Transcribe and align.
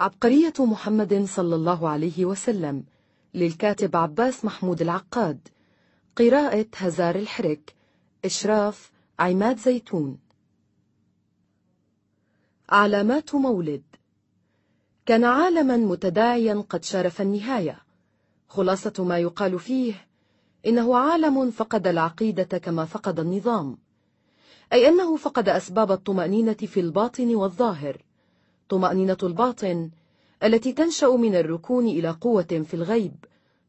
عبقرية 0.00 0.52
محمد 0.58 1.24
صلى 1.24 1.54
الله 1.54 1.88
عليه 1.88 2.24
وسلم 2.24 2.84
للكاتب 3.34 3.96
عباس 3.96 4.44
محمود 4.44 4.82
العقاد 4.82 5.48
قراءة 6.16 6.66
هزار 6.76 7.14
الحرك 7.16 7.74
إشراف 8.24 8.92
عماد 9.18 9.58
زيتون 9.58 10.18
علامات 12.68 13.34
مولد 13.34 13.82
كان 15.06 15.24
عالما 15.24 15.76
متداعيا 15.76 16.64
قد 16.68 16.84
شرف 16.84 17.20
النهاية 17.20 17.80
خلاصة 18.48 18.92
ما 19.04 19.18
يقال 19.18 19.58
فيه 19.58 20.06
إنه 20.66 20.96
عالم 20.96 21.50
فقد 21.50 21.86
العقيدة 21.86 22.58
كما 22.58 22.84
فقد 22.84 23.20
النظام 23.20 23.78
أي 24.72 24.88
أنه 24.88 25.16
فقد 25.16 25.48
أسباب 25.48 25.92
الطمأنينة 25.92 26.52
في 26.54 26.80
الباطن 26.80 27.34
والظاهر 27.36 28.02
طمأنينة 28.68 29.16
الباطن 29.22 29.90
التي 30.42 30.72
تنشأ 30.72 31.06
من 31.16 31.34
الركون 31.34 31.86
إلى 31.86 32.10
قوة 32.10 32.62
في 32.66 32.74
الغيب 32.74 33.14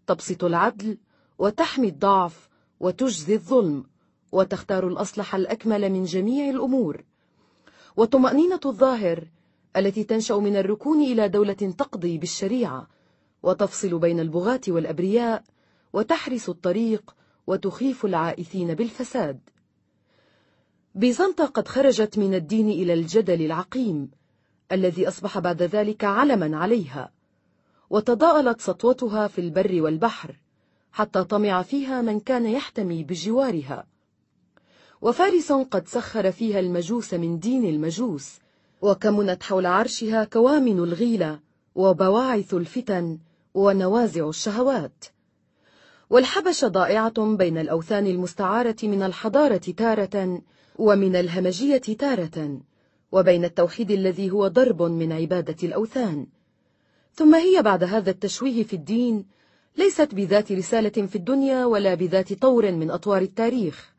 تبسط 0.08 0.44
العدل 0.44 0.98
وتحمي 1.40 1.88
الضعف 1.88 2.50
وتجزي 2.80 3.34
الظلم 3.34 3.84
وتختار 4.32 4.88
الأصلح 4.88 5.36
الأكمل 5.36 5.90
من 5.92 6.04
جميع 6.04 6.50
الأمور 6.50 7.04
وطمأنينة 7.98 8.60
الظاهر 8.66 9.28
التي 9.78 10.04
تنشأ 10.04 10.34
من 10.36 10.56
الركون 10.56 11.02
إلى 11.02 11.30
دولة 11.30 11.54
تقضي 11.78 12.18
بالشريعة 12.18 12.88
وتفصل 13.44 14.00
بين 14.00 14.20
البغاة 14.20 14.62
والأبرياء 14.68 15.44
وتحرس 15.94 16.50
الطريق 16.50 17.16
وتخيف 17.48 18.06
العائثين 18.06 18.74
بالفساد 18.74 19.40
بيزنطة 20.96 21.46
قد 21.46 21.68
خرجت 21.68 22.18
من 22.20 22.34
الدين 22.34 22.70
إلى 22.70 22.94
الجدل 22.94 23.42
العقيم 23.42 24.10
الذي 24.72 25.08
أصبح 25.08 25.40
بعد 25.40 25.64
ذلك 25.64 26.04
علما 26.04 26.58
عليها 26.58 27.12
وتضاءلت 27.90 28.62
سطوتها 28.62 29.28
في 29.28 29.42
البر 29.42 29.82
والبحر 29.82 30.40
حتى 30.92 31.24
طمع 31.24 31.62
فيها 31.62 32.02
من 32.02 32.20
كان 32.20 32.46
يحتمي 32.46 33.04
بجوارها 33.04 33.86
وفارس 35.02 35.52
قد 35.52 35.88
سخر 35.88 36.32
فيها 36.32 36.60
المجوس 36.60 37.14
من 37.14 37.40
دين 37.40 37.66
المجوس 37.66 38.40
وكمنت 38.82 39.44
حول 39.44 39.66
عرشها 39.66 40.24
كوامن 40.24 40.78
الغيلة 40.80 41.40
وبواعث 41.76 42.54
الفتن 42.54 43.18
ونوازع 43.54 44.30
الشهوات 44.30 45.06
والحبش 46.10 46.66
ضائعة 46.66 47.36
بين 47.36 47.58
الأوثان 47.58 48.08
المستعارة 48.08 48.76
من 48.84 49.04
الحضارة 49.04 49.72
تارة 49.78 50.42
ومن 50.80 51.16
الهمجية 51.16 51.78
تارة 51.78 52.58
وبين 53.12 53.46
التوحيد 53.46 53.92
الذي 53.92 54.32
هو 54.32 54.48
ضرب 54.48 54.82
من 54.82 55.12
عبادة 55.12 55.56
الأوثان 55.64 56.28
ثم 57.14 57.36
هي 57.36 57.62
بعد 57.62 57.84
هذا 57.84 58.12
التشويه 58.12 58.64
في 58.64 58.76
الدين 58.76 59.26
ليست 59.78 60.16
بذات 60.16 60.52
رسالة 60.52 61.06
في 61.08 61.16
الدنيا 61.16 61.66
ولا 61.66 61.94
بذات 61.94 62.34
طور 62.34 62.72
من 62.72 62.92
أطوار 62.92 63.22
التاريخ 63.22 63.94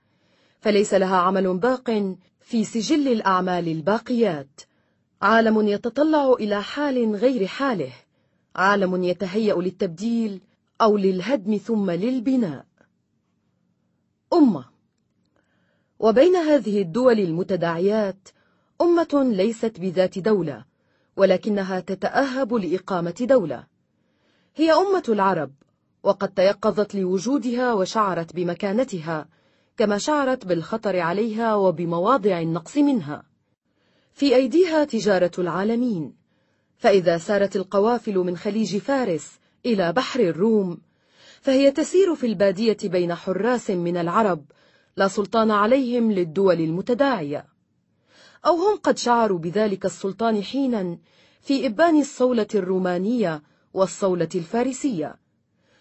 فليس 0.61 0.95
لها 0.95 1.17
عمل 1.17 1.59
باق 1.59 2.15
في 2.41 2.65
سجل 2.65 3.09
الأعمال 3.13 3.69
الباقيات 3.69 4.61
عالم 5.23 5.69
يتطلع 5.69 6.33
إلى 6.33 6.63
حال 6.63 7.17
غير 7.17 7.47
حاله 7.47 7.93
عالم 8.57 9.03
يتهيأ 9.05 9.55
للتبديل 9.55 10.41
أو 10.81 10.97
للهدم 10.97 11.57
ثم 11.57 11.91
للبناء 11.91 12.67
أمة 14.33 14.65
وبين 15.99 16.37
هذه 16.37 16.83
الدول 16.83 17.21
المتداعيات 17.21 18.29
أمة 18.83 19.29
ليست 19.33 19.81
بذات 19.81 20.19
دولة 20.19 20.65
ولكنها 21.17 21.81
تتأهب 21.81 22.55
لإقامة 22.55 23.15
دولة 23.21 23.65
هي 24.57 24.73
أمة 24.73 25.03
العرب 25.09 25.53
وقد 26.03 26.29
تيقظت 26.35 26.95
لوجودها 26.95 27.73
وشعرت 27.73 28.35
بمكانتها 28.37 29.29
كما 29.77 29.99
شعرت 29.99 30.47
بالخطر 30.47 30.99
عليها 30.99 31.55
وبمواضع 31.55 32.41
النقص 32.41 32.77
منها 32.77 33.23
في 34.15 34.37
أيديها 34.37 34.85
تجارة 34.85 35.31
العالمين 35.39 36.15
فإذا 36.79 37.19
سارت 37.19 37.57
القوافل 37.57 38.15
من 38.19 38.37
خليج 38.37 38.77
فارس 38.79 39.39
إلى 39.67 39.93
بحر 39.93 40.21
الروم 40.21 40.79
فهي 41.41 41.71
تسير 41.71 42.15
في 42.15 42.27
البادية 42.27 42.77
بين 42.85 43.15
حراس 43.15 43.71
من 43.71 43.97
العرب 43.97 44.45
لا 44.97 45.09
سلطان 45.09 45.51
عليهم 45.51 46.13
للدول 46.13 46.61
المتداعية 46.61 47.48
أو 48.47 48.57
هم 48.57 48.77
قد 48.77 48.99
شعروا 48.99 49.39
بذلك 49.39 49.85
السلطان 49.85 50.43
حينا 50.43 50.99
في 51.41 51.67
إبان 51.67 52.01
الصولة 52.01 52.47
الرومانية 52.55 53.43
والصولة 53.75 54.29
الفارسية 54.35 55.17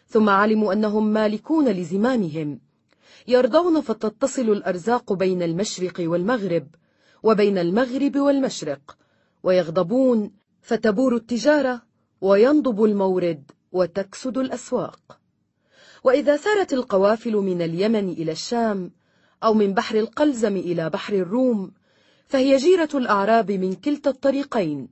ثم 0.07 0.29
علموا 0.29 0.73
أنهم 0.73 1.07
مالكون 1.07 1.67
لزمامهم 1.69 2.59
يرضون 3.27 3.81
فتتصل 3.81 4.41
الأرزاق 4.49 5.13
بين 5.13 5.41
المشرق 5.43 5.93
والمغرب 5.99 6.67
وبين 7.23 7.57
المغرب 7.57 8.15
والمشرق 8.15 8.97
ويغضبون 9.43 10.31
فتبور 10.61 11.15
التجارة 11.15 11.81
وينضب 12.21 12.83
المورد 12.83 13.51
وتكسد 13.71 14.37
الأسواق 14.37 15.19
وإذا 16.03 16.37
سارت 16.37 16.73
القوافل 16.73 17.31
من 17.33 17.61
اليمن 17.61 18.09
إلى 18.09 18.31
الشام 18.31 18.91
أو 19.43 19.53
من 19.53 19.73
بحر 19.73 19.95
القلزم 19.99 20.55
إلى 20.57 20.89
بحر 20.89 21.13
الروم 21.13 21.71
فهي 22.29 22.57
جيرة 22.57 22.89
الأعراب 22.93 23.51
من 23.51 23.73
كلتا 23.73 24.09
الطريقين 24.09 24.87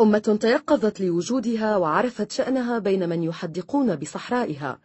أمة 0.00 0.38
تيقظت 0.40 1.00
لوجودها 1.00 1.76
وعرفت 1.76 2.32
شأنها 2.32 2.78
بين 2.78 3.08
من 3.08 3.22
يحدقون 3.22 3.96
بصحرائها 3.96 4.78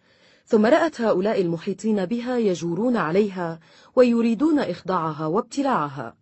ثم 0.46 0.66
رأت 0.66 1.02
هؤلاء 1.02 1.42
المحيطين 1.42 2.06
بها 2.06 2.38
يجورون 2.38 2.98
عليها 2.98 3.60
ويريدون 3.96 4.60
إخضاعها 4.60 5.26
وابتلاعها 5.26 6.16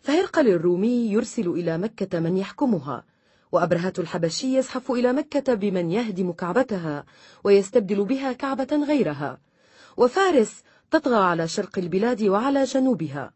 فهرقل 0.00 0.48
الرومي 0.48 1.12
يرسل 1.12 1.48
إلى 1.48 1.78
مكة 1.78 2.20
من 2.20 2.36
يحكمها 2.36 3.04
وأبرهة 3.52 3.92
الحبشي 3.98 4.58
يزحف 4.58 4.90
إلى 4.92 5.12
مكة 5.12 5.54
بمن 5.54 5.90
يهدم 5.92 6.32
كعبتها 6.32 7.04
ويستبدل 7.44 8.04
بها 8.04 8.32
كعبة 8.32 8.84
غيرها 8.86 9.38
وفارس 9.96 10.62
تطغى 10.90 11.16
على 11.24 11.48
شرق 11.48 11.78
البلاد 11.78 12.22
وعلى 12.22 12.64
جنوبها 12.64 13.32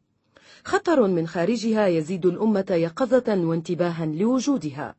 خطر 0.66 1.06
من 1.06 1.26
خارجها 1.26 1.86
يزيد 1.86 2.26
الأمة 2.26 2.66
يقظة 2.70 3.24
وانتباها 3.44 4.06
لوجودها 4.06 4.94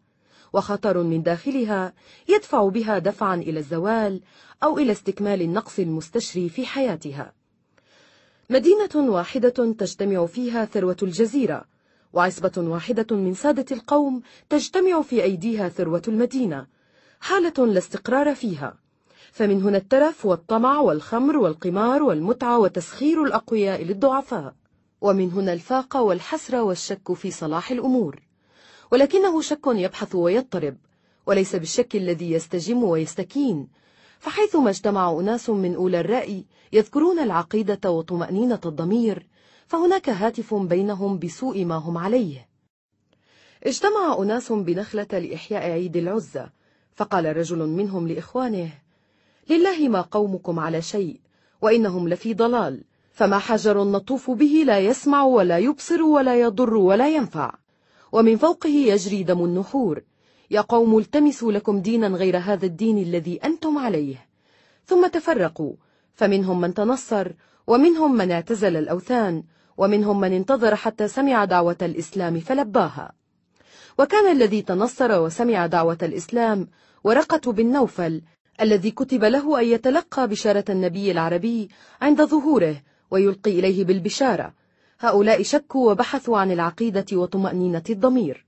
وخطر 0.54 1.04
من 1.04 1.24
داخلها 1.24 1.94
يدفع 2.28 2.68
بها 2.70 2.98
دفعا 3.00 3.36
إلى 3.36 3.60
الزوال 3.60 4.22
أو 4.64 4.78
إلى 4.78 4.92
استكمال 4.92 5.42
النقص 5.42 5.80
المستشري 5.80 6.50
في 6.50 6.66
حياتها 6.66 7.34
مدينة 8.50 8.90
واحدة 8.96 9.50
تجتمع 9.80 10.26
فيها 10.26 10.66
ثروة 10.66 10.98
الجزيرة 11.04 11.64
وعصبة 12.14 12.52
واحدة 12.58 13.16
من 13.16 13.34
سادة 13.34 13.76
القوم 13.76 14.22
تجتمع 14.50 15.02
في 15.02 15.24
أيديها 15.24 15.70
ثروة 15.70 16.02
المدينة 16.08 16.68
حالة 17.20 17.66
لا 17.68 17.78
استقرار 17.78 18.36
فيها 18.36 18.76
فمن 19.32 19.62
هنا 19.64 19.78
الترف 19.78 20.26
والطمع 20.26 20.80
والخمر 20.80 21.38
والقمار 21.38 22.04
والمتعة 22.04 22.60
وتسخير 22.60 23.24
الأقوياء 23.24 23.84
للضعفاء 23.84 24.54
ومن 25.02 25.32
هنا 25.32 25.54
الفاقة 25.54 26.02
والحسرة 26.02 26.64
والشك 26.64 27.14
في 27.14 27.32
صلاح 27.32 27.72
الأمور 27.72 28.22
ولكنه 28.92 29.42
شك 29.42 29.60
يبحث 29.68 30.16
ويضطرب 30.16 30.78
وليس 31.26 31.56
بالشك 31.56 31.96
الذي 31.96 32.32
يستجم 32.32 32.84
ويستكين 32.84 33.68
فحيثما 34.20 34.70
اجتمع 34.70 35.12
أناس 35.20 35.50
من 35.50 35.76
أولى 35.76 36.00
الرأي 36.00 36.46
يذكرون 36.74 37.20
العقيدة 37.20 37.92
وطمأنينة 37.92 38.62
الضمير 38.66 39.28
فهناك 39.68 40.10
هاتف 40.10 40.54
بينهم 40.54 41.20
بسوء 41.20 41.66
ما 41.66 41.76
هم 41.76 41.98
عليه 41.98 42.48
اجتمع 43.64 44.16
أناس 44.20 44.52
بنخلة 44.52 45.08
لإحياء 45.14 45.72
عيد 45.72 45.98
العزة 45.98 46.50
فقال 46.96 47.38
رجل 47.38 47.60
منهم 47.68 48.08
لإخوانه 48.08 48.70
لله 49.50 49.90
ما 49.90 50.02
قومكم 50.02 50.60
على 50.60 50.82
شيء 50.82 51.22
وإنهم 51.62 52.10
لفي 52.10 52.34
ضلال 52.34 52.84
فما 53.16 53.38
حجر 53.40 53.84
نطوف 53.84 54.32
به 54.32 54.64
لا 54.68 54.80
يسمع 54.80 55.24
ولا 55.24 55.58
يبصر 55.58 56.02
ولا 56.02 56.40
يضر 56.42 56.74
ولا 56.74 57.10
ينفع 57.10 57.54
ومن 58.12 58.38
فوقه 58.38 58.70
يجري 58.70 59.24
دم 59.24 59.46
النحور 59.46 60.02
يا 60.52 60.62
قوم 60.62 60.98
التمسوا 60.98 61.52
لكم 61.52 61.80
دينا 61.82 62.08
غير 62.08 62.38
هذا 62.38 62.66
الدين 62.66 62.98
الذي 62.98 63.38
أنتم 63.38 63.78
عليه 63.78 64.26
ثم 64.86 65.08
تفرقوا 65.08 65.74
فمنهم 66.14 66.62
من 66.62 66.74
تنصر 66.74 67.32
ومنهم 67.68 68.16
من 68.16 68.32
اعتزل 68.32 68.76
الأوثان 68.78 69.44
ومنهم 69.78 70.20
من 70.20 70.34
انتظر 70.34 70.76
حتى 70.76 71.08
سمع 71.08 71.46
دعوة 71.46 71.78
الإسلام 71.82 72.40
فلباها 72.40 73.12
وكان 74.00 74.32
الذي 74.32 74.62
تنصر 74.62 75.22
وسمع 75.22 75.66
دعوة 75.66 75.98
الإسلام 76.04 76.68
ورقة 77.04 77.52
بن 77.52 77.72
نوفل 77.72 78.22
الذي 78.62 78.92
كتب 78.92 79.24
له 79.24 79.60
أن 79.62 79.66
يتلقى 79.66 80.28
بشارة 80.28 80.66
النبي 80.70 81.12
العربي 81.12 81.70
عند 82.02 82.24
ظهوره 82.26 82.76
ويلقي 83.12 83.52
إليه 83.60 83.84
بالبشارة 83.86 84.54
هؤلاء 85.00 85.44
شكوا 85.44 85.92
وبحثوا 85.92 86.38
عن 86.38 86.52
العقيدة 86.52 87.06
وطمأنينة 87.14 87.84
الضمير 87.90 88.46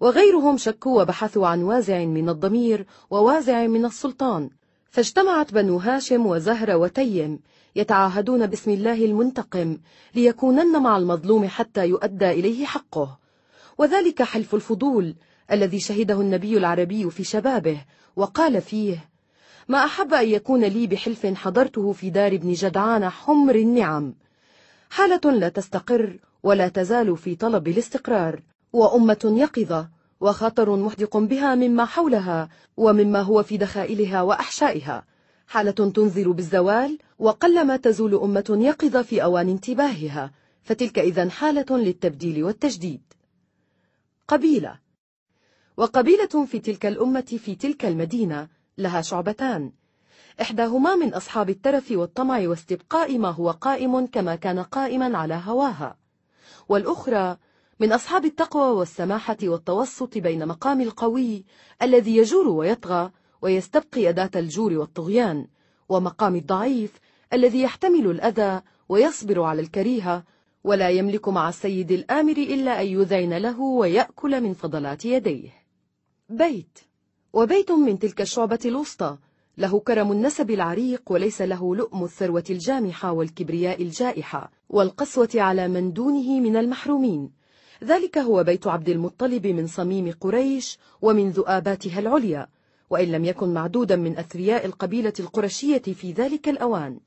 وغيرهم 0.00 0.56
شكوا 0.56 1.02
وبحثوا 1.02 1.46
عن 1.48 1.62
وازع 1.62 1.98
من 2.04 2.28
الضمير 2.28 2.86
ووازع 3.10 3.66
من 3.66 3.84
السلطان 3.84 4.50
فاجتمعت 4.90 5.52
بنو 5.54 5.76
هاشم 5.76 6.26
وزهر 6.26 6.76
وتيم 6.76 7.38
يتعاهدون 7.76 8.46
باسم 8.46 8.70
الله 8.70 9.04
المنتقم 9.04 9.78
ليكونن 10.14 10.82
مع 10.82 10.96
المظلوم 10.96 11.48
حتى 11.48 11.86
يؤدى 11.88 12.30
إليه 12.30 12.64
حقه 12.66 13.18
وذلك 13.78 14.22
حلف 14.22 14.54
الفضول 14.54 15.14
الذي 15.52 15.80
شهده 15.80 16.20
النبي 16.20 16.56
العربي 16.58 17.10
في 17.10 17.24
شبابه 17.24 17.80
وقال 18.16 18.60
فيه 18.62 19.09
ما 19.70 19.84
أحب 19.84 20.14
أن 20.14 20.28
يكون 20.28 20.64
لي 20.64 20.86
بحلف 20.86 21.26
حضرته 21.26 21.92
في 21.92 22.10
دار 22.10 22.32
ابن 22.32 22.52
جدعان 22.52 23.08
حمر 23.08 23.54
النعم 23.54 24.14
حالة 24.90 25.20
لا 25.32 25.48
تستقر 25.48 26.18
ولا 26.42 26.68
تزال 26.68 27.16
في 27.16 27.34
طلب 27.36 27.68
الاستقرار 27.68 28.42
وأمة 28.72 29.34
يقظة 29.38 29.88
وخطر 30.20 30.76
محدق 30.76 31.16
بها 31.16 31.54
مما 31.54 31.84
حولها 31.84 32.48
ومما 32.76 33.20
هو 33.22 33.42
في 33.42 33.56
دخائلها 33.56 34.22
وأحشائها 34.22 35.04
حالة 35.46 35.70
تنذر 35.90 36.30
بالزوال 36.30 36.98
وقلما 37.18 37.76
تزول 37.76 38.14
أمة 38.14 38.58
يقظة 38.60 39.02
في 39.02 39.22
أوان 39.22 39.48
انتباهها 39.48 40.32
فتلك 40.62 40.98
إذا 40.98 41.28
حالة 41.28 41.78
للتبديل 41.78 42.44
والتجديد 42.44 43.00
قبيلة 44.28 44.78
وقبيلة 45.76 46.44
في 46.46 46.58
تلك 46.58 46.86
الأمة 46.86 47.38
في 47.44 47.54
تلك 47.54 47.84
المدينة 47.84 48.59
لها 48.80 49.00
شعبتان 49.00 49.72
إحداهما 50.42 50.94
من 50.96 51.14
أصحاب 51.14 51.50
الترف 51.50 51.92
والطمع 51.92 52.48
واستبقاء 52.48 53.18
ما 53.18 53.30
هو 53.30 53.50
قائم 53.50 54.06
كما 54.06 54.34
كان 54.36 54.58
قائما 54.58 55.18
على 55.18 55.40
هواها 55.44 55.96
والأخرى 56.68 57.36
من 57.80 57.92
أصحاب 57.92 58.24
التقوى 58.24 58.70
والسماحة 58.76 59.36
والتوسط 59.42 60.18
بين 60.18 60.46
مقام 60.48 60.80
القوي 60.80 61.44
الذي 61.82 62.16
يجور 62.16 62.48
ويطغى 62.48 63.10
ويستبقي 63.42 64.08
أداة 64.08 64.30
الجور 64.36 64.72
والطغيان 64.78 65.46
ومقام 65.88 66.36
الضعيف 66.36 66.92
الذي 67.32 67.62
يحتمل 67.62 68.10
الأذى 68.10 68.62
ويصبر 68.88 69.42
على 69.42 69.62
الكريهة 69.62 70.24
ولا 70.64 70.90
يملك 70.90 71.28
مع 71.28 71.48
السيد 71.48 71.90
الآمر 71.90 72.32
إلا 72.36 72.82
أن 72.82 72.86
يذين 72.86 73.36
له 73.38 73.60
ويأكل 73.60 74.40
من 74.40 74.54
فضلات 74.54 75.04
يديه 75.04 75.50
بيت 76.28 76.78
وبيت 77.32 77.70
من 77.72 77.98
تلك 77.98 78.20
الشعبة 78.20 78.58
الوسطى 78.64 79.16
له 79.58 79.80
كرم 79.80 80.12
النسب 80.12 80.50
العريق 80.50 81.02
وليس 81.10 81.42
له 81.42 81.76
لؤم 81.76 82.04
الثروة 82.04 82.44
الجامحة 82.50 83.12
والكبرياء 83.12 83.82
الجائحة 83.82 84.52
والقسوة 84.70 85.28
على 85.34 85.68
من 85.68 85.92
دونه 85.92 86.40
من 86.40 86.56
المحرومين 86.56 87.30
ذلك 87.84 88.18
هو 88.18 88.44
بيت 88.44 88.66
عبد 88.66 88.88
المطلب 88.88 89.46
من 89.46 89.66
صميم 89.66 90.12
قريش 90.20 90.78
ومن 91.02 91.30
ذؤاباتها 91.30 91.98
العليا 91.98 92.48
وإن 92.90 93.12
لم 93.12 93.24
يكن 93.24 93.54
معدودا 93.54 93.96
من 93.96 94.18
أثرياء 94.18 94.66
القبيلة 94.66 95.12
القرشية 95.20 95.78
في 95.82 96.12
ذلك 96.12 96.48
الأوان 96.48 96.98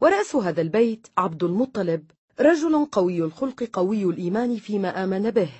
ورأس 0.00 0.36
هذا 0.36 0.60
البيت 0.60 1.06
عبد 1.18 1.42
المطلب 1.42 2.04
رجل 2.40 2.84
قوي 2.92 3.22
الخلق 3.22 3.62
قوي 3.72 4.04
الإيمان 4.04 4.56
فيما 4.56 5.04
آمن 5.04 5.30
به 5.30 5.50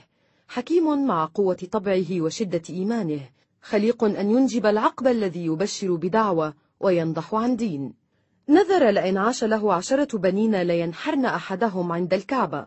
حكيم 0.48 1.06
مع 1.06 1.24
قوة 1.34 1.66
طبعه 1.72 2.20
وشدة 2.20 2.62
إيمانه 2.70 3.20
خليق 3.62 4.04
أن 4.04 4.30
ينجب 4.30 4.66
العقب 4.66 5.06
الذي 5.06 5.44
يبشر 5.46 5.94
بدعوة 5.94 6.54
وينضح 6.80 7.34
عن 7.34 7.56
دين 7.56 7.92
نذر 8.48 8.90
لئن 8.90 9.16
عاش 9.18 9.44
له 9.44 9.74
عشرة 9.74 10.18
بنين 10.18 10.62
لينحرن 10.62 11.24
أحدهم 11.24 11.92
عند 11.92 12.14
الكعبة 12.14 12.66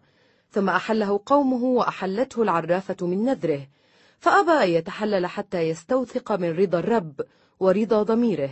ثم 0.50 0.70
أحله 0.70 1.20
قومه 1.26 1.64
وأحلته 1.64 2.42
العرافة 2.42 2.96
من 3.08 3.26
نذره 3.26 3.62
فأبى 4.20 4.52
أن 4.52 4.70
يتحلل 4.70 5.26
حتى 5.26 5.62
يستوثق 5.62 6.32
من 6.32 6.50
رضا 6.52 6.80
الرب 6.80 7.22
ورضا 7.60 8.04
ضميره 8.04 8.50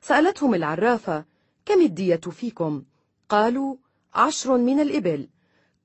سألتهم 0.00 0.54
العرافة 0.54 1.24
كم 1.66 1.80
الدية 1.80 2.16
فيكم؟ 2.16 2.82
قالوا 3.28 3.76
عشر 4.14 4.56
من 4.58 4.80
الإبل 4.80 5.28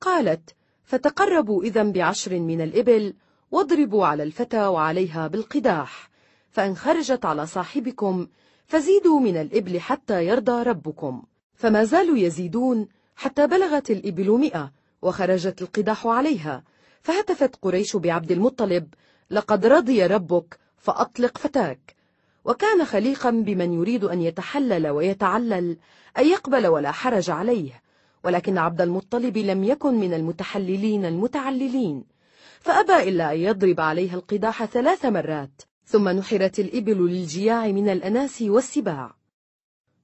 قالت 0.01 0.50
فتقربوا 0.84 1.63
إذا 1.63 1.84
بعشر 1.84 2.39
من 2.39 2.62
الإبل 2.62 3.13
واضربوا 3.54 4.06
على 4.06 4.24
الفتى 4.24 4.68
وعليها 4.68 5.28
بالقداح 5.28 6.10
فإن 6.50 6.76
خرجت 6.76 7.26
على 7.26 7.46
صاحبكم 7.46 8.28
فزيدوا 8.66 9.20
من 9.20 9.38
الإبل 9.38 9.80
حتى 9.80 10.26
يرضى 10.26 10.64
ربكم 10.64 11.24
فما 11.56 11.84
زالوا 11.84 12.18
يزيدون 12.18 12.88
حتى 13.16 13.48
بلغت 13.48 13.92
الإبل 13.92 14.32
مئة 14.40 14.72
وخرجت 15.02 15.62
القداح 15.62 16.06
عليها 16.08 16.64
فهتفت 17.02 17.56
قريش 17.62 17.96
بعبد 17.96 18.32
المطلب 18.32 18.88
لقد 19.30 19.66
رضي 19.66 20.06
ربك 20.06 20.60
فأطلق 20.78 21.38
فتاك 21.38 21.96
وكان 22.46 22.86
خليقا 22.86 23.30
بمن 23.30 23.74
يريد 23.74 24.04
أن 24.04 24.22
يتحلل 24.22 24.88
ويتعلل 24.88 25.78
أن 26.18 26.28
يقبل 26.28 26.68
ولا 26.68 26.92
حرج 26.92 27.30
عليه 27.30 27.82
ولكن 28.24 28.58
عبد 28.58 28.82
المطلب 28.82 29.38
لم 29.38 29.64
يكن 29.64 29.94
من 30.00 30.14
المتحللين 30.14 31.06
المتعللين 31.06 32.04
فأبى 32.63 33.10
إلا 33.10 33.33
أن 33.33 33.39
يضرب 33.39 33.80
عليها 33.80 34.15
القداح 34.15 34.65
ثلاث 34.65 35.06
مرات 35.06 35.62
ثم 35.86 36.10
نحرت 36.10 36.60
الإبل 36.60 37.07
للجياع 37.12 37.68
من 37.71 37.89
الأناس 37.89 38.42
والسباع 38.42 39.15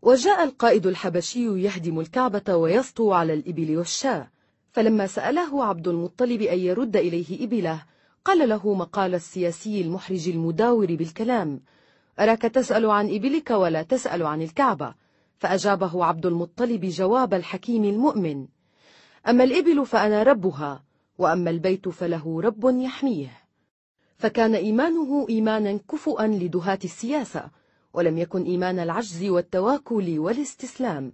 وجاء 0.02 0.44
القائد 0.44 0.88
الحبشي 0.88 1.46
يهدم 1.62 2.00
الكعبة 2.00 2.56
ويسطو 2.56 3.14
على 3.14 3.34
الإبل 3.34 3.78
والشاة 3.78 4.32
فلما 4.72 5.08
سأله 5.08 5.66
عبد 5.66 5.88
المطلب 5.88 6.42
أن 6.42 6.60
يرد 6.60 6.98
إليه 6.98 7.44
إبله 7.46 7.84
قال 8.26 8.50
له 8.50 8.74
مقال 8.74 9.16
السياسي 9.16 9.82
المحرج 9.82 10.30
المداور 10.30 10.96
بالكلام 10.96 11.62
أراك 12.20 12.42
تسأل 12.42 12.86
عن 12.86 13.06
إبلك 13.16 13.50
ولا 13.52 13.84
تسأل 13.84 14.24
عن 14.26 14.42
الكعبة 14.42 14.94
فأجابه 15.38 16.06
عبد 16.06 16.26
المطلب 16.26 16.86
جواب 16.86 17.34
الحكيم 17.34 17.84
المؤمن 17.84 18.48
أما 19.30 19.44
الإبل 19.44 19.86
فأنا 19.86 20.24
ربها 20.24 20.84
وأما 21.20 21.50
البيت 21.50 21.90
فله 21.90 22.42
رب 22.42 22.66
يحميه 22.76 23.30
فكان 24.18 24.56
إيمانه 24.56 25.26
إيمانا 25.30 25.78
كفؤا 25.92 26.28
لدهات 26.28 26.86
السياسة 26.86 27.44
ولم 27.94 28.18
يكن 28.18 28.44
إيمان 28.44 28.80
العجز 28.80 29.24
والتواكل 29.28 30.20
والاستسلام 30.20 31.14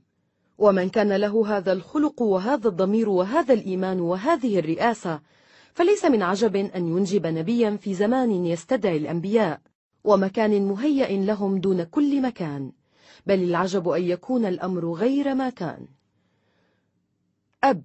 ومن 0.57 0.89
كان 0.89 1.13
له 1.15 1.57
هذا 1.57 1.73
الخلق 1.73 2.21
وهذا 2.21 2.67
الضمير 2.67 3.09
وهذا 3.09 3.53
الإيمان 3.53 3.99
وهذه 3.99 4.59
الرئاسة 4.59 5.19
فليس 5.73 6.05
من 6.05 6.21
عجب 6.23 6.55
أن 6.55 6.87
ينجب 6.87 7.27
نبيا 7.27 7.75
في 7.77 7.93
زمان 7.93 8.45
يستدعي 8.45 8.97
الأنبياء 8.97 9.61
ومكان 10.03 10.67
مهيأ 10.67 11.11
لهم 11.25 11.57
دون 11.59 11.83
كل 11.83 12.21
مكان 12.21 12.71
بل 13.25 13.43
العجب 13.43 13.87
أن 13.89 14.03
يكون 14.03 14.45
الأمر 14.45 14.91
غير 14.91 15.35
ما 15.35 15.49
كان 15.49 15.87
أب 17.63 17.83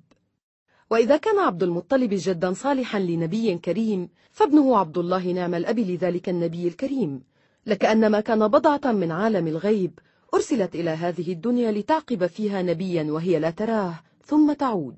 وإذا 0.92 1.16
كان 1.16 1.38
عبد 1.38 1.62
المطلب 1.62 2.10
جدا 2.12 2.52
صالحا 2.52 2.98
لنبي 2.98 3.58
كريم 3.58 4.08
فابنه 4.32 4.76
عبد 4.78 4.98
الله 4.98 5.32
نعم 5.32 5.54
الأب 5.54 5.78
لذلك 5.78 6.28
النبي 6.28 6.68
الكريم 6.68 7.22
لكأنما 7.66 8.20
كان 8.20 8.48
بضعة 8.48 8.92
من 8.92 9.12
عالم 9.12 9.46
الغيب 9.46 9.98
أرسلت 10.34 10.74
إلى 10.74 10.90
هذه 10.90 11.32
الدنيا 11.32 11.72
لتعقب 11.72 12.26
فيها 12.26 12.62
نبيا 12.62 13.02
وهي 13.12 13.38
لا 13.38 13.50
تراه 13.50 13.94
ثم 14.24 14.52
تعود 14.52 14.96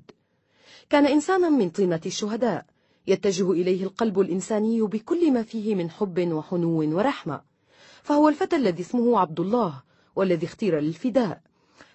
كان 0.89 1.05
إنسانا 1.05 1.49
من 1.49 1.69
طينة 1.69 2.01
الشهداء 2.05 2.65
يتجه 3.07 3.51
إليه 3.51 3.83
القلب 3.83 4.19
الإنساني 4.19 4.81
بكل 4.81 5.31
ما 5.31 5.43
فيه 5.43 5.75
من 5.75 5.89
حب 5.89 6.19
وحنو 6.33 6.79
ورحمة 6.97 7.41
فهو 8.03 8.29
الفتى 8.29 8.55
الذي 8.55 8.81
اسمه 8.81 9.19
عبد 9.19 9.39
الله 9.39 9.83
والذي 10.15 10.45
اختير 10.45 10.79
للفداء 10.79 11.41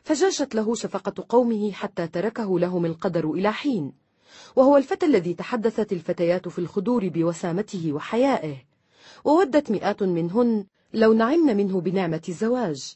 فجاشت 0.05 0.55
له 0.55 0.75
شفقة 0.75 1.25
قومه 1.28 1.71
حتى 1.73 2.07
تركه 2.07 2.59
لهم 2.59 2.85
القدر 2.87 3.31
إلى 3.31 3.52
حين 3.52 3.93
وهو 4.57 4.76
الفتى 4.76 5.07
الذي 5.07 5.35
تحدثت 5.35 5.93
الفتيات 5.93 6.49
في 6.49 6.59
الخدور 6.59 7.09
بوسامته 7.09 7.93
وحيائه 7.93 8.57
وودت 9.25 9.71
مئات 9.71 10.02
منهن 10.02 10.64
لو 10.95 11.12
نعمن 11.12 11.57
منه 11.57 11.81
بنعمة 11.81 12.21
الزواج 12.28 12.95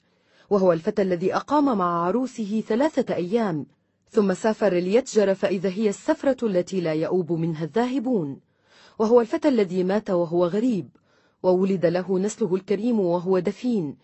وهو 0.51 0.73
الفتى 0.73 1.03
الذي 1.03 1.35
أقام 1.37 1.79
مع 1.79 2.05
عروسه 2.07 2.63
ثلاثة 2.69 3.15
أيام 3.15 3.67
ثم 4.11 4.35
سافر 4.35 4.73
ليتجر 4.75 5.35
فإذا 5.35 5.69
هي 5.69 5.89
السفرة 5.89 6.37
التي 6.47 6.81
لا 6.81 6.93
يؤوب 6.93 7.33
منها 7.33 7.65
الذاهبون 7.65 8.41
وهو 8.99 9.21
الفتى 9.21 9.49
الذي 9.49 9.85
مات 9.85 10.11
وهو 10.11 10.47
غريب 10.47 10.89
وولد 11.43 11.87
له 11.87 12.19
نسله 12.19 12.55
الكريم 12.55 13.01
وهو 13.01 13.39
دفين 13.39 13.97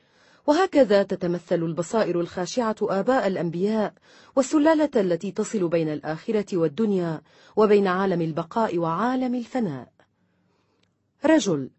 وهكذا 0.48 1.02
تتمثل 1.02 1.62
البصائر 1.62 2.20
الخاشعة 2.20 2.76
آباء 2.82 3.26
الأنبياء 3.26 3.92
والسلالة 4.36 4.90
التي 4.96 5.32
تصل 5.32 5.68
بين 5.68 5.88
الآخرة 5.88 6.56
والدنيا 6.56 7.20
وبين 7.56 7.86
عالم 7.86 8.20
البقاء 8.20 8.78
وعالم 8.78 9.34
الفناء 9.34 9.92
رجل 11.24 11.70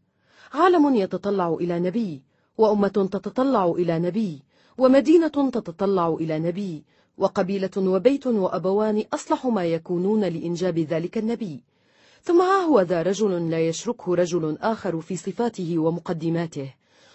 عالم 0.53 0.95
يتطلع 0.95 1.53
إلى 1.53 1.79
نبي 1.79 2.21
وأمة 2.57 3.09
تتطلع 3.11 3.65
إلى 3.65 3.99
نبي 3.99 4.41
ومدينة 4.77 5.27
تتطلع 5.53 6.07
إلى 6.09 6.39
نبي 6.39 6.83
وقبيلة 7.17 7.71
وبيت 7.77 8.27
وأبوان 8.27 9.03
أصلح 9.13 9.45
ما 9.47 9.65
يكونون 9.65 10.21
لإنجاب 10.25 10.79
ذلك 10.79 11.17
النبي 11.17 11.63
ثم 12.21 12.41
ها 12.41 12.61
هو 12.61 12.81
ذا 12.81 13.01
رجل 13.01 13.49
لا 13.51 13.59
يشركه 13.67 14.15
رجل 14.15 14.57
آخر 14.61 15.01
في 15.01 15.15
صفاته 15.17 15.79
ومقدماته 15.79 16.73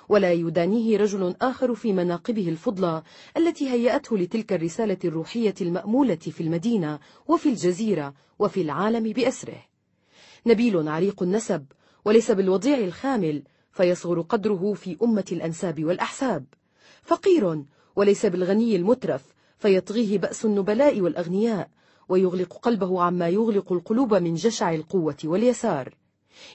ولا 0.09 0.33
يدانيه 0.33 0.99
رجل 0.99 1.35
آخر 1.43 1.75
في 1.75 1.93
مناقبه 1.93 2.49
الفضلى 2.49 3.03
التي 3.37 3.71
هيأته 3.71 4.19
لتلك 4.19 4.53
الرسالة 4.53 4.97
الروحية 5.05 5.55
المأمولة 5.61 6.15
في 6.15 6.41
المدينة 6.41 6.99
وفي 7.29 7.49
الجزيرة 7.49 8.15
وفي 8.39 8.61
العالم 8.63 9.13
بأسره 9.13 9.63
نبيل 10.47 10.89
عريق 10.89 11.23
النسب 11.23 11.65
وليس 12.05 12.31
بالوضيع 12.31 12.79
الخامل 12.79 13.43
فيصغر 13.73 14.21
قدره 14.21 14.73
في 14.73 14.97
أمة 15.03 15.25
الأنساب 15.33 15.85
والأحساب 15.85 16.45
فقير 17.03 17.65
وليس 17.97 18.27
بالغني 18.27 18.77
المترف 18.77 19.25
فيطغيه 19.59 20.19
بأس 20.19 20.45
النبلاء 20.45 21.01
والأغنياء 21.01 21.69
ويغلق 22.09 22.53
قلبه 22.59 23.03
عما 23.03 23.29
يغلق 23.29 23.73
القلوب 23.73 24.15
من 24.15 24.35
جشع 24.35 24.75
القوة 24.75 25.17
واليسار 25.25 25.95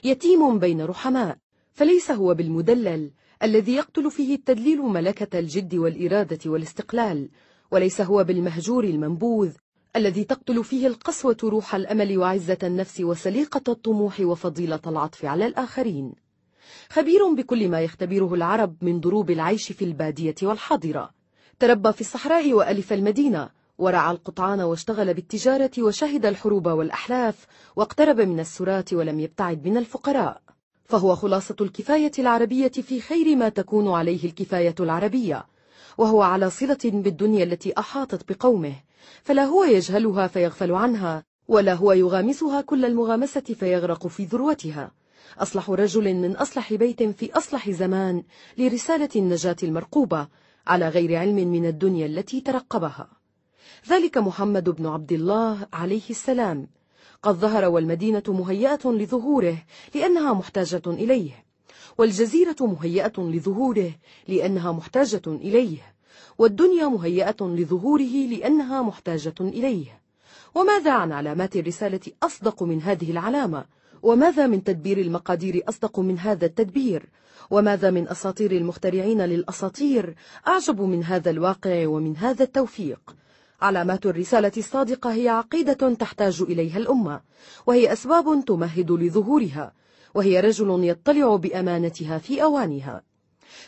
يتيم 0.04 0.58
بين 0.58 0.82
رحماء 0.84 1.36
فليس 1.72 2.10
هو 2.10 2.34
بالمدلل 2.34 3.10
الذي 3.42 3.72
يقتل 3.74 4.10
فيه 4.10 4.34
التدليل 4.34 4.78
ملكة 4.82 5.38
الجد 5.38 5.74
والإرادة 5.74 6.38
والاستقلال 6.50 7.28
وليس 7.70 8.00
هو 8.00 8.24
بالمهجور 8.24 8.84
المنبوذ 8.84 9.50
الذي 9.96 10.24
تقتل 10.24 10.64
فيه 10.64 10.86
القسوة 10.86 11.36
روح 11.44 11.74
الأمل 11.74 12.18
وعزة 12.18 12.58
النفس 12.62 13.00
وسليقة 13.00 13.72
الطموح 13.72 14.20
وفضيلة 14.20 14.80
العطف 14.86 15.24
على 15.24 15.46
الآخرين 15.46 16.12
خبير 16.90 17.34
بكل 17.36 17.68
ما 17.68 17.80
يختبره 17.80 18.34
العرب 18.34 18.76
من 18.82 19.00
ضروب 19.00 19.30
العيش 19.30 19.72
في 19.72 19.84
البادية 19.84 20.34
والحاضرة 20.42 21.10
تربى 21.58 21.92
في 21.92 22.00
الصحراء 22.00 22.52
وألف 22.52 22.92
المدينة 22.92 23.48
ورعى 23.78 24.10
القطعان 24.10 24.60
واشتغل 24.60 25.14
بالتجارة 25.14 25.70
وشهد 25.78 26.26
الحروب 26.26 26.66
والأحلاف 26.66 27.46
واقترب 27.76 28.20
من 28.20 28.40
السرات 28.40 28.92
ولم 28.92 29.20
يبتعد 29.20 29.66
من 29.68 29.76
الفقراء 29.76 30.40
فهو 30.90 31.16
خلاصة 31.16 31.56
الكفاية 31.60 32.10
العربية 32.18 32.68
في 32.68 33.00
خير 33.00 33.36
ما 33.36 33.48
تكون 33.48 33.88
عليه 33.92 34.24
الكفاية 34.24 34.74
العربية 34.80 35.46
وهو 35.98 36.22
على 36.22 36.50
صلة 36.50 36.78
بالدنيا 36.84 37.44
التي 37.44 37.72
أحاطت 37.78 38.32
بقومه 38.32 38.72
فلا 39.22 39.44
هو 39.44 39.64
يجهلها 39.64 40.26
فيغفل 40.26 40.72
عنها 40.72 41.24
ولا 41.48 41.74
هو 41.74 41.92
يغامسها 41.92 42.60
كل 42.60 42.84
المغامسة 42.84 43.40
فيغرق 43.40 44.06
في 44.06 44.24
ذروتها 44.24 44.90
أصلح 45.38 45.70
رجل 45.70 46.14
من 46.14 46.36
أصلح 46.36 46.74
بيت 46.74 47.02
في 47.02 47.32
أصلح 47.36 47.70
زمان 47.70 48.22
لرسالة 48.58 49.08
النجاة 49.16 49.56
المرقوبة 49.62 50.28
على 50.66 50.88
غير 50.88 51.16
علم 51.16 51.36
من 51.52 51.66
الدنيا 51.66 52.06
التي 52.06 52.40
ترقبها 52.40 53.08
ذلك 53.88 54.18
محمد 54.18 54.68
بن 54.70 54.86
عبد 54.86 55.12
الله 55.12 55.66
عليه 55.72 56.10
السلام 56.10 56.66
قد 57.22 57.34
ظهر 57.38 57.64
والمدينة 57.64 58.22
مهيئة 58.28 58.88
لظهوره 58.88 59.56
لأنها 59.94 60.32
محتاجة 60.34 60.82
إليه 60.86 61.44
والجزيرة 61.98 62.56
مهيئة 62.60 63.12
لظهوره 63.18 63.90
لأنها 64.28 64.72
محتاجة 64.72 65.22
إليه 65.26 65.78
والدنيا 66.38 66.86
مهيئة 66.88 67.36
لظهوره 67.40 68.26
لأنها 68.30 68.82
محتاجة 68.82 69.34
إليه 69.40 70.00
وماذا 70.54 70.92
عن 70.92 71.12
علامات 71.12 71.56
الرسالة 71.56 72.00
أصدق 72.22 72.62
من 72.62 72.82
هذه 72.82 73.10
العلامة؟ 73.10 73.64
وماذا 74.02 74.46
من 74.46 74.64
تدبير 74.64 74.98
المقادير 74.98 75.62
أصدق 75.68 75.98
من 76.00 76.18
هذا 76.18 76.46
التدبير؟ 76.46 77.08
وماذا 77.50 77.90
من 77.90 78.08
أساطير 78.08 78.52
المخترعين 78.52 79.20
للأساطير 79.22 80.14
أعجب 80.48 80.80
من 80.80 81.04
هذا 81.04 81.30
الواقع 81.30 81.86
ومن 81.88 82.16
هذا 82.16 82.42
التوفيق؟ 82.44 83.16
علامات 83.62 84.06
الرسالة 84.06 84.52
الصادقة 84.56 85.12
هي 85.12 85.28
عقيدة 85.28 85.94
تحتاج 85.94 86.42
إليها 86.42 86.78
الأمة 86.78 87.20
وهي 87.66 87.92
أسباب 87.92 88.44
تمهد 88.46 88.90
لظهورها 88.90 89.72
وهي 90.14 90.40
رجل 90.40 90.84
يطلع 90.84 91.36
بأمانتها 91.36 92.18
في 92.18 92.42
أوانها 92.42 93.02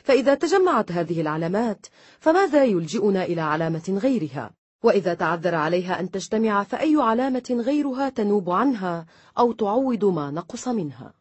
فإذا 0.02 0.34
تجمعت 0.34 0.92
هذه 0.92 1.20
العلامات 1.20 1.86
فماذا 2.20 2.64
يلجئنا 2.64 3.24
إلى 3.24 3.40
علامة 3.40 3.98
غيرها؟ 4.02 4.50
وإذا 4.84 5.14
تعذر 5.14 5.54
عليها 5.54 6.00
أن 6.00 6.10
تجتمع 6.10 6.64
فأي 6.64 6.96
علامة 7.00 7.56
غيرها 7.64 8.08
تنوب 8.08 8.50
عنها 8.50 9.06
أو 9.38 9.52
تعوض 9.52 10.04
ما 10.04 10.30
نقص 10.30 10.68
منها 10.68 11.12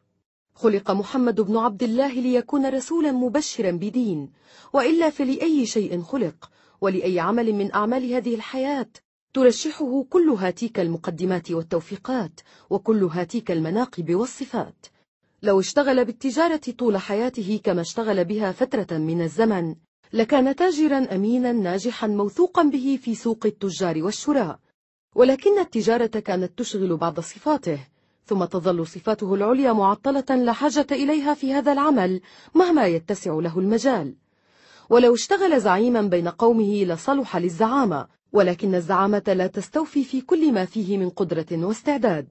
خلق 0.55 0.91
محمد 0.91 1.41
بن 1.41 1.57
عبد 1.57 1.83
الله 1.83 2.13
ليكون 2.13 2.65
رسولا 2.65 3.11
مبشرا 3.11 3.71
بدين 3.71 4.29
وإلا 4.73 5.09
فلأي 5.09 5.65
شيء 5.65 6.01
خلق 6.01 6.51
ولأي 6.83 7.19
عمل 7.19 7.53
من 7.53 7.73
أعمال 7.73 8.13
هذه 8.13 8.35
الحياة 8.35 8.89
ترشحه 9.33 10.03
كل 10.03 10.29
هاتيك 10.29 10.79
المقدمات 10.79 11.51
والتوفيقات 11.51 12.39
وكل 12.69 13.03
هاتيك 13.03 13.51
المناقب 13.51 14.15
والصفات 14.15 14.85
لو 15.43 15.59
اشتغل 15.59 16.05
بالتجارة 16.05 16.61
طول 16.77 16.97
حياته 16.97 17.59
كما 17.63 17.81
اشتغل 17.81 18.25
بها 18.25 18.51
فترة 18.51 18.97
من 18.97 19.21
الزمن 19.21 19.75
لكان 20.13 20.55
تاجرا 20.55 21.15
أمينا 21.15 21.51
ناجحا 21.51 22.07
موثوقا 22.07 22.63
به 22.63 23.00
في 23.03 23.15
سوق 23.15 23.45
التجار 23.45 24.03
والشراء 24.03 24.59
ولكن 25.15 25.59
التجارة 25.59 26.05
كانت 26.05 26.57
تشغل 26.59 26.97
بعض 26.97 27.19
صفاته 27.19 27.79
ثم 28.25 28.45
تظل 28.45 28.88
صفاته 28.88 29.33
العليا 29.33 29.73
معطلة 29.73 30.25
لا 30.43 30.53
حاجة 30.53 30.88
إليها 30.91 31.33
في 31.33 31.53
هذا 31.53 31.71
العمل 31.73 32.21
مهما 32.55 32.85
يتسع 32.88 33.33
له 33.33 33.59
المجال 33.59 34.15
ولو 34.91 35.13
اشتغل 35.13 35.62
زعيما 35.62 36.01
بين 36.01 36.27
قومه 36.27 36.83
لصلح 36.83 37.38
للزعامة 37.38 38.07
ولكن 38.31 38.75
الزعامة 38.75 39.24
لا 39.27 39.48
تستوفي 39.48 40.03
في 40.03 40.21
كل 40.21 40.51
ما 40.53 40.65
فيه 40.65 40.98
من 40.98 41.10
قدرة 41.10 41.45
واستعداد 41.51 42.27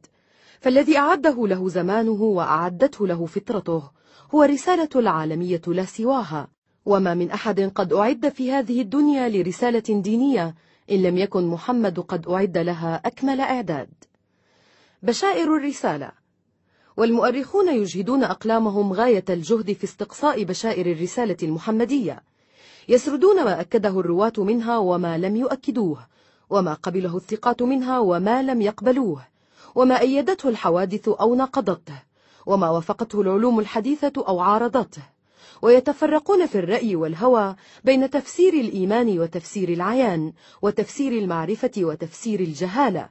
فالذي 0.61 0.99
أعده 0.99 1.47
له 1.47 1.69
زمانه 1.69 2.23
وأعدته 2.23 3.07
له 3.07 3.26
فطرته 3.26 3.90
هو 4.35 4.43
رسالة 4.43 4.88
العالمية 4.97 5.61
لا 5.67 5.85
سواها 5.85 6.49
وما 6.87 7.14
من 7.14 7.31
أحد 7.31 7.61
قد 7.61 7.93
أعد 7.93 8.29
في 8.29 8.52
هذه 8.52 8.81
الدنيا 8.81 9.29
لرسالة 9.29 10.00
دينية 10.00 10.55
إن 10.90 11.02
لم 11.02 11.19
يكن 11.19 11.47
محمد 11.47 12.00
قد 12.00 12.29
أعد 12.29 12.59
لها 12.59 13.02
أكمل 13.05 13.40
إعداد 13.40 13.88
بشائر 15.02 15.57
الرسالة 15.57 16.11
والمؤرخون 16.97 17.69
يجهدون 17.69 18.25
أقلامهم 18.25 18.93
غاية 18.93 19.25
الجهد 19.31 19.73
في 19.73 19.85
استقصاء 19.85 20.45
بشائر 20.45 20.87
الرسالة 20.93 21.37
المحمدية 21.43 22.23
يسردون 22.90 23.44
ما 23.44 23.61
أكده 23.61 24.00
الرواة 24.00 24.32
منها 24.38 24.78
وما 24.78 25.18
لم 25.18 25.37
يؤكدوه 25.37 26.06
وما 26.50 26.75
قبله 26.75 27.16
الثقات 27.16 27.62
منها 27.62 27.99
وما 27.99 28.42
لم 28.42 28.62
يقبلوه 28.62 29.26
وما 29.75 30.00
أيدته 30.00 30.49
الحوادث 30.49 31.09
أو 31.09 31.35
نقضته 31.35 32.02
وما 32.47 32.70
وافقته 32.70 33.20
العلوم 33.20 33.61
الحديثة 33.61 34.12
أو 34.28 34.40
عارضته 34.40 35.02
ويتفرقون 35.62 36.47
في 36.47 36.59
الرأي 36.59 36.97
والهوى 36.97 37.56
بين 37.85 38.11
تفسير 38.11 38.52
الإيمان 38.54 39.18
وتفسير 39.20 39.68
العيان 39.68 40.32
وتفسير 40.62 41.12
المعرفة 41.12 41.73
وتفسير 41.78 42.40
الجهالة 42.40 43.09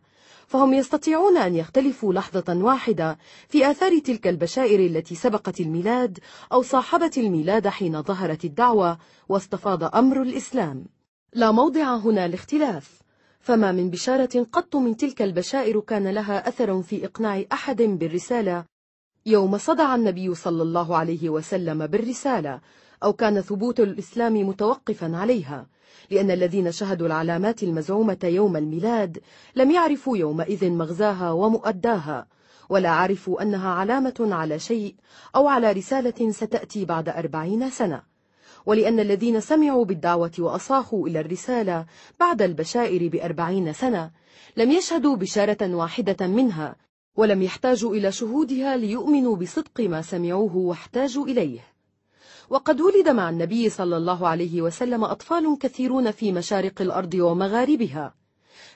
فهم 0.49 0.73
يستطيعون 0.73 1.37
أن 1.37 1.55
يختلفوا 1.55 2.13
لحظة 2.13 2.45
واحدة 2.63 3.17
في 3.47 3.71
آثار 3.71 3.99
تلك 3.99 4.27
البشائر 4.27 4.79
التي 4.85 5.15
سبقت 5.15 5.59
الميلاد 5.59 6.19
أو 6.51 6.61
صاحبت 6.61 7.17
الميلاد 7.17 7.67
حين 7.67 8.01
ظهرت 8.03 8.45
الدعوة 8.45 8.97
واستفاض 9.29 9.95
أمر 9.95 10.21
الإسلام 10.21 10.85
لا 11.33 11.51
موضع 11.51 11.97
هنا 11.97 12.27
لاختلاف 12.27 13.01
فما 13.39 13.71
من 13.71 13.89
بشارة 13.89 14.47
قط 14.51 14.75
من 14.75 14.97
تلك 14.97 15.21
البشائر 15.21 15.79
كان 15.79 16.07
لها 16.07 16.47
أثر 16.47 16.81
في 16.81 17.05
إقناع 17.05 17.43
أحد 17.51 17.81
بالرسالة 17.81 18.65
يوم 19.25 19.57
صدع 19.57 19.95
النبي 19.95 20.35
صلى 20.35 20.63
الله 20.63 20.97
عليه 20.97 21.29
وسلم 21.29 21.87
بالرسالة 21.87 22.61
أو 23.03 23.13
كان 23.13 23.41
ثبوت 23.41 23.79
الإسلام 23.79 24.33
متوقفا 24.37 25.15
عليها 25.17 25.67
لأن 26.11 26.31
الذين 26.31 26.71
شهدوا 26.71 27.07
العلامات 27.07 27.63
المزعومة 27.63 28.17
يوم 28.23 28.57
الميلاد 28.57 29.19
لم 29.55 29.71
يعرفوا 29.71 30.17
يومئذ 30.17 30.69
مغزاها 30.69 31.31
ومؤداها 31.31 32.27
ولا 32.69 32.89
عرفوا 32.89 33.41
أنها 33.41 33.69
علامة 33.69 34.13
على 34.19 34.59
شيء 34.59 34.95
أو 35.35 35.47
على 35.47 35.71
رسالة 35.71 36.31
ستأتي 36.31 36.85
بعد 36.85 37.09
أربعين 37.09 37.69
سنة 37.69 38.01
ولأن 38.65 38.99
الذين 38.99 39.39
سمعوا 39.39 39.85
بالدعوة 39.85 40.31
وأصاخوا 40.39 41.07
إلى 41.07 41.19
الرسالة 41.19 41.85
بعد 42.19 42.41
البشائر 42.41 43.07
بأربعين 43.09 43.73
سنة 43.73 44.11
لم 44.57 44.71
يشهدوا 44.71 45.15
بشارة 45.15 45.75
واحدة 45.75 46.27
منها 46.27 46.75
ولم 47.15 47.41
يحتاجوا 47.41 47.95
إلى 47.95 48.11
شهودها 48.11 48.77
ليؤمنوا 48.77 49.35
بصدق 49.35 49.79
ما 49.81 50.01
سمعوه 50.01 50.55
واحتاجوا 50.55 51.25
إليه 51.27 51.59
وقد 52.51 52.81
ولد 52.81 53.09
مع 53.09 53.29
النبي 53.29 53.69
صلى 53.69 53.97
الله 53.97 54.27
عليه 54.27 54.61
وسلم 54.61 55.03
أطفال 55.03 55.57
كثيرون 55.59 56.11
في 56.11 56.31
مشارق 56.31 56.81
الأرض 56.81 57.13
ومغاربها 57.13 58.13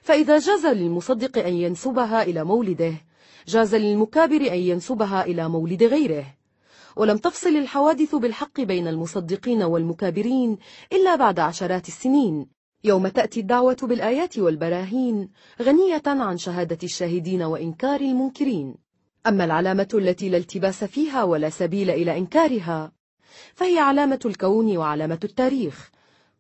فإذا 0.02 0.40
جاز 0.40 0.66
للمصدق 0.66 1.38
أن 1.48 1.54
ينسبها 1.54 2.24
إلى 2.24 2.44
مولده 2.44 2.94
جاز 3.48 3.76
للمكابر 3.76 4.36
أن 4.36 4.60
ينسبها 4.60 5.24
إلى 5.26 5.50
مولد 5.50 5.84
غيره 5.84 6.26
ولم 6.96 7.18
تفصل 7.18 7.50
الحوادث 7.50 8.16
بالحق 8.16 8.62
بين 8.62 8.88
المصدقين 8.88 9.64
والمكابرين 9.64 10.58
إلا 10.94 11.16
بعد 11.16 11.40
عشرات 11.40 11.88
السنين 11.88 12.48
يوم 12.84 13.08
تأتي 13.08 13.40
الدعوة 13.40 13.78
بالآيات 13.84 14.40
والبراهين 14.40 15.30
غنية 15.62 16.04
عن 16.08 16.38
شهادة 16.38 16.78
الشاهدين 16.84 17.42
وإنكار 17.42 18.02
المنكرين 18.02 18.76
أما 19.28 19.46
العلامة 19.46 19.88
التي 19.94 20.30
لا 20.30 20.38
التباس 20.38 20.84
فيها 20.84 21.24
ولا 21.24 21.50
سبيل 21.50 21.90
إلى 21.90 22.18
إنكارها 22.18 22.92
فهي 23.56 23.80
علامة 23.80 24.20
الكون 24.26 24.78
وعلامة 24.78 25.20
التاريخ 25.24 25.90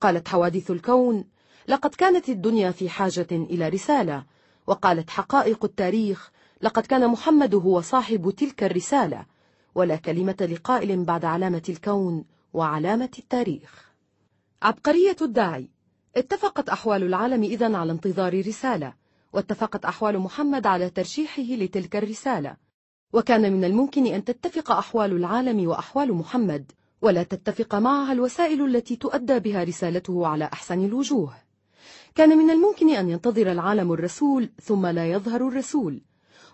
قالت 0.01 0.27
حوادث 0.27 0.71
الكون 0.71 1.23
لقد 1.67 1.95
كانت 1.95 2.29
الدنيا 2.29 2.71
في 2.71 2.89
حاجة 2.89 3.27
إلى 3.31 3.69
رسالة 3.69 4.23
وقالت 4.67 5.09
حقائق 5.09 5.65
التاريخ 5.65 6.31
لقد 6.61 6.85
كان 6.85 7.07
محمد 7.07 7.55
هو 7.55 7.81
صاحب 7.81 8.29
تلك 8.29 8.63
الرسالة 8.63 9.25
ولا 9.75 9.95
كلمة 9.95 10.35
لقائل 10.51 11.03
بعد 11.03 11.25
علامة 11.25 11.63
الكون 11.69 12.25
وعلامة 12.53 13.09
التاريخ 13.19 13.91
عبقرية 14.61 15.15
الداعي 15.21 15.69
اتفقت 16.15 16.69
أحوال 16.69 17.03
العالم 17.03 17.43
إذا 17.43 17.77
على 17.77 17.91
انتظار 17.91 18.39
رسالة 18.47 18.93
واتفقت 19.33 19.85
أحوال 19.85 20.19
محمد 20.19 20.67
على 20.67 20.89
ترشيحه 20.89 21.43
لتلك 21.43 21.95
الرسالة 21.95 22.55
وكان 23.13 23.53
من 23.53 23.63
الممكن 23.65 24.05
أن 24.05 24.23
تتفق 24.23 24.71
أحوال 24.71 25.11
العالم 25.11 25.67
وأحوال 25.67 26.13
محمد 26.13 26.71
ولا 27.03 27.23
تتفق 27.23 27.75
معها 27.75 28.11
الوسائل 28.13 28.65
التي 28.75 28.95
تؤدى 28.95 29.39
بها 29.39 29.63
رسالته 29.63 30.27
على 30.27 30.49
أحسن 30.53 30.85
الوجوه 30.85 31.33
كان 32.15 32.37
من 32.37 32.49
الممكن 32.51 32.89
أن 32.89 33.09
ينتظر 33.09 33.51
العالم 33.51 33.91
الرسول 33.93 34.49
ثم 34.61 34.85
لا 34.85 35.11
يظهر 35.11 35.47
الرسول 35.47 36.01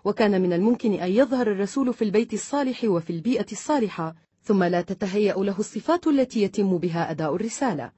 وكان 0.04 0.42
من 0.42 0.52
الممكن 0.52 0.92
أن 0.92 1.10
يظهر 1.10 1.50
الرسول 1.50 1.94
في 1.94 2.02
البيت 2.04 2.34
الصالح 2.34 2.84
وفي 2.84 3.10
البيئة 3.10 3.46
الصالحة 3.52 4.14
ثم 4.42 4.64
لا 4.64 4.80
تتهيأ 4.80 5.34
له 5.34 5.58
الصفات 5.58 6.06
التي 6.06 6.42
يتم 6.42 6.78
بها 6.78 7.10
أداء 7.10 7.34
الرسالة 7.36 7.92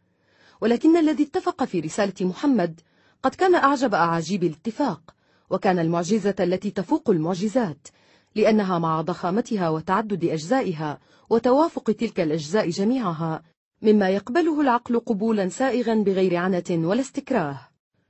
ولكن 0.60 0.96
الذي 0.96 1.22
اتفق 1.22 1.64
في 1.64 1.80
رسالة 1.80 2.14
محمد 2.20 2.80
قد 3.22 3.34
كان 3.34 3.54
أعجب 3.54 3.94
أعاجيب 3.94 4.42
الاتفاق 4.44 5.14
وكان 5.50 5.78
المعجزة 5.78 6.34
التي 6.40 6.70
تفوق 6.70 7.10
المعجزات 7.10 7.88
لأنها 8.36 8.78
مع 8.78 9.00
ضخامتها 9.00 9.68
وتعدد 9.68 10.24
أجزائها 10.24 10.98
وتوافق 11.30 11.84
تلك 11.90 12.20
الأجزاء 12.20 12.70
جميعها 12.70 13.42
مما 13.82 14.08
يقبله 14.10 14.60
العقل 14.60 14.98
قبولا 14.98 15.48
سائغا 15.48 15.94
بغير 15.94 16.36
عنة 16.36 16.62
ولا 16.70 17.00
استكراه 17.00 17.60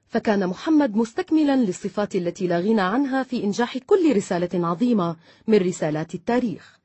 فكان 0.09 0.47
محمد 0.47 0.97
مستكملا 0.97 1.57
للصفات 1.57 2.17
التي 2.17 2.47
لا 2.47 2.61
غنى 2.61 2.81
عنها 2.81 3.23
في 3.23 3.45
إنجاح 3.45 3.79
كل 3.79 4.17
رسالة 4.17 4.67
عظيمة 4.69 5.17
من 5.47 5.59
رسالات 5.59 6.14
التاريخ 6.14 6.79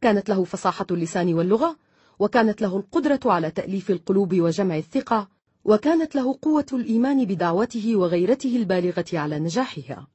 كانت 0.00 0.28
له 0.28 0.44
فصاحة 0.44 0.86
اللسان 0.90 1.34
واللغة 1.34 1.76
وكانت 2.18 2.62
له 2.62 2.76
القدرة 2.76 3.20
على 3.26 3.50
تأليف 3.50 3.90
القلوب 3.90 4.40
وجمع 4.40 4.76
الثقة 4.76 5.28
وكانت 5.64 6.14
له 6.14 6.38
قوة 6.42 6.66
الإيمان 6.72 7.24
بدعوته 7.24 7.96
وغيرته 7.96 8.56
البالغة 8.56 9.04
على 9.12 9.38
نجاحها 9.38 10.06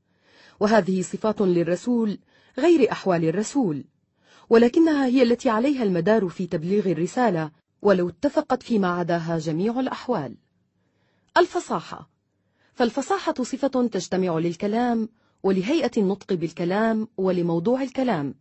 وهذه 0.59 1.01
صفات 1.01 1.41
للرسول 1.41 2.17
غير 2.59 2.91
أحوال 2.91 3.23
الرسول 3.25 3.83
ولكنها 4.49 5.05
هي 5.05 5.21
التي 5.23 5.49
عليها 5.49 5.83
المدار 5.83 6.27
في 6.29 6.47
تبليغ 6.47 6.91
الرسالة 6.91 7.51
ولو 7.81 8.09
اتفقت 8.09 8.63
فيما 8.63 8.87
عداها 8.87 9.37
جميع 9.37 9.79
الأحوال 9.79 10.35
الفصاحة 11.37 12.09
فالفصاحة 12.73 13.33
صفة 13.37 13.67
تجتمع 13.87 14.37
للكلام 14.37 15.09
ولهيئة 15.43 15.91
النطق 15.97 16.33
بالكلام 16.33 17.07
ولموضوع 17.17 17.81
الكلام 17.81 18.35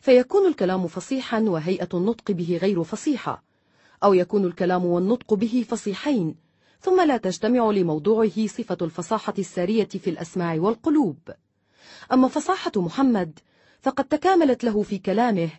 فيكون 0.00 0.46
الكلام 0.48 0.86
فصيحا 0.86 1.40
وهيئة 1.40 1.88
النطق 1.94 2.30
به 2.30 2.58
غير 2.62 2.82
فصيحة 2.84 3.44
أو 4.04 4.14
يكون 4.14 4.44
الكلام 4.44 4.84
والنطق 4.84 5.34
به 5.34 5.66
فصيحين 5.68 6.34
ثم 6.80 7.00
لا 7.06 7.16
تجتمع 7.16 7.70
لموضوعه 7.70 8.46
صفة 8.46 8.78
الفصاحة 8.82 9.34
السارية 9.38 9.84
في 9.84 10.10
الأسماع 10.10 10.54
والقلوب 10.54 11.18
أما 12.12 12.28
فصاحة 12.28 12.72
محمد 12.76 13.38
فقد 13.80 14.04
تكاملت 14.04 14.64
له 14.64 14.82
في 14.82 14.98
كلامه 14.98 15.50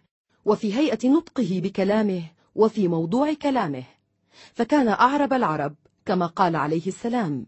وفي 0.46 0.74
هيئة 0.75 1.10
نطقه 1.10 1.62
بكلامه 1.63 2.24
وفي 2.56 2.88
موضوع 2.88 3.34
كلامه 3.34 3.84
فكان 4.54 4.88
أعرب 4.88 5.34
العرب 5.34 5.76
كما 6.06 6.26
قال 6.26 6.56
عليه 6.56 6.88
السلام 6.88 7.45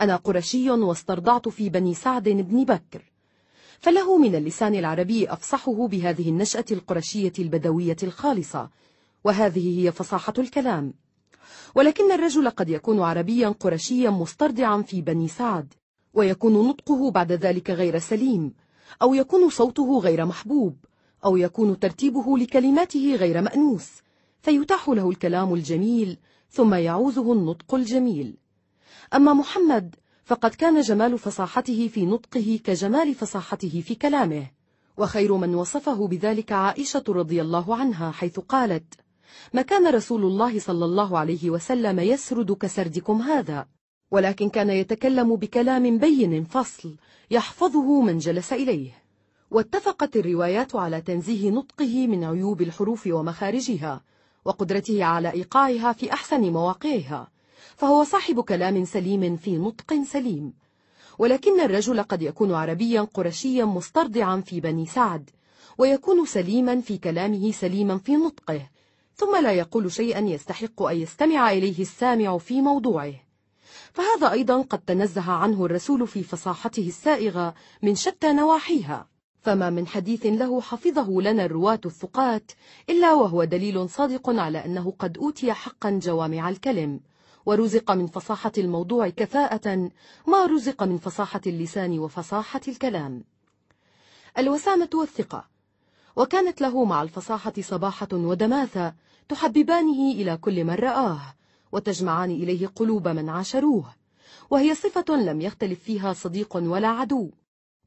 أنا 0.00 0.16
قرشي 0.16 0.70
واسترضعت 0.70 1.48
في 1.48 1.68
بني 1.70 1.94
سعد 1.94 2.28
بن 2.28 2.64
بكر 2.64 3.02
فله 3.78 4.18
من 4.18 4.34
اللسان 4.34 4.74
العربي 4.74 5.28
أفصحه 5.32 5.86
بهذه 5.88 6.28
النشأة 6.28 6.64
القرشية 6.70 7.32
البدوية 7.38 7.96
الخالصة 8.02 8.70
وهذه 9.24 9.80
هي 9.80 9.92
فصاحة 9.92 10.32
الكلام 10.38 10.94
ولكن 11.74 12.12
الرجل 12.12 12.48
قد 12.50 12.68
يكون 12.68 13.00
عربيا 13.00 13.48
قرشيا 13.48 14.10
مسترضعا 14.10 14.82
في 14.82 15.02
بني 15.02 15.28
سعد 15.28 15.74
ويكون 16.14 16.68
نطقه 16.68 17.10
بعد 17.10 17.32
ذلك 17.32 17.70
غير 17.70 17.98
سليم 17.98 18.54
أو 19.02 19.14
يكون 19.14 19.50
صوته 19.50 19.98
غير 19.98 20.26
محبوب 20.26 20.76
أو 21.24 21.36
يكون 21.36 21.78
ترتيبه 21.78 22.38
لكلماته 22.38 23.14
غير 23.16 23.40
مأنوس 23.42 23.88
فيتاح 24.42 24.88
له 24.88 25.10
الكلام 25.10 25.54
الجميل 25.54 26.18
ثم 26.50 26.74
يعوزه 26.74 27.32
النطق 27.32 27.74
الجميل 27.74 28.36
أما 29.14 29.32
محمد 29.34 29.94
فقد 30.24 30.50
كان 30.50 30.80
جمال 30.80 31.18
فصاحته 31.18 31.88
في 31.88 32.06
نطقه 32.06 32.58
كجمال 32.64 33.14
فصاحته 33.14 33.80
في 33.80 33.94
كلامه 33.94 34.46
وخير 34.96 35.36
من 35.36 35.54
وصفه 35.54 36.06
بذلك 36.08 36.52
عائشة 36.52 37.04
رضي 37.08 37.40
الله 37.42 37.76
عنها 37.76 38.10
حيث 38.10 38.40
قالت 38.40 38.94
ما 39.52 39.62
كان 39.62 39.86
رسول 39.94 40.24
الله 40.24 40.58
صلى 40.58 40.84
الله 40.84 41.18
عليه 41.18 41.50
وسلم 41.50 41.98
يسرد 41.98 42.52
كسردكم 42.52 43.22
هذا 43.22 43.66
ولكن 44.10 44.48
كان 44.48 44.70
يتكلم 44.70 45.36
بكلام 45.36 45.98
بين 45.98 46.44
فصل 46.44 46.94
يحفظه 47.30 48.00
من 48.00 48.18
جلس 48.18 48.52
إليه 48.52 48.90
واتفقت 49.50 50.16
الروايات 50.16 50.76
على 50.76 51.00
تنزيه 51.00 51.50
نطقه 51.50 52.06
من 52.06 52.24
عيوب 52.24 52.62
الحروف 52.62 53.06
ومخارجها 53.06 54.00
وقدرته 54.44 55.04
على 55.04 55.30
إيقاعها 55.32 55.92
في 55.92 56.12
أحسن 56.12 56.40
مواقعها 56.40 57.30
فهو 57.76 58.04
صاحب 58.04 58.40
كلام 58.40 58.84
سليم 58.84 59.36
في 59.36 59.56
نطق 59.58 59.94
سليم 60.02 60.52
ولكن 61.18 61.60
الرجل 61.60 62.02
قد 62.02 62.22
يكون 62.22 62.52
عربيا 62.52 63.00
قرشيا 63.00 63.64
مسترضعا 63.64 64.40
في 64.40 64.60
بني 64.60 64.86
سعد 64.86 65.30
ويكون 65.78 66.26
سليما 66.26 66.80
في 66.80 66.98
كلامه 66.98 67.50
سليما 67.52 67.98
في 67.98 68.16
نطقه 68.16 68.60
ثم 69.14 69.36
لا 69.42 69.52
يقول 69.52 69.92
شيئا 69.92 70.20
يستحق 70.20 70.82
أن 70.82 70.96
يستمع 70.96 71.50
إليه 71.52 71.78
السامع 71.78 72.38
في 72.38 72.60
موضوعه 72.60 73.14
فهذا 73.98 74.32
أيضا 74.32 74.62
قد 74.62 74.78
تنزه 74.78 75.32
عنه 75.32 75.64
الرسول 75.64 76.06
في 76.06 76.22
فصاحته 76.22 76.88
السائغة 76.88 77.54
من 77.82 77.94
شتى 77.94 78.32
نواحيها 78.32 79.08
فما 79.40 79.70
من 79.70 79.86
حديث 79.86 80.26
له 80.26 80.60
حفظه 80.60 81.10
لنا 81.22 81.44
الرواة 81.44 81.80
الثقات 81.86 82.52
إلا 82.90 83.12
وهو 83.12 83.44
دليل 83.44 83.88
صادق 83.88 84.30
على 84.30 84.64
أنه 84.64 84.90
قد 84.98 85.18
أوتي 85.18 85.52
حقا 85.52 85.90
جوامع 86.02 86.48
الكلم 86.48 87.00
ورزق 87.46 87.90
من 87.90 88.06
فصاحة 88.06 88.52
الموضوع 88.58 89.08
كفاءة 89.08 89.90
ما 90.26 90.46
رزق 90.46 90.82
من 90.82 90.98
فصاحة 90.98 91.40
اللسان 91.46 91.98
وفصاحة 91.98 92.60
الكلام 92.68 93.24
الوسامة 94.38 94.90
والثقة 94.94 95.44
وكانت 96.16 96.60
له 96.60 96.84
مع 96.84 97.02
الفصاحة 97.02 97.52
صباحة 97.60 98.08
ودماثة 98.12 98.94
تحببانه 99.28 100.12
إلى 100.12 100.36
كل 100.36 100.64
من 100.64 100.74
رآه 100.74 101.20
وتجمعان 101.72 102.30
إليه 102.30 102.66
قلوب 102.66 103.08
من 103.08 103.28
عاشروه 103.28 103.84
وهي 104.50 104.74
صفة 104.74 105.16
لم 105.16 105.40
يختلف 105.40 105.82
فيها 105.82 106.12
صديق 106.12 106.56
ولا 106.56 106.88
عدو 106.88 107.30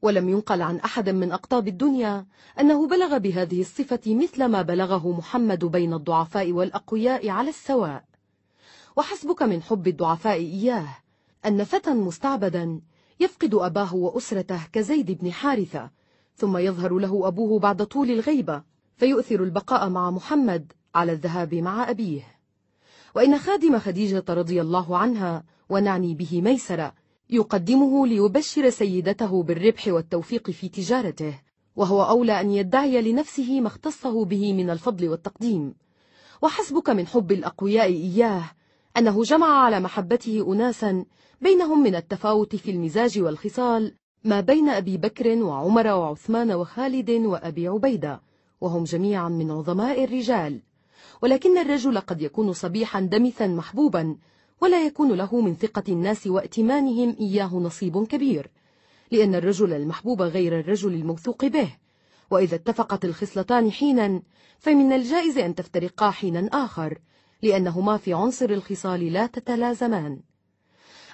ولم 0.02 0.28
ينقل 0.28 0.62
عن 0.62 0.76
أحد 0.76 1.08
من 1.08 1.32
أقطاب 1.32 1.68
الدنيا 1.68 2.26
أنه 2.60 2.86
بلغ 2.88 3.18
بهذه 3.18 3.60
الصفة 3.60 4.00
مثل 4.06 4.44
ما 4.44 4.62
بلغه 4.62 5.12
محمد 5.18 5.64
بين 5.64 5.94
الضعفاء 5.94 6.52
والأقوياء 6.52 7.28
على 7.28 7.48
السواء 7.50 8.04
وحسبك 8.96 9.42
من 9.42 9.62
حب 9.62 9.88
الضعفاء 9.88 10.34
إياه 10.36 10.88
أن 11.46 11.64
فتى 11.64 11.90
مستعبدا 11.94 12.80
يفقد 13.20 13.54
أباه 13.54 13.94
وأسرته 13.94 14.66
كزيد 14.72 15.10
بن 15.20 15.32
حارثة 15.32 15.90
ثم 16.36 16.56
يظهر 16.56 16.98
له 16.98 17.22
أبوه 17.28 17.58
بعد 17.60 17.84
طول 17.86 18.10
الغيبة 18.10 18.62
فيؤثر 18.96 19.42
البقاء 19.44 19.88
مع 19.88 20.10
محمد 20.10 20.72
على 20.94 21.12
الذهاب 21.12 21.54
مع 21.54 21.90
أبيه 21.90 22.41
وإن 23.14 23.38
خادم 23.38 23.78
خديجة 23.78 24.24
رضي 24.28 24.60
الله 24.60 24.98
عنها 24.98 25.44
ونعني 25.68 26.14
به 26.14 26.40
ميسرة 26.42 26.92
يقدمه 27.30 28.06
ليبشر 28.06 28.70
سيدته 28.70 29.42
بالربح 29.42 29.84
والتوفيق 29.88 30.50
في 30.50 30.68
تجارته 30.68 31.38
وهو 31.76 32.02
أولى 32.02 32.40
أن 32.40 32.50
يدعي 32.50 33.02
لنفسه 33.12 33.60
ما 33.60 33.66
اختصه 33.66 34.24
به 34.24 34.52
من 34.52 34.70
الفضل 34.70 35.08
والتقديم 35.08 35.74
وحسبك 36.42 36.90
من 36.90 37.06
حب 37.06 37.32
الأقوياء 37.32 37.84
إياه 37.86 38.44
أنه 38.96 39.22
جمع 39.22 39.46
على 39.64 39.80
محبته 39.80 40.52
أناسا 40.52 41.04
بينهم 41.40 41.82
من 41.82 41.94
التفاوت 41.94 42.56
في 42.56 42.70
المزاج 42.70 43.20
والخصال 43.20 43.94
ما 44.24 44.40
بين 44.40 44.68
أبي 44.68 44.96
بكر 44.96 45.42
وعمر 45.42 45.86
وعثمان 45.86 46.52
وخالد 46.52 47.10
وأبي 47.10 47.68
عبيدة 47.68 48.20
وهم 48.60 48.84
جميعا 48.84 49.28
من 49.28 49.50
عظماء 49.50 50.04
الرجال 50.04 50.60
ولكن 51.22 51.58
الرجل 51.58 51.98
قد 52.00 52.22
يكون 52.22 52.52
صبيحا 52.52 53.00
دمثا 53.00 53.46
محبوبا 53.46 54.16
ولا 54.60 54.86
يكون 54.86 55.12
له 55.12 55.40
من 55.40 55.54
ثقة 55.56 55.82
الناس 55.88 56.26
وائتمانهم 56.26 57.16
إياه 57.20 57.54
نصيب 57.54 58.06
كبير 58.06 58.50
لأن 59.10 59.34
الرجل 59.34 59.72
المحبوب 59.72 60.22
غير 60.22 60.58
الرجل 60.60 60.94
الموثوق 60.94 61.44
به 61.44 61.72
وإذا 62.30 62.54
اتفقت 62.54 63.04
الخصلتان 63.04 63.72
حينا 63.72 64.22
فمن 64.58 64.92
الجائز 64.92 65.38
أن 65.38 65.54
تفترقا 65.54 66.10
حينا 66.10 66.48
آخر 66.52 66.98
لأنهما 67.42 67.96
في 67.96 68.14
عنصر 68.14 68.50
الخصال 68.50 69.12
لا 69.12 69.26
تتلازمان 69.26 70.20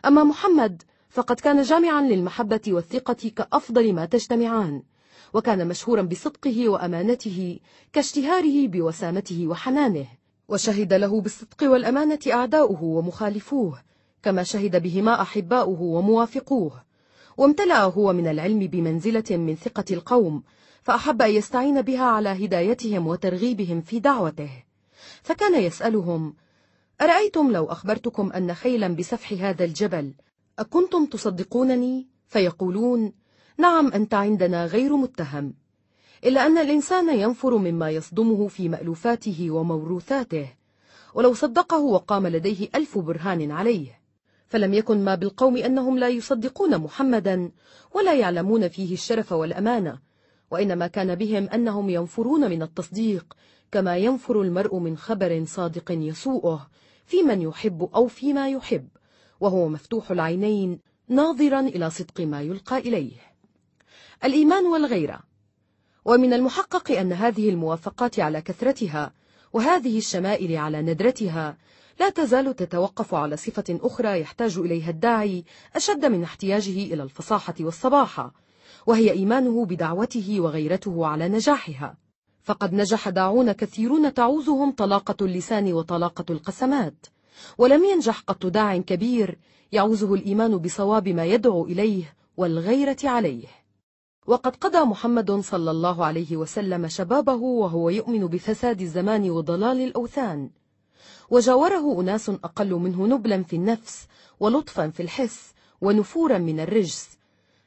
أما 0.06 0.24
محمد 0.24 0.82
فقد 1.10 1.40
كان 1.40 1.62
جامعا 1.62 2.00
للمحبة 2.02 2.60
والثقة 2.72 3.28
كأفضل 3.36 3.92
ما 3.92 4.04
تجتمعان 4.04 4.82
وكان 5.34 5.68
مشهورا 5.68 6.02
بصدقه 6.02 6.68
وأمانته 6.68 7.58
كاشتهاره 7.92 8.68
بوسامته 8.68 9.46
وحنانه 9.48 10.06
وشهد 10.48 10.92
له 10.92 11.20
بالصدق 11.20 11.62
والأمانة 11.70 12.18
أعداؤه 12.32 12.82
ومخالفوه 12.84 13.82
كما 14.22 14.42
شهد 14.42 14.82
بهما 14.82 15.22
أحباؤه 15.22 15.82
وموافقوه 15.82 16.82
وامتلأ 17.36 17.82
هو 17.84 18.12
من 18.12 18.26
العلم 18.28 18.58
بمنزلة 18.58 19.24
من 19.30 19.56
ثقة 19.56 19.84
القوم 19.90 20.42
فأحب 20.82 21.22
أن 21.22 21.30
يستعين 21.30 21.82
بها 21.82 22.04
على 22.04 22.28
هدايتهم 22.28 23.06
وترغيبهم 23.06 23.80
في 23.80 24.00
دعوته 24.00 24.50
فكان 25.22 25.62
يسألهم 25.62 26.34
أرأيتم 27.00 27.50
لو 27.50 27.64
أخبرتكم 27.66 28.32
أن 28.32 28.54
خيلا 28.54 28.88
بسفح 28.88 29.32
هذا 29.32 29.64
الجبل 29.64 30.12
أكنتم 30.58 31.06
تصدقونني؟ 31.06 32.08
فيقولون 32.26 33.12
نعم 33.60 33.92
أنت 33.92 34.14
عندنا 34.14 34.64
غير 34.66 34.96
متهم 34.96 35.54
إلا 36.24 36.46
أن 36.46 36.58
الإنسان 36.58 37.18
ينفر 37.18 37.56
مما 37.56 37.90
يصدمه 37.90 38.48
في 38.48 38.68
مألوفاته 38.68 39.50
وموروثاته 39.50 40.46
ولو 41.14 41.34
صدقه 41.34 41.78
وقام 41.80 42.26
لديه 42.26 42.68
ألف 42.74 42.98
برهان 42.98 43.50
عليه 43.50 43.98
فلم 44.46 44.74
يكن 44.74 45.04
ما 45.04 45.14
بالقوم 45.14 45.56
أنهم 45.56 45.98
لا 45.98 46.08
يصدقون 46.08 46.78
محمدا 46.78 47.50
ولا 47.94 48.14
يعلمون 48.14 48.68
فيه 48.68 48.92
الشرف 48.92 49.32
والأمانة 49.32 49.98
وإنما 50.50 50.86
كان 50.86 51.14
بهم 51.14 51.48
أنهم 51.48 51.90
ينفرون 51.90 52.50
من 52.50 52.62
التصديق 52.62 53.36
كما 53.72 53.96
ينفر 53.96 54.42
المرء 54.42 54.78
من 54.78 54.96
خبر 54.96 55.44
صادق 55.46 55.90
يسوءه 55.92 56.66
في 57.06 57.22
من 57.22 57.42
يحب 57.42 57.88
أو 57.94 58.06
فيما 58.06 58.48
يحب 58.50 58.88
وهو 59.40 59.68
مفتوح 59.68 60.10
العينين 60.10 60.78
ناظرا 61.08 61.60
إلى 61.60 61.90
صدق 61.90 62.20
ما 62.20 62.42
يلقى 62.42 62.78
إليه 62.78 63.27
الإيمان 64.24 64.66
والغيرة 64.66 65.20
ومن 66.04 66.32
المحقق 66.32 66.90
أن 66.92 67.12
هذه 67.12 67.48
الموافقات 67.50 68.20
على 68.20 68.40
كثرتها 68.42 69.12
وهذه 69.52 69.98
الشمائل 69.98 70.56
على 70.56 70.82
ندرتها 70.82 71.56
لا 72.00 72.10
تزال 72.10 72.56
تتوقف 72.56 73.14
على 73.14 73.36
صفة 73.36 73.64
أخرى 73.70 74.20
يحتاج 74.20 74.58
إليها 74.58 74.90
الداعي 74.90 75.44
أشد 75.76 76.04
من 76.06 76.22
احتياجه 76.22 76.70
إلى 76.94 77.02
الفصاحة 77.02 77.54
والصباحة 77.60 78.34
وهي 78.86 79.10
إيمانه 79.10 79.64
بدعوته 79.64 80.36
وغيرته 80.40 81.06
على 81.06 81.28
نجاحها 81.28 81.96
فقد 82.42 82.74
نجح 82.74 83.08
داعون 83.08 83.52
كثيرون 83.52 84.14
تعوزهم 84.14 84.72
طلاقة 84.72 85.24
اللسان 85.26 85.72
وطلاقة 85.72 86.24
القسمات 86.30 87.06
ولم 87.58 87.84
ينجح 87.84 88.20
قط 88.20 88.46
داع 88.46 88.78
كبير 88.78 89.38
يعوزه 89.72 90.14
الإيمان 90.14 90.56
بصواب 90.56 91.08
ما 91.08 91.24
يدعو 91.24 91.64
إليه 91.66 92.14
والغيرة 92.36 92.96
عليه 93.04 93.46
وقد 94.28 94.56
قضى 94.56 94.78
محمد 94.78 95.30
صلى 95.32 95.70
الله 95.70 96.04
عليه 96.04 96.36
وسلم 96.36 96.88
شبابه 96.88 97.32
وهو 97.32 97.90
يؤمن 97.90 98.26
بفساد 98.26 98.80
الزمان 98.80 99.30
وضلال 99.30 99.80
الأوثان 99.80 100.50
وجاوره 101.30 102.00
أناس 102.00 102.28
أقل 102.28 102.70
منه 102.74 103.06
نبلا 103.06 103.42
في 103.42 103.56
النفس 103.56 104.06
ولطفا 104.40 104.88
في 104.88 105.02
الحس 105.02 105.52
ونفورا 105.80 106.38
من 106.38 106.60
الرجس 106.60 107.18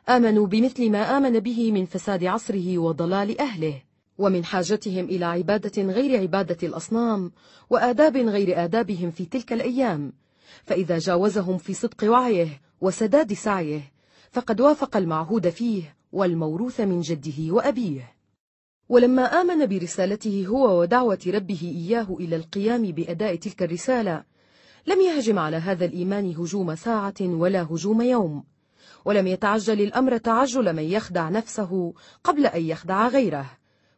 آمنوا 0.10 0.48
بمثل 0.48 0.90
ما 0.90 1.18
آمن 1.18 1.40
به 1.40 1.72
من 1.72 1.86
فساد 1.86 2.24
عصره 2.24 2.78
وضلال 2.78 3.40
أهله 3.40 3.82
ومن 4.18 4.46
حاجتهم 4.46 5.06
إلى 5.06 5.26
عبادة 5.26 5.84
غير 5.84 6.20
عبادة 6.22 6.68
الأصنام 6.68 7.32
وآداب 7.70 8.18
غير 8.18 8.64
آدابهم 8.64 9.12
في 9.12 9.26
تلك 9.26 9.54
الأيام 9.54 10.14
فإذا 10.64 10.98
جاوزهم 10.98 11.58
في 11.58 11.74
صدق 11.74 12.04
وعيه 12.12 12.62
وسداد 12.82 13.34
سعيه 13.34 13.92
فقد 14.32 14.62
وافق 14.62 14.98
المعهود 14.98 15.50
فيه 15.50 16.01
والموروث 16.12 16.80
من 16.82 17.02
جده 17.02 17.54
وأبيه 17.54 18.14
ولما 18.90 19.22
آمن 19.24 19.66
برسالته 19.66 20.46
هو 20.48 20.80
ودعوة 20.80 21.20
ربه 21.28 21.62
إياه 21.64 22.18
إلى 22.20 22.36
القيام 22.36 22.82
بأداء 22.92 23.36
تلك 23.36 23.64
الرسالة 23.64 24.24
لم 24.88 25.02
يهجم 25.02 25.40
على 25.40 25.58
هذا 25.58 25.86
الإيمان 25.86 26.32
هجوم 26.36 26.76
ساعة 26.76 27.14
ولا 27.22 27.64
هجوم 27.64 28.02
يوم 28.02 28.44
ولم 29.06 29.28
يتعجل 29.28 29.82
الأمر 29.82 30.18
تعجل 30.18 30.74
من 30.76 30.84
يخدع 30.84 31.30
نفسه 31.30 31.94
قبل 32.24 32.46
أن 32.46 32.62
يخدع 32.62 33.08
غيره 33.08 33.46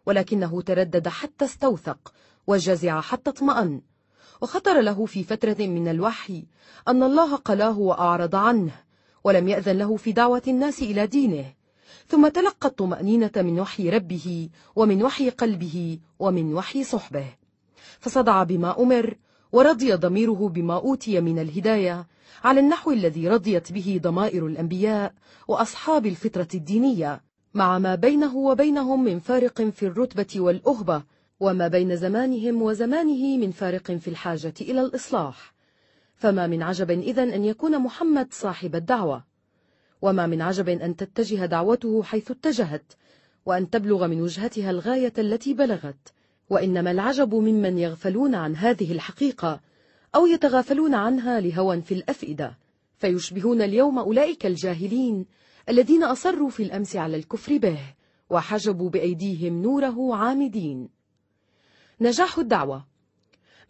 ولكنه 0.05 0.61
تردد 0.61 1.07
حتى 1.07 1.45
استوثق 1.45 2.13
وجزع 2.47 3.01
حتى 3.01 3.29
اطمأن 3.29 3.81
وخطر 4.41 4.81
له 4.81 5.05
في 5.05 5.23
فترة 5.23 5.57
من 5.59 5.87
الوحي 5.87 6.43
أن 6.87 7.03
الله 7.03 7.35
قلاه 7.35 7.79
وأعرض 7.79 8.35
عنه 8.35 8.71
ولم 9.23 9.47
يأذن 9.47 9.77
له 9.77 9.95
في 9.95 10.11
دعوة 10.11 10.41
الناس 10.47 10.81
إلى 10.81 11.07
دينه 11.07 11.53
ثم 12.13 12.27
تلقى 12.27 12.69
الطمأنينة 12.69 13.31
من 13.37 13.59
وحي 13.59 13.89
ربه 13.89 14.49
ومن 14.75 15.03
وحي 15.03 15.29
قلبه 15.29 15.99
ومن 16.19 16.53
وحي 16.53 16.83
صحبه 16.83 17.25
فصدع 17.99 18.43
بما 18.43 18.79
أمر 18.83 19.15
ورضي 19.51 19.93
ضميره 19.93 20.49
بما 20.49 20.73
أوتي 20.75 21.21
من 21.21 21.39
الهداية 21.39 22.07
على 22.43 22.59
النحو 22.59 22.91
الذي 22.91 23.27
رضيت 23.29 23.71
به 23.71 23.99
ضمائر 24.03 24.47
الأنبياء 24.47 25.13
وأصحاب 25.47 26.05
الفطرة 26.05 26.47
الدينية 26.53 27.21
مع 27.53 27.79
ما 27.79 27.95
بينه 27.95 28.37
وبينهم 28.37 29.03
من 29.03 29.19
فارق 29.19 29.61
في 29.61 29.85
الرتبة 29.85 30.41
والأهبة 30.41 31.03
وما 31.39 31.67
بين 31.67 31.95
زمانهم 31.95 32.61
وزمانه 32.61 33.37
من 33.37 33.51
فارق 33.51 33.91
في 33.91 34.07
الحاجة 34.07 34.53
إلى 34.61 34.81
الإصلاح 34.81 35.53
فما 36.15 36.47
من 36.47 36.61
عجب 36.63 36.91
إذا 36.91 37.23
أن 37.23 37.45
يكون 37.45 37.79
محمد 37.79 38.27
صاحب 38.33 38.75
الدعوة 38.75 39.32
وما 40.03 40.27
من 40.27 40.41
عجب 40.41 40.69
أن 40.69 40.95
تتجه 40.95 41.45
دعوته 41.45 42.03
حيث 42.03 42.31
اتجهت 42.31 42.93
وأن 43.45 43.69
تبلغ 43.69 44.07
من 44.07 44.21
وجهتها 44.21 44.69
الغاية 44.69 45.13
التي 45.17 45.53
بلغت 45.53 46.09
وإنما 46.49 46.91
العجب 46.91 47.35
ممن 47.35 47.77
يغفلون 47.77 48.35
عن 48.35 48.55
هذه 48.55 48.91
الحقيقة 48.91 49.59
أو 50.15 50.27
يتغافلون 50.27 50.93
عنها 50.93 51.39
لهوى 51.39 51.81
في 51.81 51.93
الأفئدة 51.93 52.57
فيشبهون 52.97 53.61
اليوم 53.61 53.99
أولئك 53.99 54.45
الجاهلين 54.45 55.25
الذين 55.69 56.03
أصروا 56.03 56.49
في 56.49 56.63
الأمس 56.63 56.95
على 56.95 57.17
الكفر 57.17 57.57
به 57.57 57.79
وحجبوا 58.29 58.89
بأيديهم 58.89 59.61
نوره 59.61 60.15
عامدين 60.15 60.89
نجاح 62.01 62.39
الدعوة 62.39 62.92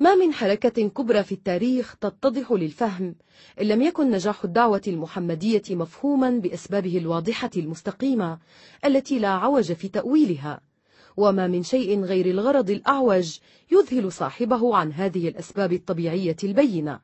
ما 0.04 0.16
من 0.16 0.34
حركة 0.34 0.88
كبرى 0.88 1.24
في 1.24 1.32
التاريخ 1.32 1.96
تتضح 1.96 2.52
للفهم 2.52 3.16
إن 3.62 3.68
لم 3.68 3.82
يكن 3.82 4.12
نجاح 4.12 4.44
الدعوة 4.44 4.82
المحمدية 4.88 5.62
مفهوما 5.70 6.30
بأسبابه 6.30 6.98
الواضحة 6.98 7.50
المستقيمة 7.58 8.38
التي 8.86 9.20
لا 9.20 9.28
عوج 9.30 9.74
في 9.74 9.88
تأويلها 9.88 10.62
وما 11.18 11.48
من 11.48 11.64
شيء 11.64 12.02
غير 12.02 12.26
الغرض 12.26 12.70
الأعوج 12.70 13.38
يذهل 13.72 14.12
صاحبه 14.12 14.76
عن 14.76 14.92
هذه 14.94 15.28
الأسباب 15.28 15.74
الطبيعية 15.74 16.38
البينة 16.44 17.00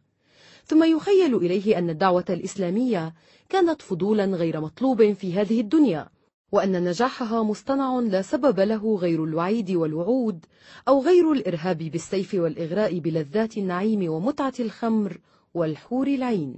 ثم 0.65 0.83
يخيل 0.83 1.35
إليه 1.35 1.77
أن 1.77 1.89
الدعوة 1.89 2.25
الإسلامية 2.29 3.13
كانت 3.49 3.81
فضولا 3.81 4.25
غير 4.25 4.61
مطلوب 4.61 5.13
في 5.13 5.33
هذه 5.33 5.61
الدنيا 5.61 6.09
وأن 6.51 6.83
نجاحها 6.83 7.43
مصطنع 7.43 7.99
لا 7.99 8.21
سبب 8.21 8.59
له 8.59 8.95
غير 8.97 9.23
الوعيد 9.23 9.71
والوعود 9.71 10.45
أو 10.87 11.01
غير 11.01 11.31
الإرهاب 11.31 11.77
بالسيف 11.77 12.33
والإغراء 12.35 12.99
بلذات 12.99 13.57
النعيم 13.57 14.11
ومتعة 14.11 14.53
الخمر 14.59 15.17
والحور 15.53 16.07
العين 16.07 16.55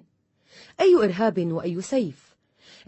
أي 0.82 0.96
إرهاب 1.04 1.52
وأي 1.52 1.82
سيف 1.82 2.36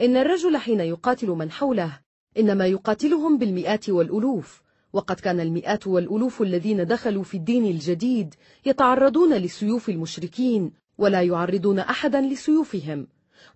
إن 0.02 0.18
الرجل 0.18 0.58
حين 0.58 0.80
يقاتل 0.80 1.28
من 1.28 1.52
حوله 1.52 2.00
إنما 2.38 2.66
يقاتلهم 2.68 3.38
بالمئات 3.38 3.90
والألوف 3.90 4.62
وقد 4.94 5.16
كان 5.20 5.40
المئات 5.40 5.88
والألوف 5.88 6.42
الذين 6.42 6.86
دخلوا 6.86 7.24
في 7.24 7.38
الدين 7.38 7.66
الجديد 7.66 8.36
يتعرضون 8.66 9.34
لسيوف 9.34 9.90
المشركين 9.90 10.72
ولا 10.98 11.22
يعرضون 11.22 11.80
أحدا 11.80 12.22
لسيوفهم 12.22 13.08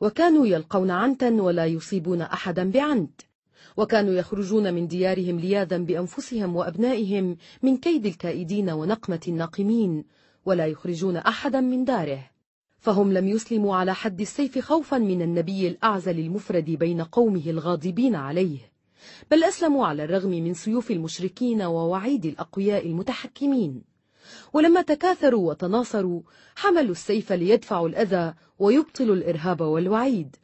وكانوا 0.01 0.47
يلقون 0.47 0.91
عنتا 0.91 1.29
ولا 1.29 1.65
يصيبون 1.65 2.21
أحدا 2.21 2.71
بعنت 2.71 3.21
وكانوا 3.77 4.13
يخرجون 4.13 4.73
من 4.73 4.87
ديارهم 4.87 5.39
لياذا 5.39 5.77
بأنفسهم 5.77 6.55
وأبنائهم 6.55 7.37
من 7.61 7.77
كيد 7.77 8.05
الكائدين 8.05 8.69
ونقمة 8.69 9.19
الناقمين 9.27 10.03
ولا 10.45 10.67
يخرجون 10.67 11.17
أحدا 11.17 11.59
من 11.59 11.85
داره 11.85 12.29
فهم 12.79 13.13
لم 13.13 13.27
يسلموا 13.27 13.75
على 13.75 13.93
حد 13.93 14.21
السيف 14.21 14.59
خوفا 14.59 14.97
من 14.97 15.21
النبي 15.21 15.67
الأعزل 15.67 16.19
المفرد 16.19 16.65
بين 16.65 17.01
قومه 17.01 17.43
الغاضبين 17.49 18.15
عليه 18.15 18.57
بل 19.31 19.43
أسلموا 19.43 19.87
على 19.87 20.03
الرغم 20.03 20.29
من 20.29 20.53
سيوف 20.53 20.91
المشركين 20.91 21.61
ووعيد 21.61 22.25
الأقوياء 22.25 22.85
المتحكمين 22.87 23.81
ولما 24.53 24.81
تكاثروا 24.81 25.49
وتناصروا 25.49 26.21
حملوا 26.55 26.91
السيف 26.91 27.31
ليدفعوا 27.33 27.87
الأذى 27.89 28.33
ويبطلوا 28.59 29.15
الإرهاب 29.15 29.61
والوعيد 29.61 30.35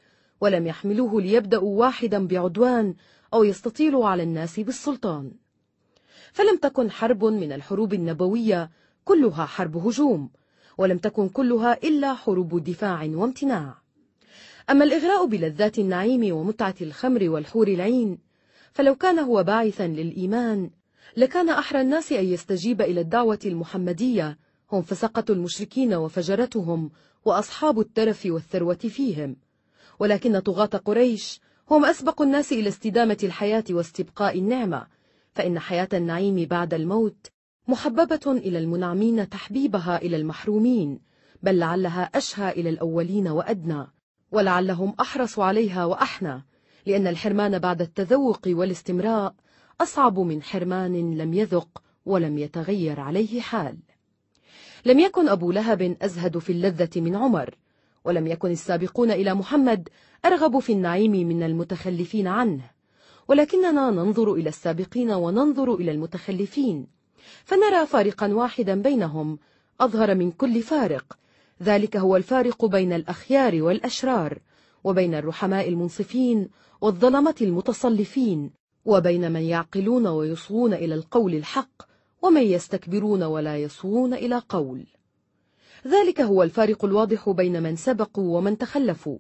ولم 0.42 0.68
يحملوه 0.68 1.22
ليبدأوا 1.22 1.80
واحدا 1.80 2.28
بعدوان 2.28 2.94
أو 3.34 3.44
يستطيلوا 3.44 4.08
على 4.08 4.24
الناس 4.24 4.60
بالسلطان 4.60 5.32
فلم 6.32 6.58
تكن 6.58 6.92
حرب 6.92 7.26
من 7.26 7.52
الحروب 7.52 7.94
النبوية 7.94 8.72
كلها 9.06 9.46
حرب 9.46 9.78
هجوم 9.78 10.30
ولم 10.78 10.98
تكن 10.98 11.30
كلها 11.30 11.74
إلا 11.84 12.14
حروب 12.14 12.64
دفاع 12.64 13.04
وامتناع 13.14 13.76
أما 14.70 14.84
الإغراء 14.86 15.26
بلذات 15.26 15.80
النعيم 15.80 16.36
ومتعة 16.36 16.76
الخمر 16.82 17.30
والحور 17.30 17.68
العين 17.68 18.18
فلو 18.72 18.96
كان 18.96 19.20
هو 19.20 19.44
باعثا 19.44 19.88
للإيمان 19.88 20.70
لكان 21.18 21.50
أحرى 21.50 21.82
الناس 21.82 22.12
أن 22.12 22.26
يستجيب 22.26 22.82
إلى 22.82 23.02
الدعوة 23.02 23.40
المحمدية 23.46 24.38
هم 24.72 24.82
فسقة 24.82 25.26
المشركين 25.30 25.94
وفجرتهم 25.94 26.92
وأصحاب 27.26 27.80
الترف 27.80 28.22
والثروة 28.26 28.74
فيهم 28.76 29.36
ولكن 30.00 30.40
طغاة 30.40 30.66
قريش 30.66 31.42
هم 31.74 31.86
أسبق 31.86 32.22
الناس 32.22 32.52
إلى 32.54 32.70
استدامة 32.70 33.18
الحياة 33.24 33.64
واستبقاء 33.70 34.38
النعمة 34.40 34.86
فإن 35.32 35.60
حياة 35.60 35.88
النعيم 35.94 36.46
بعد 36.46 36.74
الموت 36.74 37.28
محببة 37.68 38.22
إلى 38.32 38.58
المنعمين 38.60 39.30
تحبيبها 39.30 39.98
إلى 40.02 40.18
المحرومين 40.18 41.00
بل 41.44 41.58
لعلها 41.60 42.04
أشهى 42.16 42.52
إلى 42.52 42.70
الأولين 42.70 43.28
وأدنى 43.28 43.88
ولعلهم 44.32 44.94
أحرص 45.00 45.40
عليها 45.40 45.86
وأحنى 45.86 46.46
لأن 46.86 47.08
الحرمان 47.08 47.60
بعد 47.60 47.82
التذوق 47.82 48.40
والاستمراء 48.48 49.36
أصعب 49.82 50.20
من 50.20 50.44
حرمان 50.44 51.18
لم 51.18 51.34
يذق 51.34 51.84
ولم 52.06 52.38
يتغير 52.38 53.00
عليه 53.00 53.42
حال 53.42 53.78
لم 54.86 55.00
يكن 55.00 55.30
أبو 55.30 55.52
لهب 55.52 55.98
أزهد 56.02 56.38
في 56.38 56.52
اللذة 56.52 57.00
من 57.02 57.16
عمر 57.16 57.56
ولم 58.06 58.28
يكن 58.28 58.52
السابقون 58.52 59.12
إلى 59.12 59.34
محمد 59.34 59.90
أرغب 60.26 60.60
في 60.60 60.74
النعيم 60.74 61.12
من 61.12 61.44
المتخلفين 61.44 62.28
عنه 62.28 62.64
ولكننا 63.28 63.90
ننظر 63.92 64.34
إلى 64.34 64.50
السابقين 64.50 65.12
وننظر 65.12 65.76
إلى 65.76 65.92
المتخلفين 65.92 66.88
فنرى 67.44 67.86
فارقا 67.86 68.28
واحدا 68.34 68.82
بينهم 68.82 69.40
أظهر 69.82 70.16
من 70.16 70.32
كل 70.32 70.62
فارق 70.62 71.18
ذلك 71.64 71.98
هو 71.98 72.16
الفارق 72.18 72.66
بين 72.66 72.94
الأخيار 72.94 73.62
والأشرار 73.64 74.40
وبين 74.84 75.14
الرحماء 75.16 75.70
المنصفين 75.70 76.50
والظلمة 76.82 77.36
المتصلفين 77.42 78.52
وبين 78.86 79.32
من 79.32 79.42
يعقلون 79.42 80.08
ويصغون 80.08 80.74
إلى 80.74 80.96
القول 80.96 81.36
الحق 81.36 81.82
ومن 82.22 82.42
يستكبرون 82.42 83.24
ولا 83.24 83.58
يصغون 83.58 84.14
إلى 84.14 84.42
قول 84.50 84.86
ذلك 85.88 86.22
هو 86.22 86.44
الفارق 86.44 86.86
الواضح 86.86 87.30
بين 87.30 87.64
من 87.64 87.76
سبقوا 87.76 88.38
ومن 88.38 88.58
تخلفوا 88.58 89.18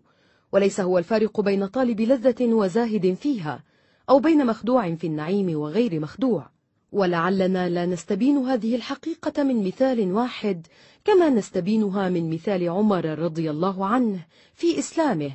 وليس 0.51 0.79
هو 0.79 0.97
الفارق 0.97 1.41
بين 1.41 1.65
طالب 1.67 2.01
لذة 2.01 2.45
وزاهد 2.53 3.13
فيها 3.13 3.63
أو 4.09 4.19
بين 4.19 4.45
مخدوع 4.45 4.95
في 4.95 5.07
النعيم 5.07 5.59
وغير 5.59 5.99
مخدوع 5.99 6.49
ولعلنا 6.91 7.69
لا 7.69 7.85
نستبين 7.85 8.37
هذه 8.37 8.75
الحقيقة 8.75 9.43
من 9.43 9.63
مثال 9.67 10.13
واحد 10.13 10.67
كما 11.05 11.29
نستبينها 11.29 12.09
من 12.09 12.29
مثال 12.29 12.69
عمر 12.69 13.19
رضي 13.19 13.51
الله 13.51 13.85
عنه 13.85 14.25
في 14.53 14.79
إسلامه 14.79 15.31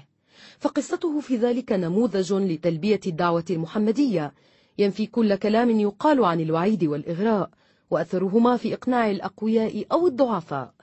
فقصته 0.59 1.21
في 1.21 1.37
ذلك 1.37 1.73
نموذج 1.73 2.33
لتلبية 2.33 3.01
الدعوة 3.07 3.45
المحمدية 3.51 4.35
ينفي 4.79 5.07
كل 5.07 5.35
كلام 5.35 5.71
يقال 5.81 6.25
عن 6.25 6.41
الوعيد 6.41 6.85
والإغراء 6.85 7.51
وأثرهما 7.91 8.57
في 8.57 8.75
إقناع 8.75 9.11
الأقوياء 9.11 9.85
أو 9.93 10.07
الضعفاء 10.07 10.75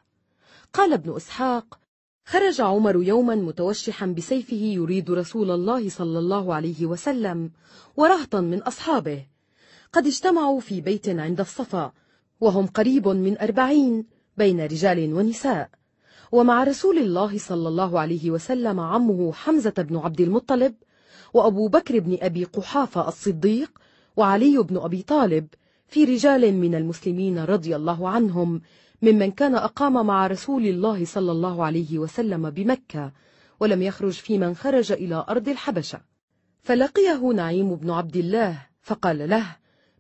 قال 0.77 0.93
ابن 0.93 1.15
إسحاق 1.15 1.79
خرج 2.25 2.61
عمر 2.61 3.03
يوما 3.03 3.35
متوشحا 3.35 4.05
بسيفه 4.05 4.55
يريد 4.57 5.11
رسول 5.11 5.51
الله 5.51 5.89
صلى 5.89 6.19
الله 6.19 6.53
عليه 6.53 6.85
وسلم 6.85 7.51
ورهطا 7.97 8.41
من 8.41 8.61
أصحابه 8.63 9.25
قد 9.93 10.07
اجتمعوا 10.07 10.59
في 10.59 10.81
بيت 10.81 11.09
عند 11.09 11.39
الصفا 11.39 11.91
وهم 12.41 12.67
قريب 12.67 13.07
من 13.07 13.37
أربعين 13.39 14.05
بين 14.37 14.65
رجال 14.65 15.13
ونساء 15.13 15.69
ومع 16.31 16.63
رسول 16.63 16.97
الله 16.97 17.37
صلى 17.37 17.67
الله 17.67 17.99
عليه 17.99 18.31
وسلم 18.31 18.79
عمه 18.79 19.31
حمزة 19.33 19.73
بن 19.77 19.97
عبد 19.97 20.21
المطلب 20.21 20.75
وأبو 21.33 21.67
بكر 21.67 21.99
بن 21.99 22.17
أبي 22.21 22.43
قحافة 22.43 23.07
الصديق 23.07 23.71
وعلي 24.17 24.57
بن 24.63 24.77
أبي 24.77 25.01
طالب 25.01 25.47
في 25.87 26.03
رجال 26.03 26.53
من 26.53 26.75
المسلمين 26.75 27.39
رضي 27.43 27.75
الله 27.75 28.09
عنهم 28.09 28.61
ممن 29.05 29.31
كان 29.31 29.55
أقام 29.55 30.05
مع 30.07 30.27
رسول 30.27 30.65
الله 30.65 31.05
صلى 31.05 31.31
الله 31.31 31.65
عليه 31.65 31.99
وسلم 31.99 32.49
بمكة 32.49 33.11
ولم 33.59 33.81
يخرج 33.81 34.11
في 34.11 34.37
من 34.37 34.55
خرج 34.55 34.91
إلى 34.91 35.25
أرض 35.29 35.49
الحبشة 35.49 36.01
فلقيه 36.61 37.19
نعيم 37.31 37.75
بن 37.75 37.91
عبد 37.91 38.15
الله 38.15 38.61
فقال 38.81 39.29
له 39.29 39.45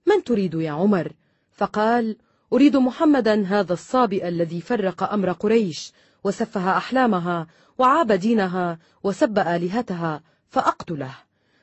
من 0.07 0.23
تريد 0.23 0.53
يا 0.53 0.71
عمر؟ 0.71 1.13
فقال 1.51 2.17
أريد 2.53 2.75
محمدا 2.77 3.43
هذا 3.45 3.73
الصابئ 3.73 4.27
الذي 4.27 4.61
فرق 4.61 5.03
أمر 5.13 5.31
قريش 5.31 5.93
وسفه 6.23 6.77
أحلامها 6.77 7.47
وعاب 7.77 8.11
دينها 8.11 8.79
وسب 9.03 9.39
آلهتها 9.39 10.21
فأقتله 10.49 11.15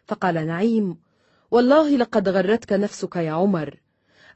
فقال 0.05 0.46
نعيم 0.46 0.96
والله 1.50 1.96
لقد 1.96 2.28
غرتك 2.28 2.72
نفسك 2.72 3.16
يا 3.16 3.31
عمر 3.33 3.76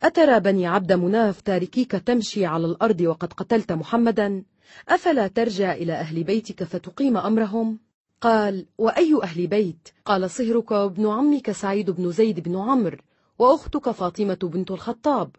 أترى 0.03 0.41
بني 0.41 0.67
عبد 0.67 0.93
مناف 0.93 1.41
تاركيك 1.41 1.91
تمشي 1.93 2.47
على 2.47 2.67
الأرض 2.67 3.01
وقد 3.01 3.33
قتلت 3.33 3.73
محمدا 3.73 4.43
أفلا 4.89 5.27
ترجع 5.29 5.73
إلى 5.73 5.93
أهل 5.93 6.25
بيتك 6.25 6.65
فتقيم 6.65 7.17
أمرهم؟ 7.17 7.79
قال 8.21 8.67
وأي 8.79 9.19
أهل 9.23 9.47
بيت؟ 9.47 9.89
قال 10.05 10.31
صهرك 10.31 10.71
وابن 10.71 11.07
عمك 11.09 11.51
سعيد 11.51 11.91
بن 11.91 12.11
زيد 12.11 12.41
بن 12.41 12.57
عمرو 12.57 12.99
وأختك 13.39 13.91
فاطمة 13.91 14.35
بنت 14.43 14.71
الخطاب 14.71 15.31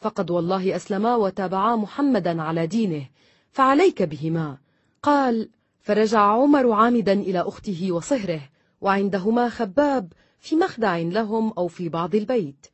فقد 0.00 0.30
والله 0.30 0.76
أسلما 0.76 1.16
وتابعا 1.16 1.76
محمدا 1.76 2.42
على 2.42 2.66
دينه 2.66 3.04
فعليك 3.50 4.02
بهما 4.02 4.58
قال 5.02 5.48
فرجع 5.80 6.20
عمر 6.20 6.72
عامدا 6.72 7.12
إلى 7.12 7.40
أخته 7.40 7.88
وصهره 7.92 8.40
وعندهما 8.80 9.48
خباب 9.48 10.12
في 10.40 10.56
مخدع 10.56 10.96
لهم 10.96 11.52
أو 11.58 11.68
في 11.68 11.88
بعض 11.88 12.14
البيت 12.14 12.66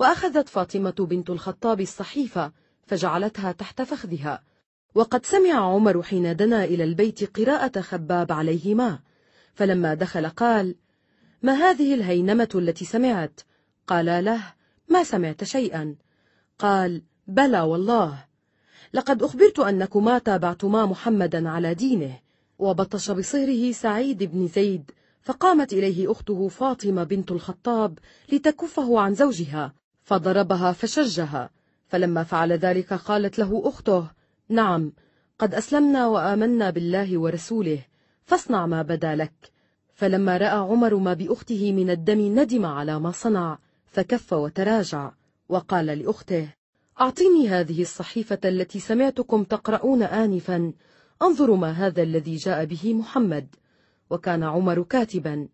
وأخذت 0.00 0.48
فاطمة 0.48 0.90
بنت 1.10 1.30
الخطاب 1.30 1.80
الصحيفة 1.80 2.52
فجعلتها 2.86 3.52
تحت 3.52 3.82
فخذها 3.82 4.42
وقد 4.94 5.26
سمع 5.26 5.72
عمر 5.74 6.02
حين 6.02 6.36
دنا 6.36 6.64
إلى 6.64 6.84
البيت 6.84 7.38
قراءة 7.40 7.80
خباب 7.80 8.32
عليهما 8.32 8.98
فلما 9.54 9.94
دخل 9.94 10.28
قال 10.28 10.74
ما 11.42 11.52
هذه 11.54 11.94
الهينمة 11.94 12.48
التي 12.54 12.84
سمعت؟ 12.84 13.40
قال 13.86 14.24
له 14.24 14.42
ما 14.88 15.04
سمعت 15.04 15.44
شيئا 15.44 15.96
قال 16.58 17.02
بلى 17.26 17.60
والله 17.60 18.24
لقد 18.92 19.22
أخبرت 19.22 19.58
أنكما 19.58 20.18
تابعتما 20.18 20.86
محمدا 20.86 21.48
على 21.48 21.74
دينه 21.74 22.18
وبطش 22.58 23.10
بصهره 23.10 23.72
سعيد 23.72 24.22
بن 24.22 24.46
زيد 24.48 24.90
فقامت 25.22 25.72
إليه 25.72 26.10
أخته 26.12 26.48
فاطمة 26.48 27.04
بنت 27.04 27.30
الخطاب 27.32 27.98
لتكفه 28.32 29.00
عن 29.00 29.14
زوجها 29.14 29.72
فضربها 30.10 30.72
فشجها 30.72 31.50
فلما 31.88 32.22
فعل 32.24 32.52
ذلك 32.52 32.92
قالت 32.94 33.38
له 33.38 33.62
أخته 33.64 34.06
نعم 34.48 34.92
قد 35.38 35.54
أسلمنا 35.54 36.06
وآمنا 36.06 36.70
بالله 36.70 37.18
ورسوله 37.18 37.78
فاصنع 38.24 38.66
ما 38.66 38.82
بدا 38.82 39.14
لك 39.14 39.32
فلما 39.94 40.36
رأى 40.36 40.48
عمر 40.58 40.96
ما 40.96 41.14
بأخته 41.14 41.72
من 41.72 41.90
الدم 41.90 42.38
ندم 42.40 42.66
على 42.66 43.00
ما 43.00 43.10
صنع 43.10 43.58
فكف 43.86 44.32
وتراجع 44.32 45.10
وقال 45.48 45.86
لأخته 45.86 46.48
أعطيني 47.00 47.48
هذه 47.48 47.82
الصحيفة 47.82 48.38
التي 48.44 48.78
سمعتكم 48.80 49.44
تقرؤون 49.44 50.02
آنفا 50.02 50.72
أنظر 51.22 51.50
ما 51.54 51.70
هذا 51.72 52.02
الذي 52.02 52.36
جاء 52.36 52.64
به 52.64 52.94
محمد 52.94 53.46
وكان 54.10 54.42
عمر 54.42 54.82
كاتبا 54.82 55.48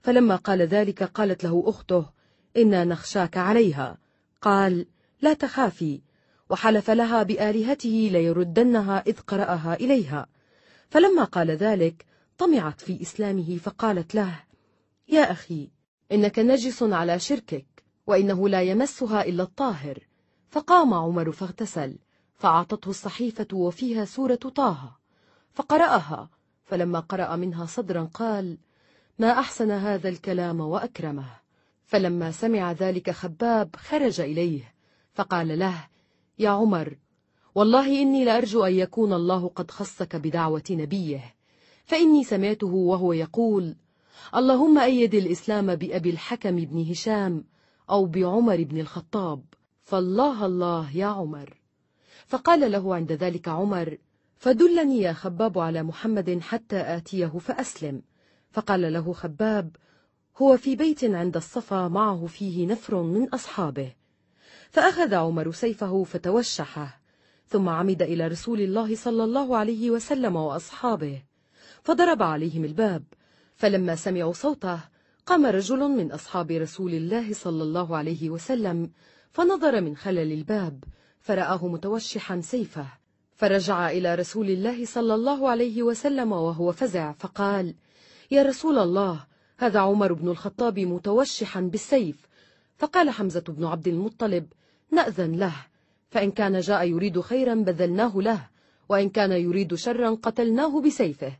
فلما 0.00 0.36
قال 0.36 0.62
ذلك 0.62 1.02
قالت 1.02 1.44
له 1.44 1.64
أخته 1.66 2.15
إنا 2.56 2.84
نخشاك 2.84 3.36
عليها 3.36 3.98
قال 4.42 4.86
لا 5.20 5.32
تخافي 5.34 6.00
وحلف 6.50 6.90
لها 6.90 7.22
بآلهته 7.22 8.08
ليردنها 8.12 9.02
إذ 9.06 9.20
قرأها 9.20 9.74
إليها 9.74 10.26
فلما 10.88 11.24
قال 11.24 11.50
ذلك 11.50 12.04
طمعت 12.38 12.80
في 12.80 13.02
إسلامه 13.02 13.56
فقالت 13.56 14.14
له 14.14 14.40
يا 15.08 15.32
أخي 15.32 15.70
إنك 16.12 16.38
نجس 16.38 16.82
على 16.82 17.18
شركك 17.18 17.66
وإنه 18.06 18.48
لا 18.48 18.62
يمسها 18.62 19.22
إلا 19.24 19.42
الطاهر 19.42 19.98
فقام 20.50 20.94
عمر 20.94 21.32
فاغتسل 21.32 21.98
فأعطته 22.38 22.88
الصحيفة 22.90 23.48
وفيها 23.52 24.04
سورة 24.04 24.34
طه 24.34 24.96
فقرأها 25.52 26.30
فلما 26.64 27.00
قرأ 27.00 27.36
منها 27.36 27.66
صدرا 27.66 28.04
قال 28.14 28.58
ما 29.18 29.32
أحسن 29.38 29.70
هذا 29.70 30.08
الكلام 30.08 30.60
وأكرمه 30.60 31.45
فلما 31.86 32.30
سمع 32.30 32.72
ذلك 32.72 33.10
خباب 33.10 33.70
خرج 33.76 34.20
إليه 34.20 34.74
فقال 35.14 35.58
له 35.58 35.88
يا 36.38 36.48
عمر 36.48 36.96
والله 37.54 38.02
إني 38.02 38.24
لأرجو 38.24 38.64
أن 38.64 38.74
يكون 38.74 39.12
الله 39.12 39.48
قد 39.48 39.70
خصك 39.70 40.16
بدعوة 40.16 40.62
نبيه 40.70 41.34
فإني 41.84 42.24
سمعته 42.24 42.66
وهو 42.66 43.12
يقول 43.12 43.76
اللهم 44.34 44.78
أيد 44.78 45.14
الإسلام 45.14 45.74
بأبي 45.74 46.10
الحكم 46.10 46.56
بن 46.56 46.90
هشام 46.90 47.44
أو 47.90 48.06
بعمر 48.06 48.56
بن 48.62 48.80
الخطاب 48.80 49.42
فالله 49.82 50.46
الله 50.46 50.96
يا 50.96 51.06
عمر 51.06 51.56
فقال 52.26 52.72
له 52.72 52.94
عند 52.94 53.12
ذلك 53.12 53.48
عمر 53.48 53.98
فدلني 54.38 55.00
يا 55.00 55.12
خباب 55.12 55.58
على 55.58 55.82
محمد 55.82 56.40
حتى 56.40 56.96
آتيه 56.96 57.26
فأسلم 57.26 58.02
فقال 58.52 58.92
له 58.92 59.12
خباب 59.12 59.70
هو 60.42 60.56
في 60.56 60.76
بيت 60.76 61.04
عند 61.04 61.36
الصفا 61.36 61.88
معه 61.88 62.26
فيه 62.26 62.66
نفر 62.66 63.02
من 63.02 63.28
أصحابه 63.28 63.92
فأخذ 64.70 65.14
عمر 65.14 65.52
سيفه 65.52 66.02
فتوشحه 66.04 67.00
ثم 67.46 67.68
عمد 67.68 68.02
إلى 68.02 68.26
رسول 68.28 68.60
الله 68.60 68.96
صلى 68.96 69.24
الله 69.24 69.56
عليه 69.56 69.90
وسلم 69.90 70.36
وأصحابه 70.36 71.22
فضرب 71.82 72.22
عليهم 72.22 72.64
الباب 72.64 73.04
فلما 73.56 73.94
سمعوا 73.96 74.32
صوته 74.32 74.80
قام 75.26 75.46
رجل 75.46 75.78
من 75.80 76.12
أصحاب 76.12 76.50
رسول 76.50 76.94
الله 76.94 77.32
صلى 77.32 77.62
الله 77.62 77.96
عليه 77.96 78.30
وسلم 78.30 78.90
فنظر 79.30 79.80
من 79.80 79.96
خلل 79.96 80.32
الباب 80.32 80.84
فرآه 81.20 81.66
متوشحا 81.68 82.40
سيفه 82.40 82.86
فرجع 83.36 83.90
إلى 83.90 84.14
رسول 84.14 84.50
الله 84.50 84.84
صلى 84.84 85.14
الله 85.14 85.48
عليه 85.50 85.82
وسلم 85.82 86.32
وهو 86.32 86.72
فزع 86.72 87.12
فقال 87.12 87.74
يا 88.30 88.42
رسول 88.42 88.78
الله 88.78 89.35
هذا 89.58 89.80
عمر 89.80 90.12
بن 90.12 90.28
الخطاب 90.28 90.78
متوشحا 90.78 91.60
بالسيف 91.60 92.16
فقال 92.78 93.10
حمزة 93.10 93.40
بن 93.48 93.64
عبد 93.64 93.88
المطلب 93.88 94.46
نأذن 94.90 95.34
له 95.38 95.54
فإن 96.08 96.30
كان 96.30 96.60
جاء 96.60 96.88
يريد 96.88 97.20
خيرا 97.20 97.54
بذلناه 97.54 98.16
له 98.16 98.48
وإن 98.88 99.08
كان 99.08 99.32
يريد 99.32 99.74
شرا 99.74 100.10
قتلناه 100.10 100.80
بسيفه 100.80 101.32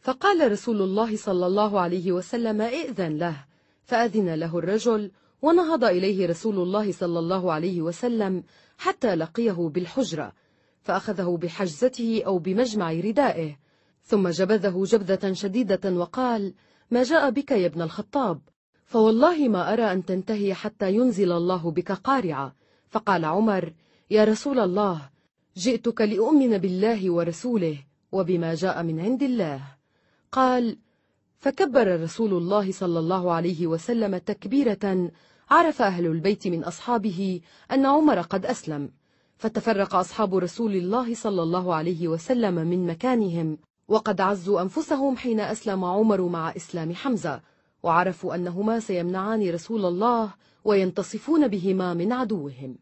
فقال 0.00 0.52
رسول 0.52 0.82
الله 0.82 1.16
صلى 1.16 1.46
الله 1.46 1.80
عليه 1.80 2.12
وسلم 2.12 2.60
ائذن 2.60 3.16
له 3.18 3.44
فأذن 3.84 4.34
له 4.34 4.58
الرجل 4.58 5.10
ونهض 5.42 5.84
إليه 5.84 6.26
رسول 6.28 6.58
الله 6.58 6.92
صلى 6.92 7.18
الله 7.18 7.52
عليه 7.52 7.82
وسلم 7.82 8.42
حتى 8.78 9.14
لقيه 9.14 9.52
بالحجرة 9.68 10.32
فأخذه 10.82 11.38
بحجزته 11.42 12.22
أو 12.26 12.38
بمجمع 12.38 12.92
ردائه 12.92 13.56
ثم 14.02 14.28
جبذه 14.28 14.84
جبذة 14.84 15.32
شديدة 15.32 15.92
وقال 15.92 16.54
ما 16.90 17.02
جاء 17.02 17.30
بك 17.30 17.50
يا 17.50 17.66
ابن 17.66 17.82
الخطاب 17.82 18.40
فوالله 18.86 19.48
ما 19.48 19.72
أرى 19.72 19.82
أن 19.82 20.04
تنتهي 20.04 20.54
حتى 20.54 20.94
ينزل 20.94 21.32
الله 21.32 21.70
بك 21.70 21.92
قارعة 21.92 22.54
فقال 22.88 23.24
عمر 23.24 23.72
يا 24.10 24.24
رسول 24.24 24.58
الله 24.58 25.10
جئتك 25.56 26.00
لأؤمن 26.00 26.58
بالله 26.58 27.10
ورسوله 27.10 27.78
وبما 28.12 28.54
جاء 28.54 28.82
من 28.82 29.00
عند 29.00 29.22
الله 29.22 29.62
قال 30.32 30.78
فكبر 31.38 32.00
رسول 32.02 32.34
الله 32.34 32.72
صلى 32.72 32.98
الله 32.98 33.32
عليه 33.32 33.66
وسلم 33.66 34.16
تكبيرة 34.16 35.10
عرف 35.50 35.82
أهل 35.82 36.06
البيت 36.06 36.46
من 36.46 36.64
أصحابه 36.64 37.40
أن 37.72 37.86
عمر 37.86 38.20
قد 38.20 38.46
أسلم 38.46 38.90
فتفرق 39.38 39.94
أصحاب 39.94 40.34
رسول 40.36 40.76
الله 40.76 41.14
صلى 41.14 41.42
الله 41.42 41.74
عليه 41.74 42.08
وسلم 42.08 42.54
من 42.54 42.86
مكانهم 42.86 43.58
وقد 43.88 44.20
عزوا 44.20 44.62
أنفسهم 44.62 45.16
حين 45.16 45.40
أسلم 45.40 45.84
عمر 45.84 46.22
مع 46.22 46.54
إسلام 46.56 46.94
حمزة 46.94 47.40
وعرفوا 47.82 48.34
أنهما 48.34 48.80
سيمنعان 48.80 49.50
رسول 49.50 49.84
الله 49.84 50.34
وينتصفون 50.64 51.48
بهما 51.48 51.94
من 51.94 52.12
عدوهم 52.12 52.76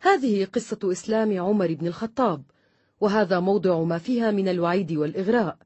هذه 0.00 0.44
قصة 0.44 0.78
إسلام 0.84 1.38
عمر 1.42 1.74
بن 1.74 1.86
الخطاب 1.86 2.42
وهذا 3.00 3.40
موضع 3.40 3.80
ما 3.82 3.98
فيها 3.98 4.30
من 4.30 4.48
الوعيد 4.48 4.92
والإغراء 4.92 5.56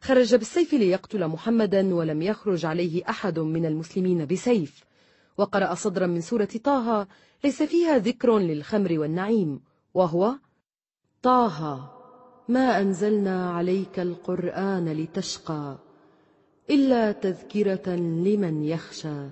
خرج 0.00 0.34
بالسيف 0.34 0.72
ليقتل 0.72 1.28
محمدا 1.28 1.94
ولم 1.94 2.22
يخرج 2.22 2.66
عليه 2.66 3.02
أحد 3.08 3.38
من 3.38 3.66
المسلمين 3.66 4.26
بسيف 4.26 4.84
وقرأ 5.38 5.74
صدرا 5.74 6.06
من 6.06 6.20
سورة 6.20 6.48
طه 6.64 7.06
ليس 7.44 7.62
فيها 7.62 7.98
ذكر 7.98 8.38
للخمر 8.38 8.98
والنعيم 8.98 9.60
وهو 9.94 10.34
طه 11.22 11.90
ما 12.48 12.80
أنزلنا 12.80 13.50
عليك 13.50 14.00
القرآن 14.00 14.88
لتشقى 14.92 15.76
إلا 16.70 17.12
تذكرة 17.12 17.88
لمن 17.96 18.64
يخشى 18.64 19.28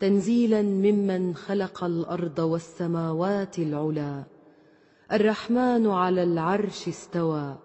تنزيلا 0.00 0.62
ممن 0.62 1.34
خلق 1.34 1.84
الأرض 1.84 2.38
والسماوات 2.38 3.58
العلا 3.58 4.24
الرحمن 5.12 5.86
على 5.86 6.22
العرش 6.22 6.88
استوى 6.88 7.56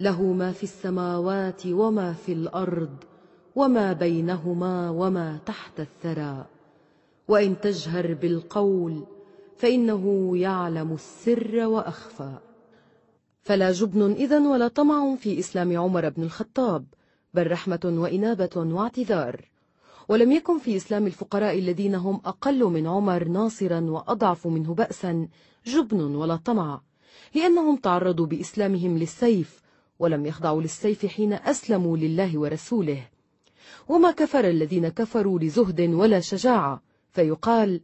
له 0.00 0.22
ما 0.22 0.52
في 0.52 0.62
السماوات 0.62 1.62
وما 1.66 2.12
في 2.12 2.32
الأرض 2.32 2.96
وما 3.56 3.92
بينهما 3.92 4.90
وما 4.90 5.38
تحت 5.46 5.80
الثرى 5.80 6.44
وإن 7.28 7.60
تجهر 7.60 8.14
بالقول 8.14 9.02
فإنه 9.56 10.32
يعلم 10.38 10.92
السر 10.92 11.56
وأخفى 11.66 12.30
فلا 13.42 13.72
جبن 13.72 14.12
إذا 14.12 14.38
ولا 14.50 14.68
طمع 14.68 15.14
في 15.14 15.38
إسلام 15.38 15.78
عمر 15.80 16.08
بن 16.08 16.22
الخطاب 16.22 16.84
بل 17.34 17.50
رحمة 17.50 17.80
وإنابة 17.84 18.50
واعتذار 18.56 19.44
ولم 20.08 20.32
يكن 20.32 20.58
في 20.58 20.76
إسلام 20.76 21.06
الفقراء 21.06 21.58
الذين 21.58 21.94
هم 21.94 22.20
أقل 22.24 22.64
من 22.64 22.86
عمر 22.86 23.24
ناصرا 23.24 23.80
وأضعف 23.80 24.46
منه 24.46 24.74
بأسا 24.74 25.28
جبن 25.66 26.00
ولا 26.00 26.36
طمع 26.36 26.80
لأنهم 27.34 27.76
تعرضوا 27.76 28.26
بإسلامهم 28.26 28.98
للسيف 28.98 29.62
ولم 29.98 30.26
يخضعوا 30.26 30.62
للسيف 30.62 31.06
حين 31.06 31.32
أسلموا 31.32 31.96
لله 31.96 32.38
ورسوله 32.38 33.08
وما 33.88 34.10
كفر 34.10 34.48
الذين 34.48 34.88
كفروا 34.88 35.38
لزهد 35.38 35.80
ولا 35.80 36.20
شجاعة 36.20 36.82
فيقال 37.12 37.80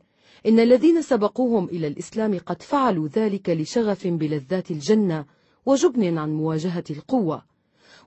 إن 0.46 0.60
الذين 0.60 1.02
سبقوهم 1.02 1.64
إلى 1.64 1.86
الإسلام 1.86 2.38
قد 2.46 2.62
فعلوا 2.62 3.08
ذلك 3.08 3.50
لشغف 3.50 4.06
بلذات 4.06 4.70
الجنة 4.70 5.24
وجبن 5.66 6.18
عن 6.18 6.32
مواجهة 6.32 6.84
القوة 6.90 7.42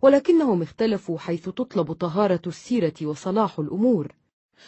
ولكنهم 0.01 0.61
اختلفوا 0.61 1.19
حيث 1.19 1.49
تطلب 1.49 1.93
طهارة 1.93 2.41
السيرة 2.47 2.93
وصلاح 3.03 3.59
الأمور 3.59 4.11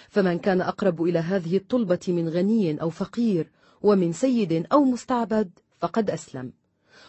فمن 0.10 0.40
كان 0.40 0.62
أقرب 0.62 1.04
إلى 1.04 1.20
هذه 1.20 1.58
الطلبة 1.58 2.00
من 2.08 2.30
غني 2.30 2.82
أو 2.82 2.90
فقير 2.90 3.52
ومن 3.82 4.12
سيد 4.14 4.66
أو 4.72 4.84
مستعبد 4.84 5.50
فقد 5.80 6.10
أسلم 6.10 6.54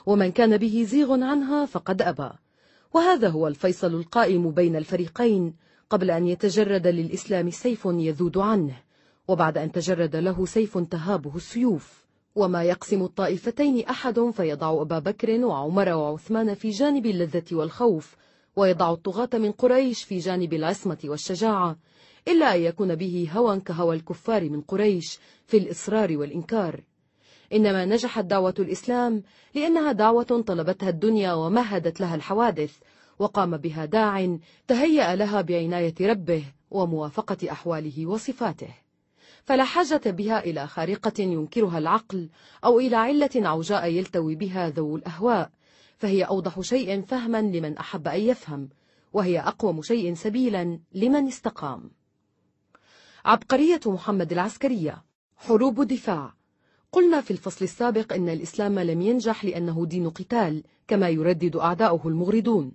ومن 0.07 0.33
كان 0.33 0.57
به 0.57 0.85
زيغ 0.89 1.13
عنها 1.13 1.67
فقد 1.67 2.03
أبى 2.03 2.31
وهذا 2.95 3.29
هو 3.29 3.49
الفيصل 3.49 3.95
القائم 3.95 4.51
بين 4.51 4.77
الفريقين 4.77 5.55
قبل 5.91 6.11
أن 6.11 6.27
يتجرد 6.27 6.87
للإسلام 6.87 7.51
سيف 7.51 7.81
يذود 7.85 8.39
عنه 8.39 8.77
وبعد 9.29 9.59
أن 9.59 9.73
تجرد 9.73 10.17
له 10.17 10.47
سيف 10.47 10.79
تهابه 10.79 11.37
السيوف 11.37 12.02
وما 12.35 12.63
يقسم 12.65 13.03
الطائفتين 13.03 13.85
أحد 13.85 14.21
فيضع 14.21 14.83
أبا 14.83 14.99
بكر 14.99 15.45
وعمر 15.45 15.89
وعثمان 15.89 16.55
في 16.55 16.71
جانب 16.71 17.07
اللذة 17.07 17.45
والخوف 17.53 18.17
ويضع 18.57 18.91
الطغاة 18.93 19.29
من 19.39 19.53
قريش 19.53 20.05
في 20.05 20.19
جانب 20.19 20.53
العصمة 20.53 20.99
والشجاعة 21.05 21.77
إلا 22.29 22.55
أن 22.57 22.61
يكون 22.63 22.95
به 22.95 23.29
هوى 23.33 23.61
كهوى 23.61 23.97
الكفار 23.97 24.51
من 24.51 24.61
قريش 24.61 25.19
في 25.47 25.57
الإصرار 25.57 26.17
والإنكار 26.17 26.81
إنما 27.53 27.85
نجحت 27.85 28.25
دعوة 28.25 28.55
الإسلام 28.59 29.23
لأنها 29.55 29.93
دعوة 29.93 30.23
طلبتها 30.47 30.89
الدنيا 30.89 31.33
ومهدت 31.33 32.01
لها 32.01 32.15
الحوادث 32.15 32.79
وقام 33.19 33.57
بها 33.57 33.85
داع 33.85 34.37
تهيأ 34.69 35.17
لها 35.17 35.41
بعناية 35.41 35.95
ربه 36.01 36.45
وموافقة 36.71 37.51
أحواله 37.53 38.07
وصفاته 38.07 38.75
فلا 39.45 39.65
حاجة 39.65 40.11
بها 40.11 40.39
إلى 40.45 40.67
خارقة 40.67 41.21
ينكرها 41.23 41.79
العقل 41.79 42.29
أو 42.65 42.81
إلى 42.81 42.97
علة 42.97 43.31
عوجاء 43.37 43.87
يلتوي 43.87 44.35
بها 44.35 44.69
ذو 44.71 44.97
الأهواء 44.97 45.51
فهي 45.97 46.23
أوضح 46.23 46.61
شيء 46.61 47.03
فهما 47.03 47.43
لمن 47.43 47.79
أحب 47.79 48.09
أن 48.09 48.21
يفهم 48.21 48.69
وهي 49.13 49.41
أقوم 49.41 49.83
شيء 49.83 50.15
سبيلا 50.15 50.79
لمن 50.95 51.27
استقام 51.27 51.91
عبقرية 53.25 53.81
محمد 53.87 54.33
العسكرية 54.33 55.05
حروب 55.37 55.81
دفاع 55.81 56.35
قلنا 56.93 57.21
في 57.21 57.31
الفصل 57.31 57.65
السابق 57.65 58.13
إن 58.13 58.29
الإسلام 58.29 58.79
لم 58.79 59.01
ينجح 59.01 59.45
لأنه 59.45 59.87
دين 59.87 60.11
قتال 60.11 60.63
كما 60.89 61.09
يردد 61.09 61.57
أعداؤه 61.57 62.09
المغردون 62.09 62.73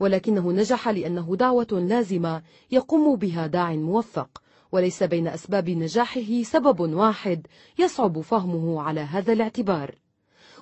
ولكنه 0.00 0.52
نجح 0.52 0.88
لأنه 0.88 1.36
دعوة 1.36 1.66
لازمة 1.88 2.42
يقوم 2.70 3.16
بها 3.16 3.46
داع 3.46 3.72
موفق 3.72 4.42
وليس 4.72 5.02
بين 5.02 5.28
أسباب 5.28 5.70
نجاحه 5.70 6.42
سبب 6.42 6.80
واحد 6.80 7.46
يصعب 7.78 8.20
فهمه 8.20 8.82
على 8.82 9.00
هذا 9.00 9.32
الاعتبار 9.32 9.94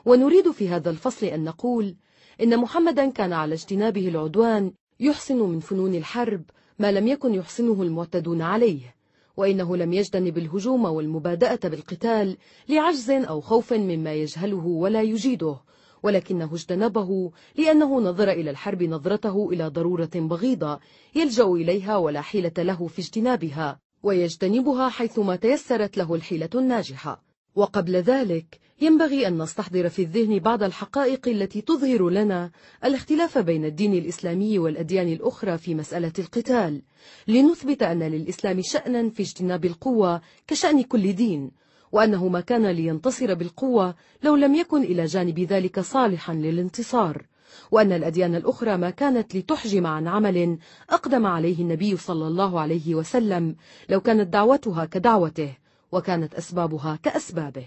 ونريد 0.04 0.50
في 0.50 0.68
هذا 0.68 0.90
الفصل 0.90 1.26
أن 1.26 1.44
نقول 1.44 1.96
إن 2.42 2.56
محمدا 2.58 3.10
كان 3.10 3.32
على 3.32 3.54
اجتنابه 3.54 4.08
العدوان 4.08 4.72
يحسن 5.00 5.36
من 5.38 5.58
فنون 5.60 5.94
الحرب 5.94 6.42
ما 6.78 6.92
لم 6.92 7.06
يكن 7.08 7.34
يحسنه 7.34 7.82
المعتدون 7.82 8.42
عليه 8.42 8.94
وإنه 9.36 9.76
لم 9.76 9.92
يجتنب 9.92 10.38
الهجوم 10.38 10.84
والمبادأة 10.84 11.58
بالقتال 11.70 12.36
لعجز 12.68 13.10
أو 13.10 13.40
خوف 13.40 13.72
مما 13.72 14.14
يجهله 14.14 14.66
ولا 14.66 15.02
يجيده 15.02 15.56
ولكنه 16.02 16.52
اجتنبه 16.54 17.30
لأنه 17.56 18.00
نظر 18.00 18.30
إلى 18.30 18.50
الحرب 18.50 18.82
نظرته 18.82 19.50
إلى 19.50 19.66
ضرورة 19.68 20.10
بغيضة 20.14 20.80
يلجأ 21.14 21.44
إليها 21.46 21.96
ولا 21.96 22.20
حيلة 22.20 22.52
له 22.58 22.86
في 22.86 22.98
اجتنابها 22.98 23.80
ويجتنبها 24.02 24.88
حيثما 24.88 25.36
تيسرت 25.36 25.96
له 25.98 26.14
الحيلة 26.14 26.48
الناجحة 26.54 27.22
وقبل 27.54 27.96
ذلك 27.96 28.58
ينبغي 28.80 29.26
أن 29.26 29.42
نستحضر 29.42 29.88
في 29.88 30.02
الذهن 30.02 30.38
بعض 30.38 30.62
الحقائق 30.62 31.28
التي 31.28 31.60
تظهر 31.60 32.08
لنا 32.10 32.50
الاختلاف 32.84 33.38
بين 33.38 33.64
الدين 33.64 33.92
الإسلامي 33.94 34.58
والأديان 34.58 35.08
الأخرى 35.12 35.58
في 35.58 35.74
مسألة 35.74 36.12
القتال 36.18 36.82
لنثبت 37.28 37.82
أن 37.82 38.02
للإسلام 38.02 38.60
شأنا 38.64 39.10
في 39.10 39.22
اجتناب 39.22 39.64
القوة 39.64 40.20
كشأن 40.46 40.82
كل 40.82 41.12
دين 41.12 41.50
وأنه 41.92 42.28
ما 42.28 42.40
كان 42.40 42.66
لينتصر 42.66 43.34
بالقوة 43.34 43.94
لو 44.22 44.36
لم 44.36 44.54
يكن 44.54 44.82
إلى 44.82 45.04
جانب 45.04 45.40
ذلك 45.40 45.80
صالحا 45.80 46.34
للانتصار 46.34 47.26
وأن 47.70 47.92
الأديان 47.92 48.34
الأخرى 48.34 48.76
ما 48.76 48.90
كانت 48.90 49.34
لتحجم 49.36 49.86
عن 49.86 50.08
عمل 50.08 50.58
أقدم 50.90 51.26
عليه 51.26 51.62
النبي 51.62 51.96
صلى 51.96 52.26
الله 52.26 52.60
عليه 52.60 52.94
وسلم 52.94 53.56
لو 53.90 54.00
كانت 54.00 54.32
دعوتها 54.32 54.84
كدعوته 54.84 55.54
وكانت 55.92 56.34
أسبابها 56.34 56.98
كأسبابه 57.02 57.64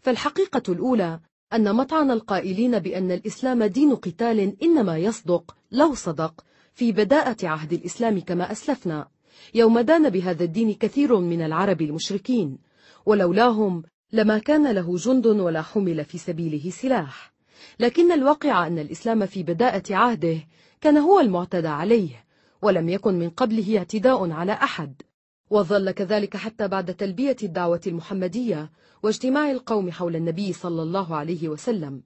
فالحقيقة 0.00 0.62
الأولى 0.72 1.20
أن 1.52 1.74
مطعن 1.76 2.10
القائلين 2.10 2.78
بأن 2.78 3.10
الإسلام 3.10 3.64
دين 3.64 3.94
قتال 3.94 4.56
إنما 4.62 4.96
يصدق 4.98 5.56
لو 5.72 5.94
صدق 5.94 6.44
في 6.74 6.92
بداءة 6.92 7.46
عهد 7.46 7.72
الإسلام 7.72 8.20
كما 8.20 8.52
أسلفنا 8.52 9.08
يوم 9.54 9.78
دان 9.78 10.10
بهذا 10.10 10.44
الدين 10.44 10.74
كثير 10.74 11.18
من 11.20 11.42
العرب 11.42 11.82
المشركين 11.82 12.58
ولولاهم 13.06 13.82
لما 14.12 14.38
كان 14.38 14.70
له 14.70 14.96
جند 14.96 15.26
ولا 15.26 15.62
حمل 15.62 16.04
في 16.04 16.18
سبيله 16.18 16.70
سلاح 16.70 17.33
لكن 17.80 18.12
الواقع 18.12 18.66
أن 18.66 18.78
الإسلام 18.78 19.26
في 19.26 19.42
بداءة 19.42 19.94
عهده 19.94 20.36
كان 20.80 20.96
هو 20.96 21.20
المعتدى 21.20 21.68
عليه 21.68 22.24
ولم 22.62 22.88
يكن 22.88 23.18
من 23.18 23.30
قبله 23.30 23.78
اعتداء 23.78 24.30
على 24.30 24.52
أحد 24.52 25.02
وظل 25.50 25.90
كذلك 25.90 26.36
حتى 26.36 26.68
بعد 26.68 26.94
تلبية 26.94 27.36
الدعوة 27.42 27.80
المحمدية 27.86 28.70
واجتماع 29.02 29.50
القوم 29.50 29.90
حول 29.90 30.16
النبي 30.16 30.52
صلى 30.52 30.82
الله 30.82 31.16
عليه 31.16 31.48
وسلم 31.48 32.02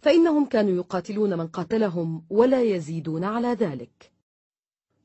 فإنهم 0.00 0.44
كانوا 0.44 0.74
يقاتلون 0.76 1.38
من 1.38 1.46
قاتلهم 1.46 2.24
ولا 2.30 2.62
يزيدون 2.62 3.24
على 3.24 3.48
ذلك 3.48 4.12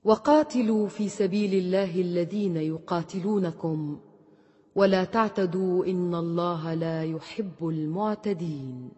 وقاتلوا 0.03 0.87
في 0.87 1.09
سبيل 1.09 1.53
الله 1.53 2.01
الذين 2.01 2.57
يقاتلونكم 2.57 3.99
ولا 4.75 5.03
تعتدوا 5.03 5.85
إن 5.85 6.15
الله 6.15 6.73
لا 6.73 7.03
يحب 7.03 7.53
المعتدين 7.67 8.89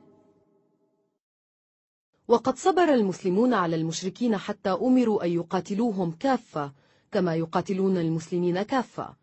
وقد 2.30 2.58
صبر 2.58 2.84
المسلمون 2.94 3.54
على 3.54 3.76
المشركين 3.76 4.38
حتى 4.38 4.70
أمروا 4.70 5.24
أن 5.26 5.30
يقاتلوهم 5.32 6.12
كافة 6.12 6.72
كما 7.12 7.36
يقاتلون 7.36 7.98
المسلمين 7.98 8.62
كافة 8.62 9.14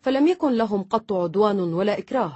فلم 0.00 0.26
يكن 0.26 0.52
لهم 0.52 0.82
قط 0.82 1.12
عدوان 1.12 1.58
ولا 1.60 1.98
إكراه 1.98 2.34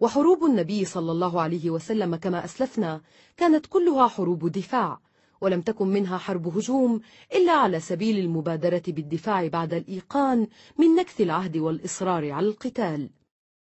وحروب 0.00 0.44
النبي 0.44 0.84
صلى 0.84 1.12
الله 1.12 1.40
عليه 1.40 1.70
وسلم 1.70 2.16
كما 2.16 2.44
أسلفنا 2.44 3.00
كانت 3.36 3.66
كلها 3.66 4.08
حروب 4.08 4.46
دفاع 4.48 4.98
ولم 5.40 5.60
تكن 5.60 5.88
منها 5.88 6.18
حرب 6.18 6.56
هجوم 6.56 7.00
إلا 7.34 7.52
على 7.52 7.80
سبيل 7.80 8.18
المبادرة 8.18 8.82
بالدفاع 8.88 9.46
بعد 9.48 9.74
الإيقان 9.74 10.46
من 10.78 10.86
نكث 10.94 11.20
العهد 11.20 11.56
والإصرار 11.56 12.30
على 12.32 12.46
القتال 12.46 13.10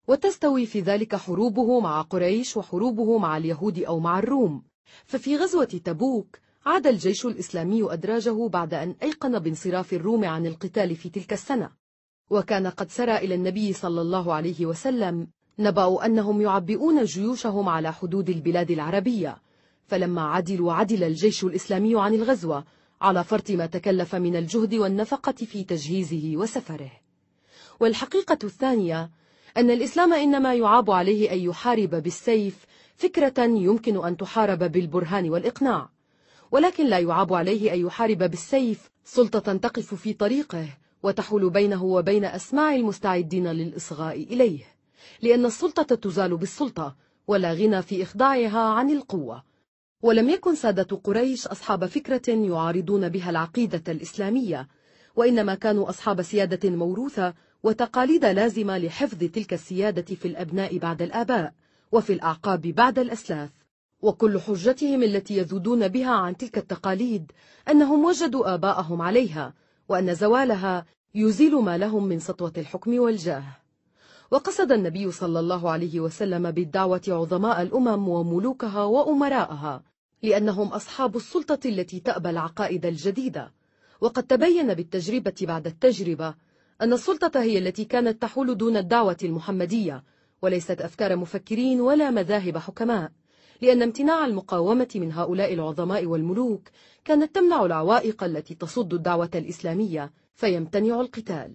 وتستوي 0.08 0.66
في 0.66 0.80
ذلك 0.82 1.16
حروبه 1.16 1.80
مع 1.80 2.02
قريش 2.02 2.58
وحروبه 2.58 3.18
مع 3.18 3.38
اليهود 3.38 3.80
أو 3.84 4.00
مع 4.00 4.20
الروم 4.20 4.71
ففي 5.06 5.36
غزوة 5.38 5.64
تبوك 5.86 6.40
عاد 6.66 6.88
الجيش 6.88 7.26
الإسلامي 7.26 7.94
أدراجه 7.94 8.48
بعد 8.48 8.74
أن 8.74 8.96
أيقن 9.04 9.40
بانصراف 9.40 9.94
الروم 9.94 10.26
عن 10.26 10.46
القتال 10.48 10.96
في 10.96 11.10
تلك 11.10 11.34
السنة 11.34 11.70
وكان 12.30 12.68
قد 12.68 12.90
سرى 12.90 13.16
إلى 13.18 13.36
النبي 13.36 13.74
صلى 13.74 14.02
الله 14.02 14.34
عليه 14.34 14.66
وسلم 14.66 15.28
نبأ 15.60 16.06
أنهم 16.06 16.42
يعبئون 16.42 17.04
جيوشهم 17.04 17.70
على 17.70 17.94
حدود 17.94 18.30
البلاد 18.30 18.72
العربية 18.72 19.38
فلما 19.88 20.22
عدلوا 20.22 20.74
عدل 20.74 21.04
الجيش 21.04 21.44
الإسلامي 21.44 22.00
عن 22.02 22.14
الغزوة 22.14 22.66
على 23.02 23.24
فرط 23.24 23.52
ما 23.52 23.66
تكلف 23.66 24.16
من 24.16 24.36
الجهد 24.36 24.74
والنفقة 24.74 25.32
في 25.32 25.64
تجهيزه 25.64 26.32
وسفره 26.36 26.92
والحقيقة 27.80 28.38
الثانية 28.44 29.10
أن 29.58 29.72
الإسلام 29.72 30.14
إنما 30.14 30.54
يعاب 30.56 30.92
عليه 30.92 31.32
أن 31.34 31.40
يحارب 31.40 31.90
بالسيف 32.04 32.58
فكرة 33.02 33.34
يمكن 33.44 34.06
أن 34.06 34.18
تحارب 34.18 34.60
بالبرهان 34.72 35.30
والإقناع 35.30 35.90
ولكن 36.52 36.88
لا 36.88 37.00
يعاب 37.00 37.34
عليه 37.34 37.74
أن 37.74 37.80
يحارب 37.86 38.18
بالسيف 38.18 38.90
سلطة 39.06 39.54
تقف 39.58 39.94
في 39.94 40.14
طريقه 40.14 40.68
وتحول 41.04 41.50
بينه 41.50 41.84
وبين 41.84 42.26
أسماع 42.26 42.76
المستعدين 42.76 43.48
للإصغاء 43.52 44.24
إليه 44.24 44.64
لأن 45.22 45.46
السلطة 45.46 45.96
تزال 45.96 46.38
بالسلطة 46.38 46.96
ولا 47.28 47.54
غنى 47.54 47.82
في 47.82 48.04
إخضاعها 48.04 48.60
عن 48.60 48.90
القوة 48.90 49.44
ولم 50.04 50.30
يكن 50.30 50.56
سادة 50.56 51.02
قريش 51.04 51.48
أصحاب 51.48 51.86
فكرة 51.86 52.30
يعارضون 52.30 53.10
بها 53.10 53.30
العقيدة 53.30 53.92
الإسلامية 53.92 54.68
وإنما 55.16 55.56
كانوا 55.56 55.90
أصحاب 55.90 56.22
سيادة 56.22 56.70
موروثة 56.70 57.34
وتقاليد 57.64 58.26
لازمة 58.26 58.78
لحفظ 58.78 59.18
تلك 59.20 59.54
السيادة 59.54 60.16
في 60.16 60.28
الأبناء 60.28 60.78
بعد 60.78 61.02
الآباء 61.02 61.54
وفي 61.92 62.14
الأعقاب 62.14 62.62
بعد 62.62 63.00
الأسلاف 63.00 63.50
وكل 64.02 64.40
حجتهم 64.40 65.04
التي 65.04 65.38
يذودون 65.38 65.88
بها 65.88 66.12
عن 66.12 66.38
تلك 66.38 66.58
التقاليد 66.58 67.32
أنهم 67.70 68.06
وجدوا 68.06 68.54
آباءهم 68.54 69.02
عليها 69.02 69.54
وأن 69.90 70.14
زوالها 70.16 70.86
يزيل 71.16 71.56
ما 71.56 71.78
لهم 71.78 72.04
من 72.06 72.20
سطوة 72.20 72.54
الحكم 72.58 73.00
والجاه 73.00 73.44
وقصد 74.32 74.72
النبي 74.72 75.12
صلى 75.12 75.40
الله 75.40 75.70
عليه 75.70 76.00
وسلم 76.00 76.52
بالدعوة 76.52 77.02
عظماء 77.08 77.62
الأمم 77.62 78.08
وملوكها 78.08 78.84
وأمراءها 78.84 79.84
لأنهم 80.24 80.68
أصحاب 80.68 81.16
السلطة 81.16 81.60
التي 81.66 82.00
تأبى 82.00 82.30
العقائد 82.30 82.86
الجديدة 82.86 83.52
وقد 84.02 84.24
تبين 84.24 84.74
بالتجربة 84.74 85.34
بعد 85.42 85.68
التجربة 85.68 86.36
أن 86.82 86.94
السلطة 86.94 87.42
هي 87.42 87.58
التي 87.58 87.86
كانت 87.86 88.22
تحول 88.22 88.58
دون 88.58 88.78
الدعوة 88.78 89.18
المحمدية 89.24 90.04
وليست 90.44 90.82
أفكار 90.82 91.16
مفكرين 91.16 91.82
ولا 91.82 92.10
مذاهب 92.12 92.58
حكماء 92.58 93.12
لأن 93.62 93.82
امتناع 93.82 94.26
المقاومة 94.26 94.88
من 94.96 95.12
هؤلاء 95.12 95.54
العظماء 95.54 96.06
والملوك 96.06 96.70
كانت 97.06 97.36
تمنع 97.36 97.66
العوائق 97.66 98.24
التي 98.24 98.56
تصد 98.56 98.94
الدعوة 98.94 99.30
الإسلامية 99.36 100.12
فيمتنع 100.36 101.02
القتال 101.02 101.54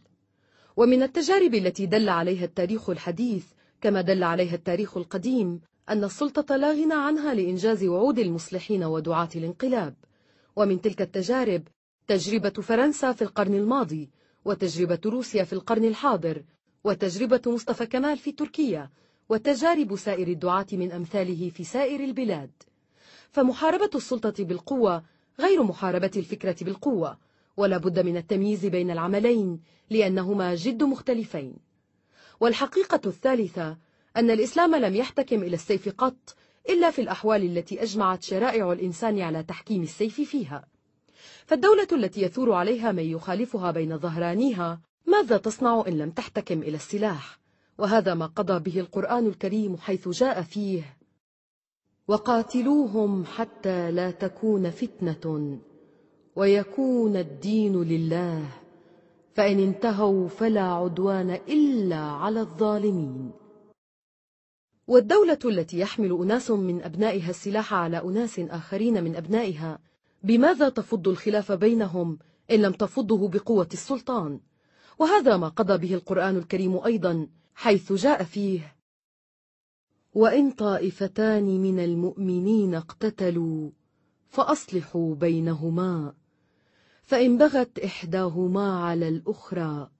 ومن 0.76 1.02
التجارب 1.02 1.54
التي 1.54 1.86
دل 1.86 2.08
عليها 2.08 2.44
التاريخ 2.44 2.90
الحديث 2.90 3.44
كما 3.80 4.00
دل 4.00 4.22
عليها 4.24 4.54
التاريخ 4.54 4.96
القديم 4.96 5.60
أن 5.88 6.04
السلطة 6.04 6.56
لا 6.56 6.72
غنى 6.72 6.94
عنها 6.94 7.34
لإنجاز 7.34 7.84
وعود 7.84 8.18
المصلحين 8.18 8.84
ودعاة 8.84 9.28
الانقلاب 9.36 9.94
ومن 10.56 10.80
تلك 10.80 11.02
التجارب 11.02 11.62
تجربة 12.06 12.62
فرنسا 12.62 13.12
في 13.12 13.22
القرن 13.22 13.54
الماضي 13.54 14.10
وتجربة 14.44 15.00
روسيا 15.06 15.44
في 15.44 15.52
القرن 15.52 15.84
الحاضر 15.84 16.42
وتجربة 16.86 17.40
مصطفى 17.46 17.86
كمال 17.86 18.18
في 18.18 18.32
تركيا 18.32 18.90
وتجارب 19.28 19.96
سائر 19.96 20.28
الدعاة 20.28 20.66
من 20.72 20.92
أمثاله 20.92 21.50
في 21.50 21.64
سائر 21.64 22.00
البلاد 22.04 22.50
فمحاربة 23.30 23.90
السلطة 23.94 24.44
بالقوة 24.44 25.04
غير 25.40 25.62
محاربة 25.62 26.10
الفكرة 26.16 26.56
بالقوة 26.62 27.18
ولا 27.56 27.76
بد 27.78 27.98
من 28.04 28.16
التمييز 28.16 28.66
بين 28.66 28.90
العملين 28.90 29.60
لأنهما 29.90 30.54
جد 30.54 30.82
مختلفين 30.82 31.54
والحقيقة 32.40 33.00
الثالثة 33.06 33.76
أن 34.16 34.30
الإسلام 34.30 34.74
لم 34.74 34.94
يحتكم 34.94 35.42
إلى 35.42 35.54
السيف 35.54 35.88
قط 35.88 36.34
إلا 36.68 36.90
في 36.90 37.00
الأحوال 37.02 37.58
التي 37.58 37.82
أجمعت 37.82 38.22
شرائع 38.22 38.72
الإنسان 38.72 39.20
على 39.20 39.42
تحكيم 39.42 39.82
السيف 39.82 40.20
فيها 40.20 40.66
فالدولة 41.46 41.88
التي 41.92 42.22
يثور 42.22 42.52
عليها 42.52 42.92
من 42.92 43.04
يخالفها 43.04 43.70
بين 43.70 43.98
ظهرانيها 43.98 44.80
ماذا 45.06 45.36
تصنع 45.36 45.84
إن 45.88 45.98
لم 45.98 46.10
تحتكم 46.10 46.62
إلى 46.62 46.76
السلاح؟ 46.76 47.38
وهذا 47.78 48.14
ما 48.14 48.26
قضى 48.26 48.58
به 48.70 48.80
القرآن 48.80 49.26
الكريم 49.26 49.76
حيث 49.76 50.08
جاء 50.08 50.42
فيه 50.42 50.96
وقاتلوهم 52.08 53.24
حتى 53.24 53.90
لا 53.90 54.10
تكون 54.10 54.70
فتنة 54.70 55.58
ويكون 56.36 57.16
الدين 57.16 57.82
لله 57.82 58.44
فإن 59.34 59.58
انتهوا 59.60 60.28
فلا 60.28 60.60
عدوان 60.62 61.30
إلا 61.30 61.98
على 62.00 62.40
الظالمين 62.40 63.30
والدولة 64.86 65.38
التي 65.44 65.78
يحمل 65.80 66.12
أناس 66.22 66.50
من 66.50 66.82
أبنائها 66.82 67.30
السلاح 67.30 67.74
على 67.74 68.02
أناس 68.02 68.38
آخرين 68.38 69.04
من 69.04 69.16
أبنائها 69.16 69.78
بماذا 70.22 70.68
تفض 70.68 71.08
الخلاف 71.08 71.52
بينهم 71.52 72.18
إن 72.50 72.62
لم 72.62 72.72
تفضه 72.72 73.28
بقوة 73.28 73.68
السلطان؟ 73.72 74.40
وهذا 74.98 75.36
ما 75.36 75.48
قضى 75.48 75.78
به 75.78 75.94
القرآن 75.94 76.36
الكريم 76.36 76.76
أيضا 76.84 77.28
حيث 77.54 77.92
جاء 77.92 78.24
فيه 78.24 78.76
وإن 80.14 80.50
طائفتان 80.50 81.44
من 81.44 81.80
المؤمنين 81.80 82.74
اقتتلوا 82.74 83.70
فأصلحوا 84.28 85.14
بينهما 85.14 86.14
فإن 87.02 87.38
بغت 87.38 87.78
إحداهما 87.78 88.80
على 88.84 89.08
الأخرى 89.08 89.90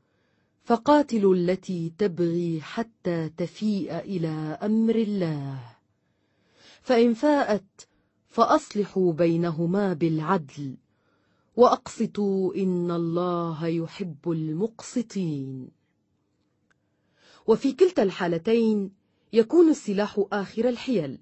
فقاتلوا 0.65 1.35
التي 1.35 1.93
تبغي 1.99 2.61
حتى 2.63 3.29
تفيء 3.29 3.99
إلى 3.99 4.29
أمر 4.63 4.95
الله 4.95 5.59
فإن 6.83 7.15
فاءت 7.15 7.89
فأصلحوا 8.29 9.13
بينهما 9.13 9.93
بالعدل 9.93 10.77
وأقسطوا 11.57 12.55
إن 12.55 12.91
الله 12.91 13.67
يحب 13.67 14.31
المقسطين 14.31 15.71
وفي 17.47 17.73
كلتا 17.73 18.03
الحالتين 18.03 18.91
يكون 19.33 19.71
السلاح 19.71 20.25
آخر 20.33 20.69
الحيل 20.69 21.19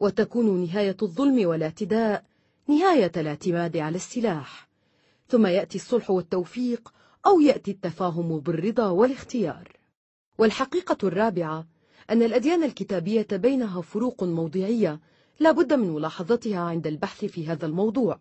وتكون 0.00 0.64
نهاية 0.64 0.96
الظلم 1.02 1.48
والاعتداء 1.48 2.24
نهاية 2.68 3.12
الاعتماد 3.16 3.76
على 3.76 3.96
السلاح 3.96 4.68
ثم 5.28 5.46
يأتي 5.46 5.78
الصلح 5.78 6.10
والتوفيق 6.10 6.92
أو 7.26 7.40
يأتي 7.40 7.70
التفاهم 7.70 8.40
بالرضا 8.40 8.88
والاختيار 8.90 9.72
والحقيقة 10.38 11.08
الرابعة 11.08 11.66
أن 12.10 12.22
الأديان 12.22 12.62
الكتابية 12.62 13.26
بينها 13.32 13.80
فروق 13.80 14.24
موضعية 14.24 15.00
لا 15.40 15.52
بد 15.52 15.72
من 15.72 15.90
ملاحظتها 15.90 16.58
عند 16.60 16.86
البحث 16.86 17.24
في 17.24 17.46
هذا 17.48 17.66
الموضوع 17.66 18.18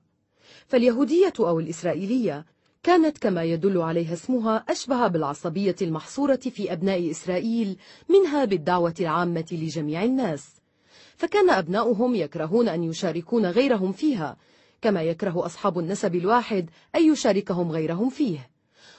فاليهودية 0.68 1.34
أو 1.40 1.60
الإسرائيلية 1.60 2.46
كانت 2.84 3.18
كما 3.18 3.44
يدل 3.44 3.78
عليها 3.82 4.14
اسمها 4.14 4.66
أشبه 4.70 5.08
بالعصبية 5.08 5.76
المحصورة 5.82 6.36
في 6.36 6.74
أبناء 6.74 7.12
إسرائيل 7.12 7.78
منها 8.10 8.46
بالدعوة 8.46 8.94
العامة 9.00 9.46
لجميع 9.52 10.04
الناس 10.04 10.48
فكان 11.18 11.50
أبناؤهم 11.50 12.16
يكرهون 12.16 12.68
أن 12.70 12.84
يشاركون 12.84 13.46
غيرهم 13.46 13.92
فيها 13.92 14.38
كما 14.82 15.04
يكره 15.04 15.46
أصحاب 15.46 15.80
النسب 15.80 16.16
الواحد 16.16 16.70
أن 16.96 17.12
يشاركهم 17.12 17.72
غيرهم 17.72 18.10
فيه 18.10 18.50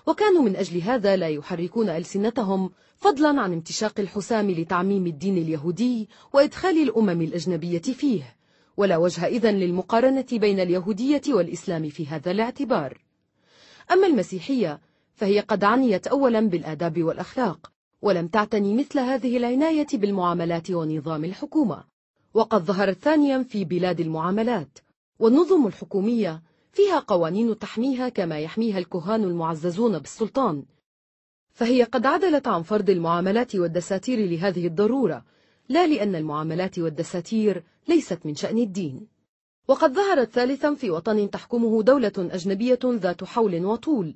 وكانوا 0.07 0.43
من 0.43 0.57
أجل 0.57 0.81
هذا 0.81 1.17
لا 1.17 1.29
يحركون 1.29 1.89
ألسنتهم 1.89 2.71
فضلا 2.97 3.41
عن 3.43 3.53
امتشاق 3.53 3.93
الحسام 4.01 4.51
لتعميم 4.51 5.07
الدين 5.07 5.39
اليهودي 5.39 6.09
وإدخال 6.33 6.83
الأمم 6.83 7.23
الأجنبية 7.23 7.79
فيه 7.81 8.36
ولا 8.79 8.97
وجه 8.97 9.27
إذا 9.27 9.53
للمقارنة 9.53 10.27
بين 10.33 10.61
اليهودية 10.61 11.23
والإسلام 11.29 11.89
في 11.89 12.07
هذا 12.07 12.31
الاعتبار 12.31 12.99
أما 13.93 14.07
المسيحية 14.07 14.81
فهي 15.15 15.41
قد 15.41 15.65
عنيت 15.65 16.07
أولا 16.07 16.41
بالآداب 16.41 17.03
والأخلاق 17.03 17.73
ولم 18.03 18.29
تعتني 18.29 18.75
مثل 18.75 18.99
هذه 18.99 19.37
العناية 19.37 19.87
بالمعاملات 19.93 20.71
ونظام 20.71 21.25
الحكومة 21.25 21.85
وقد 22.35 22.65
ظهرت 22.65 22.99
ثانيا 22.99 23.43
في 23.43 23.65
بلاد 23.65 24.01
المعاملات 24.01 24.79
والنظم 25.19 25.67
الحكومية 25.67 26.43
فيها 26.73 26.99
قوانين 26.99 27.59
تحميها 27.59 28.09
كما 28.09 28.39
يحميها 28.39 28.79
الكهان 28.79 29.25
المعززون 29.25 29.99
بالسلطان 29.99 30.63
فهي 31.53 31.83
قد 31.83 32.07
عدلت 32.07 32.49
عن 32.49 32.63
فرض 32.63 32.91
المعاملات 32.91 33.55
والدساتير 33.57 34.19
لهذه 34.31 34.67
الضرورة 34.67 35.25
لا 35.69 35.87
لأن 35.87 36.15
المعاملات 36.15 36.79
والدساتير 36.79 37.65
ليست 37.89 38.19
من 38.25 38.35
شأن 38.35 38.59
الدين 38.59 39.07
وقد 39.69 39.93
ظهرت 39.93 40.31
ثالثا 40.33 40.75
في 40.75 40.91
وطن 40.91 41.31
تحكمه 41.31 41.83
دولة 41.83 42.13
أجنبية 42.19 42.79
ذات 42.85 43.25
حول 43.25 43.65
وطول 43.67 44.15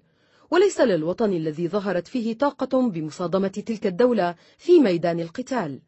وليس 0.50 0.80
للوطن 0.80 1.32
الذي 1.32 1.68
ظهرت 1.68 2.08
فيه 2.08 2.34
طاقة 2.38 2.90
بمصادمة 2.90 3.48
تلك 3.66 3.86
الدولة 3.86 4.34
في 4.58 4.80
ميدان 4.80 5.20
القتال 5.20 5.80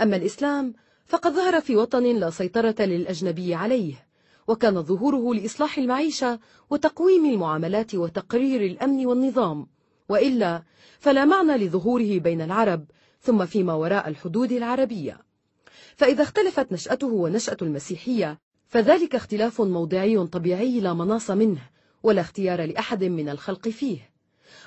أما 0.00 0.16
الإسلام 0.16 0.74
فقد 1.06 1.32
ظهر 1.32 1.60
في 1.60 1.76
وطن 1.76 2.02
لا 2.16 2.30
سيطرة 2.30 2.74
للأجنبي 2.82 3.54
عليه 3.54 4.06
وكان 4.48 4.82
ظهوره 4.82 5.34
لإصلاح 5.34 5.78
المعيشة 5.78 6.38
وتقويم 6.70 7.24
المعاملات 7.24 7.94
وتقرير 7.94 8.60
الأمن 8.60 9.06
والنظام 9.06 9.66
وإلا 10.08 10.62
فلا 10.98 11.24
معنى 11.24 11.64
لظهوره 11.66 12.18
بين 12.18 12.40
العرب 12.40 12.84
ثم 13.22 13.46
فيما 13.46 13.74
وراء 13.74 14.08
الحدود 14.08 14.52
العربية 14.52 15.18
فإذا 15.96 16.22
اختلفت 16.22 16.72
نشأته 16.72 17.06
ونشأة 17.12 17.56
المسيحية 17.62 18.38
فذلك 18.68 19.14
اختلاف 19.14 19.60
موضعي 19.60 20.26
طبيعي 20.26 20.80
لا 20.80 20.94
مناص 20.94 21.30
منه 21.30 21.60
ولا 22.02 22.20
اختيار 22.20 22.64
لأحد 22.64 23.04
من 23.04 23.28
الخلق 23.28 23.68
فيه 23.68 24.10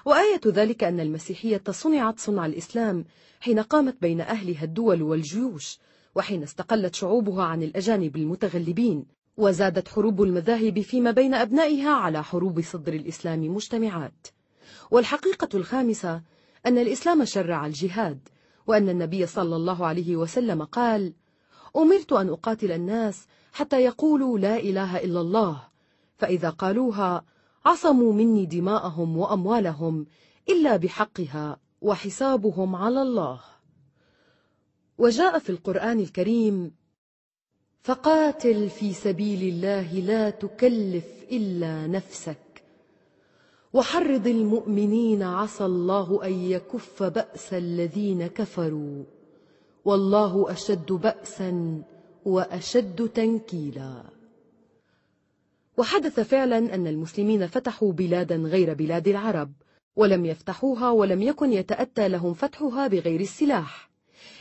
وآية 0.06 0.40
ذلك 0.48 0.84
أن 0.84 1.00
المسيحية 1.00 1.64
صنعت 1.70 2.20
صنع 2.20 2.46
الإسلام 2.46 3.06
حين 3.40 3.60
قامت 3.60 4.02
بين 4.02 4.22
أهلها 4.22 4.64
الدول 4.64 5.02
والجيوش 5.02 5.80
وحين 6.16 6.44
استقلت 6.44 6.96
شعوبها 6.96 7.44
عن 7.44 7.64
الأجانب 7.64 8.16
المتغلبين 8.16 9.06
وزادت 9.38 9.88
حروب 9.88 10.22
المذاهب 10.24 10.80
فيما 10.82 11.12
بين 11.12 11.34
أبنائها 11.34 11.90
على 11.92 12.24
حروب 12.24 12.62
صدر 12.62 12.94
الإسلام 12.94 13.42
مجتمعات 13.44 14.28
والحقيقة 14.92 15.50
الخامسة 15.54 16.22
أن 16.68 16.78
الإسلام 16.78 17.26
شرع 17.26 17.66
الجهاد 17.66 18.30
وأن 18.68 18.90
النبي 18.90 19.26
صلى 19.26 19.56
الله 19.56 19.86
عليه 19.86 20.16
وسلم 20.16 20.64
قال 20.64 21.14
أمرت 21.76 22.14
أن 22.14 22.30
أقاتل 22.30 22.72
الناس 22.72 23.28
حتى 23.54 23.82
يقولوا 23.82 24.40
لا 24.40 24.58
إله 24.58 24.98
إلا 24.98 25.22
الله 25.22 25.64
فإذا 26.18 26.50
قالوها 26.50 27.26
عصموا 27.66 28.14
مني 28.14 28.46
دماءهم 28.46 29.18
وأموالهم 29.18 30.06
إلا 30.50 30.76
بحقها 30.78 31.58
وحسابهم 31.82 32.76
على 32.76 33.02
الله 33.02 33.40
وجاء 34.98 35.40
في 35.40 35.50
القرآن 35.50 36.00
الكريم 36.00 36.72
فقاتل 37.82 38.70
في 38.70 38.94
سبيل 38.94 39.54
الله 39.54 39.94
لا 39.94 40.30
تكلف 40.30 41.06
إلا 41.32 41.88
نفسك 41.88 42.38
وحرض 43.76 44.28
المؤمنين 44.28 45.24
عسى 45.24 45.66
الله 45.66 46.26
أن 46.26 46.32
يكف 46.34 47.04
بأس 47.04 47.54
الذين 47.54 48.28
كفروا 48.28 49.04
والله 49.86 50.52
أشد 50.52 50.92
بأسا 50.92 51.82
وأشد 52.26 53.10
تنكيلا 53.14 54.04
وحدث 55.78 56.20
فعلا 56.20 56.58
أن 56.58 56.88
المسلمين 56.88 57.48
فتحوا 57.48 57.92
بلادا 57.94 58.36
غير 58.36 58.74
بلاد 58.74 59.08
العرب 59.08 59.52
ولم 59.96 60.26
يفتحوها 60.26 60.90
ولم 60.90 61.22
يكن 61.22 61.54
يتأتى 61.54 62.08
لهم 62.08 62.34
فتحها 62.34 62.88
بغير 62.88 63.20
السلاح 63.20 63.90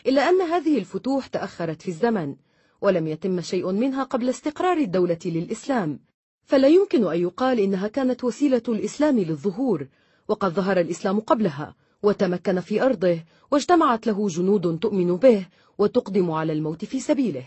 إلا 0.07 0.29
أن 0.29 0.41
هذه 0.43 0.79
الفتوح 0.79 1.27
تأخرت 1.27 1.83
في 1.83 1.89
الزمن 1.89 2.37
ولم 2.81 3.07
يتم 3.07 3.41
شيء 3.41 3.73
منها 3.73 4.03
قبل 4.03 4.29
استقرار 4.29 4.77
الدولة 4.77 5.19
للإسلام 5.25 5.99
فلا 6.47 6.69
يمكن 6.69 7.07
أن 7.13 7.19
يقال 7.21 7.61
إنها 7.61 7.89
كانت 7.89 8.25
وسيلة 8.25 8.63
الإسلام 8.69 9.19
للظهور 9.19 9.87
وقد 10.29 10.53
ظهر 10.53 10.81
الإسلام 10.81 11.21
قبلها 11.21 11.75
وتمكن 12.03 12.61
في 12.61 12.83
أرضه 12.83 13.21
واجتمعت 13.51 14.07
له 14.07 14.29
جنود 14.29 14.79
تؤمن 14.79 15.17
به 15.17 15.47
وتقدم 15.79 16.31
على 16.31 16.53
الموت 16.53 16.85
في 16.85 17.01
سبيله 17.01 17.45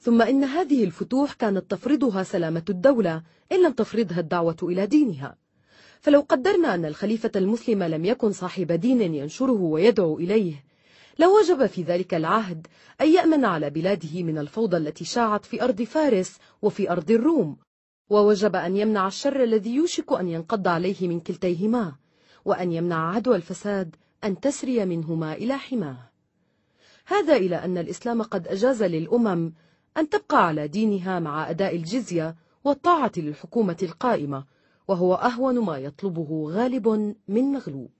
ثم 0.00 0.22
إن 0.22 0.44
هذه 0.44 0.84
الفتوح 0.84 1.32
كانت 1.32 1.70
تفرضها 1.70 2.22
سلامة 2.22 2.62
الدولة 2.68 3.22
إن 3.52 3.62
لم 3.66 3.72
تفرضها 3.72 4.20
الدعوة 4.20 4.56
إلى 4.62 4.86
دينها 4.86 5.36
فلو 6.00 6.24
قدرنا 6.28 6.74
أن 6.74 6.84
الخليفة 6.84 7.30
المسلم 7.36 7.82
لم 7.82 8.04
يكن 8.04 8.32
صاحب 8.32 8.72
دين 8.72 9.14
ينشره 9.14 9.52
ويدعو 9.62 10.18
إليه 10.18 10.64
لوجب 11.18 11.66
في 11.66 11.82
ذلك 11.82 12.14
العهد 12.14 12.66
أن 13.00 13.08
يأمن 13.08 13.44
على 13.44 13.70
بلاده 13.70 14.22
من 14.22 14.38
الفوضى 14.38 14.76
التي 14.76 15.04
شاعت 15.04 15.44
في 15.44 15.62
أرض 15.64 15.82
فارس 15.82 16.36
وفي 16.62 16.90
أرض 16.92 17.10
الروم 17.10 17.56
ووجب 18.10 18.56
أن 18.56 18.76
يمنع 18.76 19.06
الشر 19.06 19.44
الذي 19.44 19.74
يوشك 19.74 20.12
أن 20.12 20.28
ينقض 20.28 20.68
عليه 20.68 21.08
من 21.08 21.20
كلتيهما 21.20 21.94
وأن 22.44 22.72
يمنع 22.72 23.10
عدوى 23.14 23.36
الفساد 23.36 23.96
أن 24.24 24.40
تسري 24.40 24.84
منهما 24.84 25.32
إلى 25.32 25.58
حماه 25.58 25.96
هذا 27.06 27.36
إلى 27.36 27.56
أن 27.56 27.78
الإسلام 27.78 28.22
قد 28.22 28.48
أجاز 28.48 28.82
للأمم 28.82 29.52
أن 29.96 30.08
تبقى 30.08 30.46
على 30.46 30.68
دينها 30.68 31.18
مع 31.20 31.50
أداء 31.50 31.76
الجزية 31.76 32.36
والطاعة 32.64 33.12
للحكومة 33.16 33.76
القائمة 33.82 34.44
وهو 34.88 35.14
أهون 35.14 35.58
ما 35.58 35.78
يطلبه 35.78 36.50
غالب 36.50 36.88
من 37.28 37.44
مغلوب 37.44 37.90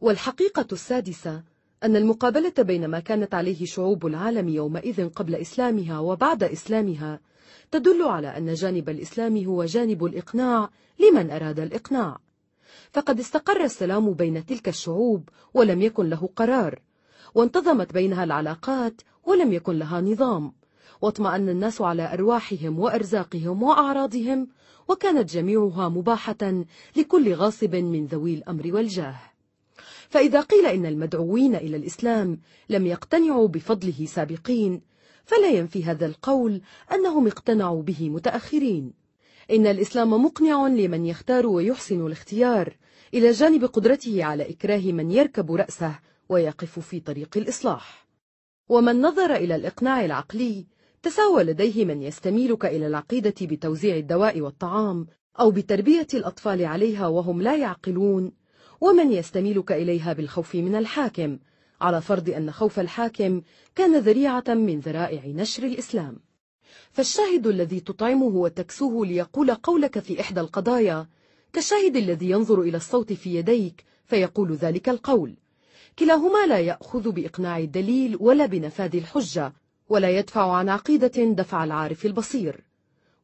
والحقيقة 0.00 0.66
السادسة 0.72 1.42
أن 1.82 1.96
المقابلة 1.96 2.52
بين 2.58 2.86
ما 2.86 3.00
كانت 3.00 3.34
عليه 3.34 3.64
شعوب 3.64 4.06
العالم 4.06 4.48
يومئذ 4.48 5.08
قبل 5.08 5.34
إسلامها 5.34 5.98
وبعد 6.00 6.42
إسلامها 6.42 7.20
تدل 7.70 8.02
على 8.02 8.28
أن 8.28 8.54
جانب 8.54 8.88
الإسلام 8.88 9.44
هو 9.44 9.64
جانب 9.64 10.04
الإقناع 10.04 10.70
لمن 10.98 11.30
أراد 11.30 11.60
الإقناع 11.60 12.18
فقد 12.92 13.20
استقر 13.20 13.64
السلام 13.64 14.12
بين 14.12 14.46
تلك 14.46 14.68
الشعوب 14.68 15.28
ولم 15.54 15.82
يكن 15.82 16.08
له 16.10 16.28
قرار 16.36 16.80
وانتظمت 17.34 17.92
بينها 17.92 18.24
العلاقات 18.24 19.00
ولم 19.26 19.52
يكن 19.52 19.78
لها 19.78 20.00
نظام 20.00 20.52
واطمأن 21.00 21.48
الناس 21.48 21.80
على 21.80 22.12
أرواحهم 22.14 22.78
وأرزاقهم 22.78 23.62
وأعراضهم 23.62 24.48
وكانت 24.88 25.30
جميعها 25.32 25.88
مباحة 25.88 26.64
لكل 26.96 27.34
غاصب 27.34 27.74
من 27.74 28.06
ذوي 28.06 28.34
الأمر 28.34 28.74
والجاه 28.74 29.16
فإذا 30.08 30.40
قيل 30.40 30.66
إن 30.66 30.86
المدعوين 30.86 31.54
إلى 31.54 31.76
الإسلام 31.76 32.40
لم 32.68 32.86
يقتنعوا 32.86 33.48
بفضله 33.48 34.04
سابقين 34.06 34.80
فلا 35.28 35.48
ينفي 35.50 35.84
هذا 35.84 36.06
القول 36.06 36.60
أنهم 36.92 37.26
اقتنعوا 37.26 37.82
به 37.82 38.10
متأخرين 38.10 38.92
إن 39.50 39.66
الإسلام 39.66 40.12
مقنع 40.24 40.66
لمن 40.68 41.06
يختار 41.06 41.46
ويحسن 41.46 42.06
الاختيار 42.06 42.76
إلى 43.14 43.30
جانب 43.30 43.64
قدرته 43.64 44.24
على 44.24 44.50
إكراه 44.50 44.92
من 44.92 45.10
يركب 45.10 45.52
رأسه 45.52 45.98
ويقف 46.28 46.78
في 46.78 47.00
طريق 47.00 47.36
الإصلاح 47.36 48.06
ومن 48.68 49.00
نظر 49.00 49.34
إلى 49.34 49.56
الإقناع 49.56 50.04
العقلي 50.04 50.66
تساوى 51.02 51.42
لديه 51.44 51.84
من 51.84 52.02
يستميلك 52.02 52.64
إلى 52.64 52.86
العقيدة 52.86 53.34
بتوزيع 53.42 53.96
الدواء 53.96 54.40
والطعام 54.40 55.06
أو 55.40 55.50
بتربية 55.50 56.06
الأطفال 56.14 56.64
عليها 56.64 57.06
وهم 57.08 57.42
لا 57.42 57.56
يعقلون 57.56 58.32
ومن 58.80 59.12
يستميلك 59.12 59.72
إليها 59.72 60.12
بالخوف 60.12 60.54
من 60.54 60.74
الحاكم 60.74 61.38
على 61.80 62.00
فرض 62.00 62.30
أن 62.30 62.50
خوف 62.50 62.80
الحاكم 62.80 63.42
كان 63.74 63.98
ذريعة 63.98 64.44
من 64.48 64.80
ذرائع 64.80 65.22
نشر 65.26 65.64
الإسلام 65.64 66.16
فالشاهد 66.90 67.46
الذي 67.46 67.80
تطعمه 67.80 68.26
وتكسوه 68.26 69.06
ليقول 69.06 69.54
قولك 69.54 69.98
في 69.98 70.20
إحدى 70.20 70.40
القضايا 70.40 71.06
كالشاهد 71.52 71.96
الذي 71.96 72.30
ينظر 72.30 72.60
إلى 72.60 72.76
الصوت 72.76 73.12
في 73.12 73.34
يديك 73.34 73.84
فيقول 74.06 74.52
ذلك 74.54 74.88
القول 74.88 75.34
كلاهما 75.98 76.46
لا 76.48 76.58
يأخذ 76.58 77.10
بإقناع 77.12 77.58
الدليل 77.58 78.16
ولا 78.20 78.46
بنفاذ 78.46 78.96
الحجة 78.96 79.52
ولا 79.88 80.10
يدفع 80.18 80.52
عن 80.52 80.68
عقيدة 80.68 81.24
دفع 81.24 81.64
العارف 81.64 82.06
البصير 82.06 82.64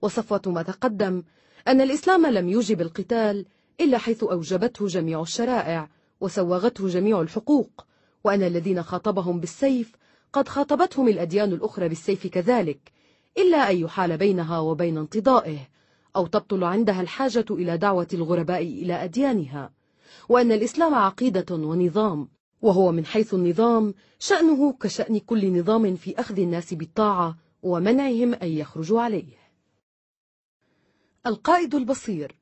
وصفوة 0.03 0.43
ما 0.47 0.63
تقدم 0.63 1.23
أن 1.69 1.81
الإسلام 1.81 2.27
لم 2.27 2.49
يوجب 2.49 2.81
القتال 2.81 3.47
إلا 3.81 3.99
حيث 3.99 4.25
أوجبته 4.25 4.87
جميع 4.87 5.21
الشرائع 5.23 5.89
وسوغته 6.21 6.89
جميع 6.89 7.21
الحقوق 7.21 7.87
وأن 8.25 8.43
الذين 8.43 8.83
خاطبهم 8.83 9.41
بالسيف 9.41 9.93
قد 10.33 10.49
خاطبتهم 10.49 11.09
الأديان 11.09 11.53
الأخرى 11.53 11.89
بالسيف 11.89 12.27
كذلك 12.27 12.93
إلا 13.39 13.71
أن 13.71 13.77
يحال 13.77 14.17
بينها 14.17 14.59
وبين 14.59 14.99
انتضائه 14.99 15.69
أو 16.17 16.27
تبطل 16.27 16.65
عندها 16.65 17.01
الحاجة 17.01 17.45
إلى 17.51 17.79
دعوة 17.79 18.07
الغرباء 18.15 18.63
إلى 18.63 19.05
أديانها 19.05 19.71
وأن 20.29 20.53
الإسلام 20.53 20.95
عقيدة 20.95 21.55
ونظام 21.55 22.29
وهو 22.63 22.93
من 22.93 23.07
حيث 23.07 23.35
النظام 23.35 23.95
شأنه 24.19 24.73
كشأن 24.73 25.19
كل 25.19 25.59
نظام 25.61 25.97
في 25.97 26.21
أخذ 26.21 26.39
الناس 26.41 26.75
بالطاعة 26.75 27.39
ومنعهم 27.63 28.35
أن 28.35 28.49
يخرجوا 28.49 29.01
عليه 29.01 29.45
القائد 31.27 31.75
البصير 31.75 32.33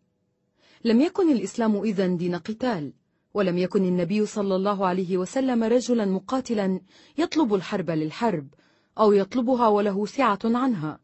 لم 0.85 1.01
يكن 1.01 1.33
الإسلام 1.33 1.83
إذا 1.83 2.07
دين 2.07 2.35
قتال 2.35 2.93
ولم 3.35 3.59
يكن 3.59 3.85
النبي 3.85 4.27
صلى 4.27 4.57
الله 4.57 4.87
عليه 4.87 5.17
وسلم 5.19 5.65
رجلا 5.65 6.05
مقاتلا 6.05 6.81
يطلب 7.19 7.55
الحرب 7.55 7.91
للحرب 7.91 8.47
أو 8.99 9.13
يطلبها 9.13 9.69
وله 9.69 10.07
سعة 10.07 10.39
عنها 10.45 10.99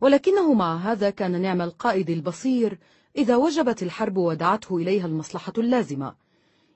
ولكنه 0.00 0.52
مع 0.52 0.76
هذا 0.76 1.10
كان 1.10 1.42
نعم 1.42 1.62
القائد 1.62 2.10
البصير 2.10 2.78
إذا 3.16 3.36
وجبت 3.36 3.82
الحرب 3.82 4.16
ودعته 4.16 4.76
إليها 4.76 5.06
المصلحة 5.06 5.52
اللازمة 5.58 6.14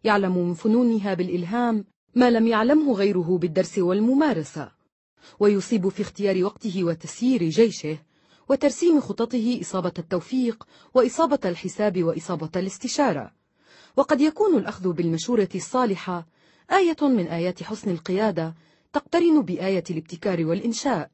يعلم 0.05 0.39
من 0.39 0.55
فنونها 0.55 1.15
بالإلهام 1.15 1.85
ما 2.15 2.31
لم 2.31 2.47
يعلمه 2.47 2.93
غيره 2.93 3.39
بالدرس 3.39 3.79
والممارسة 3.79 4.71
ويصيب 5.41 5.89
في 5.89 6.03
اختيار 6.03 6.45
وقته 6.45 6.85
وتسيير 6.85 7.43
جيشه 7.49 7.99
وترسيم 8.49 9.01
خططه 9.01 9.59
إصابة 9.61 9.93
التوفيق 9.99 10.65
وإصابة 10.95 11.39
الحساب 11.45 12.03
وإصابة 12.05 12.51
الاستشارة 12.57 13.38
وقد 13.99 14.21
يكون 14.21 14.57
الأخذ 14.59 14.93
بالمشورة 14.93 15.49
الصالحة 15.55 16.27
آية 16.73 16.97
من 17.09 17.27
آيات 17.27 17.63
حسن 17.63 17.91
القيادة 17.91 18.55
تقترن 18.93 19.43
بآية 19.43 19.85
الابتكار 19.91 20.45
والإنشاء 20.45 21.11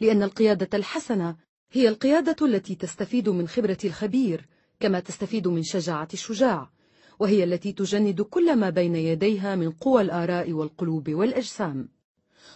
لأن 0.00 0.22
القيادة 0.22 0.68
الحسنة 0.78 1.36
هي 1.72 1.88
القيادة 1.88 2.46
التي 2.46 2.74
تستفيد 2.74 3.28
من 3.28 3.48
خبرة 3.48 3.78
الخبير 3.84 4.46
كما 4.80 5.00
تستفيد 5.00 5.48
من 5.48 5.62
شجاعة 5.62 6.08
الشجاع 6.14 6.70
وهي 7.18 7.44
التي 7.44 7.72
تجند 7.72 8.22
كل 8.22 8.56
ما 8.56 8.70
بين 8.70 8.96
يديها 8.96 9.54
من 9.56 9.70
قوى 9.70 10.02
الآراء 10.02 10.52
والقلوب 10.52 11.10
والأجسام 11.10 11.88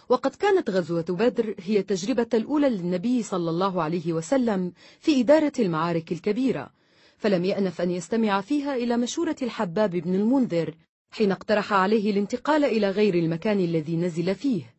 وقد 0.09 0.35
كانت 0.35 0.69
غزوة 0.69 1.05
بدر 1.09 1.55
هي 1.59 1.79
التجربة 1.79 2.27
الأولى 2.33 2.69
للنبي 2.69 3.23
صلى 3.23 3.49
الله 3.49 3.81
عليه 3.81 4.13
وسلم 4.13 4.71
في 4.99 5.21
إدارة 5.21 5.51
المعارك 5.59 6.11
الكبيرة 6.11 6.71
فلم 7.23 7.45
يأنف 7.45 7.81
أن 7.81 7.91
يستمع 7.91 8.41
فيها 8.41 8.75
إلى 8.75 8.97
مشورة 8.97 9.35
الحباب 9.41 9.89
بن 9.91 10.15
المنذر 10.15 10.73
حين 11.11 11.31
اقترح 11.31 11.73
عليه 11.73 12.11
الانتقال 12.11 12.65
إلى 12.65 12.89
غير 12.89 13.13
المكان 13.15 13.59
الذي 13.59 13.97
نزل 13.97 14.35
فيه 14.35 14.73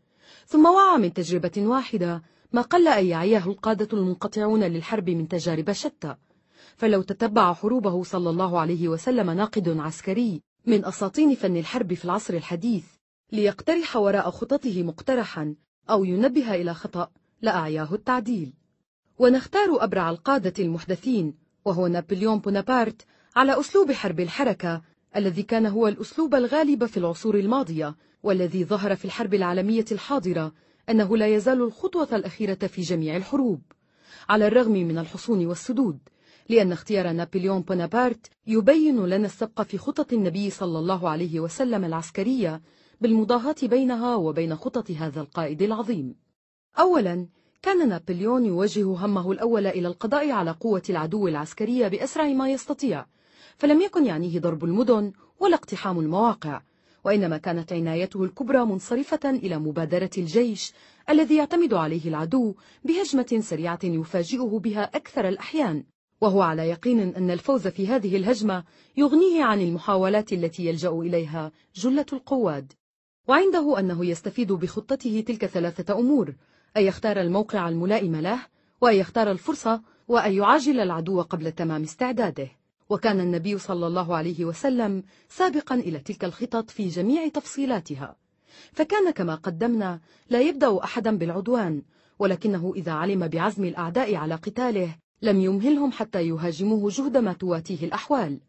ثم 0.47 0.67
وعى 0.67 0.99
من 0.99 1.13
تجربة 1.13 1.53
واحدة 1.57 2.23
ما 2.53 2.63
قل 2.63 2.89
أن 2.89 3.07
يعيه 3.07 3.47
القادة 3.47 3.89
المنقطعون 3.99 4.65
للحرب 4.65 5.11
من 5.11 5.29
تجارب 5.29 5.73
شتى 5.73 6.15
فلو 6.77 7.03
تتبع 7.03 7.53
حروبه 7.55 8.03
صلى 8.03 8.31
الله 8.31 8.59
عليه 8.61 8.89
وسلم 8.89 9.31
ناقد 9.31 9.69
عسكري 9.69 10.41
من 10.67 10.85
أساطين 10.85 11.35
فن 11.35 11.57
الحرب 11.57 11.95
في 11.95 12.05
العصر 12.05 12.35
الحديث 12.35 12.85
ليقترح 13.33 13.97
وراء 13.97 14.31
خططه 14.31 14.83
مقترحا 14.83 15.55
أو 15.91 16.05
ينبه 16.05 16.55
إلى 16.55 16.75
خطأ 16.75 17.11
لأعياه 17.43 17.89
التعديل 17.95 18.53
ونختار 19.19 19.69
أبرع 19.85 20.11
القادة 20.11 20.65
المحدثين 20.65 21.44
وهو 21.65 21.87
نابليون 21.87 22.39
بونابرت 22.39 23.03
على 23.37 23.61
أسلوب 23.61 23.93
حرب 23.93 24.21
الحركة 24.21 24.83
الذي 25.17 25.43
كان 25.43 25.67
هو 25.67 25.89
الأسلوب 25.89 26.35
الغالب 26.35 26.85
في 26.87 26.97
العصور 26.97 27.35
الماضية 27.39 27.95
والذي 28.23 28.65
ظهر 28.65 28.97
في 28.97 29.05
الحرب 29.05 29.35
العالمية 29.35 29.85
الحاضرة 29.93 30.53
أنه 30.91 31.17
لا 31.17 31.27
يزال 31.27 31.63
الخطوة 31.63 32.09
الأخيرة 32.13 32.55
في 32.55 32.83
جميع 32.83 33.17
الحروب 33.17 33.61
على 34.29 34.47
الرغم 34.47 34.73
من 34.73 34.99
الحصون 34.99 35.47
والسدود 35.47 35.99
لأن 36.49 36.73
اختيار 36.73 37.13
نابليون 37.13 37.61
بونابرت 37.61 38.27
يبين 38.47 39.07
لنا 39.07 39.27
السبق 39.27 39.63
في 39.63 39.79
خطط 39.79 40.13
النبي 40.13 40.51
صلى 40.51 40.79
الله 40.79 41.09
عليه 41.09 41.41
وسلم 41.41 41.85
العسكرية 41.85 42.63
بالمضاهاة 43.01 43.55
بينها 43.63 44.15
وبين 44.17 44.57
خطط 44.57 44.91
هذا 44.91 45.21
القائد 45.21 45.63
العظيم 45.63 46.15
أولا 46.79 47.27
كان 47.65 47.89
نابليون 47.89 48.45
يوجه 48.47 48.85
همه 48.93 49.33
الأول 49.33 49.67
إلى 49.67 49.89
القضاء 49.89 50.31
على 50.31 50.51
قوة 50.51 50.83
العدو 50.91 51.29
العسكرية 51.29 51.89
بأسرع 51.89 52.29
ما 52.29 52.51
يستطيع 52.51 53.07
فلم 53.57 53.81
يكن 53.81 54.07
يعنيه 54.07 54.41
ضرب 54.41 54.65
المدن 54.65 55.13
ولا 55.41 55.55
اقتحام 55.57 55.99
المواقع 56.01 56.63
وإنما 57.05 57.37
كانت 57.39 57.73
عنايته 57.73 58.25
الكبرى 58.25 58.65
منصرفة 58.65 59.31
إلى 59.31 59.59
مبادرة 59.59 60.11
الجيش 60.19 60.73
الذي 61.11 61.37
يعتمد 61.37 61.75
عليه 61.75 62.09
العدو 62.09 62.55
بهجمة 62.85 63.41
سريعة 63.43 63.79
يفاجئه 63.85 64.59
بها 64.65 64.85
أكثر 64.97 65.29
الأحيان 65.29 65.85
وهو 66.21 66.43
على 66.43 66.69
يقين 66.69 67.01
أن 67.01 67.31
الفوز 67.31 67.69
في 67.69 67.87
هذه 67.89 68.17
الهجمة 68.17 68.65
يغنيه 68.97 69.45
عن 69.45 69.61
المحاولات 69.61 70.33
التي 70.33 70.67
يلجأ 70.67 70.91
إليها 70.91 71.53
جلة 71.75 72.07
القواد 72.13 72.73
وعنده 73.29 73.79
أنه 73.79 74.05
يستفيد 74.07 74.53
بخطته 74.53 75.25
تلك 75.29 75.47
ثلاثة 75.47 75.99
أمور 75.99 76.35
أن 76.77 76.83
يختار 76.85 77.21
الموقع 77.21 77.69
الملائم 77.69 78.17
له 78.17 78.39
وأن 78.81 78.97
يختار 78.97 79.31
الفرصة 79.31 79.83
وأن 80.09 80.33
يعاجل 80.33 80.81
العدو 80.81 81.23
قبل 81.23 81.53
تمام 81.53 81.83
استعداده 81.83 82.49
وكان 82.91 83.21
النبي 83.21 83.59
صلى 83.59 83.87
الله 83.87 84.17
عليه 84.17 84.45
وسلم 84.45 85.03
سابقا 85.29 85.75
إلى 85.75 85.99
تلك 85.99 86.25
الخطط 86.25 86.71
في 86.71 86.89
جميع 86.89 87.29
تفصيلاتها 87.29 88.17
فكان 88.73 89.11
كما 89.11 89.35
قدمنا 89.35 90.01
لا 90.31 90.41
يبدأ 90.41 90.79
أحدا 90.85 91.19
بالعدوان 91.19 91.83
ولكنه 92.19 92.73
إذا 92.77 92.93
علم 92.93 93.29
بعزم 93.29 93.65
الأعداء 93.65 94.15
على 94.15 94.35
قتاله 94.35 94.97
لم 95.23 95.41
يمهلهم 95.41 95.93
حتى 95.93 96.21
يهاجموه 96.29 96.91
جهد 96.95 97.17
ما 97.17 97.33
تواتيه 97.33 97.87
الأحوال 97.87 98.41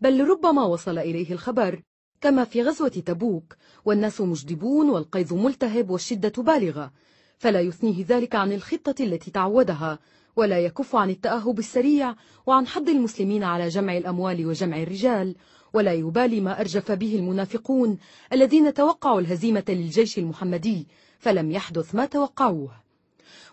بل 0.00 0.24
ربما 0.28 0.64
وصل 0.64 0.98
إليه 0.98 1.32
الخبر 1.32 1.82
كما 2.20 2.44
في 2.44 2.62
غزوة 2.62 2.88
تبوك 2.88 3.56
والناس 3.84 4.20
مجدبون 4.20 4.90
والقيظ 4.90 5.34
ملتهب 5.34 5.90
والشدة 5.90 6.42
بالغة 6.42 6.92
فلا 7.38 7.60
يثنيه 7.60 8.04
ذلك 8.08 8.34
عن 8.34 8.52
الخطة 8.52 8.94
التي 9.00 9.30
تعودها 9.30 9.98
ولا 10.36 10.58
يكف 10.60 10.96
عن 10.96 11.10
التأهب 11.10 11.58
السريع 11.58 12.14
وعن 12.46 12.66
حض 12.66 12.88
المسلمين 12.88 13.44
على 13.44 13.68
جمع 13.68 13.96
الأموال 13.96 14.46
وجمع 14.46 14.82
الرجال 14.82 15.34
ولا 15.72 15.92
يبالي 15.94 16.40
ما 16.40 16.60
أرجف 16.60 16.92
به 16.92 17.16
المنافقون 17.18 17.98
الذين 18.32 18.74
توقعوا 18.74 19.20
الهزيمة 19.20 19.64
للجيش 19.68 20.18
المحمدي 20.18 20.86
فلم 21.18 21.50
يحدث 21.50 21.94
ما 21.94 22.06
توقعوه 22.06 22.70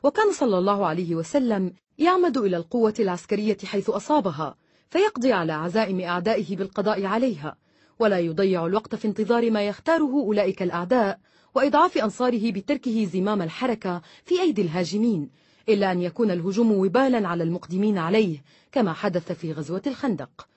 وكان 0.03 0.31
صلى 0.33 0.57
الله 0.57 0.85
عليه 0.85 1.15
وسلم 1.15 1.73
يعمد 1.97 2.37
إلى 2.37 2.57
القوة 2.57 2.93
العسكرية 2.99 3.57
حيث 3.65 3.89
أصابها 3.89 4.55
فيقضي 4.89 5.33
على 5.33 5.53
عزائم 5.53 5.99
أعدائه 5.99 6.55
بالقضاء 6.57 7.05
عليها 7.05 7.55
ولا 7.99 8.19
يضيع 8.19 8.65
الوقت 8.65 8.95
في 8.95 9.07
انتظار 9.07 9.51
ما 9.51 9.67
يختاره 9.67 10.13
أولئك 10.21 10.63
الأعداء 10.63 11.19
وإضعاف 11.55 11.97
أنصاره 11.97 12.51
بتركه 12.51 13.05
زمام 13.05 13.41
الحركة 13.41 14.01
في 14.25 14.41
أيدي 14.41 14.61
الهاجمين 14.61 15.29
إلا 15.69 15.91
أن 15.91 16.01
يكون 16.01 16.31
الهجوم 16.31 16.71
وبالا 16.71 17.27
على 17.27 17.43
المقدمين 17.43 17.97
عليه 17.97 18.43
كما 18.71 18.93
حدث 18.93 19.31
في 19.31 19.51
غزوة 19.51 19.81
الخندق 19.87 20.47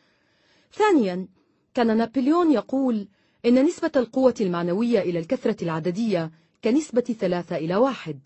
ثانيا 0.72 1.26
كان 1.74 1.96
نابليون 1.96 2.52
يقول 2.52 3.08
إن 3.46 3.64
نسبة 3.66 3.92
القوة 3.96 4.34
المعنوية 4.40 5.00
إلى 5.00 5.18
الكثرة 5.18 5.64
العددية 5.64 6.30
كنسبة 6.64 7.00
ثلاثة 7.20 7.56
إلى 7.56 7.76
واحد 7.76 8.18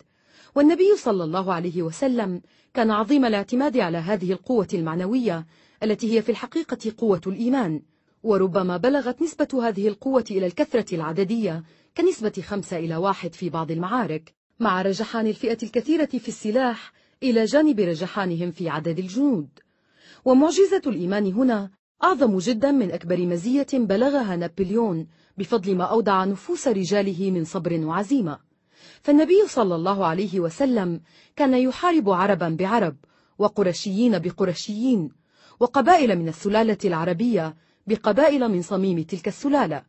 والنبي 0.55 0.95
صلى 0.97 1.23
الله 1.23 1.53
عليه 1.53 1.81
وسلم 1.83 2.41
كان 2.73 2.91
عظيم 2.91 3.25
الاعتماد 3.25 3.77
على 3.77 3.97
هذه 3.97 4.31
القوة 4.31 4.67
المعنوية 4.73 5.45
التي 5.83 6.13
هي 6.15 6.21
في 6.21 6.29
الحقيقة 6.29 6.91
قوة 6.97 7.21
الإيمان 7.27 7.81
وربما 8.23 8.77
بلغت 8.77 9.21
نسبة 9.21 9.67
هذه 9.69 9.87
القوة 9.87 10.23
إلى 10.31 10.45
الكثرة 10.45 10.95
العددية 10.95 11.63
كنسبة 11.97 12.33
خمسة 12.43 12.77
إلى 12.77 12.97
واحد 12.97 13.33
في 13.35 13.49
بعض 13.49 13.71
المعارك 13.71 14.33
مع 14.59 14.81
رجحان 14.81 15.27
الفئة 15.27 15.57
الكثيرة 15.63 16.05
في 16.05 16.27
السلاح 16.27 16.93
إلى 17.23 17.45
جانب 17.45 17.79
رجحانهم 17.79 18.51
في 18.51 18.69
عدد 18.69 18.99
الجنود 18.99 19.47
ومعجزة 20.25 20.81
الإيمان 20.87 21.33
هنا 21.33 21.71
أعظم 22.03 22.37
جدا 22.37 22.71
من 22.71 22.91
أكبر 22.91 23.17
مزية 23.17 23.65
بلغها 23.73 24.35
نابليون 24.35 25.07
بفضل 25.37 25.75
ما 25.75 25.83
أودع 25.83 26.25
نفوس 26.25 26.67
رجاله 26.67 27.31
من 27.31 27.45
صبر 27.45 27.73
وعزيمة 27.85 28.39
فالنبي 29.01 29.47
صلى 29.47 29.75
الله 29.75 30.05
عليه 30.05 30.39
وسلم 30.39 31.01
كان 31.35 31.53
يحارب 31.53 32.09
عربا 32.09 32.49
بعرب 32.59 32.95
وقرشيين 33.39 34.19
بقرشيين 34.19 35.09
وقبائل 35.59 36.19
من 36.19 36.27
السلالة 36.29 36.77
العربية 36.85 37.55
بقبائل 37.87 38.49
من 38.49 38.61
صميم 38.61 39.03
تلك 39.03 39.27
السلالة 39.27 39.83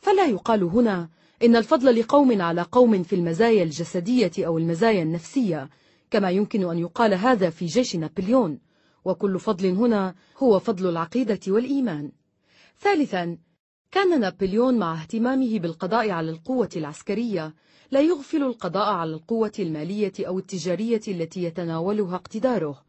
فلا 0.00 0.26
يقال 0.26 0.62
هنا 0.62 1.08
إن 1.42 1.56
الفضل 1.56 1.98
لقوم 2.00 2.42
على 2.42 2.62
قوم 2.62 3.02
في 3.02 3.14
المزايا 3.16 3.62
الجسدية 3.62 4.30
أو 4.38 4.58
المزايا 4.58 5.02
النفسية 5.02 5.68
كما 6.10 6.30
يمكن 6.30 6.70
أن 6.70 6.78
يقال 6.78 7.14
هذا 7.14 7.50
في 7.50 7.66
جيش 7.66 7.96
نابليون 7.96 8.58
وكل 9.04 9.38
فضل 9.40 9.66
هنا 9.68 10.14
هو 10.38 10.58
فضل 10.58 10.88
العقيدة 10.90 11.40
والإيمان 11.48 12.12
ثالثا 12.80 13.38
كان 13.90 14.20
نابليون 14.20 14.78
مع 14.78 15.00
اهتمامه 15.02 15.58
بالقضاء 15.58 16.10
على 16.10 16.30
القوة 16.30 16.68
العسكرية 16.76 17.54
لا 17.90 18.00
يغفل 18.00 18.42
القضاء 18.42 18.88
على 18.94 19.10
القوة 19.10 19.52
المالية 19.58 20.12
أو 20.20 20.38
التجارية 20.38 21.00
التي 21.08 21.42
يتناولها 21.42 22.14
اقتداره 22.16 22.82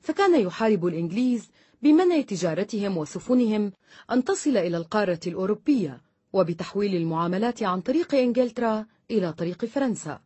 فكان 0.00 0.40
يحارب 0.40 0.86
الإنجليز 0.86 1.50
بمنع 1.82 2.20
تجارتهم 2.20 2.96
وسفنهم 2.96 3.72
أن 4.12 4.24
تصل 4.24 4.56
إلى 4.56 4.76
القارة 4.76 5.20
الأوروبية 5.26 6.07
وبتحويل 6.32 6.94
المعاملات 6.94 7.62
عن 7.62 7.80
طريق 7.80 8.14
إنجلترا 8.14 8.86
إلى 9.10 9.32
طريق 9.32 9.64
فرنسا 9.64 10.20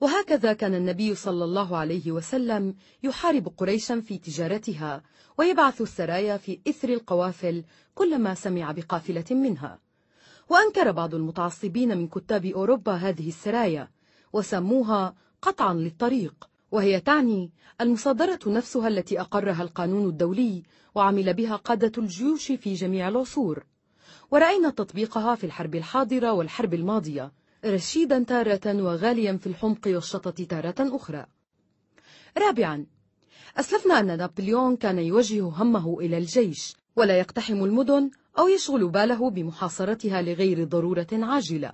وهكذا 0.00 0.52
كان 0.52 0.74
النبي 0.74 1.14
صلى 1.14 1.44
الله 1.44 1.76
عليه 1.76 2.12
وسلم 2.12 2.74
يحارب 3.02 3.52
قريشا 3.56 4.00
في 4.00 4.18
تجارتها 4.18 5.02
ويبعث 5.38 5.80
السرايا 5.80 6.36
في 6.36 6.60
إثر 6.68 6.88
القوافل 6.88 7.64
كلما 7.94 8.34
سمع 8.34 8.72
بقافلة 8.72 9.24
منها 9.30 9.78
وأنكر 10.48 10.92
بعض 10.92 11.14
المتعصبين 11.14 11.98
من 11.98 12.08
كتاب 12.08 12.44
أوروبا 12.46 12.92
هذه 12.92 13.28
السرايا 13.28 13.88
وسموها 14.32 15.14
قطعا 15.42 15.74
للطريق 15.74 16.48
وهي 16.70 17.00
تعني 17.00 17.52
المصادرة 17.80 18.38
نفسها 18.46 18.88
التي 18.88 19.20
أقرها 19.20 19.62
القانون 19.62 20.08
الدولي 20.08 20.62
وعمل 20.94 21.34
بها 21.34 21.56
قادة 21.56 21.92
الجيوش 22.02 22.52
في 22.52 22.74
جميع 22.74 23.08
العصور 23.08 23.64
ورأينا 24.30 24.70
تطبيقها 24.70 25.34
في 25.34 25.44
الحرب 25.46 25.74
الحاضرة 25.74 26.32
والحرب 26.32 26.74
الماضية 26.74 27.32
رشيدا 27.64 28.22
تارة 28.22 28.82
وغاليا 28.82 29.36
في 29.36 29.46
الحمق 29.46 29.86
والشطط 29.86 30.40
تارة 30.42 30.96
أخرى 30.96 31.26
رابعا 32.38 32.86
أسلفنا 33.56 34.00
أن 34.00 34.16
نابليون 34.18 34.76
كان 34.76 34.98
يوجه 34.98 35.42
همه 35.48 35.98
إلى 36.00 36.18
الجيش 36.18 36.76
ولا 36.96 37.18
يقتحم 37.18 37.64
المدن 37.64 38.10
أو 38.38 38.48
يشغل 38.48 38.88
باله 38.88 39.30
بمحاصرتها 39.30 40.22
لغير 40.22 40.64
ضرورة 40.64 41.06
عاجلة 41.12 41.72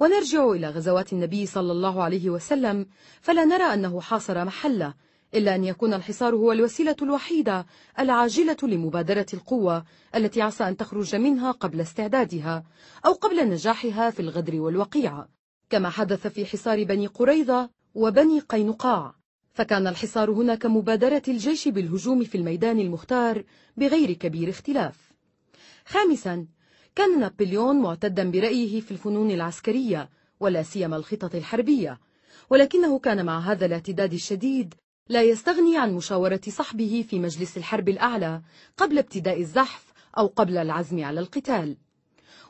ونرجع 0.00 0.50
إلى 0.50 0.68
غزوات 0.68 1.12
النبي 1.12 1.46
صلى 1.46 1.72
الله 1.72 2.02
عليه 2.02 2.30
وسلم 2.30 2.86
فلا 3.20 3.44
نرى 3.44 3.64
أنه 3.64 4.00
حاصر 4.00 4.44
محله 4.44 4.94
إلا 5.34 5.54
أن 5.54 5.64
يكون 5.64 5.94
الحصار 5.94 6.34
هو 6.34 6.52
الوسيلة 6.52 6.96
الوحيدة 7.02 7.66
العاجلة 7.98 8.56
لمبادرة 8.62 9.26
القوة 9.34 9.84
التي 10.14 10.42
عسى 10.42 10.68
أن 10.68 10.76
تخرج 10.76 11.16
منها 11.16 11.50
قبل 11.50 11.80
استعدادها 11.80 12.64
أو 13.06 13.12
قبل 13.12 13.48
نجاحها 13.50 14.10
في 14.10 14.20
الغدر 14.20 14.60
والوقيعة 14.60 15.28
كما 15.70 15.90
حدث 15.90 16.26
في 16.26 16.44
حصار 16.46 16.84
بني 16.84 17.06
قريظة 17.06 17.70
وبني 17.94 18.40
قينقاع 18.40 19.12
فكان 19.54 19.86
الحصار 19.86 20.30
هنا 20.30 20.54
كمبادرة 20.54 21.22
الجيش 21.28 21.68
بالهجوم 21.68 22.24
في 22.24 22.34
الميدان 22.38 22.78
المختار 22.80 23.44
بغير 23.76 24.12
كبير 24.12 24.50
اختلاف 24.50 25.12
خامسا 25.86 26.46
كان 26.94 27.20
نابليون 27.20 27.76
معتدا 27.82 28.30
برأيه 28.30 28.80
في 28.80 28.90
الفنون 28.90 29.30
العسكرية 29.30 30.10
ولا 30.40 30.62
سيما 30.62 30.96
الخطط 30.96 31.34
الحربية 31.34 32.00
ولكنه 32.50 32.98
كان 32.98 33.24
مع 33.26 33.38
هذا 33.38 33.66
الاعتداد 33.66 34.12
الشديد 34.12 34.74
لا 35.10 35.22
يستغني 35.22 35.78
عن 35.78 35.94
مشاورة 35.94 36.40
صحبه 36.48 37.04
في 37.10 37.18
مجلس 37.18 37.56
الحرب 37.56 37.88
الأعلى 37.88 38.42
قبل 38.76 38.98
ابتداء 38.98 39.40
الزحف 39.40 39.92
أو 40.18 40.26
قبل 40.26 40.58
العزم 40.58 41.04
على 41.04 41.20
القتال 41.20 41.76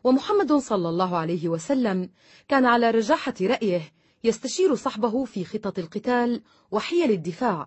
ومحمد 0.05 0.53
صلى 0.53 0.89
الله 0.89 1.17
عليه 1.17 1.49
وسلم 1.49 2.11
كان 2.49 2.65
على 2.67 2.91
رجاحة 2.91 3.35
رأيه 3.43 3.83
يستشير 4.25 4.75
صحبه 4.75 5.25
في 5.25 5.45
خطط 5.45 5.79
القتال 5.79 6.43
وحيل 6.71 7.11
الدفاع 7.11 7.67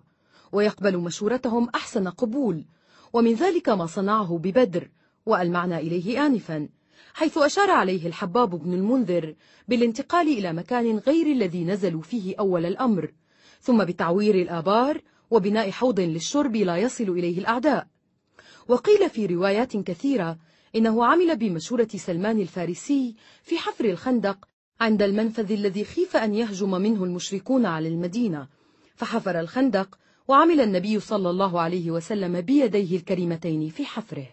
ويقبل 0.52 0.98
مشورتهم 0.98 1.68
أحسن 1.74 2.08
قبول 2.08 2.64
ومن 3.12 3.34
ذلك 3.34 3.68
ما 3.68 3.86
صنعه 3.86 4.38
ببدر 4.38 4.90
وألمعنا 5.26 5.78
إليه 5.78 6.26
آنفا 6.26 6.68
حيث 7.14 7.38
أشار 7.38 7.70
عليه 7.70 8.06
الحباب 8.06 8.50
بن 8.50 8.72
المنذر 8.74 9.34
بالانتقال 9.68 10.28
إلى 10.38 10.52
مكان 10.52 10.98
غير 10.98 11.26
الذي 11.26 11.64
نزلوا 11.64 12.02
فيه 12.02 12.34
أول 12.38 12.66
الأمر 12.66 13.10
ثم 13.64 13.84
بتعوير 13.84 14.34
الآبار 14.34 15.00
وبناء 15.30 15.70
حوض 15.70 16.00
للشرب 16.00 16.56
لا 16.56 16.76
يصل 16.76 17.04
إليه 17.08 17.38
الأعداء 17.38 17.86
وقيل 18.68 19.10
في 19.10 19.26
روايات 19.26 19.76
كثيرة 19.76 20.38
إنه 20.76 21.04
عمل 21.06 21.36
بمشورة 21.36 21.88
سلمان 21.96 22.40
الفارسي 22.40 23.14
في 23.42 23.58
حفر 23.58 23.84
الخندق 23.84 24.48
عند 24.80 25.02
المنفذ 25.02 25.52
الذي 25.52 25.84
خيف 25.84 26.16
أن 26.16 26.34
يهجم 26.34 26.70
منه 26.70 27.04
المشركون 27.04 27.66
على 27.66 27.88
المدينة 27.88 28.48
فحفر 28.96 29.40
الخندق 29.40 29.98
وعمل 30.28 30.60
النبي 30.60 31.00
صلى 31.00 31.30
الله 31.30 31.60
عليه 31.60 31.90
وسلم 31.90 32.40
بيديه 32.40 32.96
الكريمتين 32.96 33.68
في 33.68 33.84
حفره 33.86 34.28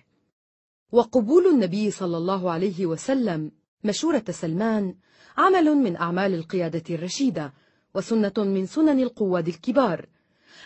وقبول 0.91 1.45
النبي 1.47 1.91
صلى 1.91 2.17
الله 2.17 2.51
عليه 2.51 2.85
وسلم 2.85 3.51
مشورة 3.83 4.23
سلمان 4.29 4.95
عمل 5.37 5.65
من 5.75 5.95
أعمال 5.95 6.33
القيادة 6.33 6.95
الرشيدة 6.95 7.53
وسنة 7.95 8.33
من 8.37 8.65
سنن 8.65 8.99
القواد 8.99 9.47
الكبار 9.47 10.05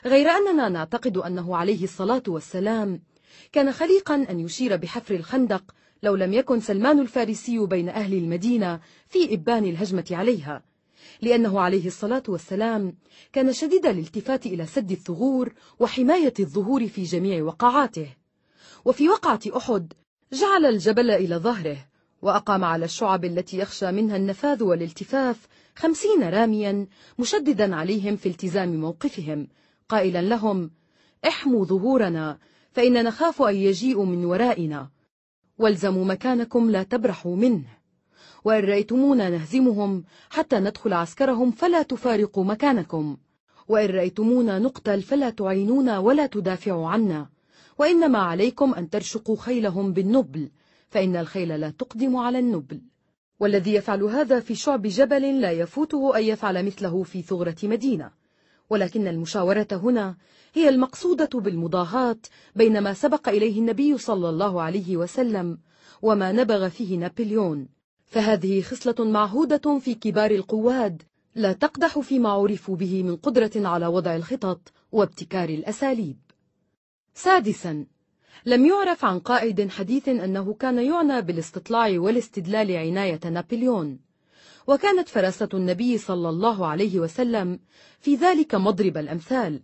غير 0.06 0.30
أننا 0.30 0.70
نعتقد 0.70 1.18
أنه 1.18 1.56
عليه 1.58 1.84
الصلاة 1.84 2.24
والسلام 2.28 3.02
كان 3.52 3.72
خليقا 3.72 4.16
أن 4.30 4.40
يشير 4.40 4.76
بحفر 4.76 5.16
الخندق 5.16 5.64
لو 6.04 6.16
لم 6.16 6.34
يكن 6.34 6.60
سلمان 6.60 7.00
الفارسي 7.00 7.66
بين 7.66 7.90
أهل 7.90 8.14
المدينة 8.14 8.80
في 9.08 9.34
إبان 9.34 9.66
الهجمة 9.66 10.06
عليها 10.12 10.64
لأنه 11.22 11.60
عليه 11.60 11.88
الصلاة 11.88 12.24
والسلام 12.28 12.96
كان 13.34 13.54
شديد 13.54 13.86
الالتفات 13.86 14.46
إلى 14.46 14.66
سد 14.66 14.92
الثغور 14.92 15.54
وحماية 15.80 16.34
الظهور 16.40 16.88
في 16.88 17.04
جميع 17.04 17.44
وقعاته 17.44 18.10
وفي 18.86 19.10
وقعة 19.10 19.40
أحد 19.58 19.94
جعل 20.32 20.66
الجبل 20.66 21.12
إلى 21.12 21.36
ظهره 21.36 21.78
وأقام 22.22 22.64
على 22.64 22.86
الشعب 22.86 23.26
التي 23.26 23.58
يخشى 23.58 23.92
منها 23.92 24.16
النفاذ 24.18 24.64
والالتفاف 24.64 25.48
خمسين 25.78 26.24
راميا 26.30 26.88
مشددا 27.20 27.76
عليهم 27.76 28.16
في 28.16 28.30
التزام 28.30 28.76
موقفهم 28.82 29.48
قائلا 29.90 30.22
لهم 30.22 30.72
احموا 31.28 31.66
ظهورنا 31.66 32.38
فإن 32.72 33.04
نخاف 33.04 33.42
أن 33.42 33.56
يجيء 33.56 34.04
من 34.04 34.26
ورائنا 34.26 34.90
والزموا 35.58 36.06
مكانكم 36.06 36.72
لا 36.72 36.84
تبرحوا 36.84 37.36
منه 37.36 37.66
وإن 38.44 38.64
رأيتمونا 38.66 39.30
نهزمهم 39.30 40.04
حتى 40.30 40.56
ندخل 40.60 40.94
عسكرهم 40.94 41.52
فلا 41.52 41.82
تفارقوا 41.82 42.44
مكانكم 42.44 43.18
وإن 43.68 43.86
رأيتمونا 43.90 44.60
نقتل 44.60 45.02
فلا 45.02 45.30
تعينونا 45.30 46.00
ولا 46.00 46.26
تدافعوا 46.26 46.88
عنا 46.90 47.30
وإنما 47.80 48.20
عليكم 48.20 48.74
أن 48.74 48.90
ترشقوا 48.90 49.38
خيلهم 49.38 49.94
بالنبل 49.94 50.50
فإن 50.90 51.16
الخيل 51.16 51.60
لا 51.60 51.70
تقدم 51.70 52.16
على 52.16 52.40
النبل 52.40 52.82
والذي 53.40 53.74
يفعل 53.74 54.04
هذا 54.04 54.40
في 54.40 54.56
شعب 54.56 54.82
جبل 54.82 55.42
لا 55.42 55.52
يفوته 55.52 56.18
أن 56.18 56.24
يفعل 56.24 56.66
مثله 56.66 57.04
في 57.04 57.22
ثغرة 57.22 57.56
مدينة 57.64 58.12
ولكن 58.70 59.08
المشاورة 59.08 59.68
هنا 59.72 60.18
هي 60.54 60.70
المقصودة 60.70 61.40
بالمضاهاة 61.40 62.18
بين 62.56 62.80
ما 62.82 62.94
سبق 62.94 63.30
إليه 63.30 63.60
النبي 63.60 63.98
صلى 63.98 64.30
الله 64.30 64.62
عليه 64.62 64.98
وسلم 64.98 65.58
وما 66.02 66.32
نبغ 66.32 66.70
فيه 66.70 66.98
نابليون 66.98 67.68
فهذه 68.06 68.62
خصلة 68.62 68.96
معهودة 69.06 69.80
في 69.80 69.96
كبار 69.96 70.32
القواد 70.32 71.02
لا 71.36 71.54
تقدح 71.54 72.00
فيما 72.00 72.30
عرفوا 72.30 72.76
به 72.76 73.04
من 73.04 73.16
قدرة 73.16 73.52
على 73.56 73.88
وضع 73.88 74.16
الخطط 74.16 74.72
وابتكار 74.92 75.50
الأساليب 75.50 76.18
سادسا 77.14 77.86
لم 78.48 78.66
يعرف 78.66 79.06
عن 79.06 79.20
قائد 79.20 79.70
حديث 79.70 80.08
أنه 80.10 80.54
كان 80.54 80.86
يعنى 80.86 81.22
بالاستطلاع 81.22 81.90
والاستدلال 81.96 82.72
عناية 82.76 83.20
نابليون 83.26 84.00
وكانت 84.68 85.10
فراسة 85.10 85.50
النبي 85.54 85.98
صلى 85.98 86.30
الله 86.30 86.68
عليه 86.68 87.00
وسلم 87.00 87.60
في 88.00 88.16
ذلك 88.16 88.56
مضرب 88.56 88.98
الأمثال 88.98 89.62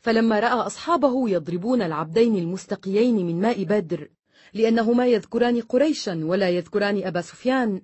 فلما 0.00 0.40
رأى 0.40 0.52
أصحابه 0.66 1.28
يضربون 1.30 1.82
العبدين 1.82 2.36
المستقيين 2.36 3.14
من 3.14 3.40
ماء 3.40 3.64
بدر 3.64 4.08
لأنهما 4.54 5.06
يذكران 5.06 5.60
قريشا 5.60 6.20
ولا 6.24 6.50
يذكران 6.50 7.02
أبا 7.06 7.20
سفيان 7.20 7.82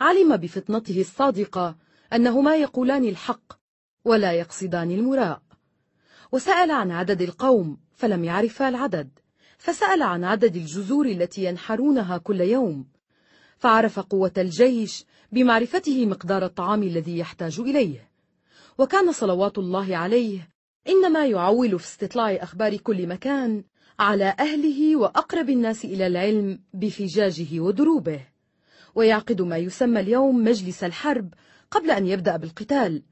علم 0.00 0.36
بفطنته 0.36 1.00
الصادقة 1.00 1.76
أنهما 2.12 2.56
يقولان 2.56 3.04
الحق 3.04 3.52
ولا 4.04 4.32
يقصدان 4.32 4.90
المراء 4.90 5.42
وسأل 6.32 6.70
عن 6.70 6.90
عدد 6.90 7.22
القوم 7.22 7.76
فلم 7.94 8.24
يعرفا 8.24 8.68
العدد 8.68 9.10
فسأل 9.60 10.02
عن 10.02 10.24
عدد 10.24 10.56
الجزور 10.56 11.06
التي 11.06 11.44
ينحرونها 11.44 12.18
كل 12.18 12.40
يوم 12.40 12.84
فعرف 13.58 14.00
قوة 14.00 14.32
الجيش 14.38 15.04
بمعرفته 15.32 16.06
مقدار 16.06 16.44
الطعام 16.44 16.82
الذي 16.82 17.18
يحتاج 17.18 17.60
إليه 17.60 18.08
وكان 18.78 19.12
صلوات 19.12 19.58
الله 19.58 19.96
عليه 19.96 20.48
إنما 20.88 21.26
يعول 21.26 21.78
في 21.78 21.84
استطلاع 21.86 22.32
أخبار 22.42 22.76
كل 22.76 23.06
مكان 23.06 23.64
على 23.98 24.34
أهله 24.38 24.96
وأقرب 24.96 25.50
الناس 25.50 25.84
إلى 25.84 26.06
العلم 26.06 26.58
بفجاجه 26.74 27.60
ودروبه 27.60 28.20
ويعقد 28.94 29.42
ما 29.42 29.56
يسمى 29.56 30.00
اليوم 30.00 30.44
مجلس 30.44 30.84
الحرب 30.84 31.34
قبل 31.70 31.90
أن 31.90 32.06
يبدأ 32.06 32.36
بالقتال 32.36 33.02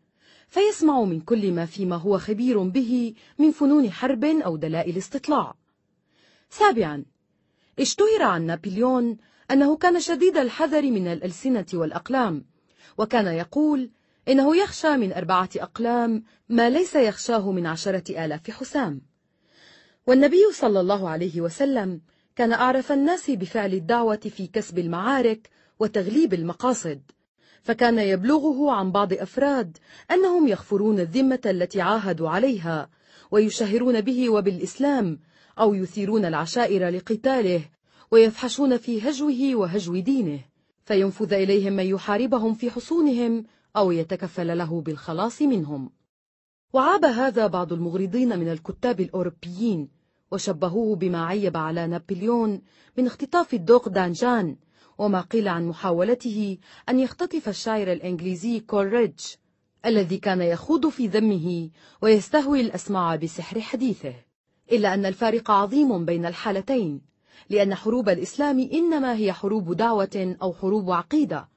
فيسمع 0.48 1.02
من 1.02 1.20
كل 1.20 1.52
ما 1.52 1.66
فيما 1.66 1.96
هو 1.96 2.18
خبير 2.18 2.62
به 2.62 3.14
من 3.38 3.50
فنون 3.50 3.90
حرب 3.90 4.24
أو 4.24 4.56
دلائل 4.56 4.96
استطلاع 4.98 5.54
سابعا 6.50 7.04
اشتهر 7.78 8.22
عن 8.22 8.46
نابليون 8.46 9.16
أنه 9.50 9.76
كان 9.76 10.00
شديد 10.00 10.36
الحذر 10.36 10.82
من 10.82 11.06
الألسنة 11.06 11.66
والأقلام 11.74 12.44
وكان 12.98 13.26
يقول 13.26 13.90
إنه 14.28 14.56
يخشى 14.56 14.96
من 14.96 15.12
أربعة 15.12 15.48
أقلام 15.56 16.24
ما 16.48 16.70
ليس 16.70 16.96
يخشاه 16.96 17.52
من 17.52 17.66
عشرة 17.66 18.24
آلاف 18.24 18.50
حسام 18.50 19.00
والنبي 20.06 20.36
صلى 20.52 20.80
الله 20.80 21.08
عليه 21.08 21.40
وسلم 21.40 22.00
كان 22.36 22.52
أعرف 22.52 22.92
الناس 22.92 23.30
بفعل 23.30 23.74
الدعوة 23.74 24.16
في 24.16 24.46
كسب 24.46 24.78
المعارك 24.78 25.50
وتغليب 25.78 26.34
المقاصد 26.34 27.00
فكان 27.62 27.98
يبلغه 27.98 28.70
عن 28.72 28.92
بعض 28.92 29.12
أفراد 29.12 29.78
أنهم 30.10 30.48
يغفرون 30.48 31.00
الذمة 31.00 31.40
التي 31.46 31.80
عاهدوا 31.80 32.28
عليها 32.28 32.90
ويشهرون 33.30 34.00
به 34.00 34.30
وبالإسلام 34.30 35.18
أو 35.60 35.74
يثيرون 35.74 36.24
العشائر 36.24 36.88
لقتاله 36.88 37.64
ويفحشون 38.10 38.76
في 38.76 39.08
هجوه 39.10 39.50
وهجو 39.54 39.96
دينه 40.00 40.40
فينفذ 40.84 41.32
إليهم 41.32 41.72
من 41.72 41.86
يحاربهم 41.86 42.54
في 42.54 42.70
حصونهم 42.70 43.44
أو 43.76 43.92
يتكفل 43.92 44.58
له 44.58 44.80
بالخلاص 44.80 45.42
منهم 45.42 45.90
وعاب 46.72 47.04
هذا 47.04 47.46
بعض 47.46 47.72
المغرضين 47.72 48.38
من 48.38 48.48
الكتاب 48.48 49.00
الأوروبيين 49.00 49.88
وشبهوه 50.30 50.96
بما 50.96 51.24
عيب 51.24 51.56
على 51.56 51.86
نابليون 51.86 52.60
من 52.98 53.06
اختطاف 53.06 53.54
الدوق 53.54 53.88
دانجان 53.88 54.56
وما 54.98 55.20
قيل 55.20 55.48
عن 55.48 55.66
محاولته 55.68 56.58
أن 56.88 56.98
يختطف 56.98 57.48
الشاعر 57.48 57.92
الإنجليزي 57.92 58.60
كولريدج 58.60 59.20
الذي 59.86 60.16
كان 60.18 60.40
يخوض 60.40 60.88
في 60.88 61.06
ذمه 61.06 61.70
ويستهوي 62.02 62.60
الأسماع 62.60 63.16
بسحر 63.16 63.60
حديثه 63.60 64.14
إلا 64.72 64.94
أن 64.94 65.06
الفارق 65.06 65.50
عظيم 65.50 66.04
بين 66.04 66.26
الحالتين 66.26 67.00
لأن 67.50 67.74
حروب 67.74 68.08
الإسلام 68.08 68.68
إنما 68.72 69.14
هي 69.14 69.32
حروب 69.32 69.76
دعوة 69.76 70.36
أو 70.42 70.52
حروب 70.54 70.90
عقيدة 70.90 71.48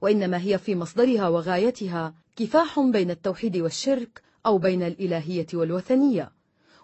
وإنما 0.00 0.42
هي 0.42 0.58
في 0.58 0.74
مصدرها 0.76 1.28
وغايتها 1.28 2.14
كفاح 2.36 2.80
بين 2.80 3.10
التوحيد 3.10 3.56
والشرك 3.56 4.22
أو 4.46 4.58
بين 4.58 4.82
الإلهية 4.82 5.46
والوثنية 5.54 6.32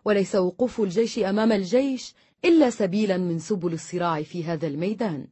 وليس 0.04 0.34
وقوف 0.34 0.80
الجيش 0.80 1.18
أمام 1.18 1.52
الجيش 1.52 2.14
إلا 2.44 2.70
سبيلا 2.70 3.16
من 3.16 3.38
سبل 3.38 3.72
الصراع 3.72 4.22
في 4.22 4.44
هذا 4.44 4.66
الميدان 4.66 5.26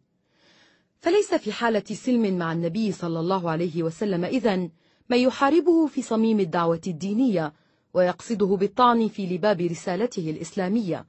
فليس 1.00 1.34
في 1.34 1.52
حالة 1.52 1.84
سلم 1.92 2.38
مع 2.38 2.52
النبي 2.52 2.92
صلى 2.92 3.20
الله 3.20 3.50
عليه 3.50 3.82
وسلم 3.82 4.24
إذن 4.24 4.70
من 5.08 5.18
يحاربه 5.18 5.86
في 5.86 6.02
صميم 6.02 6.40
الدعوة 6.40 6.80
الدينية 6.86 7.52
ويقصده 7.94 8.46
بالطعن 8.46 9.08
في 9.08 9.26
لباب 9.26 9.60
رسالته 9.60 10.30
الإسلامية 10.30 11.06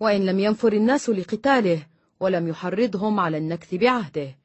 وإن 0.00 0.26
لم 0.26 0.38
ينفر 0.38 0.72
الناس 0.72 1.08
لقتاله 1.10 1.86
ولم 2.20 2.48
يحرضهم 2.48 3.20
على 3.20 3.38
النكث 3.38 3.74
بعهده 3.74 4.36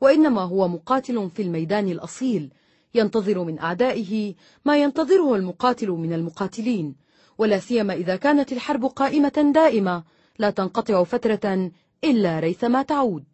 وإنما 0.00 0.40
هو 0.42 0.68
مقاتل 0.68 1.30
في 1.34 1.42
الميدان 1.42 1.88
الأصيل 1.88 2.50
ينتظر 2.94 3.44
من 3.44 3.58
أعدائه 3.58 4.34
ما 4.64 4.76
ينتظره 4.82 5.34
المقاتل 5.36 5.88
من 5.88 6.12
المقاتلين 6.12 6.94
ولا 7.38 7.58
سيما 7.58 7.94
إذا 7.94 8.16
كانت 8.16 8.52
الحرب 8.52 8.84
قائمة 8.84 9.52
دائمة 9.54 10.04
لا 10.38 10.50
تنقطع 10.50 11.04
فترة 11.04 11.70
إلا 12.04 12.40
ريثما 12.40 12.82
تعود 12.82 13.24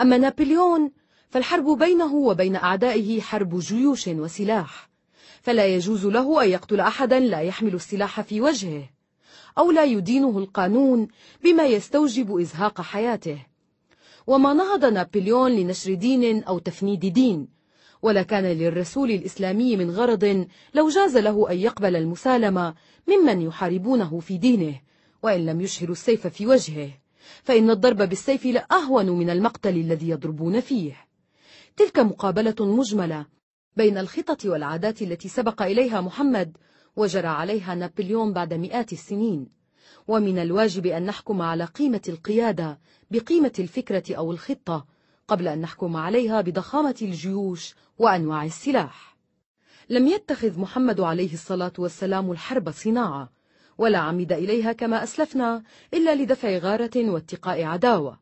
أما 0.00 0.18
نابليون 0.18 0.90
فالحرب 1.28 1.78
بينه 1.78 2.14
وبين 2.14 2.56
أعدائه 2.56 3.20
حرب 3.20 3.58
جيوش 3.58 4.08
وسلاح 4.08 4.88
فلا 5.46 5.66
يجوز 5.66 6.06
له 6.06 6.44
أن 6.44 6.48
يقتل 6.50 6.80
أحدا 6.80 7.18
لا 7.20 7.40
يحمل 7.40 7.74
السلاح 7.74 8.20
في 8.20 8.40
وجهه 8.40 8.82
أو 9.58 9.70
لا 9.70 9.84
يدينه 9.84 10.38
القانون 10.38 11.08
بما 11.44 11.66
يستوجب 11.66 12.36
إزهاق 12.38 12.80
حياته 12.80 13.46
وما 14.26 14.52
نهض 14.54 14.84
نابليون 14.84 15.50
لنشر 15.52 15.94
دين 15.94 16.44
أو 16.44 16.58
تفنيد 16.58 17.00
دين 17.06 17.48
ولا 18.02 18.22
كان 18.22 18.44
للرسول 18.44 19.10
الإسلامي 19.10 19.76
من 19.76 19.90
غرض 19.90 20.46
لو 20.74 20.88
جاز 20.88 21.16
له 21.16 21.50
أن 21.50 21.56
يقبل 21.58 21.96
المسالمة 21.96 22.74
ممن 23.06 23.40
يحاربونه 23.42 24.20
في 24.20 24.38
دينه 24.38 24.80
وإن 25.22 25.46
لم 25.46 25.60
يشهر 25.60 25.88
السيف 25.90 26.26
في 26.26 26.46
وجهه 26.46 26.90
فإن 27.42 27.70
الضرب 27.70 27.96
بالسيف 28.02 28.44
لأهون 28.46 29.06
من 29.10 29.30
المقتل 29.30 29.76
الذي 29.76 30.08
يضربون 30.08 30.60
فيه 30.60 30.92
تلك 31.76 31.98
مقابلة 31.98 32.54
مجملة 32.60 33.26
بين 33.76 33.98
الخطط 33.98 34.44
والعادات 34.44 35.02
التي 35.02 35.28
سبق 35.28 35.62
إليها 35.62 36.00
محمد 36.00 36.56
وجرى 36.96 37.26
عليها 37.28 37.74
نابليون 37.74 38.32
بعد 38.32 38.54
مئات 38.54 38.92
السنين 38.92 39.46
ومن 40.08 40.38
الواجب 40.38 40.86
أن 40.86 41.06
نحكم 41.06 41.42
على 41.42 41.64
قيمة 41.64 42.00
القيادة 42.08 42.78
بقيمة 43.10 43.52
الفكرة 43.58 44.02
أو 44.14 44.32
الخطة 44.32 44.86
قبل 45.28 45.48
أن 45.48 45.60
نحكم 45.60 45.96
عليها 45.96 46.40
بضخامة 46.40 46.94
الجيوش 47.02 47.74
وأنواع 47.98 48.44
السلاح 48.44 49.16
لم 49.88 50.06
يتخذ 50.08 50.60
محمد 50.60 51.00
عليه 51.00 51.32
الصلاة 51.32 51.72
والسلام 51.78 52.30
الحرب 52.32 52.70
صناعة 52.70 53.30
ولا 53.78 53.98
عمد 53.98 54.32
إليها 54.32 54.72
كما 54.72 55.02
أسلفنا 55.02 55.62
إلا 55.94 56.14
لدفع 56.14 56.58
غارة 56.58 56.90
واتقاء 57.10 57.62
عداوة 57.64 58.20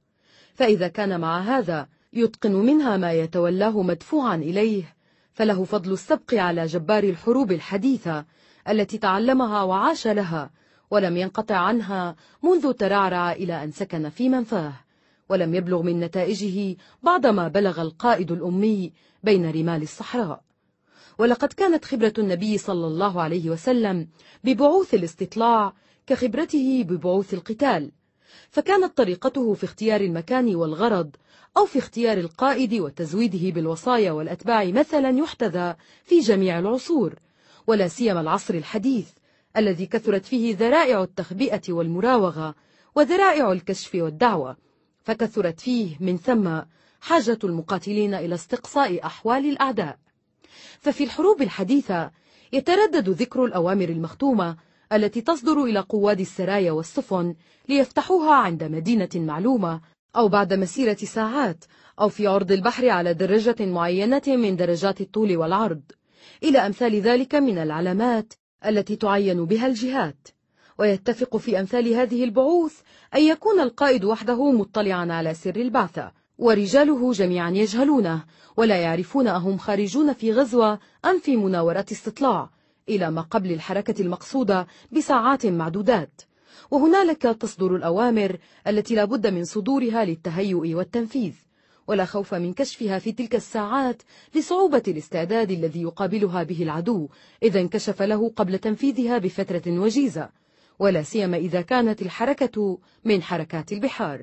فإذا 0.54 0.88
كان 0.88 1.20
مع 1.20 1.40
هذا 1.40 1.88
يتقن 2.12 2.52
منها 2.52 2.96
ما 2.96 3.12
يتولاه 3.12 3.82
مدفوعا 3.82 4.36
إليه 4.36 4.93
فله 5.34 5.64
فضل 5.64 5.92
السبق 5.92 6.34
على 6.34 6.66
جبار 6.66 7.04
الحروب 7.04 7.52
الحديثة 7.52 8.24
التي 8.68 8.98
تعلمها 8.98 9.62
وعاش 9.62 10.06
لها 10.06 10.50
ولم 10.90 11.16
ينقطع 11.16 11.56
عنها 11.56 12.16
منذ 12.42 12.72
ترعرع 12.72 13.32
إلى 13.32 13.64
أن 13.64 13.70
سكن 13.70 14.08
في 14.08 14.28
منفاه 14.28 14.72
ولم 15.28 15.54
يبلغ 15.54 15.82
من 15.82 16.00
نتائجه 16.00 16.76
بعض 17.02 17.26
ما 17.26 17.48
بلغ 17.48 17.82
القائد 17.82 18.32
الأمي 18.32 18.92
بين 19.24 19.50
رمال 19.50 19.82
الصحراء 19.82 20.42
ولقد 21.18 21.52
كانت 21.52 21.84
خبرة 21.84 22.12
النبي 22.18 22.58
صلى 22.58 22.86
الله 22.86 23.22
عليه 23.22 23.50
وسلم 23.50 24.08
ببعوث 24.44 24.94
الاستطلاع 24.94 25.72
كخبرته 26.06 26.82
ببعوث 26.88 27.34
القتال 27.34 27.92
فكانت 28.50 28.96
طريقته 28.96 29.54
في 29.54 29.64
اختيار 29.64 30.00
المكان 30.00 30.56
والغرض 30.56 31.16
أو 31.56 31.66
في 31.66 31.78
اختيار 31.78 32.18
القائد 32.18 32.74
وتزويده 32.74 33.50
بالوصايا 33.50 34.12
والأتباع 34.12 34.64
مثلا 34.64 35.10
يحتذى 35.18 35.74
في 36.04 36.20
جميع 36.20 36.58
العصور 36.58 37.14
ولا 37.66 37.88
سيما 37.88 38.20
العصر 38.20 38.54
الحديث 38.54 39.10
الذي 39.56 39.86
كثرت 39.86 40.24
فيه 40.26 40.56
ذرائع 40.56 41.02
التخبئة 41.02 41.60
والمراوغة 41.68 42.54
وذرائع 42.94 43.52
الكشف 43.52 43.94
والدعوة 43.94 44.56
فكثرت 45.04 45.60
فيه 45.60 45.96
من 46.00 46.18
ثم 46.18 46.60
حاجة 47.00 47.38
المقاتلين 47.44 48.14
إلى 48.14 48.34
استقصاء 48.34 49.06
أحوال 49.06 49.44
الأعداء 49.50 49.98
ففي 50.78 51.04
الحروب 51.04 51.42
الحديثة 51.42 52.10
يتردد 52.52 53.08
ذكر 53.08 53.44
الأوامر 53.44 53.88
المختومة 53.88 54.56
التي 54.92 55.20
تصدر 55.20 55.64
إلى 55.64 55.80
قواد 55.80 56.20
السرايا 56.20 56.72
والسفن 56.72 57.34
ليفتحوها 57.68 58.34
عند 58.34 58.64
مدينة 58.64 59.08
معلومة 59.14 59.80
أو 60.16 60.28
بعد 60.28 60.54
مسيرة 60.54 60.94
ساعات 60.96 61.64
أو 62.00 62.08
في 62.08 62.26
عرض 62.26 62.52
البحر 62.52 62.88
على 62.88 63.14
درجة 63.14 63.56
معينة 63.60 64.22
من 64.26 64.56
درجات 64.56 65.00
الطول 65.00 65.36
والعرض 65.36 65.82
إلى 66.42 66.58
أمثال 66.58 66.94
ذلك 67.00 67.34
من 67.34 67.58
العلامات 67.58 68.32
التي 68.66 68.96
تعين 68.96 69.44
بها 69.44 69.66
الجهات 69.66 70.28
ويتفق 70.78 71.36
في 71.36 71.60
أمثال 71.60 71.92
هذه 71.94 72.24
البعوث 72.24 72.80
أن 73.14 73.22
يكون 73.22 73.60
القائد 73.60 74.04
وحده 74.04 74.50
مطلعا 74.50 75.12
على 75.12 75.34
سر 75.34 75.56
البعثة 75.56 76.12
ورجاله 76.38 77.12
جميعا 77.12 77.50
يجهلونه 77.50 78.24
ولا 78.56 78.76
يعرفون 78.76 79.26
أهم 79.26 79.58
خارجون 79.58 80.12
في 80.12 80.32
غزوة 80.32 80.78
أم 81.04 81.18
في 81.18 81.36
مناورة 81.36 81.86
استطلاع 81.92 82.50
إلى 82.88 83.10
ما 83.10 83.20
قبل 83.22 83.52
الحركة 83.52 84.02
المقصودة 84.02 84.66
بساعات 84.92 85.46
معدودات 85.46 86.20
وهنالك 86.70 87.22
تصدر 87.22 87.76
الأوامر 87.76 88.38
التي 88.66 88.94
لا 88.94 89.04
بد 89.04 89.26
من 89.26 89.44
صدورها 89.44 90.04
للتهيؤ 90.04 90.74
والتنفيذ 90.76 91.32
ولا 91.86 92.04
خوف 92.04 92.34
من 92.34 92.52
كشفها 92.54 92.98
في 92.98 93.12
تلك 93.12 93.34
الساعات 93.34 94.02
لصعوبة 94.34 94.82
الاستعداد 94.88 95.50
الذي 95.50 95.82
يقابلها 95.82 96.42
به 96.42 96.62
العدو 96.62 97.08
إذا 97.42 97.60
انكشف 97.60 98.02
له 98.02 98.28
قبل 98.28 98.58
تنفيذها 98.58 99.18
بفترة 99.18 99.62
وجيزة 99.68 100.28
ولا 100.78 101.02
سيما 101.02 101.36
إذا 101.36 101.60
كانت 101.62 102.02
الحركة 102.02 102.78
من 103.04 103.22
حركات 103.22 103.72
البحار 103.72 104.22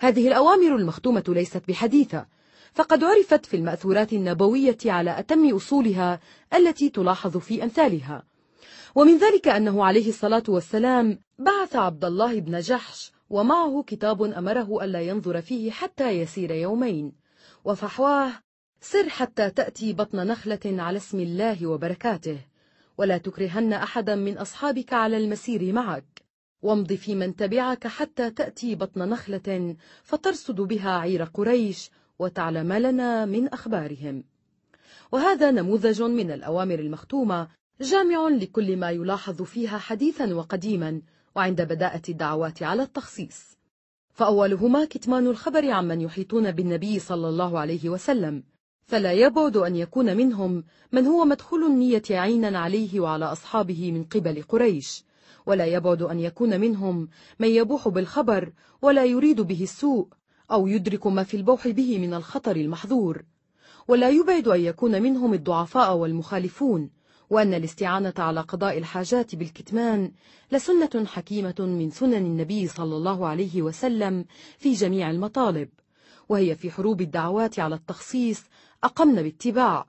هذه 0.00 0.28
الأوامر 0.28 0.76
المختومة 0.76 1.24
ليست 1.28 1.62
بحديثة 1.68 2.26
فقد 2.72 3.04
عرفت 3.04 3.46
في 3.46 3.56
المأثورات 3.56 4.12
النبوية 4.12 4.76
على 4.84 5.18
أتم 5.18 5.54
أصولها 5.54 6.20
التي 6.54 6.88
تلاحظ 6.90 7.36
في 7.36 7.62
أمثالها 7.64 8.24
ومن 8.96 9.18
ذلك 9.18 9.48
أنه 9.48 9.84
عليه 9.84 10.08
الصلاة 10.08 10.42
والسلام 10.48 11.18
بعث 11.38 11.76
عبد 11.76 12.04
الله 12.04 12.40
بن 12.40 12.60
جحش 12.60 13.12
ومعه 13.30 13.84
كتاب 13.86 14.22
أمره 14.22 14.84
ألا 14.84 15.00
ينظر 15.00 15.40
فيه 15.40 15.70
حتى 15.70 16.10
يسير 16.10 16.50
يومين 16.50 17.12
وفحواه 17.64 18.32
سر 18.80 19.08
حتى 19.08 19.50
تأتي 19.50 19.92
بطن 19.92 20.26
نخلة 20.26 20.60
على 20.64 20.96
اسم 20.96 21.20
الله 21.20 21.66
وبركاته 21.66 22.38
ولا 22.98 23.18
تكرهن 23.18 23.72
أحدا 23.72 24.14
من 24.14 24.38
أصحابك 24.38 24.92
على 24.92 25.16
المسير 25.16 25.72
معك 25.72 26.22
وامض 26.62 26.92
في 26.92 27.14
من 27.14 27.36
تبعك 27.36 27.86
حتى 27.86 28.30
تأتي 28.30 28.74
بطن 28.74 29.08
نخلة 29.08 29.76
فترصد 30.02 30.60
بها 30.60 30.90
عير 30.90 31.22
قريش 31.24 31.90
وتعلم 32.18 32.72
لنا 32.72 33.24
من 33.26 33.48
أخبارهم 33.48 34.24
وهذا 35.12 35.50
نموذج 35.50 36.02
من 36.02 36.30
الأوامر 36.30 36.78
المختومة 36.78 37.48
جامع 37.80 38.28
لكل 38.28 38.76
ما 38.76 38.90
يلاحظ 38.90 39.42
فيها 39.42 39.78
حديثا 39.78 40.34
وقديما 40.34 41.00
وعند 41.36 41.62
بداءة 41.62 42.02
الدعوات 42.08 42.62
على 42.62 42.82
التخصيص 42.82 43.42
فأولهما 44.14 44.84
كتمان 44.84 45.26
الخبر 45.26 45.70
عمن 45.70 46.00
يحيطون 46.00 46.50
بالنبي 46.50 46.98
صلى 46.98 47.28
الله 47.28 47.58
عليه 47.58 47.88
وسلم 47.88 48.42
فلا 48.86 49.12
يبعد 49.12 49.56
أن 49.56 49.76
يكون 49.76 50.16
منهم 50.16 50.64
من 50.92 51.06
هو 51.06 51.24
مدخول 51.24 51.64
النية 51.64 52.02
عينا 52.10 52.58
عليه 52.58 53.00
وعلى 53.00 53.24
أصحابه 53.24 53.92
من 53.92 54.04
قبل 54.04 54.42
قريش 54.42 55.04
ولا 55.46 55.64
يبعد 55.66 56.02
أن 56.02 56.20
يكون 56.20 56.60
منهم 56.60 57.08
من 57.38 57.48
يبوح 57.48 57.88
بالخبر 57.88 58.52
ولا 58.82 59.04
يريد 59.04 59.40
به 59.40 59.62
السوء 59.62 60.08
أو 60.50 60.66
يدرك 60.66 61.06
ما 61.06 61.22
في 61.24 61.36
البوح 61.36 61.68
به 61.68 61.98
من 61.98 62.14
الخطر 62.14 62.56
المحذور 62.56 63.22
ولا 63.88 64.08
يبعد 64.10 64.48
أن 64.48 64.60
يكون 64.60 65.02
منهم 65.02 65.34
الضعفاء 65.34 65.94
والمخالفون 65.96 66.90
وأن 67.30 67.54
الاستعانة 67.54 68.14
على 68.18 68.40
قضاء 68.40 68.78
الحاجات 68.78 69.34
بالكتمان 69.34 70.12
لسنة 70.52 71.04
حكيمة 71.06 71.54
من 71.58 71.90
سنن 71.90 72.14
النبي 72.14 72.68
صلى 72.68 72.96
الله 72.96 73.26
عليه 73.26 73.62
وسلم 73.62 74.24
في 74.58 74.72
جميع 74.72 75.10
المطالب 75.10 75.68
وهي 76.28 76.54
في 76.54 76.70
حروب 76.70 77.00
الدعوات 77.00 77.58
على 77.58 77.74
التخصيص 77.74 78.42
أقمن 78.84 79.22
باتباع 79.22 79.86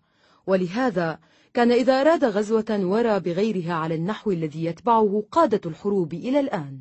ولهذا 0.47 1.19
كان 1.53 1.71
إذا 1.71 2.01
أراد 2.01 2.25
غزوة 2.25 2.65
ورى 2.83 3.19
بغيرها 3.19 3.73
على 3.73 3.95
النحو 3.95 4.31
الذي 4.31 4.65
يتبعه 4.65 5.23
قادة 5.31 5.61
الحروب 5.69 6.13
إلى 6.13 6.39
الآن 6.39 6.79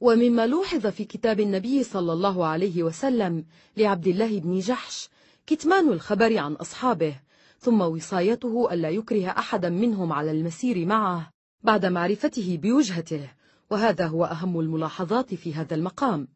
ومما 0.00 0.46
لوحظ 0.46 0.86
في 0.86 1.04
كتاب 1.04 1.40
النبي 1.40 1.82
صلى 1.82 2.12
الله 2.12 2.44
عليه 2.44 2.82
وسلم 2.82 3.44
لعبد 3.76 4.06
الله 4.06 4.38
بن 4.38 4.58
جحش 4.58 5.08
كتمان 5.46 5.88
الخبر 5.92 6.38
عن 6.38 6.52
أصحابه 6.52 7.20
ثم 7.58 7.80
وصايته 7.80 8.72
ألا 8.74 8.90
يكره 8.90 9.28
أحدا 9.28 9.68
منهم 9.68 10.12
على 10.12 10.30
المسير 10.30 10.86
معه 10.86 11.30
بعد 11.62 11.86
معرفته 11.86 12.58
بوجهته 12.62 13.28
وهذا 13.70 14.06
هو 14.06 14.24
أهم 14.24 14.60
الملاحظات 14.60 15.34
في 15.34 15.54
هذا 15.54 15.74
المقام 15.74 16.28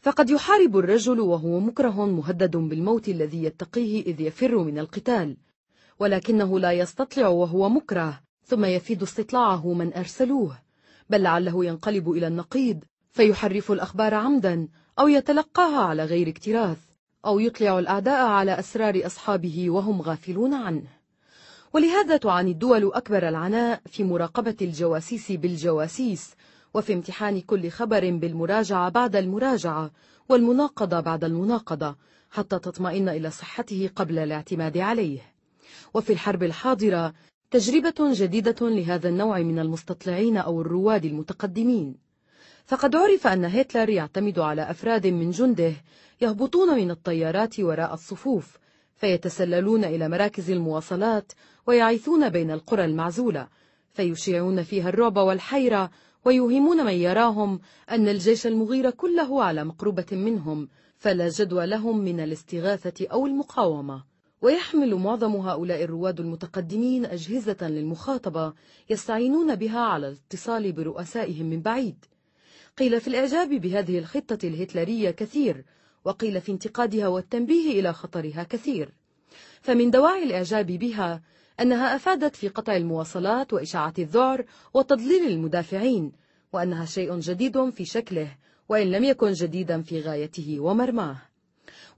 فقد 0.00 0.30
يحارب 0.30 0.76
الرجل 0.76 1.20
وهو 1.20 1.60
مكره 1.60 2.06
مهدد 2.06 2.56
بالموت 2.56 3.08
الذي 3.08 3.44
يتقيه 3.44 4.02
إذ 4.02 4.20
يفر 4.20 4.58
من 4.58 4.78
القتال 4.78 5.36
ولكنه 5.98 6.58
لا 6.58 6.72
يستطلع 6.72 7.28
وهو 7.28 7.68
مكره 7.68 8.20
ثم 8.46 8.64
يفيد 8.64 9.02
استطلاعه 9.02 9.72
من 9.74 9.94
أرسلوه 9.94 10.58
بل 11.10 11.22
لعله 11.22 11.64
ينقلب 11.64 12.10
إلى 12.10 12.26
النقيض 12.26 12.84
فيحرف 13.12 13.72
الأخبار 13.72 14.14
عمدا 14.14 14.68
أو 14.98 15.08
يتلقاها 15.08 15.80
على 15.84 16.04
غير 16.04 16.28
اكتراث 16.28 16.78
أو 17.26 17.38
يطلع 17.40 17.78
الأعداء 17.78 18.26
على 18.26 18.58
أسرار 18.58 19.00
أصحابه 19.06 19.70
وهم 19.70 20.02
غافلون 20.02 20.54
عنه 20.54 20.82
ولهذا 21.72 22.16
تعاني 22.16 22.50
الدول 22.50 22.92
أكبر 22.92 23.28
العناء 23.28 23.80
في 23.86 24.04
مراقبة 24.04 24.56
الجواسيس 24.62 25.32
بالجواسيس 25.32 26.34
وفي 26.74 26.92
امتحان 26.92 27.40
كل 27.40 27.68
خبر 27.70 28.10
بالمراجعة 28.10 28.88
بعد 28.88 29.16
المراجعة 29.16 29.90
والمناقضة 30.28 31.00
بعد 31.00 31.24
المناقضة 31.24 31.96
حتى 32.30 32.58
تطمئن 32.58 33.08
إلى 33.08 33.30
صحته 33.30 33.90
قبل 33.96 34.18
الاعتماد 34.18 34.78
عليه 34.78 35.18
وفي 35.94 36.12
الحرب 36.12 36.42
الحاضرة 36.42 37.12
تجربة 37.50 37.94
جديدة 38.12 38.68
لهذا 38.68 39.08
النوع 39.08 39.38
من 39.38 39.58
المستطلعين 39.58 40.36
أو 40.36 40.60
الرواد 40.60 41.04
المتقدمين 41.04 41.94
فقد 42.64 42.96
عرف 42.96 43.26
أن 43.26 43.44
هتلر 43.44 43.88
يعتمد 43.88 44.38
على 44.38 44.62
أفراد 44.70 45.06
من 45.06 45.30
جنده 45.30 45.72
يهبطون 46.20 46.68
من 46.76 46.90
الطيارات 46.90 47.60
وراء 47.60 47.94
الصفوف 47.94 48.56
فيتسللون 48.96 49.84
إلى 49.84 50.08
مراكز 50.08 50.50
المواصلات 50.50 51.32
ويعيثون 51.66 52.28
بين 52.28 52.50
القرى 52.50 52.84
المعزولة 52.84 53.48
فيشيعون 53.92 54.62
فيها 54.62 54.88
الرعب 54.88 55.16
والحيرة 55.16 55.90
ويوهمون 56.24 56.84
من 56.84 56.92
يراهم 56.92 57.60
أن 57.90 58.08
الجيش 58.08 58.46
المغير 58.46 58.90
كله 58.90 59.44
على 59.44 59.64
مقربة 59.64 60.06
منهم 60.12 60.68
فلا 60.98 61.28
جدوى 61.28 61.66
لهم 61.66 61.98
من 61.98 62.20
الاستغاثة 62.20 63.06
أو 63.12 63.26
المقاومة 63.26 64.04
ويحمل 64.42 64.94
معظم 64.94 65.36
هؤلاء 65.36 65.84
الرواد 65.84 66.20
المتقدمين 66.20 67.06
أجهزة 67.06 67.68
للمخاطبة 67.68 68.52
يستعينون 68.90 69.54
بها 69.54 69.80
على 69.80 70.08
الاتصال 70.08 70.72
برؤسائهم 70.72 71.46
من 71.46 71.60
بعيد 71.62 72.04
قيل 72.78 73.00
في 73.00 73.08
الإعجاب 73.08 73.48
بهذه 73.48 73.98
الخطة 73.98 74.38
الهتلرية 74.44 75.10
كثير 75.10 75.64
وقيل 76.04 76.40
في 76.40 76.52
انتقادها 76.52 77.08
والتنبيه 77.08 77.80
إلى 77.80 77.92
خطرها 77.92 78.46
كثير 78.50 78.88
فمن 79.62 79.90
دواعي 79.90 80.22
الإعجاب 80.22 80.66
بها 80.66 81.22
أنها 81.60 81.96
أفادت 81.96 82.36
في 82.36 82.48
قطع 82.48 82.76
المواصلات 82.76 83.52
وإشاعة 83.52 83.94
الذعر 83.98 84.44
وتضليل 84.74 85.26
المدافعين 85.28 86.12
وأنها 86.52 86.84
شيء 86.84 87.18
جديد 87.20 87.70
في 87.70 87.84
شكله 87.84 88.36
وإن 88.68 88.90
لم 88.90 89.04
يكن 89.04 89.32
جديدا 89.32 89.82
في 89.82 90.00
غايته 90.00 90.56
ومرماه 90.60 91.16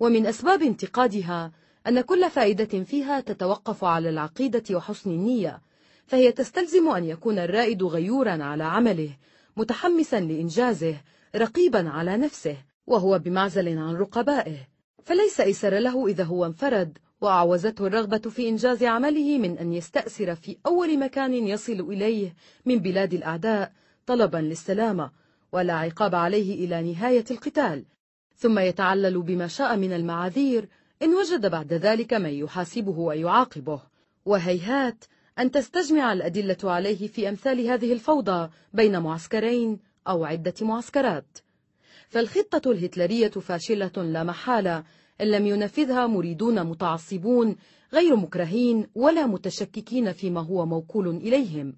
ومن 0.01 0.27
أسباب 0.27 0.63
انتقادها 0.63 1.53
أن 1.89 2.01
كل 2.01 2.31
فائدة 2.31 2.85
فيها 2.85 3.21
تتوقف 3.21 3.85
على 3.85 4.09
العقيدة 4.09 4.75
وحسن 4.77 5.11
النية 5.11 5.61
فهي 6.07 6.33
تستلزم 6.33 6.89
أن 6.89 7.05
يكون 7.05 7.39
الرائد 7.39 7.83
غيورا 7.83 8.43
على 8.45 8.65
عمله 8.65 9.11
متحمسا 9.57 10.21
لإنجازه 10.21 10.95
رقيبا 11.37 11.89
على 11.89 12.17
نفسه 12.17 12.57
وهو 12.87 13.19
بمعزل 13.19 13.79
عن 13.79 13.97
رقبائه 13.97 14.57
فليس 15.05 15.41
أيسر 15.41 15.75
له 15.79 16.07
إذا 16.07 16.25
هو 16.25 16.47
انفرد 16.47 16.99
وأعوزته 17.21 17.87
الرغبة 17.87 18.19
في 18.19 18.49
إنجاز 18.49 18.85
عمله 18.85 19.39
من 19.39 19.59
أن 19.59 19.73
يستأسر 19.73 20.35
في 20.35 20.57
أول 20.67 20.99
مكان 20.99 21.33
يصل 21.35 21.81
إليه 21.93 22.35
من 22.67 22.79
بلاد 22.79 23.15
الأعداء 23.15 23.73
طلبا 24.07 24.39
للسلامة 24.39 25.11
ولا 25.53 25.73
عقاب 25.73 26.15
عليه 26.15 26.65
إلى 26.65 26.93
نهاية 26.93 27.25
القتال 27.31 27.85
ثم 28.37 28.59
يتعلل 28.59 29.23
بما 29.23 29.47
شاء 29.47 29.77
من 29.77 29.93
المعاذير 29.93 30.69
إن 31.03 31.15
وجد 31.15 31.47
بعد 31.47 31.73
ذلك 31.73 32.15
من 32.15 32.31
يحاسبه 32.33 32.99
ويعاقبه 32.99 33.81
وهيهات 34.25 35.05
أن 35.39 35.51
تستجمع 35.51 36.13
الأدلة 36.13 36.57
عليه 36.65 37.07
في 37.09 37.29
أمثال 37.29 37.67
هذه 37.67 37.93
الفوضى 37.93 38.51
بين 38.73 39.01
معسكرين 39.01 39.79
أو 40.09 40.25
عدة 40.25 40.55
معسكرات 40.63 41.39
فالخطة 42.17 42.71
الهتلرية 42.71 43.29
فاشلة 43.31 43.91
لا 43.97 44.23
محالة 44.23 44.85
إن 45.21 45.27
لم 45.31 45.47
ينفذها 45.47 46.07
مريدون 46.07 46.67
متعصبون 46.67 47.57
غير 47.93 48.17
مكرهين 48.17 48.87
ولا 48.95 49.27
متشككين 49.27 50.13
فيما 50.13 50.41
هو 50.41 50.67
موكول 50.67 51.09
إليهم 51.17 51.77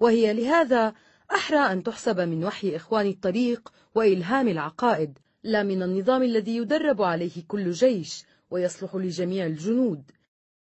وهي 0.00 0.32
لهذا 0.32 0.92
أحرى 1.32 1.58
أن 1.58 1.82
تحسب 1.82 2.20
من 2.20 2.44
وحي 2.44 2.76
إخوان 2.76 3.06
الطريق 3.06 3.72
وإلهام 3.94 4.48
العقائد 4.48 5.18
لا 5.42 5.62
من 5.62 5.82
النظام 5.82 6.22
الذي 6.22 6.56
يدرب 6.56 7.02
عليه 7.02 7.44
كل 7.48 7.70
جيش 7.70 8.24
ويصلح 8.50 8.94
لجميع 8.94 9.46
الجنود 9.46 10.02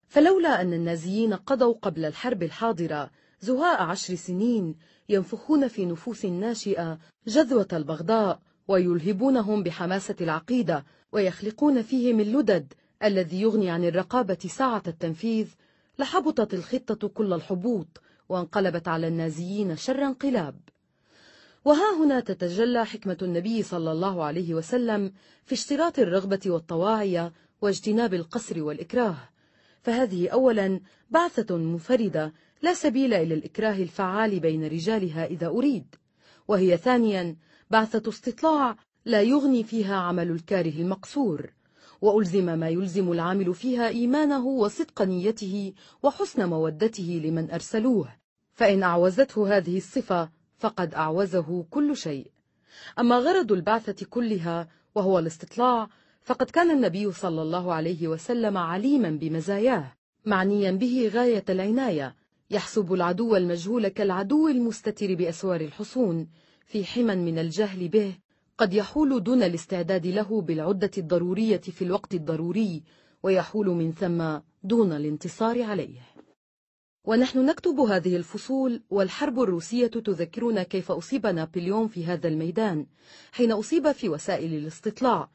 فلولا 0.09 0.61
أن 0.61 0.73
النازيين 0.73 1.35
قضوا 1.35 1.75
قبل 1.83 2.05
الحرب 2.05 2.43
الحاضرة 2.43 3.11
زهاء 3.41 3.83
عشر 3.83 4.15
سنين 4.15 4.75
ينفخون 5.09 5.69
في 5.69 5.87
نفوس 5.87 6.25
الناشئة 6.25 6.99
جذوة 7.27 7.69
البغضاء 7.73 8.41
ويلهبونهم 8.69 9.63
بحماسة 9.63 10.17
العقيدة 10.21 10.85
ويخلقون 11.13 11.83
فيهم 11.83 12.21
اللدد 12.21 12.73
الذي 13.05 13.41
يغني 13.43 13.71
عن 13.71 13.85
الرقابة 13.85 14.39
ساعة 14.49 14.83
التنفيذ 14.89 15.49
لحبطت 15.99 16.55
الخطة 16.55 17.09
كل 17.09 17.33
الحبوط 17.33 18.01
وانقلبت 18.29 18.89
على 18.89 19.09
النازيين 19.09 19.77
شر 19.77 20.03
انقلاب 20.05 20.55
وها 21.65 22.05
هنا 22.05 22.21
تتجلى 22.21 22.87
حكمة 22.87 23.17
النبي 23.23 23.63
صلى 23.63 23.93
الله 23.93 24.25
عليه 24.25 24.55
وسلم 24.55 25.13
في 25.45 25.53
اشتراط 25.55 25.99
الرغبة 25.99 26.41
والطواعية 26.47 27.33
واجتناب 27.63 28.15
القصر 28.15 28.63
والإكراه 28.63 29.17
فهذه 29.83 30.29
أولا 30.29 30.81
بعثة 31.11 31.57
منفردة 31.57 32.33
لا 32.63 32.75
سبيل 32.75 33.15
إلى 33.15 33.35
الإكراه 33.35 33.75
الفعال 33.77 34.41
بين 34.41 34.65
رجالها 34.65 35.25
إذا 35.25 35.47
أريد 35.47 35.95
وهي 36.49 36.77
ثانيا 36.77 37.37
بعثة 37.71 38.09
استطلاع 38.09 38.77
لا 39.05 39.23
يغني 39.23 39.65
فيها 39.65 39.97
عمل 39.97 40.31
الكاره 40.31 40.75
المقصور 40.83 41.53
وألزم 42.03 42.45
ما 42.59 42.69
يلزم 42.69 43.13
العامل 43.13 43.55
فيها 43.55 43.89
إيمانه 43.89 44.47
وصدق 44.47 45.03
نيته 45.03 45.73
وحسن 46.03 46.45
مودته 46.49 47.21
لمن 47.25 47.51
أرسلوه 47.51 48.15
فإن 48.55 48.83
أعوزته 48.83 49.57
هذه 49.57 49.77
الصفة 49.77 50.31
فقد 50.59 50.95
أعوزه 50.95 51.65
كل 51.71 51.97
شيء 51.97 52.31
أما 52.99 53.17
غرض 53.19 53.53
البعثة 53.53 54.07
كلها 54.07 54.69
وهو 54.95 55.19
الاستطلاع 55.19 55.89
فقد 56.23 56.51
كان 56.51 56.71
النبي 56.71 57.13
صلى 57.13 57.43
الله 57.43 57.73
عليه 57.75 58.09
وسلم 58.09 58.57
عليما 58.59 59.11
بمزاياه 59.11 59.93
معنيا 60.27 60.71
به 60.71 61.11
غاية 61.15 61.45
العناية 61.49 62.17
يحسب 62.51 62.93
العدو 62.93 63.37
المجهول 63.37 63.89
كالعدو 63.89 64.49
المستتر 64.49 65.15
بأسوار 65.15 65.61
الحصون 65.61 66.27
في 66.73 66.85
حمى 66.85 67.15
من 67.17 67.39
الجهل 67.39 67.89
به 67.89 68.15
قد 68.59 68.75
يحول 68.75 69.23
دون 69.23 69.43
الاستعداد 69.43 70.07
له 70.07 70.41
بالعدة 70.43 70.91
الضرورية 70.99 71.57
في 71.61 71.83
الوقت 71.85 72.15
الضروري 72.15 72.83
ويحول 73.23 73.67
من 73.67 73.93
ثم 73.93 74.39
دون 74.63 74.93
الانتصار 74.93 75.63
عليه 75.63 76.01
ونحن 77.05 77.47
نكتب 77.47 77.79
هذه 77.81 78.17
الفصول 78.17 78.83
والحرب 78.91 79.41
الروسية 79.41 79.87
تذكرنا 79.87 80.63
كيف 80.63 80.91
أصيب 80.93 81.27
نابليون 81.27 81.89
في 81.89 82.05
هذا 82.05 82.29
الميدان 82.29 82.87
حين 83.33 83.53
أصيب 83.53 83.93
في 83.93 84.09
وسائل 84.09 84.55
الاستطلاع 84.55 85.31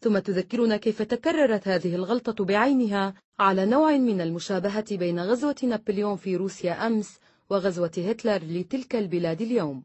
ثم 0.00 0.18
تذكرنا 0.18 0.76
كيف 0.76 1.02
تكررت 1.02 1.68
هذه 1.68 1.94
الغلطة 1.94 2.44
بعينها 2.44 3.14
على 3.38 3.66
نوع 3.66 3.96
من 3.96 4.20
المشابهة 4.20 4.96
بين 4.96 5.20
غزوة 5.20 5.56
نابليون 5.64 6.16
في 6.16 6.36
روسيا 6.36 6.86
أمس 6.86 7.18
وغزوة 7.50 7.92
هتلر 7.98 8.42
لتلك 8.44 8.96
البلاد 8.96 9.40
اليوم 9.42 9.82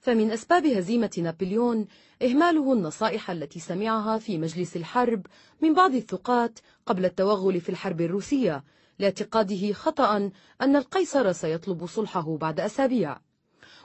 فمن 0.00 0.30
أسباب 0.30 0.66
هزيمة 0.66 1.10
نابليون 1.22 1.86
إهماله 2.22 2.72
النصائح 2.72 3.30
التي 3.30 3.60
سمعها 3.60 4.18
في 4.18 4.38
مجلس 4.38 4.76
الحرب 4.76 5.26
من 5.62 5.74
بعض 5.74 5.94
الثقات 5.94 6.58
قبل 6.86 7.04
التوغل 7.04 7.60
في 7.60 7.68
الحرب 7.68 8.00
الروسية 8.00 8.64
لاعتقاده 8.98 9.72
خطأ 9.72 10.30
أن 10.60 10.76
القيصر 10.76 11.32
سيطلب 11.32 11.86
صلحه 11.86 12.36
بعد 12.36 12.60
أسابيع 12.60 13.16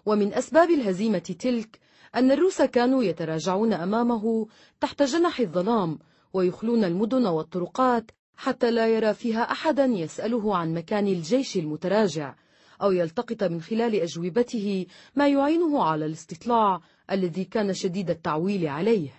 ومن 0.05 0.33
أسباب 0.33 0.69
الهزيمة 0.69 1.17
تلك 1.39 1.79
أن 2.15 2.31
الروس 2.31 2.61
كانوا 2.61 3.03
يتراجعون 3.03 3.73
أمامه 3.73 4.47
تحت 4.81 5.03
جنح 5.03 5.39
الظلام 5.39 5.99
ويخلون 6.33 6.83
المدن 6.83 7.27
والطرقات 7.27 8.11
حتى 8.37 8.71
لا 8.71 8.87
يرى 8.87 9.13
فيها 9.13 9.41
أحدا 9.51 9.85
يسأله 9.85 10.57
عن 10.57 10.73
مكان 10.73 11.07
الجيش 11.07 11.57
المتراجع 11.57 12.35
أو 12.83 12.91
يلتقط 12.91 13.43
من 13.43 13.61
خلال 13.61 13.95
أجوبته 13.95 14.85
ما 15.15 15.27
يعينه 15.27 15.83
على 15.83 16.05
الاستطلاع 16.05 16.81
الذي 17.11 17.45
كان 17.45 17.73
شديد 17.73 18.09
التعويل 18.09 18.67
عليه 18.67 19.09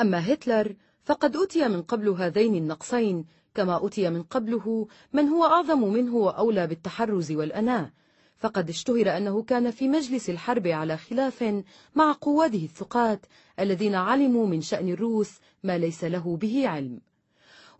أما 0.00 0.32
هتلر 0.32 0.74
فقد 1.04 1.36
أتي 1.36 1.68
من 1.68 1.82
قبل 1.82 2.08
هذين 2.08 2.54
النقصين 2.54 3.24
كما 3.54 3.86
أتي 3.86 4.10
من 4.10 4.22
قبله 4.22 4.86
من 5.12 5.28
هو 5.28 5.44
أعظم 5.44 5.80
منه 5.92 6.16
وأولى 6.16 6.66
بالتحرز 6.66 7.32
والأناة 7.32 7.92
فقد 8.36 8.68
اشتهر 8.68 9.16
أنه 9.16 9.42
كان 9.42 9.70
في 9.70 9.88
مجلس 9.88 10.30
الحرب 10.30 10.66
على 10.66 10.96
خلاف 10.96 11.62
مع 11.94 12.12
قواده 12.20 12.58
الثقات 12.58 13.26
الذين 13.60 13.94
علموا 13.94 14.46
من 14.46 14.60
شأن 14.60 14.88
الروس 14.88 15.30
ما 15.62 15.78
ليس 15.78 16.04
له 16.04 16.36
به 16.36 16.68
علم 16.68 17.00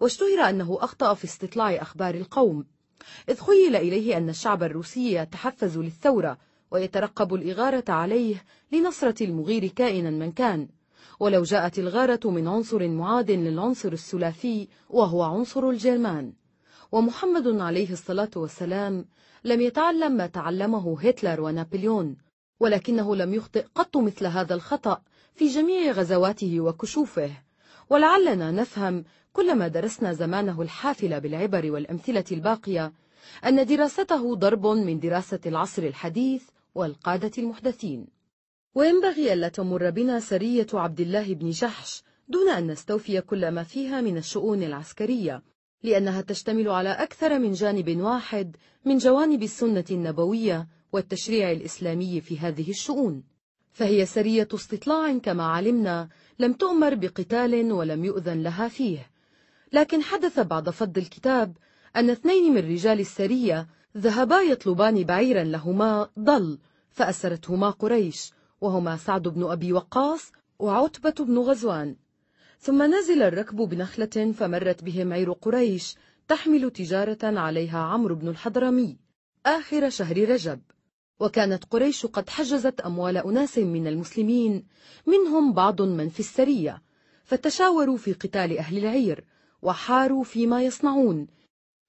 واشتهر 0.01 0.39
أنه 0.49 0.79
أخطأ 0.81 1.15
في 1.15 1.25
استطلاع 1.25 1.83
أخبار 1.83 2.15
القوم 2.15 2.65
إذ 3.29 3.37
خيل 3.41 3.77
إليه 3.77 4.17
أن 4.17 4.29
الشعب 4.29 4.63
الروسي 4.63 5.13
يتحفز 5.13 5.79
للثورة 5.79 6.39
ويترقب 6.71 7.35
الإغارة 7.35 7.85
عليه 7.89 8.45
لنصرة 8.73 9.25
المغير 9.25 9.67
كائنا 9.67 10.11
من 10.11 10.33
كان 10.33 10.69
ولو 11.21 11.43
جاءت 11.43 11.79
الغارة 11.79 12.31
من 12.31 12.49
عنصر 12.49 12.89
معاد 12.89 13.31
للعنصر 13.31 13.93
السلافي 13.93 14.69
وهو 14.91 15.23
عنصر 15.23 15.69
الجرمان 15.71 16.33
ومحمد 16.93 17.61
عليه 17.61 17.93
الصلاة 17.93 18.31
والسلام 18.37 19.05
لم 19.45 19.61
يتعلم 19.61 20.13
ما 20.13 20.27
تعلمه 20.27 21.01
هتلر 21.01 21.41
ونابليون 21.41 22.17
ولكنه 22.61 23.17
لم 23.17 23.35
يخطئ 23.35 23.65
قط 23.75 23.97
مثل 23.97 24.27
هذا 24.27 24.55
الخطأ 24.55 25.03
في 25.35 25.47
جميع 25.49 25.93
غزواته 25.93 26.61
وكشوفه 26.61 27.31
ولعلنا 27.91 28.51
نفهم 28.51 29.05
كلما 29.37 29.69
درسنا 29.69 30.13
زمانه 30.13 30.63
الحافل 30.63 31.21
بالعبر 31.21 31.71
والأمثلة 31.71 32.25
الباقية 32.33 32.93
أن 33.47 33.67
دراسته 33.67 34.35
ضرب 34.35 34.67
من 34.67 35.01
دراسة 35.01 35.41
العصر 35.47 35.83
الحديث 35.83 36.43
والقادة 36.75 37.31
المحدثين 37.39 38.07
وينبغي 38.75 39.33
ألا 39.33 39.49
تمر 39.49 39.91
بنا 39.91 40.21
سرية 40.21 40.67
عبد 40.75 41.01
الله 41.01 41.35
بن 41.35 41.51
جحش 41.51 42.03
دون 42.29 42.49
أن 42.49 42.67
نستوفي 42.67 43.21
كل 43.21 43.51
ما 43.51 43.63
فيها 43.63 44.01
من 44.01 44.17
الشؤون 44.17 44.63
العسكرية 44.63 45.43
لأنها 45.83 46.21
تشتمل 46.21 46.69
على 46.69 46.89
أكثر 46.91 47.39
من 47.39 47.53
جانب 47.53 47.97
واحد 48.01 48.57
من 48.85 48.99
جوانب 48.99 49.43
السنة 49.43 49.85
النبوية 49.91 50.69
والتشريع 50.93 51.51
الإسلامي 51.53 52.21
في 52.21 52.39
هذه 52.39 52.71
الشؤون 52.71 53.23
فهي 53.73 54.07
سرية 54.07 54.49
استطلاع 54.55 55.19
كما 55.19 55.45
علمنا 55.45 56.09
لم 56.39 56.53
تؤمر 56.53 56.95
بقتال 56.95 57.73
ولم 57.73 58.05
يؤذن 58.05 58.43
لها 58.43 58.69
فيه 58.69 59.14
لكن 59.75 60.03
حدث 60.03 60.41
بعد 60.41 60.71
فض 60.71 60.99
الكتاب 60.99 61.57
أن 61.97 62.11
اثنين 62.11 62.55
من 62.55 62.61
رجال 62.61 63.01
السرية 63.01 63.69
ذهبا 63.97 64.41
يطلبان 64.41 65.05
بعيرا 65.05 65.45
لهما 65.45 66.09
ضل 66.19 66.59
فأسرتهما 66.91 67.71
قريش 67.71 68.33
وهما 68.61 68.97
سعد 68.97 69.29
بن 69.29 69.45
أبي 69.51 69.73
وقاص 69.73 70.33
وعتبة 70.59 71.25
بن 71.27 71.39
غزوان 71.39 71.97
ثم 72.59 72.95
نزل 72.95 73.23
الركب 73.23 73.57
بنخلة 73.57 74.33
فمرت 74.39 74.85
بهم 74.85 75.13
عير 75.13 75.33
قريش 75.33 75.95
تحمل 76.29 76.71
تجارة 76.71 77.19
عليها 77.23 77.79
عمرو 77.79 78.15
بن 78.15 78.29
الحضرمي 78.29 78.97
آخر 79.47 79.89
شهر 79.91 80.29
رجب 80.31 80.61
وكانت 81.21 81.65
قريش 81.71 82.07
قد 82.07 82.29
حجزت 82.31 82.81
أموال 82.81 83.17
أناس 83.17 83.59
من 83.59 83.87
المسلمين 83.87 84.65
منهم 85.07 85.53
بعض 85.53 85.83
من 85.83 86.09
في 86.09 86.21
السرية 86.21 86.83
فتشاوروا 87.25 87.97
في 87.97 88.13
قتال 88.13 88.59
أهل 88.59 88.79
العير 88.79 89.25
وحاروا 89.65 90.25
فيما 90.25 90.63
يصنعون 90.63 91.27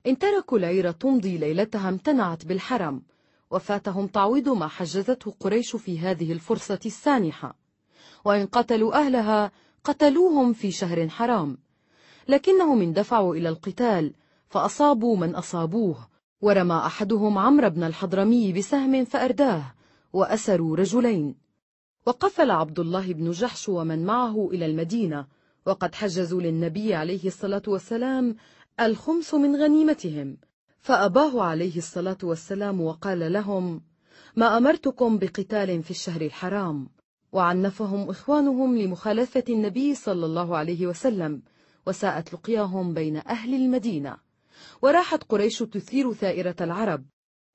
إن 0.08 0.18
تركوا 0.18 0.58
العير 0.58 0.92
تمضي 0.92 1.38
ليلتها 1.38 1.90
امتنعت 1.90 2.46
بالحرم 2.46 3.02
وفاتهم 3.52 4.08
تعويض 4.08 4.50
ما 4.50 4.68
حجزته 4.68 5.34
قريش 5.40 5.76
في 5.76 6.00
هذه 6.00 6.32
الفرصة 6.32 6.80
السانحة 6.86 7.56
وإن 8.26 8.46
قتلوا 8.46 8.94
أهلها 8.96 9.52
قتلوهم 9.84 10.54
في 10.54 10.72
شهر 10.72 11.10
حرام 11.10 11.58
لكنهم 12.28 12.82
اندفعوا 12.82 13.36
إلى 13.36 13.50
القتال 13.50 14.14
فأصابوا 14.50 15.18
من 15.18 15.36
أصابوه 15.36 16.08
ورمى 16.42 16.76
أحدهم 16.76 17.38
عمرو 17.38 17.70
بن 17.70 17.84
الحضرمي 17.84 18.54
بسهم 18.54 19.06
فأرداه 19.06 19.74
وأسروا 20.14 20.76
رجلين 20.78 21.36
وقفل 22.06 22.52
عبد 22.52 22.80
الله 22.80 23.14
بن 23.14 23.32
جحش 23.32 23.70
ومن 23.70 24.06
معه 24.06 24.50
إلى 24.54 24.66
المدينة 24.66 25.26
وقد 25.68 25.96
حجزوا 25.96 26.42
للنبي 26.42 26.94
عليه 26.94 27.28
الصلاة 27.28 27.62
والسلام 27.68 28.36
الخمس 28.80 29.34
من 29.34 29.56
غنيمتهم 29.56 30.38
فأباه 30.80 31.42
عليه 31.44 31.78
الصلاة 31.78 32.18
والسلام 32.24 32.82
وقال 32.82 33.34
لهم 33.34 33.82
ما 34.36 34.58
أمرتكم 34.58 35.18
بقتال 35.18 35.84
في 35.84 35.92
الشهر 35.92 36.22
الحرام 36.22 36.90
وعنفهم 37.32 38.10
إخوانهم 38.10 38.78
لمخالفة 38.78 39.44
النبي 39.50 39.96
صلى 39.96 40.26
الله 40.26 40.58
عليه 40.58 40.88
وسلم 40.88 41.42
وساءت 41.88 42.34
لقياهم 42.34 42.94
بين 42.94 43.18
أهل 43.18 43.54
المدينة 43.54 44.18
وراحت 44.82 45.24
قريش 45.24 45.60
تثير 45.60 46.14
ثائرة 46.14 46.56
العرب 46.62 47.06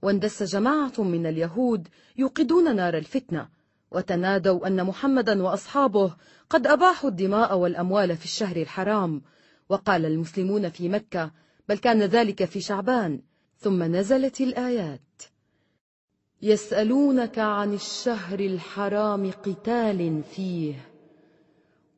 واندس 0.03 0.43
جماعة 0.43 0.93
من 1.03 1.27
اليهود 1.27 1.89
يوقدون 2.16 2.77
نار 2.77 2.97
الفتنة 2.99 3.49
وتنادوا 3.91 4.66
أن 4.66 4.85
محمدا 4.87 5.43
وأصحابه 5.43 6.16
قد 6.51 6.66
أباحوا 6.66 7.10
الدماء 7.10 7.59
والأموال 7.59 8.16
في 8.16 8.24
الشهر 8.24 8.56
الحرام 8.56 9.22
وقال 9.68 10.06
المسلمون 10.06 10.68
في 10.68 10.89
مكة 10.89 11.31
بل 11.68 11.78
كان 11.78 12.02
ذلك 12.02 12.44
في 12.44 12.60
شعبان 12.60 13.20
ثم 13.56 13.82
نزلت 13.82 14.40
الآيات 14.40 15.22
يسألونك 16.43 17.39
عن 17.39 17.74
الشهر 17.74 18.40
الحرام 18.40 19.31
قتال 19.31 20.22
فيه 20.22 20.74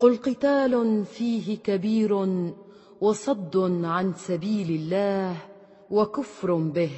قل 0.00 0.16
قتال 0.16 1.04
فيه 1.04 1.56
كبير 1.56 2.12
وصد 3.00 3.56
عن 3.84 4.12
سبيل 4.16 4.70
الله 4.70 5.36
وكفر 5.90 6.54
به 6.54 6.90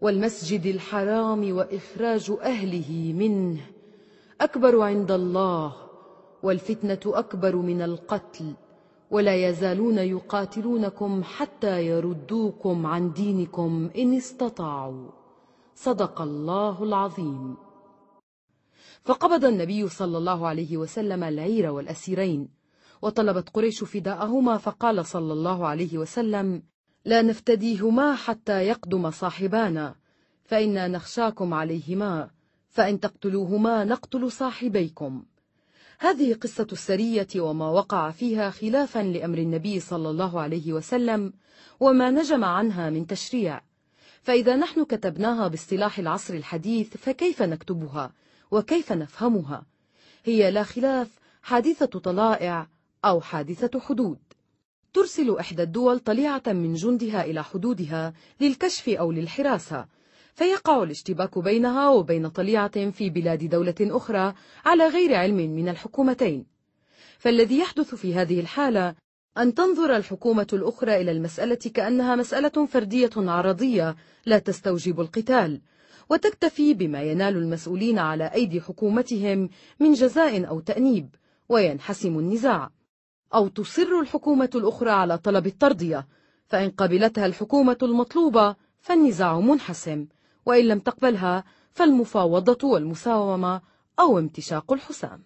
والمسجد 0.00 0.66
الحرام 0.66 1.56
وإخراج 1.56 2.32
أهله 2.42 3.12
منه 3.18 3.60
أكبر 4.40 4.80
عند 4.80 5.10
الله 5.10 5.83
والفتنة 6.44 7.00
أكبر 7.06 7.56
من 7.56 7.82
القتل 7.82 8.52
ولا 9.10 9.48
يزالون 9.48 9.98
يقاتلونكم 9.98 11.22
حتى 11.24 11.86
يردوكم 11.86 12.86
عن 12.86 13.12
دينكم 13.12 13.90
إن 13.98 14.14
استطاعوا 14.14 15.10
صدق 15.74 16.20
الله 16.20 16.82
العظيم 16.84 17.56
فقبض 19.02 19.44
النبي 19.44 19.88
صلى 19.88 20.18
الله 20.18 20.46
عليه 20.46 20.76
وسلم 20.76 21.22
العير 21.24 21.70
والأسيرين 21.70 22.48
وطلبت 23.02 23.48
قريش 23.48 23.84
فداءهما 23.84 24.56
فقال 24.58 25.06
صلى 25.06 25.32
الله 25.32 25.66
عليه 25.66 25.98
وسلم 25.98 26.62
لا 27.04 27.22
نفتديهما 27.22 28.14
حتى 28.14 28.58
يقدم 28.66 29.10
صاحبانا 29.10 29.94
فإنا 30.44 30.88
نخشاكم 30.88 31.54
عليهما 31.54 32.30
فإن 32.68 33.00
تقتلوهما 33.00 33.84
نقتل 33.84 34.30
صاحبيكم 34.32 35.22
هذه 35.98 36.34
قصة 36.34 36.66
السرية 36.72 37.26
وما 37.36 37.68
وقع 37.70 38.10
فيها 38.10 38.50
خلافا 38.50 38.98
لأمر 38.98 39.38
النبي 39.38 39.80
صلى 39.80 40.10
الله 40.10 40.40
عليه 40.40 40.72
وسلم 40.72 41.32
وما 41.80 42.10
نجم 42.10 42.44
عنها 42.44 42.90
من 42.90 43.06
تشريع 43.06 43.60
فإذا 44.22 44.56
نحن 44.56 44.84
كتبناها 44.84 45.48
باصطلاح 45.48 45.98
العصر 45.98 46.34
الحديث 46.34 46.96
فكيف 46.96 47.42
نكتبها 47.42 48.12
وكيف 48.50 48.92
نفهمها 48.92 49.62
هي 50.24 50.50
لا 50.50 50.62
خلاف 50.62 51.10
حادثة 51.42 51.86
طلائع 51.86 52.66
أو 53.04 53.20
حادثة 53.20 53.80
حدود 53.80 54.18
ترسل 54.92 55.36
إحدى 55.40 55.62
الدول 55.62 55.98
طليعة 55.98 56.42
من 56.46 56.74
جندها 56.74 57.24
إلى 57.24 57.44
حدودها 57.44 58.12
للكشف 58.40 58.88
أو 58.88 59.12
للحراسة 59.12 59.86
فيقع 60.36 60.82
الاشتباك 60.82 61.38
بينها 61.38 61.88
وبين 61.90 62.28
طليعة 62.28 62.90
في 62.90 63.10
بلاد 63.10 63.48
دولة 63.48 63.74
أخرى 63.80 64.34
على 64.64 64.86
غير 64.88 65.14
علم 65.14 65.36
من 65.36 65.68
الحكومتين 65.68 66.46
فالذي 67.18 67.58
يحدث 67.58 67.94
في 67.94 68.14
هذه 68.14 68.40
الحالة 68.40 68.94
أن 69.38 69.54
تنظر 69.54 69.96
الحكومة 69.96 70.46
الأخرى 70.52 70.96
إلى 70.96 71.10
المسألة 71.10 71.54
كأنها 71.74 72.16
مسألة 72.16 72.66
فردية 72.66 73.10
عرضية 73.16 73.96
لا 74.26 74.38
تستوجب 74.38 75.00
القتال 75.00 75.60
وتكتفي 76.10 76.74
بما 76.74 77.02
ينال 77.02 77.36
المسؤولين 77.36 77.98
على 77.98 78.24
أيدي 78.24 78.60
حكومتهم 78.60 79.48
من 79.80 79.92
جزاء 79.92 80.48
أو 80.48 80.60
تأنيب 80.60 81.14
وينحسم 81.48 82.18
النزاع 82.18 82.70
أو 83.34 83.48
تصر 83.48 84.00
الحكومة 84.00 84.50
الأخرى 84.54 84.90
على 84.90 85.18
طلب 85.18 85.46
الترضية 85.46 86.06
فإن 86.46 86.70
قبلتها 86.70 87.26
الحكومة 87.26 87.78
المطلوبة 87.82 88.56
فالنزاع 88.80 89.40
منحسم 89.40 90.06
وإن 90.46 90.68
لم 90.68 90.78
تقبلها 90.78 91.44
فالمفاوضة 91.72 92.68
والمساومة 92.68 93.60
أو 94.00 94.18
امتشاق 94.18 94.72
الحسام 94.72 95.22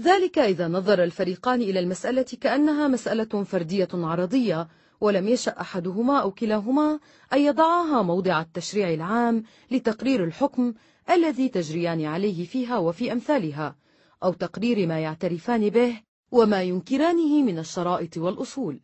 ذلك 0.00 0.38
إذا 0.38 0.68
نظر 0.68 1.04
الفريقان 1.04 1.62
إلى 1.62 1.78
المسألة 1.80 2.26
كأنها 2.40 2.88
مسألة 2.88 3.44
فردية 3.44 3.88
عرضية 3.94 4.68
ولم 5.00 5.28
يشأ 5.28 5.60
أحدهما 5.60 6.18
أو 6.20 6.30
كلاهما 6.30 7.00
أن 7.32 7.38
يضعها 7.40 8.02
موضع 8.02 8.40
التشريع 8.40 8.94
العام 8.94 9.42
لتقرير 9.70 10.24
الحكم 10.24 10.74
الذي 11.10 11.48
تجريان 11.48 12.04
عليه 12.04 12.44
فيها 12.46 12.78
وفي 12.78 13.12
أمثالها 13.12 13.76
أو 14.24 14.32
تقرير 14.32 14.86
ما 14.86 14.98
يعترفان 15.00 15.70
به 15.70 16.00
وما 16.32 16.62
ينكرانه 16.62 17.42
من 17.42 17.58
الشرائط 17.58 18.16
والأصول 18.16 18.80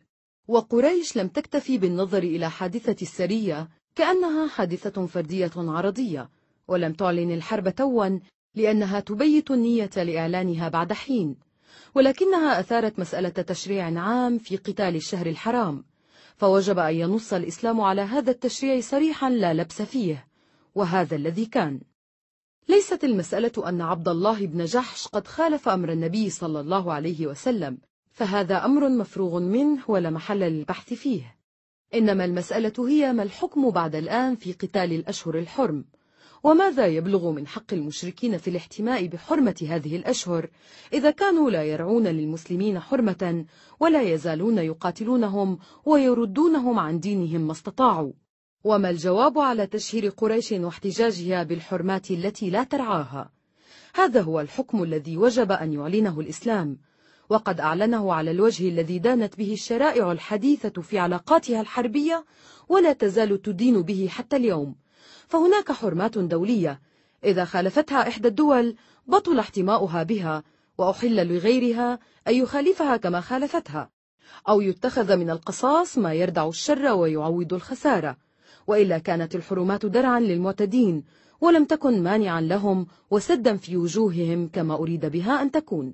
وقريش 0.47 1.17
لم 1.17 1.27
تكتفي 1.27 1.77
بالنظر 1.77 2.23
إلى 2.23 2.49
حادثة 2.49 3.01
السرية 3.01 3.67
كأنها 3.95 4.47
حادثة 4.47 5.05
فردية 5.05 5.51
عرضية 5.57 6.29
ولم 6.67 6.93
تعلن 6.93 7.31
الحرب 7.31 7.69
توا 7.69 8.19
لأنها 8.55 8.99
تبيت 8.99 9.51
النية 9.51 9.89
لإعلانها 9.97 10.69
بعد 10.69 10.93
حين 10.93 11.35
ولكنها 11.95 12.59
أثارت 12.59 12.99
مسألة 12.99 13.29
تشريع 13.29 13.99
عام 13.99 14.37
في 14.37 14.57
قتال 14.57 14.95
الشهر 14.95 15.25
الحرام 15.27 15.83
فوجب 16.35 16.79
أن 16.79 16.95
ينص 16.95 17.33
الإسلام 17.33 17.81
على 17.81 18.01
هذا 18.01 18.31
التشريع 18.31 18.79
صريحا 18.81 19.29
لا 19.29 19.53
لبس 19.53 19.81
فيه 19.81 20.27
وهذا 20.75 21.15
الذي 21.15 21.45
كان 21.45 21.79
ليست 22.69 23.03
المسألة 23.03 23.69
أن 23.69 23.81
عبد 23.81 24.07
الله 24.07 24.45
بن 24.45 24.65
جحش 24.65 25.07
قد 25.07 25.27
خالف 25.27 25.69
أمر 25.69 25.91
النبي 25.91 26.29
صلى 26.29 26.59
الله 26.59 26.93
عليه 26.93 27.27
وسلم 27.27 27.77
فهذا 28.11 28.65
أمر 28.65 28.89
مفروغ 28.89 29.39
منه 29.39 29.83
ولا 29.87 30.09
محل 30.09 30.39
للبحث 30.39 30.93
فيه 30.93 31.40
إنما 31.95 32.25
المسألة 32.25 32.89
هي 32.89 33.13
ما 33.13 33.23
الحكم 33.23 33.69
بعد 33.69 33.95
الآن 33.95 34.35
في 34.35 34.53
قتال 34.53 34.93
الأشهر 34.93 35.39
الحرم 35.39 35.85
وماذا 36.43 36.85
يبلغ 36.87 37.31
من 37.31 37.47
حق 37.47 37.73
المشركين 37.73 38.37
في 38.37 38.49
الاحتماء 38.49 39.07
بحرمة 39.07 39.65
هذه 39.69 39.95
الأشهر 39.95 40.47
إذا 40.93 41.11
كانوا 41.11 41.49
لا 41.51 41.63
يرعون 41.63 42.07
للمسلمين 42.07 42.79
حرمة 42.79 43.45
ولا 43.79 44.01
يزالون 44.01 44.57
يقاتلونهم 44.57 45.57
ويردونهم 45.85 46.79
عن 46.79 46.99
دينهم 46.99 47.41
ما 47.41 47.51
استطاعوا 47.51 48.11
وما 48.63 48.89
الجواب 48.89 49.39
على 49.39 49.67
تشهير 49.67 50.09
قريش 50.17 50.51
واحتجاجها 50.51 51.43
بالحرمات 51.43 52.11
التي 52.11 52.49
لا 52.49 52.63
ترعاها 52.63 53.31
هذا 53.95 54.21
هو 54.21 54.41
الحكم 54.41 54.83
الذي 54.83 55.17
وجب 55.17 55.51
أن 55.51 55.73
يعلنه 55.73 56.19
الإسلام 56.19 56.77
وقد 57.31 57.59
أعلنه 57.61 58.13
على 58.13 58.31
الوجه 58.31 58.69
الذي 58.69 58.99
دانت 58.99 59.37
به 59.37 59.53
الشرائع 59.53 60.11
الحديثة 60.11 60.81
في 60.81 60.99
علاقاتها 60.99 61.61
الحربية 61.61 62.25
ولا 62.69 62.93
تزال 62.93 63.41
تدين 63.41 63.81
به 63.81 64.07
حتى 64.09 64.35
اليوم 64.35 64.75
فهناك 65.27 65.71
حرمات 65.71 66.17
دولية 66.17 66.79
إذا 67.23 67.45
خالفتها 67.45 68.07
إحدى 68.07 68.27
الدول 68.27 68.75
بطل 69.07 69.39
احتماؤها 69.39 70.03
بها 70.03 70.43
وأحل 70.77 71.27
لغيرها 71.27 71.99
أن 72.27 72.35
يخالفها 72.35 72.97
كما 72.97 73.21
خالفتها 73.21 73.89
أو 74.49 74.61
يتخذ 74.61 75.15
من 75.15 75.29
القصاص 75.29 75.97
ما 75.97 76.13
يردع 76.13 76.47
الشر 76.47 76.91
ويعوض 76.93 77.53
الخسارة 77.53 78.17
وإلا 78.67 78.97
كانت 78.97 79.35
الحرمات 79.35 79.85
درعا 79.85 80.19
للمعتدين 80.19 81.03
ولم 81.41 81.65
تكن 81.65 82.03
مانعا 82.03 82.41
لهم 82.41 82.87
وسدا 83.11 83.57
في 83.57 83.77
وجوههم 83.77 84.47
كما 84.47 84.75
أريد 84.75 85.05
بها 85.05 85.41
أن 85.41 85.51
تكون 85.51 85.93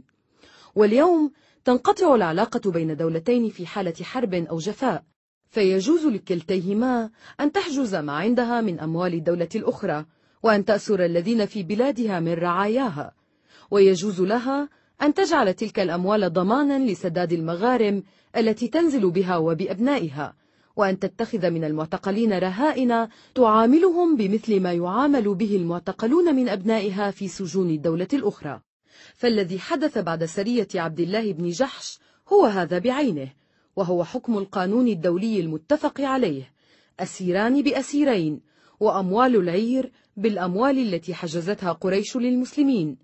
واليوم 0.77 1.31
تنقطع 1.63 2.15
العلاقة 2.15 2.71
بين 2.71 2.95
دولتين 2.95 3.49
في 3.49 3.65
حالة 3.65 3.93
حرب 4.01 4.33
أو 4.33 4.57
جفاء 4.59 5.03
فيجوز 5.49 6.05
لكلتيهما 6.05 7.09
أن 7.39 7.51
تحجز 7.51 7.95
ما 7.95 8.13
عندها 8.13 8.61
من 8.61 8.79
أموال 8.79 9.13
الدولة 9.13 9.47
الأخرى 9.55 10.05
وأن 10.43 10.65
تأسر 10.65 11.05
الذين 11.05 11.45
في 11.45 11.63
بلادها 11.63 12.19
من 12.19 12.33
رعاياها 12.33 13.11
ويجوز 13.71 14.21
لها 14.21 14.69
أن 15.01 15.13
تجعل 15.13 15.53
تلك 15.53 15.79
الأموال 15.79 16.33
ضمانا 16.33 16.91
لسداد 16.91 17.33
المغارم 17.33 18.03
التي 18.37 18.67
تنزل 18.67 19.11
بها 19.11 19.37
وبأبنائها 19.37 20.33
وأن 20.75 20.99
تتخذ 20.99 21.49
من 21.49 21.63
المعتقلين 21.63 22.33
رهائن 22.37 23.07
تعاملهم 23.35 24.15
بمثل 24.15 24.59
ما 24.59 24.73
يعامل 24.73 25.35
به 25.35 25.55
المعتقلون 25.55 26.35
من 26.35 26.49
أبنائها 26.49 27.11
في 27.11 27.27
سجون 27.27 27.69
الدولة 27.69 28.07
الأخرى 28.13 28.59
فالذي 29.17 29.59
حدث 29.59 29.97
بعد 29.97 30.25
سرية 30.25 30.67
عبد 30.75 30.99
الله 30.99 31.31
بن 31.33 31.49
جحش 31.49 31.99
هو 32.33 32.45
هذا 32.45 32.79
بعينه 32.79 33.29
وهو 33.75 34.03
حكم 34.03 34.37
القانون 34.37 34.87
الدولي 34.87 35.39
المتفق 35.39 36.01
عليه 36.01 36.51
أسيران 36.99 37.63
بأسيرين 37.63 38.41
وأموال 38.79 39.35
العير 39.35 39.91
بالأموال 40.17 40.93
التي 40.93 41.13
حجزتها 41.13 41.71
قريش 41.71 42.17
للمسلمين 42.17 42.97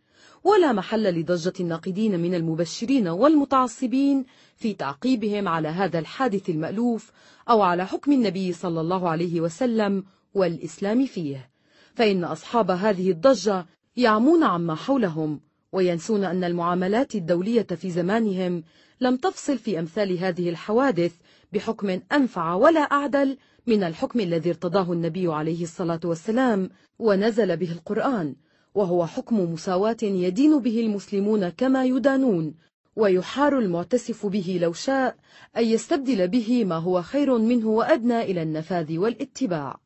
ولا 0.44 0.72
محل 0.72 1.20
لضجة 1.20 1.54
الناقدين 1.60 2.20
من 2.20 2.36
المبشرين 2.36 3.08
والمتعصبين 3.08 4.26
في 4.58 4.74
تعقيبهم 4.74 5.48
على 5.48 5.68
هذا 5.68 6.00
الحادث 6.00 6.50
المألوف 6.50 7.12
أو 7.50 7.62
على 7.62 7.88
حكم 7.88 8.12
النبي 8.12 8.54
صلى 8.54 8.82
الله 8.82 9.10
عليه 9.10 9.42
وسلم 9.42 10.04
والإسلام 10.34 11.06
فيه 11.06 11.50
فإن 11.96 12.24
أصحاب 12.24 12.72
هذه 12.72 13.12
الضجة 13.12 13.66
يعمون 13.96 14.44
عما 14.44 14.76
حولهم 14.76 15.40
وينسون 15.74 16.24
أن 16.24 16.44
المعاملات 16.44 17.16
الدولية 17.16 17.62
في 17.64 17.90
زمانهم 17.92 18.64
لم 19.02 19.16
تفصل 19.18 19.58
في 19.58 19.80
أمثال 19.80 20.18
هذه 20.18 20.50
الحوادث 20.50 21.12
بحكم 21.54 22.00
أنفع 22.14 22.54
ولا 22.54 22.80
أعدل 22.80 23.38
من 23.68 23.84
الحكم 23.84 24.20
الذي 24.20 24.50
ارتضاه 24.50 24.94
النبي 24.94 25.34
عليه 25.34 25.64
الصلاة 25.64 26.00
والسلام 26.06 26.70
ونزل 27.00 27.58
به 27.58 27.72
القرآن 27.72 28.36
وهو 28.76 29.06
حكم 29.06 29.54
مساواة 29.54 29.98
يدين 30.04 30.60
به 30.60 30.80
المسلمون 30.80 31.50
كما 31.50 31.86
يدانون 31.86 32.54
ويحار 32.96 33.60
المعتسف 33.60 34.26
به 34.26 34.58
لو 34.62 34.74
شاء 34.74 35.16
أن 35.58 35.66
يستبدل 35.66 36.28
به 36.28 36.66
ما 36.66 36.76
هو 36.76 37.02
خير 37.02 37.38
منه 37.38 37.68
وأدنى 37.68 38.22
إلى 38.22 38.42
النفاذ 38.42 38.98
والاتباع 38.98 39.80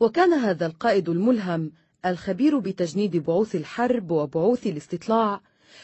وكان 0.00 0.32
هذا 0.32 0.66
القائد 0.66 1.08
الملهم 1.08 1.72
الخبير 2.06 2.58
بتجنيد 2.58 3.16
بعوث 3.16 3.54
الحرب 3.56 4.10
وبعوث 4.10 4.66
الاستطلاع 4.66 5.40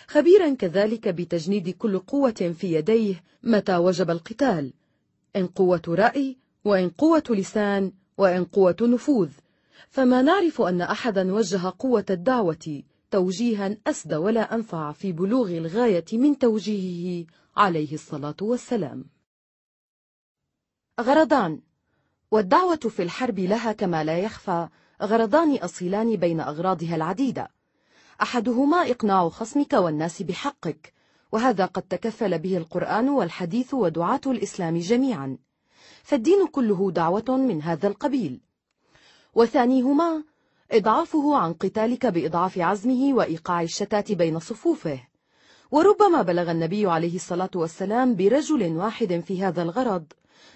خبيرا 0.08 0.54
كذلك 0.54 1.08
بتجنيد 1.08 1.68
كل 1.70 1.98
قوة 1.98 2.54
في 2.58 2.72
يديه 2.74 3.24
متى 3.42 3.76
وجب 3.76 4.10
القتال 4.10 4.72
إن 5.36 5.46
قوة 5.46 5.82
رأي 5.88 6.36
وإن 6.64 6.88
قوة 6.88 7.22
لسان 7.30 7.92
وإن 8.18 8.44
قوة 8.44 8.76
نفوذ 8.82 9.28
فما 9.88 10.22
نعرف 10.22 10.60
أن 10.62 10.80
أحدا 10.80 11.34
وجه 11.34 11.72
قوة 11.78 12.06
الدعوة 12.10 12.82
توجيها 13.10 13.76
أسدى 13.86 14.16
ولا 14.16 14.54
أنفع 14.54 14.92
في 14.92 15.12
بلوغ 15.12 15.50
الغاية 15.56 16.04
من 16.12 16.38
توجيهه 16.38 17.26
عليه 17.56 17.94
الصلاة 17.94 18.36
والسلام 18.42 19.04
غرضان 21.00 21.60
والدعوة 22.30 22.76
في 22.76 23.02
الحرب 23.02 23.38
لها 23.38 23.72
كما 23.72 24.04
لا 24.04 24.18
يخفى 24.18 24.68
غرضان 25.04 25.56
أصيلان 25.56 26.16
بين 26.16 26.40
أغراضها 26.40 26.96
العديدة 26.96 27.48
أحدهما 28.22 28.76
إقناع 28.90 29.28
خصمك 29.28 29.72
والناس 29.72 30.22
بحقك 30.22 30.92
وهذا 31.32 31.66
قد 31.66 31.82
تكفل 31.82 32.38
به 32.38 32.56
القرآن 32.56 33.08
والحديث 33.08 33.74
ودعاة 33.74 34.20
الإسلام 34.26 34.78
جميعا 34.78 35.36
فالدين 36.02 36.46
كله 36.46 36.90
دعوة 36.90 37.24
من 37.28 37.62
هذا 37.62 37.88
القبيل 37.88 38.40
وثانيهما 39.34 40.24
إضعافه 40.72 41.36
عن 41.36 41.52
قتالك 41.52 42.06
بإضعاف 42.06 42.58
عزمه 42.58 43.14
وإيقاع 43.14 43.62
الشتات 43.62 44.12
بين 44.12 44.38
صفوفه 44.38 45.00
وربما 45.70 46.22
بلغ 46.22 46.50
النبي 46.50 46.86
عليه 46.86 47.14
الصلاة 47.16 47.50
والسلام 47.54 48.14
برجل 48.16 48.62
واحد 48.76 49.22
في 49.26 49.42
هذا 49.44 49.62
الغرض 49.62 50.04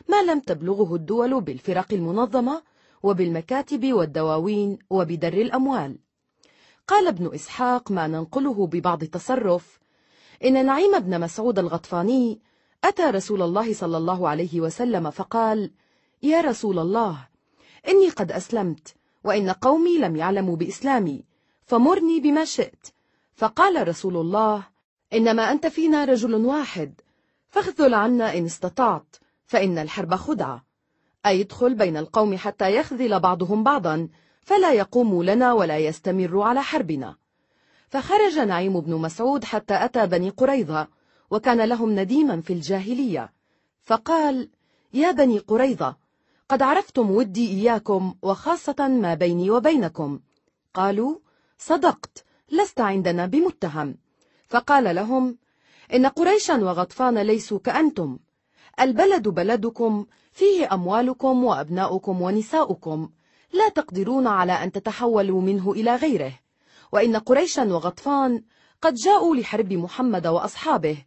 ما 0.08 0.22
لم 0.22 0.40
تبلغه 0.40 0.94
الدول 0.94 1.40
بالفرق 1.40 1.86
المنظمة 1.92 2.62
وبالمكاتب 3.02 3.92
والدواوين 3.92 4.78
وبدر 4.90 5.32
الأموال 5.32 5.98
قال 6.88 7.08
ابن 7.08 7.34
إسحاق 7.34 7.90
ما 7.90 8.06
ننقله 8.06 8.66
ببعض 8.66 9.02
التصرف 9.02 9.78
إن 10.44 10.66
نعيم 10.66 10.98
بن 10.98 11.20
مسعود 11.20 11.58
الغطفاني 11.58 12.40
أتى 12.84 13.02
رسول 13.02 13.42
الله 13.42 13.72
صلى 13.74 13.96
الله 13.96 14.28
عليه 14.28 14.60
وسلم 14.60 15.10
فقال 15.10 15.70
يا 16.22 16.40
رسول 16.40 16.78
الله 16.78 17.28
إني 17.88 18.08
قد 18.08 18.32
أسلمت 18.32 18.94
وإن 19.24 19.50
قومي 19.50 19.98
لم 19.98 20.16
يعلموا 20.16 20.56
بإسلامي 20.56 21.24
فمرني 21.64 22.20
بما 22.20 22.44
شئت 22.44 22.86
فقال 23.34 23.88
رسول 23.88 24.16
الله 24.16 24.66
إنما 25.12 25.52
أنت 25.52 25.66
فينا 25.66 26.04
رجل 26.04 26.34
واحد 26.34 27.00
فاخذل 27.48 27.94
عنا 27.94 28.38
إن 28.38 28.44
استطعت 28.44 29.16
فإن 29.46 29.78
الحرب 29.78 30.14
خدعة 30.14 30.65
أي 31.26 31.46
بين 31.62 31.96
القوم 31.96 32.36
حتى 32.36 32.76
يخذل 32.76 33.20
بعضهم 33.20 33.64
بعضا 33.64 34.08
فلا 34.42 34.72
يقوم 34.72 35.22
لنا 35.22 35.52
ولا 35.52 35.78
يستمر 35.78 36.40
على 36.42 36.62
حربنا 36.62 37.16
فخرج 37.88 38.38
نعيم 38.38 38.80
بن 38.80 38.94
مسعود 38.94 39.44
حتى 39.44 39.84
أتى 39.84 40.06
بني 40.06 40.30
قريظة 40.30 40.88
وكان 41.30 41.60
لهم 41.60 41.94
نديما 41.98 42.40
في 42.40 42.52
الجاهلية 42.52 43.32
فقال 43.82 44.50
يا 44.92 45.10
بني 45.10 45.38
قريظة 45.38 45.96
قد 46.48 46.62
عرفتم 46.62 47.10
ودي 47.10 47.50
إياكم 47.50 48.14
وخاصة 48.22 48.88
ما 48.88 49.14
بيني 49.14 49.50
وبينكم 49.50 50.20
قالوا 50.74 51.16
صدقت 51.58 52.24
لست 52.50 52.80
عندنا 52.80 53.26
بمتهم 53.26 53.94
فقال 54.48 54.94
لهم 54.94 55.38
إن 55.94 56.06
قريشا 56.06 56.54
وغطفان 56.56 57.18
ليسوا 57.18 57.58
كأنتم 57.58 58.18
البلد 58.80 59.28
بلدكم 59.28 60.06
فيه 60.36 60.74
أموالكم 60.74 61.44
وأبناؤكم 61.44 62.22
ونساؤكم 62.22 63.08
لا 63.52 63.68
تقدرون 63.68 64.26
على 64.26 64.52
أن 64.52 64.72
تتحولوا 64.72 65.40
منه 65.40 65.72
إلى 65.72 65.94
غيره 65.96 66.32
وإن 66.92 67.16
قريشا 67.16 67.62
وغطفان 67.64 68.42
قد 68.82 68.94
جاءوا 68.94 69.36
لحرب 69.36 69.72
محمد 69.72 70.26
وأصحابه 70.26 70.98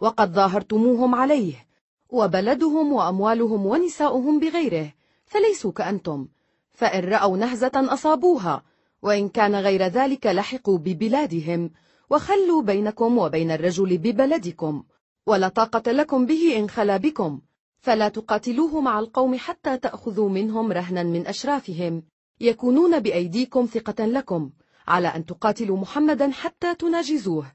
وقد 0.00 0.32
ظاهرتموهم 0.32 1.14
عليه 1.14 1.66
وبلدهم 2.10 2.92
وأموالهم 2.92 3.66
ونساؤهم 3.66 4.38
بغيره 4.40 4.92
فليسوا 5.26 5.72
كأنتم 5.72 6.28
فإن 6.72 7.04
رأوا 7.04 7.36
نهزة 7.36 7.72
أصابوها 7.76 8.62
وإن 9.02 9.28
كان 9.28 9.54
غير 9.56 9.82
ذلك 9.82 10.26
لحقوا 10.26 10.78
ببلادهم 10.78 11.70
وخلوا 12.10 12.62
بينكم 12.62 13.18
وبين 13.18 13.50
الرجل 13.50 13.98
ببلدكم 13.98 14.82
ولا 15.26 15.48
طاقة 15.48 15.92
لكم 15.92 16.26
به 16.26 16.58
إن 16.58 16.70
خلا 16.70 16.96
بكم 16.96 17.40
فلا 17.80 18.08
تقاتلوه 18.08 18.80
مع 18.80 18.98
القوم 18.98 19.38
حتى 19.38 19.76
تأخذوا 19.76 20.28
منهم 20.28 20.72
رهنا 20.72 21.02
من 21.02 21.26
أشرافهم 21.26 22.02
يكونون 22.40 23.00
بأيديكم 23.00 23.64
ثقة 23.66 24.06
لكم 24.06 24.50
على 24.88 25.08
أن 25.08 25.26
تقاتلوا 25.26 25.76
محمدا 25.78 26.30
حتى 26.30 26.74
تناجزوه 26.74 27.52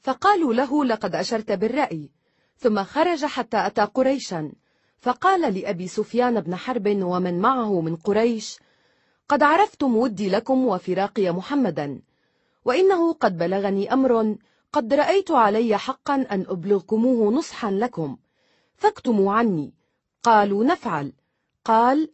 فقالوا 0.00 0.54
له 0.54 0.84
لقد 0.84 1.14
أشرت 1.14 1.52
بالرأي 1.52 2.10
ثم 2.56 2.84
خرج 2.84 3.24
حتى 3.24 3.66
أتى 3.66 3.82
قريشا 3.82 4.52
فقال 4.98 5.54
لأبي 5.58 5.88
سفيان 5.88 6.40
بن 6.40 6.56
حرب 6.56 6.88
ومن 7.02 7.40
معه 7.40 7.80
من 7.80 7.96
قريش 7.96 8.58
قد 9.28 9.42
عرفتم 9.42 9.96
ودي 9.96 10.28
لكم 10.30 10.66
وفراقي 10.66 11.30
محمدا 11.30 12.00
وإنه 12.64 13.12
قد 13.12 13.36
بلغني 13.38 13.92
أمر 13.92 14.36
قد 14.72 14.94
رأيت 14.94 15.30
علي 15.30 15.78
حقا 15.78 16.14
أن 16.14 16.46
أبلغكموه 16.48 17.32
نصحا 17.32 17.70
لكم 17.70 18.16
فاكتموا 18.82 19.32
عني 19.32 19.72
قالوا 20.22 20.64
نفعل 20.64 21.12
قال 21.64 22.12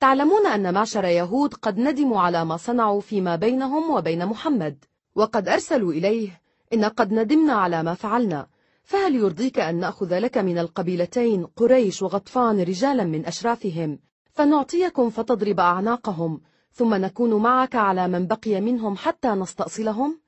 تعلمون 0.00 0.46
أن 0.46 0.74
معشر 0.74 1.04
يهود 1.04 1.54
قد 1.54 1.78
ندموا 1.78 2.20
على 2.20 2.44
ما 2.44 2.56
صنعوا 2.56 3.00
فيما 3.00 3.36
بينهم 3.36 3.90
وبين 3.90 4.26
محمد 4.26 4.84
وقد 5.14 5.48
أرسلوا 5.48 5.92
إليه 5.92 6.40
إن 6.72 6.84
قد 6.84 7.12
ندمنا 7.12 7.52
على 7.52 7.82
ما 7.82 7.94
فعلنا 7.94 8.46
فهل 8.82 9.14
يرضيك 9.16 9.58
أن 9.58 9.80
نأخذ 9.80 10.18
لك 10.18 10.38
من 10.38 10.58
القبيلتين 10.58 11.46
قريش 11.46 12.02
وغطفان 12.02 12.60
رجالا 12.60 13.04
من 13.04 13.26
أشرافهم 13.26 13.98
فنعطيكم 14.32 15.10
فتضرب 15.10 15.60
أعناقهم 15.60 16.40
ثم 16.72 16.94
نكون 16.94 17.34
معك 17.34 17.74
على 17.74 18.08
من 18.08 18.26
بقي 18.26 18.60
منهم 18.60 18.96
حتى 18.96 19.28
نستأصلهم 19.28 20.20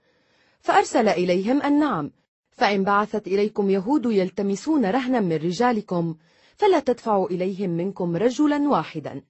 فأرسل 0.60 1.08
إليهم 1.08 1.62
أن 1.62 1.78
نعم 1.78 2.10
فإن 2.56 2.84
بعثت 2.84 3.26
إليكم 3.26 3.70
يهود 3.70 4.06
يلتمسون 4.06 4.84
رهنا 4.90 5.20
من 5.20 5.32
رجالكم 5.32 6.14
فلا 6.56 6.80
تدفعوا 6.80 7.28
إليهم 7.30 7.70
منكم 7.70 8.16
رجلا 8.16 8.68
واحدا 8.68 9.22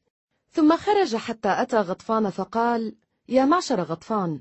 ثم 0.50 0.76
خرج 0.76 1.16
حتى 1.16 1.62
أتى 1.62 1.76
غطفان 1.78 2.30
فقال 2.30 2.94
يا 3.28 3.44
معشر 3.44 3.80
غطفان 3.82 4.40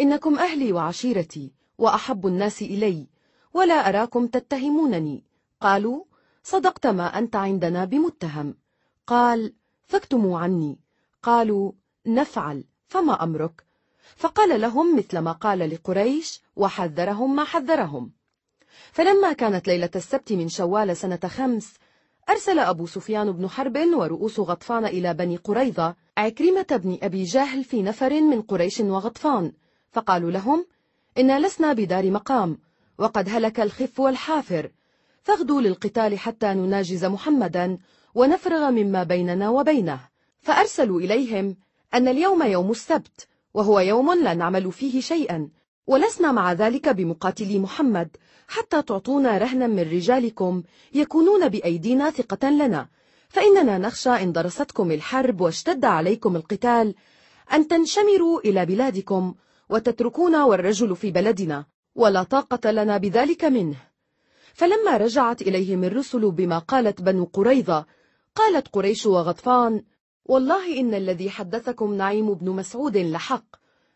إنكم 0.00 0.38
أهلي 0.38 0.72
وعشيرتي 0.72 1.52
وأحب 1.78 2.26
الناس 2.26 2.62
إلي 2.62 3.06
ولا 3.54 3.74
أراكم 3.88 4.26
تتهمونني 4.26 5.24
قالوا 5.60 6.04
صدقت 6.42 6.86
ما 6.86 7.18
أنت 7.18 7.36
عندنا 7.36 7.84
بمتهم 7.84 8.54
قال 9.06 9.52
فاكتموا 9.86 10.38
عني 10.38 10.78
قالوا 11.22 11.72
نفعل 12.06 12.64
فما 12.86 13.24
أمرك 13.24 13.64
فقال 14.16 14.60
لهم 14.60 14.96
مثل 14.98 15.18
ما 15.18 15.32
قال 15.32 15.58
لقريش 15.58 16.42
وحذرهم 16.56 17.36
ما 17.36 17.44
حذرهم 17.44 18.12
فلما 18.92 19.32
كانت 19.32 19.66
ليلة 19.68 19.90
السبت 19.96 20.32
من 20.32 20.48
شوال 20.48 20.96
سنة 20.96 21.18
خمس 21.26 21.74
أرسل 22.30 22.58
أبو 22.58 22.86
سفيان 22.86 23.32
بن 23.32 23.48
حرب 23.48 23.78
ورؤوس 23.94 24.40
غطفان 24.40 24.84
إلى 24.84 25.14
بني 25.14 25.36
قريظة 25.36 25.94
عكرمة 26.16 26.80
بن 26.82 26.98
أبي 27.02 27.24
جهل 27.24 27.64
في 27.64 27.82
نفر 27.82 28.20
من 28.20 28.42
قريش 28.42 28.80
وغطفان 28.80 29.52
فقالوا 29.90 30.30
لهم 30.30 30.66
إنا 31.18 31.46
لسنا 31.46 31.72
بدار 31.72 32.10
مقام 32.10 32.58
وقد 32.98 33.28
هلك 33.28 33.60
الخف 33.60 34.00
والحافر 34.00 34.70
فاغدوا 35.22 35.60
للقتال 35.60 36.18
حتى 36.18 36.46
نناجز 36.46 37.04
محمدا 37.04 37.78
ونفرغ 38.14 38.70
مما 38.70 39.02
بيننا 39.02 39.50
وبينه 39.50 40.00
فأرسلوا 40.40 41.00
إليهم 41.00 41.56
أن 41.94 42.08
اليوم 42.08 42.42
يوم 42.42 42.70
السبت 42.70 43.26
وهو 43.54 43.80
يوم 43.80 44.12
لا 44.24 44.34
نعمل 44.34 44.72
فيه 44.72 45.00
شيئا 45.00 45.48
ولسنا 45.86 46.32
مع 46.32 46.52
ذلك 46.52 46.88
بمقاتلي 46.88 47.58
محمد 47.58 48.16
حتى 48.48 48.82
تعطونا 48.82 49.38
رهنا 49.38 49.66
من 49.66 49.80
رجالكم 49.82 50.62
يكونون 50.94 51.48
بأيدينا 51.48 52.10
ثقة 52.10 52.50
لنا 52.50 52.88
فإننا 53.28 53.78
نخشى 53.78 54.10
إن 54.10 54.32
درستكم 54.32 54.90
الحرب 54.92 55.40
واشتد 55.40 55.84
عليكم 55.84 56.36
القتال 56.36 56.94
أن 57.52 57.68
تنشمروا 57.68 58.40
إلى 58.40 58.66
بلادكم 58.66 59.34
وتتركونا 59.70 60.44
والرجل 60.44 60.96
في 60.96 61.10
بلدنا 61.10 61.64
ولا 61.94 62.22
طاقة 62.22 62.70
لنا 62.70 62.96
بذلك 62.98 63.44
منه 63.44 63.76
فلما 64.54 64.96
رجعت 64.96 65.42
إليهم 65.42 65.84
الرسل 65.84 66.30
بما 66.30 66.58
قالت 66.58 67.00
بنو 67.02 67.24
قريظة 67.32 67.86
قالت 68.34 68.68
قريش 68.68 69.06
وغطفان 69.06 69.82
والله 70.26 70.80
إن 70.80 70.94
الذي 70.94 71.30
حدثكم 71.30 71.94
نعيم 71.94 72.34
بن 72.34 72.50
مسعود 72.50 72.96
لحق 72.96 73.44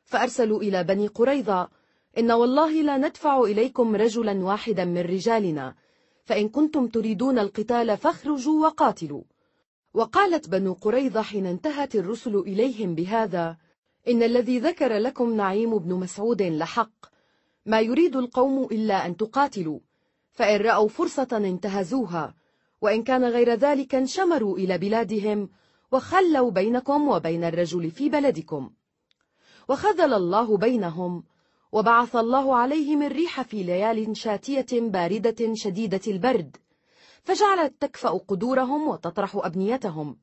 فأرسلوا 0.04 0.60
إلى 0.62 0.84
بني 0.84 1.06
قريظة 1.06 1.68
إن 2.18 2.30
والله 2.32 2.72
لا 2.82 2.96
ندفع 2.98 3.40
إليكم 3.40 3.96
رجلا 3.96 4.44
واحدا 4.44 4.84
من 4.84 4.98
رجالنا 5.00 5.74
فإن 6.24 6.48
كنتم 6.48 6.86
تريدون 6.86 7.38
القتال 7.38 7.96
فاخرجوا 7.96 8.62
وقاتلوا 8.66 9.22
وقالت 9.94 10.48
بنو 10.48 10.72
قريظة 10.72 11.22
حين 11.22 11.46
انتهت 11.46 11.94
الرسل 11.94 12.36
إليهم 12.36 12.94
بهذا 12.94 13.56
إن 14.08 14.22
الذي 14.22 14.58
ذكر 14.58 14.92
لكم 14.96 15.36
نعيم 15.36 15.78
بن 15.78 15.94
مسعود 15.94 16.42
لحق 16.42 16.98
ما 17.66 17.80
يريد 17.80 18.16
القوم 18.16 18.64
إلا 18.64 19.06
أن 19.06 19.16
تقاتلوا 19.16 19.78
فإن 20.32 20.60
رأوا 20.60 20.88
فرصة 20.88 21.28
انتهزوها 21.32 22.34
وإن 22.80 23.02
كان 23.02 23.24
غير 23.24 23.54
ذلك 23.54 23.94
انشمروا 23.94 24.58
إلى 24.58 24.78
بلادهم 24.78 25.48
وخلوا 25.92 26.50
بينكم 26.50 27.08
وبين 27.08 27.44
الرجل 27.44 27.90
في 27.90 28.08
بلدكم 28.08 28.70
وخذل 29.68 30.12
الله 30.14 30.56
بينهم 30.56 31.24
وبعث 31.76 32.16
الله 32.16 32.54
عليهم 32.56 33.02
الريح 33.02 33.42
في 33.42 33.62
ليال 33.62 34.16
شاتية 34.16 34.66
باردة 34.80 35.54
شديدة 35.54 36.00
البرد 36.06 36.56
فجعلت 37.22 37.74
تكفأ 37.80 38.08
قدورهم 38.10 38.88
وتطرح 38.88 39.36
أبنيتهم 39.36 40.16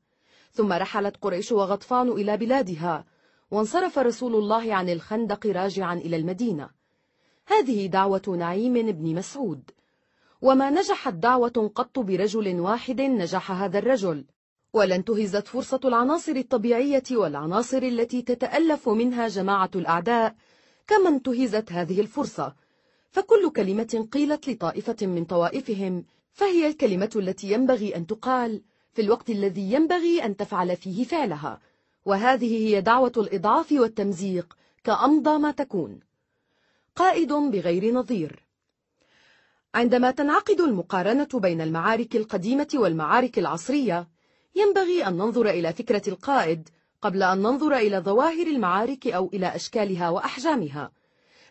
ثم 0.52 0.72
رحلت 0.72 1.16
قريش 1.22 1.52
وغطفان 1.52 2.08
إلى 2.08 2.36
بلادها 2.36 3.04
وانصرف 3.50 3.98
رسول 3.98 4.34
الله 4.34 4.74
عن 4.74 4.88
الخندق 4.88 5.46
راجعا 5.46 5.94
إلى 5.94 6.16
المدينة 6.16 6.70
هذه 7.46 7.86
دعوة 7.86 8.36
نعيم 8.38 8.72
بن 8.90 9.14
مسعود 9.14 9.70
وما 10.42 10.70
نجحت 10.70 11.14
دعوة 11.14 11.70
قط 11.74 11.98
برجل 11.98 12.60
واحد 12.60 13.00
نجح 13.00 13.50
هذا 13.52 13.78
الرجل 13.78 14.24
ولن 14.72 15.04
تهزت 15.04 15.46
فرصة 15.48 15.80
العناصر 15.84 16.32
الطبيعية 16.32 17.02
والعناصر 17.10 17.78
التي 17.82 18.22
تتألف 18.22 18.88
منها 18.88 19.28
جماعة 19.28 19.70
الأعداء 19.74 20.34
كما 20.86 21.08
انتهزت 21.08 21.72
هذه 21.72 22.00
الفرصة 22.00 22.54
فكل 23.10 23.50
كلمة 23.56 24.08
قيلت 24.12 24.48
لطائفة 24.50 24.96
من 25.06 25.24
طوائفهم 25.24 26.04
فهي 26.32 26.66
الكلمة 26.66 27.10
التي 27.16 27.52
ينبغي 27.52 27.96
أن 27.96 28.06
تقال 28.06 28.62
في 28.92 29.02
الوقت 29.02 29.30
الذي 29.30 29.72
ينبغي 29.72 30.24
أن 30.24 30.36
تفعل 30.36 30.76
فيه 30.76 31.04
فعلها 31.04 31.60
وهذه 32.04 32.56
هي 32.68 32.80
دعوة 32.80 33.12
الإضعاف 33.16 33.72
والتمزيق 33.72 34.56
كأمضى 34.84 35.38
ما 35.38 35.50
تكون 35.50 36.00
قائد 36.96 37.32
بغير 37.32 37.92
نظير 37.94 38.44
عندما 39.74 40.10
تنعقد 40.10 40.60
المقارنة 40.60 41.28
بين 41.34 41.60
المعارك 41.60 42.16
القديمة 42.16 42.68
والمعارك 42.74 43.38
العصرية 43.38 44.08
ينبغي 44.56 45.06
أن 45.06 45.12
ننظر 45.16 45.48
إلى 45.50 45.72
فكرة 45.72 46.02
القائد 46.08 46.68
قبل 47.04 47.22
أن 47.22 47.38
ننظر 47.38 47.76
إلى 47.76 47.98
ظواهر 47.98 48.46
المعارك 48.46 49.06
أو 49.06 49.30
إلى 49.34 49.46
أشكالها 49.56 50.08
وأحجامها 50.10 50.90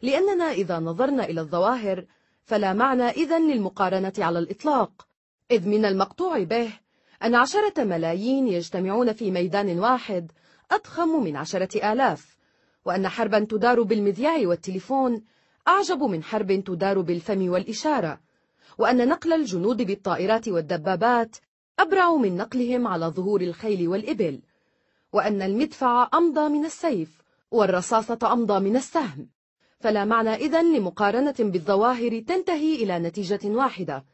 لأننا 0.01 0.43
إذا 0.51 0.79
نظرنا 0.79 1.25
إلى 1.25 1.41
الظواهر 1.41 2.05
فلا 2.43 2.73
معنى 2.73 3.03
إذن 3.03 3.51
للمقارنة 3.51 4.13
على 4.19 4.39
الإطلاق 4.39 5.07
إذ 5.51 5.69
من 5.69 5.85
المقطوع 5.85 6.43
به 6.43 6.69
أن 7.23 7.35
عشرة 7.35 7.83
ملايين 7.83 8.47
يجتمعون 8.47 9.13
في 9.13 9.31
ميدان 9.31 9.79
واحد 9.79 10.31
أضخم 10.71 11.23
من 11.23 11.35
عشرة 11.35 11.93
آلاف 11.93 12.37
وأن 12.85 13.07
حربا 13.07 13.39
تدار 13.49 13.81
بالمذياع 13.81 14.37
والتليفون 14.47 15.21
أعجب 15.67 16.03
من 16.03 16.23
حرب 16.23 16.63
تدار 16.63 17.01
بالفم 17.01 17.49
والإشارة 17.49 18.19
وأن 18.77 19.07
نقل 19.07 19.33
الجنود 19.33 19.81
بالطائرات 19.81 20.47
والدبابات 20.49 21.35
أبرع 21.79 22.15
من 22.15 22.37
نقلهم 22.37 22.87
على 22.87 23.05
ظهور 23.05 23.41
الخيل 23.41 23.87
والإبل 23.87 24.41
وأن 25.13 25.41
المدفع 25.41 26.09
أمضى 26.13 26.49
من 26.49 26.65
السيف 26.65 27.09
والرصاصة 27.51 28.19
أمضى 28.23 28.59
من 28.69 28.75
السهم 28.75 29.29
فلا 29.79 30.05
معنى 30.05 30.29
إذن 30.29 30.75
لمقارنة 30.75 31.35
بالظواهر 31.39 32.19
تنتهي 32.19 32.75
إلى 32.75 32.99
نتيجة 32.99 33.39
واحدة 33.45 34.05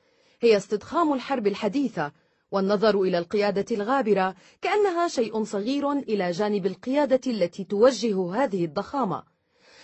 هي 0.41 0.57
استضخام 0.57 1.13
الحرب 1.13 1.47
الحديثة 1.47 2.11
والنظر 2.51 3.01
إلى 3.01 3.17
القيادة 3.17 3.75
الغابرة 3.75 4.35
كأنها 4.61 5.07
شيء 5.07 5.43
صغير 5.43 5.91
إلى 5.91 6.31
جانب 6.31 6.65
القيادة 6.65 7.31
التي 7.31 7.63
توجه 7.63 8.35
هذه 8.43 8.65
الضخامة 8.65 9.23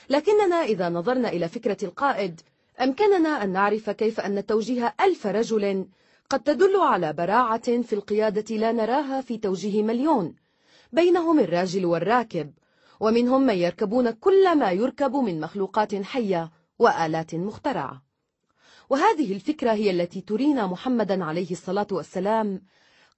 لكننا 0.09 0.55
إذا 0.55 0.89
نظرنا 0.89 1.29
إلى 1.29 1.47
فكرة 1.49 1.77
القائد 1.83 2.41
أمكننا 2.81 3.43
أن 3.43 3.49
نعرف 3.49 3.89
كيف 3.89 4.19
أن 4.19 4.45
توجيه 4.45 4.95
ألف 5.01 5.27
رجل 5.27 5.85
قد 6.29 6.39
تدل 6.43 6.75
على 6.75 7.13
براعة 7.13 7.81
في 7.81 7.93
القيادة 7.93 8.55
لا 8.55 8.71
نراها 8.71 9.21
في 9.21 9.37
توجيه 9.37 9.83
مليون 9.83 10.35
بينهم 10.95 11.39
الراجل 11.39 11.85
والراكب 11.85 12.53
ومنهم 12.99 13.41
من 13.41 13.53
يركبون 13.55 14.11
كل 14.11 14.57
ما 14.57 14.71
يركب 14.71 15.15
من 15.15 15.39
مخلوقات 15.39 15.95
حية 15.95 16.51
وآلات 16.79 17.35
مخترعة 17.35 18.03
وهذه 18.89 19.33
الفكرة 19.33 19.71
هي 19.71 19.91
التي 19.91 20.21
ترينا 20.21 20.67
محمدا 20.67 21.23
عليه 21.23 21.51
الصلاة 21.51 21.87
والسلام 21.91 22.61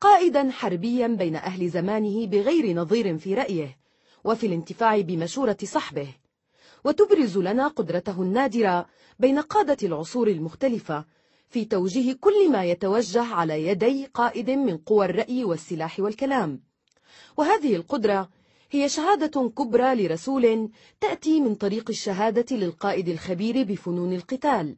قائدا 0.01 0.49
حربيا 0.51 1.07
بين 1.07 1.35
أهل 1.35 1.69
زمانه 1.69 2.25
بغير 2.27 2.73
نظير 2.75 3.17
في 3.17 3.33
رأيه 3.33 3.77
وفي 4.23 4.47
الانتفاع 4.47 5.01
بمشورة 5.01 5.57
صحبه 5.63 6.07
وتبرز 6.83 7.37
لنا 7.37 7.67
قدرته 7.67 8.21
النادرة 8.21 8.85
بين 9.19 9.39
قادة 9.39 9.87
العصور 9.87 10.27
المختلفة 10.27 11.05
في 11.49 11.65
توجيه 11.65 12.13
كل 12.21 12.51
ما 12.51 12.63
يتوجه 12.63 13.23
على 13.23 13.67
يدي 13.67 14.05
قائد 14.05 14.49
من 14.49 14.77
قوى 14.77 15.05
الرأي 15.05 15.43
والسلاح 15.43 15.99
والكلام 15.99 16.66
وهذه 17.37 17.75
القدرة 17.75 18.29
هي 18.71 18.89
شهادة 18.89 19.49
كبرى 19.49 19.95
لرسول 19.95 20.69
تأتي 21.01 21.39
من 21.39 21.55
طريق 21.55 21.89
الشهادة 21.89 22.55
للقائد 22.57 23.09
الخبير 23.09 23.63
بفنون 23.63 24.13
القتال 24.13 24.75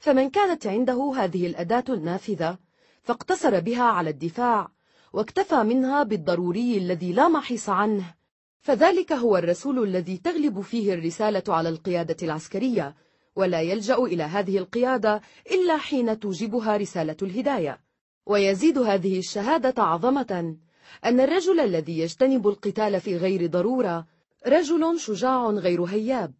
فمن 0.00 0.30
كانت 0.30 0.66
عنده 0.66 1.12
هذه 1.16 1.46
الأداة 1.46 1.84
النافذة 1.88 2.58
فاقتصر 3.02 3.60
بها 3.60 3.82
على 3.82 4.10
الدفاع 4.10 4.68
واكتفى 5.12 5.62
منها 5.62 6.02
بالضروري 6.02 6.76
الذي 6.78 7.12
لا 7.12 7.28
محيص 7.28 7.68
عنه 7.68 8.14
فذلك 8.60 9.12
هو 9.12 9.36
الرسول 9.36 9.82
الذي 9.84 10.16
تغلب 10.18 10.60
فيه 10.60 10.94
الرسالة 10.94 11.42
على 11.54 11.68
القيادة 11.68 12.16
العسكرية 12.22 12.94
ولا 13.36 13.60
يلجأ 13.62 13.94
إلى 13.96 14.22
هذه 14.22 14.58
القيادة 14.58 15.20
إلا 15.50 15.76
حين 15.76 16.18
توجبها 16.20 16.76
رسالة 16.76 17.16
الهداية 17.22 17.78
ويزيد 18.26 18.78
هذه 18.78 19.18
الشهادة 19.18 19.82
عظمة 19.82 20.56
أن 21.04 21.20
الرجل 21.20 21.60
الذي 21.60 21.98
يجتنب 21.98 22.48
القتال 22.48 23.00
في 23.00 23.16
غير 23.16 23.46
ضرورة 23.46 24.06
رجل 24.46 25.00
شجاع 25.00 25.50
غير 25.50 25.82
هياب 25.84 26.32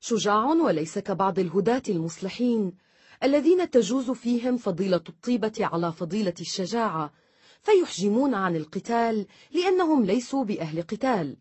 شجاع 0.00 0.44
وليس 0.44 0.98
كبعض 0.98 1.38
الهداة 1.38 1.82
المصلحين 1.88 2.72
الذين 3.22 3.70
تجوز 3.70 4.10
فيهم 4.10 4.56
فضيلة 4.56 5.00
الطيبة 5.08 5.52
على 5.60 5.92
فضيلة 5.92 6.34
الشجاعة 6.40 7.12
فيحجمون 7.62 8.34
عن 8.34 8.56
القتال 8.56 9.26
لأنهم 9.52 10.04
ليسوا 10.04 10.44
بأهل 10.44 10.82
قتال 10.82 11.36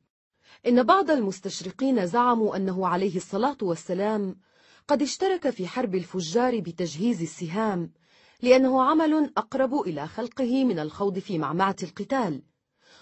إن 0.68 0.84
بعض 0.84 1.12
المستشرقين 1.12 2.06
زعموا 2.06 2.56
أنه 2.56 2.88
عليه 2.88 3.16
الصلاة 3.18 3.58
والسلام 3.62 4.36
قد 4.88 5.02
اشترك 5.02 5.50
في 5.50 5.68
حرب 5.68 5.96
الفجار 5.96 6.60
بتجهيز 6.60 7.22
السهام 7.22 7.92
لأنه 8.42 8.82
عمل 8.84 9.32
أقرب 9.38 9.74
إلى 9.82 10.08
خلقه 10.08 10.64
من 10.66 10.80
الخوض 10.80 11.20
في 11.20 11.38
معمعة 11.38 11.76
القتال 11.84 12.42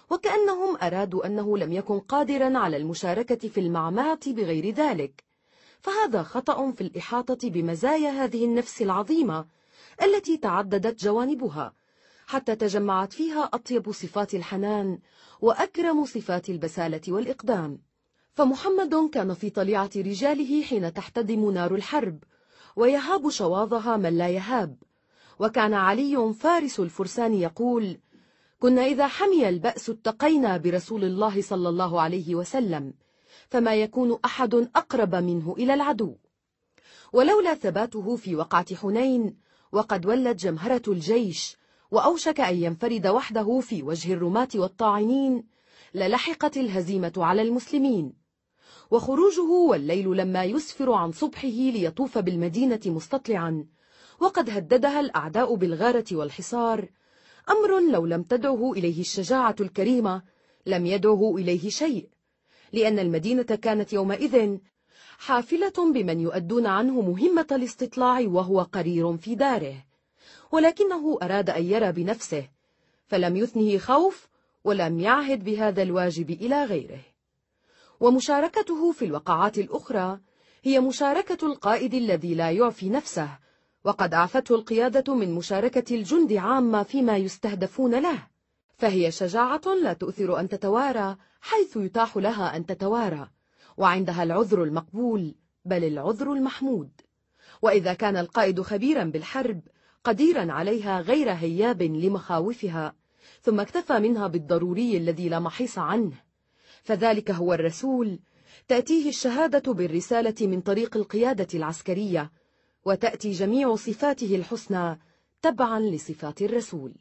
وكأنهم 0.10 0.76
أرادوا 0.82 1.26
أنه 1.26 1.58
لم 1.58 1.74
يكن 1.74 2.00
قادرا 2.00 2.58
على 2.58 2.78
المشاركة 2.78 3.48
في 3.48 3.60
المعمعة 3.60 4.20
بغير 4.28 4.70
ذلك 4.70 5.24
فهذا 5.80 6.24
خطأ 6.24 6.72
في 6.72 6.82
الإحاطة 6.82 7.50
بمزايا 7.50 8.10
هذه 8.10 8.46
النفس 8.46 8.82
العظيمة 8.82 9.46
التي 10.04 10.38
تعددت 10.38 11.04
جوانبها 11.04 11.74
حتى 12.28 12.56
تجمعت 12.56 13.14
فيها 13.14 13.44
أطيب 13.54 13.92
صفات 13.92 14.34
الحنان 14.36 15.00
وأكرم 15.42 16.06
صفات 16.06 16.50
البسالة 16.50 17.02
والإقدام 17.08 17.78
فمحمد 18.34 19.10
كان 19.14 19.34
في 19.34 19.50
طليعة 19.50 19.90
رجاله 19.98 20.62
حين 20.64 20.94
تحتدم 20.94 21.52
نار 21.52 21.76
الحرب 21.76 22.24
ويهاب 22.76 23.30
شواظها 23.30 23.98
من 23.98 24.18
لا 24.18 24.28
يهاب 24.30 24.76
وكان 25.40 25.74
علي 25.74 26.34
فارس 26.34 26.80
الفرسان 26.80 27.34
يقول 27.34 27.98
كنا 28.60 28.86
إذا 28.86 29.08
حمي 29.08 29.50
البأس 29.50 29.90
اتقينا 29.90 30.58
برسول 30.58 31.04
الله 31.04 31.42
صلى 31.42 31.70
الله 31.70 32.02
عليه 32.02 32.36
وسلم 32.36 32.94
فما 33.50 33.76
يكون 33.76 34.18
أحد 34.26 34.54
أقرب 34.76 35.16
منه 35.16 35.56
إلى 35.58 35.74
العدو 35.74 36.16
ولولا 37.14 37.54
ثباته 37.54 38.16
في 38.16 38.36
وقعة 38.36 38.76
حنين 38.76 39.38
وقد 39.72 40.06
ولت 40.06 40.40
جمهرة 40.40 40.82
الجيش 40.88 41.58
وأوشك 41.92 42.40
أن 42.40 42.56
ينفرد 42.56 43.08
وحده 43.08 43.60
في 43.60 43.84
وجه 43.84 44.14
الرماة 44.14 44.48
والطاعنين 44.56 45.44
للحقت 45.94 46.58
الهزيمة 46.58 47.14
على 47.18 47.42
المسلمين 47.42 48.14
وخروجه 48.92 49.52
والليل 49.70 50.08
لما 50.18 50.44
يسفر 50.44 50.92
عن 50.94 51.12
صبحه 51.12 51.48
ليطوف 51.48 52.18
بالمدينة 52.18 52.80
مستطلعا 52.86 53.66
وقد 54.20 54.50
هددها 54.50 55.00
الأعداء 55.00 55.56
بالغارة 55.56 56.06
والحصار 56.12 56.88
أمر 57.50 57.80
لو 57.92 58.06
لم 58.06 58.24
تدعه 58.24 58.72
إليه 58.74 59.00
الشجاعة 59.02 59.56
الكريمة 59.60 60.22
لم 60.66 60.86
يدعه 60.86 61.36
إليه 61.38 61.70
شيء 61.70 62.10
لأن 62.74 63.00
المدينة 63.00 63.44
كانت 63.44 63.94
يومئذ 63.94 64.58
حافلة 65.18 65.94
بمن 65.94 66.20
يؤدون 66.20 66.66
عنه 66.66 67.02
مهمة 67.02 67.48
الاستطلاع 67.52 68.20
وهو 68.20 68.62
قرير 68.62 69.18
في 69.18 69.36
داره 69.36 69.76
ولكنه 70.52 71.18
أراد 71.22 71.50
أن 71.50 71.64
يرى 71.64 71.92
بنفسه 71.92 72.48
فلم 73.08 73.36
يثنه 73.36 73.78
خوف 73.78 74.28
ولم 74.64 75.00
يعهد 75.00 75.44
بهذا 75.44 75.82
الواجب 75.82 76.30
إلى 76.30 76.64
غيره 76.64 77.00
ومشاركته 78.00 78.92
في 78.92 79.06
الوقعات 79.06 79.58
الأخرى 79.58 80.20
هي 80.64 80.80
مشاركة 80.80 81.48
القائد 81.52 81.94
الذي 81.94 82.36
لا 82.36 82.52
يعفي 82.52 82.90
نفسه 82.90 83.30
وقد 83.88 84.14
أعفته 84.14 84.56
القيادة 84.56 85.16
من 85.16 85.34
مشاركة 85.36 85.96
الجند 85.96 86.34
عامة 86.34 86.84
فيما 86.84 87.18
يستهدفون 87.18 87.96
له 88.00 88.24
فهي 88.78 89.12
شجاعة 89.12 89.62
لا 89.84 89.94
تؤثر 89.94 90.40
أن 90.40 90.50
تتوارى 90.50 91.18
حيث 91.42 91.78
يتاح 91.78 92.18
لها 92.18 92.58
أن 92.58 92.66
تتوارى 92.66 93.30
وعندها 93.78 94.24
العذر 94.24 94.64
المقبول 94.64 95.36
بل 95.66 95.84
العذر 95.84 96.34
المحمود 96.34 96.90
وإذا 97.62 97.94
كان 97.94 98.18
القائد 98.18 98.62
خبيرا 98.62 99.04
بالحرب 99.04 99.62
قديرا 100.04 100.52
عليها 100.54 101.00
غير 101.02 101.32
هياب 101.32 101.82
لمخاوفها 101.82 102.96
ثم 103.42 103.60
اكتفى 103.60 104.00
منها 104.00 104.28
بالضروري 104.28 104.98
الذي 104.98 105.30
لا 105.30 105.40
محيص 105.40 105.78
عنه 105.78 106.12
فذلك 106.84 107.32
هو 107.32 107.54
الرسول 107.54 108.20
تأتيه 108.68 109.10
الشهادة 109.10 109.74
بالرسالة 109.74 110.48
من 110.48 110.62
طريق 110.62 110.98
القيادة 110.98 111.48
العسكرية 111.54 112.32
وتأتي 112.88 113.32
جميع 113.32 113.76
صفاته 113.76 114.36
الحسنى 114.36 115.00
تبعا 115.42 115.80
لصفات 115.80 116.42
الرسول 116.42 116.94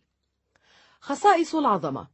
خصائص 1.01 1.55
العظمة 1.55 2.09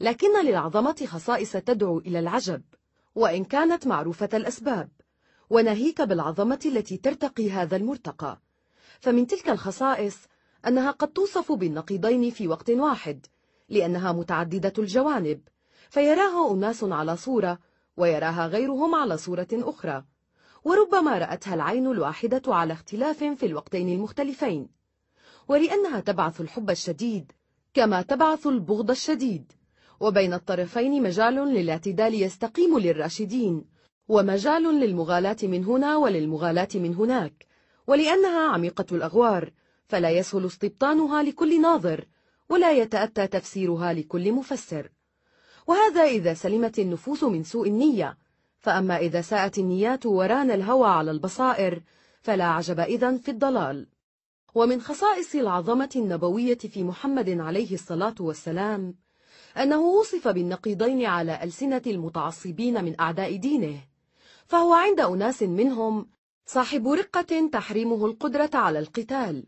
لكن 0.00 0.44
للعظمة 0.44 1.04
خصائص 1.06 1.52
تدعو 1.52 1.98
إلى 1.98 2.18
العجب 2.18 2.62
وإن 3.14 3.44
كانت 3.44 3.86
معروفة 3.86 4.28
الأسباب 4.34 4.88
وناهيك 5.50 6.02
بالعظمة 6.02 6.60
التي 6.66 6.96
ترتقي 6.96 7.50
هذا 7.50 7.76
المرتقى 7.76 8.40
فمن 9.00 9.26
تلك 9.26 9.48
الخصائص 9.50 10.16
أنها 10.66 10.90
قد 10.90 11.08
توصف 11.08 11.52
بالنقيضين 11.52 12.30
في 12.30 12.48
وقت 12.48 12.70
واحد 12.70 13.26
لأنها 13.68 14.12
متعددة 14.12 14.72
الجوانب 14.78 15.40
فيراها 15.90 16.52
أناس 16.54 16.84
على 16.84 17.16
صورة 17.16 17.58
ويراها 17.96 18.46
غيرهم 18.46 18.94
على 18.94 19.16
صورة 19.16 19.48
أخرى 19.52 20.04
وربما 20.64 21.18
رأتها 21.18 21.54
العين 21.54 21.86
الواحدة 21.86 22.42
على 22.54 22.72
اختلاف 22.72 23.18
في 23.24 23.46
الوقتين 23.46 23.88
المختلفين 23.88 24.68
ولأنها 25.48 26.00
تبعث 26.00 26.40
الحب 26.40 26.70
الشديد 26.70 27.32
كما 27.74 28.02
تبعث 28.02 28.46
البغض 28.46 28.90
الشديد 28.90 29.52
وبين 30.00 30.34
الطرفين 30.34 31.02
مجال 31.02 31.34
للاعتدال 31.34 32.14
يستقيم 32.22 32.78
للراشدين 32.78 33.64
ومجال 34.08 34.62
للمغالاة 34.80 35.36
من 35.42 35.64
هنا 35.64 35.96
وللمغالاة 35.96 36.68
من 36.74 36.94
هناك 36.94 37.46
ولأنها 37.86 38.48
عميقة 38.50 38.86
الأغوار 38.92 39.50
فلا 39.86 40.10
يسهل 40.10 40.46
استبطانها 40.46 41.22
لكل 41.22 41.60
ناظر 41.60 42.04
ولا 42.48 42.72
يتأتى 42.72 43.26
تفسيرها 43.26 43.92
لكل 43.92 44.32
مفسر 44.32 44.88
وهذا 45.66 46.02
إذا 46.04 46.34
سلمت 46.34 46.78
النفوس 46.78 47.24
من 47.24 47.42
سوء 47.44 47.68
النية 47.68 48.16
فأما 48.64 48.96
إذا 48.96 49.20
ساءت 49.20 49.58
النيات 49.58 50.06
وران 50.06 50.50
الهوى 50.50 50.88
على 50.88 51.10
البصائر 51.10 51.80
فلا 52.20 52.44
عجب 52.44 52.80
إذا 52.80 53.16
في 53.16 53.30
الضلال 53.30 53.86
ومن 54.54 54.80
خصائص 54.80 55.34
العظمة 55.34 55.90
النبوية 55.96 56.58
في 56.58 56.84
محمد 56.84 57.28
عليه 57.40 57.74
الصلاة 57.74 58.14
والسلام 58.20 58.94
أنه 59.56 59.80
وصف 59.80 60.28
بالنقيضين 60.28 61.04
على 61.06 61.44
ألسنة 61.44 61.82
المتعصبين 61.86 62.84
من 62.84 63.00
أعداء 63.00 63.36
دينه 63.36 63.80
فهو 64.46 64.74
عند 64.74 65.00
أناس 65.00 65.42
منهم 65.42 66.06
صاحب 66.46 66.88
رقة 66.88 67.48
تحريمه 67.52 68.06
القدرة 68.06 68.50
على 68.54 68.78
القتال 68.78 69.44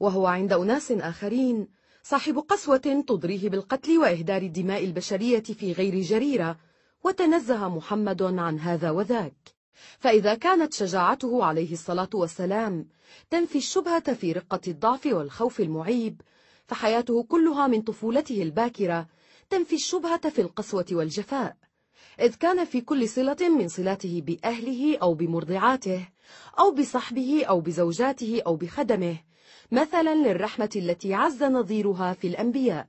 وهو 0.00 0.26
عند 0.26 0.52
أناس 0.52 0.92
آخرين 0.92 1.68
صاحب 2.02 2.38
قسوة 2.38 3.04
تضريه 3.08 3.48
بالقتل 3.48 3.98
وإهدار 3.98 4.42
الدماء 4.42 4.84
البشرية 4.84 5.40
في 5.40 5.72
غير 5.72 6.00
جريرة 6.00 6.56
وتنزه 7.04 7.68
محمد 7.68 8.22
عن 8.22 8.58
هذا 8.58 8.90
وذاك 8.90 9.56
فإذا 9.98 10.34
كانت 10.34 10.74
شجاعته 10.74 11.44
عليه 11.44 11.72
الصلاة 11.72 12.10
والسلام 12.14 12.88
تنفي 13.30 13.58
الشبهة 13.58 14.14
في 14.14 14.32
رقة 14.32 14.60
الضعف 14.68 15.06
والخوف 15.06 15.60
المعيب 15.60 16.20
فحياته 16.66 17.22
كلها 17.22 17.66
من 17.66 17.82
طفولته 17.82 18.42
الباكرة 18.42 19.06
تنفي 19.50 19.74
الشبهة 19.74 20.28
في 20.30 20.40
القسوة 20.40 20.86
والجفاء 20.92 21.56
إذ 22.20 22.34
كان 22.34 22.64
في 22.64 22.80
كل 22.80 23.08
صلة 23.08 23.48
من 23.58 23.68
صلاته 23.68 24.22
بأهله 24.26 24.98
أو 25.02 25.14
بمرضعاته 25.14 26.08
أو 26.58 26.70
بصحبه 26.70 27.44
أو 27.44 27.60
بزوجاته 27.60 28.42
أو 28.46 28.56
بخدمه 28.56 29.16
مثلا 29.70 30.14
للرحمة 30.28 30.70
التي 30.76 31.14
عز 31.14 31.42
نظيرها 31.42 32.12
في 32.12 32.26
الأنبياء 32.26 32.88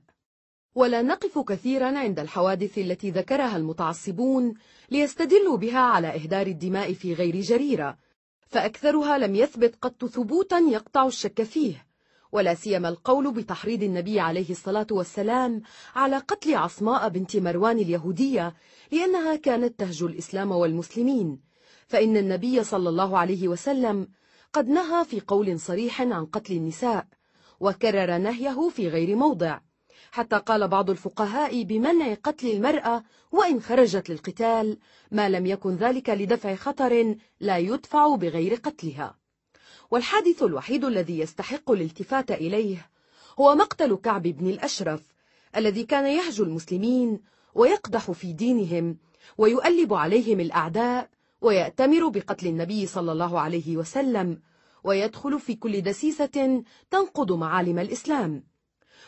ولا 0.78 1.02
نقف 1.02 1.38
كثيرا 1.38 1.98
عند 1.98 2.20
الحوادث 2.20 2.78
التي 2.78 3.10
ذكرها 3.10 3.56
المتعصبون 3.56 4.54
ليستدلوا 4.90 5.56
بها 5.56 5.78
على 5.78 6.08
إهدار 6.08 6.46
الدماء 6.46 6.92
في 6.94 7.14
غير 7.14 7.40
جريرة 7.40 7.96
فأكثرها 8.46 9.18
لم 9.18 9.34
يثبت 9.34 9.74
قط 9.82 10.04
ثبوتا 10.04 10.58
يقطع 10.58 11.06
الشك 11.06 11.42
فيه 11.42 11.86
ولا 12.32 12.54
سيما 12.54 12.88
القول 12.88 13.32
بتحريض 13.32 13.82
النبي 13.82 14.20
عليه 14.20 14.50
الصلاة 14.50 14.86
والسلام 14.90 15.62
على 15.94 16.18
قتل 16.18 16.54
عصماء 16.54 17.08
بنت 17.08 17.36
مروان 17.36 17.78
اليهودية 17.78 18.54
لأنها 18.92 19.36
كانت 19.36 19.78
تهجو 19.78 20.06
الإسلام 20.06 20.50
والمسلمين 20.52 21.38
فإن 21.86 22.16
النبي 22.16 22.64
صلى 22.64 22.88
الله 22.88 23.18
عليه 23.18 23.48
وسلم 23.48 24.08
قد 24.52 24.68
نهى 24.68 25.04
في 25.04 25.20
قول 25.20 25.60
صريح 25.60 26.02
عن 26.02 26.26
قتل 26.26 26.52
النساء 26.56 27.06
وكرر 27.60 28.18
نهيه 28.18 28.68
في 28.68 28.88
غير 28.88 29.16
موضع 29.16 29.60
حتى 30.12 30.36
قال 30.38 30.68
بعض 30.68 30.90
الفقهاء 30.90 31.62
بمنع 31.62 32.14
قتل 32.14 32.46
المرأة 32.46 33.02
وإن 33.32 33.60
خرجت 33.60 34.10
للقتال 34.10 34.78
ما 35.12 35.28
لم 35.28 35.46
يكن 35.46 35.74
ذلك 35.74 36.10
لدفع 36.10 36.54
خطر 36.54 37.14
لا 37.40 37.58
يدفع 37.58 38.14
بغير 38.16 38.54
قتلها 38.54 39.18
والحادث 39.90 40.42
الوحيد 40.42 40.84
الذي 40.84 41.18
يستحق 41.18 41.70
الالتفات 41.70 42.30
إليه 42.30 42.88
هو 43.40 43.54
مقتل 43.54 43.96
كعب 43.96 44.22
بن 44.22 44.46
الأشرف 44.46 45.02
الذي 45.56 45.84
كان 45.84 46.06
يهجو 46.06 46.44
المسلمين 46.44 47.20
ويقدح 47.54 48.10
في 48.10 48.32
دينهم 48.32 48.96
ويؤلب 49.38 49.94
عليهم 49.94 50.40
الأعداء 50.40 51.08
ويأتمر 51.40 52.08
بقتل 52.08 52.46
النبي 52.46 52.86
صلى 52.86 53.12
الله 53.12 53.40
عليه 53.40 53.76
وسلم 53.76 54.40
ويدخل 54.84 55.40
في 55.40 55.54
كل 55.54 55.82
دسيسة 55.82 56.62
تنقض 56.90 57.32
معالم 57.32 57.78
الإسلام 57.78 58.42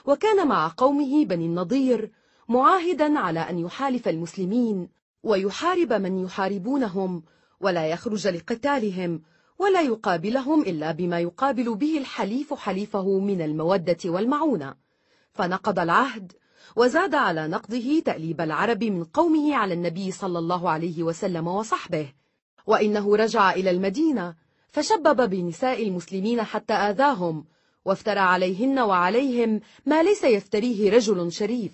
وكان 0.06 0.48
مع 0.48 0.72
قومه 0.76 1.24
بني 1.24 1.46
النضير 1.46 2.10
معاهدا 2.48 3.18
على 3.18 3.40
أن 3.40 3.58
يحالف 3.58 4.08
المسلمين 4.08 4.88
ويحارب 5.22 5.92
من 5.92 6.18
يحاربونهم 6.24 7.22
ولا 7.60 7.86
يخرج 7.86 8.28
لقتالهم 8.28 9.22
ولا 9.58 9.82
يقابلهم 9.82 10.62
إلا 10.62 10.92
بما 10.92 11.20
يقابل 11.20 11.74
به 11.74 11.98
الحليف 11.98 12.54
حليفه 12.54 13.18
من 13.18 13.42
المودة 13.42 13.96
والمعونة 14.04 14.74
فنقض 15.32 15.78
العهد 15.78 16.32
وزاد 16.76 17.14
على 17.14 17.48
نقضه 17.48 18.00
تأليب 18.04 18.40
العرب 18.40 18.84
من 18.84 19.04
قومه 19.04 19.54
على 19.56 19.74
النبي 19.74 20.10
صلى 20.12 20.38
الله 20.38 20.70
عليه 20.70 21.02
وسلم 21.02 21.48
وصحبه 21.48 22.08
وإنه 22.66 23.16
رجع 23.16 23.50
إلى 23.52 23.70
المدينة 23.70 24.34
فشبب 24.68 25.30
بنساء 25.30 25.82
المسلمين 25.86 26.42
حتى 26.42 26.74
آذاهم 26.74 27.44
وافترى 27.84 28.20
عليهن 28.20 28.78
وعليهم 28.78 29.60
ما 29.86 30.02
ليس 30.02 30.24
يفتريه 30.24 30.90
رجل 30.90 31.32
شريف 31.32 31.72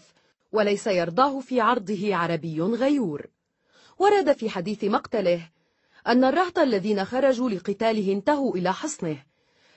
وليس 0.53 0.87
يرضاه 0.87 1.41
في 1.41 1.61
عرضه 1.61 2.15
عربي 2.17 2.61
غيور 2.63 3.27
ورد 3.99 4.33
في 4.33 4.51
حديث 4.51 4.85
مقتله 4.85 5.51
أن 6.07 6.25
الرهط 6.25 6.59
الذين 6.59 7.05
خرجوا 7.05 7.51
لقتاله 7.51 8.13
انتهوا 8.13 8.57
إلى 8.57 8.73
حصنه 8.73 9.23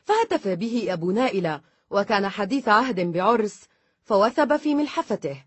فهتف 0.04 0.48
به 0.48 0.86
أبو 0.94 1.12
نائلة 1.12 1.62
وكان 1.90 2.28
حديث 2.30 2.68
عهد 2.68 3.00
بعرس 3.00 3.60
فوثب 4.04 4.58
في 4.58 4.76
ملحفته 4.76 5.44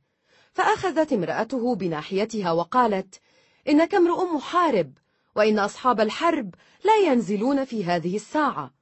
فأخذت 0.52 1.12
امرأته 1.12 1.74
بناحيتها 1.74 2.52
وقالت 2.52 3.20
إنك 3.68 3.94
امرؤ 3.94 4.24
محارب 4.34 4.92
وإن 5.36 5.59
أصحاب 5.59 6.00
الحرب 6.00 6.54
لا 6.84 6.96
ينزلون 6.96 7.64
في 7.64 7.84
هذه 7.84 8.16
الساعة 8.16 8.81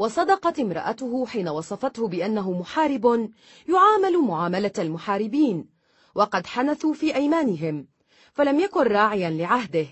وصدقت 0.00 0.60
امرأته 0.60 1.26
حين 1.26 1.48
وصفته 1.48 2.08
بأنه 2.08 2.50
محارب 2.52 3.30
يعامل 3.68 4.18
معاملة 4.22 4.72
المحاربين 4.78 5.66
وقد 6.14 6.46
حنثوا 6.46 6.92
في 6.94 7.14
أيمانهم 7.14 7.86
فلم 8.32 8.60
يكن 8.60 8.82
راعيا 8.82 9.30
لعهده 9.30 9.86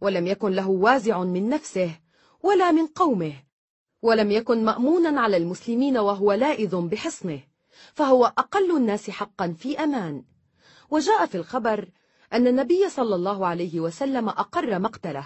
ولم 0.00 0.26
يكن 0.26 0.50
له 0.50 0.68
وازع 0.70 1.18
من 1.22 1.48
نفسه 1.48 1.90
ولا 2.42 2.70
من 2.72 2.86
قومه 2.86 3.32
ولم 4.02 4.30
يكن 4.30 4.64
مأمونا 4.64 5.20
على 5.20 5.36
المسلمين 5.36 5.98
وهو 5.98 6.32
لائذ 6.32 6.76
بحصنه 6.76 7.40
فهو 7.94 8.24
أقل 8.38 8.76
الناس 8.76 9.10
حقا 9.10 9.48
في 9.58 9.78
أمان 9.78 10.24
وجاء 10.90 11.26
في 11.26 11.34
الخبر 11.34 11.88
أن 12.32 12.46
النبي 12.46 12.88
صلى 12.88 13.14
الله 13.14 13.46
عليه 13.46 13.80
وسلم 13.80 14.28
أقر 14.28 14.78
مقتله 14.78 15.24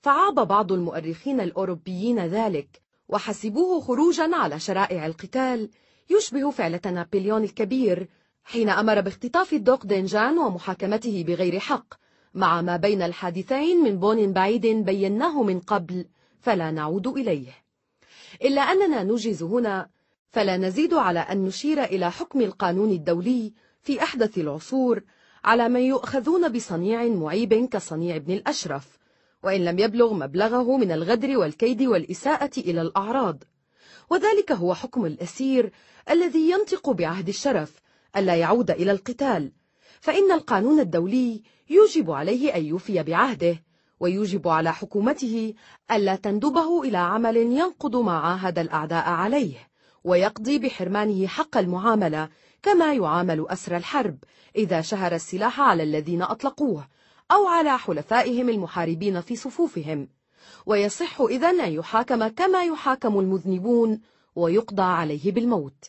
فعاب 0.00 0.34
بعض 0.48 0.72
المؤرخين 0.72 1.40
الأوروبيين 1.40 2.18
ذلك 2.20 2.83
وحسبوه 3.08 3.80
خروجا 3.80 4.30
على 4.36 4.60
شرائع 4.60 5.06
القتال 5.06 5.68
يشبه 6.10 6.50
فعلة 6.50 6.80
نابليون 6.92 7.44
الكبير 7.44 8.08
حين 8.44 8.68
أمر 8.68 9.00
باختطاف 9.00 9.52
الدوق 9.52 9.86
دينجان 9.86 10.38
ومحاكمته 10.38 11.24
بغير 11.28 11.58
حق 11.58 11.86
مع 12.34 12.62
ما 12.62 12.76
بين 12.76 13.02
الحادثين 13.02 13.78
من 13.84 13.98
بون 14.00 14.32
بعيد 14.32 14.66
بيناه 14.66 15.42
من 15.42 15.60
قبل 15.60 16.04
فلا 16.40 16.70
نعود 16.70 17.06
إليه 17.06 17.50
إلا 18.44 18.60
أننا 18.60 19.02
نوجز 19.02 19.42
هنا 19.42 19.88
فلا 20.28 20.56
نزيد 20.56 20.94
على 20.94 21.20
أن 21.20 21.44
نشير 21.44 21.84
إلى 21.84 22.10
حكم 22.10 22.40
القانون 22.40 22.90
الدولي 22.90 23.52
في 23.80 24.02
أحدث 24.02 24.38
العصور 24.38 25.02
على 25.44 25.68
من 25.68 25.80
يؤخذون 25.80 26.52
بصنيع 26.52 27.04
معيب 27.08 27.68
كصنيع 27.68 28.16
ابن 28.16 28.32
الأشرف 28.32 28.98
وإن 29.44 29.64
لم 29.64 29.78
يبلغ 29.78 30.12
مبلغه 30.14 30.76
من 30.76 30.92
الغدر 30.92 31.38
والكيد 31.38 31.82
والإساءة 31.82 32.50
إلى 32.58 32.82
الأعراض 32.82 33.44
وذلك 34.10 34.52
هو 34.52 34.74
حكم 34.74 35.06
الأسير 35.06 35.72
الذي 36.10 36.50
ينطق 36.50 36.90
بعهد 36.90 37.28
الشرف 37.28 37.80
ألا 38.16 38.34
يعود 38.36 38.70
إلى 38.70 38.92
القتال 38.92 39.52
فإن 40.00 40.32
القانون 40.32 40.80
الدولي 40.80 41.42
يوجب 41.70 42.10
عليه 42.10 42.56
أن 42.56 42.64
يوفي 42.64 43.02
بعهده 43.02 43.62
ويوجب 44.00 44.48
على 44.48 44.72
حكومته 44.72 45.54
ألا 45.90 46.16
تندبه 46.16 46.82
إلى 46.82 46.98
عمل 46.98 47.36
ينقض 47.36 47.96
ما 47.96 48.12
عاهد 48.12 48.58
الأعداء 48.58 49.08
عليه 49.08 49.56
ويقضي 50.04 50.58
بحرمانه 50.58 51.26
حق 51.26 51.56
المعاملة 51.58 52.28
كما 52.62 52.94
يعامل 52.94 53.46
أسر 53.48 53.76
الحرب 53.76 54.16
إذا 54.56 54.80
شهر 54.80 55.14
السلاح 55.14 55.60
على 55.60 55.82
الذين 55.82 56.22
أطلقوه 56.22 56.86
أو 57.32 57.46
على 57.46 57.78
حلفائهم 57.78 58.48
المحاربين 58.48 59.20
في 59.20 59.36
صفوفهم 59.36 60.08
ويصح 60.66 61.20
إذا 61.20 61.50
أن 61.50 61.72
يحاكم 61.72 62.28
كما 62.28 62.62
يحاكم 62.62 63.20
المذنبون 63.20 64.00
ويقضى 64.36 64.82
عليه 64.82 65.32
بالموت 65.32 65.84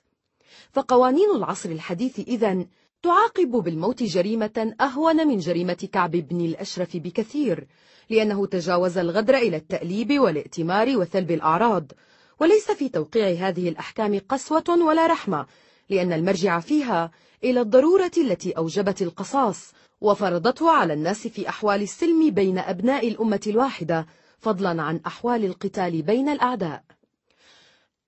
فقوانين 0.72 1.30
العصر 1.36 1.70
الحديث 1.70 2.20
إذا 2.20 2.66
تعاقب 3.04 3.52
بالموت 3.52 4.04
جريمة 4.04 4.74
أهون 4.82 5.28
من 5.28 5.38
جريمة 5.38 5.88
كعب 5.94 6.12
بن 6.12 6.42
الأشرف 6.46 6.98
بكثير 6.98 7.68
لأنه 8.10 8.46
تجاوز 8.46 8.98
الغدر 8.98 9.36
إلى 9.36 9.58
التأليب 9.58 10.20
والائتمار 10.20 10.98
وثلب 10.98 11.32
الأعراض 11.32 11.92
وليس 12.40 12.72
في 12.72 12.90
توقيع 12.90 13.48
هذه 13.48 13.70
الأحكام 13.70 14.20
قسوة 14.30 14.64
ولا 14.88 15.08
رحمة 15.08 15.46
لأن 15.90 16.14
المرجع 16.14 16.60
فيها 16.60 17.12
إلى 17.44 17.62
الضرورة 17.62 18.12
التي 18.18 18.52
أوجبت 18.52 19.02
القصاص 19.02 19.74
وفرضته 20.02 20.72
على 20.72 20.94
الناس 20.94 21.28
في 21.28 21.50
أحوال 21.50 21.82
السلم 21.82 22.30
بين 22.32 22.58
أبناء 22.58 23.08
الأمة 23.08 23.42
الواحدة 23.48 24.08
فضلا 24.40 24.82
عن 24.82 25.00
أحوال 25.08 25.46
القتال 25.46 26.02
بين 26.02 26.30
الأعداء 26.30 26.84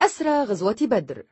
أسرى 0.01 0.43
غزوة 0.43 0.75
بدر 0.81 1.23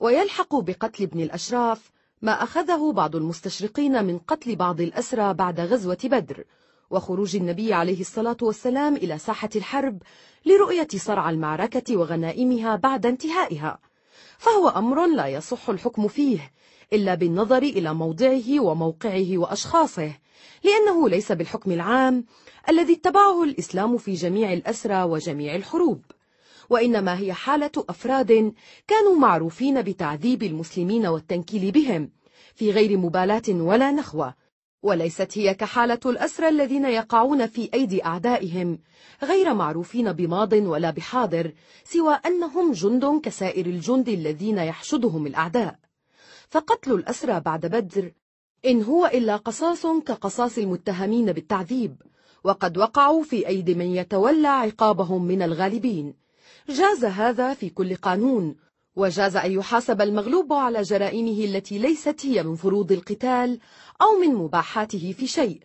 ويلحق 0.00 0.54
بقتل 0.56 1.02
ابن 1.04 1.20
الأشراف 1.20 1.90
ما 2.22 2.32
أخذه 2.42 2.92
بعض 2.92 3.16
المستشرقين 3.16 4.04
من 4.04 4.18
قتل 4.18 4.56
بعض 4.56 4.80
الأسرى 4.80 5.34
بعد 5.34 5.60
غزوة 5.60 5.98
بدر 6.04 6.44
وخروج 6.90 7.36
النبي 7.36 7.72
عليه 7.72 8.00
الصلاة 8.00 8.36
والسلام 8.42 8.96
إلى 8.96 9.18
ساحة 9.18 9.48
الحرب 9.56 10.02
لرؤية 10.46 10.88
صرع 10.96 11.30
المعركة 11.30 11.96
وغنائمها 11.96 12.76
بعد 12.76 13.06
انتهائها 13.06 13.78
فهو 14.38 14.68
أمر 14.68 15.06
لا 15.06 15.26
يصح 15.26 15.68
الحكم 15.68 16.08
فيه 16.08 16.52
إلا 16.94 17.14
بالنظر 17.14 17.62
إلى 17.62 17.94
موضعه 17.94 18.60
وموقعه 18.60 19.38
وأشخاصه 19.38 20.12
لأنه 20.64 21.08
ليس 21.08 21.32
بالحكم 21.32 21.70
العام 21.72 22.24
الذي 22.68 22.92
اتبعه 22.92 23.42
الإسلام 23.44 23.98
في 23.98 24.12
جميع 24.14 24.52
الأسرى 24.52 25.02
وجميع 25.02 25.54
الحروب 25.56 26.02
وإنما 26.70 27.18
هي 27.18 27.32
حالة 27.32 27.70
أفراد 27.78 28.52
كانوا 28.88 29.14
معروفين 29.14 29.82
بتعذيب 29.82 30.42
المسلمين 30.42 31.06
والتنكيل 31.06 31.70
بهم 31.72 32.10
في 32.54 32.70
غير 32.70 32.96
مبالاة 32.98 33.42
ولا 33.48 33.92
نخوة 33.92 34.34
وليست 34.82 35.38
هي 35.38 35.54
كحالة 35.54 36.00
الأسرى 36.06 36.48
الذين 36.48 36.84
يقعون 36.84 37.46
في 37.46 37.68
أيدي 37.74 38.04
أعدائهم 38.04 38.78
غير 39.22 39.54
معروفين 39.54 40.12
بماض 40.12 40.52
ولا 40.52 40.90
بحاضر 40.90 41.52
سوى 41.84 42.14
أنهم 42.26 42.72
جند 42.72 43.20
كسائر 43.22 43.66
الجند 43.66 44.08
الذين 44.08 44.58
يحشدهم 44.58 45.26
الأعداء 45.26 45.78
فقتل 46.54 46.92
الأسرى 46.92 47.40
بعد 47.40 47.66
بدر 47.66 48.12
إن 48.66 48.82
هو 48.82 49.06
إلا 49.06 49.36
قصاص 49.36 49.82
كقصاص 49.86 50.58
المتهمين 50.58 51.32
بالتعذيب 51.32 51.96
وقد 52.44 52.78
وقعوا 52.78 53.22
في 53.22 53.46
أيدي 53.48 53.74
من 53.74 53.86
يتولى 53.86 54.48
عقابهم 54.48 55.24
من 55.24 55.42
الغالبين 55.42 56.14
جاز 56.68 57.04
هذا 57.04 57.54
في 57.54 57.70
كل 57.70 57.96
قانون 57.96 58.56
وجاز 58.96 59.36
أن 59.36 59.52
يحاسب 59.52 60.00
المغلوب 60.00 60.52
على 60.52 60.82
جرائمه 60.82 61.44
التي 61.44 61.78
ليست 61.78 62.26
هي 62.26 62.42
من 62.42 62.54
فروض 62.56 62.92
القتال 62.92 63.58
أو 64.02 64.18
من 64.20 64.34
مباحاته 64.34 65.14
في 65.18 65.26
شيء 65.26 65.62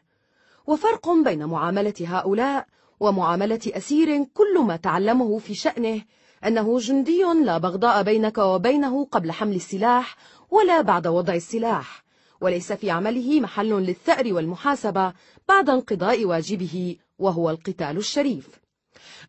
وفرق 0.67 1.09
بين 1.23 1.45
معاملة 1.45 1.93
هؤلاء 2.01 2.67
ومعاملة 2.99 3.59
أسير 3.67 4.23
كل 4.23 4.59
ما 4.61 4.75
تعلمه 4.75 5.37
في 5.37 5.53
شأنه 5.55 6.01
أنه 6.45 6.77
جندي 6.79 7.23
لا 7.45 7.57
بغضاء 7.57 8.03
بينك 8.03 8.37
وبينه 8.37 9.05
قبل 9.11 9.31
حمل 9.31 9.55
السلاح 9.55 10.15
ولا 10.51 10.81
بعد 10.81 11.07
وضع 11.07 11.33
السلاح 11.33 12.03
وليس 12.41 12.73
في 12.73 12.89
عمله 12.91 13.39
محل 13.39 13.73
للثأر 13.73 14.33
والمحاسبة 14.33 15.13
بعد 15.49 15.69
انقضاء 15.69 16.25
واجبه 16.25 16.95
وهو 17.19 17.49
القتال 17.49 17.97
الشريف 17.97 18.47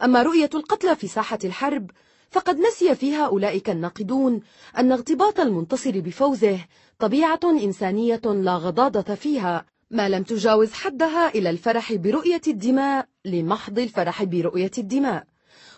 أما 0.02 0.22
رؤية 0.22 0.50
القتلى 0.54 0.96
في 0.96 1.06
ساحة 1.06 1.38
الحرب 1.44 1.90
فقد 2.30 2.58
نسي 2.58 2.94
فيها 2.94 3.26
أولئك 3.26 3.70
الناقدون 3.70 4.40
أن 4.78 4.92
اغتباط 4.92 5.40
المنتصر 5.40 5.90
بفوزه 6.00 6.58
طبيعة 6.98 7.40
إنسانية 7.44 8.20
لا 8.24 8.54
غضاضة 8.56 9.14
فيها 9.14 9.66
ما 9.90 10.08
لم 10.08 10.22
تجاوز 10.22 10.72
حدها 10.72 11.28
إلى 11.34 11.50
الفرح 11.50 11.92
برؤية 11.92 12.40
الدماء 12.48 13.06
لمحض 13.24 13.78
الفرح 13.78 14.24
برؤية 14.24 14.70
الدماء 14.78 15.24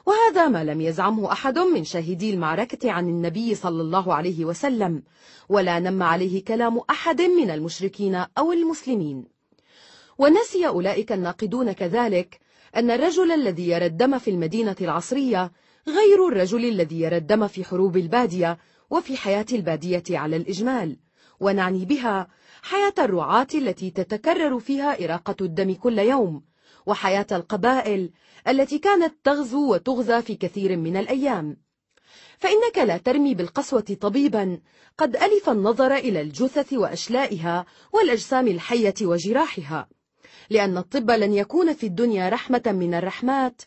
وهذا 0.07 0.49
ما 0.49 0.65
لم 0.65 0.81
يزعمه 0.81 1.33
أحد 1.33 1.59
من 1.59 1.85
شاهدي 1.85 2.35
المعركة 2.35 2.91
عن 2.91 3.09
النبي 3.09 3.55
صلى 3.55 3.83
الله 3.83 4.15
عليه 4.15 4.45
وسلم 4.45 5.03
ولا 5.49 5.79
نم 5.79 6.03
عليه 6.03 6.45
كلام 6.45 6.81
أحد 6.91 7.23
من 7.23 7.51
المشركين 7.51 8.15
أو 8.39 8.53
المسلمين 8.53 9.25
ونسي 10.19 10.67
أولئك 10.67 11.13
الناقدون 11.13 11.73
كذلك 11.73 12.39
أن 12.77 12.91
الرجل 12.91 13.33
الذي 13.33 13.69
يرى 13.69 13.87
الدم 13.87 14.19
في 14.19 14.31
المدينة 14.31 14.77
العصرية 14.81 15.53
غير 15.89 16.29
الرجل 16.29 16.65
الذي 16.65 17.01
يرى 17.01 17.17
الدم 17.17 17.47
في 17.47 17.65
حروب 17.65 17.97
البادية 17.97 18.59
وفي 18.91 19.17
حياة 19.17 19.47
البادية 19.53 20.03
على 20.11 20.37
الإجمال 20.37 20.97
ونعني 21.41 21.85
بها 21.85 22.29
حياة 22.63 22.95
الرعاة 22.99 23.47
التي 23.55 23.91
تتكرر 23.91 24.59
فيها 24.59 25.05
إراقة 25.05 25.37
الدم 25.41 25.75
كل 25.75 25.99
يوم 25.99 26.43
وحياة 26.87 27.27
القبائل 27.33 28.11
التي 28.49 28.79
كانت 28.79 29.15
تغزو 29.25 29.73
وتغزى 29.75 30.23
في 30.23 30.35
كثير 30.37 30.77
من 30.77 30.97
الأيام 30.97 31.57
فإنك 32.39 32.79
لا 32.87 32.97
ترمي 32.97 33.35
بالقسوة 33.35 33.97
طبيبا 34.01 34.59
قد 34.99 35.17
ألف 35.17 35.49
النظر 35.49 35.95
إلى 35.95 36.21
الجثث 36.21 36.73
وأشلائها 36.73 37.67
والأجسام 37.93 38.49
الحية 38.49 38.95
وجراحها 39.03 39.89
لأن 40.51 40.79
الطب 40.79 41.11
لن 41.11 41.33
يكون 41.33 41.73
في 41.75 41.87
الدنيا 41.87 42.29
رحمة 42.29 42.63
من 42.67 42.95
الرحمات 42.95 43.63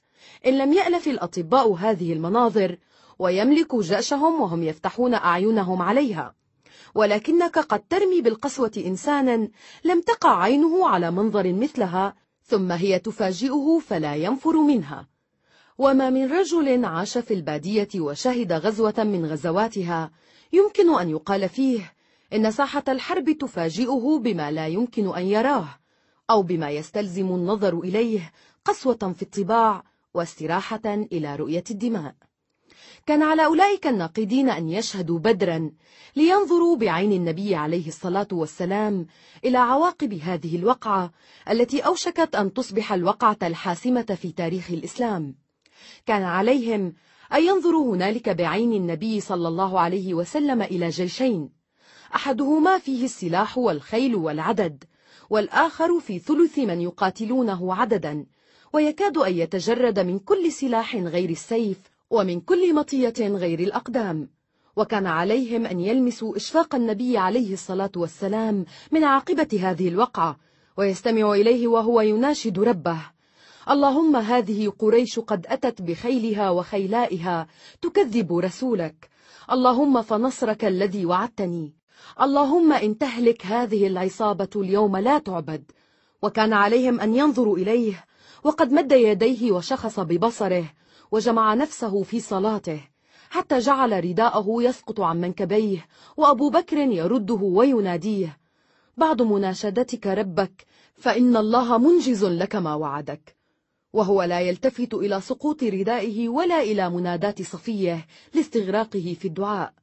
إن 0.45 0.57
لم 0.57 0.73
يألف 0.73 1.07
الأطباء 1.07 1.73
هذه 1.73 2.13
المناظر 2.13 2.77
ويملك 3.19 3.75
جأشهم 3.75 4.41
وهم 4.41 4.63
يفتحون 4.63 5.13
أعينهم 5.13 5.81
عليها 5.81 6.35
ولكنك 6.95 7.59
قد 7.59 7.83
ترمي 7.89 8.21
بالقسوة 8.21 8.71
إنسانا 8.77 9.49
لم 9.83 10.01
تقع 10.01 10.43
عينه 10.43 10.87
على 10.87 11.11
منظر 11.11 11.53
مثلها 11.53 12.15
ثم 12.47 12.71
هي 12.71 12.99
تفاجئه 12.99 13.79
فلا 13.87 14.15
ينفر 14.15 14.57
منها 14.61 15.07
وما 15.77 16.09
من 16.09 16.31
رجل 16.33 16.85
عاش 16.85 17.17
في 17.17 17.33
البادية 17.33 17.87
وشهد 17.95 18.51
غزوة 18.53 18.93
من 18.97 19.25
غزواتها 19.25 20.11
يمكن 20.53 20.95
أن 20.99 21.09
يقال 21.09 21.49
فيه 21.49 21.93
إن 22.33 22.51
ساحة 22.51 22.83
الحرب 22.87 23.31
تفاجئه 23.37 24.19
بما 24.23 24.51
لا 24.51 24.67
يمكن 24.67 25.15
أن 25.17 25.25
يراه 25.25 25.67
أو 26.29 26.43
بما 26.43 26.69
يستلزم 26.69 27.27
النظر 27.27 27.79
إليه 27.79 28.31
قسوة 28.65 29.13
في 29.15 29.21
الطباع 29.21 29.83
واستراحة 30.13 30.81
إلى 31.11 31.35
رؤية 31.35 31.63
الدماء 31.71 32.15
كان 33.07 33.23
على 33.23 33.45
أولئك 33.45 33.87
الناقدين 33.87 34.49
أن 34.49 34.69
يشهدوا 34.69 35.19
بدرا 35.19 35.71
لينظروا 36.15 36.77
بعين 36.77 37.11
النبي 37.11 37.55
عليه 37.55 37.87
الصلاة 37.87 38.27
والسلام 38.31 39.05
إلى 39.45 39.57
عواقب 39.57 40.13
هذه 40.13 40.55
الوقعة 40.55 41.11
التي 41.49 41.79
أوشكت 41.81 42.35
أن 42.35 42.53
تصبح 42.53 42.93
الوقعة 42.93 43.37
الحاسمة 43.43 44.17
في 44.21 44.31
تاريخ 44.31 44.71
الإسلام 44.71 45.35
كان 46.05 46.23
عليهم 46.23 46.93
أن 47.33 47.43
ينظروا 47.43 47.95
هنالك 47.95 48.29
بعين 48.29 48.73
النبي 48.73 49.19
صلى 49.21 49.47
الله 49.47 49.79
عليه 49.79 50.13
وسلم 50.13 50.61
إلى 50.61 50.89
جيشين 50.89 51.49
أحدهما 52.15 52.77
فيه 52.79 53.05
السلاح 53.05 53.57
والخيل 53.57 54.15
والعدد 54.15 54.83
والآخر 55.29 55.99
في 55.99 56.19
ثلث 56.19 56.59
من 56.59 56.81
يقاتلونه 56.81 57.75
عددا 57.75 58.25
ويكاد 58.73 59.17
أن 59.17 59.33
يتجرد 59.33 59.99
من 59.99 60.19
كل 60.19 60.51
سلاح 60.51 60.95
غير 60.95 61.29
السيف 61.29 61.94
ومن 62.15 62.41
كل 62.41 62.75
مطية 62.75 63.13
غير 63.19 63.59
الأقدام 63.59 64.29
وكان 64.75 65.07
عليهم 65.07 65.65
أن 65.65 65.79
يلمسوا 65.79 66.37
إشفاق 66.37 66.75
النبي 66.75 67.17
عليه 67.17 67.53
الصلاة 67.53 67.91
والسلام 67.95 68.65
من 68.91 69.03
عاقبة 69.03 69.59
هذه 69.61 69.87
الوقعة 69.87 70.37
ويستمع 70.77 71.33
إليه 71.33 71.67
وهو 71.67 72.01
يناشد 72.01 72.59
ربه 72.59 72.99
اللهم 73.69 74.15
هذه 74.15 74.69
قريش 74.79 75.19
قد 75.19 75.47
أتت 75.49 75.81
بخيلها 75.81 76.49
وخيلائها 76.49 77.47
تكذب 77.81 78.33
رسولك 78.37 79.09
اللهم 79.51 80.01
فنصرك 80.01 80.65
الذي 80.65 81.05
وعدتني 81.05 81.73
اللهم 82.21 82.73
إن 82.73 82.97
تهلك 82.97 83.45
هذه 83.45 83.87
العصابة 83.87 84.49
اليوم 84.55 84.97
لا 84.97 85.17
تعبد 85.17 85.63
وكان 86.21 86.53
عليهم 86.53 86.99
أن 86.99 87.15
ينظروا 87.15 87.57
إليه 87.57 88.03
وقد 88.43 88.71
مد 88.73 88.91
يديه 88.91 89.51
وشخص 89.51 89.99
ببصره 89.99 90.65
وجمع 91.15 91.53
نفسه 91.53 92.03
في 92.03 92.19
صلاته 92.19 92.81
حتى 93.29 93.59
جعل 93.59 94.05
رداءه 94.05 94.47
يسقط 94.63 94.99
عن 95.01 95.21
منكبيه 95.21 95.85
وأبو 96.17 96.49
بكر 96.49 96.77
يرده 96.77 97.33
ويناديه 97.41 98.37
بعد 98.97 99.21
مناشدتك 99.21 100.07
ربك 100.07 100.65
فإن 100.95 101.37
الله 101.37 101.77
منجز 101.77 102.25
لك 102.25 102.55
ما 102.55 102.75
وعدك 102.75 103.35
وهو 103.93 104.23
لا 104.23 104.39
يلتفت 104.41 104.93
إلى 104.93 105.21
سقوط 105.21 105.63
ردائه 105.63 106.29
ولا 106.29 106.61
إلى 106.61 106.89
منادات 106.89 107.41
صفيه 107.41 108.05
لاستغراقه 108.33 109.15
في 109.19 109.25
الدعاء 109.27 109.73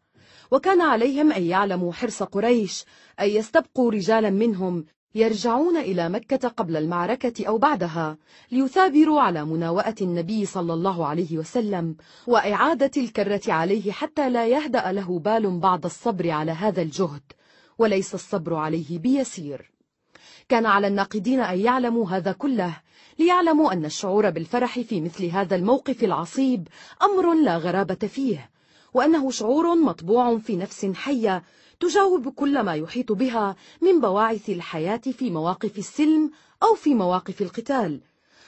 وكان 0.50 0.80
عليهم 0.80 1.32
أن 1.32 1.42
يعلموا 1.42 1.92
حرص 1.92 2.22
قريش 2.22 2.84
أن 3.20 3.28
يستبقوا 3.28 3.90
رجالا 3.90 4.30
منهم 4.30 4.84
يرجعون 5.14 5.76
إلى 5.76 6.08
مكة 6.08 6.48
قبل 6.48 6.76
المعركة 6.76 7.46
أو 7.48 7.58
بعدها 7.58 8.16
ليثابروا 8.52 9.20
على 9.20 9.44
مناوئة 9.44 9.94
النبي 10.02 10.46
صلى 10.46 10.74
الله 10.74 11.06
عليه 11.06 11.38
وسلم 11.38 11.96
وإعادة 12.26 12.90
الكرة 12.96 13.40
عليه 13.52 13.92
حتى 13.92 14.30
لا 14.30 14.46
يهدأ 14.46 14.92
له 14.92 15.18
بال 15.18 15.58
بعد 15.58 15.84
الصبر 15.84 16.30
على 16.30 16.52
هذا 16.52 16.82
الجهد 16.82 17.22
وليس 17.78 18.14
الصبر 18.14 18.54
عليه 18.54 18.98
بيسير 18.98 19.70
كان 20.48 20.66
على 20.66 20.86
الناقدين 20.86 21.40
أن 21.40 21.58
يعلموا 21.60 22.10
هذا 22.10 22.32
كله 22.32 22.76
ليعلموا 23.18 23.72
أن 23.72 23.84
الشعور 23.84 24.30
بالفرح 24.30 24.80
في 24.80 25.00
مثل 25.00 25.24
هذا 25.24 25.56
الموقف 25.56 26.04
العصيب 26.04 26.68
أمر 27.02 27.34
لا 27.34 27.56
غرابة 27.56 27.94
فيه 28.08 28.50
وأنه 28.94 29.30
شعور 29.30 29.74
مطبوع 29.74 30.38
في 30.38 30.56
نفس 30.56 30.86
حية 30.86 31.42
تجاوب 31.82 32.28
كل 32.28 32.60
ما 32.60 32.74
يحيط 32.74 33.12
بها 33.12 33.56
من 33.80 34.00
بواعث 34.00 34.50
الحياة 34.50 34.96
في 35.12 35.30
مواقف 35.30 35.78
السلم 35.78 36.30
أو 36.62 36.74
في 36.74 36.94
مواقف 36.94 37.42
القتال 37.42 38.00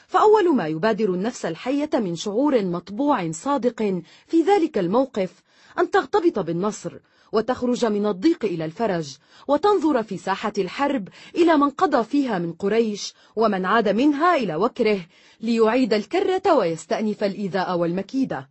فأول 0.07 0.55
ما 0.57 0.67
يبادر 0.67 1.15
النفس 1.15 1.45
الحية 1.47 1.91
من 1.95 2.17
شعور 2.17 2.65
مطبوع 2.65 3.31
صادق 3.33 4.03
في 4.27 4.43
ذلك 4.43 4.79
الموقف 4.79 5.43
أن 5.79 5.91
تغتبط 5.91 6.39
بالنصر 6.39 6.95
وتخرج 7.33 7.85
من 7.85 8.07
الضيق 8.07 8.45
إلى 8.45 8.65
الفرج 8.65 9.17
وتنظر 9.49 10.03
في 10.03 10.17
ساحة 10.17 10.53
الحرب 10.59 11.09
إلى 11.37 11.57
من 11.57 11.71
قضى 11.71 12.05
فيها 12.05 12.39
من 12.39 12.53
قريش 12.53 13.15
ومن 13.37 13.65
عاد 13.65 13.89
منها 13.89 14.37
إلى 14.37 14.57
وكره 14.57 15.01
ليعيد 15.41 15.95
الكرة 15.95 16.53
ويستأنف 16.55 17.25
الإيذاء 17.25 17.77
والمكيدة 17.79 18.49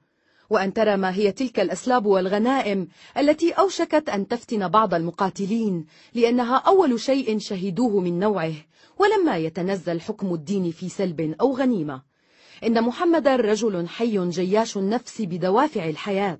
وأن 0.50 0.74
ترى 0.74 0.98
ما 0.98 1.16
هي 1.16 1.32
تلك 1.32 1.60
الأسلاب 1.60 2.06
والغنائم 2.06 2.88
التي 3.18 3.52
أوشكت 3.52 4.10
أن 4.10 4.28
تفتن 4.28 4.68
بعض 4.68 4.94
المقاتلين 4.94 5.86
لأنها 6.14 6.56
أول 6.58 7.00
شيء 7.00 7.38
شهدوه 7.40 8.00
من 8.02 8.20
نوعه 8.20 8.54
ولما 8.98 9.38
يتنزل 9.38 10.02
حكم 10.02 10.34
الدين 10.34 10.72
في 10.72 10.90
سلب 10.90 11.36
أو 11.42 11.56
غنيمة 11.58 12.02
إن 12.64 12.84
محمد 12.84 13.28
رجل 13.28 13.88
حي 13.88 14.30
جياش 14.30 14.78
النفس 14.78 15.22
بدوافع 15.22 15.90
الحياة 15.90 16.40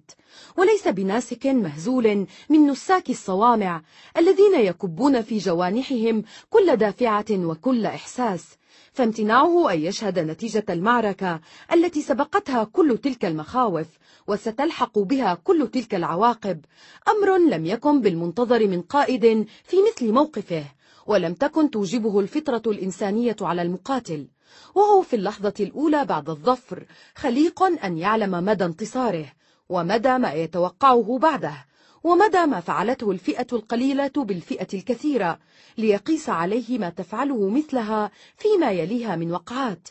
وليس 0.58 0.88
بناسك 0.88 1.46
مهزول 1.46 2.28
من 2.50 2.68
نساك 2.68 3.10
الصوامع 3.10 3.82
الذين 4.18 4.60
يكبون 4.60 5.22
في 5.22 5.38
جوانحهم 5.38 6.24
كل 6.50 6.76
دافعة 6.76 7.26
وكل 7.32 7.86
إحساس 7.86 8.58
فامتناعه 8.94 9.72
أن 9.74 9.80
يشهد 9.80 10.20
نتيجة 10.20 10.64
المعركة 10.70 11.40
التي 11.74 12.02
سبقتها 12.02 12.64
كل 12.64 12.98
تلك 12.98 13.26
المخاوف 13.26 13.88
وستلحق 14.28 15.00
بها 15.00 15.34
كل 15.44 15.68
تلك 15.68 15.96
العواقب 15.96 16.60
أمر 17.08 17.38
لم 17.38 17.66
يكن 17.66 18.02
بالمنتظر 18.02 18.68
من 18.68 18.82
قائد 18.82 19.46
في 19.64 19.78
مثل 19.92 20.14
موقفه 20.14 20.64
ولم 21.08 21.34
تكن 21.34 21.72
توجبه 21.72 22.20
الفطرة 22.20 22.62
الإنسانية 22.68 23.36
على 23.42 23.62
المقاتل 23.62 24.28
وهو 24.76 25.02
في 25.02 25.16
اللحظة 25.16 25.54
الأولى 25.60 26.06
بعد 26.06 26.30
الظفر 26.30 26.86
خليق 27.16 27.64
أن 27.64 27.98
يعلم 27.98 28.32
مدى 28.46 28.66
انتصاره 28.66 29.26
ومدى 29.70 30.18
ما 30.18 30.34
يتوقعه 30.34 31.20
بعده 31.22 31.66
ومدى 32.04 32.46
ما 32.46 32.60
فعلته 32.60 33.12
الفئة 33.12 33.48
القليلة 33.54 34.12
بالفئة 34.18 34.68
الكثيرة 34.74 35.40
ليقيس 35.78 36.30
عليه 36.30 36.78
ما 36.80 36.90
تفعله 36.90 37.50
مثلها 37.50 38.12
فيما 38.38 38.72
يليها 38.72 39.16
من 39.16 39.32
وقعات 39.32 39.88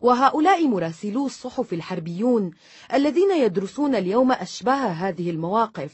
وهؤلاء 0.00 0.66
مراسلو 0.68 1.26
الصحف 1.26 1.72
الحربيون 1.72 2.50
الذين 2.94 3.32
يدرسون 3.36 3.94
اليوم 3.94 4.32
أشباه 4.32 4.86
هذه 4.88 5.30
المواقف 5.30 5.92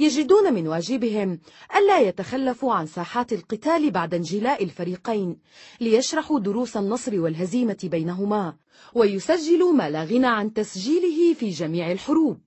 يجدون 0.00 0.52
من 0.54 0.68
واجبهم 0.68 1.38
ألا 1.76 1.98
يتخلفوا 1.98 2.74
عن 2.74 2.86
ساحات 2.86 3.32
القتال 3.32 3.90
بعد 3.90 4.14
انجلاء 4.14 4.64
الفريقين 4.64 5.36
ليشرحوا 5.80 6.40
دروس 6.40 6.76
النصر 6.76 7.20
والهزيمة 7.20 7.78
بينهما 7.84 8.54
ويسجلوا 8.94 9.72
ما 9.72 9.90
لا 9.90 10.04
غنى 10.04 10.26
عن 10.26 10.52
تسجيله 10.52 11.34
في 11.34 11.48
جميع 11.50 11.92
الحروب 11.92 12.38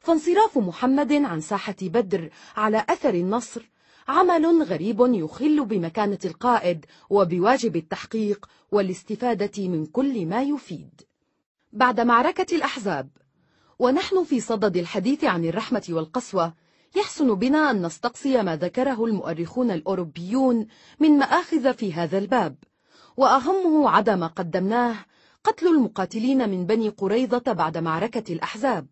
فانصراف 0.00 0.58
محمد 0.58 1.12
عن 1.12 1.40
ساحة 1.40 1.76
بدر 1.82 2.30
على 2.56 2.84
أثر 2.88 3.14
النصر 3.14 3.70
عمل 4.08 4.62
غريب 4.62 5.00
يخل 5.00 5.64
بمكانة 5.64 6.18
القائد 6.24 6.86
وبواجب 7.10 7.76
التحقيق 7.76 8.46
والاستفادة 8.72 9.68
من 9.68 9.86
كل 9.86 10.26
ما 10.26 10.42
يفيد 10.42 11.00
بعد 11.72 12.00
معركة 12.00 12.56
الأحزاب 12.56 13.08
ونحن 13.78 14.24
في 14.24 14.40
صدد 14.40 14.76
الحديث 14.76 15.24
عن 15.24 15.44
الرحمة 15.44 15.86
والقسوة 15.88 16.54
يحسن 16.96 17.34
بنا 17.34 17.70
أن 17.70 17.86
نستقصي 17.86 18.42
ما 18.42 18.56
ذكره 18.56 19.04
المؤرخون 19.04 19.70
الأوروبيون 19.70 20.66
من 21.00 21.18
مآخذ 21.18 21.74
في 21.74 21.92
هذا 21.92 22.18
الباب 22.18 22.56
وأهمه 23.16 23.90
عدم 23.90 24.26
قدمناه 24.26 24.96
قتل 25.44 25.66
المقاتلين 25.66 26.48
من 26.48 26.66
بني 26.66 26.88
قريضة 26.88 27.52
بعد 27.52 27.78
معركة 27.78 28.32
الأحزاب 28.32 28.86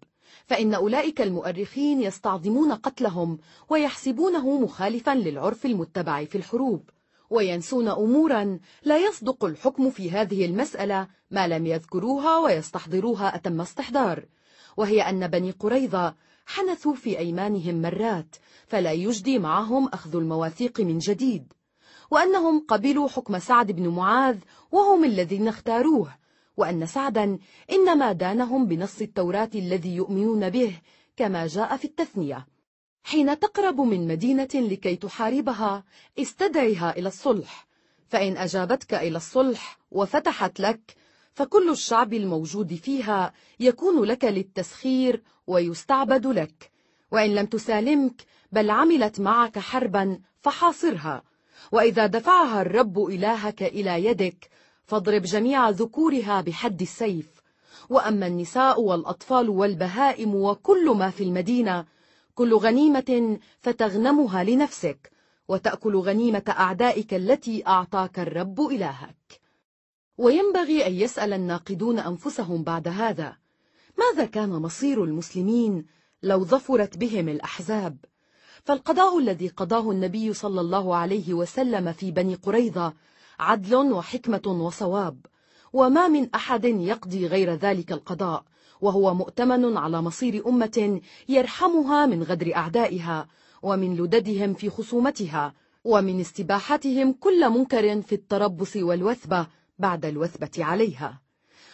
فإن 0.48 0.74
أولئك 0.74 1.20
المؤرخين 1.20 2.02
يستعظمون 2.02 2.72
قتلهم 2.72 3.38
ويحسبونه 3.70 4.60
مخالفا 4.60 5.10
للعرف 5.14 5.66
المتبع 5.66 6.24
في 6.24 6.38
الحروب 6.38 6.90
وينسون 7.30 7.88
أمورا 7.88 8.58
لا 8.82 8.98
يصدق 8.98 9.44
الحكم 9.44 9.90
في 9.90 10.10
هذه 10.10 10.44
المسألة 10.46 11.06
ما 11.30 11.48
لم 11.48 11.66
يذكروها 11.66 12.38
ويستحضروها 12.38 13.34
أتم 13.36 13.60
استحضار 13.60 14.24
وهي 14.76 15.02
أن 15.02 15.26
بني 15.28 15.50
قريظة 15.50 16.14
حنثوا 16.46 16.94
في 16.94 17.18
أيمانهم 17.18 17.82
مرات 17.82 18.36
فلا 18.66 18.92
يجدي 18.92 19.38
معهم 19.38 19.88
أخذ 19.88 20.16
المواثيق 20.16 20.80
من 20.80 20.98
جديد 20.98 21.52
وأنهم 22.10 22.64
قبلوا 22.68 23.08
حكم 23.08 23.38
سعد 23.38 23.72
بن 23.72 23.88
معاذ 23.88 24.36
وهم 24.72 25.04
الذين 25.04 25.48
اختاروه 25.48 26.17
وأن 26.58 26.86
سعدا 26.86 27.38
إنما 27.72 28.12
دانهم 28.12 28.66
بنص 28.66 29.00
التوراة 29.00 29.50
الذي 29.54 29.94
يؤمنون 29.96 30.50
به 30.50 30.74
كما 31.16 31.46
جاء 31.46 31.76
في 31.76 31.84
التثنية 31.84 32.46
حين 33.02 33.38
تقرب 33.38 33.80
من 33.80 34.08
مدينة 34.08 34.48
لكي 34.54 34.96
تحاربها 34.96 35.84
استدعها 36.18 36.96
إلى 36.98 37.08
الصلح 37.08 37.66
فإن 38.08 38.36
أجابتك 38.36 38.94
إلى 38.94 39.16
الصلح 39.16 39.78
وفتحت 39.90 40.60
لك 40.60 40.80
فكل 41.32 41.70
الشعب 41.70 42.12
الموجود 42.14 42.74
فيها 42.74 43.32
يكون 43.60 44.04
لك 44.04 44.24
للتسخير 44.24 45.22
ويستعبد 45.46 46.26
لك 46.26 46.70
وإن 47.12 47.34
لم 47.34 47.46
تسالمك 47.46 48.22
بل 48.52 48.70
عملت 48.70 49.20
معك 49.20 49.58
حربا 49.58 50.18
فحاصرها 50.40 51.22
وإذا 51.72 52.06
دفعها 52.06 52.62
الرب 52.62 52.98
إلهك 53.04 53.62
إلى 53.62 54.04
يدك 54.04 54.50
فاضرب 54.88 55.22
جميع 55.22 55.70
ذكورها 55.70 56.40
بحد 56.40 56.82
السيف 56.82 57.28
وأما 57.88 58.26
النساء 58.26 58.80
والأطفال 58.80 59.48
والبهائم 59.48 60.34
وكل 60.34 60.90
ما 60.90 61.10
في 61.10 61.24
المدينة 61.24 61.84
كل 62.34 62.54
غنيمة 62.54 63.38
فتغنمها 63.60 64.44
لنفسك 64.44 65.10
وتأكل 65.48 65.96
غنيمة 65.96 66.42
أعدائك 66.48 67.14
التي 67.14 67.66
أعطاك 67.66 68.18
الرب 68.18 68.60
إلهك 68.60 69.40
وينبغي 70.18 70.86
أن 70.86 70.92
يسأل 70.94 71.32
الناقدون 71.32 71.98
أنفسهم 71.98 72.62
بعد 72.62 72.88
هذا 72.88 73.36
ماذا 73.98 74.24
كان 74.24 74.50
مصير 74.50 75.04
المسلمين 75.04 75.86
لو 76.22 76.44
ظفرت 76.44 76.96
بهم 76.96 77.28
الأحزاب؟ 77.28 77.96
فالقضاء 78.64 79.18
الذي 79.18 79.48
قضاه 79.48 79.90
النبي 79.90 80.32
صلى 80.32 80.60
الله 80.60 80.96
عليه 80.96 81.34
وسلم 81.34 81.92
في 81.92 82.10
بني 82.10 82.34
قريظة 82.34 82.92
عدل 83.40 83.92
وحكمة 83.92 84.42
وصواب 84.46 85.26
وما 85.72 86.08
من 86.08 86.28
أحد 86.34 86.64
يقضي 86.64 87.26
غير 87.26 87.54
ذلك 87.54 87.92
القضاء 87.92 88.44
وهو 88.80 89.14
مؤتمن 89.14 89.76
على 89.76 90.02
مصير 90.02 90.48
أمة 90.48 91.00
يرحمها 91.28 92.06
من 92.06 92.22
غدر 92.22 92.56
أعدائها 92.56 93.28
ومن 93.62 93.96
لددهم 93.96 94.54
في 94.54 94.70
خصومتها 94.70 95.54
ومن 95.84 96.20
استباحتهم 96.20 97.12
كل 97.12 97.50
منكر 97.50 98.00
في 98.02 98.14
التربص 98.14 98.76
والوثبة 98.76 99.46
بعد 99.78 100.04
الوثبة 100.04 100.64
عليها 100.64 101.20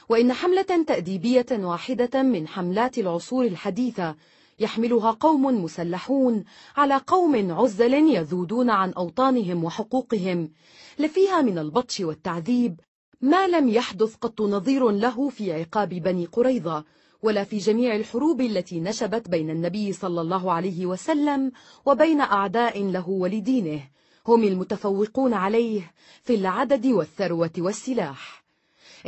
وإن 0.08 0.32
حملة 0.32 0.84
تأديبية 0.86 1.46
واحدة 1.52 2.22
من 2.22 2.48
حملات 2.48 2.98
العصور 2.98 3.44
الحديثة 3.44 4.14
يحملها 4.60 5.10
قوم 5.10 5.64
مسلحون 5.64 6.44
على 6.76 7.00
قوم 7.06 7.52
عزل 7.52 7.94
يذودون 7.94 8.70
عن 8.70 8.92
أوطانهم 8.92 9.64
وحقوقهم 9.64 10.50
لفيها 10.98 11.42
من 11.42 11.58
البطش 11.58 12.00
والتعذيب 12.00 12.80
ما 13.20 13.46
لم 13.46 13.68
يحدث 13.68 14.14
قط 14.14 14.40
نظير 14.40 14.90
له 14.90 15.28
في 15.28 15.52
عقاب 15.52 15.88
بني 15.88 16.26
قريظة 16.26 16.84
ولا 17.22 17.44
في 17.44 17.58
جميع 17.58 17.96
الحروب 17.96 18.40
التي 18.40 18.80
نشبت 18.80 19.28
بين 19.28 19.50
النبي 19.50 19.92
صلى 19.92 20.20
الله 20.20 20.52
عليه 20.52 20.86
وسلم 20.86 21.52
وبين 21.86 22.20
أعداء 22.20 22.82
له 22.84 23.08
ولدينه 23.08 23.80
هم 24.26 24.44
المتفوقون 24.44 25.34
عليه 25.34 25.92
في 26.22 26.34
العدد 26.34 26.86
والثروة 26.86 27.50
والسلاح 27.58 28.44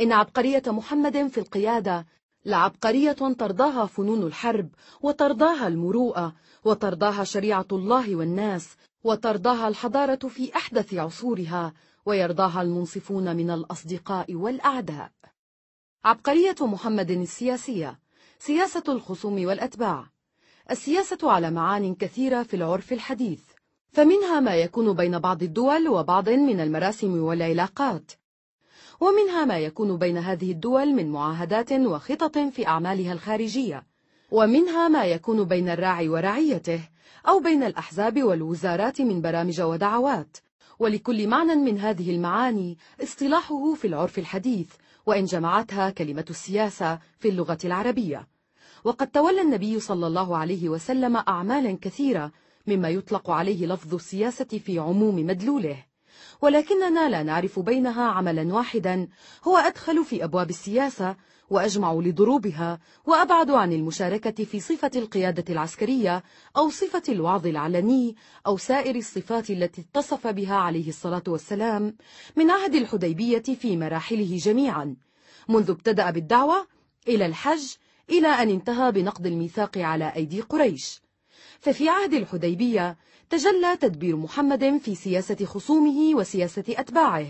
إن 0.01 0.11
عبقرية 0.11 0.63
محمد 0.67 1.27
في 1.27 1.37
القيادة 1.39 2.05
لعبقرية 2.47 3.11
ترضاها 3.11 3.85
فنون 3.85 4.23
الحرب 4.27 4.69
وترضاها 5.01 5.67
المروءة 5.67 6.35
وترضاها 6.63 7.23
شريعة 7.23 7.65
الله 7.71 8.15
والناس 8.15 8.69
وترضاها 9.03 9.67
الحضارة 9.67 10.27
في 10.27 10.55
أحدث 10.55 10.93
عصورها 10.93 11.73
ويرضاها 12.05 12.61
المنصفون 12.61 13.35
من 13.35 13.49
الأصدقاء 13.51 14.33
والأعداء 14.35 15.11
عبقرية 16.05 16.55
محمد 16.61 17.11
السياسية 17.11 17.99
سياسة 18.39 18.83
الخصوم 18.89 19.45
والأتباع 19.45 20.05
السياسة 20.71 21.31
على 21.31 21.51
معان 21.51 21.95
كثيرة 21.95 22.43
في 22.43 22.55
العرف 22.55 22.93
الحديث 22.93 23.41
فمنها 23.91 24.39
ما 24.39 24.55
يكون 24.55 24.93
بين 24.93 25.19
بعض 25.19 25.43
الدول 25.43 25.87
وبعض 25.89 26.29
من 26.29 26.59
المراسم 26.59 27.19
والعلاقات 27.23 28.11
ومنها 28.99 29.45
ما 29.45 29.57
يكون 29.59 29.97
بين 29.97 30.17
هذه 30.17 30.51
الدول 30.51 30.93
من 30.93 31.11
معاهدات 31.11 31.71
وخطط 31.73 32.37
في 32.37 32.67
أعمالها 32.67 33.13
الخارجية 33.13 33.83
ومنها 34.31 34.87
ما 34.87 35.05
يكون 35.05 35.43
بين 35.43 35.69
الراعي 35.69 36.09
ورعيته 36.09 36.79
أو 37.27 37.39
بين 37.39 37.63
الأحزاب 37.63 38.23
والوزارات 38.23 39.01
من 39.01 39.21
برامج 39.21 39.61
ودعوات 39.61 40.37
ولكل 40.79 41.27
معنى 41.27 41.55
من 41.55 41.79
هذه 41.79 42.15
المعاني 42.15 42.77
اصطلاحه 43.03 43.73
في 43.73 43.87
العرف 43.87 44.19
الحديث 44.19 44.69
وإن 45.05 45.25
جمعتها 45.25 45.89
كلمة 45.89 46.25
السياسة 46.29 46.99
في 47.19 47.29
اللغة 47.29 47.57
العربية 47.65 48.27
وقد 48.83 49.07
تولى 49.07 49.41
النبي 49.41 49.79
صلى 49.79 50.07
الله 50.07 50.37
عليه 50.37 50.69
وسلم 50.69 51.17
أعمالا 51.17 51.77
كثيرة 51.81 52.31
مما 52.67 52.89
يطلق 52.89 53.29
عليه 53.29 53.65
لفظ 53.65 53.93
السياسة 53.93 54.45
في 54.45 54.79
عموم 54.79 55.15
مدلوله 55.15 55.83
ولكننا 56.41 57.09
لا 57.09 57.23
نعرف 57.23 57.59
بينها 57.59 58.03
عملا 58.03 58.53
واحدا 58.53 59.07
هو 59.47 59.57
أدخل 59.57 60.05
في 60.05 60.23
أبواب 60.23 60.49
السياسة 60.49 61.15
وأجمع 61.49 61.93
لضروبها 61.93 62.79
وأبعد 63.05 63.51
عن 63.51 63.73
المشاركة 63.73 64.43
في 64.43 64.59
صفة 64.59 64.91
القيادة 64.95 65.53
العسكرية 65.53 66.23
أو 66.57 66.69
صفة 66.69 67.03
الوعظ 67.09 67.47
العلني 67.47 68.15
أو 68.47 68.57
سائر 68.57 68.95
الصفات 68.95 69.49
التي 69.49 69.81
اتصف 69.81 70.27
بها 70.27 70.55
عليه 70.55 70.89
الصلاة 70.89 71.23
والسلام 71.27 71.95
من 72.35 72.51
عهد 72.51 72.75
الحديبية 72.75 73.39
في 73.39 73.77
مراحله 73.77 74.37
جميعا 74.37 74.95
منذ 75.47 75.71
ابتدأ 75.71 76.09
بالدعوة 76.11 76.67
إلى 77.07 77.25
الحج 77.25 77.65
إلى 78.09 78.27
أن 78.27 78.49
انتهى 78.49 78.91
بنقض 78.91 79.25
الميثاق 79.25 79.77
على 79.77 80.15
أيدي 80.15 80.41
قريش 80.41 81.01
ففي 81.59 81.89
عهد 81.89 82.13
الحديبية 82.13 82.97
تجلى 83.29 83.77
تدبير 83.81 84.15
محمد 84.15 84.77
في 84.77 84.95
سياسة 84.95 85.45
خصومه 85.45 86.15
وسياسة 86.17 86.63
أتباعه 86.69 87.27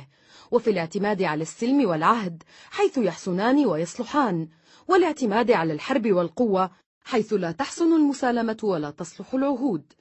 وفي 0.52 0.70
الاعتماد 0.70 1.22
على 1.24 1.42
السلم 1.42 1.86
والعهد 1.90 2.44
حيث 2.70 2.98
يحسنان 2.98 3.66
ويصلحان 3.66 4.48
والاعتماد 4.88 5.52
على 5.52 5.74
الحرب 5.74 6.12
والقوة 6.12 6.72
حيث 7.04 7.34
لا 7.34 7.52
تحسن 7.52 7.94
المسالمة 7.94 8.58
ولا 8.64 8.90
تصلح 8.92 9.34
العهود 9.34 9.94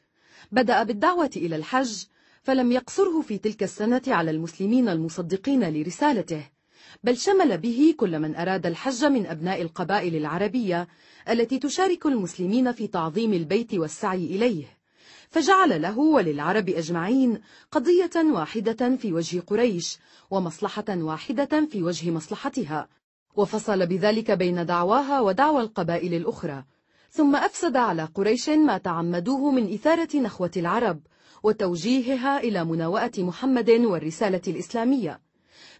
بدأ 0.52 0.82
بالدعوة 0.82 1.30
إلى 1.36 1.56
الحج 1.56 1.92
فلم 2.42 2.72
يقصره 2.72 3.20
في 3.20 3.38
تلك 3.38 3.62
السنة 3.62 4.02
على 4.08 4.30
المسلمين 4.30 4.88
المصدقين 4.88 5.72
لرسالته 5.72 6.46
بل 7.04 7.16
شمل 7.16 7.58
به 7.58 7.94
كل 7.96 8.18
من 8.18 8.36
أراد 8.36 8.66
الحج 8.66 9.04
من 9.04 9.26
أبناء 9.26 9.62
القبائل 9.62 10.16
العربية 10.16 10.88
التي 11.28 11.58
تشارك 11.58 12.06
المسلمين 12.06 12.72
في 12.72 12.86
تعظيم 12.86 13.32
البيت 13.32 13.74
والسعي 13.74 14.24
إليه 14.26 14.75
فجعل 15.30 15.82
له 15.82 15.98
وللعرب 15.98 16.68
أجمعين 16.68 17.38
قضية 17.70 18.10
واحدة 18.32 18.96
في 18.96 19.12
وجه 19.12 19.40
قريش 19.40 19.98
ومصلحة 20.30 20.84
واحدة 20.88 21.66
في 21.72 21.82
وجه 21.82 22.10
مصلحتها 22.10 22.88
وفصل 23.36 23.86
بذلك 23.86 24.30
بين 24.30 24.66
دعواها 24.66 25.20
ودعوى 25.20 25.62
القبائل 25.62 26.14
الأخرى 26.14 26.64
ثم 27.10 27.36
أفسد 27.36 27.76
على 27.76 28.04
قريش 28.04 28.48
ما 28.48 28.78
تعمدوه 28.78 29.50
من 29.50 29.74
إثارة 29.74 30.16
نخوة 30.16 30.50
العرب 30.56 31.00
وتوجيهها 31.42 32.38
إلى 32.38 32.64
مناوئة 32.64 33.22
محمد 33.24 33.70
والرسالة 33.70 34.40
الإسلامية 34.48 35.20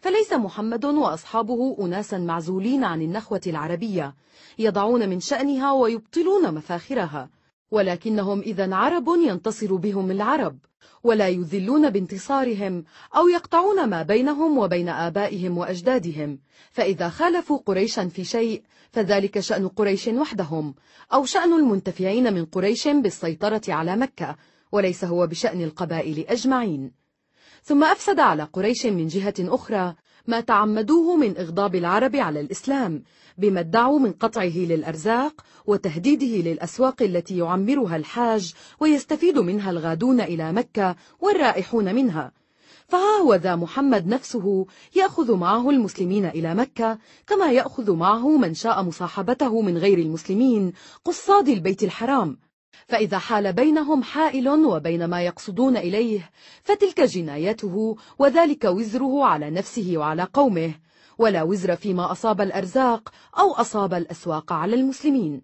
فليس 0.00 0.32
محمد 0.32 0.84
وأصحابه 0.84 1.76
أناسا 1.86 2.18
معزولين 2.18 2.84
عن 2.84 3.02
النخوة 3.02 3.40
العربية 3.46 4.14
يضعون 4.58 5.08
من 5.08 5.20
شأنها 5.20 5.72
ويبطلون 5.72 6.54
مفاخرها 6.54 7.28
ولكنهم 7.70 8.40
إذا 8.40 8.74
عرب 8.74 9.08
ينتصر 9.18 9.74
بهم 9.76 10.10
العرب 10.10 10.58
ولا 11.02 11.28
يذلون 11.28 11.90
بانتصارهم 11.90 12.84
أو 13.16 13.28
يقطعون 13.28 13.88
ما 13.90 14.02
بينهم 14.02 14.58
وبين 14.58 14.88
آبائهم 14.88 15.58
وأجدادهم 15.58 16.38
فإذا 16.70 17.08
خالفوا 17.08 17.58
قريشا 17.58 18.08
في 18.08 18.24
شيء 18.24 18.62
فذلك 18.92 19.40
شأن 19.40 19.68
قريش 19.68 20.06
وحدهم 20.08 20.74
أو 21.12 21.24
شأن 21.24 21.52
المنتفعين 21.52 22.34
من 22.34 22.44
قريش 22.44 22.88
بالسيطرة 22.88 23.60
على 23.68 23.96
مكة 23.96 24.36
وليس 24.72 25.04
هو 25.04 25.26
بشأن 25.26 25.64
القبائل 25.64 26.20
أجمعين 26.28 26.92
ثم 27.62 27.84
أفسد 27.84 28.20
على 28.20 28.42
قريش 28.42 28.86
من 28.86 29.06
جهة 29.08 29.34
أخرى 29.40 29.94
ما 30.28 30.40
تعمدوه 30.40 31.16
من 31.16 31.36
إغضاب 31.38 31.74
العرب 31.74 32.16
على 32.16 32.40
الإسلام 32.40 33.02
بما 33.38 33.60
ادعوا 33.60 33.98
من 33.98 34.12
قطعه 34.12 34.56
للأرزاق 34.58 35.40
وتهديده 35.66 36.50
للأسواق 36.50 37.02
التي 37.02 37.38
يعمرها 37.38 37.96
الحاج 37.96 38.54
ويستفيد 38.80 39.38
منها 39.38 39.70
الغادون 39.70 40.20
إلى 40.20 40.52
مكة 40.52 40.96
والرائحون 41.20 41.94
منها 41.94 42.32
فها 42.88 43.18
هو 43.22 43.34
ذا 43.34 43.56
محمد 43.56 44.06
نفسه 44.06 44.66
يأخذ 44.96 45.36
معه 45.36 45.70
المسلمين 45.70 46.24
إلى 46.26 46.54
مكة 46.54 46.98
كما 47.26 47.52
يأخذ 47.52 47.96
معه 47.96 48.36
من 48.38 48.54
شاء 48.54 48.82
مصاحبته 48.82 49.62
من 49.62 49.78
غير 49.78 49.98
المسلمين 49.98 50.72
قصاد 51.04 51.48
البيت 51.48 51.82
الحرام 51.82 52.38
فإذا 52.88 53.18
حال 53.18 53.52
بينهم 53.52 54.02
حائل 54.02 54.48
وبين 54.48 55.04
ما 55.04 55.22
يقصدون 55.22 55.76
إليه 55.76 56.30
فتلك 56.62 57.00
جنايته 57.00 57.96
وذلك 58.18 58.64
وزره 58.64 59.24
على 59.24 59.50
نفسه 59.50 59.92
وعلى 59.96 60.22
قومه 60.34 60.74
ولا 61.18 61.42
وزر 61.42 61.76
فيما 61.76 62.12
أصاب 62.12 62.40
الأرزاق 62.40 63.12
أو 63.38 63.52
أصاب 63.52 63.94
الأسواق 63.94 64.52
على 64.52 64.74
المسلمين 64.76 65.42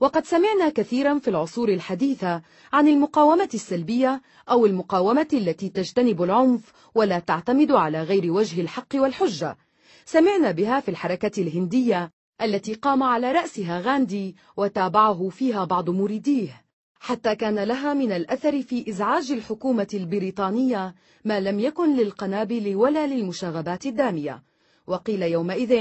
وقد 0.00 0.24
سمعنا 0.26 0.68
كثيرا 0.68 1.18
في 1.18 1.28
العصور 1.28 1.68
الحديثة 1.68 2.42
عن 2.72 2.88
المقاومة 2.88 3.48
السلبية 3.54 4.22
أو 4.50 4.66
المقاومة 4.66 5.28
التي 5.32 5.68
تجتنب 5.68 6.22
العنف 6.22 6.72
ولا 6.94 7.18
تعتمد 7.18 7.72
على 7.72 8.02
غير 8.02 8.32
وجه 8.32 8.60
الحق 8.60 8.94
والحجة 8.94 9.56
سمعنا 10.04 10.50
بها 10.50 10.80
في 10.80 10.90
الحركة 10.90 11.42
الهندية 11.42 12.10
التي 12.42 12.74
قام 12.74 13.02
على 13.02 13.32
رأسها 13.32 13.80
غاندي 13.80 14.36
وتابعه 14.56 15.28
فيها 15.28 15.64
بعض 15.64 15.90
مريديه 15.90 16.62
حتى 17.00 17.34
كان 17.34 17.58
لها 17.58 17.94
من 17.94 18.12
الأثر 18.12 18.62
في 18.62 18.88
إزعاج 18.90 19.30
الحكومة 19.32 19.86
البريطانية 19.94 20.94
ما 21.24 21.40
لم 21.40 21.60
يكن 21.60 21.96
للقنابل 21.96 22.74
ولا 22.76 23.06
للمشاغبات 23.06 23.86
الدامية 23.86 24.42
وقيل 24.86 25.22
يومئذ 25.22 25.72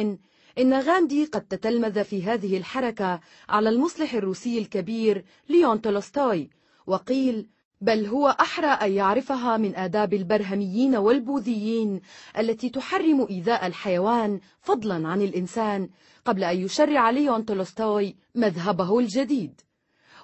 إن 0.60 0.74
غاندي 0.74 1.26
قد 1.26 1.42
تتلمذ 1.42 2.04
في 2.04 2.24
هذه 2.24 2.58
الحركة 2.58 3.20
على 3.50 3.70
المصلح 3.70 4.14
الروسي 4.14 4.58
الكبير 4.60 5.26
ليون 5.50 5.82
تولستوي 5.82 6.50
وقيل 6.88 7.48
بل 7.82 8.06
هو 8.06 8.28
أحرى 8.28 8.68
أن 8.68 8.92
يعرفها 8.92 9.58
من 9.58 9.76
آداب 9.76 10.14
البرهميين 10.14 10.96
والبوذيين 10.96 12.02
التي 12.40 12.70
تحرم 12.70 13.28
إيذاء 13.30 13.68
الحيوان 13.68 14.40
فضلا 14.62 15.08
عن 15.08 15.22
الإنسان 15.22 15.90
قبل 16.26 16.44
أن 16.44 16.58
يشرع 16.60 17.10
ليون 17.10 17.46
تولستوي 17.46 18.16
مذهبه 18.36 19.00
الجديد 19.00 19.62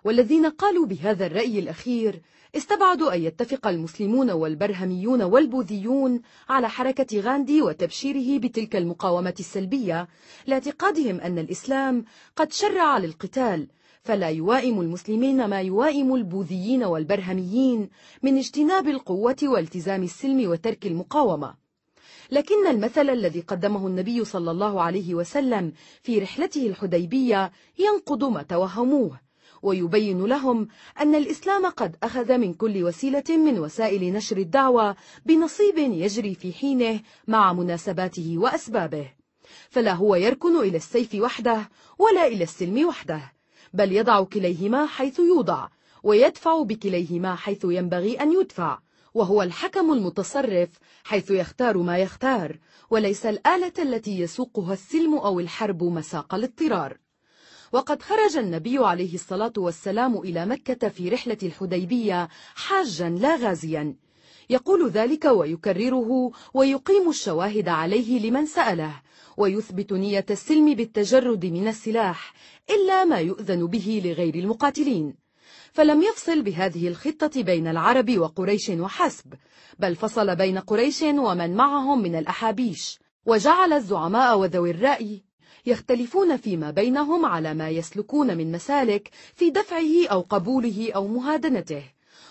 والذين 0.03 0.45
قالوا 0.45 0.85
بهذا 0.85 1.25
الرأي 1.25 1.59
الأخير 1.59 2.21
استبعدوا 2.55 3.13
أن 3.15 3.21
يتفق 3.23 3.67
المسلمون 3.67 4.31
والبرهميون 4.31 5.21
والبوذيون 5.21 6.21
على 6.49 6.69
حركة 6.69 7.19
غاندي 7.19 7.61
وتبشيره 7.61 8.39
بتلك 8.39 8.75
المقاومة 8.75 9.33
السلبية 9.39 10.07
لاعتقادهم 10.47 11.19
أن 11.21 11.37
الإسلام 11.39 12.03
قد 12.35 12.51
شرع 12.51 12.97
للقتال 12.97 13.67
فلا 14.03 14.29
يوائم 14.29 14.81
المسلمين 14.81 15.45
ما 15.47 15.61
يوائم 15.61 16.15
البوذيين 16.15 16.83
والبرهميين 16.83 17.89
من 18.23 18.37
اجتناب 18.37 18.87
القوة 18.87 19.35
والتزام 19.43 20.03
السلم 20.03 20.49
وترك 20.51 20.85
المقاومة 20.85 21.66
لكن 22.31 22.67
المثل 22.67 23.09
الذي 23.09 23.41
قدمه 23.41 23.87
النبي 23.87 24.25
صلى 24.25 24.51
الله 24.51 24.81
عليه 24.81 25.15
وسلم 25.15 25.73
في 26.01 26.19
رحلته 26.19 26.67
الحديبية 26.67 27.51
ينقض 27.77 28.23
ما 28.23 28.43
توهموه 28.43 29.19
ويبين 29.61 30.25
لهم 30.25 30.67
أن 31.01 31.15
الإسلام 31.15 31.65
قد 31.65 31.95
أخذ 32.03 32.37
من 32.37 32.53
كل 32.53 32.83
وسيلة 32.83 33.23
من 33.29 33.59
وسائل 33.59 34.13
نشر 34.13 34.37
الدعوة 34.37 34.95
بنصيب 35.25 35.77
يجري 35.77 36.35
في 36.35 36.53
حينه 36.53 36.99
مع 37.27 37.53
مناسباته 37.53 38.33
وأسبابه 38.37 39.11
فلا 39.69 39.93
هو 39.93 40.15
يركن 40.15 40.59
إلى 40.59 40.77
السيف 40.77 41.15
وحده 41.15 41.69
ولا 41.99 42.27
إلى 42.27 42.43
السلم 42.43 42.87
وحده 42.87 43.31
بل 43.73 43.91
يضع 43.91 44.23
كليهما 44.23 44.85
حيث 44.85 45.19
يوضع 45.19 45.67
ويدفع 46.03 46.63
بكليهما 46.63 47.35
حيث 47.35 47.61
ينبغي 47.69 48.15
أن 48.21 48.39
يدفع 48.41 48.77
وهو 49.17 49.41
الحكم 49.41 49.93
المتصرف 49.93 50.69
حيث 51.03 51.31
يختار 51.31 51.77
ما 51.77 51.97
يختار 51.97 52.59
وليس 52.89 53.25
الآلة 53.25 53.73
التي 53.79 54.19
يسوقها 54.19 54.73
السلم 54.73 55.15
أو 55.17 55.39
الحرب 55.39 55.83
مساق 55.83 56.35
الاضطرار 56.35 56.97
وقد 57.71 58.01
خرج 58.01 58.37
النبي 58.37 58.77
عليه 58.77 59.13
الصلاة 59.13 59.53
والسلام 59.57 60.17
إلى 60.17 60.45
مكة 60.45 60.89
في 60.89 61.09
رحلة 61.09 61.37
الحديبية 61.43 62.27
حاجا 62.55 63.09
لا 63.09 63.35
غازيا 63.35 63.95
يقول 64.49 64.89
ذلك 64.89 65.25
ويكرره 65.25 66.31
ويقيم 66.53 67.09
الشواهد 67.09 67.67
عليه 67.69 68.19
لمن 68.29 68.45
سأله 68.45 68.93
ويثبت 69.37 69.93
نية 69.93 70.25
السلم 70.29 70.73
بالتجرد 70.75 71.45
من 71.45 71.67
السلاح 71.67 72.33
إلا 72.69 73.05
ما 73.05 73.17
يؤذن 73.19 73.67
به 73.67 74.01
لغير 74.05 74.35
المقاتلين 74.35 75.26
فلم 75.73 76.01
يفصل 76.03 76.41
بهذه 76.41 76.87
الخطة 76.87 77.41
بين 77.43 77.67
العرب 77.67 78.17
وقريش 78.17 78.69
وحسب 78.69 79.33
بل 79.79 79.95
فصل 79.95 80.35
بين 80.35 80.57
قريش 80.59 81.01
ومن 81.01 81.55
معهم 81.55 82.01
من 82.03 82.15
الأحابيش 82.15 82.99
وجعل 83.25 83.73
الزعماء 83.73 84.39
وذوي 84.39 84.71
الرأي 84.71 85.23
يختلفون 85.65 86.37
فيما 86.37 86.71
بينهم 86.71 87.25
على 87.25 87.53
ما 87.53 87.69
يسلكون 87.69 88.37
من 88.37 88.51
مسالك 88.51 89.09
في 89.35 89.49
دفعه 89.49 90.07
أو 90.11 90.21
قبوله 90.21 90.91
أو 90.95 91.07
مهادنته 91.07 91.83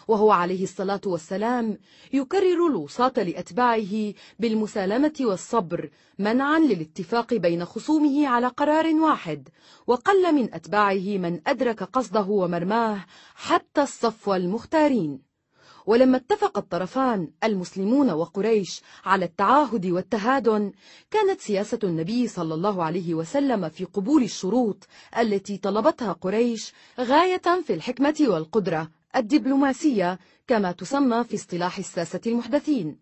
وهو 0.09 0.31
عليه 0.31 0.63
الصلاة 0.63 1.01
والسلام 1.07 1.79
يكرر 2.13 2.67
الوصاة 2.67 3.13
لأتباعه 3.17 4.13
بالمسالمة 4.39 5.13
والصبر 5.21 5.91
منعا 6.19 6.59
للاتفاق 6.59 7.35
بين 7.35 7.65
خصومه 7.65 8.29
على 8.29 8.47
قرار 8.47 8.87
واحد 8.95 9.49
وقل 9.87 10.35
من 10.35 10.55
أتباعه 10.55 11.19
من 11.19 11.41
أدرك 11.47 11.83
قصده 11.83 12.27
ومرماه 12.29 13.07
حتى 13.35 13.83
الصفو 13.83 14.35
المختارين 14.35 15.23
ولما 15.87 16.17
اتفق 16.17 16.59
الطرفان 16.59 17.31
المسلمون 17.45 18.11
وقريش 18.11 18.83
على 19.05 19.25
التعاهد 19.25 19.87
والتهادن 19.87 20.73
كانت 21.11 21.41
سياسة 21.41 21.79
النبي 21.85 22.29
صلى 22.29 22.55
الله 22.55 22.85
عليه 22.85 23.15
وسلم 23.15 23.69
في 23.69 23.85
قبول 23.85 24.23
الشروط 24.23 24.87
التي 25.19 25.59
طلبتها 25.59 26.13
قريش 26.13 26.73
غاية 27.01 27.63
في 27.67 27.75
الحكمة 27.75 28.17
والقدرة 28.21 28.91
الدبلوماسية 29.17 30.19
كما 30.47 30.73
تسمى 30.73 31.25
في 31.25 31.35
اصطلاح 31.35 31.79
الساسة 31.79 32.21
المحدثين 32.27 32.99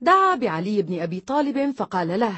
دعا 0.00 0.34
بعلي 0.34 0.82
بن 0.82 1.00
أبي 1.00 1.20
طالب 1.20 1.70
فقال 1.74 2.20
له 2.20 2.34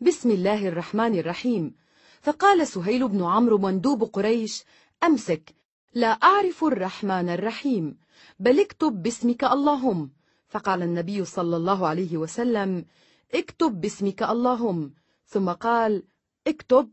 بسم 0.00 0.30
الله 0.30 0.68
الرحمن 0.68 1.18
الرحيم 1.18 1.74
فقال 2.20 2.66
سهيل 2.66 3.08
بن 3.08 3.24
عمرو 3.24 3.58
مندوب 3.58 4.02
قريش 4.04 4.64
أمسك 5.04 5.54
لا 5.94 6.06
أعرف 6.06 6.64
الرحمن 6.64 7.28
الرحيم 7.28 7.98
بل 8.40 8.60
اكتب 8.60 9.02
باسمك 9.02 9.44
اللهم 9.44 10.10
فقال 10.48 10.82
النبي 10.82 11.24
صلى 11.24 11.56
الله 11.56 11.86
عليه 11.86 12.16
وسلم 12.16 12.84
اكتب 13.34 13.80
باسمك 13.80 14.22
اللهم 14.22 14.94
ثم 15.26 15.52
قال 15.52 16.02
اكتب 16.46 16.90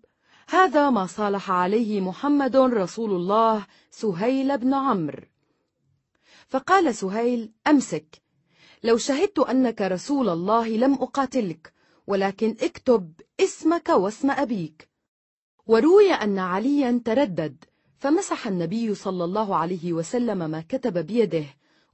هذا 0.50 0.90
ما 0.90 1.06
صالح 1.06 1.52
عليه 1.52 2.02
محمد 2.02 2.56
رسول 2.56 3.12
الله 3.12 3.66
سهيل 3.92 4.58
بن 4.58 4.74
عمرو 4.74 5.24
فقال 6.56 6.96
سهيل 6.96 7.52
أمسك 7.68 8.06
لو 8.84 8.98
شهدت 8.98 9.40
أنك 9.40 9.82
رسول 9.82 10.30
الله 10.30 10.68
لم 10.68 10.94
أقاتلك 10.94 11.74
ولكن 12.08 12.56
اكتب 12.62 13.14
اسمك 13.40 13.90
واسم 13.90 14.32
أبيك 14.32 14.90
وروي 15.68 16.12
أن 16.12 16.40
عليا 16.40 17.02
تردد 17.06 17.64
فمسح 17.98 18.48
النبي 18.48 18.96
صلى 18.96 19.24
الله 19.24 19.56
عليه 19.56 19.94
وسلم 19.94 20.38
ما 20.50 20.62
كتب 20.70 20.98
بيده 20.98 21.44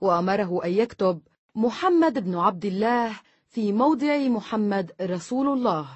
وأمره 0.02 0.62
أن 0.66 0.72
يكتب 0.72 1.22
محمد 1.56 2.24
بن 2.24 2.36
عبد 2.36 2.66
الله 2.66 3.20
في 3.48 3.72
موضع 3.72 4.18
محمد 4.18 4.92
رسول 5.02 5.48
الله 5.58 5.88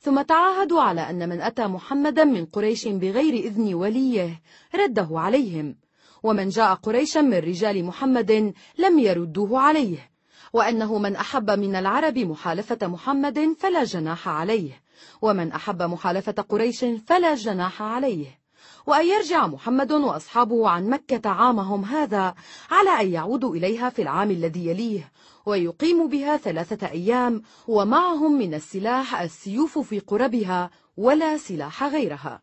ثم 0.00 0.22
تعاهدوا 0.22 0.80
على 0.80 1.00
أن 1.00 1.28
من 1.28 1.40
أتى 1.40 1.66
محمدا 1.66 2.24
من 2.24 2.46
قريش 2.46 2.88
بغير 2.88 3.34
إذن 3.34 3.74
وليه 3.74 4.40
رده 4.74 5.08
عليهم 5.12 5.76
ومن 6.24 6.48
جاء 6.48 6.74
قريشا 6.74 7.18
من 7.18 7.34
رجال 7.34 7.84
محمد 7.84 8.54
لم 8.78 8.98
يردوه 8.98 9.60
عليه 9.60 10.10
وأنه 10.52 10.98
من 10.98 11.16
أحب 11.16 11.50
من 11.50 11.76
العرب 11.76 12.18
محالفة 12.18 12.78
محمد 12.86 13.56
فلا 13.60 13.84
جناح 13.84 14.28
عليه 14.28 14.82
ومن 15.22 15.52
أحب 15.52 15.82
محالفة 15.82 16.32
قريش 16.32 16.84
فلا 17.06 17.34
جناح 17.34 17.82
عليه 17.82 18.38
وأن 18.86 19.06
يرجع 19.06 19.46
محمد 19.46 19.92
وأصحابه 19.92 20.68
عن 20.68 20.88
مكة 20.90 21.30
عامهم 21.30 21.84
هذا 21.84 22.34
على 22.70 22.90
أن 23.00 23.12
يعودوا 23.12 23.54
إليها 23.56 23.88
في 23.90 24.02
العام 24.02 24.30
الذي 24.30 24.66
يليه 24.66 25.12
ويقيم 25.46 26.08
بها 26.08 26.36
ثلاثة 26.36 26.88
أيام 26.88 27.42
ومعهم 27.68 28.38
من 28.38 28.54
السلاح 28.54 29.20
السيوف 29.20 29.78
في 29.78 29.98
قربها 29.98 30.70
ولا 30.96 31.36
سلاح 31.36 31.84
غيرها 31.84 32.40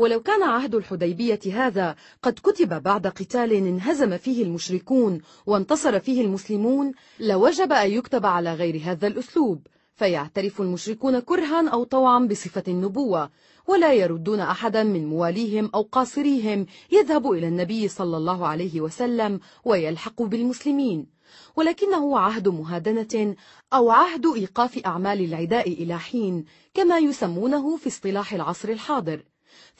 ولو 0.00 0.20
كان 0.22 0.42
عهد 0.42 0.74
الحديبية 0.74 1.40
هذا 1.52 1.96
قد 2.22 2.32
كتب 2.32 2.82
بعد 2.82 3.06
قتال 3.06 3.52
انهزم 3.52 4.16
فيه 4.16 4.42
المشركون 4.44 5.20
وانتصر 5.46 6.00
فيه 6.00 6.22
المسلمون 6.22 6.92
لوجب 7.20 7.72
أن 7.72 7.90
يكتب 7.90 8.26
على 8.26 8.54
غير 8.54 8.80
هذا 8.84 9.06
الأسلوب 9.06 9.66
فيعترف 9.94 10.60
المشركون 10.60 11.18
كرها 11.20 11.68
أو 11.68 11.84
طوعا 11.84 12.18
بصفة 12.18 12.62
النبوة 12.68 13.30
ولا 13.66 13.92
يردون 13.92 14.40
أحدا 14.40 14.82
من 14.82 15.06
مواليهم 15.06 15.70
أو 15.74 15.88
قاصريهم 15.92 16.66
يذهب 16.92 17.30
إلى 17.32 17.48
النبي 17.48 17.88
صلى 17.88 18.16
الله 18.16 18.46
عليه 18.46 18.80
وسلم 18.80 19.40
ويلحق 19.64 20.22
بالمسلمين 20.22 21.06
ولكنه 21.56 22.18
عهد 22.18 22.48
مهادنة 22.48 23.34
أو 23.72 23.90
عهد 23.90 24.26
إيقاف 24.26 24.78
أعمال 24.86 25.20
العداء 25.24 25.72
إلى 25.72 25.98
حين 25.98 26.44
كما 26.74 26.98
يسمونه 26.98 27.76
في 27.76 27.86
اصطلاح 27.86 28.32
العصر 28.34 28.68
الحاضر 28.68 29.24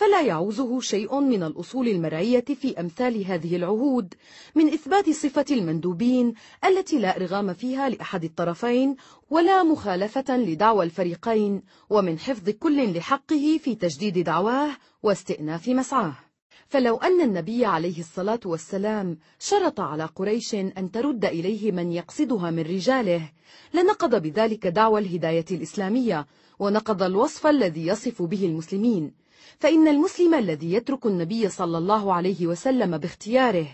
فلا 0.01 0.23
يعوزه 0.23 0.81
شيء 0.81 1.21
من 1.21 1.43
الأصول 1.43 1.89
المرعية 1.89 2.41
في 2.61 2.81
أمثال 2.81 3.25
هذه 3.25 3.57
العهود 3.57 4.15
من 4.55 4.69
إثبات 4.73 5.11
صفة 5.11 5.45
المندوبين 5.51 6.35
التي 6.65 6.99
لا 6.99 7.17
إرغام 7.17 7.55
فيها 7.55 7.89
لأحد 7.89 8.25
الطرفين 8.25 8.97
ولا 9.31 9.63
مخالفة 9.63 10.37
لدعوى 10.37 10.85
الفريقين 10.85 11.63
ومن 11.91 12.19
حفظ 12.19 12.51
كل 12.51 12.97
لحقه 12.99 13.61
في 13.65 13.75
تجديد 13.75 14.19
دعواه 14.19 14.69
واستئناف 15.03 15.69
مسعاه 15.69 16.17
فلو 16.69 16.97
أن 16.97 17.21
النبي 17.21 17.65
عليه 17.65 17.99
الصلاة 18.01 18.41
والسلام 18.45 19.19
شرط 19.41 19.81
على 19.81 20.05
قريش 20.05 20.55
أن 20.55 20.91
ترد 20.91 21.25
إليه 21.25 21.73
من 21.73 21.93
يقصدها 21.93 22.51
من 22.51 22.63
رجاله 22.63 23.33
لنقض 23.75 24.23
بذلك 24.23 24.67
دعوى 24.67 25.01
الهداية 25.01 25.45
الإسلامية 25.51 26.27
ونقض 26.59 27.03
الوصف 27.03 27.47
الذي 27.47 27.87
يصف 27.87 28.23
به 28.23 28.45
المسلمين 28.47 29.20
فإن 29.61 29.89
المسلم 29.89 30.35
الذي 30.35 30.73
يترك 30.73 31.07
النبي 31.07 31.49
صلى 31.49 31.78
الله 31.78 32.15
عليه 32.15 32.47
وسلم 32.47 32.99
باختياره 32.99 33.66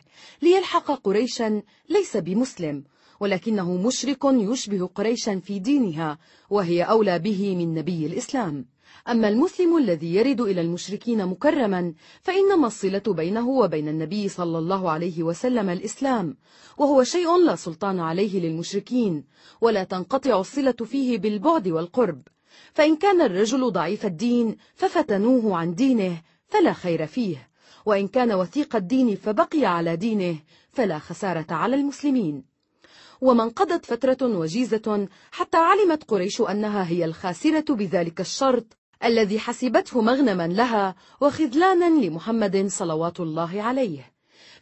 ليلحق 0.42 0.90
قريشا 0.92 1.62
ليس 1.88 2.16
بمسلم 2.16 2.84
ولكنه 3.20 3.76
مشرك 3.86 4.24
يشبه 4.24 4.86
قريشا 4.86 5.38
في 5.38 5.58
دينها 5.58 6.18
وهي 6.50 6.82
أولى 6.82 7.18
به 7.18 7.56
من 7.56 7.74
نبي 7.74 8.06
الإسلام 8.06 8.66
أما 9.08 9.28
المسلم 9.28 9.76
الذي 9.76 10.14
يرد 10.14 10.40
إلى 10.40 10.60
المشركين 10.60 11.26
مكرما 11.26 11.94
فإنما 12.22 12.66
الصلة 12.66 13.02
بينه 13.08 13.48
وبين 13.48 13.88
النبي 13.88 14.28
صلى 14.28 14.58
الله 14.58 14.90
عليه 14.90 15.22
وسلم 15.22 15.68
الإسلام 15.68 16.36
وهو 16.78 17.02
شيء 17.02 17.36
لا 17.46 17.56
سلطان 17.56 18.00
عليه 18.00 18.40
للمشركين 18.40 19.24
ولا 19.60 19.84
تنقطع 19.84 20.40
الصلة 20.40 20.72
فيه 20.72 21.18
بالبعد 21.18 21.68
والقرب 21.68 22.22
فإن 22.74 22.96
كان 22.96 23.20
الرجل 23.20 23.70
ضعيف 23.72 24.06
الدين 24.06 24.56
ففتنوه 24.74 25.56
عن 25.56 25.74
دينه 25.74 26.22
فلا 26.48 26.72
خير 26.72 27.06
فيه 27.06 27.48
وإن 27.86 28.08
كان 28.08 28.32
وثيق 28.32 28.76
الدين 28.76 29.16
فبقي 29.16 29.64
على 29.64 29.96
دينه 29.96 30.36
فلا 30.72 30.98
خسارة 30.98 31.46
على 31.50 31.76
المسلمين 31.76 32.44
وما 33.20 33.42
انقضت 33.44 33.86
فترة 33.86 34.18
وجيزة 34.38 35.08
حتى 35.30 35.56
علمت 35.56 36.10
قريش 36.10 36.40
أنها 36.40 36.88
هي 36.88 37.04
الخاسرة 37.04 37.74
بذلك 37.74 38.20
الشرط 38.20 38.64
الذي 39.04 39.38
حسبته 39.38 40.00
مغنما 40.02 40.46
لها 40.48 40.94
وخذلانا 41.20 42.06
لمحمد 42.06 42.66
صلوات 42.66 43.20
الله 43.20 43.62
عليه 43.62 44.15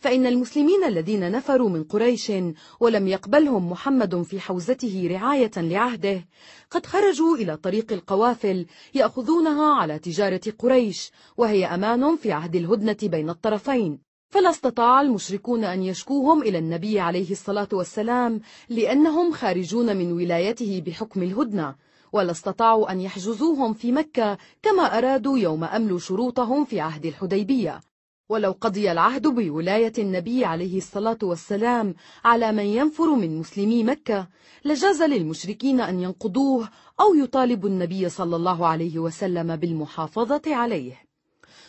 فإن 0.05 0.27
المسلمين 0.27 0.85
الذين 0.85 1.33
نفروا 1.33 1.69
من 1.71 1.85
قريش 1.85 2.33
ولم 2.81 3.09
يقبلهم 3.09 3.71
محمد 3.71 4.23
في 4.23 4.41
حوزته 4.41 5.09
رعاية 5.11 5.51
لعهده 5.57 6.25
قد 6.71 6.87
خرجوا 6.87 7.37
إلى 7.37 7.57
طريق 7.57 7.93
القوافل 7.93 8.67
يأخذونها 8.95 9.75
على 9.75 9.99
تجارة 9.99 10.41
قريش 10.59 11.11
وهي 11.37 11.67
أمان 11.67 12.17
في 12.17 12.33
عهد 12.33 12.57
الهدنة 12.57 12.97
بين 13.03 13.31
الطرفين 13.31 13.99
فلا 14.31 14.51
استطاع 14.51 15.01
المشركون 15.01 15.65
أن 15.65 15.83
يشكوهم 15.83 16.43
إلى 16.43 16.59
النبي 16.59 17.01
عليه 17.01 17.31
الصلاة 17.33 17.69
والسلام 17.73 18.41
لأنهم 18.69 19.33
خارجون 19.33 19.97
من 19.97 20.13
ولايته 20.13 20.83
بحكم 20.87 21.23
الهدنة 21.23 21.75
ولا 22.13 22.31
استطاعوا 22.31 22.93
أن 22.93 23.01
يحجزوهم 23.01 23.73
في 23.75 23.93
مكة 23.93 24.39
كما 24.63 24.99
أرادوا 24.99 25.39
يوم 25.39 25.65
أملوا 25.65 25.99
شروطهم 25.99 26.65
في 26.65 26.81
عهد 26.81 27.07
الحديبية 27.07 27.81
ولو 28.29 28.53
قضي 28.61 28.93
العهد 28.93 29.27
بولاية 29.27 29.93
النبي 29.99 30.45
عليه 30.45 30.79
الصلاة 30.79 31.19
والسلام 31.23 31.95
على 32.25 32.53
من 32.53 32.65
ينفر 32.65 33.15
من 33.15 33.37
مسلمي 33.39 33.85
مكة 33.85 34.29
لجاز 34.65 35.03
للمشركين 35.03 35.81
أن 35.81 36.01
ينقضوه 36.01 36.69
أو 37.01 37.15
يطالبوا 37.15 37.69
النبي 37.69 38.09
صلى 38.09 38.37
الله 38.37 38.67
عليه 38.67 38.99
وسلم 38.99 39.57
بالمحافظة 39.57 40.43
عليه 40.47 41.01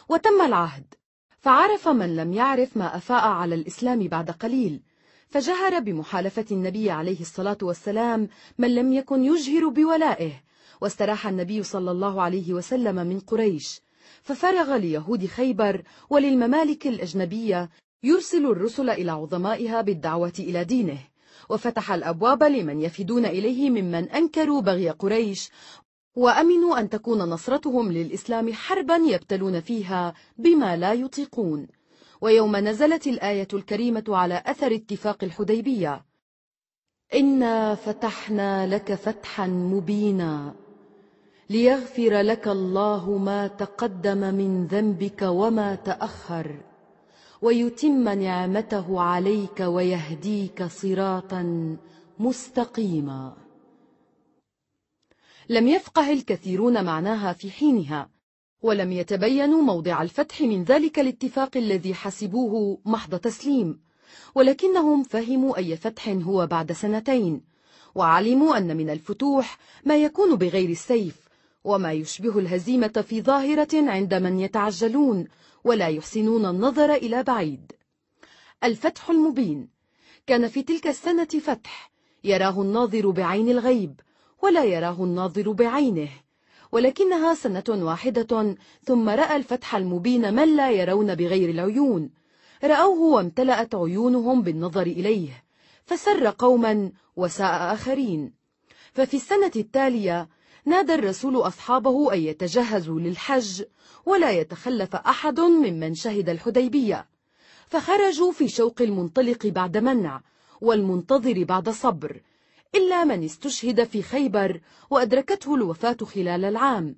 وتم 0.10 0.42
العهد 0.46 0.86
فعرف 1.40 1.88
من 1.88 2.16
لم 2.16 2.34
يعرف 2.34 2.78
ما 2.78 2.96
أفاء 2.96 3.24
على 3.24 3.56
الإسلام 3.56 4.08
بعد 4.08 4.32
قليل 4.32 4.82
فجهر 5.28 5.80
بمحالفة 5.80 6.46
النبي 6.52 6.92
عليه 6.92 7.20
الصلاة 7.22 7.58
والسلام 7.62 8.30
من 8.58 8.76
لم 8.76 8.94
يكن 8.94 9.24
يجهر 9.24 9.68
بولائه 9.70 10.32
واستراح 10.82 11.28
النبي 11.28 11.64
صلى 11.64 11.92
الله 11.92 12.22
عليه 12.22 12.54
وسلم 12.54 12.96
من 12.96 13.20
قريش 13.20 13.82
ففرغ 14.26 14.76
ليهود 14.76 15.26
خيبر 15.26 15.82
وللممالك 16.10 16.88
الأجنبية 16.88 17.70
يرسل 18.04 18.46
الرسل 18.46 18.90
إلى 18.90 19.12
عظمائها 19.12 19.82
بالدعوة 19.82 20.34
إلى 20.40 20.64
دينه 20.64 20.98
وفتح 21.50 21.92
الأبواب 21.92 22.44
لمن 22.44 22.82
يفدون 22.82 23.26
إليه 23.26 23.70
ممن 23.70 24.10
أنكروا 24.10 24.62
بغي 24.62 24.90
قريش 24.90 25.50
وأمنوا 26.18 26.80
أن 26.80 26.90
تكون 26.90 27.20
نصرتهم 27.20 27.92
للإسلام 27.92 28.54
حربا 28.54 28.96
يبتلون 28.96 29.62
فيها 29.62 30.14
بما 30.38 30.76
لا 30.78 30.94
يطيقون 30.94 31.68
ويوم 32.22 32.56
نزلت 32.56 33.08
الآية 33.08 33.48
الكريمة 33.54 34.04
على 34.08 34.44
أثر 34.46 34.76
اتفاق 34.76 35.24
الحديبية 35.24 36.06
إنا 37.14 37.76
فتحنا 37.76 38.68
لك 38.68 38.94
فتحا 38.94 39.48
مبينا 39.48 40.56
ليغفر 41.50 42.22
لك 42.22 42.48
الله 42.48 43.18
ما 43.18 43.48
تقدم 43.48 44.18
من 44.18 44.68
ذنبك 44.68 45.22
وما 45.22 45.76
تأخر 45.76 46.56
ويتم 47.42 48.10
نعمته 48.10 49.02
عليك 49.02 49.60
ويهديك 49.60 50.64
صراطا 50.64 51.78
مستقيما 52.20 53.34
لم 55.50 55.68
يفقه 55.68 56.12
الكثيرون 56.14 56.84
معناها 56.84 57.34
في 57.34 57.52
حينها 57.52 58.10
ولم 58.62 58.92
يتبينوا 58.92 59.62
موضع 59.62 60.02
الفتح 60.02 60.42
من 60.42 60.64
ذلك 60.64 61.00
الاتفاق 61.00 61.58
الذي 61.58 61.94
حسبوه 61.94 62.78
محض 62.86 63.16
تسليم 63.16 63.80
ولكنهم 64.36 65.04
فهموا 65.04 65.58
أي 65.58 65.78
فتح 65.78 66.10
هو 66.10 66.48
بعد 66.48 66.72
سنتين 66.72 67.42
وعلموا 67.96 68.58
أن 68.58 68.78
من 68.78 68.90
الفتوح 68.90 69.58
ما 69.86 69.96
يكون 69.98 70.36
بغير 70.36 70.70
السيف 70.70 71.25
وما 71.66 71.92
يشبه 71.92 72.40
الهزيمة 72.40 73.06
في 73.10 73.22
ظاهرة 73.22 73.68
عند 73.74 74.14
من 74.14 74.40
يتعجلون 74.40 75.28
ولا 75.64 75.88
يحسنون 75.88 76.46
النظر 76.46 76.94
إلى 76.94 77.24
بعيد 77.24 77.72
الفتح 78.64 79.10
المبين 79.10 79.70
كان 80.28 80.48
في 80.48 80.64
تلك 80.64 80.88
السنة 80.88 81.26
فتح 81.28 81.92
يراه 82.24 82.62
الناظر 82.62 83.10
بعين 83.10 83.50
الغيب 83.50 84.00
ولا 84.44 84.64
يراه 84.64 85.04
الناظر 85.04 85.52
بعينه 85.52 86.10
ولكنها 86.72 87.34
سنة 87.34 87.64
واحدة 87.70 88.56
ثم 88.84 89.10
رأى 89.10 89.36
الفتح 89.36 89.76
المبين 89.76 90.34
من 90.36 90.56
لا 90.56 90.72
يرون 90.72 91.16
بغير 91.16 91.50
العيون 91.50 92.10
رأوه 92.64 93.00
وامتلأت 93.02 93.76
عيونهم 93.76 94.42
بالنظر 94.42 94.82
إليه 94.82 95.44
فسر 95.86 96.30
قوما 96.38 96.92
وساء 97.16 97.74
آخرين 97.74 98.34
ففي 98.94 99.14
السنة 99.18 99.52
التالية 99.56 100.28
نادى 100.68 100.94
الرسول 100.94 101.36
أصحابه 101.38 102.14
أن 102.14 102.20
يتجهزوا 102.20 103.00
للحج 103.00 103.64
ولا 104.06 104.32
يتخلف 104.32 104.96
أحد 104.96 105.40
ممن 105.40 105.94
شهد 105.96 106.30
الحديبية 106.30 107.08
فخرجوا 107.68 108.32
في 108.32 108.48
شوق 108.48 108.82
المنطلق 108.82 109.46
بعد 109.48 109.78
منع 109.78 110.22
والمنتظر 110.62 111.44
بعد 111.44 111.70
صبر 111.70 112.22
إلا 112.76 113.04
من 113.04 113.24
استشهد 113.24 113.84
في 113.84 114.02
خيبر 114.02 114.62
وأدركته 114.90 115.56
الوفاة 115.56 115.98
خلال 116.04 116.46
العام 116.46 116.96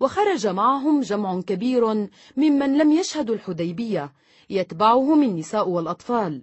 وخرج 0.00 0.46
معهم 0.46 1.00
جمع 1.00 1.40
كبير 1.40 1.94
ممن 2.36 2.78
لم 2.78 2.92
يشهدوا 2.92 3.34
الحديبية 3.34 4.12
يتبعهم 4.50 5.22
النساء 5.22 5.68
والأطفال 5.68 6.42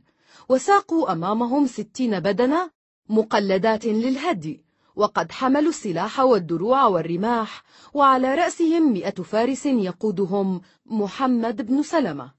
وساقوا 0.49 1.11
أمامهم 1.11 1.67
ستين 1.67 2.19
بدنة 2.19 2.69
مقلدات 3.09 3.85
للهدي 3.85 4.63
وقد 4.95 5.31
حملوا 5.31 5.69
السلاح 5.69 6.19
والدروع 6.19 6.85
والرماح 6.85 7.63
وعلى 7.93 8.35
رأسهم 8.35 8.93
مئة 8.93 9.23
فارس 9.23 9.65
يقودهم 9.65 10.61
محمد 10.85 11.61
بن 11.65 11.83
سلمة 11.83 12.31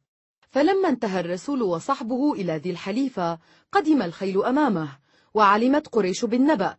فلما 0.50 0.88
انتهى 0.88 1.20
الرسول 1.20 1.62
وصحبه 1.62 2.32
إلى 2.32 2.52
ذي 2.56 2.70
الحليفة 2.70 3.38
قدم 3.72 4.02
الخيل 4.02 4.44
أمامه 4.44 4.88
وعلمت 5.34 5.88
قريش 5.88 6.24
بالنبأ 6.24 6.76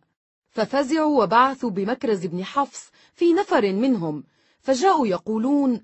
ففزعوا 0.50 1.22
وبعثوا 1.22 1.70
بمكرز 1.70 2.26
بن 2.26 2.44
حفص 2.44 2.90
في 3.14 3.32
نفر 3.32 3.72
منهم 3.72 4.24
فجاءوا 4.60 5.06
يقولون 5.06 5.80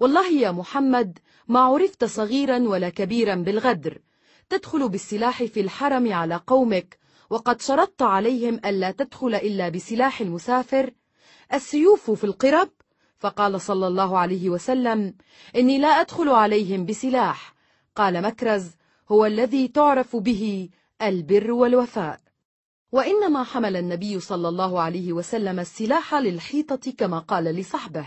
والله 0.00 0.28
يا 0.30 0.50
محمد 0.50 1.18
ما 1.48 1.60
عرفت 1.60 2.04
صغيرا 2.04 2.58
ولا 2.58 2.88
كبيرا 2.88 3.34
بالغدر 3.34 3.98
تدخل 4.48 4.88
بالسلاح 4.88 5.42
في 5.44 5.60
الحرم 5.60 6.12
على 6.12 6.40
قومك 6.46 6.98
وقد 7.30 7.60
شرطت 7.60 8.02
عليهم 8.02 8.54
ألا 8.54 8.90
تدخل 8.90 9.34
إلا 9.34 9.68
بسلاح 9.68 10.20
المسافر 10.20 10.90
السيوف 11.54 12.10
في 12.10 12.24
القرب 12.24 12.68
فقال 13.18 13.60
صلى 13.60 13.86
الله 13.86 14.18
عليه 14.18 14.50
وسلم 14.50 15.14
إني 15.56 15.78
لا 15.78 15.88
أدخل 15.88 16.28
عليهم 16.28 16.86
بسلاح 16.86 17.54
قال 17.96 18.22
مكرز 18.22 18.70
هو 19.08 19.26
الذي 19.26 19.68
تعرف 19.68 20.16
به 20.16 20.68
البر 21.02 21.50
والوفاء 21.52 22.20
وإنما 22.92 23.44
حمل 23.44 23.76
النبي 23.76 24.20
صلى 24.20 24.48
الله 24.48 24.80
عليه 24.80 25.12
وسلم 25.12 25.58
السلاح 25.60 26.14
للحيطة 26.14 26.92
كما 26.98 27.18
قال 27.18 27.44
لصحبه 27.44 28.06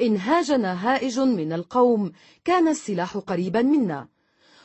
إن 0.00 0.16
هاجنا 0.16 0.90
هائج 0.92 1.20
من 1.20 1.52
القوم 1.52 2.12
كان 2.44 2.68
السلاح 2.68 3.16
قريبا 3.18 3.62
منا 3.62 4.08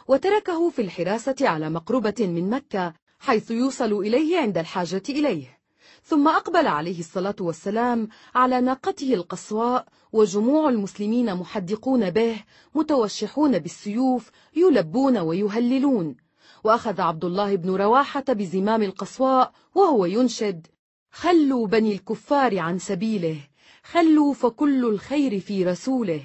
وتركه 0.07 0.69
في 0.69 0.81
الحراسة 0.81 1.35
على 1.41 1.69
مقربة 1.69 2.15
من 2.19 2.49
مكة 2.49 2.93
حيث 3.19 3.51
يوصل 3.51 3.93
إليه 3.93 4.39
عند 4.39 4.57
الحاجة 4.57 5.03
إليه 5.09 5.59
ثم 6.03 6.27
أقبل 6.27 6.67
عليه 6.67 6.99
الصلاة 6.99 7.35
والسلام 7.39 8.07
على 8.35 8.61
ناقته 8.61 9.13
القصواء 9.13 9.85
وجموع 10.13 10.69
المسلمين 10.69 11.35
محدقون 11.35 12.09
به 12.09 12.35
متوشحون 12.75 13.59
بالسيوف 13.59 14.31
يلبون 14.55 15.17
ويهللون 15.17 16.15
وأخذ 16.63 17.01
عبد 17.01 17.25
الله 17.25 17.55
بن 17.55 17.75
رواحة 17.75 18.23
بزمام 18.29 18.83
القصواء 18.83 19.51
وهو 19.75 20.05
ينشد 20.05 20.67
خلوا 21.11 21.67
بني 21.67 21.93
الكفار 21.93 22.59
عن 22.59 22.79
سبيله 22.79 23.37
خلوا 23.83 24.33
فكل 24.33 24.85
الخير 24.85 25.39
في 25.39 25.65
رسوله 25.65 26.21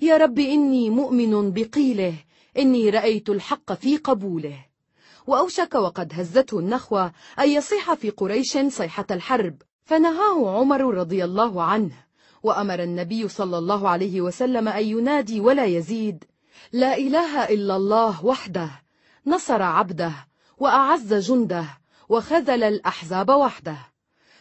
يا 0.00 0.16
رب 0.16 0.38
إني 0.38 0.90
مؤمن 0.90 1.52
بقيله 1.52 2.14
إني 2.58 2.90
رأيت 2.90 3.28
الحق 3.28 3.72
في 3.72 3.96
قبوله 3.96 4.67
وأوشك 5.28 5.74
وقد 5.74 6.12
هزته 6.14 6.58
النخوة 6.58 7.12
أن 7.38 7.48
يصيح 7.48 7.94
في 7.94 8.10
قريش 8.10 8.58
صيحة 8.68 9.06
الحرب 9.10 9.56
فنهاه 9.84 10.58
عمر 10.58 10.80
رضي 10.94 11.24
الله 11.24 11.62
عنه 11.62 11.92
وأمر 12.42 12.82
النبي 12.82 13.28
صلى 13.28 13.58
الله 13.58 13.88
عليه 13.88 14.20
وسلم 14.20 14.68
أن 14.68 14.84
ينادي 14.84 15.40
ولا 15.40 15.64
يزيد 15.64 16.24
لا 16.72 16.96
إله 16.96 17.44
إلا 17.44 17.76
الله 17.76 18.24
وحده 18.26 18.70
نصر 19.26 19.62
عبده 19.62 20.12
وأعز 20.58 21.14
جنده 21.14 21.64
وخذل 22.08 22.62
الأحزاب 22.62 23.28
وحده 23.30 23.76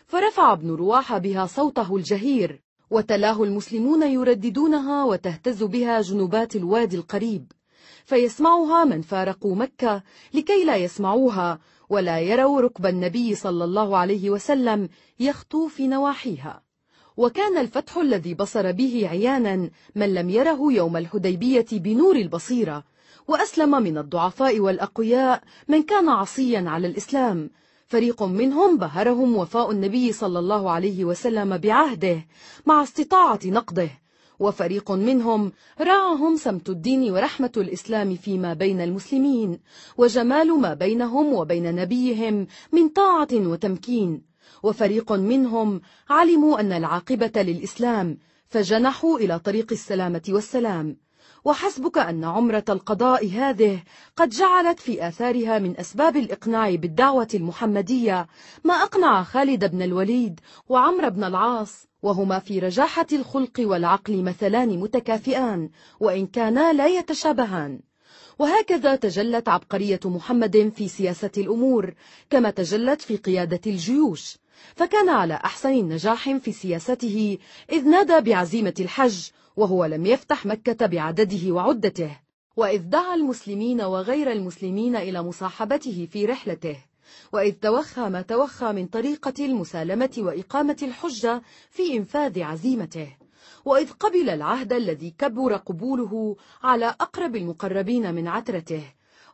فرفع 0.06 0.54
ابن 0.54 0.72
رواحة 0.72 1.18
بها 1.18 1.46
صوته 1.46 1.96
الجهير 1.96 2.62
وتلاه 2.90 3.44
المسلمون 3.44 4.04
يرددونها 4.04 5.04
وتهتز 5.04 5.64
بها 5.64 6.02
جنوبات 6.02 6.56
الوادي 6.56 6.96
القريب 6.96 7.52
فيسمعها 8.08 8.84
من 8.86 9.02
فارقوا 9.02 9.56
مكة 9.56 10.04
لكي 10.34 10.64
لا 10.66 10.76
يسمعوها 10.76 11.60
ولا 11.90 12.20
يروا 12.20 12.62
ركب 12.62 12.86
النبي 12.86 13.36
صلى 13.36 13.64
الله 13.64 13.98
عليه 13.98 14.30
وسلم 14.30 14.90
يخطو 15.20 15.68
في 15.68 15.88
نواحيها 15.88 16.62
وكان 17.18 17.58
الفتح 17.58 17.98
الذي 17.98 18.34
بصر 18.34 18.72
به 18.72 19.08
عيانا 19.12 19.70
من 19.96 20.14
لم 20.14 20.30
يره 20.30 20.60
يوم 20.74 20.98
الحديبية 20.98 21.66
بنور 21.72 22.16
البصيرة 22.16 22.84
وأسلم 23.28 23.70
من 23.72 23.98
الضعفاء 23.98 24.60
والأقوياء 24.60 25.42
من 25.68 25.84
كان 25.84 26.10
عصيا 26.10 26.64
على 26.70 26.88
الإسلام 26.88 27.50
فريق 27.88 28.24
منهم 28.24 28.78
بهرهم 28.78 29.36
وفاء 29.36 29.72
النبي 29.72 30.12
صلى 30.14 30.40
الله 30.40 30.72
عليه 30.72 31.06
وسلم 31.06 31.58
بعهده 31.58 32.26
مع 32.66 32.84
استطاعة 32.84 33.40
نقضه 33.46 33.90
وفريق 34.40 34.92
منهم 34.92 35.52
رعاهم 35.82 36.36
سمت 36.36 36.70
الدين 36.70 37.12
ورحمة 37.12 37.52
الإسلام 37.58 38.16
فيما 38.16 38.54
بين 38.54 38.82
المسلمين 38.82 39.60
وجمال 39.98 40.48
ما 40.60 40.74
بينهم 40.74 41.34
وبين 41.34 41.76
نبيهم 41.76 42.48
من 42.72 42.90
طاعة 42.90 43.28
وتمكين 43.34 44.22
وفريق 44.64 45.12
منهم 45.12 45.82
علموا 46.10 46.60
أن 46.60 46.72
العاقبة 46.72 47.32
للإسلام 47.42 48.18
فجنحوا 48.48 49.20
إلى 49.20 49.40
طريق 49.40 49.68
السلامة 49.72 50.22
والسلام 50.30 50.98
وحسبك 51.46 51.98
أن 51.98 52.24
عمرة 52.24 52.64
القضاء 52.70 53.28
هذه 53.30 53.80
قد 54.16 54.30
جعلت 54.30 54.80
في 54.80 55.08
آثارها 55.08 55.60
من 55.60 55.78
أسباب 55.80 56.18
الإقناع 56.18 56.76
بالدعوة 56.76 57.28
المحمدية 57.34 58.28
ما 58.64 58.74
أقنع 58.74 59.24
خالد 59.24 59.72
بن 59.72 59.82
الوليد 59.82 60.40
وعمر 60.70 61.10
بن 61.10 61.24
العاص 61.24 61.87
وهما 62.03 62.40
في 62.40 62.60
رجاحة 62.60 63.07
الخلق 63.14 63.60
والعقل 63.60 64.24
مثلان 64.24 64.80
متكافئان 64.80 65.69
وإن 65.99 66.28
كانا 66.28 66.74
لا 66.74 66.88
يتشابهان 66.88 67.80
وهكذا 68.40 68.95
تجلت 68.95 69.49
عبقرية 69.49 69.99
محمد 70.06 70.72
في 70.76 70.88
سياسة 70.88 71.32
الأمور 71.38 71.94
كما 72.30 72.49
تجلت 72.49 73.02
في 73.02 73.18
قيادة 73.18 73.61
الجيوش 73.72 74.38
فكان 74.76 75.10
على 75.10 75.34
أحسن 75.34 75.69
النجاح 75.72 76.30
في 76.32 76.52
سياسته 76.52 77.38
إذ 77.72 77.86
نادى 77.90 78.32
بعزيمة 78.32 78.74
الحج 78.80 79.15
وهو 79.57 79.86
لم 79.86 80.06
يفتح 80.06 80.45
مكة 80.45 80.86
بعدده 80.86 81.52
وعدته 81.52 82.18
وإذ 82.57 82.82
دعا 82.84 83.15
المسلمين 83.15 83.82
وغير 83.82 84.32
المسلمين 84.32 84.95
إلى 84.95 85.24
مصاحبته 85.24 86.07
في 86.11 86.26
رحلته 86.26 86.78
وإذ 87.32 87.52
توخى 87.54 88.02
ما 88.10 88.22
توخى 88.22 88.72
من 88.74 88.88
طريقة 88.88 89.46
المسالمة 89.46 90.12
وإقامة 90.18 90.78
الحجة 90.82 91.42
في 91.70 91.98
إنفاذ 91.98 92.42
عزيمته 92.44 93.18
وإذ 93.66 93.92
قبل 93.92 94.30
العهد 94.30 94.74
الذي 94.74 95.16
كبر 95.18 95.56
قبوله 95.56 96.36
على 96.64 96.86
أقرب 96.86 97.36
المقربين 97.36 98.14
من 98.16 98.28
عترته 98.28 98.84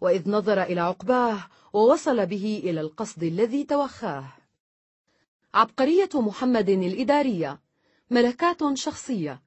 وإذ 0.01 0.29
نظر 0.29 0.63
إلى 0.63 0.81
عقباه 0.81 1.43
ووصل 1.73 2.25
به 2.25 2.61
إلى 2.63 2.81
القصد 2.81 3.23
الذي 3.23 3.63
توخاه 3.63 4.25
عبقرية 5.53 6.09
محمد 6.13 6.69
الإدارية 6.69 7.59
ملكات 8.11 8.61
شخصية 8.77 9.41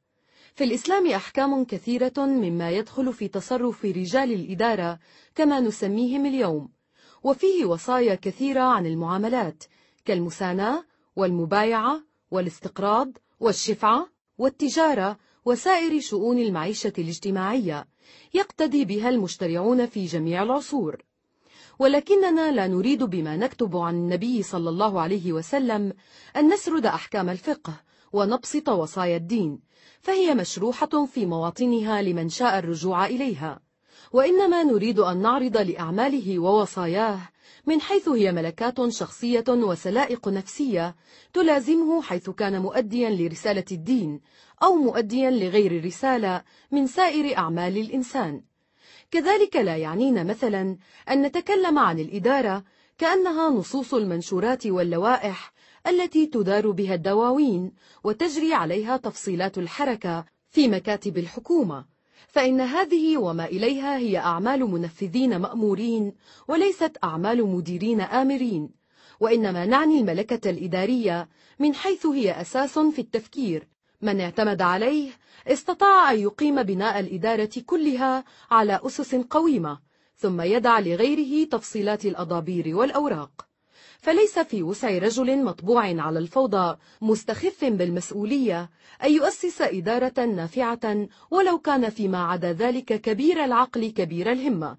في 0.54 0.64
الإسلام 0.64 1.10
أحكام 1.10 1.64
كثيرة 1.64 2.12
مما 2.18 2.70
يدخل 2.70 3.12
في 3.12 3.28
تصرف 3.28 3.84
رجال 3.84 4.32
الإدارة 4.32 4.98
كما 5.34 5.60
نسميهم 5.60 6.26
اليوم 6.26 6.75
وفيه 7.26 7.64
وصايا 7.64 8.14
كثيرة 8.14 8.60
عن 8.60 8.86
المعاملات 8.86 9.64
كالمساناة 10.04 10.84
والمبايعة 11.16 12.00
والاستقراض 12.30 13.10
والشفعة 13.40 14.08
والتجارة 14.38 15.18
وسائر 15.44 16.00
شؤون 16.00 16.38
المعيشة 16.38 16.92
الاجتماعية 16.98 17.88
يقتدي 18.34 18.84
بها 18.84 19.08
المشترعون 19.08 19.86
في 19.86 20.04
جميع 20.04 20.42
العصور 20.42 21.02
ولكننا 21.78 22.52
لا 22.52 22.66
نريد 22.68 23.02
بما 23.02 23.36
نكتب 23.36 23.76
عن 23.76 23.94
النبي 23.94 24.42
صلى 24.42 24.68
الله 24.70 25.00
عليه 25.00 25.32
وسلم 25.32 25.92
أن 26.36 26.52
نسرد 26.52 26.86
أحكام 26.86 27.28
الفقه 27.28 27.74
ونبسط 28.12 28.68
وصايا 28.68 29.16
الدين 29.16 29.60
فهي 30.00 30.34
مشروحة 30.34 31.06
في 31.06 31.26
مواطنها 31.26 32.02
لمن 32.02 32.28
شاء 32.28 32.58
الرجوع 32.58 33.06
إليها 33.06 33.60
وإنما 34.12 34.62
نريد 34.62 34.98
أن 34.98 35.16
نعرض 35.22 35.56
لأعماله 35.56 36.38
ووصاياه 36.38 37.28
من 37.66 37.80
حيث 37.80 38.08
هي 38.08 38.32
ملكات 38.32 38.88
شخصية 38.88 39.44
وسلائق 39.48 40.28
نفسية 40.28 40.96
تلازمه 41.32 42.02
حيث 42.02 42.30
كان 42.30 42.60
مؤديا 42.62 43.10
لرسالة 43.10 43.64
الدين 43.72 44.20
أو 44.62 44.74
مؤديا 44.74 45.30
لغير 45.30 45.72
الرسالة 45.78 46.42
من 46.70 46.86
سائر 46.86 47.36
أعمال 47.38 47.76
الإنسان 47.76 48.42
كذلك 49.10 49.56
لا 49.56 49.76
يعنينا 49.76 50.22
مثلا 50.24 50.76
أن 51.10 51.22
نتكلم 51.22 51.78
عن 51.78 51.98
الإدارة 51.98 52.64
كأنها 52.98 53.50
نصوص 53.50 53.94
المنشورات 53.94 54.66
واللوائح 54.66 55.52
التي 55.88 56.26
تدار 56.26 56.70
بها 56.70 56.94
الدواوين 56.94 57.72
وتجري 58.04 58.54
عليها 58.54 58.96
تفصيلات 58.96 59.58
الحركة 59.58 60.24
في 60.50 60.68
مكاتب 60.68 61.18
الحكومة 61.18 61.95
فإن 62.36 62.60
هذه 62.60 63.16
وما 63.18 63.44
إليها 63.44 63.96
هي 63.98 64.18
أعمال 64.18 64.60
منفذين 64.60 65.36
مأمورين 65.40 66.12
وليست 66.48 66.96
أعمال 67.04 67.44
مديرين 67.46 68.00
آمرين 68.00 68.70
وإنما 69.20 69.66
نعني 69.66 69.98
الملكة 70.00 70.50
الإدارية 70.50 71.28
من 71.58 71.74
حيث 71.74 72.06
هي 72.06 72.40
أساس 72.40 72.78
في 72.78 72.98
التفكير 73.00 73.68
من 74.02 74.20
اعتمد 74.20 74.62
عليه 74.62 75.10
استطاع 75.48 76.12
أن 76.12 76.18
يقيم 76.18 76.62
بناء 76.62 77.00
الإدارة 77.00 77.50
كلها 77.66 78.24
على 78.50 78.80
أسس 78.86 79.14
قويمة 79.14 79.78
ثم 80.16 80.40
يدع 80.40 80.78
لغيره 80.80 81.48
تفصيلات 81.48 82.04
الأضابير 82.06 82.76
والأوراق 82.76 83.46
فليس 84.06 84.38
في 84.38 84.62
وسع 84.62 84.88
رجل 84.90 85.44
مطبوع 85.44 85.82
على 85.86 86.18
الفوضى 86.18 86.76
مستخف 87.00 87.64
بالمسؤولية 87.64 88.70
أن 89.04 89.12
يؤسس 89.12 89.60
إدارة 89.62 90.20
نافعة 90.24 91.08
ولو 91.30 91.58
كان 91.58 91.90
فيما 91.90 92.18
عدا 92.18 92.52
ذلك 92.52 92.84
كبير 93.00 93.44
العقل 93.44 93.86
كبير 93.90 94.32
الهمة 94.32 94.76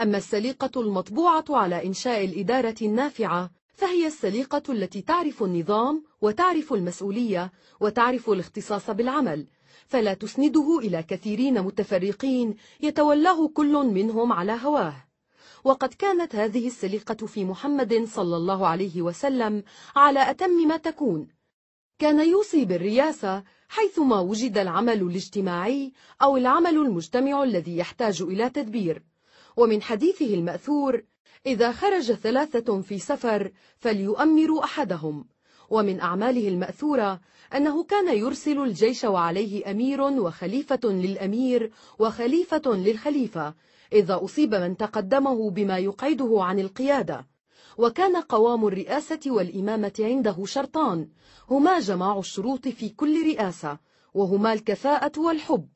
أما 0.00 0.16
السليقة 0.16 0.80
المطبوعة 0.80 1.44
على 1.50 1.86
إنشاء 1.86 2.24
الإدارة 2.24 2.74
النافعة 2.82 3.50
فهي 3.74 4.06
السليقة 4.06 4.62
التي 4.68 5.02
تعرف 5.02 5.42
النظام 5.42 6.04
وتعرف 6.20 6.72
المسؤولية 6.72 7.52
وتعرف 7.80 8.30
الاختصاص 8.30 8.90
بالعمل 8.90 9.46
فلا 9.86 10.14
تسنده 10.14 10.78
إلى 10.78 11.02
كثيرين 11.02 11.62
متفرقين 11.62 12.54
يتولاه 12.80 13.48
كل 13.48 13.72
منهم 13.72 14.32
على 14.32 14.52
هواه 14.62 14.94
وقد 15.66 15.94
كانت 15.94 16.36
هذه 16.36 16.66
السليقة 16.66 17.26
في 17.26 17.44
محمد 17.44 18.04
صلى 18.04 18.36
الله 18.36 18.66
عليه 18.66 19.02
وسلم 19.02 19.62
على 19.96 20.30
أتم 20.30 20.68
ما 20.68 20.76
تكون 20.76 21.28
كان 21.98 22.28
يوصي 22.30 22.64
بالرياسة 22.64 23.44
حيثما 23.68 24.20
وجد 24.20 24.58
العمل 24.58 25.02
الاجتماعي 25.02 25.92
أو 26.22 26.36
العمل 26.36 26.76
المجتمع 26.76 27.42
الذي 27.42 27.76
يحتاج 27.78 28.22
إلى 28.22 28.50
تدبير 28.50 29.02
ومن 29.56 29.82
حديثه 29.82 30.34
المأثور 30.34 31.02
إذا 31.46 31.72
خرج 31.72 32.12
ثلاثة 32.12 32.80
في 32.80 32.98
سفر 32.98 33.50
فليؤمروا 33.78 34.64
أحدهم 34.64 35.24
ومن 35.70 36.00
أعماله 36.00 36.48
المأثورة 36.48 37.20
أنه 37.54 37.84
كان 37.84 38.16
يرسل 38.18 38.60
الجيش 38.60 39.04
وعليه 39.04 39.70
أمير 39.70 40.00
وخليفة 40.00 40.80
للأمير 40.84 41.72
وخليفة 41.98 42.62
للخليفة 42.66 43.54
إذا 43.94 44.20
أصيب 44.24 44.54
من 44.54 44.76
تقدمه 44.76 45.50
بما 45.50 45.78
يقعده 45.78 46.28
عن 46.42 46.60
القيادة 46.60 47.26
وكان 47.78 48.16
قوام 48.16 48.66
الرئاسة 48.66 49.20
والإمامة 49.26 49.92
عنده 50.00 50.44
شرطان 50.44 51.08
هما 51.50 51.78
جماع 51.80 52.18
الشروط 52.18 52.68
في 52.68 52.88
كل 52.88 53.22
رئاسة 53.26 53.78
وهما 54.14 54.52
الكفاءة 54.52 55.20
والحب 55.20 55.68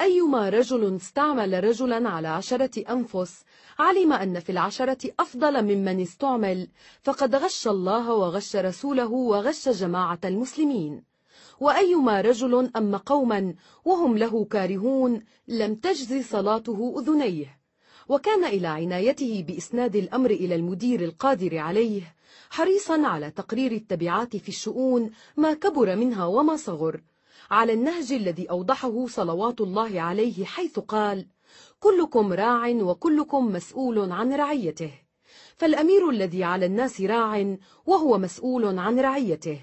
أيما 0.00 0.48
رجل 0.48 0.96
استعمل 0.96 1.64
رجلا 1.64 2.08
على 2.08 2.28
عشرة 2.28 2.82
أنفس 2.92 3.44
علم 3.78 4.12
أن 4.12 4.40
في 4.40 4.52
العشرة 4.52 5.10
أفضل 5.20 5.62
ممن 5.62 6.00
استعمل 6.00 6.68
فقد 7.02 7.34
غش 7.34 7.68
الله 7.68 8.12
وغش 8.14 8.56
رسوله 8.56 9.06
وغش 9.10 9.68
جماعة 9.68 10.20
المسلمين 10.24 11.11
وأيما 11.62 12.20
رجل 12.20 12.70
أم 12.76 12.96
قوما 12.96 13.54
وهم 13.84 14.18
له 14.18 14.44
كارهون 14.44 15.22
لم 15.48 15.74
تجز 15.74 16.24
صلاته 16.26 16.94
أذنيه 16.98 17.58
وكان 18.08 18.44
إلى 18.44 18.66
عنايته 18.66 19.44
بإسناد 19.48 19.96
الأمر 19.96 20.30
إلى 20.30 20.54
المدير 20.54 21.04
القادر 21.04 21.58
عليه 21.58 22.14
حريصا 22.50 23.02
على 23.06 23.30
تقرير 23.30 23.72
التبعات 23.72 24.36
في 24.36 24.48
الشؤون 24.48 25.10
ما 25.36 25.54
كبر 25.54 25.96
منها 25.96 26.24
وما 26.26 26.56
صغر 26.56 27.00
على 27.50 27.72
النهج 27.72 28.12
الذي 28.12 28.50
أوضحه 28.50 29.06
صلوات 29.06 29.60
الله 29.60 30.00
عليه 30.00 30.44
حيث 30.44 30.78
قال 30.78 31.26
كلكم 31.80 32.32
راع 32.32 32.68
وكلكم 32.68 33.52
مسؤول 33.52 34.12
عن 34.12 34.32
رعيته 34.32 34.90
فالأمير 35.56 36.10
الذي 36.10 36.44
على 36.44 36.66
الناس 36.66 37.00
راع 37.00 37.54
وهو 37.86 38.18
مسؤول 38.18 38.78
عن 38.78 39.00
رعيته 39.00 39.60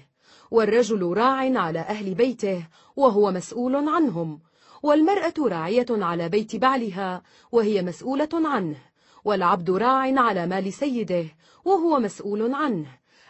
والرجل 0.50 1.02
راع 1.16 1.52
على 1.62 1.78
أهل 1.80 2.14
بيته 2.14 2.68
وهو 2.96 3.30
مسؤول 3.30 3.88
عنهم 3.88 4.40
والمرأة 4.82 5.34
راعية 5.38 5.86
على 5.90 6.28
بيت 6.28 6.56
بعلها 6.56 7.22
وهي 7.52 7.82
مسؤولة 7.82 8.28
عنه 8.32 8.76
والعبد 9.24 9.70
راع 9.70 10.20
على 10.22 10.46
مال 10.46 10.72
سيده 10.72 11.24
وهو 11.64 11.98
مسؤول 11.98 12.54
عنه 12.54 12.86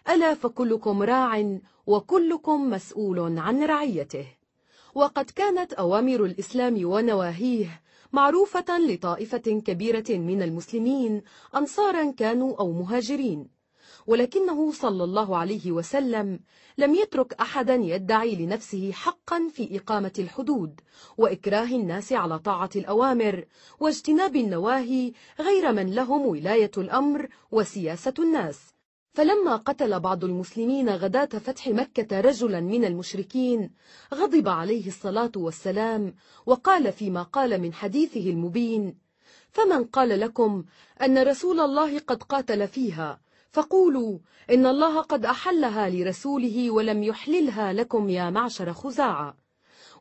ألا 0.08 0.34
فكلكم 0.34 1.02
راع 1.02 1.58
وكلكم 1.86 2.70
مسؤول 2.70 3.38
عن 3.38 3.62
رعيته 3.62 4.26
وقد 4.94 5.30
كانت 5.30 5.72
أوامر 5.72 6.24
الإسلام 6.24 6.74
ونواهيه 6.86 7.80
معروفة 8.12 8.78
لطائفة 8.78 9.62
كبيرة 9.66 10.10
من 10.10 10.42
المسلمين 10.42 11.22
أنصارا 11.56 12.10
كانوا 12.10 12.56
أو 12.60 12.72
مهاجرين 12.72 13.59
ولكنه 14.10 14.72
صلى 14.72 15.04
الله 15.04 15.36
عليه 15.36 15.72
وسلم 15.72 16.40
لم 16.78 16.94
يترك 16.94 17.32
أحدا 17.40 17.74
يدعي 17.74 18.36
لنفسه 18.36 18.92
حقا 18.92 19.48
في 19.52 19.76
إقامة 19.78 20.12
الحدود 20.18 20.80
وإكراه 21.18 21.66
الناس 21.68 22.12
على 22.12 22.38
طاعة 22.38 22.70
الأوامر 22.76 23.44
واجتناب 23.80 24.36
النواهي 24.36 25.12
غير 25.40 25.72
من 25.72 25.94
لهم 25.94 26.26
ولاية 26.26 26.70
الأمر 26.78 27.28
وسياسة 27.50 28.14
الناس 28.18 28.58
فلما 29.14 29.56
قتل 29.56 30.00
بعض 30.00 30.24
المسلمين 30.24 30.88
غداة 30.90 31.24
فتح 31.38 31.68
مكة 31.68 32.20
رجلا 32.20 32.60
من 32.60 32.84
المشركين 32.84 33.70
غضب 34.14 34.48
عليه 34.48 34.86
الصلاة 34.86 35.32
والسلام 35.36 36.14
وقال 36.46 36.92
فيما 36.92 37.22
قال 37.22 37.60
من 37.60 37.72
حديثه 37.72 38.30
المبين 38.30 38.98
فمن 39.50 39.84
قال 39.84 40.20
لكم 40.20 40.64
أن 41.02 41.18
رسول 41.22 41.60
الله 41.60 41.98
قد 41.98 42.22
قاتل 42.22 42.68
فيها 42.68 43.20
فقولوا 43.52 44.18
إن 44.50 44.66
الله 44.66 45.00
قد 45.00 45.26
أحلها 45.26 45.90
لرسوله 45.90 46.70
ولم 46.70 47.02
يحللها 47.02 47.72
لكم 47.72 48.08
يا 48.08 48.30
معشر 48.30 48.72
خزاعة 48.72 49.36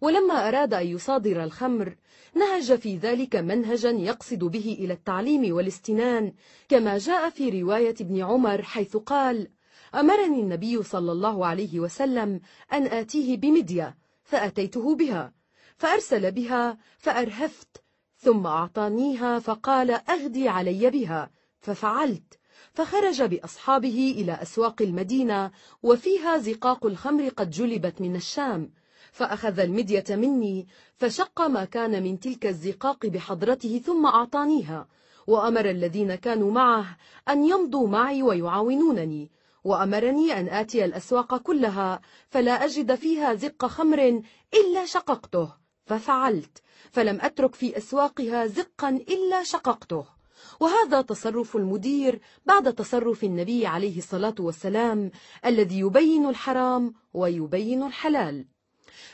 ولما 0.02 0.48
أراد 0.48 0.74
أن 0.74 0.88
يصادر 0.88 1.44
الخمر 1.44 1.96
نهج 2.36 2.76
في 2.76 2.98
ذلك 2.98 3.36
منهجا 3.36 3.90
يقصد 3.90 4.40
به 4.44 4.76
إلى 4.80 4.94
التعليم 4.94 5.56
والاستنان 5.56 6.34
كما 6.70 6.98
جاء 6.98 7.30
في 7.30 7.62
رواية 7.62 7.96
ابن 8.02 8.22
عمر 8.24 8.62
حيث 8.64 8.98
قال 8.98 9.48
أمرني 9.96 10.40
النبي 10.42 10.84
صلى 10.84 11.12
الله 11.12 11.46
عليه 11.46 11.80
وسلم 11.80 12.42
أن 12.74 12.86
آتيه 12.88 13.38
بمدية 13.38 13.98
فأتيته 14.24 14.96
بها 14.96 15.34
فأرسل 15.78 16.32
بها 16.32 16.78
فأرهفت 16.98 17.84
ثم 18.18 18.46
أعطانيها 18.48 19.40
فقال 19.40 19.92
أغدي 19.92 20.50
علي 20.50 20.90
بها 20.90 21.30
ففعلت 21.60 22.39
فخرج 22.80 23.24
بأصحابه 23.24 24.16
إلى 24.18 24.42
أسواق 24.42 24.82
المدينة 24.82 25.52
وفيها 25.84 26.38
زقاق 26.38 26.86
الخمر 26.86 27.28
قد 27.30 27.50
جلبت 27.50 28.02
من 28.02 28.16
الشام 28.16 28.72
فأخذ 29.12 29.60
المدية 29.60 30.04
مني 30.10 30.68
فشق 30.96 31.42
ما 31.42 31.66
كان 31.66 32.04
من 32.04 32.20
تلك 32.20 32.46
الزقاق 32.46 33.06
بحضرته 33.06 33.82
ثم 33.86 34.06
أعطانيها 34.06 34.88
وأمر 35.28 35.70
الذين 35.70 36.16
كانوا 36.16 36.52
معه 36.52 36.98
أن 37.30 37.44
يمضوا 37.46 37.88
معي 37.88 38.24
ويعاونونني 38.24 39.32
وأمرني 39.64 40.40
أن 40.40 40.48
آتي 40.50 40.86
الأسواق 40.86 41.38
كلها 41.38 42.02
فلا 42.30 42.52
أجد 42.66 42.96
فيها 42.96 43.34
زق 43.34 43.66
خمر 43.66 44.22
إلا 44.54 44.86
شققته 44.86 45.54
ففعلت 45.86 46.58
فلم 46.92 47.18
أترك 47.22 47.56
في 47.56 47.78
أسواقها 47.78 48.46
زقا 48.48 48.90
إلا 48.90 49.44
شققته 49.44 50.19
وهذا 50.60 51.02
تصرف 51.02 51.56
المدير 51.56 52.22
بعد 52.46 52.74
تصرف 52.74 53.24
النبي 53.24 53.66
عليه 53.66 53.98
الصلاة 53.98 54.36
والسلام 54.40 55.12
الذي 55.46 55.80
يبين 55.80 56.26
الحرام 56.30 56.94
ويبين 57.14 57.84
الحلال 57.84 58.46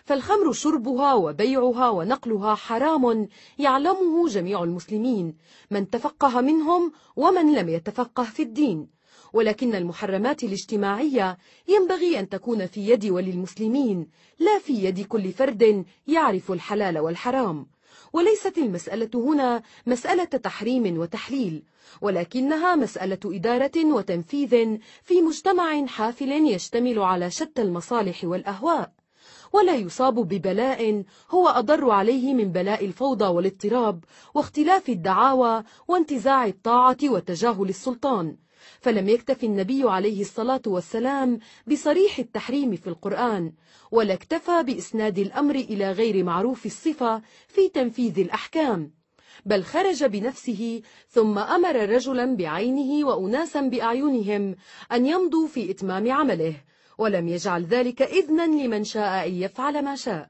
فالخمر 0.03 0.51
شربها 0.53 1.13
وبيعها 1.13 1.89
ونقلها 1.89 2.55
حرام 2.55 3.27
يعلمه 3.57 4.27
جميع 4.27 4.63
المسلمين 4.63 5.37
من 5.71 5.89
تفقه 5.89 6.41
منهم 6.41 6.91
ومن 7.15 7.53
لم 7.53 7.69
يتفقه 7.69 8.23
في 8.23 8.43
الدين 8.43 8.87
ولكن 9.33 9.75
المحرمات 9.75 10.43
الاجتماعية 10.43 11.37
ينبغي 11.67 12.19
أن 12.19 12.29
تكون 12.29 12.67
في 12.67 12.89
يد 12.89 13.05
وللمسلمين 13.05 14.07
لا 14.39 14.59
في 14.59 14.73
يد 14.73 15.05
كل 15.07 15.31
فرد 15.31 15.85
يعرف 16.07 16.51
الحلال 16.51 16.99
والحرام 16.99 17.67
وليست 18.15 18.57
المسألة 18.57 19.09
هنا 19.15 19.61
مسألة 19.85 20.23
تحريم 20.23 20.99
وتحليل 20.99 21.63
ولكنها 22.01 22.75
مسألة 22.75 23.19
إدارة 23.25 23.85
وتنفيذ 23.85 24.77
في 25.03 25.21
مجتمع 25.21 25.85
حافل 25.85 26.31
يشتمل 26.31 26.99
على 26.99 27.31
شتى 27.31 27.61
المصالح 27.61 28.23
والأهواء 28.23 28.91
ولا 29.53 29.75
يصاب 29.75 30.15
ببلاء 30.19 31.03
هو 31.31 31.47
أضر 31.47 31.89
عليه 31.91 32.33
من 32.33 32.51
بلاء 32.51 32.85
الفوضى 32.85 33.25
والاضطراب 33.25 34.03
واختلاف 34.35 34.89
الدعاوى 34.89 35.63
وانتزاع 35.87 36.45
الطاعة 36.47 36.97
وتجاهل 37.03 37.69
السلطان 37.69 38.35
فلم 38.81 39.09
يكتف 39.09 39.43
النبي 39.43 39.81
عليه 39.89 40.21
الصلاة 40.21 40.61
والسلام 40.67 41.39
بصريح 41.67 42.19
التحريم 42.19 42.75
في 42.75 42.87
القرآن 42.87 43.53
ولا 43.91 44.13
اكتفى 44.13 44.63
بإسناد 44.63 45.19
الأمر 45.19 45.55
إلى 45.55 45.91
غير 45.91 46.23
معروف 46.23 46.65
الصفة 46.65 47.21
في 47.47 47.69
تنفيذ 47.69 48.19
الأحكام 48.19 48.91
بل 49.45 49.63
خرج 49.63 50.03
بنفسه 50.03 50.81
ثم 51.09 51.37
أمر 51.39 51.89
رجلا 51.95 52.35
بعينه 52.35 53.07
وأناسا 53.07 53.61
بأعينهم 53.61 54.55
أن 54.91 55.05
يمضوا 55.05 55.47
في 55.47 55.71
إتمام 55.71 56.11
عمله 56.11 56.53
ولم 56.97 57.27
يجعل 57.27 57.63
ذلك 57.63 58.01
إذنا 58.01 58.43
لمن 58.43 58.83
شاء 58.83 59.27
أن 59.27 59.33
يفعل 59.33 59.83
ما 59.85 59.95
شاء 59.95 60.29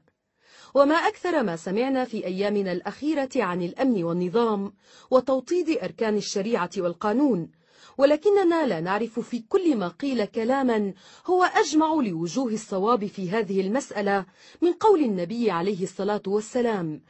وما 0.74 0.94
أكثر 0.94 1.42
ما 1.42 1.56
سمعنا 1.56 2.04
في 2.04 2.26
أيامنا 2.26 2.72
الأخيرة 2.72 3.28
عن 3.36 3.62
الأمن 3.62 4.04
والنظام 4.04 4.72
وتوطيد 5.10 5.70
أركان 5.70 6.16
الشريعة 6.16 6.70
والقانون 6.76 7.48
ولكننا 7.98 8.66
لا 8.66 8.80
نعرف 8.80 9.18
في 9.20 9.38
كل 9.38 9.76
ما 9.76 9.88
قيل 9.88 10.24
كلاما 10.24 10.94
هو 11.26 11.42
أجمع 11.44 11.94
لوجوه 11.94 12.52
الصواب 12.52 13.06
في 13.06 13.30
هذه 13.30 13.60
المسألة 13.60 14.26
من 14.62 14.72
قول 14.72 15.00
النبي 15.04 15.50
عليه 15.50 15.82
الصلاة 15.82 16.22
والسلام 16.26 17.00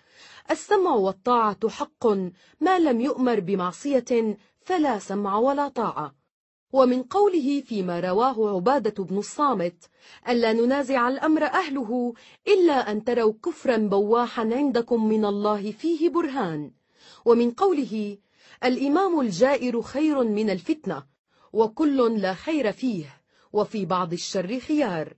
السمع 0.50 0.90
والطاعة 0.94 1.68
حق 1.68 2.06
ما 2.60 2.78
لم 2.78 3.00
يؤمر 3.00 3.40
بمعصية 3.40 4.38
فلا 4.60 4.98
سمع 4.98 5.38
ولا 5.38 5.68
طاعة 5.68 6.14
ومن 6.72 7.02
قوله 7.02 7.60
فيما 7.60 8.00
رواه 8.00 8.54
عبادة 8.56 9.04
بن 9.04 9.18
الصامت 9.18 9.76
ألا 10.28 10.52
ننازع 10.52 11.08
الأمر 11.08 11.44
أهله 11.44 12.14
إلا 12.48 12.90
أن 12.92 13.04
تروا 13.04 13.32
كفرا 13.44 13.76
بواحا 13.76 14.42
عندكم 14.54 15.08
من 15.08 15.24
الله 15.24 15.72
فيه 15.72 16.08
برهان 16.08 16.70
ومن 17.24 17.50
قوله 17.50 18.18
الإمام 18.64 19.20
الجائر 19.20 19.82
خير 19.82 20.24
من 20.24 20.50
الفتنة 20.50 21.04
وكل 21.52 22.20
لا 22.20 22.34
خير 22.34 22.72
فيه 22.72 23.06
وفي 23.52 23.86
بعض 23.86 24.12
الشر 24.12 24.58
خيار 24.60 25.14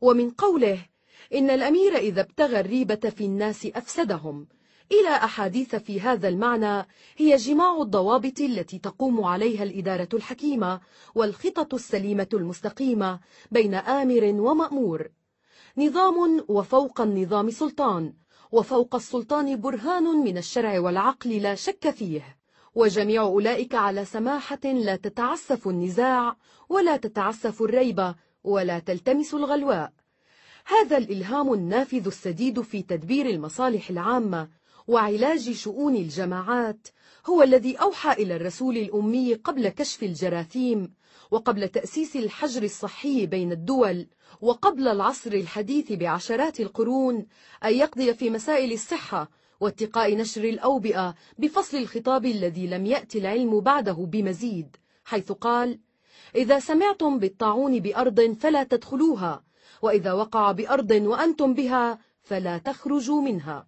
ومن 0.00 0.30
قوله 0.30 0.86
إن 1.34 1.50
الأمير 1.50 1.96
إذا 1.96 2.20
ابتغى 2.20 2.60
الريبة 2.60 2.94
في 3.10 3.24
الناس 3.24 3.66
أفسدهم 3.74 4.48
إلى 4.92 5.08
أحاديث 5.08 5.74
في 5.76 6.00
هذا 6.00 6.28
المعنى 6.28 6.86
هي 7.16 7.36
جماع 7.36 7.82
الضوابط 7.82 8.40
التي 8.40 8.78
تقوم 8.78 9.24
عليها 9.24 9.62
الإدارة 9.62 10.08
الحكيمة 10.14 10.80
والخطط 11.14 11.74
السليمة 11.74 12.26
المستقيمة 12.34 13.20
بين 13.50 13.74
آمر 13.74 14.24
ومأمور 14.40 15.08
نظام 15.78 16.44
وفوق 16.48 17.00
النظام 17.00 17.50
سلطان 17.50 18.14
وفوق 18.52 18.94
السلطان 18.94 19.60
برهان 19.60 20.02
من 20.04 20.38
الشرع 20.38 20.80
والعقل 20.80 21.30
لا 21.42 21.54
شك 21.54 21.90
فيه 21.90 22.37
وجميع 22.74 23.22
أولئك 23.22 23.74
على 23.74 24.04
سماحة 24.04 24.58
لا 24.64 24.96
تتعسف 24.96 25.68
النزاع 25.68 26.36
ولا 26.68 26.96
تتعسف 26.96 27.62
الريبة 27.62 28.14
ولا 28.44 28.78
تلتمس 28.78 29.34
الغلواء 29.34 29.92
هذا 30.66 30.96
الإلهام 30.96 31.52
النافذ 31.52 32.06
السديد 32.06 32.60
في 32.60 32.82
تدبير 32.82 33.26
المصالح 33.26 33.90
العامة 33.90 34.48
وعلاج 34.86 35.50
شؤون 35.52 35.96
الجماعات 35.96 36.88
هو 37.30 37.42
الذي 37.42 37.76
أوحى 37.76 38.12
إلى 38.12 38.36
الرسول 38.36 38.76
الأمي 38.76 39.34
قبل 39.34 39.68
كشف 39.68 40.02
الجراثيم 40.02 40.94
وقبل 41.30 41.68
تأسيس 41.68 42.16
الحجر 42.16 42.62
الصحي 42.62 43.26
بين 43.26 43.52
الدول 43.52 44.06
وقبل 44.40 44.88
العصر 44.88 45.32
الحديث 45.32 45.92
بعشرات 45.92 46.60
القرون 46.60 47.26
أن 47.64 47.74
يقضي 47.74 48.14
في 48.14 48.30
مسائل 48.30 48.72
الصحة 48.72 49.28
واتقاء 49.60 50.16
نشر 50.16 50.44
الأوبئة 50.44 51.14
بفصل 51.38 51.76
الخطاب 51.78 52.26
الذي 52.26 52.66
لم 52.66 52.86
يأتي 52.86 53.18
العلم 53.18 53.60
بعده 53.60 53.92
بمزيد 53.92 54.76
حيث 55.04 55.32
قال 55.32 55.78
إذا 56.36 56.58
سمعتم 56.58 57.18
بالطاعون 57.18 57.78
بأرض 57.80 58.36
فلا 58.40 58.62
تدخلوها 58.64 59.42
وإذا 59.82 60.12
وقع 60.12 60.52
بأرض 60.52 60.90
وأنتم 60.90 61.54
بها 61.54 61.98
فلا 62.22 62.58
تخرجوا 62.58 63.20
منها 63.22 63.66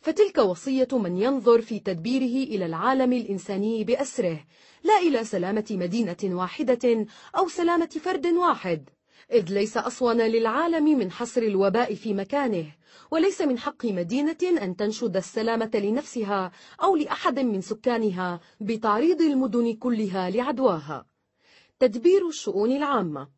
فتلك 0.00 0.38
وصية 0.38 0.88
من 0.92 1.16
ينظر 1.22 1.60
في 1.60 1.80
تدبيره 1.80 2.44
إلى 2.48 2.66
العالم 2.66 3.12
الإنساني 3.12 3.84
بأسره 3.84 4.40
لا 4.84 4.98
إلى 4.98 5.24
سلامة 5.24 5.66
مدينة 5.70 6.16
واحدة 6.24 7.06
أو 7.36 7.48
سلامة 7.48 7.86
فرد 8.04 8.26
واحد 8.26 8.90
إذ 9.32 9.48
ليس 9.52 9.76
أصون 9.76 10.20
للعالم 10.20 10.84
من 10.98 11.10
حصر 11.10 11.42
الوباء 11.42 11.94
في 11.94 12.14
مكانه 12.14 12.72
وليس 13.12 13.40
من 13.40 13.58
حق 13.58 13.84
مدينة 13.86 14.36
أن 14.62 14.76
تنشد 14.76 15.16
السلامة 15.16 15.70
لنفسها 15.74 16.52
أو 16.82 16.96
لأحد 16.96 17.38
من 17.38 17.60
سكانها 17.60 18.40
بتعريض 18.60 19.20
المدن 19.20 19.74
كلها 19.76 20.30
لعدواها 20.30 21.06
تدبير 21.78 22.26
الشؤون 22.28 22.72
العامة 22.72 23.28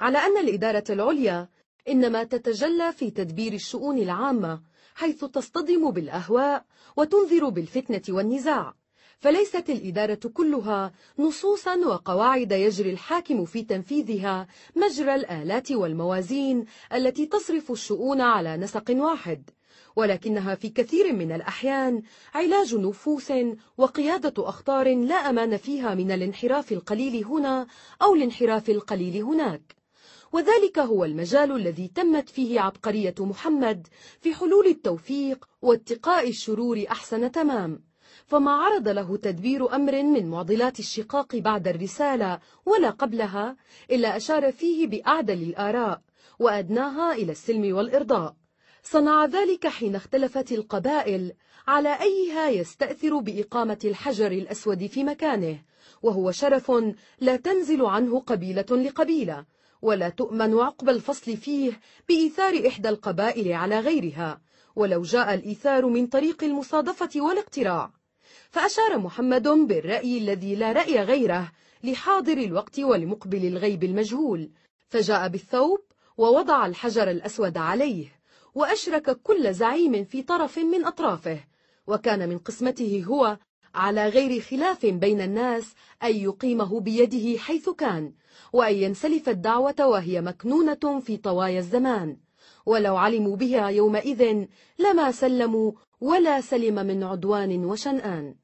على 0.00 0.18
أن 0.18 0.36
الإدارة 0.36 0.84
العليا 0.90 1.48
إنما 1.88 2.24
تتجلى 2.24 2.92
في 2.92 3.10
تدبير 3.10 3.52
الشؤون 3.52 3.98
العامة 3.98 4.62
حيث 4.94 5.24
تصطدم 5.24 5.90
بالأهواء 5.90 6.64
وتنذر 6.96 7.48
بالفتنة 7.48 8.02
والنزاع 8.16 8.74
فليست 9.22 9.70
الإدارة 9.70 10.20
كلها 10.34 10.92
نصوصا 11.18 11.76
وقواعد 11.76 12.52
يجري 12.52 12.90
الحاكم 12.90 13.44
في 13.44 13.62
تنفيذها 13.62 14.46
مجرى 14.76 15.14
الآلات 15.14 15.72
والموازين 15.72 16.64
التي 16.94 17.26
تصرف 17.26 17.70
الشؤون 17.70 18.20
على 18.20 18.56
نسق 18.56 18.84
واحد 18.90 19.50
ولكنها 19.96 20.54
في 20.54 20.68
كثير 20.68 21.12
من 21.12 21.32
الأحيان 21.32 22.02
علاج 22.34 22.74
نفوس 22.74 23.32
وقيادة 23.78 24.48
أخطار 24.48 24.96
لا 24.96 25.14
أمان 25.30 25.56
فيها 25.56 25.94
من 25.94 26.10
الانحراف 26.12 26.72
القليل 26.72 27.24
هنا 27.24 27.66
أو 28.02 28.14
الانحراف 28.14 28.70
القليل 28.70 29.22
هناك 29.22 29.76
وذلك 30.32 30.78
هو 30.78 31.04
المجال 31.04 31.52
الذي 31.52 31.88
تمت 31.94 32.28
فيه 32.28 32.60
عبقرية 32.60 33.14
محمد 33.20 33.86
في 34.20 34.34
حلول 34.34 34.66
التوفيق 34.66 35.48
واتقاء 35.62 36.28
الشرور 36.28 36.84
أحسن 36.90 37.32
تمام 37.32 37.91
فما 38.32 38.50
عرض 38.50 38.88
له 38.88 39.16
تدبير 39.16 39.74
أمر 39.76 40.02
من 40.02 40.30
معضلات 40.30 40.78
الشقاق 40.78 41.36
بعد 41.36 41.68
الرسالة 41.68 42.38
ولا 42.66 42.90
قبلها 42.90 43.56
إلا 43.90 44.16
أشار 44.16 44.52
فيه 44.52 44.86
بأعدل 44.86 45.42
الآراء 45.42 46.00
وأدناها 46.38 47.12
إلى 47.12 47.32
السلم 47.32 47.76
والإرضاء 47.76 48.34
صنع 48.82 49.24
ذلك 49.24 49.66
حين 49.66 49.96
اختلفت 49.96 50.52
القبائل 50.52 51.32
على 51.66 51.88
أيها 52.00 52.48
يستأثر 52.48 53.18
بإقامة 53.18 53.78
الحجر 53.84 54.32
الأسود 54.32 54.86
في 54.86 55.04
مكانه 55.04 55.58
وهو 56.02 56.30
شرف 56.30 56.72
لا 57.20 57.36
تنزل 57.36 57.86
عنه 57.86 58.20
قبيلة 58.20 58.66
لقبيلة 58.70 59.44
ولا 59.82 60.08
تؤمن 60.08 60.58
عقب 60.58 60.88
الفصل 60.88 61.36
فيه 61.36 61.80
بإيثار 62.08 62.66
إحدى 62.66 62.88
القبائل 62.88 63.52
على 63.52 63.78
غيرها 63.80 64.40
ولو 64.76 65.02
جاء 65.02 65.34
الإيثار 65.34 65.86
من 65.86 66.06
طريق 66.06 66.44
المصادفة 66.44 67.10
والاقتراع 67.16 67.90
فأشار 68.52 68.98
محمد 68.98 69.48
بالرأي 69.48 70.18
الذي 70.18 70.54
لا 70.54 70.72
رأي 70.72 71.02
غيره 71.02 71.52
لحاضر 71.84 72.32
الوقت 72.38 72.80
ولمقبل 72.80 73.46
الغيب 73.46 73.84
المجهول 73.84 74.50
فجاء 74.88 75.28
بالثوب 75.28 75.78
ووضع 76.16 76.66
الحجر 76.66 77.10
الأسود 77.10 77.56
عليه 77.58 78.06
وأشرك 78.54 79.10
كل 79.10 79.54
زعيم 79.54 80.04
في 80.04 80.22
طرف 80.22 80.58
من 80.58 80.84
أطرافه 80.84 81.38
وكان 81.86 82.28
من 82.28 82.38
قسمته 82.38 83.04
هو 83.06 83.38
على 83.74 84.08
غير 84.08 84.40
خلاف 84.40 84.86
بين 84.86 85.20
الناس 85.20 85.74
أن 86.04 86.16
يقيمه 86.16 86.80
بيده 86.80 87.38
حيث 87.38 87.68
كان 87.68 88.12
وأن 88.52 88.74
ينسلف 88.74 89.28
الدعوة 89.28 89.74
وهي 89.88 90.20
مكنونة 90.20 91.00
في 91.00 91.16
طوايا 91.16 91.58
الزمان 91.58 92.16
ولو 92.66 92.96
علموا 92.96 93.36
بها 93.36 93.68
يومئذ 93.68 94.44
لما 94.78 95.12
سلموا 95.12 95.72
ولا 96.00 96.40
سلم 96.40 96.74
من 96.74 97.04
عدوان 97.04 97.64
وشنآن 97.64 98.34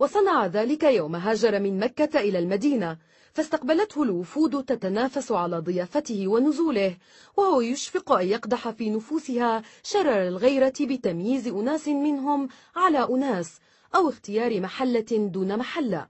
وصنع 0.00 0.46
ذلك 0.46 0.82
يوم 0.84 1.16
هاجر 1.16 1.60
من 1.60 1.78
مكة 1.78 2.20
إلى 2.20 2.38
المدينة 2.38 2.96
فاستقبلته 3.32 4.02
الوفود 4.02 4.64
تتنافس 4.64 5.32
على 5.32 5.58
ضيافته 5.58 6.28
ونزوله 6.28 6.96
وهو 7.36 7.60
يشفق 7.60 8.12
أن 8.12 8.26
يقدح 8.26 8.68
في 8.70 8.90
نفوسها 8.90 9.62
شرر 9.82 10.28
الغيرة 10.28 10.72
بتمييز 10.80 11.48
أناس 11.48 11.88
منهم 11.88 12.48
على 12.76 12.98
أناس 13.08 13.58
أو 13.94 14.08
اختيار 14.08 14.60
محلة 14.60 15.06
دون 15.28 15.58
محلة 15.58 16.06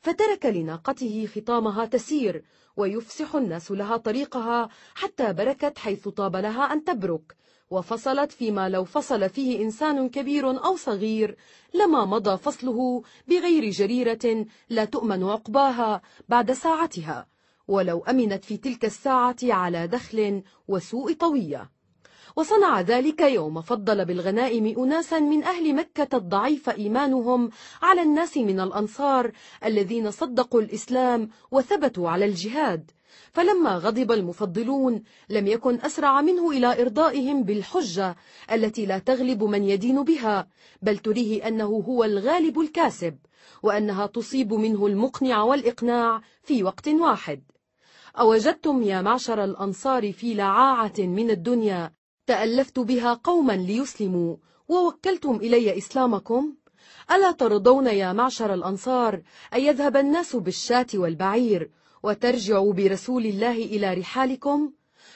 فترك 0.00 0.46
لناقته 0.46 1.28
خطامها 1.36 1.84
تسير 1.86 2.44
ويفسح 2.76 3.34
الناس 3.34 3.70
لها 3.70 3.96
طريقها 3.96 4.68
حتى 4.94 5.32
بركت 5.32 5.78
حيث 5.78 6.08
طاب 6.08 6.36
لها 6.36 6.72
أن 6.72 6.84
تبرك 6.84 7.36
وفصلت 7.72 8.32
فيما 8.32 8.68
لو 8.68 8.84
فصل 8.84 9.28
فيه 9.30 9.62
إنسان 9.62 10.08
كبير 10.08 10.50
أو 10.64 10.76
صغير 10.76 11.36
لما 11.74 12.04
مضى 12.04 12.36
فصله 12.38 13.02
بغير 13.28 13.70
جريرة 13.70 14.46
لا 14.70 14.84
تؤمن 14.84 15.24
عقباها 15.24 16.02
بعد 16.28 16.52
ساعتها 16.52 17.26
ولو 17.68 17.98
أمنت 18.04 18.44
في 18.44 18.56
تلك 18.56 18.84
الساعة 18.84 19.36
على 19.42 19.86
دخل 19.86 20.42
وسوء 20.68 21.12
طوية 21.12 21.70
وصنع 22.36 22.80
ذلك 22.80 23.20
يوم 23.20 23.60
فضل 23.60 24.04
بالغنائم 24.04 24.66
أناسا 24.84 25.18
من 25.18 25.44
أهل 25.44 25.74
مكة 25.76 26.16
الضعيف 26.16 26.70
إيمانهم 26.70 27.50
على 27.82 28.02
الناس 28.02 28.36
من 28.36 28.60
الأنصار 28.60 29.32
الذين 29.64 30.10
صدقوا 30.10 30.60
الإسلام 30.60 31.28
وثبتوا 31.50 32.10
على 32.10 32.24
الجهاد 32.24 32.90
فلما 33.32 33.70
غضب 33.76 34.12
المفضلون 34.12 35.02
لم 35.30 35.46
يكن 35.46 35.80
أسرع 35.80 36.20
منه 36.20 36.50
إلى 36.50 36.82
إرضائهم 36.82 37.42
بالحجة 37.42 38.16
التي 38.52 38.86
لا 38.86 38.98
تغلب 38.98 39.44
من 39.44 39.64
يدين 39.64 40.02
بها 40.04 40.48
بل 40.82 40.98
تريه 40.98 41.48
أنه 41.48 41.64
هو 41.68 42.04
الغالب 42.04 42.60
الكاسب 42.60 43.18
وأنها 43.62 44.06
تصيب 44.06 44.52
منه 44.52 44.86
المقنع 44.86 45.42
والإقناع 45.42 46.22
في 46.42 46.62
وقت 46.62 46.88
واحد 46.88 47.42
أوجدتم 48.20 48.82
يا 48.82 49.02
معشر 49.02 49.44
الأنصار 49.44 50.12
في 50.12 50.34
لعاعة 50.34 50.92
من 50.98 51.30
الدنيا 51.30 51.92
تألفت 52.26 52.78
بها 52.78 53.14
قوما 53.24 53.52
ليسلموا 53.52 54.36
ووكلتم 54.68 55.36
إلي 55.36 55.78
إسلامكم؟ 55.78 56.52
ألا 57.10 57.32
ترضون 57.32 57.86
يا 57.86 58.12
معشر 58.12 58.54
الأنصار 58.54 59.22
أن 59.54 59.60
يذهب 59.60 59.96
الناس 59.96 60.36
بالشاة 60.36 60.86
والبعير 60.94 61.70
وترجع 62.02 62.62
برسول 62.70 63.26
الله 63.26 63.56
إلى 63.64 63.94
رحالكم 63.94 64.70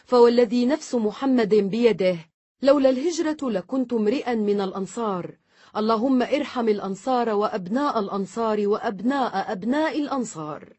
فوالذي 0.05 0.67
نفس 0.67 0.95
محمد 0.95 1.55
بيده 1.55 2.17
لولا 2.63 2.89
الهجرة 2.91 3.51
لكنت 3.51 3.93
امرئا 3.93 4.35
من 4.35 4.61
الأنصار 4.61 5.35
اللهم 5.77 6.23
ارحم 6.23 6.69
الأنصار 6.69 7.29
وأبناء 7.35 7.99
الأنصار 8.01 8.69
وأبناء 8.69 9.53
أبناء 9.53 10.01
الأنصار 10.01 10.73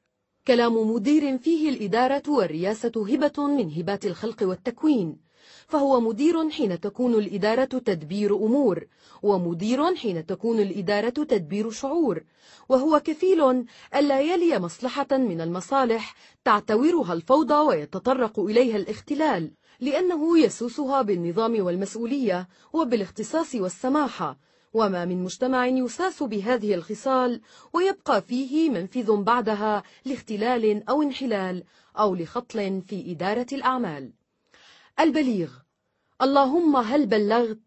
كلام 0.47 0.91
مدير 0.91 1.38
فيه 1.38 1.69
الإدارة 1.69 2.23
والرياسة 2.27 2.91
هبة 2.97 3.47
من 3.47 3.71
هبات 3.71 4.05
الخلق 4.05 4.38
والتكوين 4.41 5.26
فهو 5.68 5.99
مدير 6.02 6.49
حين 6.49 6.80
تكون 6.80 7.14
الإدارة 7.15 7.64
تدبير 7.65 8.35
أمور 8.35 8.85
ومدير 9.23 9.95
حين 9.95 10.26
تكون 10.26 10.60
الإدارة 10.60 11.10
تدبير 11.10 11.69
شعور 11.72 12.23
وهو 12.69 12.99
كفيل 12.99 13.64
ألا 13.95 14.19
يلي 14.22 14.60
مصلحة 14.60 15.07
من 15.11 15.41
المصالح 15.41 16.15
تعتورها 16.44 17.14
الفوضى 17.14 17.53
ويتطرق 17.53 18.39
إليها 18.39 18.77
الاختلال 18.77 19.52
لأنه 19.80 20.39
يسوسها 20.39 21.02
بالنظام 21.02 21.60
والمسؤولية 21.64 22.48
وبالاختصاص 22.73 23.56
والسماحة 23.56 24.38
وما 24.73 25.06
من 25.06 25.23
مجتمع 25.23 25.68
يساس 25.68 26.23
بهذه 26.23 26.73
الخصال 26.76 27.41
ويبقى 27.73 28.22
فيه 28.22 28.69
منفذ 28.69 29.15
بعدها 29.18 29.84
لاختلال 30.06 30.89
أو 30.89 31.02
انحلال 31.02 31.64
أو 31.99 32.15
لخطل 32.15 32.81
في 32.89 33.11
إدارة 33.11 33.45
الأعمال 33.53 34.11
البليغ 34.99 35.49
اللهم 36.21 36.75
هل 36.75 37.05
بلغت 37.05 37.59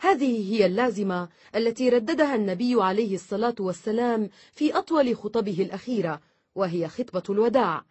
هذه 0.00 0.52
هي 0.54 0.66
اللازمة 0.66 1.28
التي 1.56 1.88
رددها 1.88 2.34
النبي 2.34 2.82
عليه 2.82 3.14
الصلاة 3.14 3.54
والسلام 3.60 4.28
في 4.52 4.76
أطول 4.78 5.16
خطبه 5.16 5.62
الأخيرة 5.62 6.20
وهي 6.54 6.88
خطبة 6.88 7.22
الوداع 7.34 7.84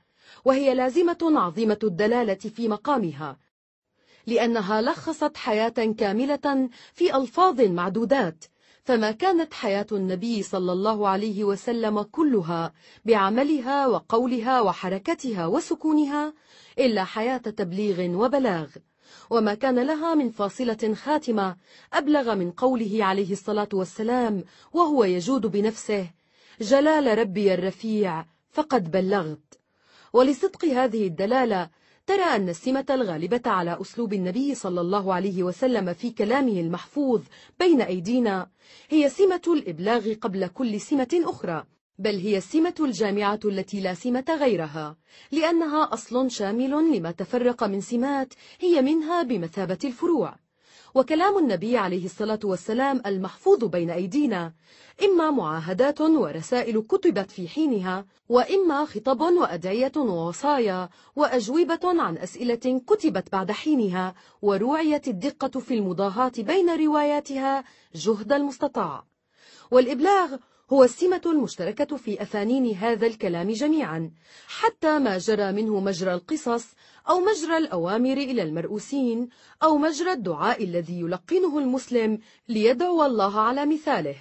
وهي 0.46 0.74
لازمة 0.74 1.18
عظيمة 1.22 1.80
الدلالة 1.84 2.34
في 2.34 2.68
مقامها 2.68 3.38
لأنها 4.28 4.82
لخصت 4.82 5.38
حياة 5.38 5.70
كاملة 6.00 6.70
في 6.94 7.16
ألفاظ 7.16 7.62
معدودات 7.62 8.44
فما 8.90 9.12
كانت 9.12 9.54
حياة 9.54 9.86
النبي 9.92 10.44
صلى 10.44 10.72
الله 10.72 11.08
عليه 11.08 11.44
وسلم 11.44 12.02
كلها 12.02 12.74
بعملها 13.06 13.88
وقولها 13.88 14.62
وحركتها 14.62 15.48
وسكونها 15.48 16.34
إلا 16.80 17.04
حياة 17.04 17.38
تبليغ 17.38 18.26
وبلاغ 18.26 18.68
وما 19.30 19.54
كان 19.54 19.80
لها 19.80 20.16
من 20.16 20.30
فاصلة 20.30 20.94
خاتمة 20.96 21.56
أبلغ 21.94 22.36
من 22.36 22.52
قوله 22.52 22.98
عليه 23.04 23.32
الصلاة 23.32 23.70
والسلام 23.74 24.44
وهو 24.74 25.04
يجود 25.04 25.46
بنفسه 25.46 26.10
جلال 26.62 27.18
ربي 27.18 27.54
الرفيع 27.54 28.26
فقد 28.52 28.92
بلغت 28.92 29.60
ولصدق 30.14 30.66
هذه 30.66 31.08
الدلالة 31.08 31.70
ترى 32.10 32.24
أن 32.24 32.50
السمة 32.50 32.86
الغالبة 32.90 33.42
على 33.46 33.78
أسلوب 33.82 34.14
النبي 34.14 34.56
صلى 34.56 34.82
الله 34.82 35.14
عليه 35.14 35.44
وسلم 35.44 35.94
في 35.94 36.12
كلامه 36.12 36.60
المحفوظ 36.60 37.22
بين 37.60 37.82
أيدينا 37.82 38.48
هي 38.90 39.10
سمة 39.10 39.42
الإبلاغ 39.48 40.14
قبل 40.14 40.48
كل 40.48 40.80
سمة 40.82 41.10
أخرى 41.24 41.64
بل 42.00 42.16
هي 42.16 42.38
السمة 42.38 42.76
الجامعة 42.80 43.40
التي 43.46 43.80
لا 43.82 43.94
سمة 43.94 44.26
غيرها 44.40 44.96
لأنها 45.32 45.94
أصل 45.94 46.32
شامل 46.32 46.72
لما 46.98 47.12
تفرق 47.12 47.64
من 47.64 47.82
سمات 47.82 48.34
هي 48.62 48.82
منها 48.82 49.24
بمثابة 49.24 49.80
الفروع 49.84 50.36
وكلام 50.96 51.38
النبي 51.38 51.78
عليه 51.78 52.06
الصلاة 52.06 52.40
والسلام 52.44 53.02
المحفوظ 53.06 53.66
بين 53.66 53.90
أيدينا 53.90 54.54
إما 55.04 55.32
معاهدات 55.32 56.02
ورسائل 56.02 56.82
كتبت 56.82 57.32
في 57.32 57.48
حينها 57.48 58.06
وإما 58.30 58.86
خطب 58.86 59.22
وأدعية 59.22 59.92
ووصايا 59.98 60.90
وأجوبة 61.16 61.80
عن 61.84 62.18
أسئلة 62.18 62.82
كتبت 62.88 63.32
بعد 63.32 63.52
حينها 63.52 64.16
وروعيت 64.42 65.08
الدقة 65.08 65.60
في 65.60 65.74
المضاهاة 65.74 66.32
بين 66.38 66.80
رواياتها 66.86 67.64
جهد 67.96 68.32
المستطاع 68.34 69.04
والإبلاغ 69.72 70.36
هو 70.74 70.84
السمة 70.84 71.22
المشتركة 71.26 71.98
في 71.98 72.22
أثانين 72.22 72.76
هذا 72.76 73.08
الكلام 73.08 73.52
جميعا 73.52 74.12
حتى 74.48 75.00
ما 75.00 75.18
جرى 75.18 75.52
منه 75.52 75.80
مجرى 75.80 76.14
القصص 76.14 76.68
أو 77.10 77.20
مجرى 77.20 77.58
الأوامر 77.58 78.14
إلى 78.18 78.42
المرؤوسين 78.44 79.30
أو 79.64 79.78
مجرى 79.78 80.12
الدعاء 80.12 80.64
الذي 80.64 81.00
يلقنه 81.02 81.58
المسلم 81.60 82.20
ليدعو 82.50 83.06
الله 83.06 83.40
على 83.40 83.66
مثاله 83.66 84.16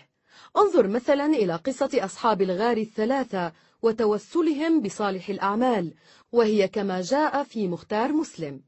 انظر 0.57 0.87
مثلا 0.89 1.27
إلى 1.27 1.57
قصة 1.57 1.91
أصحاب 1.95 2.43
الغار 2.43 2.77
الثلاثة 2.77 3.53
وتوسلهم 3.83 4.81
بصالح 4.81 5.29
الأعمال 5.29 5.95
وهي 6.33 6.69
كما 6.69 7.01
جاء 7.01 7.43
في 7.45 7.69
مختار 7.69 8.13
مسلم 8.13 8.61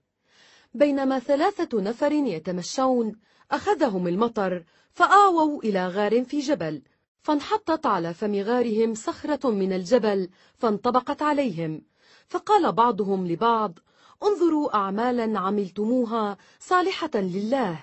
بينما 0.74 1.18
ثلاثة 1.18 1.80
نفر 1.82 2.12
يتمشون 2.12 3.16
أخذهم 3.50 4.08
المطر 4.08 4.64
فآووا 4.92 5.62
إلى 5.62 5.88
غار 5.88 6.24
في 6.24 6.38
جبل 6.40 6.82
فانحطت 7.22 7.86
على 7.86 8.14
فم 8.14 8.34
غارهم 8.34 8.94
صخرة 8.94 9.50
من 9.50 9.72
الجبل 9.72 10.28
فانطبقت 10.58 11.22
عليهم 11.22 11.82
فقال 12.28 12.72
بعضهم 12.72 13.26
لبعض 13.26 13.78
انظروا 14.22 14.74
أعمالا 14.76 15.38
عملتموها 15.40 16.36
صالحة 16.60 17.10
لله 17.14 17.78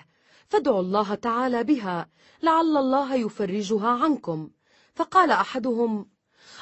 فادعوا 0.48 0.80
الله 0.80 1.14
تعالى 1.14 1.64
بها 1.64 2.08
لعل 2.42 2.76
الله 2.76 3.14
يفرجها 3.14 3.88
عنكم 3.88 4.50
فقال 4.94 5.30
أحدهم 5.30 6.08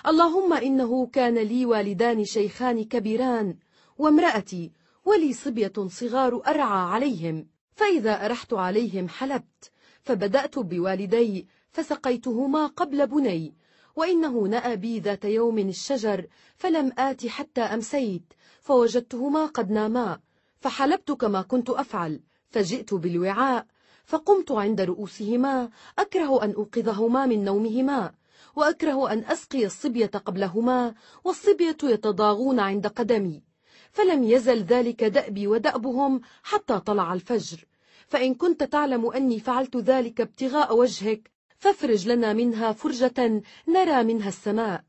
اللهم 0.07 0.53
إنه 0.53 1.07
كان 1.07 1.35
لي 1.35 1.67
والدان 1.67 2.25
شيخان 2.25 2.85
كبيران 2.85 3.57
وامرأتي 3.99 4.73
ولي 5.05 5.33
صبية 5.33 5.73
صغار 5.87 6.43
أرعى 6.47 6.91
عليهم 6.93 7.49
فإذا 7.73 8.25
أرحت 8.27 8.53
عليهم 8.53 9.09
حلبت 9.09 9.71
فبدأت 10.03 10.59
بوالدي 10.59 11.49
فسقيتهما 11.71 12.67
قبل 12.67 13.07
بني 13.07 13.55
وإنه 13.97 14.43
نأى 14.43 14.77
بي 14.77 15.01
ذات 15.01 15.25
يوم 15.25 15.59
الشجر 15.59 16.27
فلم 16.57 16.93
آت 16.99 17.27
حتى 17.27 17.61
أمسيت 17.61 18.23
فوجدتهما 18.67 19.47
قد 19.47 19.71
ناما 19.71 20.21
فحلبت 20.61 21.13
كما 21.13 21.43
كنت 21.43 21.71
أفعل 21.71 22.21
فجئت 22.51 22.95
بالوعاء 22.95 23.67
فقمت 24.05 24.53
عند 24.53 24.81
رؤوسهما 24.81 25.71
أكره 25.99 26.45
أن 26.45 26.51
أوقظهما 26.53 27.27
من 27.27 27.45
نومهما 27.45 28.13
وأكره 28.57 29.13
أن 29.13 29.25
أسقي 29.25 29.67
الصبية 29.67 30.07
قبلهما 30.07 30.95
والصبية 31.25 31.77
يتضاغون 31.85 32.61
عند 32.61 32.87
قدمي 32.87 33.43
فلم 33.91 34.25
يزل 34.25 34.63
ذلك 34.63 35.05
دأبي 35.05 35.47
ودأبهم 35.47 36.21
حتى 36.43 36.81
طلع 36.81 37.13
الفجر 37.13 37.65
فإن 38.07 38.35
كنت 38.35 38.63
تعلم 38.65 39.07
أني 39.11 39.41
فعلت 39.41 39.77
ذلك 39.77 40.21
ابتغاء 40.21 40.77
وجهك 40.77 41.31
فافرج 41.59 42.09
لنا 42.09 42.33
منها 42.33 42.73
فرجة 42.73 43.43
نرى 43.69 44.03
منها 44.03 44.29
السماء 44.29 44.85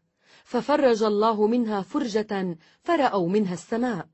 ففرج 0.47 1.03
الله 1.03 1.47
منها 1.47 1.81
فرجة 1.81 2.57
فرأوا 2.83 3.29
منها 3.29 3.53
السماء 3.53 4.07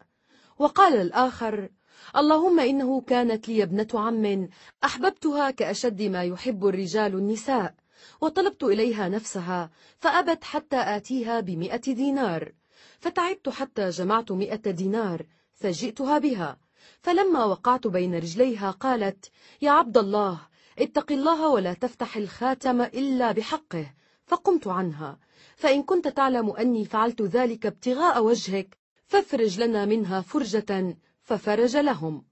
وقال 0.60 0.94
الآخر 0.96 1.70
اللهم 2.18 2.60
إنه 2.60 3.02
كانت 3.02 3.50
لي 3.50 3.64
ابنة 3.64 3.88
عم 3.94 4.48
أحببتها 4.84 5.52
كأشد 5.52 6.02
ما 6.02 6.24
يحب 6.24 6.66
الرجال 6.68 7.14
النساء 7.16 7.76
وطلبت 8.22 8.64
إليها 8.64 9.10
نفسها 9.10 9.72
فأبت 10.00 10.44
حتى 10.44 10.78
آتيها 10.96 11.40
بمئة 11.40 11.94
دينار 11.94 12.52
فتعبت 13.00 13.50
حتى 13.50 13.90
جمعت 13.90 14.32
مئة 14.32 14.72
دينار 14.72 15.26
فجئتها 15.54 16.18
بها 16.18 16.58
فلما 17.02 17.44
وقعت 17.46 17.88
بين 17.88 18.16
رجليها 18.16 18.72
قالت 18.72 19.32
يا 19.62 19.72
عبد 19.72 19.98
الله 19.98 20.40
اتق 20.80 21.12
الله 21.12 21.48
ولا 21.50 21.74
تفتح 21.74 22.18
الخاتم 22.18 22.82
إلا 22.82 23.32
بحقه 23.32 23.94
فقمت 24.26 24.68
عنها 24.68 25.18
فإن 25.56 25.84
كنت 25.84 26.08
تعلم 26.08 26.50
أني 26.50 26.86
فعلت 26.86 27.22
ذلك 27.22 27.66
ابتغاء 27.66 28.24
وجهك 28.24 28.78
فافرج 29.08 29.60
لنا 29.62 29.86
منها 29.86 30.22
فرجة 30.22 30.98
ففرج 31.24 31.78
لهم 31.78 32.24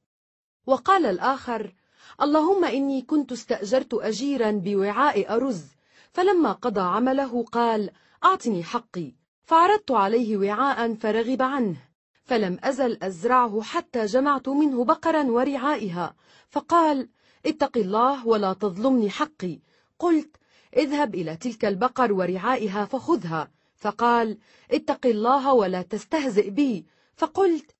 وقال 0.65 1.05
الآخر 1.05 1.73
اللهم 2.21 2.65
إني 2.65 3.01
كنت 3.01 3.31
استأجرت 3.31 3.93
أجيرا 3.93 4.51
بوعاء 4.51 5.33
أرز 5.35 5.63
فلما 6.11 6.51
قضى 6.51 6.81
عمله 6.81 7.43
قال 7.43 7.89
أعطني 8.23 8.63
حقي 8.63 9.11
فعرضت 9.43 9.91
عليه 9.91 10.37
وعاء 10.37 10.93
فرغب 10.93 11.41
عنه 11.41 11.75
فلم 12.23 12.59
أزل 12.63 12.97
أزرعه 13.03 13.61
حتى 13.61 14.05
جمعت 14.05 14.49
منه 14.49 14.83
بقرا 14.85 15.23
ورعائها 15.23 16.15
فقال 16.49 17.09
اتق 17.45 17.77
الله 17.77 18.27
ولا 18.27 18.53
تظلمني 18.53 19.09
حقي 19.09 19.59
قلت 19.99 20.35
اذهب 20.77 21.15
إلى 21.15 21.35
تلك 21.37 21.65
البقر 21.65 22.13
ورعائها 22.13 22.85
فخذها 22.85 23.51
فقال 23.77 24.37
اتق 24.71 25.05
الله 25.05 25.53
ولا 25.53 25.81
تستهزئ 25.81 26.49
بي 26.49 26.85
فقلت 27.15 27.71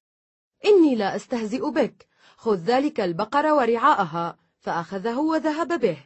إني 0.66 0.96
لا 0.96 1.16
أستهزئ 1.16 1.70
بك 1.70 2.08
خذ 2.38 2.56
ذلك 2.56 3.00
البقر 3.00 3.46
ورعاءها 3.54 4.38
فأخذه 4.60 5.18
وذهب 5.20 5.80
به 5.80 5.98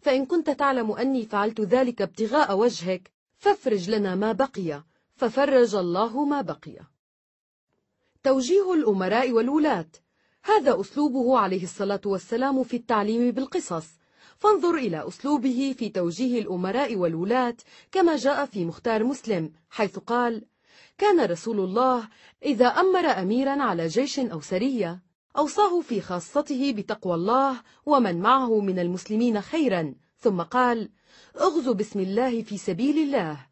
فإن 0.00 0.26
كنت 0.26 0.50
تعلم 0.50 0.90
أني 0.92 1.26
فعلت 1.26 1.60
ذلك 1.60 2.02
ابتغاء 2.02 2.58
وجهك 2.58 3.10
فافرج 3.36 3.90
لنا 3.90 4.14
ما 4.14 4.32
بقي 4.32 4.84
ففرج 5.16 5.74
الله 5.74 6.24
ما 6.24 6.40
بقي 6.40 6.78
توجيه 8.22 8.72
الأمراء 8.74 9.32
والولاة 9.32 9.88
هذا 10.44 10.80
أسلوبه 10.80 11.38
عليه 11.38 11.62
الصلاة 11.62 12.00
والسلام 12.06 12.64
في 12.64 12.76
التعليم 12.76 13.30
بالقصص 13.30 13.95
فانظر 14.38 14.74
إلى 14.74 15.08
أسلوبه 15.08 15.74
في 15.78 15.88
توجيه 15.88 16.42
الأمراء 16.42 16.96
والولاة 16.96 17.56
كما 17.92 18.16
جاء 18.16 18.46
في 18.46 18.64
مختار 18.64 19.04
مسلم 19.04 19.52
حيث 19.70 19.98
قال 19.98 20.44
كان 20.98 21.20
رسول 21.20 21.60
الله 21.60 22.08
إذا 22.42 22.66
أمر 22.66 22.98
أميرا 23.06 23.62
على 23.62 23.86
جيش 23.86 24.18
أو 24.18 24.40
سرية 24.40 25.02
أوصاه 25.38 25.80
في 25.80 26.00
خاصته 26.00 26.72
بتقوى 26.72 27.14
الله 27.14 27.60
ومن 27.86 28.20
معه 28.20 28.60
من 28.60 28.78
المسلمين 28.78 29.40
خيرا 29.40 29.94
ثم 30.18 30.42
قال 30.42 30.90
اغزوا 31.36 31.74
بسم 31.74 32.00
الله 32.00 32.42
في 32.42 32.58
سبيل 32.58 32.98
الله 32.98 33.46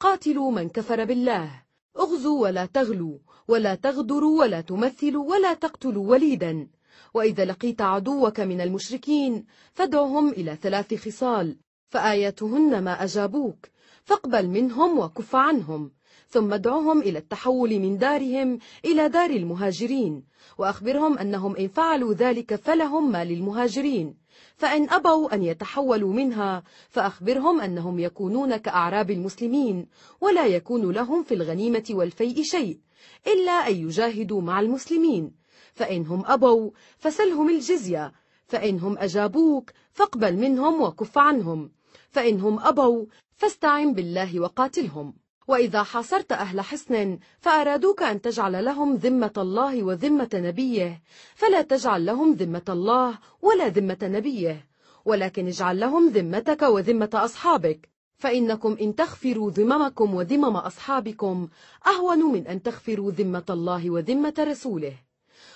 قاتلوا 0.00 0.50
من 0.50 0.68
كفر 0.68 1.04
بالله 1.04 1.62
اغزوا 1.98 2.40
ولا 2.42 2.66
تغلوا 2.66 3.18
ولا 3.48 3.74
تغدروا 3.74 4.40
ولا 4.40 4.60
تمثلوا 4.60 5.30
ولا 5.30 5.54
تقتلوا 5.54 6.10
وليدا 6.10 6.68
وإذا 7.14 7.44
لقيت 7.44 7.80
عدوك 7.80 8.40
من 8.40 8.60
المشركين 8.60 9.44
فادعهم 9.72 10.28
إلى 10.28 10.56
ثلاث 10.62 10.94
خصال 11.08 11.56
فآياتهن 11.88 12.82
ما 12.84 13.04
أجابوك 13.04 13.66
فاقبل 14.04 14.48
منهم 14.48 14.98
وكف 14.98 15.36
عنهم 15.36 15.90
ثم 16.28 16.52
ادعهم 16.52 17.00
إلى 17.00 17.18
التحول 17.18 17.78
من 17.78 17.98
دارهم 17.98 18.58
إلى 18.84 19.08
دار 19.08 19.30
المهاجرين 19.30 20.24
وأخبرهم 20.58 21.18
أنهم 21.18 21.56
إن 21.56 21.68
فعلوا 21.68 22.14
ذلك 22.14 22.54
فلهم 22.54 23.12
ما 23.12 23.24
للمهاجرين 23.24 24.14
فإن 24.56 24.90
أبوا 24.90 25.34
أن 25.34 25.42
يتحولوا 25.42 26.12
منها 26.12 26.62
فأخبرهم 26.88 27.60
أنهم 27.60 27.98
يكونون 27.98 28.56
كأعراب 28.56 29.10
المسلمين 29.10 29.86
ولا 30.20 30.46
يكون 30.46 30.90
لهم 30.92 31.22
في 31.22 31.34
الغنيمة 31.34 31.84
والفيء 31.90 32.42
شيء 32.42 32.78
إلا 33.26 33.52
أن 33.52 33.76
يجاهدوا 33.76 34.40
مع 34.42 34.60
المسلمين 34.60 35.39
فإنهم 35.80 36.22
أبوا 36.26 36.70
فسلهم 36.98 37.48
الجزية 37.48 38.12
فإنهم 38.46 38.98
أجابوك 38.98 39.70
فاقبل 39.92 40.36
منهم 40.36 40.82
وكف 40.82 41.18
عنهم 41.18 41.70
فإنهم 42.10 42.60
أبوا 42.60 43.06
فاستعن 43.36 43.94
بالله 43.94 44.40
وقاتلهم 44.40 45.14
وإذا 45.48 45.82
حاصرت 45.82 46.32
أهل 46.32 46.60
حصن 46.60 47.18
فأرادوك 47.38 48.02
أن 48.02 48.20
تجعل 48.20 48.64
لهم 48.64 48.94
ذمة 48.94 49.30
الله 49.36 49.82
وذمة 49.82 50.28
نبيه 50.34 51.02
فلا 51.34 51.62
تجعل 51.62 52.06
لهم 52.06 52.32
ذمة 52.32 52.62
الله 52.68 53.18
ولا 53.42 53.68
ذمة 53.68 53.98
نبيه 54.02 54.66
ولكن 55.04 55.46
اجعل 55.46 55.80
لهم 55.80 56.08
ذمتك 56.08 56.62
وذمة 56.62 57.10
أصحابك 57.14 57.88
فإنكم 58.18 58.76
إن 58.80 58.94
تغفروا 58.94 59.50
ذممكم 59.50 60.14
وذمم 60.14 60.56
أصحابكم 60.56 61.48
أهون 61.86 62.18
من 62.32 62.46
أن 62.46 62.62
تغفروا 62.62 63.10
ذمة 63.10 63.44
الله 63.50 63.90
وذمة 63.90 64.34
رسوله 64.38 64.94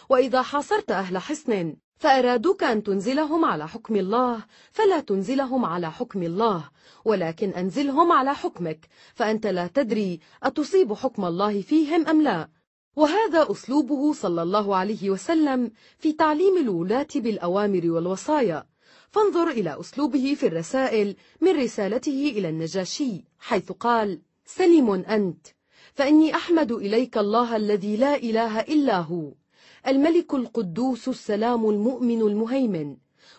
وإذا 0.08 0.42
حاصرت 0.42 0.90
أهل 0.90 1.18
حصن 1.18 1.76
فأرادوك 1.96 2.62
أن 2.62 2.82
تنزلهم 2.82 3.44
على 3.44 3.68
حكم 3.68 3.96
الله 3.96 4.44
فلا 4.70 5.00
تنزلهم 5.00 5.64
على 5.64 5.90
حكم 5.92 6.22
الله 6.22 6.68
ولكن 7.04 7.50
أنزلهم 7.50 8.12
على 8.12 8.34
حكمك 8.34 8.86
فأنت 9.14 9.46
لا 9.46 9.66
تدري 9.66 10.20
أتصيب 10.42 10.92
حكم 10.94 11.24
الله 11.24 11.60
فيهم 11.62 12.06
أم 12.08 12.22
لا 12.22 12.48
وهذا 12.96 13.46
أسلوبه 13.50 14.12
صلى 14.12 14.42
الله 14.42 14.76
عليه 14.76 15.10
وسلم 15.10 15.70
في 15.98 16.12
تعليم 16.12 16.56
الولاة 16.56 17.06
بالأوامر 17.14 17.82
والوصايا 17.90 18.66
فانظر 19.10 19.48
إلى 19.50 19.80
أسلوبه 19.80 20.34
في 20.34 20.46
الرسائل 20.46 21.16
من 21.40 21.60
رسالته 21.60 22.32
إلى 22.36 22.48
النجاشي 22.48 23.24
حيث 23.38 23.72
قال 23.72 24.20
سلم 24.46 24.90
أنت 24.90 25.46
فإني 25.94 26.34
أحمد 26.34 26.72
إليك 26.72 27.18
الله 27.18 27.56
الذي 27.56 27.96
لا 27.96 28.14
إله 28.16 28.60
إلا 28.60 28.98
هو 29.00 29.32
الملك 29.88 30.34
القدوس 30.34 31.08
السلام 31.08 31.70
المؤمن 31.70 32.20
المهيمن 32.22 32.96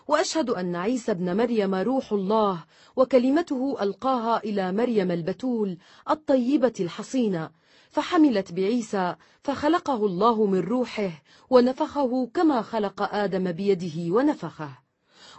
وأشهد 0.08 0.50
أن 0.50 0.76
عيسى 0.76 1.14
بن 1.14 1.36
مريم 1.36 1.74
روح 1.74 2.12
الله 2.12 2.64
وكلمته 2.96 3.76
ألقاها 3.82 4.38
إلى 4.44 4.72
مريم 4.72 5.10
البتول 5.10 5.78
الطيبة 6.10 6.72
الحصينة 6.80 7.50
فحملت 7.90 8.52
بعيسى 8.52 9.16
فخلقه 9.42 10.06
الله 10.06 10.46
من 10.46 10.60
روحه 10.60 11.10
ونفخه 11.50 12.30
كما 12.34 12.62
خلق 12.62 13.02
آدم 13.14 13.52
بيده 13.52 14.14
ونفخه 14.14 14.70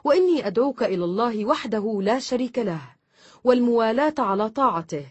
وإني 0.04 0.48
أدعوك 0.48 0.84
إلى 0.84 1.06
الله 1.06 1.46
وحده 1.46 2.00
لا 2.02 2.20
شريك 2.20 2.60
له 2.60 2.82
والموالاة 3.44 4.16
على 4.20 4.50
طاعته 4.50 5.06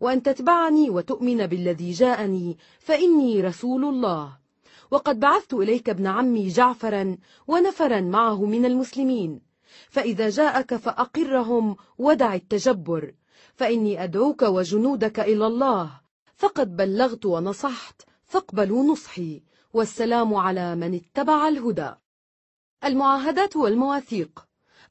وأن 0.00 0.22
تتبعني 0.22 0.90
وتؤمن 0.90 1.46
بالذي 1.46 1.90
جاءني 1.92 2.58
فإني 2.80 3.40
رسول 3.40 3.84
الله 3.84 4.47
وقد 4.90 5.20
بعثت 5.20 5.54
إليك 5.54 5.88
ابن 5.88 6.06
عمي 6.06 6.48
جعفرا 6.48 7.16
ونفرا 7.46 8.00
معه 8.00 8.44
من 8.44 8.64
المسلمين 8.64 9.40
فإذا 9.90 10.28
جاءك 10.30 10.74
فأقرهم 10.74 11.76
ودع 11.98 12.34
التجبر 12.34 13.14
فإني 13.54 14.04
أدعوك 14.04 14.42
وجنودك 14.42 15.20
إلى 15.20 15.46
الله 15.46 16.00
فقد 16.36 16.76
بلغت 16.76 17.26
ونصحت 17.26 18.02
فاقبلوا 18.24 18.84
نصحي 18.92 19.42
والسلام 19.72 20.34
على 20.34 20.74
من 20.74 20.94
اتبع 20.94 21.48
الهدى 21.48 21.90
المعاهدات 22.84 23.56
والمواثيق 23.56 24.44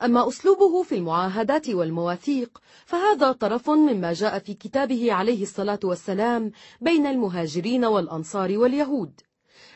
أما 0.03 0.27
أسلوبه 0.27 0.83
في 0.83 0.95
المعاهدات 0.95 1.69
والمواثيق 1.69 2.61
فهذا 2.85 3.31
طرف 3.31 3.69
مما 3.69 4.13
جاء 4.13 4.39
في 4.39 4.53
كتابه 4.53 5.13
عليه 5.13 5.41
الصلاة 5.43 5.79
والسلام 5.83 6.51
بين 6.81 7.05
المهاجرين 7.05 7.85
والأنصار 7.85 8.57
واليهود 8.57 9.21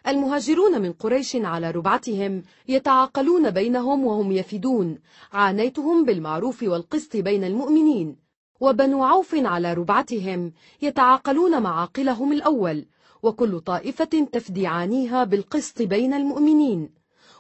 المهاجرون 0.08 0.82
من 0.82 0.94
قريش 0.94 1.36
على 1.36 1.72
ربعتهم 1.72 2.44
يتعاقلون 2.68 3.50
بينهم 3.52 4.06
وهم 4.06 4.32
يفدون 4.32 5.00
عانيتهم 5.34 6.06
بالمعروف 6.06 6.64
والقسط 6.64 7.18
بين 7.18 7.44
المؤمنين 7.44 8.16
وبنو 8.60 9.04
عوف 9.04 9.36
على 9.36 9.74
ربعتهم 9.74 10.54
يتعاقلون 10.82 11.62
معاقلهم 11.62 12.34
الأول 12.34 12.86
وكل 13.24 13.60
طائفة 13.60 14.28
تفدي 14.32 14.68
عانيها 14.68 15.24
بالقسط 15.24 15.82
بين 15.82 16.14
المؤمنين 16.14 16.90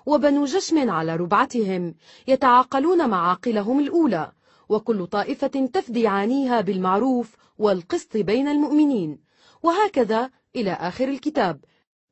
وبنو 0.05 0.45
جشم 0.45 0.89
على 0.89 1.15
ربعتهم 1.15 1.95
يتعاقلون 2.27 3.09
معاقلهم 3.09 3.79
الأولى 3.79 4.31
وكل 4.69 5.07
طائفة 5.07 5.69
تفدي 5.73 6.07
عانيها 6.07 6.61
بالمعروف 6.61 7.35
والقسط 7.57 8.17
بين 8.17 8.47
المؤمنين 8.47 9.19
وهكذا 9.63 10.29
إلى 10.55 10.71
آخر 10.71 11.07
الكتاب 11.07 11.59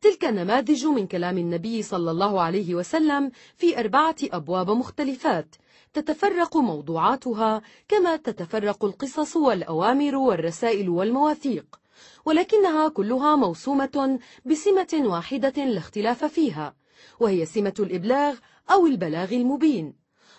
تلك 0.01 0.23
نماذج 0.23 0.85
من 0.85 1.07
كلام 1.07 1.37
النبي 1.37 1.83
صلى 1.83 2.11
الله 2.11 2.41
عليه 2.41 2.75
وسلم 2.75 3.31
في 3.55 3.79
أربعة 3.79 4.15
أبواب 4.23 4.69
مختلفات 4.69 5.55
تتفرق 5.93 6.57
موضوعاتها 6.57 7.61
كما 7.87 8.15
تتفرق 8.15 8.85
القصص 8.85 9.35
والأوامر 9.35 10.15
والرسائل 10.15 10.89
والمواثيق 10.89 11.79
ولكنها 12.25 12.89
كلها 12.89 13.35
موسومة 13.35 14.19
بسمة 14.45 15.01
واحدة 15.03 15.65
لا 15.65 15.77
اختلاف 15.79 16.25
فيها 16.25 16.75
وهي 17.19 17.45
سمة 17.45 17.73
الإبلاغ 17.79 18.35
أو 18.71 18.85
البلاغ 18.87 19.33
المبين 19.33 19.93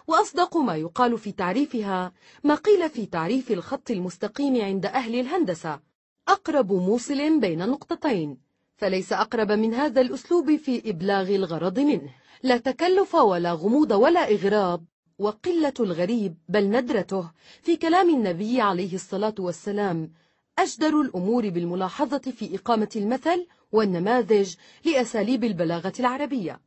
وأصدق 0.06 0.56
ما 0.56 0.76
يقال 0.76 1.18
في 1.18 1.32
تعريفها 1.32 2.12
ما 2.44 2.54
قيل 2.54 2.90
في 2.90 3.06
تعريف 3.06 3.50
الخط 3.50 3.90
المستقيم 3.90 4.64
عند 4.64 4.86
أهل 4.86 5.20
الهندسة 5.20 5.80
أقرب 6.28 6.72
موصل 6.72 7.40
بين 7.40 7.68
نقطتين 7.70 8.49
فليس 8.80 9.12
أقرب 9.12 9.52
من 9.52 9.74
هذا 9.74 10.00
الأسلوب 10.00 10.56
في 10.56 10.90
إبلاغ 10.90 11.34
الغرض 11.34 11.78
منه 11.78 12.10
لا 12.42 12.56
تكلف 12.56 13.14
ولا 13.14 13.52
غموض 13.52 13.90
ولا 13.90 14.32
إغراب 14.32 14.84
وقلة 15.18 15.74
الغريب 15.80 16.34
بل 16.48 16.64
ندرته 16.70 17.30
في 17.62 17.76
كلام 17.76 18.08
النبي 18.10 18.60
عليه 18.60 18.94
الصلاة 18.94 19.34
والسلام 19.38 20.12
أجدر 20.58 21.00
الأمور 21.00 21.48
بالملاحظة 21.50 22.18
في 22.38 22.54
إقامة 22.56 22.90
المثل 22.96 23.46
والنماذج 23.72 24.54
لأساليب 24.84 25.44
البلاغة 25.44 25.92
العربية 26.00 26.60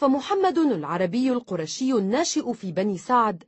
فمحمد 0.00 0.58
العربي 0.58 1.30
القرشي 1.32 1.92
الناشئ 1.92 2.52
في 2.52 2.72
بني 2.72 2.98
سعد 2.98 3.42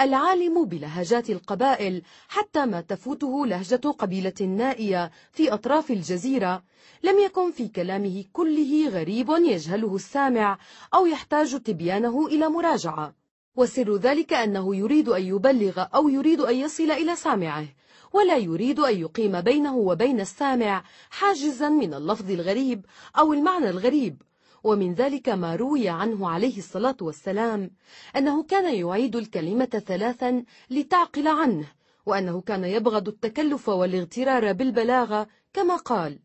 العالم 0.00 0.64
بلهجات 0.64 1.30
القبائل 1.30 2.02
حتى 2.28 2.66
ما 2.66 2.80
تفوته 2.80 3.46
لهجة 3.46 3.76
قبيلة 3.90 4.34
نائية 4.40 5.10
في 5.32 5.52
أطراف 5.54 5.90
الجزيرة 5.90 6.62
لم 7.02 7.18
يكن 7.18 7.50
في 7.50 7.68
كلامه 7.68 8.24
كله 8.32 8.88
غريب 8.88 9.30
يجهله 9.30 9.94
السامع 9.96 10.58
أو 10.94 11.06
يحتاج 11.06 11.60
تبيانه 11.60 12.26
إلى 12.26 12.48
مراجعة 12.48 13.14
وسر 13.56 13.96
ذلك 13.96 14.32
أنه 14.32 14.76
يريد 14.76 15.08
أن 15.08 15.22
يبلغ 15.22 15.84
أو 15.94 16.08
يريد 16.08 16.40
أن 16.40 16.56
يصل 16.56 16.90
إلى 16.90 17.16
سامعه 17.16 17.64
ولا 18.12 18.36
يريد 18.36 18.78
أن 18.80 19.00
يقيم 19.00 19.40
بينه 19.40 19.76
وبين 19.76 20.20
السامع 20.20 20.84
حاجزا 21.10 21.68
من 21.68 21.94
اللفظ 21.94 22.30
الغريب 22.30 22.84
أو 23.18 23.32
المعنى 23.32 23.70
الغريب 23.70 24.22
ومن 24.66 24.94
ذلك 24.94 25.28
ما 25.28 25.56
روي 25.56 25.88
عنه 25.88 26.28
عليه 26.30 26.58
الصلاة 26.58 26.96
والسلام 27.00 27.70
أنه 28.16 28.42
كان 28.42 28.74
يعيد 28.74 29.16
الكلمة 29.16 29.64
ثلاثا 29.86 30.44
لتعقل 30.70 31.28
عنه 31.28 31.66
وأنه 32.06 32.40
كان 32.40 32.64
يبغض 32.64 33.08
التكلف 33.08 33.68
والاغترار 33.68 34.52
بالبلاغة 34.52 35.26
كما 35.54 35.76
قال 35.76 36.18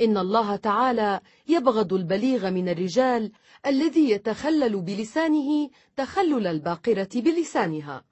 إن 0.00 0.18
الله 0.18 0.56
تعالى 0.56 1.20
يبغض 1.48 1.92
البليغ 1.94 2.50
من 2.50 2.68
الرجال 2.68 3.32
الذي 3.66 4.10
يتخلل 4.10 4.80
بلسانه 4.80 5.70
تخلل 5.96 6.46
الباقرة 6.46 7.08
بلسانها 7.14 8.04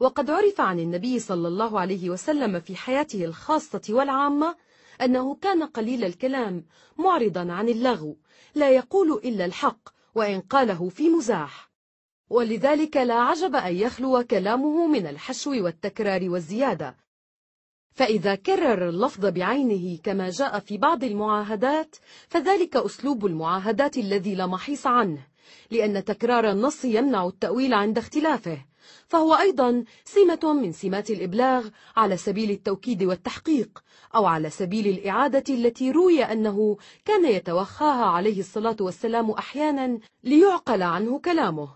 وقد 0.00 0.30
عرف 0.30 0.60
عن 0.60 0.80
النبي 0.80 1.18
صلى 1.18 1.48
الله 1.48 1.80
عليه 1.80 2.10
وسلم 2.10 2.60
في 2.60 2.76
حياته 2.76 3.24
الخاصة 3.24 3.80
والعامة 3.88 4.56
أنه 5.00 5.34
كان 5.36 5.62
قليل 5.62 6.04
الكلام 6.04 6.66
معرضا 6.98 7.52
عن 7.52 7.68
اللغو 7.68 8.16
لا 8.54 8.70
يقول 8.70 9.12
إلا 9.12 9.44
الحق 9.44 9.88
وإن 10.14 10.40
قاله 10.40 10.88
في 10.88 11.08
مزاح 11.08 11.68
ولذلك 12.30 12.96
لا 12.96 13.14
عجب 13.14 13.56
أن 13.56 13.74
يخلو 13.76 14.22
كلامه 14.24 14.86
من 14.86 15.06
الحشو 15.06 15.50
والتكرار 15.52 16.30
والزيادة 16.30 16.96
فإذا 17.92 18.34
كرر 18.34 18.88
اللفظ 18.88 19.26
بعينه 19.26 19.98
كما 20.02 20.30
جاء 20.30 20.58
في 20.58 20.78
بعض 20.78 21.04
المعاهدات 21.04 21.96
فذلك 22.28 22.76
أسلوب 22.76 23.26
المعاهدات 23.26 23.98
الذي 23.98 24.34
لا 24.34 24.46
محيص 24.46 24.86
عنه 24.86 25.26
لأن 25.70 26.04
تكرار 26.04 26.50
النص 26.50 26.84
يمنع 26.84 27.26
التأويل 27.26 27.74
عند 27.74 27.98
اختلافه 27.98 28.64
فهو 29.06 29.34
أيضا 29.34 29.84
سمة 30.04 30.52
من 30.62 30.72
سمات 30.72 31.10
الإبلاغ 31.10 31.68
على 31.96 32.16
سبيل 32.16 32.50
التوكيد 32.50 33.02
والتحقيق 33.02 33.78
أو 34.14 34.26
على 34.26 34.50
سبيل 34.50 34.86
الإعادة 34.86 35.54
التي 35.54 35.90
روي 35.90 36.22
أنه 36.24 36.76
كان 37.04 37.24
يتوخاها 37.24 38.04
عليه 38.04 38.40
الصلاة 38.40 38.76
والسلام 38.80 39.30
أحيانا 39.30 39.98
ليعقل 40.24 40.82
عنه 40.82 41.18
كلامه 41.18 41.68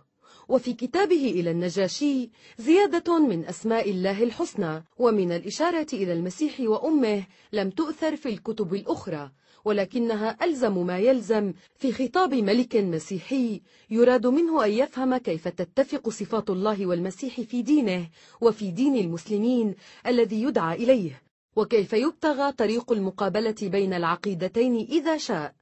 وفي 0.49 0.73
كتابه 0.75 1.31
إلى 1.31 1.51
النجاشي 1.51 2.31
زيادة 2.59 3.19
من 3.27 3.45
أسماء 3.45 3.91
الله 3.91 4.23
الحسنى 4.23 4.85
ومن 4.99 5.33
الإشارة 5.33 5.87
إلى 5.93 6.13
المسيح 6.13 6.57
وأمه 6.61 7.25
لم 7.53 7.71
تؤثر 7.71 8.17
في 8.17 8.29
الكتب 8.29 8.75
الأخرى 8.75 9.31
ولكنها 9.65 10.45
ألزم 10.45 10.79
ما 10.87 10.99
يلزم 10.99 11.53
في 11.77 11.93
خطاب 11.93 12.35
ملك 12.35 12.77
مسيحي 12.77 13.63
يراد 13.91 14.27
منه 14.27 14.65
أن 14.65 14.71
يفهم 14.71 15.17
كيف 15.17 15.49
تتفق 15.49 16.09
صفات 16.09 16.51
الله 16.51 16.87
والمسيح 16.87 17.41
في 17.41 17.63
دينه 17.63 18.09
وفي 18.41 18.71
دين 18.71 18.97
المسلمين 18.97 19.75
الذي 20.07 20.43
يدعى 20.43 20.77
إليه 20.77 21.23
وكيف 21.57 21.93
يبتغى 21.93 22.53
طريق 22.53 22.93
المقابلة 22.93 23.55
بين 23.63 23.95
العقيدتين 23.95 24.77
إذا 24.77 25.17
شاء 25.17 25.55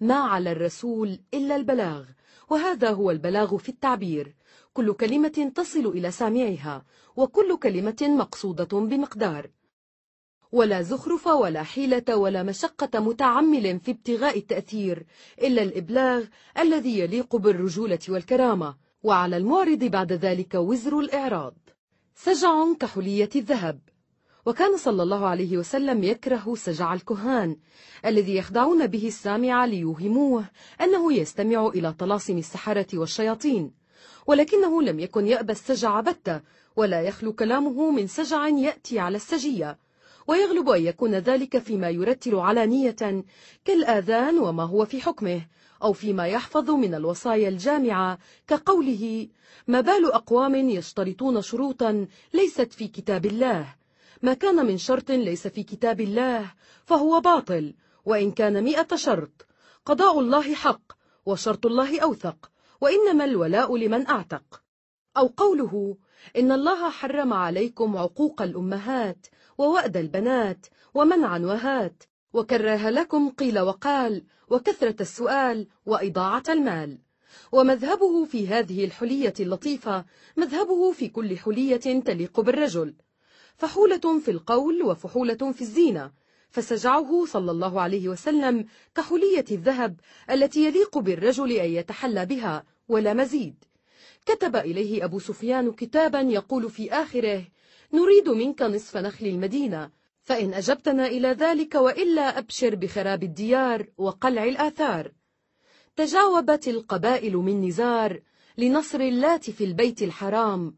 ما 0.00 0.14
على 0.14 0.52
الرسول 0.52 1.18
إلا 1.34 1.56
البلاغ 1.56 2.04
وهذا 2.50 2.90
هو 2.90 3.10
البلاغ 3.10 3.56
في 3.56 3.68
التعبير 3.68 4.34
كل 4.72 4.92
كلمة 4.92 5.52
تصل 5.54 5.86
إلى 5.86 6.10
سامعها 6.10 6.84
وكل 7.16 7.56
كلمة 7.58 7.96
مقصودة 8.02 8.78
بمقدار 8.80 9.50
ولا 10.52 10.82
زخرف 10.82 11.26
ولا 11.26 11.62
حيلة 11.62 12.16
ولا 12.16 12.42
مشقة 12.42 13.00
متعمل 13.00 13.80
في 13.80 13.90
ابتغاء 13.90 14.38
التأثير 14.38 15.06
إلا 15.42 15.62
الإبلاغ 15.62 16.24
الذي 16.58 16.98
يليق 16.98 17.36
بالرجولة 17.36 17.98
والكرامة 18.08 18.76
وعلى 19.02 19.36
المعرض 19.36 19.78
بعد 19.84 20.12
ذلك 20.12 20.54
وزر 20.54 21.00
الإعراض 21.00 21.54
سجع 22.14 22.72
كحلية 22.80 23.28
الذهب 23.36 23.78
وكان 24.46 24.76
صلى 24.76 25.02
الله 25.02 25.26
عليه 25.26 25.56
وسلم 25.58 26.04
يكره 26.04 26.54
سجع 26.54 26.94
الكهان 26.94 27.56
الذي 28.06 28.36
يخدعون 28.36 28.86
به 28.86 29.06
السامع 29.06 29.64
ليوهموه 29.64 30.44
أنه 30.80 31.12
يستمع 31.12 31.66
إلى 31.66 31.92
طلاسم 31.92 32.38
السحرة 32.38 32.86
والشياطين 32.94 33.70
ولكنه 34.26 34.82
لم 34.82 35.00
يكن 35.00 35.26
يأبى 35.26 35.52
السجع 35.52 36.00
بتة 36.00 36.40
ولا 36.76 37.02
يخلو 37.02 37.32
كلامه 37.32 37.90
من 37.90 38.06
سجع 38.06 38.48
يأتي 38.48 38.98
على 38.98 39.16
السجية 39.16 39.78
ويغلب 40.28 40.68
أن 40.68 40.86
يكون 40.86 41.14
ذلك 41.14 41.58
فيما 41.58 41.90
يرتل 41.90 42.34
علانية 42.34 43.24
كالآذان 43.64 44.38
وما 44.38 44.62
هو 44.62 44.84
في 44.84 45.00
حكمه 45.00 45.46
أو 45.82 45.92
فيما 45.92 46.26
يحفظ 46.26 46.70
من 46.70 46.94
الوصايا 46.94 47.48
الجامعة 47.48 48.18
كقوله 48.46 49.28
ما 49.66 49.80
بال 49.80 50.12
أقوام 50.12 50.54
يشترطون 50.54 51.42
شروطا 51.42 52.06
ليست 52.34 52.72
في 52.72 52.88
كتاب 52.88 53.26
الله 53.26 53.74
ما 54.22 54.34
كان 54.34 54.66
من 54.66 54.78
شرط 54.78 55.10
ليس 55.10 55.46
في 55.46 55.62
كتاب 55.62 56.00
الله 56.00 56.52
فهو 56.84 57.20
باطل 57.20 57.74
وإن 58.04 58.30
كان 58.30 58.64
مئة 58.64 58.96
شرط 58.96 59.46
قضاء 59.86 60.20
الله 60.20 60.54
حق 60.54 60.92
وشرط 61.26 61.66
الله 61.66 62.00
أوثق 62.00 62.50
وإنما 62.80 63.24
الولاء 63.24 63.76
لمن 63.76 64.06
أعتق 64.06 64.62
أو 65.16 65.26
قوله 65.26 65.96
إن 66.36 66.52
الله 66.52 66.90
حرم 66.90 67.32
عليكم 67.32 67.96
عقوق 67.96 68.42
الأمهات 68.42 69.26
ووأد 69.58 69.96
البنات 69.96 70.66
ومنعا 70.94 71.38
وهات 71.38 72.02
وكره 72.32 72.90
لكم 72.90 73.30
قيل 73.30 73.60
وقال 73.60 74.24
وكثرة 74.50 74.96
السؤال 75.02 75.66
وإضاعة 75.86 76.42
المال 76.48 76.98
ومذهبه 77.52 78.24
في 78.24 78.48
هذه 78.48 78.84
الحلية 78.84 79.34
اللطيفة 79.40 80.04
مذهبه 80.36 80.92
في 80.92 81.08
كل 81.08 81.38
حلية 81.38 82.00
تليق 82.00 82.40
بالرجل 82.40 82.94
فحولة 83.56 84.20
في 84.24 84.30
القول 84.30 84.82
وفحولة 84.82 85.52
في 85.52 85.60
الزينة 85.60 86.10
فسجعه 86.50 87.24
صلى 87.26 87.50
الله 87.50 87.80
عليه 87.80 88.08
وسلم 88.08 88.66
كحلية 88.94 89.44
الذهب 89.50 89.96
التي 90.30 90.64
يليق 90.64 90.98
بالرجل 90.98 91.52
أن 91.52 91.70
يتحلى 91.70 92.26
بها 92.26 92.64
ولا 92.88 93.14
مزيد 93.14 93.64
كتب 94.26 94.56
إليه 94.56 95.04
أبو 95.04 95.18
سفيان 95.18 95.72
كتابا 95.72 96.20
يقول 96.20 96.70
في 96.70 96.92
آخره 96.92 97.44
نريد 97.92 98.28
منك 98.28 98.62
نصف 98.62 98.96
نخل 98.96 99.26
المدينة 99.26 99.90
فإن 100.22 100.54
أجبتنا 100.54 101.06
إلى 101.06 101.28
ذلك 101.28 101.74
وإلا 101.74 102.38
أبشر 102.38 102.74
بخراب 102.74 103.22
الديار 103.22 103.86
وقلع 103.98 104.44
الآثار 104.44 105.12
تجاوبت 105.96 106.68
القبائل 106.68 107.36
من 107.36 107.62
نزار 107.68 108.20
لنصر 108.58 109.00
اللات 109.00 109.50
في 109.50 109.64
البيت 109.64 110.02
الحرام 110.02 110.74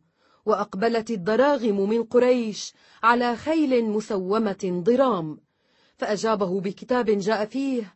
وأقبلت 0.47 1.11
الضراغم 1.11 1.89
من 1.89 2.03
قريش 2.05 2.73
على 3.03 3.37
خيل 3.37 3.85
مسومة 3.91 4.83
ضرام 4.87 5.39
فأجابه 5.97 6.61
بكتاب 6.61 7.11
جاء 7.11 7.45
فيه 7.45 7.95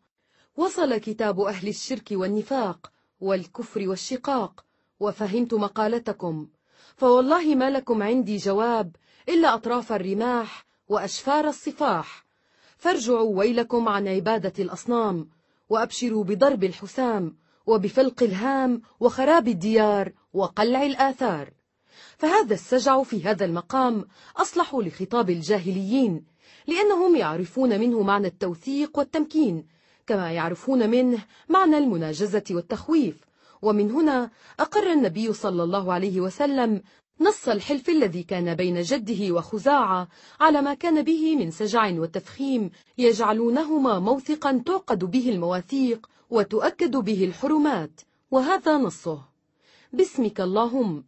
وصل 0.56 0.96
كتاب 0.96 1.40
أهل 1.40 1.68
الشرك 1.68 2.08
والنفاق 2.12 2.92
والكفر 3.20 3.88
والشقاق 3.88 4.64
وفهمت 5.00 5.54
مقالتكم 5.54 6.48
فوالله 6.96 7.54
ما 7.54 7.70
لكم 7.70 8.02
عندي 8.02 8.36
جواب 8.36 8.92
إلا 9.28 9.54
أطراف 9.54 9.92
الرماح 9.92 10.64
وأشفار 10.88 11.48
الصفاح 11.48 12.24
فارجعوا 12.76 13.38
ويلكم 13.38 13.88
عن 13.88 14.08
عبادة 14.08 14.52
الأصنام 14.64 15.28
وأبشروا 15.68 16.24
بضرب 16.24 16.64
الحسام 16.64 17.36
وبفلق 17.66 18.22
الهام 18.22 18.82
وخراب 19.00 19.48
الديار 19.48 20.12
وقلع 20.34 20.82
الآثار 20.82 21.50
فهذا 22.18 22.54
السجع 22.54 23.02
في 23.02 23.24
هذا 23.28 23.44
المقام 23.44 24.04
أصلح 24.36 24.74
لخطاب 24.74 25.30
الجاهليين 25.30 26.24
لأنهم 26.66 27.16
يعرفون 27.16 27.80
منه 27.80 28.02
معنى 28.02 28.26
التوثيق 28.26 28.98
والتمكين 28.98 29.66
كما 30.06 30.32
يعرفون 30.32 30.90
منه 30.90 31.18
معنى 31.48 31.78
المناجزة 31.78 32.44
والتخويف 32.50 33.16
ومن 33.62 33.90
هنا 33.90 34.30
أقر 34.60 34.92
النبي 34.92 35.32
صلى 35.32 35.62
الله 35.62 35.92
عليه 35.92 36.20
وسلم 36.20 36.82
نص 37.20 37.48
الحلف 37.48 37.88
الذي 37.88 38.22
كان 38.22 38.54
بين 38.54 38.82
جده 38.82 39.32
وخزاعة 39.34 40.08
على 40.40 40.62
ما 40.62 40.74
كان 40.74 41.02
به 41.02 41.36
من 41.36 41.50
سجع 41.50 41.92
وتفخيم 41.92 42.70
يجعلونهما 42.98 43.98
موثقا 43.98 44.62
تعقد 44.66 45.04
به 45.04 45.28
المواثيق 45.30 46.08
وتؤكد 46.30 46.96
به 46.96 47.24
الحرمات 47.24 48.00
وهذا 48.30 48.78
نصه 48.78 49.22
باسمك 49.92 50.40
اللهم 50.40 51.04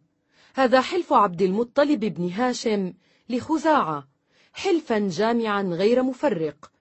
هذا 0.55 0.81
حلف 0.81 1.13
عبد 1.13 1.41
المطلب 1.41 1.99
بن 1.99 2.29
هاشم 2.29 2.93
لخزاعة 3.29 4.07
حلفا 4.53 4.99
جامعا 4.99 5.61
غير 5.63 6.03
مفرق 6.03 6.71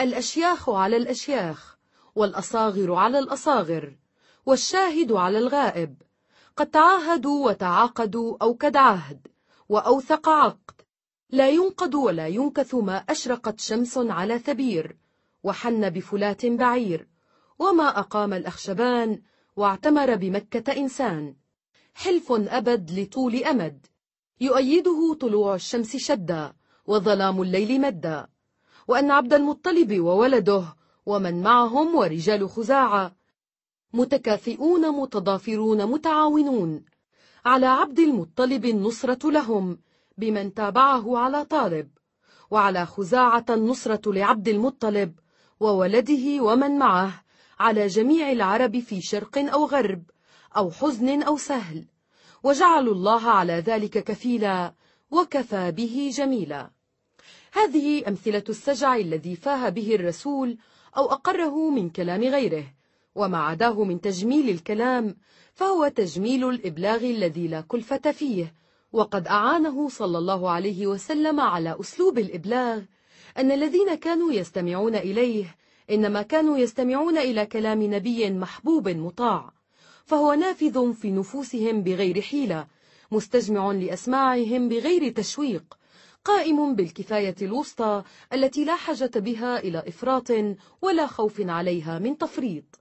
الأشياخ 0.00 0.70
على 0.70 0.96
الأشياخ 0.96 1.76
والأصاغر 2.14 2.92
على 2.94 3.18
الأصاغر 3.18 3.92
والشاهد 4.46 5.12
على 5.12 5.38
الغائب 5.38 5.94
قد 6.56 6.66
تعاهدوا 6.70 7.46
وتعاقدوا 7.48 8.36
أوكد 8.42 8.76
عهد 8.76 9.26
وأوثق 9.68 10.28
عقد 10.28 10.74
لا 11.30 11.48
ينقض 11.48 11.94
ولا 11.94 12.28
ينكث 12.28 12.74
ما 12.74 12.96
أشرقت 12.96 13.60
شمس 13.60 13.98
على 13.98 14.38
ثبير 14.38 14.96
وحن 15.42 15.90
بفلات 15.90 16.46
بعير 16.46 17.08
وما 17.58 17.98
أقام 17.98 18.32
الأخشبان 18.32 19.22
واعتمر 19.56 20.14
بمكة 20.16 20.72
إنسان 20.76 21.34
حلف 21.94 22.32
أبد 22.32 22.90
لطول 23.00 23.36
أمد 23.44 23.86
يؤيده 24.40 25.14
طلوع 25.20 25.54
الشمس 25.54 25.96
شدا 25.96 26.52
وظلام 26.86 27.42
الليل 27.42 27.80
مدا 27.80 28.26
وأن 28.88 29.10
عبد 29.10 29.32
المطلب 29.32 30.00
وولده 30.00 30.64
ومن 31.06 31.42
معهم 31.42 31.94
ورجال 31.94 32.48
خزاعة 32.48 33.16
متكافئون 33.92 34.88
متضافرون 34.90 35.86
متعاونون 35.86 36.82
على 37.44 37.66
عبد 37.66 37.98
المطلب 37.98 38.64
النصرة 38.64 39.30
لهم 39.30 39.78
بمن 40.18 40.54
تابعه 40.54 41.18
على 41.18 41.44
طالب 41.44 41.88
وعلى 42.50 42.86
خزاعة 42.86 43.44
النصرة 43.50 44.12
لعبد 44.12 44.48
المطلب 44.48 45.12
وولده 45.60 46.42
ومن 46.44 46.78
معه 46.78 47.22
على 47.60 47.86
جميع 47.86 48.32
العرب 48.32 48.78
في 48.78 49.00
شرق 49.00 49.38
أو 49.38 49.64
غرب 49.66 50.02
أو 50.56 50.70
حزن 50.70 51.22
أو 51.22 51.36
سهل 51.36 51.84
وجعلوا 52.42 52.94
الله 52.94 53.30
على 53.30 53.52
ذلك 53.52 54.04
كفيلا 54.04 54.74
وكفى 55.10 55.70
به 55.72 56.10
جميلا 56.14 56.70
هذه 57.52 58.08
أمثلة 58.08 58.44
السجع 58.48 58.96
الذي 58.96 59.36
فاه 59.36 59.68
به 59.68 59.94
الرسول 59.94 60.56
أو 60.96 61.12
أقره 61.12 61.70
من 61.70 61.90
كلام 61.90 62.20
غيره 62.20 62.64
وما 63.14 63.38
عداه 63.38 63.84
من 63.84 64.00
تجميل 64.00 64.50
الكلام 64.50 65.16
فهو 65.54 65.88
تجميل 65.88 66.48
الإبلاغ 66.48 66.96
الذي 67.04 67.48
لا 67.48 67.60
كلفة 67.60 68.12
فيه 68.12 68.54
وقد 68.92 69.28
أعانه 69.28 69.88
صلى 69.88 70.18
الله 70.18 70.50
عليه 70.50 70.86
وسلم 70.86 71.40
على 71.40 71.76
أسلوب 71.80 72.18
الإبلاغ 72.18 72.82
أن 73.38 73.50
الذين 73.52 73.94
كانوا 73.94 74.32
يستمعون 74.32 74.94
إليه 74.94 75.56
إنما 75.90 76.22
كانوا 76.22 76.58
يستمعون 76.58 77.18
إلى 77.18 77.46
كلام 77.46 77.82
نبي 77.82 78.30
محبوب 78.30 78.88
مطاع 78.88 79.52
فهو 80.04 80.32
نافذ 80.34 80.94
في 80.94 81.10
نفوسهم 81.10 81.82
بغير 81.82 82.20
حيلة 82.22 82.66
مستجمع 83.10 83.72
لأسماعهم 83.72 84.68
بغير 84.68 85.12
تشويق 85.12 85.76
قائم 86.24 86.74
بالكفاية 86.74 87.36
الوسطى 87.42 88.02
التي 88.32 88.64
لا 88.64 88.76
حاجة 88.76 89.10
بها 89.18 89.58
إلى 89.58 89.82
إفراط 89.88 90.28
ولا 90.82 91.06
خوف 91.06 91.40
عليها 91.40 91.98
من 91.98 92.18
تفريط 92.18 92.80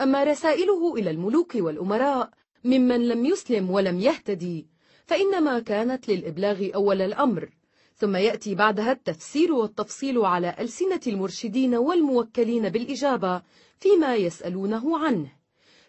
أما 0.00 0.24
رسائله 0.24 0.94
إلى 0.94 1.10
الملوك 1.10 1.52
والأمراء 1.54 2.30
ممن 2.64 3.08
لم 3.08 3.24
يسلم 3.26 3.70
ولم 3.70 4.00
يهتدي 4.00 4.66
فإنما 5.06 5.58
كانت 5.60 6.08
للإبلاغ 6.08 6.68
أول 6.74 7.02
الأمر 7.02 7.48
ثم 7.96 8.16
يأتي 8.16 8.54
بعدها 8.54 8.92
التفسير 8.92 9.52
والتفصيل 9.52 10.18
على 10.18 10.54
ألسنة 10.60 11.00
المرشدين 11.06 11.74
والموكلين 11.74 12.68
بالإجابة 12.68 13.42
فيما 13.78 14.14
يسألونه 14.14 14.98
عنه 15.06 15.32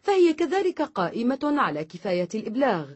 فهي 0.01 0.33
كذلك 0.33 0.81
قائمة 0.81 1.39
على 1.43 1.83
كفاية 1.83 2.29
الإبلاغ 2.35 2.87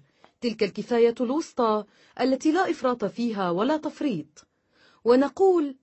تلك 0.41 0.63
الكفاية 0.63 1.15
الوسطى 1.21 1.83
التي 2.21 2.51
لا 2.51 2.71
إفراط 2.71 3.05
فيها 3.05 3.49
ولا 3.49 3.77
تفريط 3.77 4.45
ونقول 5.05 5.75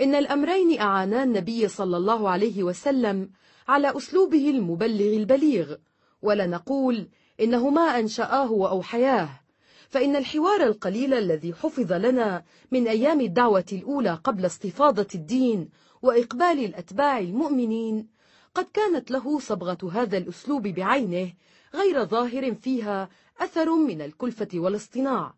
إن 0.00 0.14
الأمرين 0.14 0.80
أعانا 0.80 1.22
النبي 1.22 1.68
صلى 1.68 1.96
الله 1.96 2.28
عليه 2.30 2.62
وسلم 2.62 3.30
على 3.68 3.96
أسلوبه 3.96 4.50
المبلغ 4.50 5.16
البليغ 5.16 5.74
ولا 6.22 6.46
نقول 6.46 7.08
إنه 7.40 7.70
ما 7.70 7.82
أنشأه 7.98 8.50
وأوحياه 8.52 9.40
فإن 9.88 10.16
الحوار 10.16 10.62
القليل 10.62 11.14
الذي 11.14 11.52
حفظ 11.54 11.92
لنا 11.92 12.44
من 12.70 12.88
أيام 12.88 13.20
الدعوة 13.20 13.64
الأولى 13.72 14.14
قبل 14.24 14.44
استفاضة 14.46 15.06
الدين 15.14 15.68
وإقبال 16.02 16.64
الأتباع 16.64 17.18
المؤمنين 17.18 18.06
قد 18.54 18.64
كانت 18.72 19.10
له 19.10 19.38
صبغة 19.40 19.90
هذا 19.92 20.18
الأسلوب 20.18 20.62
بعينه 20.62 21.32
غير 21.74 22.04
ظاهر 22.04 22.54
فيها 22.54 23.08
أثر 23.40 23.76
من 23.76 24.00
الكلفة 24.02 24.48
والاصطناع 24.54 25.34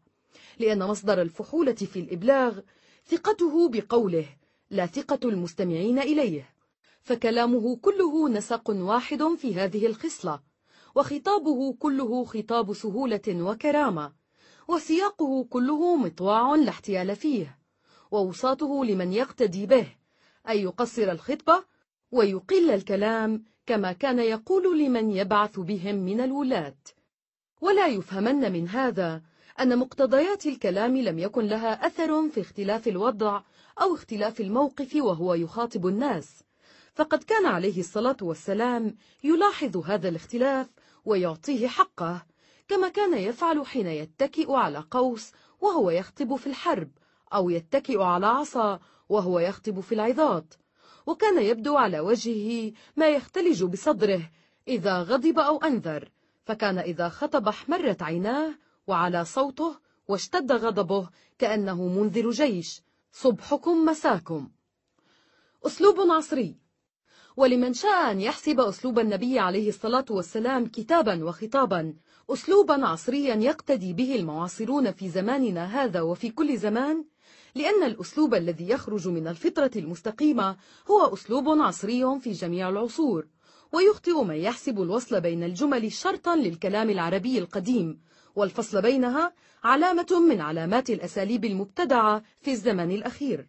لأن 0.58 0.82
مصدر 0.82 1.22
الفحولة 1.22 1.72
في 1.74 2.00
الإبلاغ 2.00 2.58
ثقته 3.06 3.68
بقوله 3.68 4.26
لا 4.70 4.86
ثقة 4.86 5.28
المستمعين 5.28 5.98
إليه 5.98 6.59
فكلامه 7.02 7.76
كله 7.76 8.28
نسق 8.28 8.70
واحد 8.70 9.24
في 9.34 9.54
هذه 9.54 9.86
الخصلة 9.86 10.40
وخطابه 10.94 11.72
كله 11.72 12.24
خطاب 12.24 12.72
سهولة 12.72 13.22
وكرامة 13.28 14.12
وسياقه 14.68 15.44
كله 15.44 15.96
مطواع 15.96 16.54
لا 16.54 16.68
احتيال 16.70 17.16
فيه 17.16 17.58
ووساطه 18.10 18.84
لمن 18.84 19.12
يقتدي 19.12 19.66
به 19.66 19.86
أي 20.48 20.62
يقصر 20.62 21.02
الخطبة 21.10 21.64
ويقل 22.12 22.70
الكلام 22.70 23.44
كما 23.66 23.92
كان 23.92 24.18
يقول 24.18 24.78
لمن 24.80 25.10
يبعث 25.10 25.60
بهم 25.60 25.94
من 25.96 26.20
الولاة 26.20 26.76
ولا 27.60 27.86
يفهمن 27.86 28.52
من 28.52 28.68
هذا 28.68 29.22
أن 29.60 29.78
مقتضيات 29.78 30.46
الكلام 30.46 30.96
لم 30.96 31.18
يكن 31.18 31.44
لها 31.46 31.86
أثر 31.86 32.28
في 32.28 32.40
اختلاف 32.40 32.88
الوضع 32.88 33.40
أو 33.82 33.94
اختلاف 33.94 34.40
الموقف 34.40 34.96
وهو 34.96 35.34
يخاطب 35.34 35.86
الناس 35.86 36.42
فقد 37.00 37.22
كان 37.24 37.46
عليه 37.46 37.80
الصلاة 37.80 38.16
والسلام 38.22 38.94
يلاحظ 39.24 39.76
هذا 39.76 40.08
الاختلاف 40.08 40.66
ويعطيه 41.04 41.68
حقه 41.68 42.26
كما 42.68 42.88
كان 42.88 43.18
يفعل 43.18 43.66
حين 43.66 43.86
يتكئ 43.86 44.52
على 44.52 44.84
قوس 44.90 45.32
وهو 45.60 45.90
يخطب 45.90 46.36
في 46.36 46.46
الحرب 46.46 46.90
أو 47.34 47.50
يتكئ 47.50 48.02
على 48.02 48.26
عصا 48.26 48.80
وهو 49.08 49.38
يخطب 49.38 49.80
في 49.80 49.94
العظات 49.94 50.54
وكان 51.06 51.42
يبدو 51.42 51.76
على 51.76 52.00
وجهه 52.00 52.72
ما 52.96 53.08
يختلج 53.08 53.64
بصدره 53.64 54.30
إذا 54.68 55.02
غضب 55.02 55.38
أو 55.38 55.56
أنذر 55.58 56.10
فكان 56.44 56.78
إذا 56.78 57.08
خطب 57.08 57.48
احمرت 57.48 58.02
عيناه 58.02 58.54
وعلى 58.86 59.24
صوته 59.24 59.76
واشتد 60.08 60.52
غضبه 60.52 61.08
كأنه 61.38 61.88
منذر 61.88 62.30
جيش 62.30 62.82
صبحكم 63.12 63.84
مساكم 63.84 64.48
أسلوب 65.66 66.00
عصري 66.10 66.56
ولمن 67.36 67.72
شاء 67.74 68.10
أن 68.10 68.20
يحسب 68.20 68.60
أسلوب 68.60 68.98
النبي 68.98 69.38
عليه 69.38 69.68
الصلاة 69.68 70.04
والسلام 70.10 70.66
كتابا 70.66 71.24
وخطابا 71.24 71.94
أسلوبا 72.30 72.86
عصريا 72.86 73.34
يقتدي 73.34 73.92
به 73.92 74.14
المعاصرون 74.14 74.90
في 74.92 75.08
زماننا 75.08 75.64
هذا 75.64 76.00
وفي 76.00 76.30
كل 76.30 76.58
زمان 76.58 77.04
لأن 77.54 77.82
الأسلوب 77.82 78.34
الذي 78.34 78.68
يخرج 78.68 79.08
من 79.08 79.26
الفطرة 79.28 79.70
المستقيمة 79.76 80.56
هو 80.90 81.14
أسلوب 81.14 81.48
عصري 81.48 82.20
في 82.20 82.32
جميع 82.32 82.68
العصور 82.68 83.26
ويخطئ 83.72 84.22
من 84.24 84.34
يحسب 84.34 84.80
الوصل 84.82 85.20
بين 85.20 85.42
الجمل 85.44 85.92
شرطا 85.92 86.36
للكلام 86.36 86.90
العربي 86.90 87.38
القديم 87.38 88.00
والفصل 88.34 88.82
بينها 88.82 89.32
علامة 89.64 90.06
من 90.28 90.40
علامات 90.40 90.90
الأساليب 90.90 91.44
المبتدعة 91.44 92.22
في 92.40 92.50
الزمن 92.50 92.90
الأخير 92.90 93.46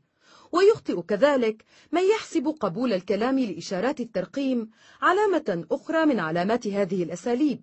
ويخطئ 0.51 1.01
كذلك 1.01 1.65
من 1.91 2.01
يحسب 2.03 2.47
قبول 2.59 2.93
الكلام 2.93 3.39
لإشارات 3.39 3.99
الترقيم 3.99 4.69
علامة 5.01 5.65
أخرى 5.71 6.05
من 6.05 6.19
علامات 6.19 6.67
هذه 6.67 7.03
الأساليب 7.03 7.61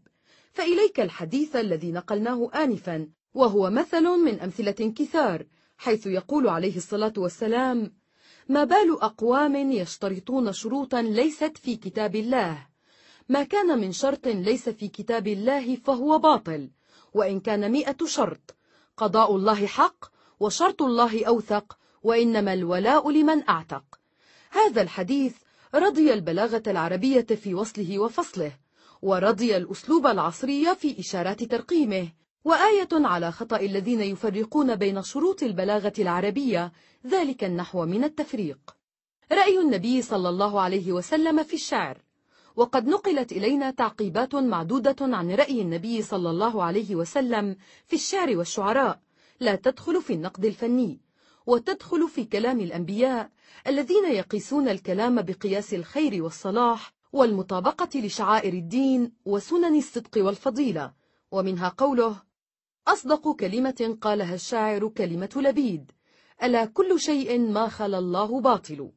فإليك 0.53 1.01
الحديث 1.01 1.57
الذي 1.57 1.93
نقلناه 1.93 2.51
آنفا 2.55 3.09
وهو 3.35 3.71
مثل 3.71 4.03
من 4.03 4.41
أمثلة 4.41 4.93
كثار 4.97 5.47
حيث 5.79 6.07
يقول 6.07 6.49
عليه 6.49 6.77
الصلاة 6.77 7.13
والسلام 7.17 7.93
ما 8.49 8.65
بال 8.65 9.01
أقوام 9.03 9.57
يشترطون 9.73 10.53
شروطا 10.53 11.03
ليست 11.03 11.59
في 11.59 11.77
كتاب 11.77 12.17
الله 12.17 12.67
ما 13.29 13.45
كان 13.45 13.79
من 13.79 13.93
شرط 13.93 14.27
ليس 14.29 14.69
في 14.69 14.89
كتاب 14.89 15.27
الله 15.27 15.77
فهو 15.77 16.19
باطل 16.19 16.71
وإن 17.15 17.41
كان 17.41 17.73
مئة 17.73 18.07
شرط 18.07 18.57
قضاء 18.97 19.37
الله 19.37 19.67
حق 19.67 20.05
وشرط 20.41 20.83
الله 20.83 21.25
أوثق 21.27 21.78
وإنما 22.03 22.55
الولاء 22.55 23.11
لمن 23.11 23.49
أعتق 23.49 23.85
هذا 24.51 24.83
الحديث 24.83 25.37
رضي 25.75 26.13
البلاغة 26.13 26.63
العربية 26.67 27.21
في 27.27 27.55
وصله 27.55 27.99
وفصله 27.99 28.53
ورضي 29.03 29.57
الأسلوب 29.57 30.07
العصري 30.07 30.75
في 30.75 31.01
إشارات 31.01 31.45
ترقيمه 31.45 32.09
وآية 32.45 32.89
على 32.93 33.33
خطأ 33.33 33.57
الذين 33.61 34.01
يفرقون 34.01 34.77
بين 34.77 35.03
شروط 35.03 35.43
البلاغة 35.43 35.93
العربية 35.99 36.73
ذلك 37.07 37.45
النحو 37.45 37.87
من 37.87 38.05
التفريق 38.05 38.59
رأي 39.33 39.59
النبي 39.59 40.03
صلى 40.03 40.29
الله 40.29 40.61
عليه 40.61 40.93
وسلم 40.93 41.43
في 41.43 41.55
الشعر 41.55 41.99
وقد 42.57 42.87
نقلت 42.87 43.33
إلينا 43.33 43.71
تعقيبات 43.71 44.35
معدودة 44.35 44.97
عن 45.01 45.31
رأي 45.31 45.61
النبي 45.61 46.03
صلى 46.03 46.31
الله 46.31 46.63
عليه 46.63 46.95
وسلم 46.95 47.57
في 47.87 47.97
الشعر 47.97 48.37
والشعراء 48.37 49.01
لا 49.41 49.55
تدخل 49.55 50.03
في 50.03 50.13
النقد 50.13 50.45
الفني 50.45 50.99
وتدخل 51.49 52.09
في 52.09 52.25
كلام 52.25 52.61
الأنبياء 52.61 53.31
الذين 53.67 54.05
يقيسون 54.13 54.69
الكلام 54.69 55.23
بقياس 55.23 55.75
الخير 55.75 56.23
والصلاح 56.23 56.93
والمطابقة 57.13 58.01
لشعائر 58.01 58.53
الدين 58.53 59.13
وسنن 59.25 59.79
الصدق 59.79 60.11
والفضيلة 60.25 60.93
ومنها 61.31 61.69
قوله 61.69 62.23
أصدق 62.89 63.31
كلمة 63.37 63.97
قالها 64.01 64.35
الشاعر 64.35 64.89
كلمة 64.89 65.31
لبيد 65.37 65.91
ألا 66.43 66.65
كل 66.65 67.01
شيء 67.01 67.39
ما 67.41 67.69
خلا 67.69 67.99
الله 67.99 68.41
باطل 68.41 68.91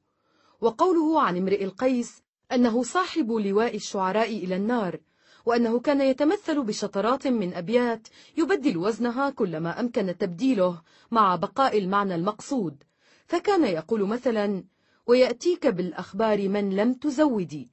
وقوله 0.61 1.21
عن 1.21 1.37
امرئ 1.37 1.63
القيس 1.65 2.23
أنه 2.51 2.83
صاحب 2.83 3.31
لواء 3.31 3.75
الشعراء 3.75 4.37
إلى 4.37 4.55
النار 4.55 4.99
وأنه 5.45 5.79
كان 5.79 6.01
يتمثل 6.01 6.63
بشطرات 6.63 7.27
من 7.27 7.53
أبيات 7.53 8.07
يبدل 8.37 8.77
وزنها 8.77 9.29
كلما 9.29 9.79
أمكن 9.79 10.17
تبديله 10.17 10.81
مع 11.11 11.35
بقاء 11.35 11.77
المعنى 11.77 12.15
المقصود 12.15 12.83
فكان 13.27 13.63
يقول 13.65 14.05
مثلا 14.07 14.63
ويأتيك 15.07 15.67
بالأخبار 15.67 16.49
من 16.49 16.75
لم 16.75 16.93
تزودي 16.93 17.69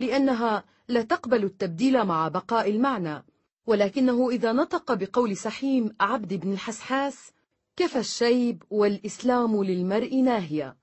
لأنها 0.00 0.64
لا 0.88 1.02
تقبل 1.02 1.44
التبديل 1.44 2.04
مع 2.04 2.28
بقاء 2.28 2.70
المعنى 2.70 3.24
ولكنه 3.66 4.30
إذا 4.30 4.52
نطق 4.52 4.94
بقول 4.94 5.36
سحيم 5.36 5.94
عبد 6.00 6.34
بن 6.34 6.52
الحسحاس 6.52 7.32
كفى 7.76 7.98
الشيب 7.98 8.62
والإسلام 8.70 9.62
للمرء 9.64 10.16
ناهية 10.22 10.76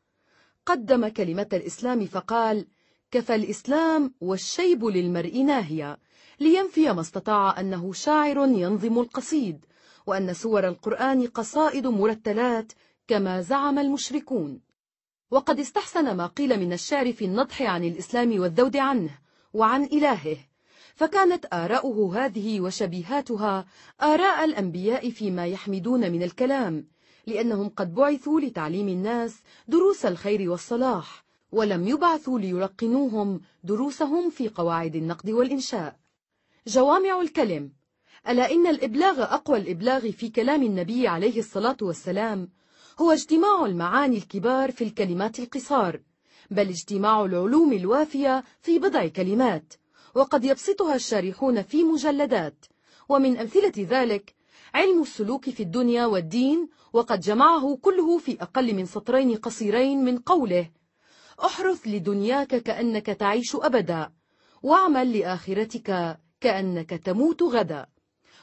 قدم 0.65 1.07
كلمة 1.07 1.47
الإسلام 1.53 2.05
فقال 2.05 2.67
كفى 3.11 3.35
الإسلام 3.35 4.13
والشيب 4.21 4.85
للمرء 4.85 5.43
ناهية 5.43 5.97
لينفي 6.39 6.93
ما 6.93 7.01
استطاع 7.01 7.59
أنه 7.59 7.93
شاعر 7.93 8.37
ينظم 8.37 8.99
القصيد 8.99 9.65
وأن 10.07 10.33
سور 10.33 10.67
القرآن 10.67 11.27
قصائد 11.27 11.87
مرتلات 11.87 12.71
كما 13.07 13.41
زعم 13.41 13.79
المشركون 13.79 14.61
وقد 15.31 15.59
استحسن 15.59 16.15
ما 16.17 16.27
قيل 16.27 16.59
من 16.59 16.73
الشعر 16.73 17.11
في 17.13 17.25
النضح 17.25 17.61
عن 17.61 17.83
الإسلام 17.83 18.39
والذود 18.39 18.77
عنه 18.77 19.09
وعن 19.53 19.83
إلهه 19.83 20.37
فكانت 20.95 21.45
آراؤه 21.53 22.25
هذه 22.25 22.61
وشبيهاتها 22.61 23.65
آراء 24.01 24.45
الأنبياء 24.45 25.09
فيما 25.09 25.45
يحمدون 25.45 26.11
من 26.11 26.23
الكلام 26.23 26.87
لأنهم 27.27 27.69
قد 27.69 27.93
بعثوا 27.93 28.41
لتعليم 28.41 28.87
الناس 28.87 29.35
دروس 29.67 30.05
الخير 30.05 30.51
والصلاح 30.51 31.23
ولم 31.51 31.87
يبعثوا 31.87 32.39
ليلقنوهم 32.39 33.41
دروسهم 33.63 34.29
في 34.29 34.47
قواعد 34.49 34.95
النقد 34.95 35.29
والإنشاء 35.29 35.98
جوامع 36.67 37.21
الكلم 37.21 37.71
ألا 38.29 38.51
إن 38.51 38.67
الإبلاغ 38.67 39.23
أقوى 39.23 39.57
الإبلاغ 39.57 40.11
في 40.11 40.29
كلام 40.29 40.63
النبي 40.63 41.07
عليه 41.07 41.39
الصلاة 41.39 41.77
والسلام 41.81 42.49
هو 43.01 43.11
اجتماع 43.11 43.65
المعاني 43.65 44.17
الكبار 44.17 44.71
في 44.71 44.83
الكلمات 44.83 45.39
القصار 45.39 46.01
بل 46.51 46.69
اجتماع 46.69 47.25
العلوم 47.25 47.73
الوافية 47.73 48.43
في 48.61 48.79
بضع 48.79 49.07
كلمات 49.07 49.73
وقد 50.15 50.43
يبسطها 50.43 50.95
الشارحون 50.95 51.61
في 51.61 51.83
مجلدات 51.83 52.65
ومن 53.09 53.37
أمثلة 53.37 53.71
ذلك 53.77 54.35
علم 54.73 55.01
السلوك 55.01 55.49
في 55.49 55.63
الدنيا 55.63 56.05
والدين 56.05 56.69
وقد 56.93 57.19
جمعه 57.19 57.75
كله 57.81 58.17
في 58.17 58.37
أقل 58.41 58.73
من 58.75 58.85
سطرين 58.85 59.35
قصيرين 59.35 60.03
من 60.05 60.17
قوله 60.17 60.69
احرث 61.45 61.87
لدنياك 61.87 62.55
كأنك 62.55 63.05
تعيش 63.05 63.55
أبدا 63.55 64.11
واعمل 64.63 65.17
لآخرتك 65.19 66.19
كأنك 66.41 66.89
تموت 66.89 67.43
غدا 67.43 67.85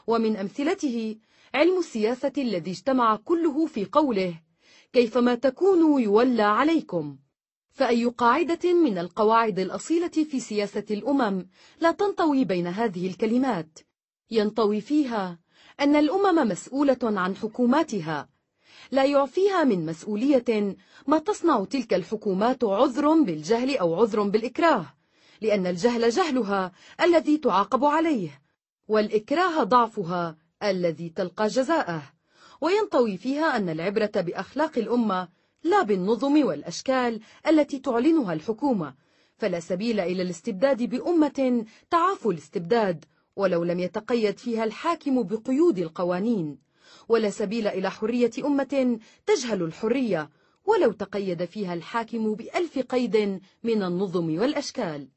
ومن 0.07 0.37
أمثلته 0.37 1.17
علم 1.55 1.79
السياسة 1.79 2.33
الذي 2.39 2.71
اجتمع 2.71 3.17
كله 3.17 3.67
في 3.67 3.85
قوله 3.93 4.35
كيفما 4.93 5.35
تكونوا 5.35 6.01
يولى 6.01 6.43
عليكم 6.43 7.17
فأي 7.71 8.05
قاعدة 8.05 8.73
من 8.73 8.99
القواعد 8.99 9.59
الأصيلة 9.59 10.09
في 10.31 10.41
سياسة 10.41 10.85
الأمم 10.91 11.49
لا 11.81 11.93
تنطوي 11.93 12.45
بين 12.45 12.67
هذه 12.67 13.07
الكلمات 13.09 13.79
ينطوي 14.31 14.81
فيها 14.81 15.39
أن 15.81 15.97
الأمم 15.97 16.49
مسؤولة 16.51 16.99
عن 17.03 17.37
حكوماتها 17.37 18.29
لا 18.91 19.05
يعفيها 19.05 19.65
من 19.65 19.87
مسؤولية 19.87 20.77
ما 21.07 21.19
تصنع 21.19 21.65
تلك 21.65 21.95
الحكومات 21.95 22.65
عذر 22.65 23.21
بالجهل 23.23 23.77
أو 23.77 23.95
عذر 24.01 24.23
بالإكراه 24.23 24.96
لأن 25.41 25.67
الجهل 25.67 26.11
جهلها 26.11 26.73
الذي 27.01 27.39
تعاقب 27.39 27.85
عليه 27.85 28.41
والإكراه 28.89 29.63
ضعفها 29.63 30.37
الذي 30.63 31.09
تلقى 31.11 31.47
جزاءه 31.47 32.03
وينطوي 32.61 33.17
فيها 33.17 33.57
أن 33.57 33.69
العبرة 33.69 34.11
بأخلاق 34.17 34.79
الأمة 34.79 35.29
لا 35.63 35.83
بالنظم 35.83 36.47
والأشكال 36.47 37.21
التي 37.49 37.79
تعلنها 37.79 38.33
الحكومة 38.33 38.95
فلا 39.39 39.61
سبيل 39.61 40.01
إلى 40.01 40.23
الاستبداد 40.23 40.83
بأمة 40.83 41.65
تعاف 41.91 42.27
الاستبداد 42.27 43.05
ولو 43.37 43.65
لم 43.65 43.81
يتقيد 43.81 44.39
فيها 44.39 44.65
الحاكم 44.65 45.23
بقيود 45.23 45.79
القوانين 45.79 46.59
ولا 47.09 47.31
سبيل 47.31 47.69
إلى 47.69 47.91
حرية 47.91 48.31
أمة 48.45 48.99
تجهل 49.27 49.63
الحرية 49.63 50.31
ولو 50.65 50.93
تقيد 50.93 51.45
فيها 51.45 51.75
الحاكم 51.75 52.35
بألف 52.35 52.79
قيد 52.79 53.41
من 53.63 53.83
النظم 53.83 54.39
والأشكال 54.41 55.09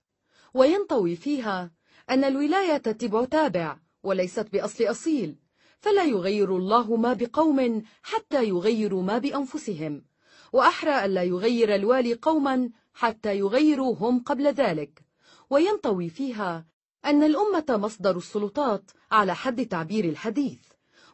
وينطوي 0.53 1.15
فيها 1.15 1.71
أن 2.09 2.23
الولاية 2.23 2.77
تتبع 2.77 3.25
تابع 3.25 3.77
وليست 4.03 4.47
بأصل 4.53 4.83
أصيل 4.83 5.35
فلا 5.79 6.03
يغير 6.03 6.55
الله 6.57 6.95
ما 6.95 7.13
بقوم 7.13 7.83
حتى 8.03 8.47
يغيروا 8.49 9.03
ما 9.03 9.17
بأنفسهم 9.17 10.05
وأحرى 10.53 11.05
ألا 11.05 11.23
يغير 11.23 11.75
الوالي 11.75 12.13
قوما 12.13 12.69
حتى 12.93 13.37
يغيروا 13.37 13.95
هم 13.95 14.19
قبل 14.19 14.47
ذلك 14.47 15.01
وينطوي 15.49 16.09
فيها 16.09 16.65
أن 17.05 17.23
الأمة 17.23 17.65
مصدر 17.69 18.17
السلطات 18.17 18.91
على 19.11 19.35
حد 19.35 19.65
تعبير 19.65 20.05
الحديث 20.05 20.59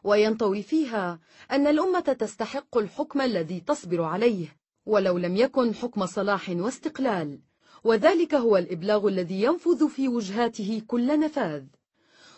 وينطوي 0.04 0.62
فيها 0.62 1.20
أن 1.50 1.66
الأمة 1.66 2.00
تستحق 2.00 2.78
الحكم 2.78 3.20
الذي 3.20 3.60
تصبر 3.60 4.02
عليه 4.02 4.56
ولو 4.86 5.18
لم 5.18 5.36
يكن 5.36 5.74
حكم 5.74 6.06
صلاح 6.06 6.50
واستقلال 6.50 7.40
وذلك 7.86 8.34
هو 8.34 8.56
الإبلاغ 8.56 9.08
الذي 9.08 9.42
ينفذ 9.42 9.88
في 9.88 10.08
وجهاته 10.08 10.82
كل 10.86 11.20
نفاذ 11.20 11.62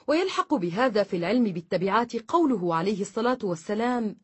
ويلحق 0.07 0.55
بهذا 0.55 1.03
في 1.03 1.17
العلم 1.17 1.45
بالتبعات 1.45 2.17
قوله 2.31 2.75
عليه 2.75 3.01
الصلاة 3.01 3.39
والسلام 3.43 4.17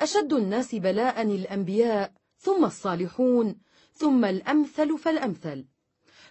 أشد 0.00 0.32
الناس 0.32 0.74
بلاء 0.74 1.22
الأنبياء 1.22 2.12
ثم 2.38 2.64
الصالحون 2.64 3.56
ثم 3.92 4.24
الأمثل 4.24 4.98
فالأمثل 4.98 5.64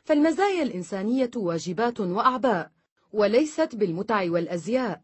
فالمزايا 0.03 0.63
الإنسانية 0.63 1.31
واجبات 1.35 1.99
وأعباء 1.99 2.71
وليست 3.13 3.75
بالمتع 3.75 4.23
والأزياء 4.31 5.01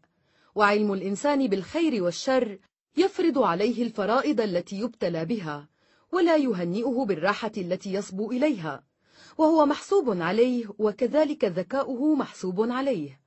وعلم 0.54 0.92
الإنسان 0.92 1.46
بالخير 1.46 2.02
والشر 2.02 2.58
يفرض 2.96 3.38
عليه 3.38 3.82
الفرائض 3.82 4.40
التي 4.40 4.76
يبتلى 4.80 5.24
بها 5.24 5.68
ولا 6.12 6.36
يهنئه 6.36 7.04
بالراحة 7.06 7.52
التي 7.56 7.92
يصبو 7.92 8.30
إليها 8.30 8.84
وهو 9.38 9.66
محسوب 9.66 10.22
عليه 10.22 10.66
وكذلك 10.78 11.44
ذكاؤه 11.44 12.14
محسوب 12.14 12.70
عليه 12.72 13.20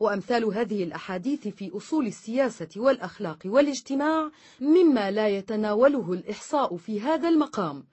وأمثال 0.00 0.44
هذه 0.44 0.84
الأحاديث 0.84 1.48
في 1.48 1.70
أصول 1.76 2.06
السياسة 2.06 2.68
والأخلاق 2.76 3.38
والاجتماع 3.44 4.30
مما 4.60 5.10
لا 5.10 5.28
يتناوله 5.28 6.12
الإحصاء 6.12 6.76
في 6.76 7.00
هذا 7.00 7.28
المقام 7.28 7.84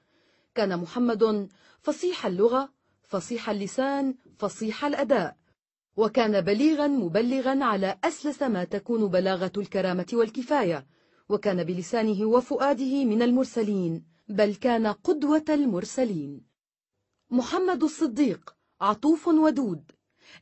كان 0.55 0.79
محمد 0.79 1.47
فصيح 1.81 2.25
اللغة 2.25 2.69
فصيح 3.03 3.49
اللسان 3.49 4.15
فصيح 4.37 4.85
الأداء 4.85 5.35
وكان 5.97 6.41
بليغا 6.41 6.87
مبلغا 6.87 7.63
على 7.63 7.97
أسلس 8.03 8.41
ما 8.43 8.63
تكون 8.63 9.07
بلاغة 9.07 9.51
الكرامة 9.57 10.05
والكفاية 10.13 10.85
وكان 11.29 11.63
بلسانه 11.63 12.25
وفؤاده 12.25 13.05
من 13.05 13.21
المرسلين 13.21 14.03
بل 14.29 14.55
كان 14.55 14.87
قدوة 14.87 15.45
المرسلين 15.49 16.50
محمد 17.33 17.83
الصديق 17.83 18.55
عطوف 18.81 19.27
ودود 19.27 19.91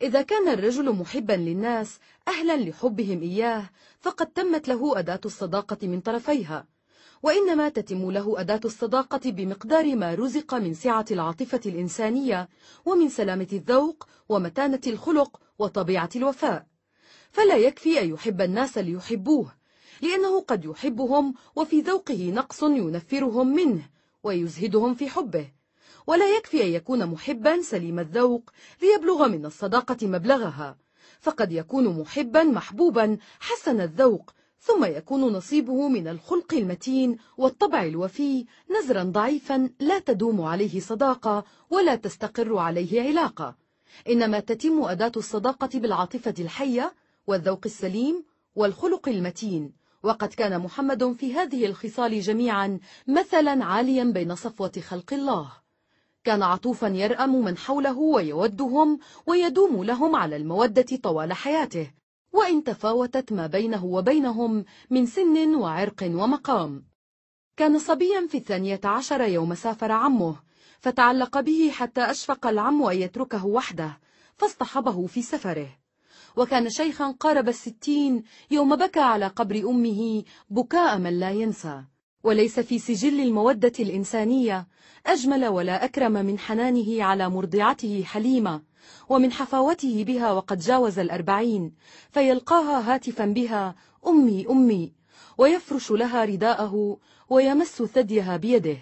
إذا 0.01 0.21
كان 0.21 0.47
الرجل 0.47 0.91
محبا 0.91 1.33
للناس 1.33 1.99
أهلا 2.27 2.57
لحبهم 2.57 3.21
إياه 3.21 3.69
فقد 3.99 4.27
تمت 4.27 4.67
له 4.67 4.99
أداة 4.99 5.19
الصداقة 5.25 5.87
من 5.87 5.99
طرفيها 6.01 6.67
وإنما 7.23 7.69
تتم 7.69 8.11
له 8.11 8.39
أداة 8.39 8.59
الصداقة 8.65 9.19
بمقدار 9.29 9.95
ما 9.95 10.15
رزق 10.15 10.53
من 10.55 10.73
سعة 10.73 11.05
العاطفة 11.11 11.61
الإنسانية 11.65 12.49
ومن 12.85 13.09
سلامة 13.09 13.47
الذوق 13.53 14.07
ومتانة 14.29 14.81
الخلق 14.87 15.41
وطبيعة 15.59 16.09
الوفاء 16.15 16.65
فلا 17.31 17.57
يكفي 17.57 18.01
أن 18.01 18.09
يحب 18.09 18.41
الناس 18.41 18.77
ليحبوه 18.77 19.53
لأنه 20.01 20.41
قد 20.41 20.65
يحبهم 20.65 21.33
وفي 21.55 21.81
ذوقه 21.81 22.29
نقص 22.31 22.63
ينفرهم 22.63 23.55
منه 23.55 23.89
ويزهدهم 24.23 24.93
في 24.95 25.09
حبه 25.09 25.58
ولا 26.09 26.25
يكفي 26.37 26.63
أن 26.63 26.67
يكون 26.73 27.05
محبا 27.05 27.61
سليم 27.61 27.99
الذوق 27.99 28.49
ليبلغ 28.81 29.27
من 29.27 29.45
الصداقة 29.45 30.07
مبلغها 30.07 30.77
فقد 31.21 31.51
يكون 31.51 31.99
محبا 32.01 32.43
محبوبا 32.43 33.17
حسن 33.39 33.81
الذوق 33.81 34.31
ثم 34.59 34.85
يكون 34.85 35.21
نصيبه 35.33 35.87
من 35.89 36.07
الخلق 36.07 36.53
المتين 36.53 37.17
والطبع 37.37 37.83
الوفي 37.83 38.45
نزرا 38.79 39.03
ضعيفا 39.03 39.69
لا 39.79 39.99
تدوم 39.99 40.41
عليه 40.41 40.79
صداقة 40.79 41.43
ولا 41.69 41.95
تستقر 41.95 42.57
عليه 42.57 43.07
علاقة 43.09 43.55
إنما 44.09 44.39
تتم 44.39 44.81
أداة 44.83 45.11
الصداقة 45.17 45.69
بالعاطفة 45.79 46.33
الحية 46.39 46.93
والذوق 47.27 47.61
السليم 47.65 48.23
والخلق 48.55 49.09
المتين 49.09 49.73
وقد 50.03 50.27
كان 50.27 50.59
محمد 50.59 51.11
في 51.11 51.33
هذه 51.33 51.65
الخصال 51.65 52.21
جميعا 52.21 52.79
مثلا 53.07 53.63
عاليا 53.65 54.03
بين 54.03 54.35
صفوة 54.35 54.71
خلق 54.87 55.13
الله 55.13 55.51
كان 56.23 56.43
عطوفا 56.43 56.87
يرأم 56.87 57.43
من 57.45 57.57
حوله 57.57 57.97
ويودهم 57.97 58.99
ويدوم 59.27 59.83
لهم 59.83 60.15
على 60.15 60.35
المودة 60.35 60.97
طوال 61.03 61.33
حياته 61.33 61.91
وإن 62.31 62.63
تفاوتت 62.63 63.33
ما 63.33 63.47
بينه 63.47 63.85
وبينهم 63.85 64.65
من 64.89 65.05
سن 65.05 65.55
وعرق 65.55 66.03
ومقام 66.03 66.85
كان 67.57 67.79
صبيا 67.79 68.27
في 68.29 68.37
الثانية 68.37 68.79
عشر 68.83 69.21
يوم 69.21 69.55
سافر 69.55 69.91
عمه 69.91 70.35
فتعلق 70.79 71.39
به 71.39 71.69
حتى 71.73 72.01
أشفق 72.01 72.47
العم 72.47 72.83
أن 72.83 72.97
يتركه 72.97 73.45
وحده 73.45 73.99
فاصطحبه 74.37 75.05
في 75.05 75.21
سفره 75.21 75.67
وكان 76.35 76.69
شيخا 76.69 77.11
قارب 77.19 77.47
الستين 77.49 78.23
يوم 78.51 78.75
بكى 78.75 78.99
على 78.99 79.27
قبر 79.27 79.55
أمه 79.55 80.23
بكاء 80.49 80.97
من 80.97 81.19
لا 81.19 81.31
ينسى 81.31 81.83
وليس 82.23 82.59
في 82.59 82.79
سجل 82.79 83.19
المودة 83.19 83.71
الإنسانية 83.79 84.67
أجمل 85.05 85.45
ولا 85.45 85.83
أكرم 85.85 86.11
من 86.11 86.39
حنانه 86.39 87.03
على 87.03 87.29
مرضعته 87.29 88.03
حليمة 88.03 88.61
ومن 89.09 89.31
حفاوته 89.31 90.03
بها 90.03 90.31
وقد 90.31 90.59
جاوز 90.59 90.99
الأربعين 90.99 91.73
فيلقاها 92.09 92.93
هاتفا 92.93 93.25
بها 93.25 93.75
أمي 94.07 94.45
أمي 94.49 94.93
ويفرش 95.37 95.91
لها 95.91 96.25
رداءه 96.25 96.97
ويمس 97.29 97.83
ثديها 97.83 98.37
بيده 98.37 98.77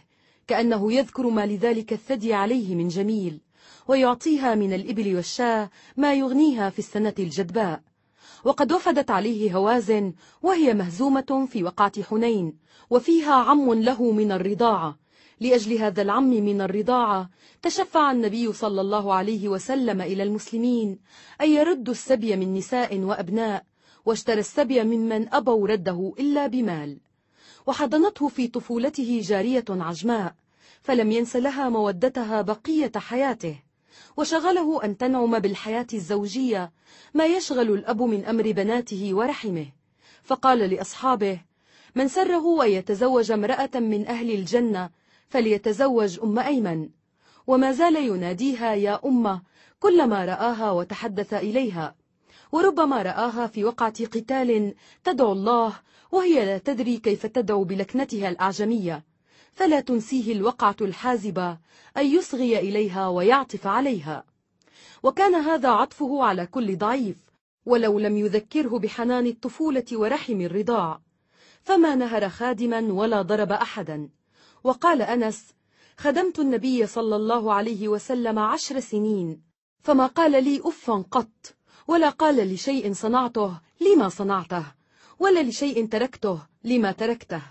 كأنه 0.48 0.93
يذكر 0.93 1.27
ما 1.30 1.45
لذلك 1.45 1.93
الثدي 1.93 2.33
عليه 2.33 2.75
من 2.75 2.88
جميل 2.88 3.41
ويعطيها 3.88 4.56
من 4.56 4.74
الإبل 4.74 5.16
والشاة 5.16 5.69
ما 5.98 6.14
يغنيها 6.14 6.69
في 6.69 6.80
السنة 6.80 7.16
الجدباء 7.19 7.82
وقد 8.43 8.72
وفدت 8.74 9.11
عليه 9.11 9.57
هوازن 9.57 10.14
وهي 10.41 10.74
مهزومة 10.74 11.48
في 11.51 11.64
وقعة 11.64 12.01
حنين 12.03 12.57
وفيها 12.90 13.33
عم 13.33 13.74
له 13.74 14.11
من 14.11 14.32
الرضاعة 14.32 14.95
لأجل 15.40 15.74
هذا 15.74 16.01
العم 16.01 16.30
من 16.30 16.61
الرضاعة 16.61 17.30
تشفع 17.61 18.11
النبي 18.11 18.53
صلى 18.53 18.82
الله 18.82 19.14
عليه 19.14 19.49
وسلم 19.49 20.01
إلى 20.01 20.24
المسلمين 20.24 20.99
أن 21.41 21.49
يردوا 21.49 21.93
السبي 21.93 22.35
من 22.35 22.53
نساء 22.53 22.99
وأبناء 22.99 23.64
واشترى 24.06 24.40
السبي 24.40 24.83
ممن 24.83 25.33
أبوا 25.33 25.67
رده 25.67 26.14
إلا 26.19 26.48
بمال 26.48 26.98
وحضنته 27.67 28.27
في 28.27 28.48
طفولته 28.48 29.22
جارية 29.24 29.66
عجماء 29.69 30.35
فلم 30.82 31.11
ينس 31.11 31.35
لها 31.35 31.69
مودتها 31.69 32.41
بقية 32.41 32.91
حياته 32.95 33.59
وشغله 34.17 34.83
أن 34.83 34.98
تنعم 34.98 35.40
بالحياة 35.40 35.88
الزوجية 35.93 36.72
ما 37.14 37.25
يشغل 37.25 37.72
الأب 37.72 38.01
من 38.01 38.25
أمر 38.25 38.51
بناته 38.51 39.09
ورحمه 39.14 39.66
فقال 40.24 40.59
لأصحابه 40.59 41.40
من 41.98 42.08
سره 42.08 42.64
أن 42.66 42.69
يتزوج 42.69 43.32
امرأة 43.32 43.69
من 43.76 44.08
أهل 44.08 44.32
الجنة 44.32 44.90
فليتزوج 45.30 46.19
أم 46.24 46.40
أيمن 46.40 46.90
وما 47.48 47.72
زال 47.72 47.95
يناديها 47.95 48.74
يا 48.74 49.00
أمة 49.06 49.42
كلما 49.80 50.26
رآها 50.26 50.72
وتحدث 50.72 51.34
إليها 51.34 51.95
وربما 52.51 53.01
رآها 53.01 53.48
في 53.48 53.64
وقعة 53.66 54.06
قتال 54.06 54.74
تدعو 55.03 55.32
الله 55.32 55.74
وهي 56.11 56.45
لا 56.45 56.58
تدري 56.58 56.98
كيف 56.98 57.26
تدعو 57.26 57.64
بلكنتها 57.64 58.30
الأعجمية 58.30 59.03
فلا 59.53 59.80
تنسيه 59.80 60.34
الوقعة 60.34 60.76
الحازبة 60.82 61.58
أن 61.98 62.06
يصغي 62.08 62.59
إليها 62.59 63.08
ويعطف 63.08 63.67
عليها 63.67 64.24
وكان 65.03 65.35
هذا 65.35 65.69
عطفه 65.69 66.24
على 66.24 66.45
كل 66.45 66.77
ضعيف 66.77 67.17
ولو 67.66 68.00
لم 68.00 68.17
يذكره 68.17 68.80
بحنان 68.80 69.26
الطفولة 69.27 69.85
ورحم 69.93 70.42
الرضاع 70.42 71.00
فما 71.67 71.95
نهر 71.95 72.29
خادما 72.29 72.79
ولا 72.93 73.21
ضرب 73.21 73.51
أحدا 73.51 74.09
وقال 74.63 75.01
أنس 75.01 75.47
خدمت 75.97 76.39
النبي 76.39 76.85
صلى 76.87 77.15
الله 77.15 77.53
عليه 77.53 77.87
وسلم 77.87 78.39
عشر 78.39 78.79
سنين 78.79 79.41
فما 79.83 80.05
قال 80.05 80.43
لي 80.43 80.61
أفا 80.65 81.05
قط 81.11 81.31
ولا 81.87 82.09
قال 82.09 82.53
لشيء 82.53 82.93
صنعته 82.93 83.59
لما 83.81 84.09
صنعته 84.09 84.65
ولا 85.19 85.43
لشيء 85.43 85.87
تركته 85.87 86.39
لما 86.63 86.91
تركته 86.91 87.41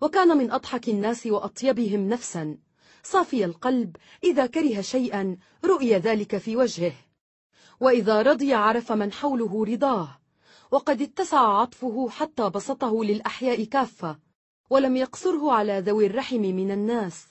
وكان 0.00 0.28
من 0.38 0.50
أضحك 0.50 0.88
الناس 0.88 1.26
وأطيبهم 1.26 2.08
نفسا 2.08 2.58
صافي 3.02 3.44
القلب 3.44 3.96
إذا 4.24 4.46
كره 4.46 4.80
شيئا 4.80 5.36
رؤي 5.64 5.94
ذلك 5.96 6.36
في 6.36 6.56
وجهه 6.56 6.92
وإذا 7.80 8.22
رضي 8.22 8.54
عرف 8.54 8.92
من 8.92 9.12
حوله 9.12 9.64
رضاه 9.64 10.18
وقد 10.72 11.02
اتسع 11.02 11.38
عطفه 11.60 12.08
حتى 12.08 12.50
بسطه 12.50 13.04
للأحياء 13.04 13.64
كافة 13.64 14.18
ولم 14.70 14.96
يقصره 14.96 15.52
على 15.52 15.78
ذوي 15.80 16.06
الرحم 16.06 16.40
من 16.42 16.70
الناس 16.70 17.26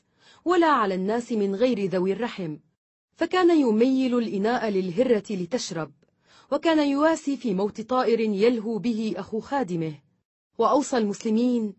ولا 0.45 0.67
على 0.67 0.95
الناس 0.95 1.31
من 1.31 1.55
غير 1.55 1.85
ذوي 1.85 2.13
الرحم 2.13 2.57
فكان 3.15 3.59
يميل 3.59 4.17
الإناء 4.17 4.69
للهرة 4.69 5.23
لتشرب 5.29 5.91
وكان 6.51 6.87
يواسي 6.87 7.37
في 7.37 7.53
موت 7.53 7.81
طائر 7.81 8.19
يلهو 8.19 8.77
به 8.77 9.13
أخو 9.17 9.39
خادمه 9.39 9.93
وأوصى 10.57 10.97
المسلمين 10.97 11.73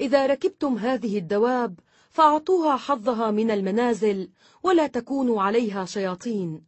إذا 0.00 0.26
ركبتم 0.26 0.74
هذه 0.78 1.18
الدواب 1.18 1.78
فاعطوها 2.10 2.76
حظها 2.76 3.30
من 3.30 3.50
المنازل 3.50 4.30
ولا 4.62 4.86
تكونوا 4.86 5.42
عليها 5.42 5.84
شياطين 5.84 6.64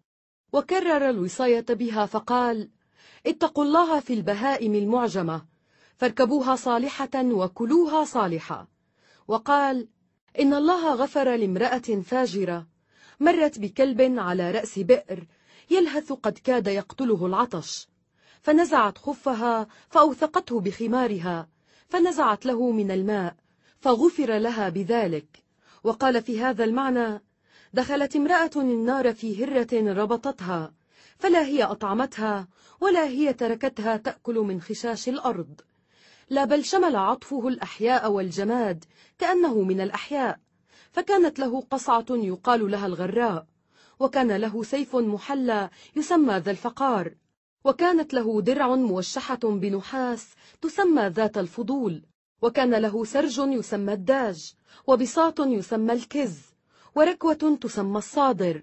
وكرر 0.53 1.11
الوصاية 1.11 1.61
بها 1.71 2.07
فقال 2.07 2.71
اتقوا 3.27 3.65
الله 3.65 4.01
في 4.01 4.13
البهائم 4.15 4.75
المعجمة 4.75 5.45
فاركبوها 5.97 6.57
صالحة 6.57 7.09
وكلوها 7.25 8.05
صالحة 8.05 8.69
وقال 9.29 9.89
إن 10.41 10.55
الله 10.55 10.95
غفر 10.95 11.35
لامرأة 11.37 11.79
فاجرة 11.79 12.67
مرت 13.21 13.59
بكلب 13.59 14.19
على 14.19 14.51
رأس 14.51 14.79
بئر 14.79 15.25
يلهث 15.71 16.13
قد 16.13 16.39
كاد 16.39 16.67
يقتله 16.67 17.27
العطش 17.27 17.89
فنزعت 18.43 18.99
خفها 18.99 19.67
فأوثقته 19.91 20.61
بخمارها 20.61 21.49
فنزعت 21.89 22.47
له 22.47 22.71
من 22.71 22.91
الماء 22.91 23.37
فغفر 23.81 24.39
لها 24.39 24.69
بذلك 24.69 25.39
وقال 25.85 26.23
في 26.23 26.41
هذا 26.41 26.65
المعنى 26.65 27.23
دخلت 27.75 28.17
امرأة 28.17 28.51
النار 28.57 29.15
في 29.15 29.45
هرة 29.45 29.95
ربطتها 29.95 30.73
فلا 31.21 31.45
هي 31.45 31.63
أطعمتها 31.65 32.49
ولا 32.81 33.07
هي 33.07 33.33
تركتها 33.33 33.97
تأكل 33.97 34.35
من 34.39 34.61
خشاش 34.61 35.09
الأرض 35.09 35.61
لا 36.31 36.45
بل 36.45 36.65
شمل 36.65 36.97
عطفه 36.97 37.49
الأحياء 37.49 38.13
والجماد 38.13 38.85
كأنه 39.19 39.63
من 39.63 39.81
الأحياء 39.81 40.39
فكانت 40.93 41.39
له 41.39 41.61
قصعة 41.61 42.05
يقال 42.11 42.71
لها 42.71 42.87
الغراء 42.87 43.47
وكان 44.01 44.33
له 44.33 44.63
سيف 44.63 44.97
محلى 44.97 45.71
يسمى 45.97 46.37
ذا 46.39 46.51
الفقار 46.51 47.15
وكانت 47.65 48.15
له 48.15 48.41
درع 48.43 48.69
موشحة 48.75 49.41
بنحاس 49.45 50.29
تسمى 50.61 51.07
ذات 51.09 51.39
الفضول 51.39 52.03
وكان 52.43 52.75
له 52.75 53.05
سرج 53.05 53.39
يسمى 53.39 53.93
الداج 53.93 54.53
وبساط 54.87 55.41
يسمى 55.41 55.93
الكز 55.93 56.39
وركوة 56.95 57.59
تسمى 57.61 57.99
الصادر 57.99 58.63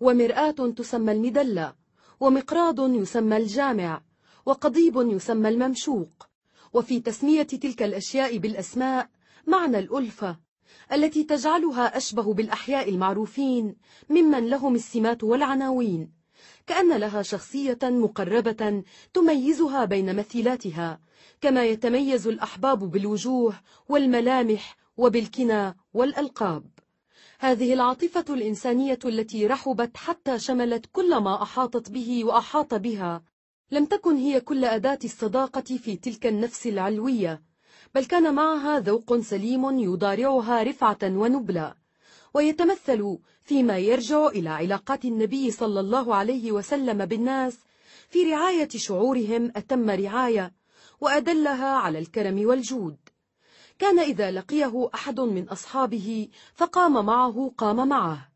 ومرآة 0.00 0.50
تسمى 0.50 1.12
المدلة 1.12 1.72
ومقراض 2.20 2.94
يسمى 2.94 3.36
الجامع 3.36 4.00
وقضيب 4.46 4.96
يسمى 4.96 5.48
الممشوق 5.48 6.26
وفي 6.72 7.00
تسمية 7.00 7.42
تلك 7.42 7.82
الأشياء 7.82 8.36
بالأسماء 8.38 9.10
معنى 9.46 9.78
الألفة 9.78 10.36
التي 10.92 11.24
تجعلها 11.24 11.96
أشبه 11.96 12.34
بالأحياء 12.34 12.88
المعروفين 12.88 13.76
ممن 14.10 14.48
لهم 14.48 14.74
السمات 14.74 15.24
والعناوين 15.24 16.12
كأن 16.66 16.92
لها 16.96 17.22
شخصية 17.22 17.78
مقربة 17.82 18.80
تميزها 19.12 19.84
بين 19.84 20.16
مثيلاتها 20.16 21.00
كما 21.40 21.64
يتميز 21.64 22.26
الأحباب 22.28 22.78
بالوجوه 22.90 23.54
والملامح 23.88 24.76
وبالكنى 24.98 25.76
والألقاب 25.94 26.64
هذه 27.40 27.72
العاطفة 27.74 28.24
الإنسانية 28.30 28.98
التي 29.04 29.46
رحبت 29.46 29.96
حتى 29.96 30.38
شملت 30.38 30.86
كل 30.92 31.16
ما 31.16 31.42
أحاطت 31.42 31.90
به 31.90 32.24
وأحاط 32.24 32.74
بها 32.74 33.22
لم 33.70 33.84
تكن 33.84 34.16
هي 34.16 34.40
كل 34.40 34.64
أداة 34.64 34.98
الصداقة 35.04 35.60
في 35.84 35.96
تلك 35.96 36.26
النفس 36.26 36.66
العلوية 36.66 37.42
بل 37.94 38.04
كان 38.04 38.34
معها 38.34 38.78
ذوق 38.80 39.16
سليم 39.20 39.78
يضارعها 39.80 40.62
رفعة 40.62 40.98
ونبلة 41.04 41.74
ويتمثل 42.34 43.18
فيما 43.42 43.78
يرجع 43.78 44.26
إلى 44.26 44.48
علاقات 44.48 45.04
النبي 45.04 45.50
صلى 45.50 45.80
الله 45.80 46.14
عليه 46.14 46.52
وسلم 46.52 47.04
بالناس 47.04 47.58
في 48.08 48.30
رعاية 48.32 48.68
شعورهم 48.76 49.52
أتم 49.56 49.90
رعاية 49.90 50.52
وأدلها 51.00 51.68
على 51.70 51.98
الكرم 51.98 52.46
والجود 52.46 52.96
كان 53.78 53.98
إذا 53.98 54.30
لقيه 54.30 54.90
أحد 54.94 55.20
من 55.20 55.48
أصحابه 55.48 56.28
فقام 56.54 57.06
معه 57.06 57.52
قام 57.58 57.88
معه 57.88 58.28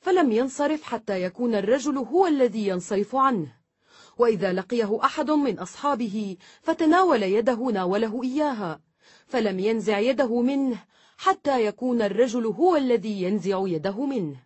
فلم 0.00 0.32
ينصرف 0.32 0.82
حتى 0.82 1.22
يكون 1.22 1.54
الرجل 1.54 1.96
هو 1.98 2.26
الذي 2.26 2.68
ينصرف 2.68 3.16
عنه 3.16 3.46
وإذا 4.18 4.52
لقيه 4.52 4.98
أحد 5.04 5.30
من 5.30 5.58
أصحابه 5.58 6.36
فتناول 6.62 7.22
يده 7.22 7.54
ناوله 7.72 8.22
إياها 8.22 8.80
فلم 9.26 9.58
ينزع 9.58 9.98
يده 9.98 10.40
منه 10.40 10.78
حتى 11.18 11.64
يكون 11.66 12.02
الرجل 12.02 12.46
هو 12.46 12.76
الذي 12.76 13.22
ينزع 13.22 13.62
يده 13.66 14.06
منه 14.06 14.36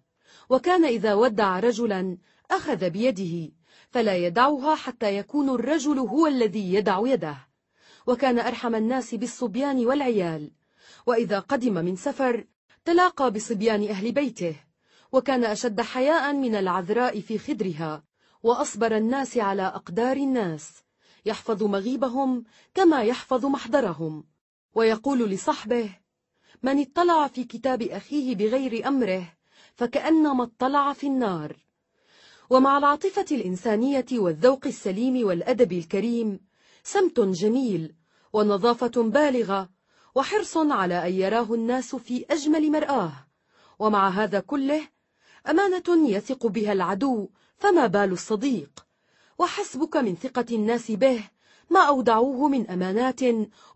وكان 0.50 0.84
إذا 0.84 1.14
ودع 1.14 1.60
رجلا 1.60 2.18
أخذ 2.50 2.90
بيده 2.90 3.52
فلا 3.90 4.16
يدعها 4.16 4.74
حتى 4.74 5.16
يكون 5.16 5.50
الرجل 5.50 5.98
هو 5.98 6.26
الذي 6.26 6.74
يدع 6.74 7.00
يده 7.04 7.43
وكان 8.06 8.38
أرحم 8.38 8.74
الناس 8.74 9.14
بالصبيان 9.14 9.86
والعيال 9.86 10.50
وإذا 11.06 11.38
قدم 11.38 11.74
من 11.74 11.96
سفر 11.96 12.44
تلاقى 12.84 13.30
بصبيان 13.30 13.88
أهل 13.88 14.12
بيته 14.12 14.56
وكان 15.12 15.44
أشد 15.44 15.80
حياء 15.80 16.32
من 16.32 16.54
العذراء 16.54 17.20
في 17.20 17.38
خدرها 17.38 18.02
وأصبر 18.42 18.96
الناس 18.96 19.38
على 19.38 19.62
أقدار 19.62 20.16
الناس 20.16 20.70
يحفظ 21.26 21.62
مغيبهم 21.62 22.44
كما 22.74 23.02
يحفظ 23.02 23.46
محضرهم 23.46 24.24
ويقول 24.74 25.30
لصحبه 25.30 25.96
من 26.62 26.80
اطلع 26.80 27.26
في 27.28 27.44
كتاب 27.44 27.82
أخيه 27.82 28.34
بغير 28.34 28.88
أمره 28.88 29.32
فكأنما 29.74 30.44
اطلع 30.44 30.92
في 30.92 31.06
النار 31.06 31.56
ومع 32.50 32.78
العاطفة 32.78 33.26
الإنسانية 33.32 34.06
والذوق 34.12 34.66
السليم 34.66 35.26
والأدب 35.26 35.72
الكريم 35.72 36.38
سمت 36.86 37.20
جميل 37.20 37.94
ونظافة 38.32 38.92
بالغة 39.02 39.68
وحرص 40.14 40.56
على 40.56 41.08
أن 41.08 41.12
يراه 41.12 41.54
الناس 41.54 41.94
في 41.94 42.24
أجمل 42.30 42.70
مرآه 42.72 43.12
ومع 43.78 44.08
هذا 44.08 44.40
كله 44.40 44.88
أمانة 45.50 46.08
يثق 46.10 46.46
بها 46.46 46.72
العدو 46.72 47.28
فما 47.56 47.86
بال 47.86 48.12
الصديق 48.12 48.86
وحسبك 49.38 49.96
من 49.96 50.16
ثقة 50.16 50.44
الناس 50.50 50.90
به 50.90 51.24
ما 51.70 51.80
أودعوه 51.80 52.48
من 52.48 52.70
أمانات 52.70 53.20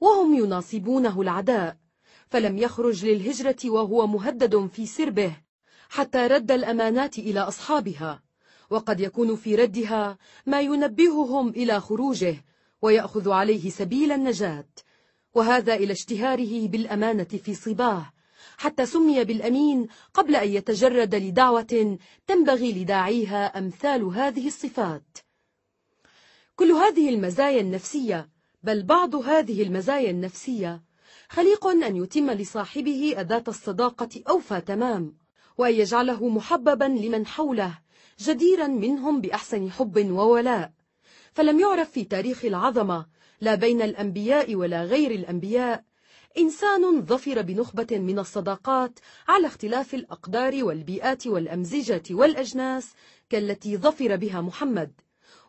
وهم 0.01 0.35
يناصبونه 0.35 1.21
العداء 1.21 1.77
فلم 2.29 2.59
يخرج 2.59 3.05
للهجرة 3.07 3.71
وهو 3.71 4.07
مهدد 4.07 4.67
في 4.73 4.87
سربه 4.87 5.37
حتى 5.89 6.19
رد 6.27 6.51
الأمانات 6.53 7.19
إلى 7.19 7.41
أصحابها 7.41 8.23
وقد 8.71 9.01
يكون 9.01 9.37
في 9.37 9.55
ردها 9.55 10.19
ما 10.47 10.61
ينبههم 10.61 11.49
إلى 11.49 11.81
خروجه 11.81 12.43
ويأخذ 12.83 13.31
عليه 13.31 13.71
سبيل 13.71 14.13
النجاة 14.13 14.69
وهذا 15.35 15.75
إلى 15.75 15.93
اشتهاره 15.93 16.67
بالأمانة 16.69 17.25
في 17.25 17.55
صباه 17.55 18.13
حتى 18.59 18.87
سمي 18.87 19.25
بالأمين 19.25 19.87
قبل 20.15 20.37
أن 20.37 20.49
يتجرد 20.49 21.15
لدعوة 21.15 21.99
تنبغي 22.27 22.73
لداعيها 22.73 23.59
أمثال 23.59 24.03
هذه 24.03 24.47
الصفات 24.47 25.19
كل 26.57 26.73
هذه 26.73 27.09
المزايا 27.09 27.61
النفسية 27.61 28.31
بل 28.63 28.83
بعض 28.83 29.15
هذه 29.15 29.63
المزايا 29.63 30.11
النفسية 30.11 30.83
خليق 31.29 31.67
أن 31.67 31.97
يتم 31.97 32.31
لصاحبه 32.31 33.15
أداة 33.21 33.45
الصداقة 33.49 34.23
أوفى 34.29 34.61
تمام 34.61 35.17
وأن 35.59 35.75
يجعله 35.75 36.29
محببا 36.29 36.85
لمن 36.85 37.27
حوله 37.27 37.79
جديرا 38.21 38.67
منهم 38.67 39.21
بأحسن 39.21 39.71
حب 39.71 40.11
وولاء 40.11 40.73
فلم 41.39 41.59
يعرف 41.61 41.91
في 41.91 42.05
تاريخ 42.05 42.45
العظمة 42.45 43.07
لا 43.41 43.55
بين 43.55 43.83
الأنبياء 43.83 44.55
ولا 44.55 44.83
غير 44.85 45.11
الأنبياء 45.11 45.85
إنسان 46.39 47.05
ظفر 47.05 47.43
بنخبة 47.43 47.87
من 47.99 48.19
الصداقات 48.19 48.99
على 49.29 49.47
اختلاف 49.47 49.95
الأقدار 49.95 50.65
والبيئات 50.65 51.27
والأمزجة 51.27 52.03
والأجناس 52.11 52.93
كالتي 53.31 53.77
ظفر 53.77 54.17
بها 54.17 54.41
محمد 54.41 54.93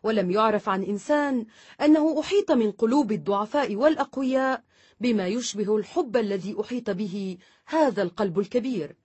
ولم 0.02 0.30
يعرف 0.30 0.68
عن 0.68 0.82
إنسان 0.82 1.46
أنه 1.82 2.20
أحيط 2.20 2.52
من 2.52 2.70
قلوب 2.72 3.12
الضعفاء 3.12 3.76
والأقوياء 3.76 4.62
بما 5.00 5.26
يشبه 5.26 5.76
الحب 5.76 6.16
الذي 6.16 6.56
أحيط 6.60 6.90
به 6.90 7.36
هذا 7.66 8.02
القلب 8.02 8.38
الكبير 8.38 8.96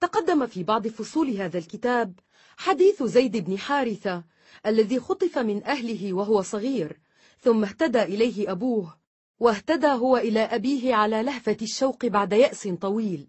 تقدم 0.00 0.46
في 0.46 0.62
بعض 0.62 0.88
فصول 0.88 1.30
هذا 1.30 1.58
الكتاب 1.58 2.18
حديث 2.56 3.02
زيد 3.02 3.36
بن 3.36 3.58
حارثة 3.58 4.24
الذي 4.66 5.00
خطف 5.00 5.38
من 5.38 5.64
أهله 5.64 6.12
وهو 6.12 6.42
صغير 6.42 6.98
ثم 7.40 7.64
اهتدى 7.64 8.02
إليه 8.02 8.50
أبوه 8.52 8.96
واهتدى 9.40 9.86
هو 9.86 10.16
إلى 10.16 10.40
أبيه 10.40 10.94
على 10.94 11.22
لهفة 11.22 11.56
الشوق 11.62 12.06
بعد 12.06 12.32
يأس 12.32 12.68
طويل 12.68 13.26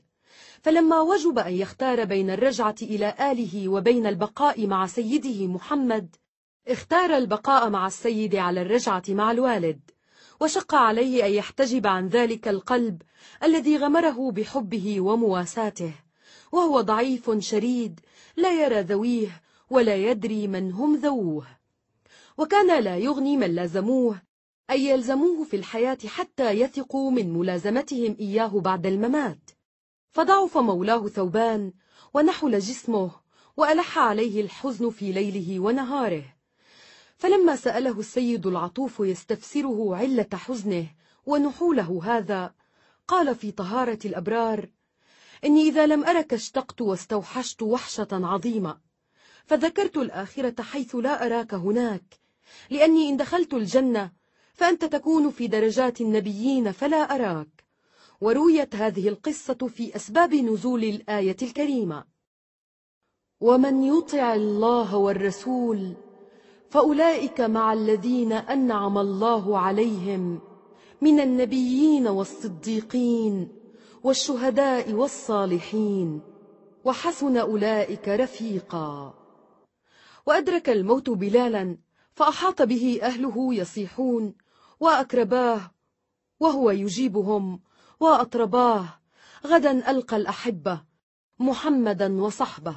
فلما 0.62 1.02
وجب 1.02 1.40
أن 1.40 1.54
يختار 1.54 2.04
بين 2.04 2.30
الرجعة 2.30 2.76
إلى 2.82 3.16
آله 3.32 3.70
وبين 3.70 4.06
البقاء 4.08 4.68
مع 4.68 4.88
سيده 4.88 5.48
محمد 5.48 6.16
اختار 6.68 7.18
البقاء 7.18 7.70
مع 7.70 7.88
السيد 7.88 8.36
على 8.36 8.62
الرجعة 8.62 9.04
مع 9.10 9.32
الوالد 9.32 9.80
وشق 10.42 10.76
عليه 10.76 11.26
أن 11.26 11.32
يحتجب 11.32 11.88
عن 11.88 12.08
ذلك 12.08 12.48
القلب 12.48 13.02
الذي 13.44 13.78
غمره 13.78 14.32
بحبه 14.32 15.02
ومواساته 15.02 15.94
وهو 16.52 16.82
ضعيف 16.82 17.32
شريد 17.40 18.00
لا 18.38 18.52
يرى 18.52 18.82
ذويه 18.82 19.42
ولا 19.72 19.96
يدري 19.96 20.48
من 20.48 20.72
هم 20.74 20.96
ذووه 20.96 21.48
وكان 22.38 22.84
لا 22.84 22.98
يغني 22.98 23.38
من 23.38 23.56
لازموه 23.56 24.22
أي 24.70 24.86
يلزموه 24.86 25.44
في 25.44 25.56
الحياة 25.56 25.98
حتى 26.08 26.52
يثقوا 26.52 27.12
من 27.12 27.34
ملازمتهم 27.34 28.18
إياه 28.20 28.48
بعد 28.60 28.86
الممات 28.86 29.50
فضعف 30.10 30.58
مولاه 30.58 31.08
ثوبان 31.08 31.74
ونحل 32.14 32.60
جسمه 32.60 33.12
وألح 33.58 34.00
عليه 34.00 34.42
الحزن 34.42 34.90
في 34.90 35.12
ليله 35.12 35.60
ونهاره 35.60 36.24
فلما 37.18 37.56
سأله 37.56 38.00
السيد 38.00 38.48
العطوف 38.48 39.00
يستفسره 39.00 39.96
علة 39.96 40.28
حزنه 40.34 40.86
ونحوله 41.26 42.00
هذا 42.04 42.54
قال 43.08 43.36
في 43.36 43.52
طهارة 43.52 44.00
الأبرار 44.06 44.70
إني 45.46 45.62
إذا 45.62 45.86
لم 45.86 46.04
أرك 46.04 46.34
اشتقت 46.34 46.82
واستوحشت 46.82 47.62
وحشة 47.62 48.08
عظيمة 48.12 48.91
فذكرت 49.52 49.98
الآخرة 49.98 50.62
حيث 50.62 50.96
لا 50.96 51.26
أراك 51.26 51.54
هناك 51.54 52.04
لأني 52.70 53.10
إن 53.10 53.18
دخلت 53.18 53.54
الجنة 53.54 54.12
فأنت 54.54 54.86
تكون 54.86 55.30
في 55.30 55.48
درجات 55.48 56.02
النبيين 56.02 56.72
فلا 56.72 56.98
أراك 57.16 57.66
ورويت 58.22 58.76
هذه 58.76 59.08
القصة 59.08 59.54
في 59.54 59.96
أسباب 59.96 60.34
نزول 60.34 60.84
الآية 60.84 61.36
الكريمة 61.42 62.04
ومن 63.42 63.84
يطع 63.84 64.34
الله 64.36 64.98
والرسول 64.98 65.94
فأولئك 66.70 67.42
مع 67.42 67.74
الذين 67.74 68.34
أنعم 68.34 68.98
الله 68.98 69.58
عليهم 69.60 70.40
من 71.02 71.20
النبيين 71.20 72.08
والصديقين 72.08 73.50
والشهداء 74.04 74.94
والصالحين 74.94 76.22
وحسن 76.86 77.38
أولئك 77.38 78.08
رفيقاً 78.08 79.21
وأدرك 80.26 80.70
الموت 80.70 81.10
بلالا 81.10 81.78
فأحاط 82.12 82.62
به 82.62 83.00
أهله 83.02 83.54
يصيحون 83.54 84.34
وأكرباه 84.80 85.72
وهو 86.40 86.72
يجيبهم 86.72 87.60
وأطرباه 88.00 88.86
غدا 89.46 89.92
ألقى 89.92 90.18
الأحبة 90.18 90.82
محمدا 91.40 92.22
وصحبه 92.24 92.76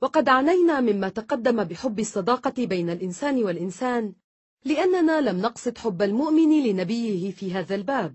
وقد 0.00 0.28
عانينا 0.28 0.80
مما 0.80 1.08
تقدم 1.08 1.64
بحب 1.64 1.98
الصداقة 2.00 2.64
بين 2.66 2.90
الإنسان 2.90 3.44
والإنسان 3.44 4.12
لأننا 4.64 5.20
لم 5.20 5.40
نقصد 5.40 5.78
حب 5.78 6.02
المؤمن 6.02 6.62
لنبيه 6.64 7.30
في 7.30 7.52
هذا 7.54 7.74
الباب 7.74 8.14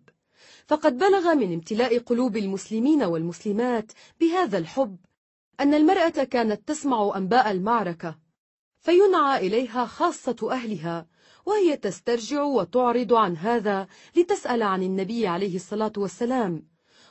فقد 0.68 0.98
بلغ 0.98 1.34
من 1.34 1.54
امتلاء 1.54 2.00
قلوب 2.00 2.38
المسلمين 2.38 3.04
والمسلمات 3.04 3.92
بهذا 4.20 4.58
الحب 4.58 4.98
أن 5.62 5.74
المرأة 5.74 6.10
كانت 6.24 6.68
تسمع 6.68 7.14
أنباء 7.18 7.52
المعركة 7.52 8.18
فينعى 8.80 9.48
إليها 9.48 9.86
خاصة 9.86 10.36
أهلها 10.52 11.08
وهي 11.46 11.78
تسترجع 11.78 12.44
وتعرض 12.44 13.14
عن 13.14 13.38
هذا 13.38 13.88
لتسأل 14.16 14.64
عن 14.64 14.84
النبي 14.84 15.28
عليه 15.28 15.56
الصلاة 15.56 15.94
والسلام 15.98 16.68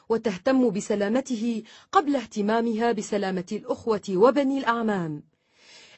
وتهتم 0.09 0.71
بسلامته 0.71 1.63
قبل 1.93 2.17
اهتمامها 2.17 2.93
بسلامة 2.93 3.47
الأخوة 3.53 4.03
وبني 4.11 4.59
الأعمام 4.59 5.23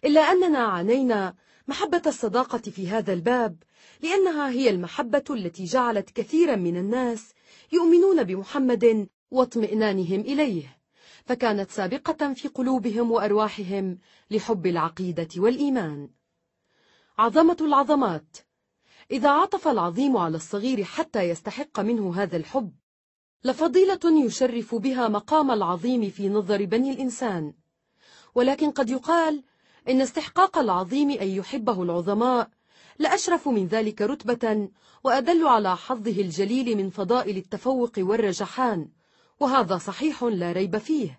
إلا 0.05 0.21
أننا 0.21 0.59
عانينا 0.59 1.35
محبة 1.69 2.03
الصداقة 2.07 2.59
في 2.59 2.89
هذا 2.89 3.13
الباب 3.13 3.63
لأنها 4.01 4.51
هي 4.51 4.71
المحبة 4.71 5.25
التي 5.31 5.65
جعلت 5.65 6.11
كثيرا 6.11 6.57
من 6.57 6.77
الناس 6.77 7.33
يؤمنون 7.73 8.23
بمحمد 8.23 9.09
واطمئنانهم 9.31 10.21
إليه 10.21 10.82
فكانت 11.25 11.70
سابقة 11.70 12.33
في 12.34 12.49
قلوبهم 12.49 13.10
وأرواحهم 13.10 13.99
لحب 14.31 14.67
العقيدة 14.67 15.28
والإيمان 15.36 16.09
عظمة 17.18 17.57
العظمات 17.60 18.36
إذا 19.10 19.31
عطف 19.31 19.68
العظيم 19.68 20.17
على 20.17 20.36
الصغير 20.36 20.84
حتى 20.84 21.23
يستحق 21.23 21.81
منه 21.81 22.15
هذا 22.23 22.36
الحب 22.36 22.73
لفضيلة 23.44 24.01
يشرف 24.25 24.75
بها 24.75 25.09
مقام 25.09 25.51
العظيم 25.51 26.10
في 26.10 26.28
نظر 26.28 26.65
بني 26.65 26.91
الإنسان 26.92 27.55
ولكن 28.34 28.70
قد 28.70 28.91
يقال 28.91 29.44
إن 29.89 30.01
استحقاق 30.01 30.59
العظيم 30.59 31.10
أن 31.10 31.28
يحبه 31.28 31.83
العظماء 31.83 32.49
لأشرف 32.99 33.49
من 33.49 33.67
ذلك 33.67 34.02
رتبة 34.02 34.68
وأدل 35.05 35.47
على 35.49 35.76
حظه 35.76 36.20
الجليل 36.20 36.76
من 36.76 36.91
فضائل 36.91 37.36
التفوق 37.36 37.92
والرجحان 37.99 38.91
وهذا 39.43 39.79
صحيح 39.79 40.23
لا 40.25 40.53
ريب 40.53 40.79
فيه 40.79 41.19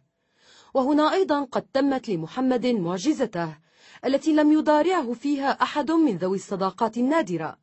وهنا 0.73 1.13
أيضا 1.13 1.43
قد 1.43 1.61
تمت 1.61 2.09
لمحمد 2.09 2.65
معجزته 2.67 3.57
التي 4.05 4.33
لم 4.33 4.51
يضارعه 4.51 5.13
فيها 5.13 5.49
أحد 5.61 5.91
من 5.91 6.17
ذوي 6.17 6.37
الصداقات 6.37 6.97
النادرة 6.97 7.57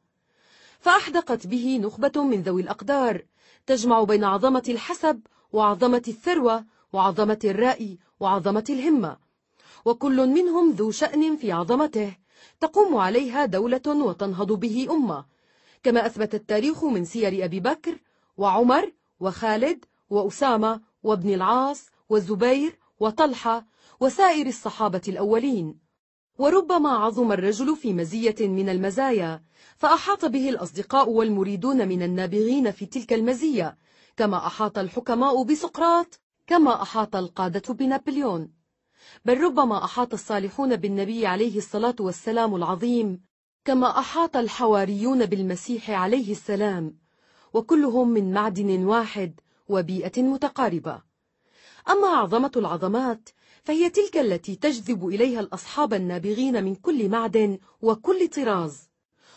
فأحدقت 0.81 1.47
به 1.47 1.79
نخبة 1.83 2.25
من 2.25 2.43
ذوي 2.43 2.63
الأقدار 2.63 3.23
تجمع 3.67 4.03
بين 4.05 4.25
عظمة 4.25 4.63
الحسب 4.69 5.21
وعظمة 5.53 6.03
الثروة 6.09 6.65
وعظمة 6.93 7.39
الرأي 7.45 7.99
وعظمة 8.21 8.65
الهمة 8.71 9.17
وكل 9.85 10.27
منهم 10.27 10.71
ذو 10.71 10.91
شأن 10.91 11.37
في 11.37 11.53
عظمته 11.53 12.17
تقوم 12.61 12.97
عليها 12.97 13.47
دولة 13.47 13.87
وتنهض 13.89 14.53
به 14.53 14.89
أمة 14.91 15.25
كما 15.83 16.07
أثبت 16.07 16.35
التاريخ 16.35 16.85
من 16.85 17.05
سير 17.05 17.45
أبي 17.45 17.61
بكر 17.61 17.99
وعمر 18.37 18.93
وخالد 19.21 19.85
وأسامة 20.11 20.81
وابن 21.03 21.35
العاص 21.35 21.91
والزبير 22.09 22.79
وطلحة 23.01 23.67
وسائر 24.01 24.47
الصحابة 24.47 25.01
الأولين 25.09 25.79
وربما 26.39 26.89
عظم 26.89 27.33
الرجل 27.33 27.77
في 27.77 27.93
مزية 27.93 28.35
من 28.41 28.69
المزايا 28.69 29.43
فأحاط 29.77 30.25
به 30.25 30.49
الأصدقاء 30.49 31.11
والمريدون 31.11 31.89
من 31.89 32.03
النابغين 32.03 32.71
في 32.71 32.87
تلك 32.87 33.13
المزية 33.13 33.77
كما 34.17 34.47
أحاط 34.47 34.79
الحكماء 34.79 35.43
بسقراط 35.45 36.21
كما 36.47 36.83
أحاط 36.83 37.17
القادة 37.17 37.75
بنابليون 37.75 38.53
بل 39.25 39.41
ربما 39.41 39.85
أحاط 39.85 40.13
الصالحون 40.13 40.77
بالنبي 40.77 41.27
عليه 41.27 41.59
الصلاة 41.59 41.97
والسلام 42.01 42.55
العظيم 42.57 43.21
كما 43.65 43.99
أحاط 43.99 44.37
الحواريون 44.37 45.27
بالمسيح 45.27 45.91
عليه 45.91 46.33
السلام 46.33 46.97
وكلهم 47.55 48.09
من 48.09 48.33
معدن 48.33 48.85
واحد 48.85 49.41
وبيئة 49.71 50.23
متقاربة 50.23 51.03
أما 51.91 52.09
عظمة 52.09 52.51
العظمات 52.57 53.29
فهي 53.63 53.91
تلك 53.91 54.17
التي 54.19 54.57
تجذب 54.57 55.07
إليها 55.09 55.41
الأصحاب 55.41 55.95
النابغين 55.95 56.65
من 56.65 56.75
كل 56.75 57.09
معدن 57.09 57.59
وكل 57.83 58.29
طراز 58.29 58.91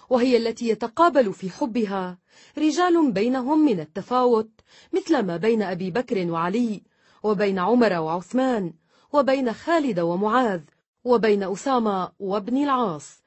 وهي 0.09 0.37
التي 0.37 0.69
يتقابل 0.69 1.33
في 1.33 1.49
حبها 1.49 2.17
رجال 2.57 3.11
بينهم 3.11 3.65
من 3.65 3.79
التفاوت 3.79 4.49
مثل 4.93 5.19
ما 5.23 5.37
بين 5.37 5.61
أبي 5.61 5.91
بكر 5.91 6.27
وعلي 6.31 6.83
وبين 7.23 7.59
عمر 7.59 7.93
وعثمان 7.99 8.73
وبين 9.13 9.53
خالد 9.53 9.99
ومعاذ 9.99 10.61
وبين 11.03 11.43
أسامة 11.43 12.11
وابن 12.19 12.63
العاص 12.63 13.21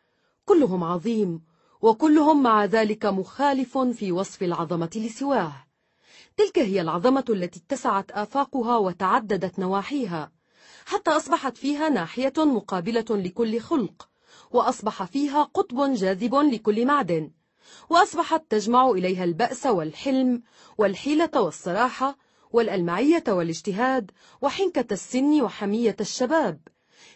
كلهم 0.44 0.84
عظيم 0.84 1.42
وكلهم 1.80 2.42
مع 2.42 2.64
ذلك 2.64 3.06
مخالف 3.06 3.78
في 3.78 4.12
وصف 4.12 4.42
العظمة 4.42 4.90
لسواه 4.96 5.65
تلك 6.36 6.58
هي 6.58 6.80
العظمة 6.80 7.24
التي 7.28 7.60
اتسعت 7.66 8.10
آفاقها 8.10 8.76
وتعددت 8.76 9.58
نواحيها 9.58 10.32
حتى 10.86 11.10
أصبحت 11.10 11.56
فيها 11.56 11.88
ناحية 11.88 12.32
مقابلة 12.38 13.04
لكل 13.10 13.60
خلق 13.60 14.08
وأصبح 14.50 15.02
فيها 15.04 15.42
قطب 15.42 15.92
جاذب 15.94 16.34
لكل 16.34 16.86
معدن 16.86 17.30
وأصبحت 17.90 18.42
تجمع 18.48 18.90
إليها 18.90 19.24
البأس 19.24 19.66
والحلم 19.66 20.42
والحيلة 20.78 21.30
والصراحة 21.36 22.16
والألمعية 22.52 23.24
والاجتهاد 23.28 24.10
وحنكة 24.42 24.92
السن 24.92 25.40
وحمية 25.42 25.96
الشباب 26.00 26.60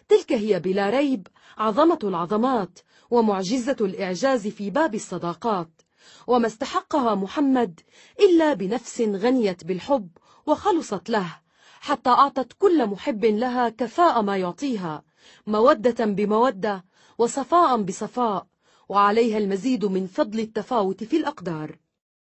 تلك 0.07 0.31
هي 0.33 0.59
بلا 0.59 0.89
ريب 0.89 1.27
عظمة 1.57 1.99
العظمات 2.03 2.79
ومعجزة 3.11 3.77
الإعجاز 3.81 4.47
في 4.47 4.69
باب 4.69 4.95
الصداقات 4.95 5.80
وما 6.27 6.47
استحقها 6.47 7.15
محمد 7.15 7.79
إلا 8.19 8.53
بنفس 8.53 9.01
غنيت 9.01 9.63
بالحب 9.63 10.09
وخلصت 10.45 11.09
له 11.09 11.37
حتى 11.79 12.09
أعطت 12.09 12.53
كل 12.59 12.85
محب 12.85 13.25
لها 13.25 13.69
كفاء 13.69 14.21
ما 14.21 14.37
يعطيها 14.37 15.03
مودة 15.47 16.05
بمودة 16.05 16.85
وصفاء 17.17 17.81
بصفاء 17.81 18.45
وعليها 18.89 19.37
المزيد 19.37 19.85
من 19.85 20.07
فضل 20.07 20.39
التفاوت 20.39 21.03
في 21.03 21.17
الأقدار 21.17 21.79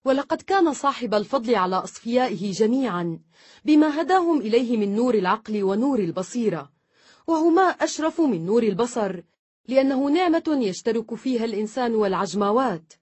ولقد 0.06 0.42
كان 0.42 0.74
صاحب 0.74 1.14
الفضل 1.14 1.56
على 1.56 1.76
أصفيائه 1.76 2.52
جميعا 2.52 3.20
بما 3.66 4.02
هداهم 4.02 4.42
إليه 4.42 4.78
من 4.78 4.96
نور 4.96 5.16
العقل 5.16 5.64
ونور 5.64 6.00
البصيرة 6.00 6.72
وهما 7.28 7.62
أشرف 7.64 8.22
من 8.22 8.46
نور 8.46 8.64
البصر 8.64 9.22
لأنه 9.68 10.10
نعمة 10.10 10.44
يشترك 10.58 11.16
فيها 11.16 11.46
الإنسان 11.46 11.96
والعجماوات 11.96 12.94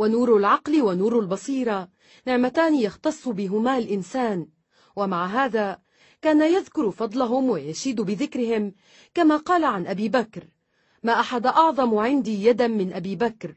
ونور 0.00 0.36
العقل 0.36 0.82
ونور 0.82 1.18
البصيرة 1.20 1.88
نعمتان 2.26 2.74
يختص 2.74 3.28
بهما 3.28 3.78
الإنسان 3.78 4.46
ومع 4.96 5.26
هذا 5.26 5.78
كان 6.22 6.42
يذكر 6.52 6.90
فضلهم 6.90 7.50
ويشيد 7.50 8.00
بذكرهم 8.00 8.74
كما 9.14 9.36
قال 9.36 9.64
عن 9.64 9.86
أبي 9.86 10.08
بكر 10.08 10.44
ما 11.02 11.20
أحد 11.20 11.46
أعظم 11.46 11.96
عندي 11.98 12.44
يدا 12.46 12.66
من 12.68 12.92
أبي 12.92 13.16
بكر 13.16 13.54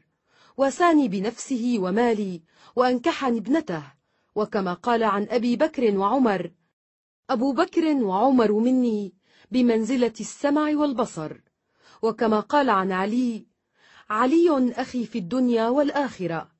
وساني 0.56 1.08
بنفسه 1.08 1.76
ومالي 1.78 2.42
وأنكحني 2.76 3.38
ابنته 3.38 3.82
وكما 4.34 4.72
قال 4.74 5.02
عن 5.04 5.26
أبي 5.30 5.56
بكر 5.56 5.96
وعمر 5.96 6.50
أبو 7.30 7.52
بكر 7.52 7.84
وعمر 7.96 8.52
مني 8.52 9.14
بمنزلة 9.50 10.14
السمع 10.20 10.68
والبصر 10.76 11.32
وكما 12.02 12.40
قال 12.40 12.70
عن 12.70 12.92
علي 12.92 13.46
علي 14.10 14.72
أخي 14.72 15.06
في 15.06 15.18
الدنيا 15.18 15.68
والآخرة 15.68 16.50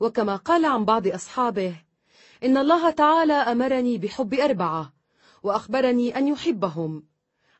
وكما 0.00 0.36
قال 0.36 0.64
عن 0.64 0.84
بعض 0.84 1.06
أصحابه 1.06 1.76
إن 2.44 2.56
الله 2.56 2.90
تعالى 2.90 3.32
أمرني 3.32 3.98
بحب 3.98 4.34
أربعة 4.34 4.92
وأخبرني 5.42 6.16
أن 6.18 6.28
يحبهم 6.28 7.04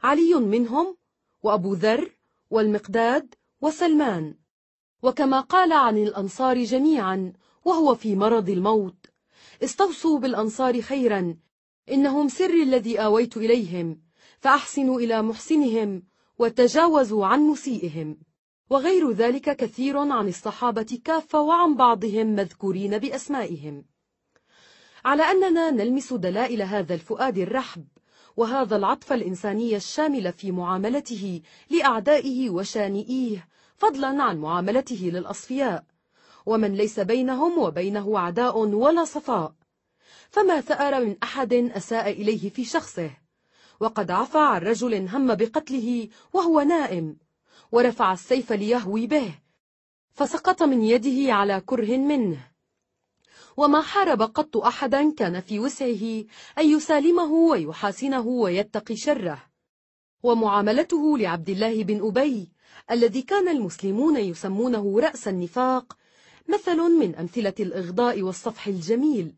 علي 0.03 0.35
منهم 0.35 0.97
وأبو 1.43 1.75
ذر 1.75 2.11
والمقداد 2.51 3.35
وسلمان 3.61 4.35
وكما 5.03 5.41
قال 5.41 5.73
عن 5.73 5.99
الأنصار 5.99 6.65
جميعا 6.65 7.33
وهو 7.65 7.95
في 7.95 8.17
مرض 8.17 8.49
الموت 8.49 9.07
استوصوا 9.65 10.19
بالأنصار 10.19 10.81
خيرا 10.81 11.37
إنهم 11.91 12.29
سر 12.29 12.55
الذي 12.55 12.99
آويت 13.01 13.37
إليهم 13.37 14.01
فأحسنوا 14.39 15.01
إلى 15.01 15.23
محسنهم 15.23 16.03
وتجاوزوا 16.39 17.27
عن 17.27 17.41
مسيئهم 17.41 18.19
وغير 18.71 19.11
ذلك 19.11 19.57
كثير 19.57 19.99
عن 19.99 20.29
الصحابة 20.29 20.99
كافة 21.05 21.41
وعن 21.41 21.77
بعضهم 21.77 22.27
مذكورين 22.27 22.99
بأسمائهم 22.99 23.85
على 25.05 25.23
أننا 25.23 25.71
نلمس 25.71 26.13
دلائل 26.13 26.63
هذا 26.63 26.95
الفؤاد 26.95 27.39
الرحب 27.39 27.85
وهذا 28.37 28.77
العطف 28.77 29.13
الإنساني 29.13 29.77
الشامل 29.77 30.33
في 30.33 30.53
معاملته 30.53 31.41
لأعدائه 31.71 32.51
وشانئيه 32.51 33.49
فضلا 33.77 34.23
عن 34.23 34.39
معاملته 34.39 35.11
للأصفياء 35.15 35.85
ومن 36.47 36.75
ليس 36.75 37.01
بينهم 37.01 37.59
وبينه 37.59 38.19
عداء 38.19 38.59
ولا 38.59 39.05
صفاء 39.05 39.55
فما 40.31 40.61
ثأر 40.61 41.05
من 41.05 41.17
أحد 41.23 41.53
أساء 41.53 42.11
إليه 42.11 42.51
في 42.51 42.65
شخصه 42.65 43.11
وقد 43.81 44.11
عفى 44.11 44.39
عن 44.39 44.61
رجل 44.63 45.09
هم 45.09 45.35
بقتله 45.35 46.09
وهو 46.33 46.61
نائم 46.61 47.17
ورفع 47.73 48.13
السيف 48.13 48.53
ليهوي 48.53 49.07
به 49.07 49.35
فسقط 50.13 50.63
من 50.63 50.83
يده 50.83 51.33
على 51.33 51.61
كره 51.67 51.97
منه 51.97 52.49
وما 53.57 53.83
حارب 53.83 54.23
قط 54.23 54.57
أحدا 54.57 55.13
كان 55.15 55.41
في 55.41 55.61
وسعه 55.61 56.25
أن 56.59 56.71
يسالمه 56.71 57.33
ويحاسنه 57.33 58.21
ويتقي 58.27 58.97
شره 58.97 59.43
ومعاملته 60.23 61.19
لعبد 61.19 61.49
الله 61.51 61.83
بن 61.85 62.07
أبي 62.09 62.51
الذي 62.91 63.23
كان 63.23 63.49
المسلمون 63.49 64.17
يسمونه 64.17 65.01
رأس 65.01 65.29
النفاق 65.29 65.97
مثل 66.49 66.77
من 66.77 67.15
أمثلة 67.17 67.55
الإغضاء 67.61 68.23
والصفح 68.23 68.67
الجميل 68.67 69.35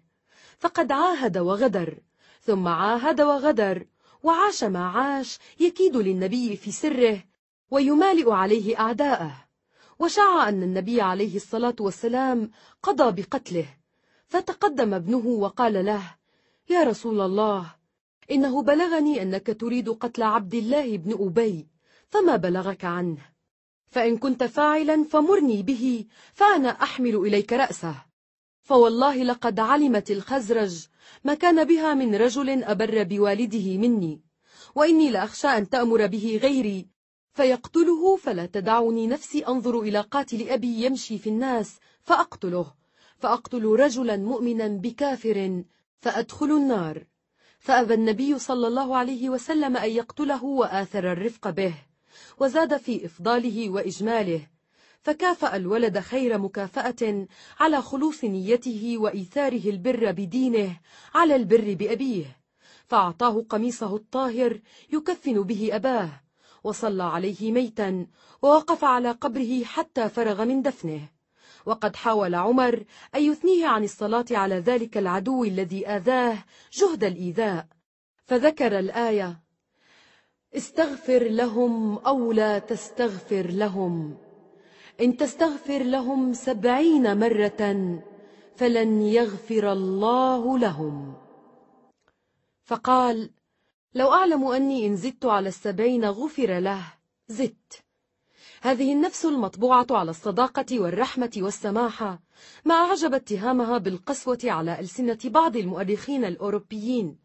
فقد 0.58 0.92
عاهد 0.92 1.38
وغدر 1.38 1.98
ثم 2.40 2.68
عاهد 2.68 3.20
وغدر 3.20 3.86
وعاش 4.22 4.64
ما 4.64 4.86
عاش 4.88 5.38
يكيد 5.60 5.96
للنبي 5.96 6.56
في 6.56 6.70
سره 6.72 7.24
ويمالئ 7.70 8.30
عليه 8.30 8.80
أعداءه 8.80 9.44
وشاع 9.98 10.48
أن 10.48 10.62
النبي 10.62 11.00
عليه 11.00 11.36
الصلاة 11.36 11.76
والسلام 11.80 12.50
قضى 12.82 13.22
بقتله 13.22 13.66
فتقدم 14.26 14.94
ابنه 14.94 15.26
وقال 15.26 15.84
له 15.84 16.02
يا 16.70 16.84
رسول 16.84 17.20
الله 17.20 17.74
إنه 18.30 18.62
بلغني 18.62 19.22
أنك 19.22 19.46
تريد 19.60 19.88
قتل 19.88 20.22
عبد 20.22 20.54
الله 20.54 20.96
بن 20.96 21.12
أبي 21.26 21.66
فما 22.08 22.36
بلغك 22.36 22.84
عنه 22.84 23.18
فإن 23.88 24.16
كنت 24.18 24.44
فاعلا 24.44 25.04
فمرني 25.04 25.62
به 25.62 26.04
فأنا 26.32 26.68
أحمل 26.68 27.16
إليك 27.16 27.52
رأسه 27.52 27.94
فوالله 28.62 29.22
لقد 29.22 29.60
علمت 29.60 30.10
الخزرج 30.10 30.86
ما 31.24 31.34
كان 31.34 31.64
بها 31.64 31.94
من 31.94 32.14
رجل 32.14 32.64
أبر 32.64 33.02
بوالده 33.02 33.78
مني 33.78 34.20
وإني 34.74 35.10
لأخشى 35.10 35.48
أن 35.48 35.68
تأمر 35.68 36.06
به 36.06 36.40
غيري 36.42 36.93
فيقتله 37.34 38.16
فلا 38.16 38.46
تدعني 38.46 39.06
نفسي 39.06 39.46
أنظر 39.46 39.80
إلى 39.80 40.00
قاتل 40.00 40.48
أبي 40.48 40.84
يمشي 40.84 41.18
في 41.18 41.28
الناس 41.30 41.78
فأقتله 42.02 42.74
فأقتل 43.18 43.64
رجلا 43.64 44.16
مؤمنا 44.16 44.66
بكافر 44.68 45.64
فأدخل 45.98 46.46
النار 46.46 47.04
فأبى 47.58 47.94
النبي 47.94 48.38
صلى 48.38 48.66
الله 48.68 48.96
عليه 48.96 49.30
وسلم 49.30 49.76
أن 49.76 49.90
يقتله 49.90 50.44
وآثر 50.44 51.12
الرفق 51.12 51.50
به 51.50 51.74
وزاد 52.40 52.76
في 52.76 53.06
إفضاله 53.06 53.70
وإجماله 53.70 54.46
فكافأ 55.02 55.56
الولد 55.56 55.98
خير 55.98 56.38
مكافأة 56.38 57.26
على 57.60 57.82
خلوص 57.82 58.24
نيته 58.24 58.94
وإيثاره 58.98 59.70
البر 59.70 60.12
بدينه 60.12 60.80
على 61.14 61.36
البر 61.36 61.74
بأبيه 61.74 62.36
فأعطاه 62.86 63.44
قميصه 63.48 63.96
الطاهر 63.96 64.60
يكفن 64.92 65.42
به 65.42 65.70
أباه 65.76 66.20
وصلى 66.64 67.02
عليه 67.02 67.52
ميتا 67.52 68.06
ووقف 68.42 68.84
على 68.84 69.10
قبره 69.10 69.64
حتى 69.64 70.08
فرغ 70.08 70.44
من 70.44 70.62
دفنه 70.62 71.00
وقد 71.66 71.96
حاول 71.96 72.34
عمر 72.34 72.84
أن 73.14 73.22
يثنيه 73.22 73.66
عن 73.66 73.84
الصلاة 73.84 74.24
على 74.30 74.54
ذلك 74.58 74.96
العدو 74.98 75.44
الذي 75.44 75.88
آذاه 75.88 76.38
جهد 76.72 77.04
الإيذاء 77.04 77.66
فذكر 78.24 78.78
الآية 78.78 79.40
استغفر 80.56 81.22
لهم 81.22 81.98
أو 81.98 82.32
لا 82.32 82.58
تستغفر 82.58 83.46
لهم 83.50 84.16
إن 85.00 85.16
تستغفر 85.16 85.82
لهم 85.82 86.32
سبعين 86.32 87.18
مرة 87.18 88.02
فلن 88.56 89.02
يغفر 89.02 89.72
الله 89.72 90.58
لهم 90.58 91.14
فقال 92.64 93.30
لو 93.94 94.12
أعلم 94.12 94.44
أني 94.46 94.86
إن 94.86 94.96
زدت 94.96 95.24
على 95.24 95.48
السبعين 95.48 96.04
غفر 96.04 96.58
له 96.58 96.82
زدت 97.28 97.82
هذه 98.62 98.92
النفس 98.92 99.24
المطبوعة 99.24 99.86
على 99.90 100.10
الصداقة 100.10 100.80
والرحمة 100.80 101.30
والسماحة 101.36 102.22
ما 102.64 102.74
أعجب 102.74 103.14
اتهامها 103.14 103.78
بالقسوة 103.78 104.38
على 104.44 104.80
ألسنة 104.80 105.18
بعض 105.24 105.56
المؤرخين 105.56 106.24
الأوروبيين 106.24 107.16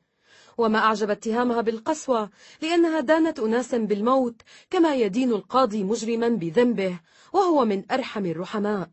وما 0.58 0.80
أعجب 0.80 1.10
اتهامها 1.10 1.62
بالقسوة 1.62 2.30
لأنها 2.62 3.00
دانت 3.00 3.40
أناسا 3.40 3.78
بالموت 3.78 4.42
كما 4.70 4.96
يدين 4.96 5.32
القاضي 5.32 5.84
مجرما 5.84 6.28
بذنبه 6.30 7.00
وهو 7.34 7.66
من 7.66 7.84
أرحم 7.92 8.26
الرحماء 8.26 8.90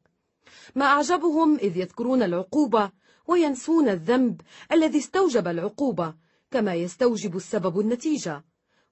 ما 0.75 0.85
أعجبهم 0.85 1.57
إذ 1.57 1.77
يذكرون 1.77 2.23
العقوبة 2.23 2.91
وينسون 3.27 3.89
الذنب 3.89 4.41
الذي 4.73 4.99
استوجب 4.99 5.49
العقوبة 5.49 6.15
كما 6.57 6.75
يستوجب 6.75 7.37
السبب 7.37 7.81
النتيجة 7.81 8.45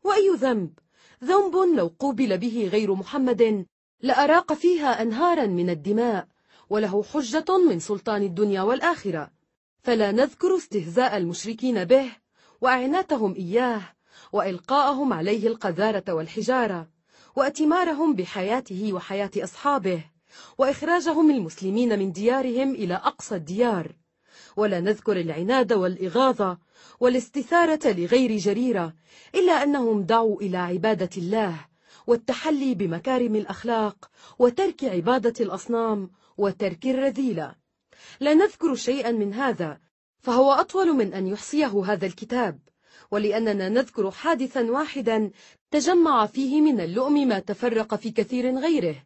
وأي 0.05 0.31
ذنب 0.37 0.71
ذنب 1.25 1.57
لو 1.77 1.95
قوبل 1.99 2.39
به 2.39 2.69
غير 2.73 2.95
محمد 2.95 3.67
لأراق 4.01 4.53
فيها 4.53 5.03
أنهارا 5.03 5.47
من 5.47 5.71
الدماء 5.71 6.27
وله 6.71 7.03
حجة 7.03 7.45
من 7.69 7.79
سلطان 7.79 8.23
الدنيا 8.23 8.63
والآخرة 8.63 9.31
فلا 9.83 10.13
نذكر 10.13 10.57
استهزاء 10.57 11.17
المشركين 11.17 11.85
به 11.85 12.07
وأعناتهم 12.61 13.35
إياه 13.35 13.83
وإلقاءهم 14.33 15.13
عليه 15.13 15.49
القذارة 15.49 16.13
والحجارة 16.13 16.89
وأتمارهم 17.37 18.15
بحياته 18.15 18.93
وحياة 18.93 19.31
أصحابه 19.37 20.05
وإخراجهم 20.59 21.31
المسلمين 21.31 21.99
من 21.99 22.13
ديارهم 22.13 22.75
إلى 22.75 22.95
أقصى 22.95 23.35
الديار 23.37 23.93
ولا 24.57 24.81
نذكر 24.81 25.21
العناد 25.21 25.73
والإغاظة 25.73 26.59
والاستثارة 27.01 27.89
لغير 27.93 28.37
جريرة 28.37 28.95
إلا 29.35 29.63
أنهم 29.63 30.03
دعوا 30.03 30.41
إلى 30.41 30.57
عبادة 30.59 31.11
الله 31.17 31.67
والتحلي 32.07 32.75
بمكارم 32.75 33.37
الأخلاق 33.37 34.11
وترك 34.39 34.85
عبادة 34.85 35.45
الأصنام 35.45 36.11
وترك 36.39 36.87
الرذيلة 36.87 37.55
لا 38.21 38.35
نذكر 38.35 38.75
شيئا 38.75 39.11
من 39.11 39.35
هذا 39.35 39.81
فهو 40.19 40.53
أطول 40.53 40.93
من 40.97 41.15
أن 41.15 41.27
يحصيه 41.27 41.85
هذا 41.93 42.07
الكتاب 42.07 42.59
ولأننا 43.11 43.69
نذكر 43.69 44.11
حادثا 44.11 44.63
واحدا 44.71 45.31
تجمع 45.71 46.27
فيه 46.27 46.61
من 46.61 46.81
اللؤم 46.81 47.15
ما 47.29 47.39
تفرق 47.39 47.95
في 47.95 48.11
كثير 48.11 48.57
غيره 48.59 48.97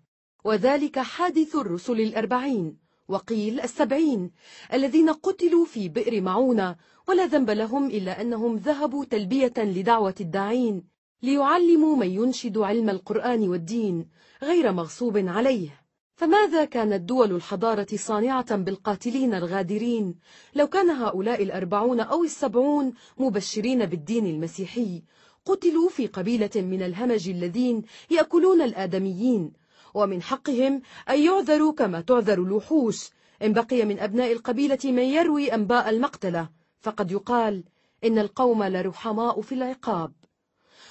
وذلك 0.45 0.99
حادث 0.99 1.57
الرسل 1.57 2.01
الأربعين 2.01 2.77
وقيل 3.09 3.61
السبعين 3.61 4.31
الذين 4.73 5.11
قتلوا 5.11 5.65
في 5.65 5.89
بئر 5.89 6.21
معونة 6.21 6.77
ولا 7.09 7.27
ذنب 7.27 7.51
لهم 7.51 7.87
إلا 7.87 8.21
أنهم 8.21 8.57
ذهبوا 8.57 9.05
تلبية 9.05 9.53
لدعوة 9.59 10.15
الداعين 10.21 10.83
ليعلموا 11.23 11.97
من 11.97 12.11
ينشد 12.11 12.59
علم 12.59 12.91
القرآن 12.91 13.49
والدين 13.49 14.09
غير 14.43 14.73
مغصوب 14.73 15.17
عليه 15.19 15.69
فماذا 16.17 16.65
كانت 16.65 17.01
دول 17.09 17.33
الحضارة 17.35 17.87
صانعة 17.95 18.57
بالقاتلين 18.57 19.35
الغادرين 19.35 20.15
لو 20.55 20.67
كان 20.69 20.91
هؤلاء 20.91 21.43
الأربعون 21.43 22.01
أو 22.01 22.25
السبعون 22.25 22.93
مبشرين 23.19 23.87
بالدين 23.87 24.27
المسيحي 24.27 25.03
قتلوا 25.45 25.89
في 25.89 26.07
قبيلة 26.07 26.51
من 26.57 26.83
الهمج 26.83 27.29
الذين 27.29 27.83
يأكلون 28.11 28.63
الآدميين 28.63 29.53
ومن 29.95 30.23
حقهم 30.23 30.83
أن 31.11 31.21
يعذروا 31.23 31.73
كما 31.73 32.01
تعذر 32.01 32.39
الوحوش 32.43 33.11
إن 33.43 33.53
بقي 33.53 33.85
من 33.85 33.99
أبناء 33.99 34.33
القبيلة 34.33 34.79
من 34.85 34.99
يروي 34.99 35.55
أنباء 35.55 35.91
المقتلة 35.91 36.58
فقد 36.81 37.13
يقال 37.13 37.65
إن 38.05 38.19
القوم 38.19 38.65
لرحماء 38.65 39.41
في 39.43 39.55
العقاب 39.55 40.13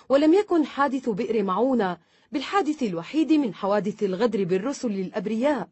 ولم 0.10 0.34
يكن 0.34 0.66
حادث 0.66 1.10
بئر 1.10 1.44
معونة 1.44 1.98
بالحادث 2.32 2.84
الوحيد 2.84 3.34
من 3.34 3.54
حوادث 3.54 4.04
الغدر 4.04 4.44
بالرسل 4.44 4.92
الأبرياء 4.92 5.70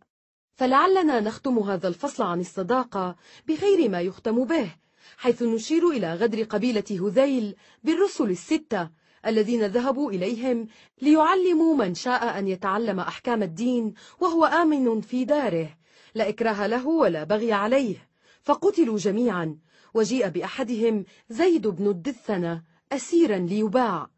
فلعلنا 0.56 1.20
نختم 1.20 1.60
هذا 1.60 1.88
الفصل 1.88 2.24
عن 2.24 2.40
الصداقة 2.40 3.16
بغير 3.48 3.90
ما 3.90 4.02
يختم 4.02 4.44
به 4.46 4.76
حيث 5.18 5.44
نشير 5.44 5.88
إلى 5.90 6.14
غدر 6.14 6.44
قبيلة 6.44 7.08
هذيل 7.08 7.56
بالرسل 7.84 8.30
الستة 8.30 8.90
الذين 9.26 9.66
ذهبوا 9.66 10.12
إليهم 10.12 10.68
ليعلموا 11.02 11.76
من 11.76 11.96
شاء 11.96 12.40
أن 12.40 12.48
يتعلم 12.48 13.00
أحكام 13.00 13.44
الدين 13.44 13.94
وهو 14.20 14.46
آمن 14.46 15.02
في 15.02 15.26
داره 15.26 15.78
لا 16.16 16.30
إكراه 16.30 16.68
له 16.68 16.88
ولا 16.88 17.24
بغي 17.24 17.54
عليه 17.54 18.08
فقتلوا 18.42 18.98
جميعا 18.98 19.58
وجيء 19.96 20.30
بأحدهم 20.30 21.06
زيد 21.30 21.68
بن 21.68 21.88
الدثنة 21.90 22.64
أسيرا 22.92 23.38
ليباع 23.38 24.10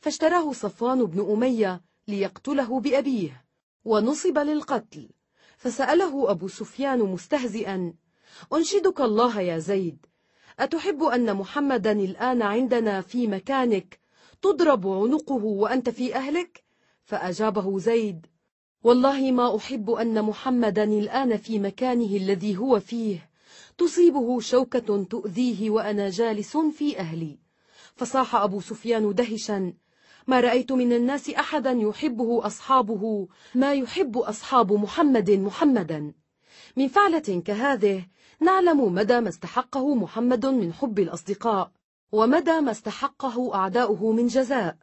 فاشتراه 0.00 0.52
صفوان 0.52 1.04
بن 1.06 1.30
أمية 1.32 1.82
ليقتله 2.08 2.80
بأبيه 2.80 3.44
ونصب 3.84 4.38
للقتل 4.38 5.08
فسأله 5.58 6.30
أبو 6.30 6.48
سفيان 6.48 6.98
مستهزئا 6.98 7.94
أنشدك 8.52 9.00
الله 9.00 9.40
يا 9.40 9.58
زيد 9.58 10.06
أتحب 10.58 11.02
أن 11.02 11.34
محمدا 11.36 11.92
الآن 11.92 12.42
عندنا 12.42 13.00
في 13.00 13.26
مكانك 13.26 13.98
تضرب 14.42 14.86
عنقه 14.86 15.44
وأنت 15.44 15.88
في 15.90 16.14
أهلك؟ 16.14 16.64
فأجابه 17.04 17.78
زيد 17.78 18.26
والله 18.82 19.32
ما 19.32 19.56
أحب 19.56 19.90
أن 19.90 20.22
محمدا 20.22 20.84
الآن 20.84 21.36
في 21.36 21.58
مكانه 21.58 22.16
الذي 22.16 22.56
هو 22.56 22.80
فيه 22.80 23.28
تصيبه 23.78 24.40
شوكة 24.40 25.02
تؤذيه 25.04 25.70
وأنا 25.70 26.10
جالس 26.10 26.56
في 26.56 26.98
أهلي 26.98 27.38
فصاح 27.94 28.34
أبو 28.34 28.60
سفيان 28.60 29.14
دهشا 29.14 29.72
ما 30.26 30.40
رأيت 30.40 30.72
من 30.72 30.92
الناس 30.92 31.30
أحدا 31.30 31.70
يحبه 31.70 32.46
أصحابه 32.46 33.28
ما 33.54 33.74
يحب 33.74 34.18
أصحاب 34.18 34.72
محمد 34.72 35.30
محمدا 35.30 36.12
من 36.76 36.88
فعلة 36.88 37.42
كهذه 37.44 38.06
نعلم 38.40 38.94
مدى 38.94 39.20
ما 39.20 39.28
استحقه 39.28 39.94
محمد 39.94 40.46
من 40.46 40.72
حب 40.72 40.98
الأصدقاء 40.98 41.72
ومدى 42.12 42.60
ما 42.60 42.70
استحقه 42.70 43.54
أعداؤه 43.54 44.12
من 44.12 44.26
جزاء 44.26 44.76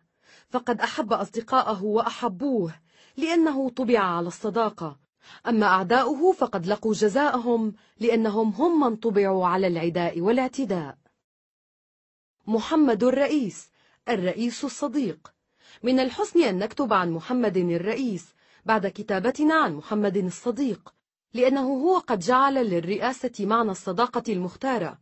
فقد 0.50 0.82
أحب 0.82 1.14
أصدقاءه 1.14 1.84
وأحبوه 1.84 2.74
لأنه 3.18 3.70
طبع 3.70 4.00
على 4.00 4.28
الصداقة 4.28 5.03
أما 5.48 5.66
أعداؤه 5.66 6.32
فقد 6.32 6.66
لقوا 6.68 6.94
جزاءهم 6.94 7.74
لأنهم 8.00 8.50
هم 8.50 8.80
من 8.80 8.96
طبعوا 8.96 9.46
على 9.48 9.68
العداء 9.68 10.22
والاعتداء 10.22 10.98
محمد 12.48 13.04
الرئيس 13.04 13.70
الرئيس 14.10 14.64
الصديق 14.66 15.34
من 15.84 16.00
الحسن 16.00 16.44
أن 16.44 16.60
نكتب 16.60 16.94
عن 16.94 17.12
محمد 17.12 17.58
الرئيس 17.58 18.26
بعد 18.66 18.88
كتابتنا 18.88 19.56
عن 19.56 19.76
محمد 19.76 20.18
الصديق 20.18 20.94
لأنه 21.34 21.74
هو 21.74 21.98
قد 21.98 22.20
جعل 22.20 22.54
للرئاسة 22.54 23.32
معنى 23.46 23.72
الصداقة 23.72 24.24
المختارة 24.34 24.98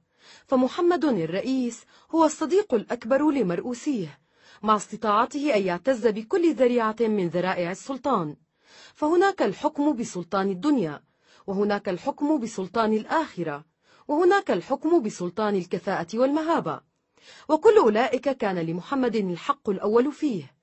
فمحمد 0.45 1.05
الرئيس 1.05 1.85
هو 2.15 2.25
الصديق 2.25 2.73
الأكبر 2.73 3.31
لمرؤوسيه 3.31 4.19
مع 4.63 4.75
استطاعته 4.75 5.55
أن 5.55 5.61
يعتز 5.63 6.07
بكل 6.07 6.53
ذريعة 6.53 6.95
من 6.99 7.27
ذرائع 7.29 7.71
السلطان 7.71 8.35
فهناك 9.01 9.41
الحكم 9.41 9.93
بسلطان 9.95 10.49
الدنيا 10.49 11.01
وهناك 11.47 11.89
الحكم 11.89 12.39
بسلطان 12.39 12.93
الآخرة 12.93 13.65
وهناك 14.07 14.51
الحكم 14.51 15.01
بسلطان 15.01 15.55
الكفاءة 15.55 16.07
والمهابة 16.13 16.79
وكل 17.49 17.77
أولئك 17.77 18.29
كان 18.29 18.55
لمحمد 18.59 19.15
الحق 19.15 19.69
الأول 19.69 20.11
فيه 20.11 20.53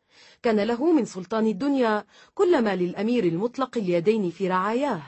كان 0.42 0.60
له 0.60 0.92
من 0.92 1.04
سلطان 1.04 1.46
الدنيا 1.46 2.04
كل 2.34 2.62
ما 2.62 2.76
للأمير 2.76 3.24
المطلق 3.24 3.78
اليدين 3.78 4.30
في 4.30 4.48
رعاياه 4.48 5.02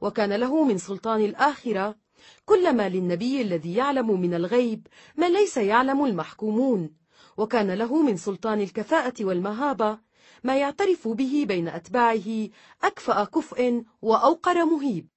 وكان 0.00 0.32
له 0.32 0.64
من 0.64 0.78
سلطان 0.78 1.20
الآخرة 1.24 1.96
كل 2.44 2.72
ما 2.76 2.88
للنبي 2.88 3.42
الذي 3.42 3.74
يعلم 3.74 4.20
من 4.20 4.34
الغيب 4.34 4.86
ما 5.16 5.28
ليس 5.28 5.56
يعلم 5.56 6.04
المحكومون 6.04 6.90
وكان 7.36 7.70
له 7.70 8.02
من 8.02 8.16
سلطان 8.16 8.60
الكفاءة 8.60 9.14
والمهابة 9.24 9.98
ما 10.44 10.56
يعترف 10.58 11.08
به 11.08 11.44
بين 11.48 11.68
أتباعه 11.68 12.48
أكفأ 12.82 13.24
كفء 13.24 13.84
وأوقر 14.02 14.64
مهيب 14.64 15.08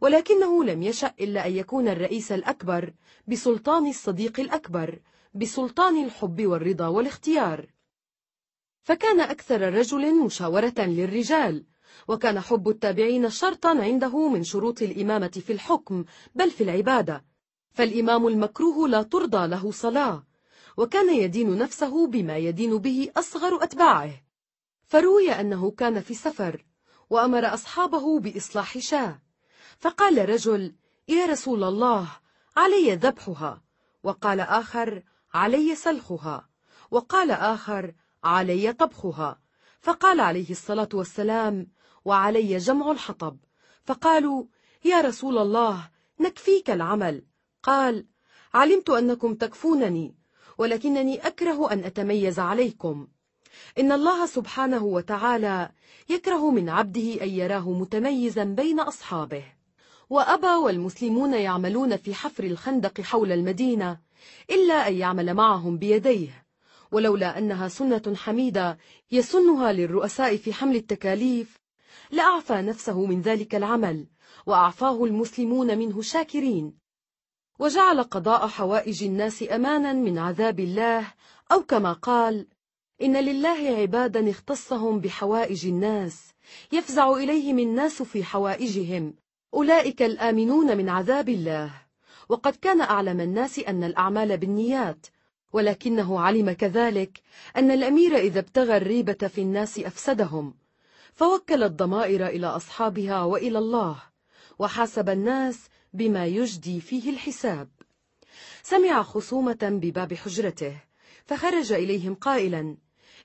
ولكنه 0.00 0.64
لم 0.64 0.82
يشأ 0.82 1.14
إلا 1.20 1.46
أن 1.46 1.52
يكون 1.56 1.88
الرئيس 1.88 2.32
الأكبر 2.32 2.94
بسلطان 3.28 3.86
الصديق 3.86 4.40
الأكبر 4.40 5.00
بسلطان 5.34 6.04
الحب 6.04 6.46
والرضا 6.46 6.86
والاختيار 6.86 7.66
فكان 8.82 9.20
أكثر 9.20 9.74
رجل 9.74 10.14
مشاورة 10.24 10.74
للرجال 10.78 11.64
وكان 12.08 12.40
حب 12.40 12.68
التابعين 12.68 13.30
شرطا 13.30 13.68
عنده 13.70 14.28
من 14.28 14.44
شروط 14.44 14.82
الإمامة 14.82 15.28
في 15.46 15.52
الحكم 15.52 16.04
بل 16.34 16.50
في 16.50 16.62
العبادة 16.64 17.24
فالإمام 17.72 18.26
المكروه 18.26 18.88
لا 18.88 19.02
ترضى 19.02 19.46
له 19.46 19.70
صلاة 19.70 20.24
وكان 20.76 21.14
يدين 21.14 21.58
نفسه 21.58 22.06
بما 22.06 22.36
يدين 22.36 22.78
به 22.78 23.10
أصغر 23.16 23.64
أتباعه 23.64 24.10
فروي 24.92 25.30
أنه 25.32 25.70
كان 25.70 26.00
في 26.00 26.14
سفر 26.14 26.64
وأمر 27.10 27.54
أصحابه 27.54 28.20
بإصلاح 28.20 28.78
شاة 28.78 29.20
فقال 29.78 30.28
رجل 30.28 30.74
يا 31.08 31.26
رسول 31.26 31.64
الله 31.64 32.08
علي 32.56 32.94
ذبحها 32.94 33.62
وقال 34.02 34.40
آخر 34.40 35.02
علي 35.34 35.74
سلخها 35.74 36.48
وقال 36.90 37.30
آخر 37.30 37.94
علي 38.24 38.72
طبخها 38.72 39.40
فقال 39.80 40.20
عليه 40.20 40.50
الصلاة 40.50 40.88
والسلام 40.94 41.66
وعلي 42.04 42.58
جمع 42.58 42.90
الحطب 42.90 43.36
فقالوا 43.84 44.44
يا 44.84 45.00
رسول 45.00 45.38
الله 45.38 45.90
نكفيك 46.20 46.70
العمل 46.70 47.24
قال 47.62 48.06
علمت 48.54 48.90
أنكم 48.90 49.34
تكفونني 49.34 50.14
ولكنني 50.58 51.26
أكره 51.26 51.72
أن 51.72 51.84
أتميز 51.84 52.38
عليكم 52.38 53.08
إن 53.78 53.92
الله 53.92 54.26
سبحانه 54.26 54.84
وتعالى 54.84 55.70
يكره 56.08 56.50
من 56.50 56.68
عبده 56.68 57.14
أن 57.22 57.28
يراه 57.28 57.70
متميزا 57.72 58.44
بين 58.44 58.80
أصحابه 58.80 59.44
وأبى 60.10 60.46
والمسلمون 60.64 61.34
يعملون 61.34 61.96
في 61.96 62.14
حفر 62.14 62.44
الخندق 62.44 63.00
حول 63.00 63.32
المدينة 63.32 63.98
إلا 64.50 64.88
أن 64.88 64.94
يعمل 64.94 65.34
معهم 65.34 65.78
بيديه 65.78 66.44
ولولا 66.92 67.38
أنها 67.38 67.68
سنة 67.68 68.14
حميدة 68.16 68.78
يسنها 69.12 69.72
للرؤساء 69.72 70.36
في 70.36 70.52
حمل 70.52 70.76
التكاليف 70.76 71.56
لأعفى 72.10 72.54
نفسه 72.54 73.06
من 73.06 73.20
ذلك 73.22 73.54
العمل 73.54 74.06
وأعفاه 74.46 75.04
المسلمون 75.04 75.78
منه 75.78 76.02
شاكرين 76.02 76.74
وجعل 77.58 78.02
قضاء 78.02 78.46
حوائج 78.48 79.04
الناس 79.04 79.44
أمانا 79.50 79.92
من 79.92 80.18
عذاب 80.18 80.60
الله 80.60 81.06
أو 81.52 81.62
كما 81.62 81.92
قال 81.92 82.46
إن 83.02 83.16
لله 83.16 83.68
عبادا 83.78 84.30
اختصهم 84.30 85.00
بحوائج 85.00 85.66
الناس 85.66 86.28
يفزع 86.72 87.10
إليهم 87.12 87.58
الناس 87.58 88.02
في 88.02 88.24
حوائجهم 88.24 89.14
أولئك 89.54 90.02
الآمنون 90.02 90.76
من 90.76 90.88
عذاب 90.88 91.28
الله 91.28 91.70
وقد 92.28 92.56
كان 92.56 92.80
أعلم 92.80 93.20
الناس 93.20 93.58
أن 93.58 93.84
الأعمال 93.84 94.36
بالنيات 94.36 95.06
ولكنه 95.52 96.20
علم 96.20 96.52
كذلك 96.52 97.20
أن 97.56 97.70
الأمير 97.70 98.16
إذا 98.16 98.38
ابتغى 98.40 98.76
الريبة 98.76 99.28
في 99.28 99.40
الناس 99.40 99.78
أفسدهم 99.78 100.54
فوكل 101.12 101.62
الضمائر 101.62 102.26
إلى 102.26 102.46
أصحابها 102.46 103.22
وإلى 103.22 103.58
الله 103.58 104.02
وحاسب 104.58 105.08
الناس 105.08 105.66
بما 105.92 106.26
يجدي 106.26 106.80
فيه 106.80 107.10
الحساب 107.10 107.68
سمع 108.62 109.02
خصومة 109.02 109.78
بباب 109.82 110.14
حجرته 110.14 110.76
فخرج 111.24 111.72
إليهم 111.72 112.14
قائلا 112.14 112.76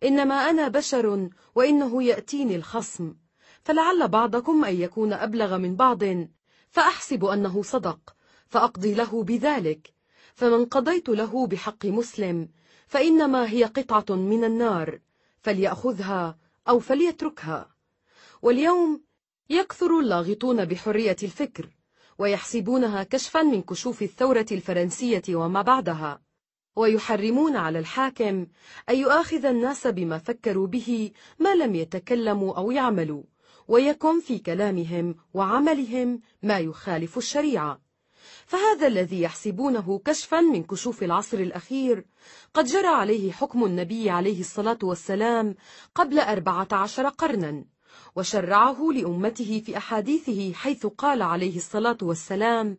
إنما 0.04 0.36
أنا 0.36 0.68
بشر 0.68 1.30
وإنه 1.56 2.04
يأتيني 2.04 2.56
الخصم 2.56 3.16
فلعل 3.64 4.08
بعضكم 4.08 4.66
أن 4.66 4.76
يكون 4.82 5.14
أبلغ 5.14 5.58
من 5.58 5.76
بعض 5.76 6.02
فأحسب 6.72 7.26
أنه 7.26 7.64
صدق 7.64 8.16
فأقضي 8.48 8.94
له 8.94 9.24
بذلك 9.24 9.90
فمن 10.34 10.66
قضيت 10.66 11.10
له 11.10 11.48
بحق 11.48 11.86
مسلم 11.86 12.50
فإنما 12.88 13.50
هي 13.52 13.64
قطعة 13.64 14.16
من 14.16 14.44
النار 14.44 15.00
فليأخذها 15.42 16.38
أو 16.70 16.80
فليتركها 16.80 17.70
واليوم 18.42 19.02
يكثر 19.50 20.00
اللاغطون 20.00 20.66
بحرية 20.66 21.16
الفكر 21.24 21.70
ويحسبونها 22.18 23.04
كشفا 23.04 23.42
من 23.42 23.62
كشوف 23.62 24.02
الثورة 24.04 24.46
الفرنسية 24.52 25.22
وما 25.30 25.62
بعدها 25.62 26.22
ويحرمون 26.78 27.56
على 27.56 27.80
الحاكم 27.80 28.48
أن 28.90 28.96
يؤاخذ 28.98 29.46
الناس 29.46 29.88
بما 29.88 30.18
فكروا 30.18 30.68
به 30.68 31.12
ما 31.40 31.56
لم 31.56 31.76
يتكلموا 31.76 32.58
أو 32.58 32.72
يعملوا 32.72 33.24
ويكن 33.68 34.20
في 34.20 34.40
كلامهم 34.40 35.16
وعملهم 35.34 36.20
ما 36.44 36.60
يخالف 36.60 37.18
الشريعة 37.18 37.82
فهذا 38.46 38.88
الذي 38.88 39.22
يحسبونه 39.22 40.02
كشفا 40.06 40.42
من 40.42 40.64
كشوف 40.64 41.04
العصر 41.04 41.38
الأخير 41.38 42.06
قد 42.54 42.66
جرى 42.66 42.88
عليه 42.88 43.32
حكم 43.32 43.66
النبي 43.66 44.10
عليه 44.10 44.40
الصلاة 44.40 44.80
والسلام 44.84 45.56
قبل 45.96 46.20
أربعة 46.20 46.68
عشر 46.72 47.08
قرنا 47.08 47.66
وشرعه 48.16 48.80
لأمته 48.96 49.64
في 49.66 49.78
أحاديثه 49.78 50.54
حيث 50.54 50.86
قال 50.86 51.22
عليه 51.22 51.56
الصلاة 51.58 51.98
والسلام 52.02 52.78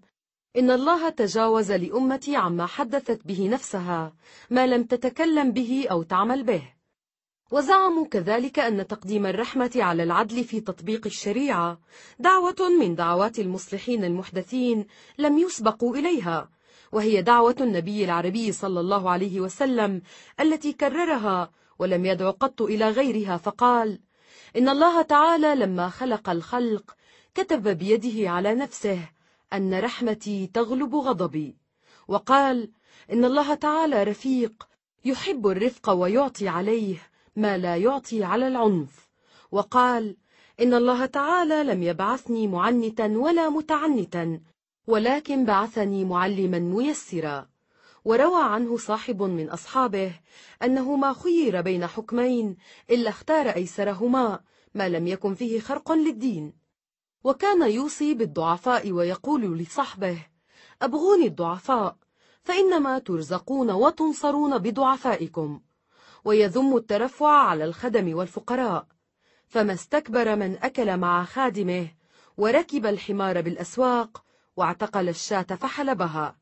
إن 0.56 0.70
الله 0.70 1.08
تجاوز 1.08 1.72
لأمتي 1.72 2.36
عما 2.36 2.66
حدثت 2.66 3.20
به 3.24 3.48
نفسها 3.48 4.12
ما 4.50 4.66
لم 4.66 4.84
تتكلم 4.84 5.52
به 5.52 5.86
أو 5.90 6.02
تعمل 6.02 6.42
به 6.42 6.62
وزعموا 7.50 8.06
كذلك 8.06 8.58
أن 8.58 8.86
تقديم 8.86 9.26
الرحمة 9.26 9.70
على 9.76 10.02
العدل 10.02 10.44
في 10.44 10.60
تطبيق 10.60 11.06
الشريعة 11.06 11.80
دعوة 12.18 12.56
من 12.80 12.94
دعوات 12.94 13.38
المصلحين 13.38 14.04
المحدثين 14.04 14.86
لم 15.18 15.38
يسبقوا 15.38 15.96
إليها 15.96 16.50
وهي 16.92 17.22
دعوة 17.22 17.56
النبي 17.60 18.04
العربي 18.04 18.52
صلى 18.52 18.80
الله 18.80 19.10
عليه 19.10 19.40
وسلم 19.40 20.02
التي 20.40 20.72
كررها 20.72 21.50
ولم 21.78 22.04
يدع 22.04 22.30
قط 22.30 22.62
إلى 22.62 22.88
غيرها 22.90 23.36
فقال 23.36 23.98
إن 24.56 24.68
الله 24.68 25.02
تعالى 25.02 25.54
لما 25.54 25.88
خلق 25.88 26.28
الخلق 26.30 26.94
كتب 27.34 27.68
بيده 27.68 28.30
على 28.30 28.54
نفسه 28.54 28.98
أن 29.52 29.78
رحمتي 29.80 30.46
تغلب 30.46 30.94
غضبي 30.94 31.56
وقال 32.08 32.70
إن 33.12 33.24
الله 33.24 33.54
تعالى 33.54 34.02
رفيق 34.04 34.68
يحب 35.04 35.46
الرفق 35.46 35.90
ويعطي 35.90 36.48
عليه 36.48 36.98
ما 37.36 37.58
لا 37.58 37.76
يعطي 37.76 38.24
على 38.24 38.48
العنف 38.48 39.08
وقال 39.50 40.16
إن 40.60 40.74
الله 40.74 41.06
تعالى 41.06 41.64
لم 41.64 41.82
يبعثني 41.82 42.46
معنتا 42.46 43.06
ولا 43.06 43.48
متعنتا 43.48 44.40
ولكن 44.86 45.44
بعثني 45.44 46.04
معلما 46.04 46.58
ميسرا 46.58 47.48
وروى 48.04 48.42
عنه 48.42 48.76
صاحب 48.76 49.22
من 49.22 49.48
أصحابه 49.50 50.12
أنه 50.62 50.96
ما 50.96 51.12
خير 51.12 51.60
بين 51.60 51.86
حكمين 51.86 52.56
إلا 52.90 53.10
اختار 53.10 53.46
أيسرهما 53.48 54.40
ما 54.74 54.88
لم 54.88 55.06
يكن 55.06 55.34
فيه 55.34 55.60
خرق 55.60 55.92
للدين 55.92 56.57
وكان 57.24 57.70
يوصي 57.70 58.14
بالضعفاء 58.14 58.92
ويقول 58.92 59.58
لصحبه 59.58 60.26
أبغوني 60.82 61.26
الضعفاء 61.26 61.96
فإنما 62.42 62.98
ترزقون 62.98 63.70
وتنصرون 63.70 64.58
بضعفائكم 64.58 65.60
ويذم 66.24 66.76
الترفع 66.76 67.28
على 67.28 67.64
الخدم 67.64 68.16
والفقراء 68.16 68.86
فما 69.48 69.72
استكبر 69.72 70.36
من 70.36 70.56
أكل 70.62 70.96
مع 70.96 71.24
خادمه 71.24 71.88
وركب 72.36 72.86
الحمار 72.86 73.40
بالأسواق 73.40 74.24
واعتقل 74.56 75.08
الشاة 75.08 75.42
فحلبها 75.42 76.36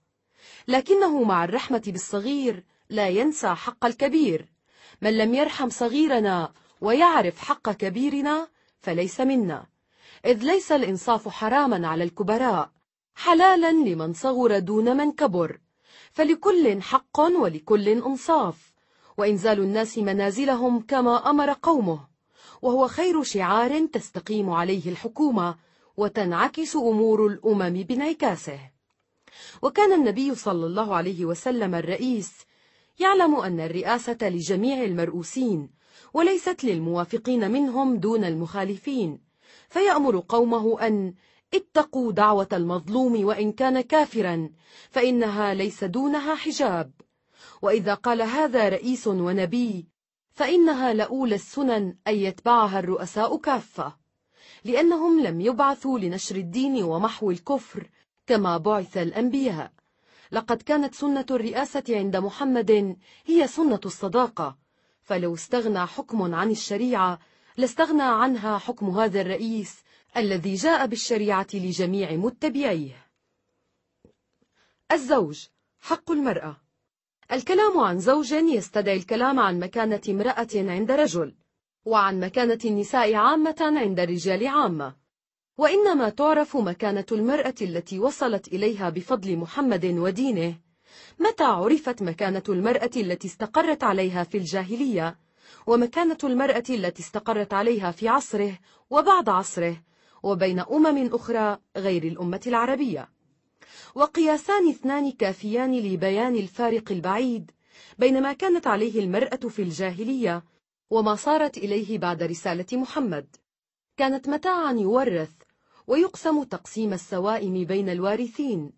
لكنه 0.68 1.22
مع 1.22 1.44
الرحمة 1.44 1.82
بالصغير 1.86 2.64
لا 2.90 3.08
ينسى 3.08 3.54
حق 3.54 3.84
الكبير 3.86 4.52
من 5.02 5.18
لم 5.18 5.34
يرحم 5.34 5.70
صغيرنا 5.70 6.52
ويعرف 6.80 7.38
حق 7.38 7.70
كبيرنا 7.72 8.48
فليس 8.80 9.20
منا 9.20 9.66
إذ 10.26 10.42
ليس 10.44 10.72
الإنصاف 10.72 11.28
حراما 11.28 11.88
على 11.88 12.04
الكبراء 12.04 12.70
حلالا 13.14 13.72
لمن 13.72 14.12
صغر 14.12 14.58
دون 14.58 14.96
من 14.96 15.12
كبر 15.12 15.58
فلكل 16.12 16.82
حق 16.82 17.20
ولكل 17.20 17.88
إنصاف 17.88 18.72
وإنزال 19.16 19.58
الناس 19.60 19.98
منازلهم 19.98 20.80
كما 20.80 21.30
أمر 21.30 21.52
قومه 21.52 22.00
وهو 22.62 22.88
خير 22.88 23.22
شعار 23.22 23.86
تستقيم 23.86 24.50
عليه 24.50 24.90
الحكومة 24.90 25.54
وتنعكس 25.96 26.76
أمور 26.76 27.26
الأمم 27.26 27.82
بانعكاسه 27.82 28.58
وكان 29.62 29.92
النبي 29.92 30.34
صلى 30.34 30.66
الله 30.66 30.94
عليه 30.94 31.24
وسلم 31.24 31.74
الرئيس 31.74 32.32
يعلم 32.98 33.34
أن 33.34 33.60
الرئاسة 33.60 34.18
لجميع 34.22 34.84
المرؤوسين 34.84 35.70
وليست 36.14 36.64
للموافقين 36.64 37.50
منهم 37.50 37.96
دون 37.96 38.24
المخالفين 38.24 39.25
فيأمر 39.70 40.20
قومه 40.28 40.80
أن 40.86 41.14
اتقوا 41.54 42.12
دعوة 42.12 42.48
المظلوم 42.52 43.24
وإن 43.24 43.52
كان 43.52 43.80
كافرا 43.80 44.50
فإنها 44.90 45.54
ليس 45.54 45.84
دونها 45.84 46.34
حجاب 46.34 46.90
وإذا 47.62 47.94
قال 47.94 48.22
هذا 48.22 48.68
رئيس 48.68 49.06
ونبي 49.06 49.86
فإنها 50.32 50.92
لأولى 50.92 51.34
السنن 51.34 51.96
أن 52.08 52.14
يتبعها 52.16 52.78
الرؤساء 52.78 53.36
كافة 53.36 53.96
لأنهم 54.64 55.20
لم 55.20 55.40
يبعثوا 55.40 55.98
لنشر 55.98 56.36
الدين 56.36 56.82
ومحو 56.84 57.30
الكفر 57.30 57.90
كما 58.26 58.56
بعث 58.58 58.96
الأنبياء 58.96 59.72
لقد 60.32 60.62
كانت 60.62 60.94
سنة 60.94 61.26
الرئاسة 61.30 61.84
عند 61.88 62.16
محمد 62.16 62.96
هي 63.26 63.46
سنة 63.46 63.80
الصداقة 63.84 64.56
فلو 65.02 65.34
استغنى 65.34 65.86
حكم 65.86 66.34
عن 66.34 66.50
الشريعة 66.50 67.18
لاستغنى 67.56 68.02
عنها 68.02 68.58
حكم 68.58 68.90
هذا 68.98 69.20
الرئيس 69.20 69.84
الذي 70.16 70.54
جاء 70.54 70.86
بالشريعة 70.86 71.46
لجميع 71.54 72.12
متبعيه 72.12 73.06
الزوج 74.92 75.46
حق 75.80 76.10
المرأة 76.10 76.56
الكلام 77.32 77.78
عن 77.80 77.98
زوج 78.00 78.32
يستدعي 78.32 78.96
الكلام 78.96 79.40
عن 79.40 79.58
مكانة 79.58 80.00
امرأة 80.08 80.46
عند 80.54 80.90
رجل 80.90 81.34
وعن 81.84 82.20
مكانة 82.20 82.58
النساء 82.64 83.14
عامة 83.14 83.56
عند 83.60 84.00
الرجال 84.00 84.46
عامة 84.46 84.94
وإنما 85.58 86.08
تعرف 86.08 86.56
مكانة 86.56 87.06
المرأة 87.12 87.54
التي 87.62 87.98
وصلت 87.98 88.48
إليها 88.48 88.90
بفضل 88.90 89.36
محمد 89.36 89.84
ودينه 89.84 90.54
متى 91.20 91.44
عرفت 91.44 92.02
مكانة 92.02 92.42
المرأة 92.48 92.90
التي 92.96 93.28
استقرت 93.28 93.84
عليها 93.84 94.24
في 94.24 94.38
الجاهلية 94.38 95.16
ومكانة 95.66 96.18
المرأة 96.24 96.62
التي 96.70 97.02
استقرت 97.02 97.54
عليها 97.54 97.90
في 97.90 98.08
عصره 98.08 98.58
وبعد 98.90 99.28
عصره 99.28 99.82
وبين 100.22 100.58
أمم 100.58 101.06
أخرى 101.14 101.58
غير 101.76 102.02
الأمة 102.02 102.40
العربية 102.46 103.08
وقياسان 103.94 104.68
اثنان 104.68 105.12
كافيان 105.12 105.78
لبيان 105.78 106.36
الفارق 106.36 106.92
البعيد 106.92 107.50
بين 107.98 108.22
ما 108.22 108.32
كانت 108.32 108.66
عليه 108.66 109.00
المرأة 109.00 109.36
في 109.48 109.62
الجاهلية 109.62 110.44
وما 110.90 111.14
صارت 111.14 111.58
إليه 111.58 111.98
بعد 111.98 112.22
رسالة 112.22 112.66
محمد 112.72 113.36
كانت 113.96 114.28
متاعا 114.28 114.72
يورث 114.72 115.32
ويقسم 115.86 116.42
تقسيم 116.42 116.92
السوائم 116.92 117.64
بين 117.64 117.88
الوارثين 117.88 118.72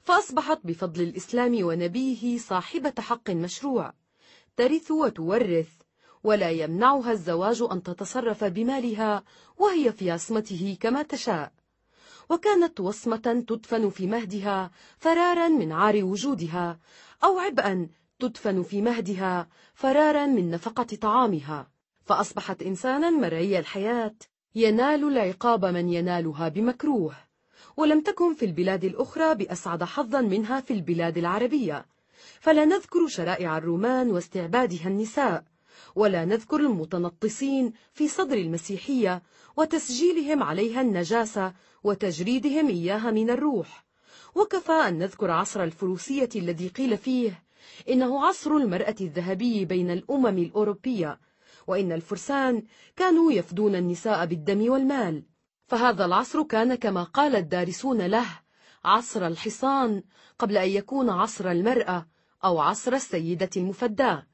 فأصبحت 0.00 0.58
بفضل 0.64 1.02
الإسلام 1.02 1.56
ونبيه 1.66 2.38
صاحبة 2.38 2.94
حق 2.98 3.30
مشروع 3.30 3.92
ترث 4.56 4.90
وتورث 4.90 5.81
ولا 6.24 6.50
يمنعها 6.50 7.12
الزواج 7.12 7.62
أن 7.72 7.82
تتصرف 7.82 8.44
بمالها 8.44 9.24
وهي 9.58 9.92
في 9.92 10.10
عصمته 10.10 10.76
كما 10.80 11.02
تشاء 11.02 11.52
وكانت 12.30 12.80
وصمة 12.80 13.44
تدفن 13.48 13.90
في 13.90 14.06
مهدها 14.06 14.70
فرارا 14.98 15.48
من 15.48 15.72
عار 15.72 16.04
وجودها 16.04 16.78
أو 17.24 17.38
عبئا 17.38 17.88
تدفن 18.18 18.62
في 18.62 18.82
مهدها 18.82 19.48
فرارا 19.74 20.26
من 20.26 20.50
نفقة 20.50 20.82
طعامها 21.00 21.70
فأصبحت 22.04 22.62
إنسانا 22.62 23.10
مرعي 23.10 23.58
الحياة 23.58 24.14
ينال 24.54 25.04
العقاب 25.04 25.64
من 25.64 25.88
ينالها 25.92 26.48
بمكروه 26.48 27.14
ولم 27.76 28.00
تكن 28.00 28.34
في 28.34 28.44
البلاد 28.44 28.84
الأخرى 28.84 29.34
بأسعد 29.34 29.84
حظا 29.84 30.20
منها 30.20 30.60
في 30.60 30.72
البلاد 30.72 31.18
العربية 31.18 31.86
فلا 32.40 32.64
نذكر 32.64 33.08
شرائع 33.08 33.58
الرومان 33.58 34.10
واستعبادها 34.10 34.88
النساء 34.88 35.44
ولا 35.94 36.24
نذكر 36.24 36.60
المتنطسين 36.60 37.72
في 37.92 38.08
صدر 38.08 38.36
المسيحية 38.36 39.22
وتسجيلهم 39.56 40.42
عليها 40.42 40.80
النجاسة 40.80 41.52
وتجريدهم 41.84 42.68
إياها 42.68 43.10
من 43.10 43.30
الروح 43.30 43.84
وكفى 44.34 44.72
أن 44.72 44.98
نذكر 44.98 45.30
عصر 45.30 45.62
الفروسية 45.64 46.28
الذي 46.36 46.68
قيل 46.68 46.98
فيه 46.98 47.42
إنه 47.88 48.24
عصر 48.26 48.56
المرأة 48.56 48.94
الذهبي 49.00 49.64
بين 49.64 49.90
الأمم 49.90 50.38
الأوروبية 50.38 51.18
وإن 51.66 51.92
الفرسان 51.92 52.62
كانوا 52.96 53.32
يفدون 53.32 53.74
النساء 53.76 54.26
بالدم 54.26 54.70
والمال 54.72 55.22
فهذا 55.66 56.04
العصر 56.04 56.42
كان 56.42 56.74
كما 56.74 57.02
قال 57.02 57.36
الدارسون 57.36 58.02
له 58.06 58.24
عصر 58.84 59.26
الحصان 59.26 60.02
قبل 60.38 60.56
أن 60.56 60.68
يكون 60.68 61.10
عصر 61.10 61.50
المرأة 61.50 62.06
أو 62.44 62.58
عصر 62.60 62.92
السيدة 62.94 63.50
المفداة 63.56 64.26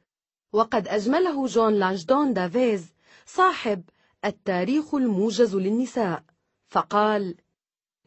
وقد 0.52 0.88
أجمله 0.88 1.46
جون 1.46 1.74
لانجدون 1.74 2.32
دافيز 2.34 2.92
صاحب 3.26 3.82
التاريخ 4.24 4.94
الموجز 4.94 5.56
للنساء 5.56 6.24
فقال 6.68 7.34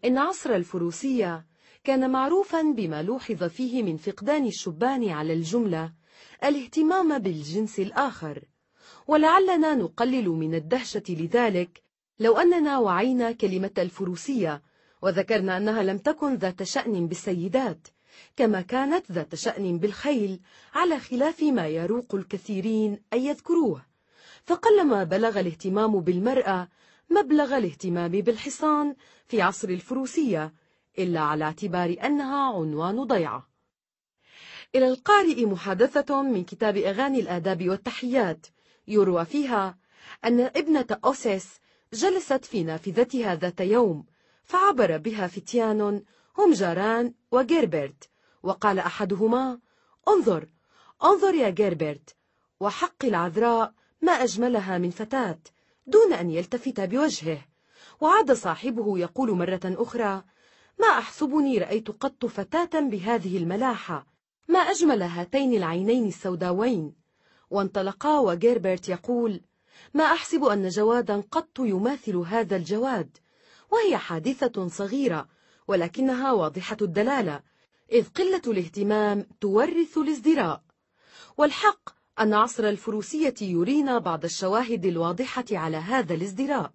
إن 0.05 0.17
عصر 0.17 0.55
الفروسية 0.55 1.45
كان 1.83 2.09
معروفا 2.09 2.61
بما 2.61 3.03
لوحظ 3.03 3.43
فيه 3.43 3.83
من 3.83 3.97
فقدان 3.97 4.45
الشبان 4.45 5.09
على 5.09 5.33
الجملة 5.33 5.93
الاهتمام 6.43 7.17
بالجنس 7.19 7.79
الآخر 7.79 8.43
ولعلنا 9.07 9.75
نقلل 9.75 10.29
من 10.29 10.55
الدهشة 10.55 11.03
لذلك 11.09 11.83
لو 12.19 12.37
أننا 12.37 12.77
وعينا 12.79 13.31
كلمة 13.31 13.71
الفروسية 13.77 14.61
وذكرنا 15.01 15.57
أنها 15.57 15.83
لم 15.83 15.97
تكن 15.97 16.35
ذات 16.35 16.63
شأن 16.63 17.07
بالسيدات 17.07 17.87
كما 18.37 18.61
كانت 18.61 19.11
ذات 19.11 19.35
شأن 19.35 19.79
بالخيل 19.79 20.39
على 20.73 20.99
خلاف 20.99 21.43
ما 21.43 21.67
يروق 21.67 22.15
الكثيرين 22.15 22.99
أن 23.13 23.19
يذكروه 23.19 23.85
فقلما 24.43 25.03
بلغ 25.03 25.39
الاهتمام 25.39 25.99
بالمرأة 25.99 26.69
مبلغ 27.09 27.57
الاهتمام 27.57 28.11
بالحصان 28.11 28.95
في 29.25 29.41
عصر 29.41 29.69
الفروسية 29.69 30.53
إلا 30.99 31.19
على 31.19 31.45
اعتبار 31.45 31.95
أنها 32.05 32.53
عنوان 32.53 33.03
ضيعة 33.03 33.47
إلى 34.75 34.87
القارئ 34.87 35.45
محادثة 35.45 36.21
من 36.21 36.43
كتاب 36.43 36.77
أغاني 36.77 37.19
الآداب 37.19 37.69
والتحيات 37.69 38.45
يروى 38.87 39.25
فيها 39.25 39.77
أن 40.25 40.39
ابنة 40.39 40.87
أوسيس 41.05 41.59
جلست 41.93 42.45
في 42.45 42.63
نافذتها 42.63 43.35
ذات 43.35 43.61
يوم 43.61 44.05
فعبر 44.43 44.97
بها 44.97 45.27
فتيان 45.27 46.03
هم 46.37 46.53
جاران 46.53 47.13
وجيربرت 47.31 48.10
وقال 48.43 48.79
أحدهما 48.79 49.59
انظر 50.07 50.47
انظر 51.03 51.35
يا 51.35 51.49
جيربرت 51.49 52.15
وحق 52.59 53.05
العذراء 53.05 53.73
ما 54.01 54.11
أجملها 54.11 54.77
من 54.77 54.89
فتاة 54.89 55.39
دون 55.87 56.13
أن 56.13 56.29
يلتفت 56.29 56.81
بوجهه 56.81 57.45
وعاد 58.01 58.31
صاحبه 58.31 58.97
يقول 58.99 59.31
مرة 59.31 59.59
أخرى 59.65 60.23
ما 60.79 60.87
أحسبني 60.87 61.57
رأيت 61.57 61.91
قط 61.91 62.25
فتاة 62.25 62.79
بهذه 62.79 63.37
الملاحة 63.37 64.05
ما 64.47 64.59
أجمل 64.59 65.01
هاتين 65.01 65.53
العينين 65.53 66.07
السوداوين 66.07 66.93
وانطلقا 67.49 68.19
وجيربرت 68.19 68.89
يقول 68.89 69.41
ما 69.93 70.03
أحسب 70.03 70.43
أن 70.43 70.67
جوادا 70.69 71.23
قط 71.31 71.59
يماثل 71.59 72.15
هذا 72.15 72.55
الجواد 72.55 73.17
وهي 73.71 73.97
حادثة 73.97 74.67
صغيرة 74.67 75.27
ولكنها 75.67 76.31
واضحة 76.31 76.77
الدلالة 76.81 77.41
إذ 77.91 78.07
قلة 78.15 78.41
الاهتمام 78.47 79.27
تورث 79.41 79.97
الازدراء 79.97 80.61
والحق 81.37 81.89
أن 82.21 82.33
عصر 82.33 82.69
الفروسية 82.69 83.33
يرينا 83.41 83.97
بعض 83.99 84.23
الشواهد 84.23 84.85
الواضحة 84.85 85.45
على 85.51 85.77
هذا 85.77 86.13
الازدراء 86.13 86.71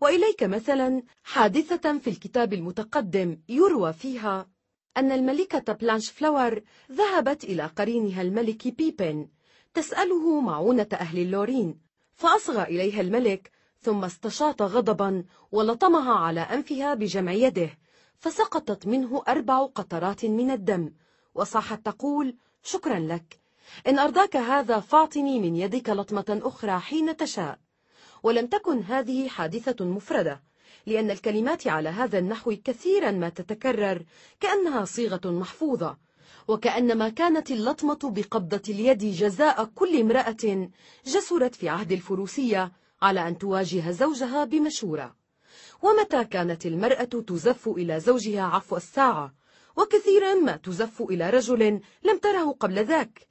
وإليك 0.00 0.42
مثلا 0.42 1.02
حادثة 1.24 1.98
في 1.98 2.10
الكتاب 2.10 2.52
المتقدم 2.52 3.38
يروى 3.48 3.92
فيها 3.92 4.48
أن 4.96 5.12
الملكة 5.12 5.72
بلانش 5.72 6.10
فلاور 6.10 6.60
ذهبت 6.92 7.44
إلى 7.44 7.62
قرينها 7.66 8.22
الملك 8.22 8.68
بيبن 8.76 9.28
تسأله 9.74 10.40
معونة 10.40 10.88
أهل 10.92 11.18
اللورين 11.18 11.80
فأصغى 12.14 12.62
إليها 12.62 13.00
الملك 13.00 13.50
ثم 13.80 14.04
استشاط 14.04 14.62
غضبا 14.62 15.24
ولطمها 15.52 16.14
على 16.14 16.40
أنفها 16.40 16.94
بجمع 16.94 17.32
يده 17.32 17.70
فسقطت 18.20 18.86
منه 18.86 19.22
أربع 19.28 19.66
قطرات 19.66 20.24
من 20.24 20.50
الدم 20.50 20.90
وصاحت 21.34 21.84
تقول 21.86 22.36
شكرا 22.62 22.98
لك 22.98 23.40
إن 23.86 23.98
أرضاك 23.98 24.36
هذا 24.36 24.80
فاعطني 24.80 25.38
من 25.40 25.56
يدك 25.56 25.88
لطمة 25.90 26.40
أخرى 26.44 26.78
حين 26.78 27.16
تشاء 27.16 27.58
ولم 28.22 28.46
تكن 28.46 28.82
هذه 28.82 29.28
حادثة 29.28 29.84
مفردة 29.84 30.42
لأن 30.86 31.10
الكلمات 31.10 31.66
على 31.66 31.88
هذا 31.88 32.18
النحو 32.18 32.56
كثيرا 32.64 33.10
ما 33.10 33.28
تتكرر 33.28 34.04
كأنها 34.40 34.84
صيغة 34.84 35.20
محفوظة 35.30 35.96
وكأنما 36.48 37.08
كانت 37.08 37.50
اللطمة 37.50 37.98
بقبضة 38.04 38.62
اليد 38.68 38.98
جزاء 38.98 39.64
كل 39.64 40.00
امرأة 40.00 40.70
جسرت 41.06 41.54
في 41.54 41.68
عهد 41.68 41.92
الفروسية 41.92 42.72
على 43.02 43.28
أن 43.28 43.38
تواجه 43.38 43.90
زوجها 43.90 44.44
بمشورة 44.44 45.17
ومتى 45.82 46.24
كانت 46.24 46.66
المرأة 46.66 47.04
تزف 47.04 47.68
إلى 47.68 48.00
زوجها 48.00 48.42
عفو 48.42 48.76
الساعة 48.76 49.34
وكثيرا 49.76 50.34
ما 50.34 50.56
تزف 50.56 51.02
إلى 51.02 51.30
رجل 51.30 51.80
لم 52.02 52.18
تره 52.22 52.52
قبل 52.60 52.84
ذاك 52.84 53.28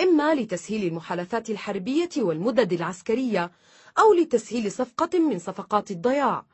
إما 0.00 0.34
لتسهيل 0.34 0.86
المحالفات 0.88 1.50
الحربية 1.50 2.08
والمدد 2.16 2.72
العسكرية 2.72 3.52
أو 3.98 4.14
لتسهيل 4.14 4.72
صفقة 4.72 5.18
من 5.18 5.38
صفقات 5.38 5.90
الضياع 5.90 6.46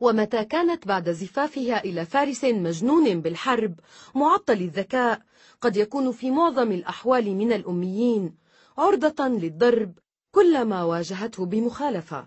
ومتى 0.00 0.44
كانت 0.44 0.86
بعد 0.86 1.10
زفافها 1.12 1.84
إلى 1.84 2.06
فارس 2.06 2.44
مجنون 2.44 3.20
بالحرب 3.20 3.80
معطل 4.14 4.52
الذكاء 4.54 5.20
قد 5.60 5.76
يكون 5.76 6.12
في 6.12 6.30
معظم 6.30 6.72
الأحوال 6.72 7.36
من 7.36 7.52
الأميين 7.52 8.34
عرضة 8.78 9.28
للضرب 9.28 9.98
كلما 10.30 10.84
واجهته 10.84 11.46
بمخالفة 11.46 12.26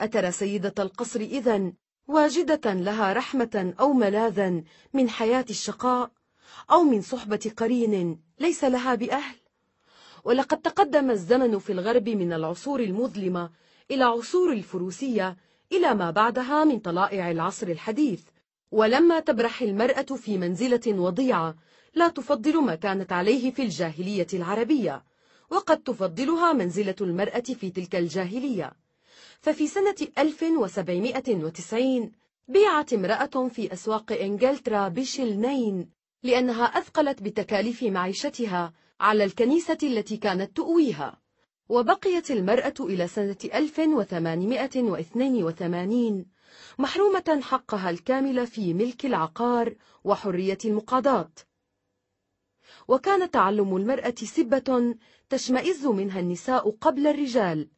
أترى 0.00 0.30
سيدة 0.30 0.74
القصر 0.78 1.20
إذا 1.20 1.72
واجدة 2.08 2.72
لها 2.72 3.12
رحمة 3.12 3.74
أو 3.80 3.92
ملاذا 3.92 4.62
من 4.92 5.08
حياة 5.10 5.44
الشقاء 5.50 6.10
أو 6.70 6.82
من 6.82 7.00
صحبة 7.02 7.52
قرين 7.56 8.20
ليس 8.38 8.64
لها 8.64 8.94
بأهل 8.94 9.36
ولقد 10.24 10.58
تقدم 10.60 11.10
الزمن 11.10 11.58
في 11.58 11.72
الغرب 11.72 12.08
من 12.08 12.32
العصور 12.32 12.80
المظلمة 12.80 13.50
إلى 13.90 14.04
عصور 14.04 14.52
الفروسية 14.52 15.36
إلى 15.72 15.94
ما 15.94 16.10
بعدها 16.10 16.64
من 16.64 16.78
طلائع 16.78 17.30
العصر 17.30 17.66
الحديث 17.66 18.22
ولما 18.72 19.20
تبرح 19.20 19.62
المرأة 19.62 20.02
في 20.02 20.38
منزلة 20.38 20.80
وضيعة 20.86 21.54
لا 21.94 22.08
تفضل 22.08 22.58
ما 22.62 22.74
كانت 22.74 23.12
عليه 23.12 23.50
في 23.50 23.62
الجاهلية 23.62 24.26
العربية 24.34 25.04
وقد 25.50 25.78
تفضلها 25.82 26.52
منزلة 26.52 26.94
المرأة 27.00 27.40
في 27.40 27.70
تلك 27.70 27.96
الجاهلية 27.96 28.72
ففي 29.42 29.66
سنة 29.66 29.94
1790 30.18 32.12
بيعت 32.48 32.92
امرأة 32.92 33.48
في 33.48 33.72
أسواق 33.72 34.12
إنجلترا 34.12 34.88
بشلنين 34.88 35.90
لأنها 36.22 36.64
أثقلت 36.64 37.22
بتكاليف 37.22 37.82
معيشتها 37.82 38.72
على 39.00 39.24
الكنيسة 39.24 39.78
التي 39.82 40.16
كانت 40.16 40.56
تؤويها 40.56 41.20
وبقيت 41.68 42.30
المرأة 42.30 42.74
إلى 42.80 43.08
سنة 43.08 43.36
1882 43.44 46.24
محرومة 46.78 47.40
حقها 47.42 47.90
الكامل 47.90 48.46
في 48.46 48.74
ملك 48.74 49.06
العقار 49.06 49.74
وحرية 50.04 50.58
المقاضاة 50.64 51.30
وكان 52.88 53.30
تعلم 53.30 53.76
المرأة 53.76 54.14
سبة 54.18 54.94
تشمئز 55.28 55.86
منها 55.86 56.20
النساء 56.20 56.70
قبل 56.70 57.06
الرجال 57.06 57.68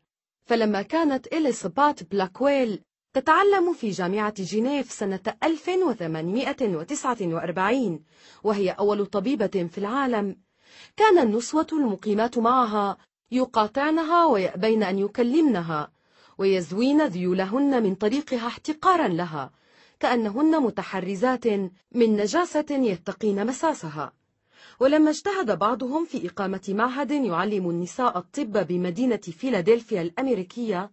فلما 0.46 0.82
كانت 0.82 1.26
إليسابات 1.26 2.02
بلاكويل 2.10 2.80
تتعلم 3.14 3.72
في 3.72 3.90
جامعة 3.90 4.34
جنيف 4.38 4.92
سنة 4.92 5.20
1849 5.44 8.00
وهي 8.44 8.70
أول 8.70 9.06
طبيبة 9.06 9.46
في 9.72 9.78
العالم 9.78 10.36
كان 10.96 11.18
النسوة 11.18 11.66
المقيمات 11.72 12.38
معها 12.38 12.96
يقاطعنها 13.30 14.24
ويأبين 14.26 14.82
أن 14.82 14.98
يكلمنها 14.98 15.92
ويزوين 16.38 17.06
ذيولهن 17.06 17.82
من 17.82 17.94
طريقها 17.94 18.46
احتقارا 18.46 19.08
لها 19.08 19.50
كأنهن 20.00 20.62
متحرزات 20.62 21.46
من 21.92 22.16
نجاسة 22.16 22.66
يتقين 22.70 23.46
مساسها 23.46 24.12
ولما 24.82 25.10
اجتهد 25.10 25.58
بعضهم 25.58 26.04
في 26.04 26.26
إقامة 26.28 26.60
معهد 26.68 27.10
يعلم 27.10 27.70
النساء 27.70 28.18
الطب 28.18 28.66
بمدينة 28.66 29.16
فيلادلفيا 29.22 30.02
الأمريكية 30.02 30.90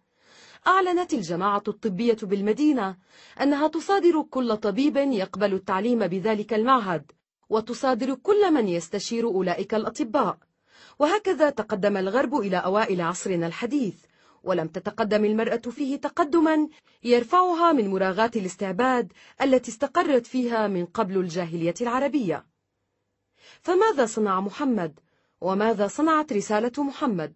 أعلنت 0.67 1.13
الجماعة 1.13 1.63
الطبية 1.67 2.17
بالمدينة 2.23 2.97
أنها 3.41 3.67
تصادر 3.67 4.21
كل 4.21 4.57
طبيب 4.57 4.97
يقبل 4.97 5.53
التعليم 5.53 6.07
بذلك 6.07 6.53
المعهد 6.53 7.11
وتصادر 7.49 8.13
كل 8.15 8.53
من 8.53 8.67
يستشير 8.67 9.27
أولئك 9.27 9.73
الأطباء 9.75 10.37
وهكذا 10.99 11.49
تقدم 11.49 11.97
الغرب 11.97 12.35
إلى 12.39 12.57
أوائل 12.57 13.01
عصرنا 13.01 13.47
الحديث 13.47 13.95
ولم 14.43 14.67
تتقدم 14.67 15.25
المرأة 15.25 15.69
فيه 15.69 15.95
تقدما 15.95 16.67
يرفعها 17.03 17.71
من 17.73 17.87
مراغات 17.89 18.37
الاستعباد 18.37 19.11
التي 19.41 19.71
استقرت 19.71 20.27
فيها 20.27 20.67
من 20.67 20.85
قبل 20.85 21.17
الجاهلية 21.17 21.73
العربية 21.81 22.48
فماذا 23.61 24.05
صنع 24.05 24.39
محمد 24.39 24.99
وماذا 25.41 25.87
صنعت 25.87 26.33
رسالة 26.33 26.83
محمد 26.83 27.33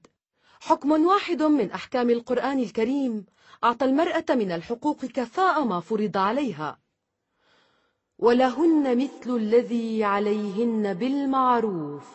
حكم 0.59 0.91
واحد 1.05 1.41
من 1.43 1.71
أحكام 1.71 2.09
القرآن 2.09 2.59
الكريم 2.59 3.25
أعطى 3.63 3.85
المرأة 3.85 4.25
من 4.29 4.51
الحقوق 4.51 5.05
كفاء 5.05 5.63
ما 5.63 5.79
فرض 5.79 6.17
عليها 6.17 6.79
ولهن 8.19 8.97
مثل 8.97 9.35
الذي 9.35 10.03
عليهن 10.03 10.93
بالمعروف 10.93 12.05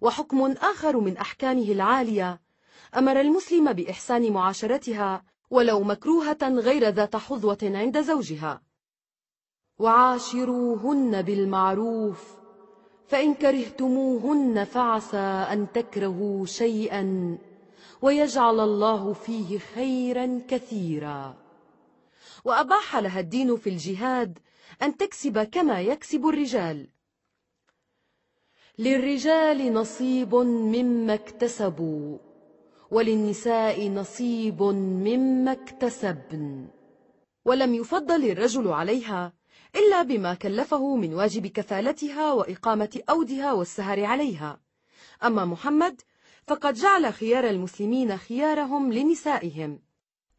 وحكم 0.00 0.52
آخر 0.52 0.96
من 1.00 1.16
أحكامه 1.16 1.62
العالية 1.72 2.40
أمر 2.96 3.20
المسلم 3.20 3.72
بإحسان 3.72 4.32
معاشرتها 4.32 5.24
ولو 5.50 5.82
مكروهة 5.82 6.38
غير 6.42 6.88
ذات 6.88 7.16
حظوة 7.16 7.58
عند 7.62 8.00
زوجها 8.00 8.62
وعاشروهن 9.78 11.22
بالمعروف 11.22 12.37
فإن 13.08 13.34
كرهتموهن 13.34 14.64
فعسى 14.64 15.16
أن 15.16 15.66
تكرهوا 15.74 16.46
شيئا 16.46 17.38
ويجعل 18.02 18.60
الله 18.60 19.12
فيه 19.12 19.58
خيرا 19.58 20.40
كثيرا 20.48 21.36
وأباح 22.44 22.96
لها 22.96 23.20
الدين 23.20 23.56
في 23.56 23.70
الجهاد 23.70 24.38
أن 24.82 24.96
تكسب 24.96 25.38
كما 25.38 25.80
يكسب 25.80 26.26
الرجال 26.26 26.88
للرجال 28.78 29.72
نصيب 29.72 30.34
مما 30.34 31.14
اكتسبوا 31.14 32.18
وللنساء 32.90 33.88
نصيب 33.88 34.62
مما 35.06 35.52
اكتسبن 35.52 36.66
ولم 37.44 37.74
يفضل 37.74 38.24
الرجل 38.30 38.68
عليها 38.72 39.32
إلا 39.76 40.02
بما 40.02 40.34
كلفه 40.34 40.96
من 40.96 41.14
واجب 41.14 41.46
كفالتها 41.46 42.32
وإقامة 42.32 43.00
أودها 43.10 43.52
والسهر 43.52 44.04
عليها 44.04 44.60
أما 45.24 45.44
محمد 45.44 46.00
فقد 46.46 46.74
جعل 46.74 47.12
خيار 47.12 47.50
المسلمين 47.50 48.16
خيارهم 48.16 48.92
لنسائهم 48.92 49.78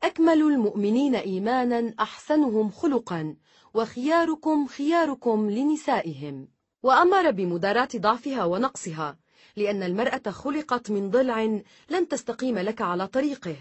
أكمل 0.04 0.42
المؤمنين 0.42 1.16
إيمانا 1.16 1.94
أحسنهم 2.00 2.70
خلقا 2.72 3.36
وخياركم 3.74 4.68
خياركم 4.68 5.50
لنسائهم 5.50 6.48
وأمر 6.84 7.32
بمداراة 7.32 7.88
ضعفها 7.96 8.46
ونقصها 8.46 9.18
لأن 9.56 9.84
المرأة 9.84 10.30
خلقت 10.32 10.92
من 10.92 11.10
ضلع 11.10 11.42
لن 11.90 12.08
تستقيم 12.10 12.58
لك 12.60 12.82
على 12.82 13.08
طريقه 13.08 13.56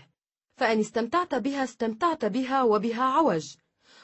فإن 0.56 0.80
استمتعت 0.80 1.34
بها 1.34 1.64
استمتعت 1.64 2.24
بها 2.24 2.62
وبها 2.62 3.02
عوج 3.02 3.54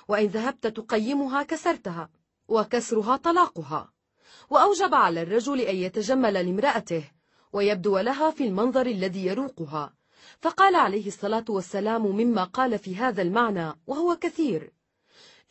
وإن 0.09 0.27
ذهبت 0.27 0.67
تقيمها 0.67 1.43
كسرتها 1.43 2.09
وكسرها 2.49 3.17
طلاقها 3.17 3.93
وأوجب 4.51 4.95
على 4.95 5.23
الرجل 5.23 5.61
أن 5.61 5.77
يتجمل 5.77 6.35
لامرأته 6.35 7.11
ويبدو 7.53 7.99
لها 7.99 8.31
في 8.31 8.45
المنظر 8.45 8.87
الذي 8.87 9.27
يروقها 9.27 9.95
فقال 10.41 10.75
عليه 10.75 11.07
الصلاة 11.07 11.45
والسلام 11.49 12.07
مما 12.07 12.45
قال 12.45 12.79
في 12.79 12.97
هذا 12.97 13.23
المعنى 13.23 13.73
وهو 13.87 14.17
كثير 14.17 14.73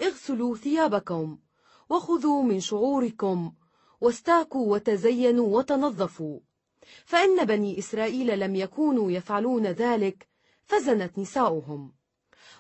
اغسلوا 0.02 0.56
ثيابكم 0.56 1.38
وخذوا 1.90 2.44
من 2.44 2.60
شعوركم 2.60 3.54
واستاكوا 4.02 4.74
وتزينوا 4.74 5.58
وتنظفوا 5.58 6.40
فإن 7.06 7.46
بني 7.46 7.80
إسرائيل 7.80 8.40
لم 8.40 8.56
يكونوا 8.56 9.12
يفعلون 9.12 9.68
ذلك 9.68 10.28
فزنت 10.64 11.20
نساؤهم 11.20 11.92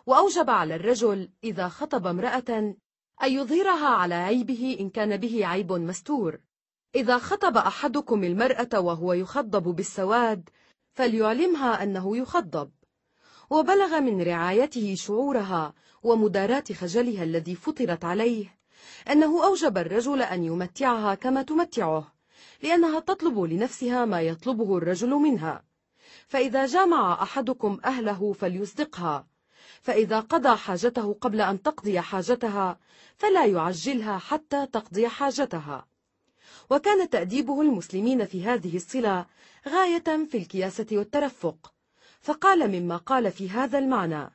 وأوجب 0.06 0.50
على 0.50 0.76
الرجل 0.76 1.30
إذا 1.44 1.68
خطب 1.70 2.08
امرأة 2.08 2.44
أن 3.24 3.32
يظهرها 3.32 3.88
على 3.88 4.16
عيبه 4.16 4.78
إن 4.80 4.90
كان 4.90 5.18
به 5.18 5.46
عيب 5.46 5.72
مستور 5.72 6.40
إذا 6.96 7.18
خطب 7.18 7.58
أحدكم 7.58 8.24
المرأة 8.24 8.80
وهو 8.80 9.14
يخضب 9.14 9.64
بالسواد 9.64 10.50
فليعلمها 10.94 11.84
أنه 11.84 12.18
يخضب 12.18 12.72
وبلغ 13.50 14.00
من 14.00 14.22
رعايته 14.22 14.96
شعورها 14.96 15.74
ومداراة 16.04 16.64
خجلها 16.74 17.24
الذي 17.24 17.56
فطرت 17.56 18.06
عليه 18.06 18.58
أنه 19.12 19.44
أوجب 19.46 19.78
الرجل 19.78 20.22
أن 20.22 20.44
يمتعها 20.44 21.16
كما 21.16 21.42
تمتعه 21.42 22.14
لأنها 22.64 23.00
تطلب 23.00 23.40
لنفسها 23.40 24.06
ما 24.06 24.22
يطلبه 24.22 24.78
الرجل 24.78 25.10
منها 25.10 25.64
فإذا 26.28 26.66
جامع 26.66 27.24
أحدكم 27.24 27.80
أهله 27.86 28.32
فليصدقها 28.34 29.26
فإذا 29.84 30.20
قضى 30.20 30.58
حاجته 30.58 31.14
قبل 31.14 31.42
أن 31.42 31.62
تقضي 31.62 32.02
حاجتها 32.02 32.80
فلا 33.18 33.46
يعجلها 33.46 34.18
حتى 34.18 34.66
تقضي 34.68 35.08
حاجتها 35.08 35.88
وكان 36.70 37.10
تأديبه 37.10 37.62
المسلمين 37.62 38.26
في 38.26 38.44
هذه 38.44 38.76
الصلة 38.76 39.26
غاية 39.70 40.04
في 40.32 40.38
الكياسة 40.38 40.86
والترفق 40.92 41.74
فقال 42.22 42.68
مما 42.68 42.98
قال 42.98 43.32
في 43.32 43.50
هذا 43.50 43.78
المعنى 43.80 44.30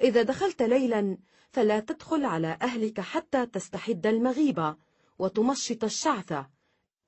إذا 0.00 0.22
دخلت 0.22 0.62
ليلا 0.62 1.18
فلا 1.50 1.80
تدخل 1.80 2.24
على 2.24 2.58
أهلك 2.62 3.00
حتى 3.00 3.46
تستحد 3.46 4.06
المغيبة 4.06 4.76
وتمشط 5.18 5.84
الشعثة 5.84 6.46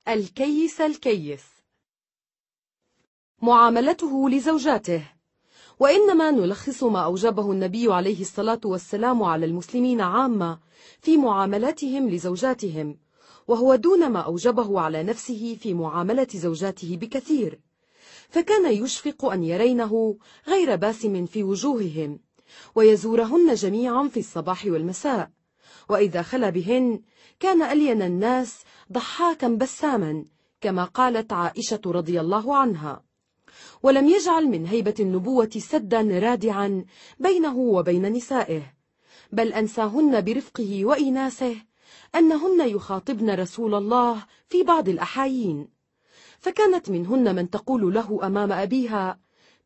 الكيس 0.07 0.81
الكيس 0.81 1.43
معاملته 3.41 4.29
لزوجاته 4.29 5.05
وإنما 5.79 6.31
نلخص 6.31 6.83
ما 6.83 6.99
أوجبه 7.03 7.51
النبي 7.51 7.93
عليه 7.93 8.21
الصلاة 8.21 8.61
والسلام 8.65 9.23
على 9.23 9.45
المسلمين 9.45 10.01
عامة 10.01 10.59
في 11.01 11.17
معاملاتهم 11.17 12.09
لزوجاتهم 12.09 12.97
وهو 13.47 13.75
دون 13.75 14.09
ما 14.09 14.19
أوجبه 14.19 14.79
على 14.81 15.03
نفسه 15.03 15.57
في 15.61 15.73
معاملة 15.73 16.27
زوجاته 16.35 16.97
بكثير 16.97 17.59
فكان 18.29 18.71
يشفق 18.73 19.25
أن 19.25 19.43
يرينه 19.43 20.17
غير 20.47 20.75
باسم 20.75 21.25
في 21.25 21.43
وجوههم 21.43 22.19
ويزورهن 22.75 23.53
جميعا 23.53 24.07
في 24.07 24.19
الصباح 24.19 24.65
والمساء 24.65 25.29
وإذا 25.89 26.21
خلا 26.21 26.49
بهن 26.49 27.01
كان 27.39 27.61
ألين 27.61 28.01
الناس 28.01 28.61
ضحاكا 28.91 29.47
بساما 29.47 30.25
كما 30.61 30.83
قالت 30.83 31.33
عائشة 31.33 31.81
رضي 31.85 32.21
الله 32.21 32.57
عنها 32.57 33.03
ولم 33.83 34.07
يجعل 34.09 34.47
من 34.47 34.65
هيبة 34.65 34.93
النبوة 34.99 35.49
سدا 35.57 36.01
رادعا 36.19 36.85
بينه 37.19 37.57
وبين 37.57 38.13
نسائه 38.13 38.61
بل 39.31 39.53
أنساهن 39.53 40.21
برفقه 40.21 40.85
وإناسه 40.85 41.55
أنهن 42.15 42.69
يخاطبن 42.69 43.35
رسول 43.35 43.75
الله 43.75 44.25
في 44.49 44.63
بعض 44.63 44.89
الأحايين 44.89 45.67
فكانت 46.39 46.89
منهن 46.89 47.35
من 47.35 47.49
تقول 47.49 47.93
له 47.93 48.19
أمام 48.27 48.51
أبيها 48.51 49.19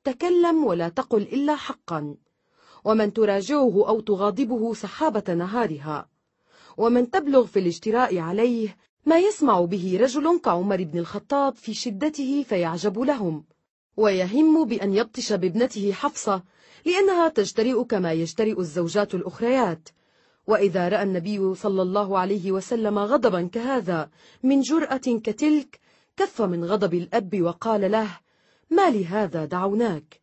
تكلم 0.04 0.64
ولا 0.66 0.90
تقل 0.90 1.22
إلا 1.22 1.56
حقا 1.56 2.16
ومن 2.84 3.14
تراجعه 3.14 3.88
أو 3.90 4.00
تغاضبه 4.00 4.74
سحابة 4.74 5.34
نهارها 5.34 6.10
ومن 6.78 7.10
تبلغ 7.12 7.46
في 7.46 7.60
الاجتراء 7.60 8.18
عليه 8.18 8.78
ما 9.06 9.20
يسمع 9.20 9.62
به 9.62 9.98
رجل 10.02 10.40
كعمر 10.40 10.84
بن 10.84 11.00
الخطاب 11.00 11.54
في 11.56 11.74
شدته 11.74 12.46
فيعجب 12.50 13.00
لهم 13.00 13.44
ويهم 14.00 14.66
بأن 14.66 14.94
يبطش 14.94 15.34
بابنته 15.34 15.92
حفصة 15.94 16.44
لأنها 16.86 17.28
تجترئ 17.30 17.84
كما 17.84 18.12
يجترئ 18.12 18.60
الزوجات 18.60 19.16
الأخريات 19.16 19.90
وإذا 20.48 20.90
رأى 20.90 21.04
النبي 21.04 21.56
صلى 21.56 21.82
الله 21.82 22.20
عليه 22.20 22.52
وسلم 22.52 23.00
غضبا 23.00 23.48
كهذا 23.52 24.10
من 24.44 24.62
جرأة 24.62 24.98
كتلك 25.08 25.80
كف 26.18 26.42
من 26.42 26.64
غضب 26.66 26.94
الأب 26.94 27.42
وقال 27.42 27.92
له 27.92 28.20
ما 28.70 28.90
لهذا 28.90 29.46
دعوناك 29.46 30.22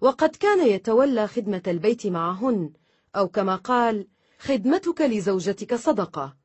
وقد 0.00 0.36
كان 0.36 0.66
يتولى 0.66 1.28
خدمة 1.28 1.62
البيت 1.66 2.06
معهن 2.06 2.72
أو 3.16 3.28
كما 3.28 3.56
قال 3.56 4.06
خدمتك 4.38 5.00
لزوجتك 5.00 5.74
صدقة 5.74 6.36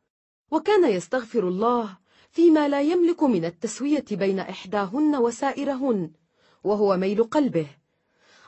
وكان 0.51 0.91
يستغفر 0.91 1.47
الله 1.47 1.97
فيما 2.31 2.67
لا 2.67 2.81
يملك 2.81 3.23
من 3.23 3.45
التسوية 3.45 4.05
بين 4.11 4.39
إحداهن 4.39 5.15
وسائرهن 5.15 6.11
وهو 6.63 6.97
ميل 6.97 7.23
قلبه 7.23 7.67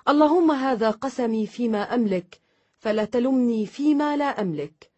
اللهم 0.09 0.51
هذا 0.51 0.89
قسمي 0.91 1.47
فيما 1.47 1.95
أملك 1.95 2.39
فلا 2.79 3.05
تلمني 3.05 3.65
فيما 3.65 4.17
لا 4.17 4.25
أملك 4.25 4.91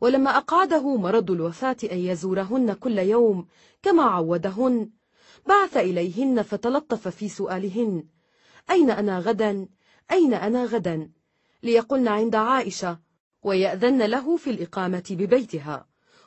ولما 0.00 0.36
أقعده 0.36 0.96
مرض 0.96 1.30
الوفاة 1.30 1.76
أن 1.92 1.98
يزورهن 1.98 2.72
كل 2.72 2.98
يوم 2.98 3.46
كما 3.82 4.02
عودهن 4.02 4.90
بعث 5.48 5.76
إليهن 5.76 6.42
فتلطف 6.42 7.08
في 7.08 7.28
سؤالهن 7.28 8.04
أين 8.70 8.90
أنا 8.90 9.18
غدا؟ 9.18 9.68
أين 10.12 10.34
أنا 10.34 10.64
غدا؟ 10.64 11.10
ليقلن 11.62 12.08
عند 12.08 12.34
عائشة 12.36 12.98
ويأذن 13.42 14.02
له 14.02 14.36
في 14.36 14.50
الإقامة 14.50 15.04
ببيتها 15.10 15.86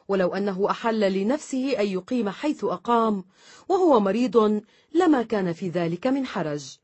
ولو 0.09 0.33
أنه 0.33 0.71
أحل 0.71 1.13
لنفسه 1.13 1.79
أن 1.79 1.87
يقيم 1.87 2.29
حيث 2.29 2.63
أقام 2.63 3.23
وهو 3.69 3.99
مريض 3.99 4.61
لما 4.93 5.21
كان 5.23 5.53
في 5.53 5.69
ذلك 5.69 6.07
من 6.07 6.25
حرج 6.25 6.77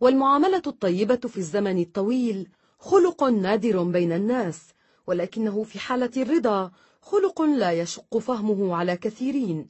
والمعاملة 0.00 0.62
الطيبة 0.66 1.16
في 1.16 1.36
الزمن 1.36 1.78
الطويل 1.78 2.48
خلق 2.78 3.24
نادر 3.24 3.82
بين 3.82 4.12
الناس 4.12 4.60
ولكنه 5.06 5.62
في 5.62 5.78
حالة 5.78 6.10
الرضا 6.16 6.72
خلق 7.02 7.42
لا 7.42 7.72
يشق 7.72 8.18
فهمه 8.18 8.76
على 8.76 8.96
كثيرين 8.96 9.68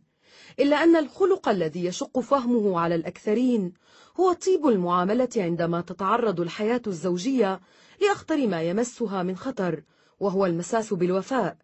إلا 0.60 0.84
أن 0.84 0.97
الخلق 0.97 1.48
الذي 1.48 1.84
يشق 1.84 2.20
فهمه 2.20 2.81
على 2.81 2.94
الأكثرين 2.94 3.73
هو 4.20 4.32
طيب 4.32 4.66
المعاملة 4.66 5.28
عندما 5.36 5.81
تتعرض 5.81 6.40
الحياة 6.40 6.82
الزوجية 6.86 7.60
لأخطر 8.02 8.47
ما 8.47 8.62
يمسها 8.62 9.23
من 9.23 9.36
خطر 9.36 9.82
وهو 10.20 10.47
المساس 10.47 10.92
بالوفاء 10.94 11.56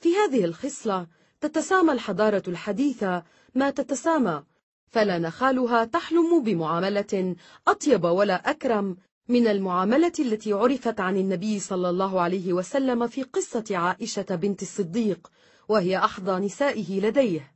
في 0.00 0.16
هذه 0.16 0.44
الخصلة 0.44 1.06
تتسامى 1.40 1.92
الحضارة 1.92 2.42
الحديثة 2.48 3.22
ما 3.54 3.70
تتسامى 3.70 4.42
فلا 4.88 5.18
نخالها 5.18 5.84
تحلم 5.84 6.42
بمعاملة 6.42 7.36
أطيب 7.68 8.04
ولا 8.04 8.50
أكرم 8.50 8.96
من 9.28 9.46
المعاملة 9.46 10.12
التي 10.18 10.52
عرفت 10.52 11.00
عن 11.00 11.16
النبي 11.16 11.60
صلى 11.60 11.90
الله 11.90 12.20
عليه 12.20 12.52
وسلم 12.52 13.06
في 13.06 13.22
قصة 13.22 13.64
عائشة 13.70 14.22
بنت 14.34 14.62
الصديق 14.62 15.30
وهي 15.68 15.98
أحظى 15.98 16.32
نسائه 16.38 17.00
لديه 17.00 17.52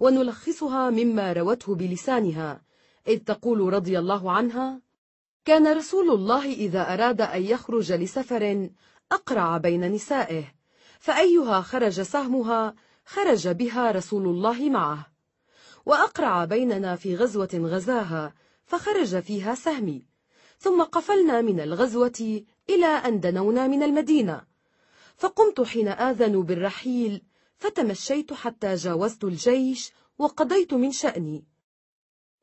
ونلخصها 0.00 0.90
مما 0.90 1.32
روته 1.32 1.74
بلسانها 1.74 2.60
إذ 3.08 3.18
تقول 3.18 3.72
رضي 3.72 3.98
الله 3.98 4.32
عنها 4.32 4.80
كان 5.44 5.72
رسول 5.76 6.10
الله 6.10 6.44
إذا 6.52 6.92
أراد 6.94 7.20
أن 7.20 7.42
يخرج 7.42 7.92
لسفر 7.92 8.70
أقرع 9.12 9.56
بين 9.58 9.92
نسائه 9.92 10.44
فأيها 11.02 11.60
خرج 11.60 12.00
سهمها 12.00 12.74
خرج 13.04 13.48
بها 13.48 13.90
رسول 13.90 14.26
الله 14.26 14.70
معه 14.70 15.06
وأقرع 15.86 16.44
بيننا 16.44 16.96
في 16.96 17.16
غزوة 17.16 17.48
غزاها 17.54 18.34
فخرج 18.64 19.20
فيها 19.20 19.54
سهمي 19.54 20.04
ثم 20.58 20.82
قفلنا 20.82 21.40
من 21.40 21.60
الغزوة 21.60 22.44
إلى 22.70 22.86
أن 22.86 23.20
دنونا 23.20 23.66
من 23.66 23.82
المدينة 23.82 24.44
فقمت 25.16 25.60
حين 25.60 25.88
آذنوا 25.88 26.42
بالرحيل 26.42 27.22
فتمشيت 27.56 28.32
حتى 28.32 28.74
جاوزت 28.74 29.24
الجيش 29.24 29.92
وقضيت 30.18 30.74
من 30.74 30.92
شأني 30.92 31.44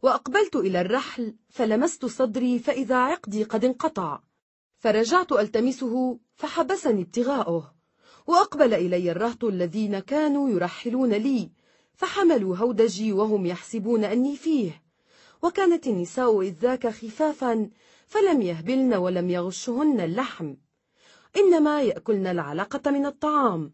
وأقبلت 0.02 0.56
إلى 0.56 0.82
الرحل 0.82 1.36
فلمست 1.50 2.06
صدري 2.06 2.60
فإذا 2.60 2.96
عقدي 2.96 3.44
قد 3.44 3.66
انقطع 3.66 4.20
فرجعت 4.78 5.32
ألتمسه 5.32 6.20
فحبسني 6.36 7.02
ابتغاؤه 7.02 7.79
وأقبل 8.30 8.74
إلي 8.74 9.12
الرهط 9.12 9.44
الذين 9.46 10.00
كانوا 10.00 10.50
يرحلون 10.50 11.10
لي 11.14 11.50
فحملوا 11.94 12.58
هودجي 12.58 13.14
وهم 13.14 13.46
يحسبون 13.46 14.04
أني 14.04 14.36
فيه 14.36 14.82
وكانت 15.44 15.88
النساء 15.88 16.42
إذ 16.42 16.54
ذاك 16.54 16.88
خفافا 16.88 17.70
فلم 18.08 18.42
يهبلن 18.42 18.94
ولم 18.94 19.30
يغشهن 19.30 20.00
اللحم 20.00 20.54
إنما 21.38 21.82
يأكلن 21.82 22.28
العلقة 22.28 22.92
من 22.92 23.06
الطعام 23.06 23.72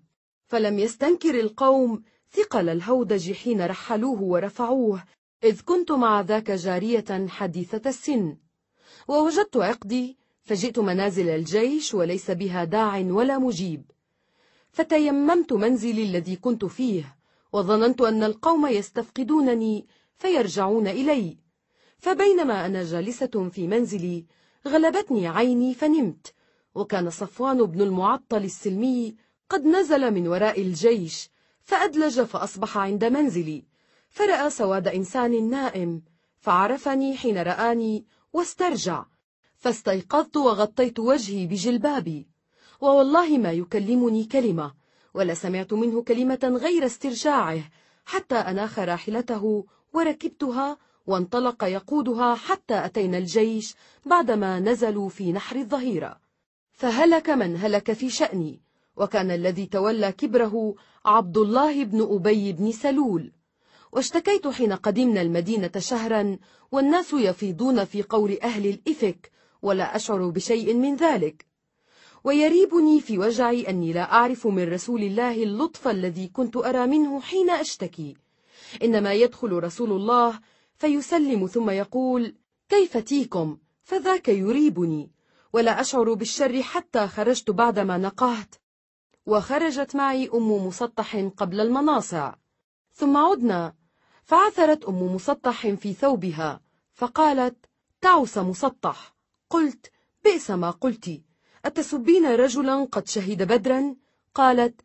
فلم 0.48 0.80
يستنكر 0.80 1.40
القوم 1.40 2.01
ثقل 2.32 2.69
الهودج 2.69 3.32
حين 3.32 3.66
رحلوه 3.66 4.22
ورفعوه 4.22 5.03
إذ 5.43 5.61
كنت 5.61 5.92
مع 5.92 6.22
ذاك 6.22 6.51
جارية 6.51 7.27
حديثة 7.27 7.90
السن 7.90 8.38
ووجدت 9.08 9.58
عقدي 9.58 10.17
فجئت 10.42 10.80
منازل 10.80 11.30
الجيش 11.30 11.93
وليس 11.93 12.32
بها 12.32 12.64
داع 12.64 13.00
ولا 13.00 13.38
مجيب 13.40 13.85
فتيممت 14.76 15.54
منزلي 15.54 16.04
الذي 16.04 16.36
كنت 16.36 16.66
فيه 16.66 17.16
وظننت 17.54 18.02
أن 18.02 18.24
القوم 18.24 18.68
يستفقدونني 18.68 19.86
فيرجعون 20.18 20.88
إلي 20.88 21.38
فبينما 21.98 22.66
أنا 22.66 22.84
جالسة 22.84 23.50
في 23.54 23.68
منزلي 23.68 24.26
غلبتني 24.68 25.28
عيني 25.28 25.74
فنمت 25.74 26.34
وكان 26.76 27.10
صفوان 27.10 27.58
بن 27.66 27.82
المعطل 27.82 28.38
السلمي 28.44 29.16
قد 29.50 29.66
نزل 29.66 30.12
من 30.14 30.28
وراء 30.28 30.62
الجيش 30.62 31.30
فأدلج 31.62 32.22
فأصبح 32.22 32.78
عند 32.78 33.06
منزلي 33.06 33.64
فرأى 34.10 34.50
سواد 34.50 34.88
إنسان 34.88 35.50
نائم 35.50 36.02
فعرفني 36.38 37.18
حين 37.18 37.38
رآني 37.38 38.06
واسترجع 38.34 39.06
فاستيقظت 39.58 40.38
وغطيت 40.38 41.00
وجهي 41.00 41.48
بجلبابي 41.48 42.28
ووالله 42.86 43.38
ما 43.38 43.52
يكلمني 43.52 44.24
كلمة 44.26 44.74
ولا 45.14 45.34
سمعت 45.34 45.74
منه 45.74 46.02
كلمة 46.02 46.40
غير 46.64 46.86
استرجاعه 46.86 47.60
حتى 48.06 48.36
أناخ 48.36 48.80
راحلته 48.80 49.66
وركبتها 49.94 50.78
وانطلق 51.08 51.64
يقودها 51.64 52.36
حتى 52.36 52.86
أتينا 52.86 53.18
الجيش 53.18 53.76
بعدما 54.06 54.60
نزلوا 54.60 55.10
في 55.10 55.32
نحر 55.32 55.56
الظهيرة 55.56 56.18
فهلك 56.74 57.30
من 57.30 57.56
هلك 57.58 57.94
في 57.94 58.10
شأني 58.10 58.62
وكان 58.98 59.32
الذي 59.32 59.66
تولى 59.66 60.12
كبره 60.12 60.76
عبد 61.06 61.38
الله 61.38 61.84
بن 61.84 62.02
أبي 62.12 62.54
بن 62.54 62.72
سلول 62.72 63.32
واشتكيت 63.92 64.48
حين 64.48 64.74
قدمنا 64.74 65.22
المدينة 65.22 65.72
شهرا 65.78 66.38
والناس 66.72 67.14
يفيضون 67.14 67.84
في 67.84 68.04
قول 68.04 68.38
أهل 68.44 68.66
الإفك 68.68 69.32
ولا 69.62 69.96
أشعر 69.96 70.30
بشيء 70.30 70.74
من 70.74 70.96
ذلك 70.96 71.46
ويريبني 72.26 73.02
في 73.02 73.20
وجعي 73.20 73.70
أني 73.70 73.94
لا 73.94 74.12
أعرف 74.14 74.48
من 74.48 74.74
رسول 74.74 75.04
الله 75.04 75.44
اللطف 75.44 75.88
الذي 75.88 76.28
كنت 76.28 76.58
أرى 76.58 76.88
منه 76.88 77.22
حين 77.22 77.50
أشتكي 77.50 78.18
إنما 78.84 79.14
يدخل 79.14 79.52
رسول 79.52 79.92
الله 79.92 80.40
فيسلم 80.76 81.48
ثم 81.48 81.70
يقول 81.70 82.36
كيف 82.70 82.98
تيكم 82.98 83.58
فذاك 83.84 84.28
يريبني 84.30 85.12
ولا 85.54 85.82
أشعر 85.82 86.14
بالشر 86.14 86.62
حتى 86.64 87.08
خرجت 87.08 87.52
بعدما 87.52 87.98
نقهت 87.98 88.56
وخرجت 89.26 89.95
معي 89.95 90.30
أم 90.34 90.52
مسطح 90.68 91.28
قبل 91.38 91.60
المناصع 91.62 92.36
ثم 92.94 93.18
عدنا 93.18 93.74
فعثرت 94.24 94.86
أم 94.86 95.16
مسطح 95.16 95.68
في 95.68 95.94
ثوبها 95.94 96.62
فقالت 96.94 97.66
تعس 98.02 98.38
مسطح 98.38 99.16
قلت 99.50 99.92
بئس 100.24 100.52
ما 100.52 100.70
قلت 100.72 101.25
أتسبين 101.66 102.26
رجلا 102.35 102.84
قد 102.85 103.08
شهد 103.08 103.44
بدرا 103.44 103.95
قالت 104.34 104.82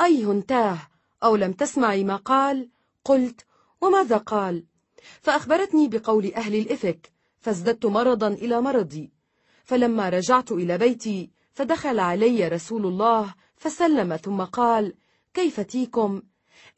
أي 0.00 0.24
هنتاه 0.24 0.78
أو 1.24 1.36
لم 1.36 1.52
تسمعي 1.52 2.04
ما 2.04 2.16
قال 2.16 2.70
قلت 3.04 3.44
وماذا 3.80 4.16
قال 4.16 4.64
فأخبرتني 5.20 5.88
بقول 5.88 6.32
أهل 6.36 6.54
الإفك 6.54 7.12
فازددت 7.40 7.86
مرضا 7.86 8.28
إلى 8.28 8.60
مرضي 8.60 9.12
فلما 9.64 10.08
رجعت 10.08 10.52
إلى 10.52 10.78
بيتي 10.78 11.30
فدخل 11.52 11.98
علي 11.98 12.48
رسول 12.48 12.86
الله 12.86 13.34
فسلم 13.56 14.16
ثم 14.16 14.44
قال 14.44 14.94
كيف 15.34 15.60
تيكم؟ 15.60 16.22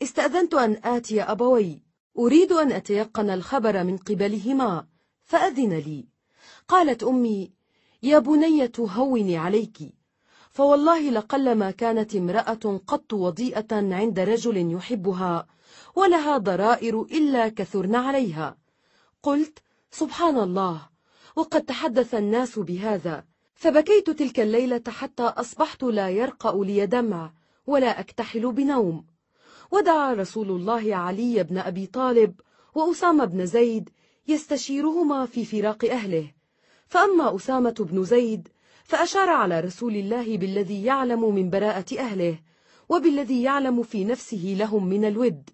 استأذنت 0.02 0.54
أن 0.54 0.80
آتي 0.84 1.22
أبوي 1.22 1.82
أريد 2.18 2.52
أن 2.52 2.72
أتيقن 2.72 3.30
الخبر 3.30 3.84
من 3.84 3.96
قبلهما 3.96 4.86
فأذن 5.24 5.72
لي 5.72 6.08
قالت 6.68 7.02
أمي 7.02 7.55
يا 8.06 8.18
بنية 8.18 8.72
هوني 8.78 9.36
عليك 9.36 9.76
فوالله 10.50 11.10
لقلما 11.10 11.70
كانت 11.70 12.16
امرأة 12.16 12.80
قط 12.86 13.12
وضيئة 13.12 13.66
عند 13.72 14.18
رجل 14.20 14.72
يحبها 14.72 15.46
ولها 15.94 16.38
ضرائر 16.38 17.02
إلا 17.02 17.48
كثرن 17.48 17.94
عليها 17.94 18.56
قلت 19.22 19.58
سبحان 19.90 20.38
الله 20.38 20.88
وقد 21.36 21.62
تحدث 21.62 22.14
الناس 22.14 22.58
بهذا 22.58 23.24
فبكيت 23.54 24.10
تلك 24.10 24.40
الليلة 24.40 24.82
حتى 24.88 25.22
أصبحت 25.22 25.82
لا 25.84 26.08
يرقأ 26.10 26.64
لي 26.64 26.86
دمع 26.86 27.32
ولا 27.66 28.00
أكتحل 28.00 28.52
بنوم 28.52 29.06
ودعا 29.70 30.14
رسول 30.14 30.50
الله 30.50 30.96
علي 30.96 31.42
بن 31.44 31.58
أبي 31.58 31.86
طالب 31.86 32.40
وأسامة 32.74 33.24
بن 33.24 33.46
زيد 33.46 33.90
يستشيرهما 34.28 35.26
في 35.26 35.44
فراق 35.44 35.84
أهله 35.84 36.35
فأما 36.86 37.36
أسامة 37.36 37.74
بن 37.90 38.04
زيد 38.04 38.48
فأشار 38.84 39.28
على 39.30 39.60
رسول 39.60 39.96
الله 39.96 40.36
بالذي 40.36 40.84
يعلم 40.84 41.34
من 41.34 41.50
براءة 41.50 41.98
أهله 41.98 42.38
وبالذي 42.88 43.42
يعلم 43.42 43.82
في 43.82 44.04
نفسه 44.04 44.56
لهم 44.58 44.86
من 44.86 45.04
الود 45.04 45.50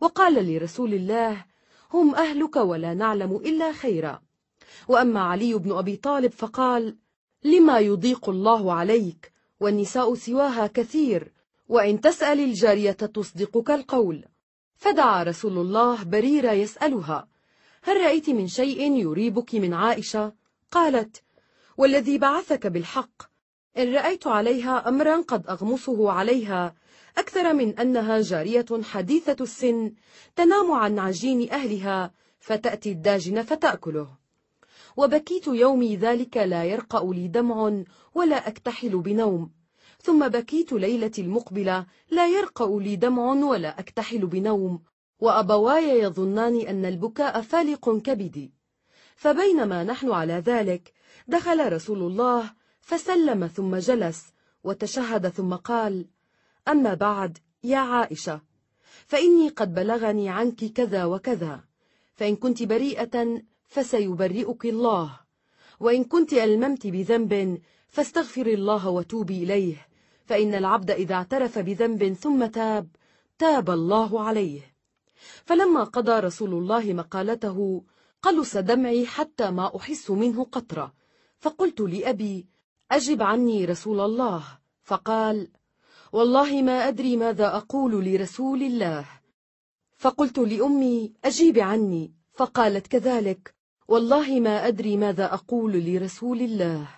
وقال 0.00 0.46
لرسول 0.52 0.94
الله 0.94 1.44
هم 1.92 2.14
أهلك 2.14 2.56
ولا 2.56 2.94
نعلم 2.94 3.36
إلا 3.36 3.72
خيرا 3.72 4.20
وأما 4.88 5.20
علي 5.20 5.54
بن 5.54 5.72
أبي 5.72 5.96
طالب 5.96 6.30
فقال 6.32 6.96
لما 7.44 7.78
يضيق 7.78 8.28
الله 8.28 8.72
عليك 8.72 9.32
والنساء 9.60 10.14
سواها 10.14 10.66
كثير 10.66 11.32
وإن 11.68 12.00
تسأل 12.00 12.40
الجارية 12.40 12.90
تصدقك 12.92 13.70
القول 13.70 14.24
فدعا 14.76 15.22
رسول 15.22 15.58
الله 15.58 16.02
بريرة 16.02 16.52
يسألها 16.52 17.28
هل 17.82 17.96
رأيت 17.96 18.30
من 18.30 18.46
شيء 18.46 18.92
يريبك 18.92 19.54
من 19.54 19.74
عائشة؟ 19.74 20.32
قالت 20.72 21.22
والذي 21.78 22.18
بعثك 22.18 22.66
بالحق 22.66 23.22
إن 23.78 23.94
رأيت 23.94 24.26
عليها 24.26 24.88
أمرا 24.88 25.16
قد 25.22 25.46
أغمصه 25.46 26.12
عليها 26.12 26.74
أكثر 27.18 27.52
من 27.54 27.78
أنها 27.78 28.20
جارية 28.20 28.64
حديثة 28.82 29.36
السن 29.40 29.92
تنام 30.36 30.72
عن 30.72 30.98
عجين 30.98 31.50
أهلها 31.50 32.12
فتأتي 32.40 32.92
الداجن 32.92 33.42
فتأكله 33.42 34.08
وبكيت 34.96 35.46
يومي 35.46 35.96
ذلك 35.96 36.36
لا 36.36 36.64
يرقأ 36.64 37.14
لي 37.14 37.28
دمع 37.28 37.72
ولا 38.14 38.48
أكتحل 38.48 38.98
بنوم 38.98 39.50
ثم 40.02 40.28
بكيت 40.28 40.72
ليلة 40.72 41.10
المقبلة 41.18 41.86
لا 42.10 42.26
يرقأ 42.28 42.80
لي 42.80 42.96
دمع 42.96 43.32
ولا 43.32 43.80
أكتحل 43.80 44.26
بنوم 44.26 44.82
وأبواي 45.20 45.98
يظنان 46.00 46.60
أن 46.60 46.84
البكاء 46.84 47.40
فالق 47.40 47.96
كبدي 47.98 48.52
فبينما 49.16 49.84
نحن 49.84 50.10
على 50.12 50.32
ذلك 50.32 50.92
دخل 51.28 51.72
رسول 51.72 51.98
الله 51.98 52.52
فسلم 52.80 53.46
ثم 53.46 53.76
جلس 53.76 54.32
وتشهد 54.64 55.28
ثم 55.28 55.54
قال 55.54 56.06
أما 56.68 56.94
بعد 56.94 57.38
يا 57.64 57.78
عائشة 57.78 58.40
فإني 59.06 59.48
قد 59.48 59.74
بلغني 59.74 60.28
عنك 60.28 60.64
كذا 60.64 61.04
وكذا 61.04 61.60
فإن 62.14 62.36
كنت 62.36 62.62
بريئة 62.62 63.40
فسيبرئك 63.68 64.64
الله 64.64 65.20
وإن 65.80 66.04
كنت 66.04 66.32
ألممت 66.32 66.86
بذنب 66.86 67.58
فاستغفر 67.88 68.46
الله 68.46 68.88
وتوبي 68.88 69.42
إليه 69.42 69.86
فإن 70.24 70.54
العبد 70.54 70.90
إذا 70.90 71.14
اعترف 71.14 71.58
بذنب 71.58 72.12
ثم 72.12 72.46
تاب 72.46 72.88
تاب 73.38 73.70
الله 73.70 74.20
عليه 74.24 74.60
فلما 75.44 75.84
قضى 75.84 76.12
رسول 76.20 76.54
الله 76.54 76.92
مقالته 76.92 77.84
قلص 78.22 78.56
دمعي 78.56 79.06
حتى 79.06 79.50
ما 79.50 79.76
أحس 79.76 80.10
منه 80.10 80.44
قطرة 80.44 80.94
فقلت 81.38 81.80
لأبي 81.80 82.46
أجب 82.90 83.22
عني 83.22 83.64
رسول 83.64 84.00
الله 84.00 84.44
فقال 84.82 85.48
والله 86.12 86.62
ما 86.62 86.88
أدري 86.88 87.16
ماذا 87.16 87.56
أقول 87.56 88.04
لرسول 88.04 88.62
الله 88.62 89.06
فقلت 89.96 90.38
لأمي 90.38 91.12
أجيب 91.24 91.58
عني 91.58 92.14
فقالت 92.32 92.86
كذلك 92.86 93.54
والله 93.88 94.40
ما 94.40 94.66
أدري 94.68 94.96
ماذا 94.96 95.34
أقول 95.34 95.72
لرسول 95.84 96.40
الله 96.40 96.88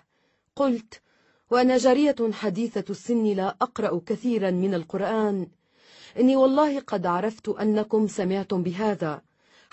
قلت 0.57 1.03
وأنا 1.51 1.77
جارية 1.77 2.31
حديثة 2.33 2.85
السن 2.91 3.25
لا 3.25 3.49
أقرأ 3.61 4.01
كثيرا 4.07 4.51
من 4.51 4.75
القرآن 4.75 5.47
إني 6.19 6.37
والله 6.37 6.81
قد 6.81 7.07
عرفت 7.07 7.49
أنكم 7.49 8.09
سمعتم 8.09 8.63
بهذا 8.63 9.23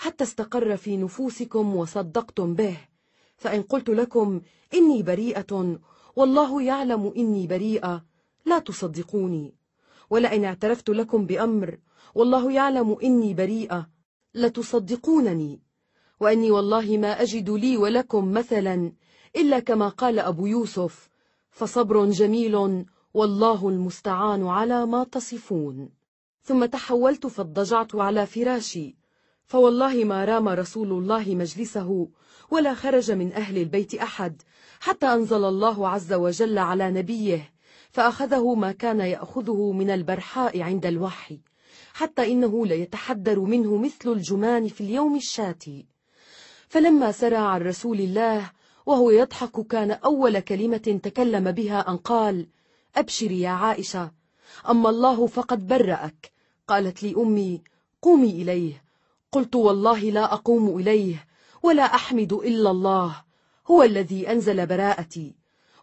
حتى 0.02 0.24
استقر 0.24 0.76
في 0.76 0.96
نفوسكم 0.96 1.76
وصدقتم 1.76 2.54
به 2.54 2.76
فإن 3.36 3.62
قلت 3.62 3.88
لكم 3.90 4.40
إني 4.74 5.02
بريئة 5.02 5.78
والله 6.16 6.62
يعلم 6.62 7.12
إني 7.16 7.46
بريئة 7.46 8.04
لا 8.46 8.58
تصدقوني 8.58 9.54
ولئن 10.10 10.44
اعترفت 10.44 10.90
لكم 10.90 11.26
بأمر 11.26 11.78
والله 12.14 12.52
يعلم 12.52 12.96
إني 13.02 13.34
بريئة 13.34 13.88
لتصدقونني 14.34 15.60
وأني 16.20 16.50
والله 16.50 16.98
ما 16.98 17.22
أجد 17.22 17.50
لي 17.50 17.76
ولكم 17.76 18.32
مثلا 18.32 18.92
إلا 19.36 19.60
كما 19.60 19.88
قال 19.88 20.18
أبو 20.18 20.46
يوسف 20.46 21.08
فصبر 21.50 22.04
جميل 22.10 22.84
والله 23.14 23.68
المستعان 23.68 24.46
على 24.46 24.86
ما 24.86 25.04
تصفون 25.04 25.88
ثم 26.42 26.64
تحولت 26.64 27.26
فاضطجعت 27.26 27.94
على 27.94 28.26
فراشي 28.26 28.96
فوالله 29.52 30.04
ما 30.04 30.24
رام 30.24 30.48
رسول 30.48 30.92
الله 30.92 31.24
مجلسه 31.34 32.08
ولا 32.50 32.74
خرج 32.74 33.10
من 33.10 33.32
أهل 33.32 33.58
البيت 33.58 33.94
أحد 33.94 34.42
حتى 34.80 35.06
أنزل 35.06 35.44
الله 35.44 35.88
عز 35.88 36.12
وجل 36.12 36.58
على 36.58 36.90
نبيه 36.90 37.52
فأخذه 37.90 38.54
ما 38.54 38.72
كان 38.72 39.00
يأخذه 39.00 39.72
من 39.72 39.90
البرحاء 39.90 40.60
عند 40.62 40.86
الوحي 40.86 41.40
حتى 41.94 42.32
إنه 42.32 42.66
ليتحدر 42.66 43.40
منه 43.40 43.76
مثل 43.76 44.12
الجمان 44.12 44.68
في 44.68 44.80
اليوم 44.80 45.16
الشاتي 45.16 45.86
فلما 46.68 47.12
سرى 47.12 47.36
عن 47.36 47.62
رسول 47.62 48.00
الله 48.00 48.50
وهو 48.86 49.10
يضحك 49.10 49.60
كان 49.66 49.90
أول 49.90 50.40
كلمة 50.40 51.00
تكلم 51.02 51.50
بها 51.50 51.88
أن 51.90 51.96
قال 51.96 52.46
أبشري 52.96 53.40
يا 53.40 53.50
عائشة 53.50 54.10
أما 54.68 54.90
الله 54.90 55.26
فقد 55.26 55.66
برأك 55.66 56.30
قالت 56.68 57.02
لي 57.02 57.14
أمي 57.16 57.62
قومي 58.02 58.30
إليه 58.30 58.81
قلت 59.32 59.56
والله 59.56 60.00
لا 60.00 60.32
أقوم 60.34 60.78
إليه 60.78 61.26
ولا 61.62 61.82
أحمد 61.82 62.32
إلا 62.32 62.70
الله 62.70 63.22
هو 63.70 63.82
الذي 63.82 64.30
أنزل 64.30 64.66
براءتي 64.66 65.34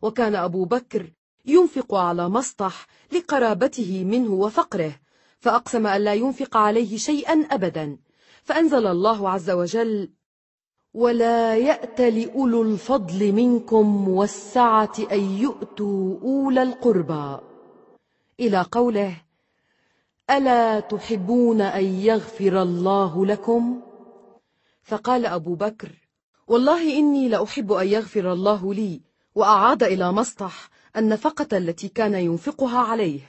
وكان 0.02 0.36
أبو 0.36 0.66
بكر 0.66 1.11
ينفق 1.45 1.95
على 1.95 2.30
مسطح 2.30 2.88
لقرابته 3.14 4.03
منه 4.03 4.32
وفقره 4.34 4.94
فأقسم 5.40 5.88
أن 5.88 6.02
لا 6.02 6.14
ينفق 6.14 6.58
عليه 6.58 6.98
شيئا 6.98 7.34
أبدا 7.52 7.98
فأنزل 8.44 8.88
الله 8.88 9.30
عز 9.30 9.50
وجل 9.50 10.10
ولا 10.94 11.56
يأت 11.58 12.02
لأولو 12.02 12.61
الفضل 12.64 13.32
منكم 13.32 14.10
والسعة 14.10 14.94
أن 15.11 15.19
يؤتوا 15.24 16.19
أولى 16.22 16.64
القربى 16.64 17.38
إلى 18.40 18.66
قوله 18.72 19.16
ألا 20.32 20.80
تحبون 20.80 21.61
أن 21.61 21.83
يغفر 21.83 22.61
الله 22.61 23.25
لكم؟ 23.25 23.82
فقال 24.83 25.25
أبو 25.25 25.56
بكر 25.56 25.91
والله 26.48 26.98
إني 26.98 27.30
لأحب 27.30 27.72
أن 27.72 27.88
يغفر 27.88 28.33
الله 28.33 28.74
لي 28.74 29.01
وأعاد 29.35 29.83
إلى 29.83 30.11
مسطح 30.11 30.69
النفقة 30.98 31.58
التي 31.58 31.88
كان 31.88 32.14
ينفقها 32.14 32.80
عليه 32.80 33.19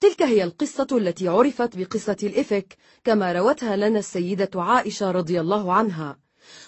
تلك 0.00 0.22
هي 0.22 0.44
القصة 0.44 0.86
التي 0.92 1.28
عرفت 1.28 1.76
بقصة 1.76 2.16
الإفك 2.22 2.76
كما 3.04 3.32
روتها 3.32 3.76
لنا 3.76 3.98
السيدة 3.98 4.50
عائشة 4.62 5.10
رضي 5.10 5.40
الله 5.40 5.72
عنها 5.72 6.18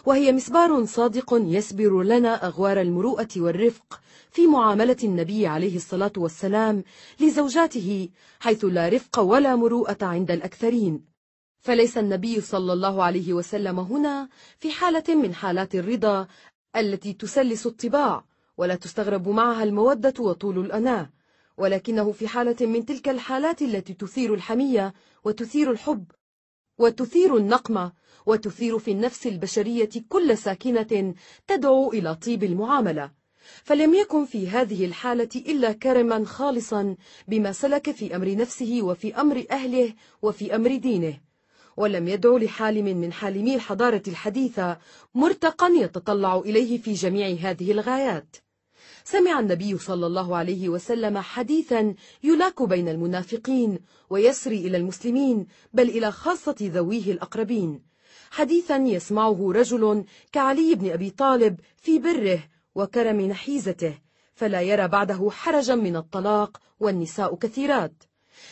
وهي 0.05 0.33
مسبار 0.33 0.85
صادق 0.85 1.35
يسبر 1.43 2.03
لنا 2.03 2.47
أغوار 2.47 2.81
المروءة 2.81 3.29
والرفق 3.37 4.01
في 4.37 4.47
معاملة 4.47 4.97
النبي 5.05 5.47
عليه 5.47 5.77
الصلاة 5.77 6.13
والسلام 6.17 6.85
لزوجاته 7.21 8.09
حيث 8.41 8.65
لا 8.65 8.89
رفق 8.89 9.19
ولا 9.21 9.57
مروءة 9.57 10.05
عند 10.05 10.31
الأكثرين 10.31 11.05
فليس 11.61 11.99
النبي 11.99 12.41
صلى 12.41 12.73
الله 12.73 13.03
عليه 13.05 13.33
وسلم 13.33 13.79
هنا 13.81 14.29
في 14.59 14.71
حالة 14.71 15.15
من 15.15 15.35
حالات 15.35 15.75
الرضا 15.75 16.29
التي 16.77 17.13
تسلس 17.13 17.67
الطباع 17.67 18.25
ولا 18.57 18.75
تستغرب 18.75 19.29
معها 19.29 19.63
المودة 19.63 20.15
وطول 20.21 20.59
الأناة 20.59 21.11
ولكنه 21.57 22.13
في 22.13 22.29
حالة 22.29 22.67
من 22.67 22.85
تلك 22.85 23.09
الحالات 23.09 23.63
التي 23.63 23.95
تثير 23.95 24.35
الحمية 24.35 24.95
وتثير 25.25 25.71
الحب 25.71 26.05
وتثير 26.79 27.37
النقمة 27.37 27.93
وتثير 28.27 28.79
في 28.79 28.91
النفس 28.91 29.27
البشرية 29.27 29.91
كل 30.09 30.39
ساكنة 30.39 31.15
تدعو 31.47 31.91
إلى 31.93 32.15
طيب 32.15 32.45
المعاملة 32.45 33.11
فلم 33.65 33.95
يكن 33.95 34.25
في 34.25 34.49
هذه 34.49 34.85
الحالة 34.85 35.29
إلا 35.37 35.73
كرما 35.73 36.25
خالصا 36.25 36.97
بما 37.29 37.53
سلك 37.53 37.91
في 37.91 38.17
أمر 38.17 38.35
نفسه 38.35 38.79
وفي 38.83 39.21
أمر 39.21 39.45
أهله 39.51 39.93
وفي 40.23 40.55
أمر 40.55 40.77
دينه 40.77 41.15
ولم 41.77 42.09
يدعو 42.09 42.39
لحالم 42.39 42.85
من 42.85 43.13
حالمي 43.13 43.55
الحضارة 43.55 44.03
الحديثة 44.09 44.79
مرتقا 45.15 45.69
يتطلع 45.75 46.39
إليه 46.39 46.79
في 46.79 46.93
جميع 46.93 47.29
هذه 47.41 47.71
الغايات 47.73 48.37
سمع 49.05 49.41
النبي 49.41 49.79
صلى 49.79 50.07
الله 50.07 50.37
عليه 50.37 50.69
وسلم 50.69 51.19
حديثا 51.19 51.95
يلاك 52.23 52.63
بين 52.69 52.89
المنافقين 52.89 53.79
ويسري 54.11 54.59
إلى 54.67 54.77
المسلمين 54.77 55.47
بل 55.73 55.89
إلى 55.89 56.13
خاصة 56.13 56.57
ذويه 56.63 57.13
الأقربين 57.13 57.83
حديثا 58.31 58.77
يسمعه 58.77 59.53
رجل 59.55 60.05
كعلي 60.33 60.75
بن 60.75 60.91
أبي 60.91 61.11
طالب 61.11 61.61
في 61.77 61.99
بره 61.99 62.41
وكرم 62.77 63.21
نحيزته 63.21 63.99
فلا 64.35 64.61
يرى 64.61 64.89
بعده 64.89 65.31
حرجا 65.31 65.75
من 65.75 65.97
الطلاق 65.97 66.61
والنساء 66.81 67.35
كثيرات 67.37 67.95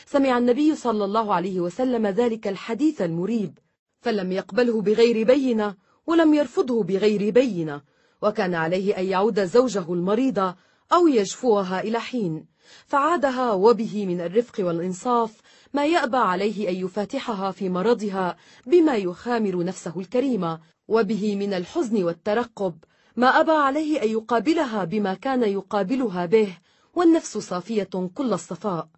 سمع 0.06 0.38
النبي 0.38 0.74
صلى 0.74 1.04
الله 1.04 1.34
عليه 1.34 1.60
وسلم 1.60 2.06
ذلك 2.06 2.48
الحديث 2.48 3.02
المريب 3.02 3.58
فلم 4.00 4.32
يقبله 4.32 4.80
بغير 4.80 5.26
بينة 5.26 5.74
ولم 6.06 6.34
يرفضه 6.34 6.82
بغير 6.82 7.30
بينة 7.32 7.82
وكان 8.22 8.54
عليه 8.54 8.98
أن 8.98 9.04
يعود 9.06 9.44
زوجه 9.44 9.92
المريضة 9.92 10.54
أو 10.92 11.06
يجفوها 11.08 11.80
إلى 11.80 12.00
حين 12.00 12.46
فعادها 12.86 13.52
وبه 13.52 14.06
من 14.06 14.20
الرفق 14.20 14.64
والإنصاف 14.66 15.40
ما 15.74 15.86
يأبى 15.86 16.16
عليه 16.16 16.68
أن 16.68 16.74
يفاتحها 16.74 17.50
في 17.50 17.68
مرضها 17.68 18.36
بما 18.66 18.94
يخامر 18.96 19.64
نفسه 19.64 19.92
الكريمة 20.00 20.60
وبه 20.88 21.36
من 21.36 21.54
الحزن 21.54 22.04
والترقب 22.04 22.74
ما 23.16 23.26
أبى 23.40 23.52
عليه 23.52 24.02
أن 24.02 24.08
يقابلها 24.08 24.84
بما 24.84 25.14
كان 25.14 25.42
يقابلها 25.42 26.26
به 26.26 26.58
والنفس 26.94 27.38
صافية 27.38 28.10
كل 28.14 28.32
الصفاء 28.32 28.88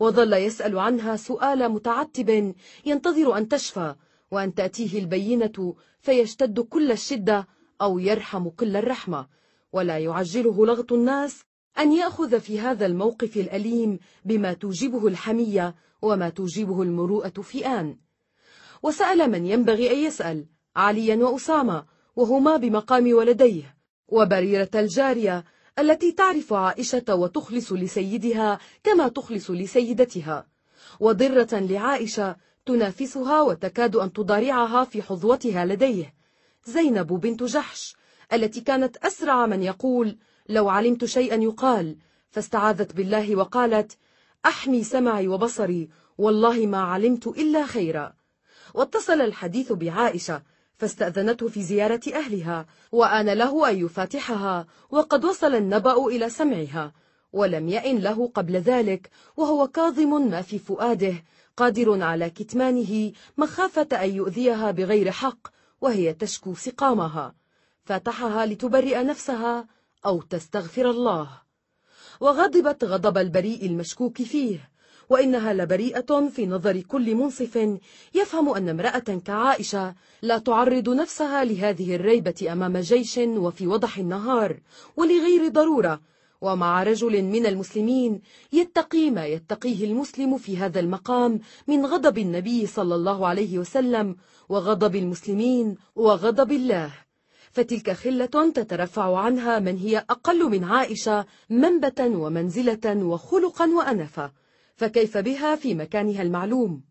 وظل 0.00 0.32
يسأل 0.32 0.78
عنها 0.78 1.16
سؤال 1.16 1.68
متعتب 1.68 2.54
ينتظر 2.86 3.38
أن 3.38 3.48
تشفى 3.48 3.94
وأن 4.30 4.54
تأتيه 4.54 4.98
البينة 4.98 5.74
فيشتد 6.00 6.60
كل 6.60 6.92
الشدة 6.92 7.48
أو 7.82 7.98
يرحم 7.98 8.48
كل 8.48 8.76
الرحمة 8.76 9.26
ولا 9.72 9.98
يعجله 9.98 10.66
لغط 10.66 10.92
الناس 10.92 11.42
أن 11.78 11.92
يأخذ 11.92 12.40
في 12.40 12.60
هذا 12.60 12.86
الموقف 12.86 13.36
الأليم 13.36 13.98
بما 14.24 14.52
توجبه 14.52 15.06
الحمية 15.06 15.74
وما 16.02 16.28
توجبه 16.28 16.82
المروءة 16.82 17.40
في 17.42 17.66
آن 17.66 17.96
وسأل 18.82 19.30
من 19.30 19.46
ينبغي 19.46 19.92
أن 19.92 19.98
يسأل 19.98 20.46
عليا 20.76 21.16
وأسامة 21.16 21.84
وهما 22.18 22.56
بمقام 22.56 23.14
ولديه 23.14 23.76
وبريرة 24.08 24.68
الجارية 24.74 25.44
التي 25.78 26.12
تعرف 26.12 26.52
عائشة 26.52 27.04
وتخلص 27.08 27.72
لسيدها 27.72 28.58
كما 28.84 29.08
تخلص 29.08 29.50
لسيدتها 29.50 30.46
وضرة 31.00 31.48
لعائشة 31.58 32.36
تنافسها 32.66 33.40
وتكاد 33.42 33.96
أن 33.96 34.12
تضارعها 34.12 34.84
في 34.84 35.02
حظوتها 35.02 35.64
لديه 35.64 36.14
زينب 36.66 37.06
بنت 37.06 37.42
جحش 37.42 37.96
التي 38.32 38.60
كانت 38.60 38.96
أسرع 38.96 39.46
من 39.46 39.62
يقول 39.62 40.16
لو 40.48 40.68
علمت 40.68 41.04
شيئا 41.04 41.34
يقال 41.36 41.96
فاستعاذت 42.30 42.92
بالله 42.92 43.36
وقالت 43.36 43.98
أحمي 44.46 44.84
سمعي 44.84 45.28
وبصري 45.28 45.88
والله 46.18 46.66
ما 46.66 46.78
علمت 46.82 47.26
إلا 47.26 47.66
خيرا 47.66 48.12
واتصل 48.74 49.20
الحديث 49.20 49.72
بعائشة 49.72 50.42
فاستأذنته 50.78 51.48
في 51.48 51.62
زيارة 51.62 52.00
أهلها 52.14 52.66
وآن 52.92 53.28
له 53.28 53.70
أن 53.70 53.76
يفاتحها 53.78 54.66
وقد 54.90 55.24
وصل 55.24 55.54
النبأ 55.54 56.06
إلى 56.06 56.28
سمعها 56.28 56.92
ولم 57.32 57.68
يئن 57.68 57.98
له 57.98 58.26
قبل 58.34 58.56
ذلك 58.56 59.10
وهو 59.36 59.68
كاظم 59.68 60.30
ما 60.30 60.42
في 60.42 60.58
فؤاده 60.58 61.14
قادر 61.56 62.02
على 62.02 62.30
كتمانه 62.30 63.12
مخافة 63.36 63.88
أن 64.04 64.10
يؤذيها 64.14 64.70
بغير 64.70 65.10
حق 65.10 65.38
وهي 65.80 66.14
تشكو 66.14 66.54
سقامها 66.54 67.34
فاتحها 67.84 68.46
لتبرئ 68.46 69.04
نفسها 69.04 69.66
أو 70.06 70.22
تستغفر 70.22 70.90
الله 70.90 71.28
وغضبت 72.20 72.84
غضب 72.84 73.18
البريء 73.18 73.66
المشكوك 73.66 74.22
فيه 74.22 74.70
وإنها 75.10 75.52
لبريئة 75.52 76.28
في 76.36 76.46
نظر 76.46 76.80
كل 76.80 77.14
منصف 77.14 77.68
يفهم 78.14 78.48
أن 78.48 78.68
امرأة 78.68 78.98
كعائشة 79.24 79.94
لا 80.22 80.38
تعرض 80.38 80.88
نفسها 80.88 81.44
لهذه 81.44 81.94
الريبة 81.94 82.48
أمام 82.52 82.78
جيش 82.78 83.18
وفي 83.24 83.66
وضح 83.66 83.98
النهار 83.98 84.56
ولغير 84.96 85.48
ضرورة 85.48 86.00
ومع 86.40 86.82
رجل 86.82 87.22
من 87.22 87.46
المسلمين 87.46 88.20
يتقي 88.52 89.10
ما 89.10 89.26
يتقيه 89.26 89.84
المسلم 89.84 90.38
في 90.38 90.56
هذا 90.56 90.80
المقام 90.80 91.40
من 91.68 91.86
غضب 91.86 92.18
النبي 92.18 92.66
صلى 92.66 92.94
الله 92.94 93.26
عليه 93.26 93.58
وسلم 93.58 94.16
وغضب 94.48 94.96
المسلمين 94.96 95.76
وغضب 95.96 96.52
الله 96.52 96.90
فتلك 97.50 97.90
خلة 97.92 98.52
تترفع 98.54 99.18
عنها 99.18 99.58
من 99.58 99.76
هي 99.78 99.96
أقل 99.98 100.44
من 100.50 100.64
عائشة 100.64 101.24
منبة 101.50 102.02
ومنزلة 102.02 102.96
وخلقا 103.06 103.66
وأنفة 103.66 104.30
فكيف 104.78 105.18
بها 105.18 105.56
في 105.56 105.74
مكانها 105.74 106.22
المعلوم 106.22 106.84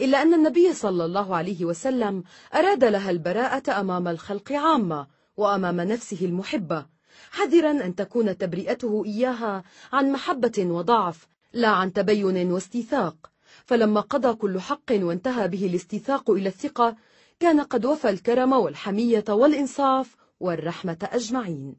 إلا 0.00 0.22
أن 0.22 0.34
النبي 0.34 0.72
صلى 0.72 1.04
الله 1.04 1.36
عليه 1.36 1.64
وسلم 1.64 2.22
أراد 2.54 2.84
لها 2.84 3.10
البراءة 3.10 3.80
أمام 3.80 4.08
الخلق 4.08 4.52
عامة 4.52 5.06
وأمام 5.36 5.80
نفسه 5.80 6.18
المحبة 6.24 6.86
حذرا 7.30 7.70
أن 7.70 7.94
تكون 7.94 8.38
تبرئته 8.38 9.04
إياها 9.04 9.64
عن 9.92 10.12
محبة 10.12 10.52
وضعف 10.70 11.26
لا 11.52 11.68
عن 11.68 11.92
تبين 11.92 12.52
واستيثاق 12.52 13.30
فلما 13.64 14.00
قضى 14.00 14.34
كل 14.34 14.60
حق 14.60 14.90
وانتهى 14.92 15.48
به 15.48 15.66
الاستيثاق 15.66 16.30
إلى 16.30 16.48
الثقة 16.48 16.96
كان 17.40 17.60
قد 17.60 17.84
وفى 17.86 18.10
الكرم 18.10 18.52
والحمية 18.52 19.24
والإنصاف 19.28 20.16
والرحمة 20.40 20.98
أجمعين 21.12 21.74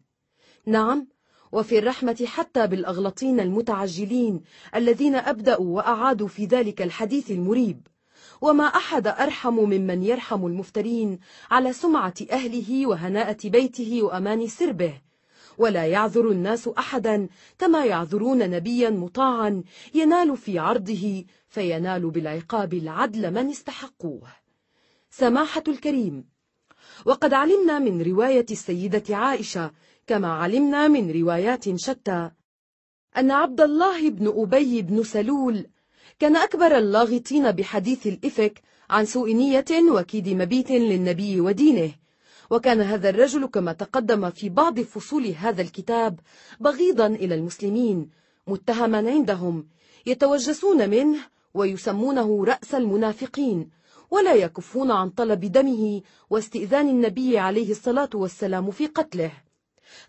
نعم 0.66 1.08
وفي 1.54 1.80
الرحمة 1.80 2.24
حتى 2.28 2.68
بالأغلطين 2.68 3.40
المتعجلين 3.40 4.42
الذين 4.76 5.16
أبدأوا 5.16 5.66
وأعادوا 5.76 6.28
في 6.28 6.46
ذلك 6.46 6.82
الحديث 6.82 7.32
المريب 7.32 7.88
وما 8.42 8.64
أحد 8.66 9.08
أرحم 9.08 9.54
ممن 9.54 10.04
يرحم 10.04 10.46
المفترين 10.48 11.20
على 11.52 11.74
سمعة 11.74 12.14
أهله 12.32 12.88
وهناءة 12.88 13.38
بيته 13.50 14.00
وأمان 14.04 14.48
سربه 14.48 14.94
ولا 15.58 15.86
يعذر 15.86 16.32
الناس 16.32 16.68
أحدا 16.68 17.28
كما 17.60 17.86
يعذرون 17.86 18.38
نبيا 18.50 18.90
مطاعا 18.90 19.64
ينال 19.94 20.38
في 20.38 20.60
عرضه 20.60 21.26
فينال 21.48 22.10
بالعقاب 22.10 22.74
العدل 22.74 23.32
من 23.32 23.50
استحقوه 23.50 24.28
سماحة 25.10 25.64
الكريم 25.68 26.26
وقد 27.06 27.34
علمنا 27.34 27.80
من 27.80 28.02
رواية 28.02 28.46
السيدة 28.52 29.16
عائشة 29.16 29.72
كما 30.08 30.28
علمنا 30.32 30.88
من 30.88 31.12
روايات 31.12 31.76
شتى 31.80 32.30
أن 33.18 33.32
عبد 33.32 33.62
الله 33.62 34.10
بن 34.10 34.28
أبي 34.36 34.82
بن 34.82 35.04
سلول 35.04 35.66
كان 36.20 36.36
أكبر 36.36 36.78
اللاغطين 36.78 37.52
بحديث 37.52 38.08
الإفك 38.08 38.62
عن 38.90 39.06
سوء 39.06 39.34
نية 39.36 39.66
وكيد 39.92 40.30
مبيت 40.30 40.72
للنبي 40.72 41.42
ودينه 41.42 41.92
وكان 42.50 42.82
هذا 42.82 43.10
الرجل 43.10 43.46
كما 43.46 43.74
تقدم 43.74 44.30
في 44.30 44.50
بعض 44.50 44.80
فصول 44.80 45.28
هذا 45.28 45.62
الكتاب 45.62 46.20
بغيضا 46.60 47.08
إلى 47.08 47.36
المسلمين 47.36 48.10
متهما 48.48 48.98
عندهم 49.12 49.68
يتوجسون 50.06 50.90
منه 50.90 51.18
ويسمونه 51.54 52.46
رأس 52.46 52.76
المنافقين 52.76 53.70
ولا 54.12 54.34
يكفون 54.34 54.92
عن 54.92 55.10
طلب 55.10 55.40
دمه 55.40 56.02
واستئذان 56.30 56.90
النبي 56.90 57.38
عليه 57.38 57.72
الصلاة 57.72 58.10
والسلام 58.14 58.72
في 58.72 58.88
قتله 58.88 59.32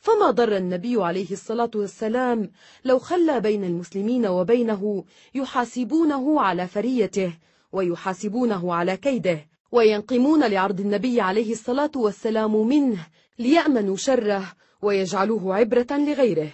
فما 0.00 0.30
ضر 0.30 0.56
النبي 0.56 1.02
عليه 1.02 1.32
الصلاة 1.32 1.70
والسلام 1.74 2.50
لو 2.84 2.98
خلى 2.98 3.40
بين 3.40 3.64
المسلمين 3.64 4.26
وبينه 4.26 5.04
يحاسبونه 5.34 6.40
على 6.40 6.68
فريته 6.68 7.32
ويحاسبونه 7.72 8.74
على 8.74 8.96
كيده 8.96 9.46
وينقمون 9.72 10.44
لعرض 10.44 10.80
النبي 10.80 11.20
عليه 11.20 11.52
الصلاة 11.52 11.90
والسلام 11.96 12.68
منه 12.68 13.06
ليأمنوا 13.38 13.96
شره 13.96 14.52
ويجعلوه 14.82 15.54
عبرة 15.56 15.86
لغيره 15.90 16.50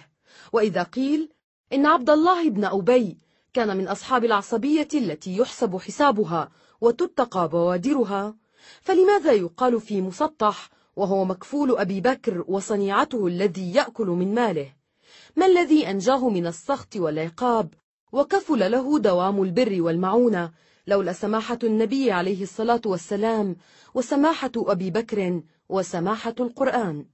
وإذا 0.53 0.83
قيل 0.83 1.29
إن 1.73 1.85
عبد 1.85 2.09
الله 2.09 2.49
بن 2.49 2.65
أبي 2.65 3.17
كان 3.53 3.77
من 3.77 3.87
أصحاب 3.87 4.25
العصبية 4.25 4.87
التي 4.93 5.37
يحسب 5.37 5.77
حسابها 5.77 6.51
وتتقى 6.81 7.49
بوادرها 7.49 8.35
فلماذا 8.81 9.31
يقال 9.31 9.81
في 9.81 10.01
مسطح 10.01 10.69
وهو 10.95 11.25
مكفول 11.25 11.77
أبي 11.77 12.01
بكر 12.01 12.43
وصنيعته 12.47 13.27
الذي 13.27 13.73
يأكل 13.75 14.07
من 14.07 14.33
ماله 14.33 14.73
ما 15.35 15.45
الذي 15.45 15.89
أنجاه 15.89 16.29
من 16.29 16.47
السخط 16.47 16.95
والعقاب 16.95 17.73
وكفل 18.11 18.71
له 18.71 18.99
دوام 18.99 19.43
البر 19.43 19.81
والمعونة 19.81 20.51
لولا 20.87 21.13
سماحة 21.13 21.59
النبي 21.63 22.11
عليه 22.11 22.43
الصلاة 22.43 22.81
والسلام 22.85 23.55
وسماحة 23.95 24.51
أبي 24.57 24.91
بكر 24.91 25.41
وسماحة 25.69 26.35
القرآن 26.39 27.05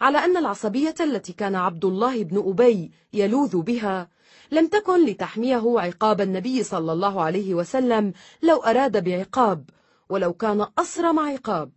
على 0.00 0.18
أن 0.18 0.36
العصبية 0.36 0.94
التي 1.00 1.32
كان 1.32 1.54
عبد 1.54 1.84
الله 1.84 2.22
بن 2.22 2.38
أبي 2.48 2.90
يلوذ 3.12 3.62
بها 3.62 4.08
لم 4.50 4.66
تكن 4.66 5.06
لتحميه 5.06 5.80
عقاب 5.80 6.20
النبي 6.20 6.62
صلى 6.62 6.92
الله 6.92 7.22
عليه 7.22 7.54
وسلم 7.54 8.12
لو 8.42 8.56
أراد 8.60 9.04
بعقاب 9.04 9.70
ولو 10.08 10.32
كان 10.32 10.66
أصرم 10.78 11.18
عقاب 11.18 11.70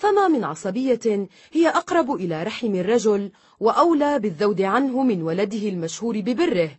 فما 0.00 0.28
من 0.28 0.44
عصبية 0.44 1.28
هي 1.52 1.68
أقرب 1.68 2.12
إلى 2.14 2.42
رحم 2.42 2.74
الرجل 2.74 3.30
وأولى 3.60 4.18
بالذود 4.18 4.62
عنه 4.62 5.02
من 5.02 5.22
ولده 5.22 5.68
المشهور 5.68 6.20
ببره 6.20 6.70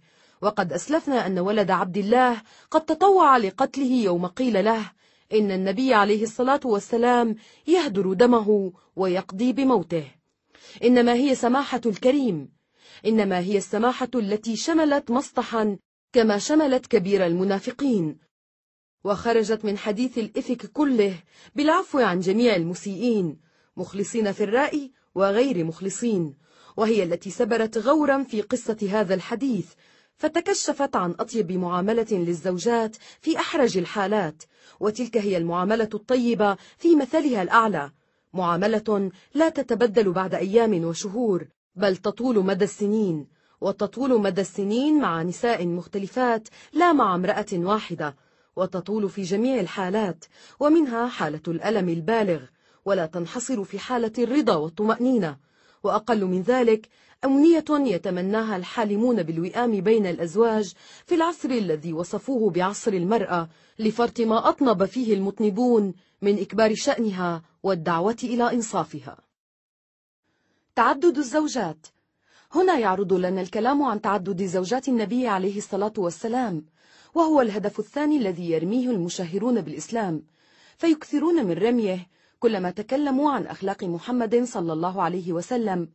وقد 0.41 0.73
أسلفنا 0.73 1.25
أن 1.27 1.39
ولد 1.39 1.71
عبد 1.71 1.97
الله 1.97 2.41
قد 2.71 2.81
تطوع 2.85 3.37
لقتله 3.37 3.93
يوم 4.03 4.25
قيل 4.27 4.65
له 4.65 4.91
إن 5.33 5.51
النبي 5.51 5.93
عليه 5.93 6.23
الصلاة 6.23 6.59
والسلام 6.65 7.35
يهدر 7.67 8.13
دمه 8.13 8.73
ويقضي 8.95 9.53
بموته 9.53 10.07
إنما 10.83 11.13
هي 11.13 11.35
سماحة 11.35 11.81
الكريم 11.85 12.49
إنما 13.05 13.39
هي 13.39 13.57
السماحة 13.57 14.11
التي 14.15 14.55
شملت 14.55 15.11
مصطحا 15.11 15.77
كما 16.13 16.37
شملت 16.37 16.87
كبير 16.87 17.25
المنافقين 17.25 18.17
وخرجت 19.03 19.65
من 19.65 19.77
حديث 19.77 20.17
الإفك 20.17 20.65
كله 20.65 21.13
بالعفو 21.55 21.99
عن 21.99 22.19
جميع 22.19 22.55
المسيئين 22.55 23.37
مخلصين 23.77 24.31
في 24.31 24.43
الرأي 24.43 24.91
وغير 25.15 25.63
مخلصين 25.63 26.33
وهي 26.77 27.03
التي 27.03 27.29
سبرت 27.29 27.77
غورا 27.77 28.23
في 28.23 28.41
قصة 28.41 28.77
هذا 28.91 29.13
الحديث 29.13 29.67
فتكشفت 30.15 30.95
عن 30.95 31.15
أطيب 31.19 31.51
معاملة 31.51 32.05
للزوجات 32.11 32.95
في 33.21 33.37
أحرج 33.39 33.77
الحالات 33.77 34.43
وتلك 34.79 35.17
هي 35.17 35.37
المعاملة 35.37 35.89
الطيبة 35.93 36.57
في 36.77 36.95
مثلها 36.95 37.41
الأعلى 37.43 37.91
معاملة 38.33 39.11
لا 39.33 39.49
تتبدل 39.49 40.11
بعد 40.11 40.35
أيام 40.35 40.83
وشهور 40.85 41.47
بل 41.75 41.97
تطول 41.97 42.45
مدى 42.45 42.63
السنين 42.65 43.27
وتطول 43.61 44.21
مدى 44.21 44.41
السنين 44.41 44.99
مع 45.01 45.23
نساء 45.23 45.65
مختلفات 45.67 46.47
لا 46.73 46.93
مع 46.93 47.15
امرأة 47.15 47.45
واحدة 47.53 48.15
وتطول 48.55 49.09
في 49.09 49.21
جميع 49.21 49.59
الحالات 49.59 50.25
ومنها 50.59 51.07
حالة 51.07 51.41
الألم 51.47 51.89
البالغ 51.89 52.41
ولا 52.85 53.05
تنحصر 53.05 53.63
في 53.63 53.79
حالة 53.79 54.11
الرضا 54.17 54.55
والطمأنينة 54.55 55.37
وأقل 55.83 56.25
من 56.25 56.41
ذلك 56.41 56.89
أمنية 57.25 57.65
يتمناها 57.71 58.55
الحالمون 58.55 59.23
بالوئام 59.23 59.81
بين 59.81 60.05
الأزواج 60.05 60.73
في 61.05 61.15
العصر 61.15 61.49
الذي 61.49 61.93
وصفوه 61.93 62.49
بعصر 62.51 62.93
المرأة 62.93 63.49
لفرط 63.79 64.19
ما 64.21 64.49
أطنب 64.49 64.85
فيه 64.85 65.13
المطنبون 65.13 65.93
من 66.21 66.39
إكبار 66.39 66.73
شأنها 66.75 67.41
والدعوة 67.63 68.17
إلى 68.23 68.53
إنصافها 68.53 69.17
تعدد 70.75 71.17
الزوجات 71.17 71.87
هنا 72.51 72.77
يعرض 72.79 73.13
لنا 73.13 73.41
الكلام 73.41 73.83
عن 73.83 74.01
تعدد 74.01 74.43
زوجات 74.45 74.87
النبي 74.87 75.27
عليه 75.27 75.57
الصلاة 75.57 75.93
والسلام 75.97 76.63
وهو 77.13 77.41
الهدف 77.41 77.79
الثاني 77.79 78.17
الذي 78.17 78.51
يرميه 78.51 78.89
المشهرون 78.91 79.61
بالإسلام 79.61 80.23
فيكثرون 80.77 81.35
من 81.45 81.51
رميه 81.53 82.07
كلما 82.39 82.71
تكلموا 82.71 83.31
عن 83.31 83.45
أخلاق 83.47 83.83
محمد 83.83 84.43
صلى 84.43 84.73
الله 84.73 85.01
عليه 85.01 85.33
وسلم 85.33 85.89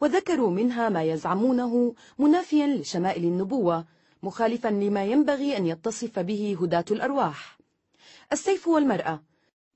وذكروا 0.00 0.50
منها 0.50 0.88
ما 0.88 1.02
يزعمونه 1.02 1.94
منافيا 2.18 2.66
لشمائل 2.66 3.24
النبوة 3.24 3.84
مخالفا 4.22 4.68
لما 4.68 5.04
ينبغي 5.04 5.56
أن 5.56 5.66
يتصف 5.66 6.18
به 6.18 6.56
هداة 6.60 6.84
الأرواح 6.90 7.58
السيف 8.32 8.68
والمرأة 8.68 9.22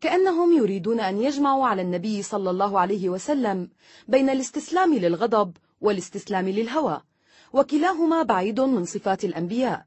كأنهم 0.00 0.52
يريدون 0.52 1.00
أن 1.00 1.22
يجمعوا 1.22 1.66
على 1.66 1.82
النبي 1.82 2.22
صلى 2.22 2.50
الله 2.50 2.80
عليه 2.80 3.08
وسلم 3.08 3.70
بين 4.08 4.30
الاستسلام 4.30 4.94
للغضب 4.94 5.56
والاستسلام 5.80 6.48
للهوى 6.48 7.00
وكلاهما 7.52 8.22
بعيد 8.22 8.60
من 8.60 8.84
صفات 8.84 9.24
الأنبياء 9.24 9.85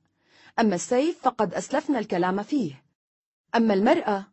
أما 0.59 0.75
السيف 0.75 1.17
فقد 1.21 1.53
أسلفنا 1.53 1.99
الكلام 1.99 2.43
فيه 2.43 2.83
أما 3.55 3.73
المرأة 3.73 4.25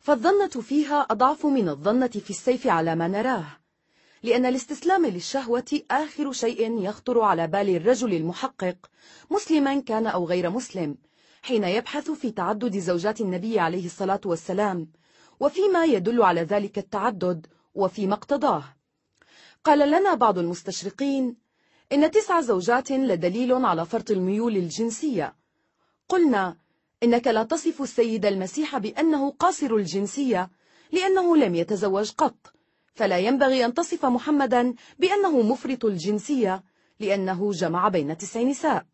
فالظنة 0.00 0.46
فيها 0.46 1.00
أضعف 1.10 1.46
من 1.46 1.68
الظنة 1.68 2.06
في 2.06 2.30
السيف 2.30 2.66
على 2.66 2.94
ما 2.96 3.08
نراه 3.08 3.46
لأن 4.22 4.46
الاستسلام 4.46 5.06
للشهوة 5.06 5.80
آخر 5.90 6.32
شيء 6.32 6.82
يخطر 6.84 7.20
على 7.20 7.46
بال 7.46 7.68
الرجل 7.76 8.14
المحقق 8.14 8.74
مسلما 9.30 9.80
كان 9.80 10.06
أو 10.06 10.24
غير 10.26 10.50
مسلم 10.50 10.96
حين 11.42 11.64
يبحث 11.64 12.10
في 12.10 12.30
تعدد 12.30 12.78
زوجات 12.78 13.20
النبي 13.20 13.58
عليه 13.58 13.86
الصلاة 13.86 14.20
والسلام 14.24 14.88
وفيما 15.40 15.84
يدل 15.84 16.22
على 16.22 16.40
ذلك 16.42 16.78
التعدد 16.78 17.46
وفيما 17.74 18.14
اقتضاه 18.14 18.64
قال 19.64 19.78
لنا 19.90 20.14
بعض 20.14 20.38
المستشرقين 20.38 21.36
إن 21.92 22.10
تسع 22.10 22.40
زوجات 22.40 22.90
لدليل 22.90 23.52
على 23.52 23.86
فرط 23.86 24.10
الميول 24.10 24.56
الجنسية 24.56 25.34
قلنا 26.08 26.56
إنك 27.02 27.26
لا 27.26 27.42
تصف 27.42 27.82
السيد 27.82 28.26
المسيح 28.26 28.78
بأنه 28.78 29.30
قاصر 29.30 29.74
الجنسية 29.74 30.50
لأنه 30.92 31.36
لم 31.36 31.54
يتزوج 31.54 32.10
قط 32.10 32.34
فلا 32.94 33.18
ينبغي 33.18 33.64
أن 33.64 33.74
تصف 33.74 34.04
محمدا 34.06 34.74
بأنه 34.98 35.40
مفرط 35.42 35.84
الجنسية 35.84 36.62
لأنه 37.00 37.50
جمع 37.52 37.88
بين 37.88 38.16
تسع 38.16 38.42
نساء 38.42 38.86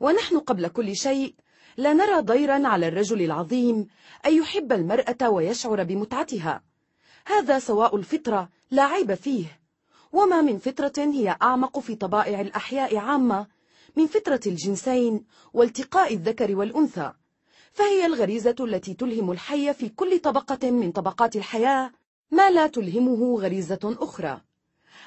ونحن 0.00 0.38
قبل 0.38 0.68
كل 0.68 0.96
شيء 0.96 1.34
لا 1.76 1.92
نرى 1.92 2.20
ضيرا 2.20 2.68
على 2.68 2.88
الرجل 2.88 3.22
العظيم 3.22 3.86
أن 4.26 4.36
يحب 4.36 4.72
المرأة 4.72 5.30
ويشعر 5.30 5.82
بمتعتها 5.82 6.62
هذا 7.26 7.58
سواء 7.58 7.96
الفطرة 7.96 8.48
لا 8.70 8.82
عيب 8.84 9.14
فيه 9.14 9.60
وما 10.12 10.40
من 10.40 10.58
فطرة 10.58 10.92
هي 11.04 11.36
أعمق 11.42 11.78
في 11.78 11.94
طبائع 11.94 12.40
الأحياء 12.40 12.96
عامة 12.96 13.46
من 13.96 14.06
فترة 14.06 14.40
الجنسين 14.46 15.24
والتقاء 15.52 16.14
الذكر 16.14 16.56
والأنثى 16.56 17.12
فهي 17.72 18.06
الغريزة 18.06 18.54
التي 18.60 18.94
تلهم 18.94 19.30
الحي 19.32 19.74
في 19.74 19.88
كل 19.88 20.18
طبقة 20.18 20.70
من 20.70 20.92
طبقات 20.92 21.36
الحياة 21.36 21.90
ما 22.30 22.50
لا 22.50 22.66
تلهمه 22.66 23.40
غريزة 23.40 23.78
أخرى 23.84 24.40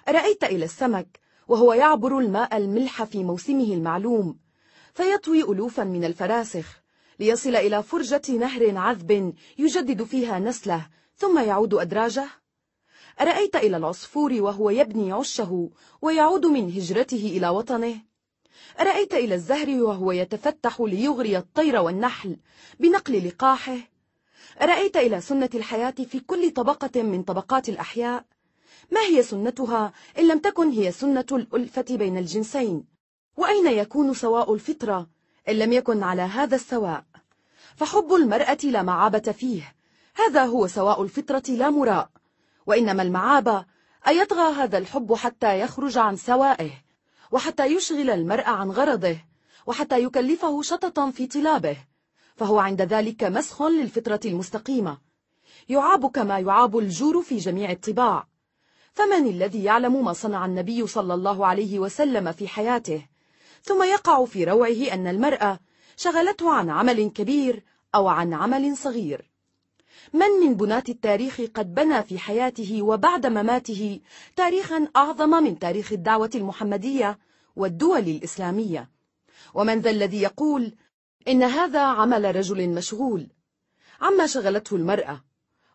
رأيت 0.10 0.44
إلى 0.44 0.66
السمك 0.66 1.20
وهو 1.48 1.74
يعبر 1.74 2.20
الماء 2.20 2.58
الملح 2.58 3.04
في 3.04 3.24
موسمه 3.24 3.64
المعلوم 3.74 4.40
فيطوي 4.94 5.44
ألوفا 5.44 5.84
من 5.84 6.04
الفراسخ 6.06 6.82
ليصل 7.20 7.56
إلى 7.56 7.84
فرجة 7.84 8.22
نهر 8.32 8.78
عذب 8.78 9.34
يجدد 9.58 10.04
فيها 10.04 10.40
نسله 10.40 10.88
ثم 11.16 11.40
يعود 11.44 11.74
أدراجه 11.74 12.26
أرأيت 13.22 13.56
إلى 13.56 13.78
العصفور 13.78 14.34
وهو 14.34 14.70
يبني 14.70 15.12
عشه 15.12 15.70
ويعود 16.02 16.46
من 16.46 16.72
هجرته 16.72 17.34
إلى 17.38 17.50
وطنه 17.50 17.96
رأيت 18.80 19.14
إلى 19.14 19.36
الزهر 19.36 19.70
وهو 19.70 20.12
يتفتح 20.12 20.80
ليغري 20.82 21.38
الطير 21.38 21.82
والنحل 21.82 22.38
بنقل 22.80 23.28
لقاحه 23.28 23.78
رأيت 24.62 24.98
إلى 24.98 25.22
سنة 25.22 25.50
الحياة 25.54 25.94
في 26.12 26.20
كل 26.20 26.52
طبقة 26.52 27.04
من 27.04 27.24
طبقات 27.24 27.70
الأحياء 27.70 28.26
ما 28.92 29.02
هي 29.02 29.24
سنتها 29.24 29.94
إن 30.18 30.28
لم 30.28 30.40
تكن 30.40 30.70
هي 30.70 30.92
سنة 30.92 31.26
الألفة 31.32 31.86
بين 31.90 32.18
الجنسين 32.18 32.84
وأين 33.38 33.68
يكون 33.68 34.14
سواء 34.14 34.54
الفطرة 34.54 35.08
إن 35.50 35.60
لم 35.60 35.74
يكن 35.74 36.04
على 36.04 36.22
هذا 36.22 36.56
السواء 36.56 37.04
فحب 37.76 38.14
المرأة 38.14 38.58
لا 38.64 38.84
معابة 38.84 39.20
فيه 39.32 39.76
هذا 40.16 40.46
هو 40.46 40.68
سواء 40.68 41.04
الفطرة 41.04 41.44
لا 41.50 41.70
مراء 41.70 42.10
وإنما 42.66 43.04
المعابة 43.04 43.66
أيطغى 44.08 44.54
هذا 44.54 44.78
الحب 44.78 45.14
حتى 45.14 45.60
يخرج 45.60 45.98
عن 45.98 46.16
سوائه 46.16 46.72
وحتى 47.32 47.66
يشغل 47.66 48.10
المرء 48.10 48.46
عن 48.46 48.72
غرضه 48.72 49.18
وحتى 49.66 50.04
يكلفه 50.04 50.62
شططا 50.62 51.12
في 51.12 51.28
طلابه 51.28 51.78
فهو 52.36 52.60
عند 52.60 52.82
ذلك 52.82 53.24
مسخ 53.24 53.62
للفطرة 53.62 54.20
المستقيمة 54.26 54.98
يعاب 55.70 56.12
كما 56.12 56.40
يعاب 56.40 56.78
الجور 56.78 57.22
في 57.22 57.38
جميع 57.38 57.72
الطباع 57.72 58.28
فمن 58.94 59.28
الذي 59.28 59.64
يعلم 59.64 60.06
ما 60.06 60.14
صنع 60.14 60.46
النبي 60.46 60.88
صلى 60.88 61.14
الله 61.14 61.46
عليه 61.46 61.80
وسلم 61.80 62.32
في 62.32 62.48
حياته 62.48 63.06
ثم 63.64 63.84
يقع 63.84 64.26
في 64.26 64.44
روعه 64.44 64.94
أن 64.94 65.08
المرأة 65.08 65.60
شغلته 65.98 66.52
عن 66.54 66.70
عمل 66.70 67.10
كبير 67.10 67.64
أو 67.96 68.08
عن 68.08 68.34
عمل 68.34 68.78
صغير 68.78 69.30
من 70.14 70.28
من 70.46 70.54
بناة 70.56 70.84
التاريخ 70.90 71.42
قد 71.54 71.74
بنى 71.76 72.04
في 72.04 72.20
حياته 72.20 72.82
وبعد 72.82 73.26
مماته 73.28 74.00
تاريخا 74.36 74.88
أعظم 74.96 75.30
من 75.30 75.60
تاريخ 75.60 75.92
الدعوة 75.92 76.30
المحمدية 76.36 77.20
والدول 77.56 78.00
الإسلامية 78.00 78.90
ومن 79.54 79.80
ذا 79.80 79.90
الذي 79.90 80.22
يقول 80.22 80.76
إن 81.28 81.44
هذا 81.44 81.82
عمل 81.82 82.36
رجل 82.36 82.70
مشغول 82.70 83.28
عما 84.02 84.26
شغلته 84.28 84.76
المرأة 84.76 85.22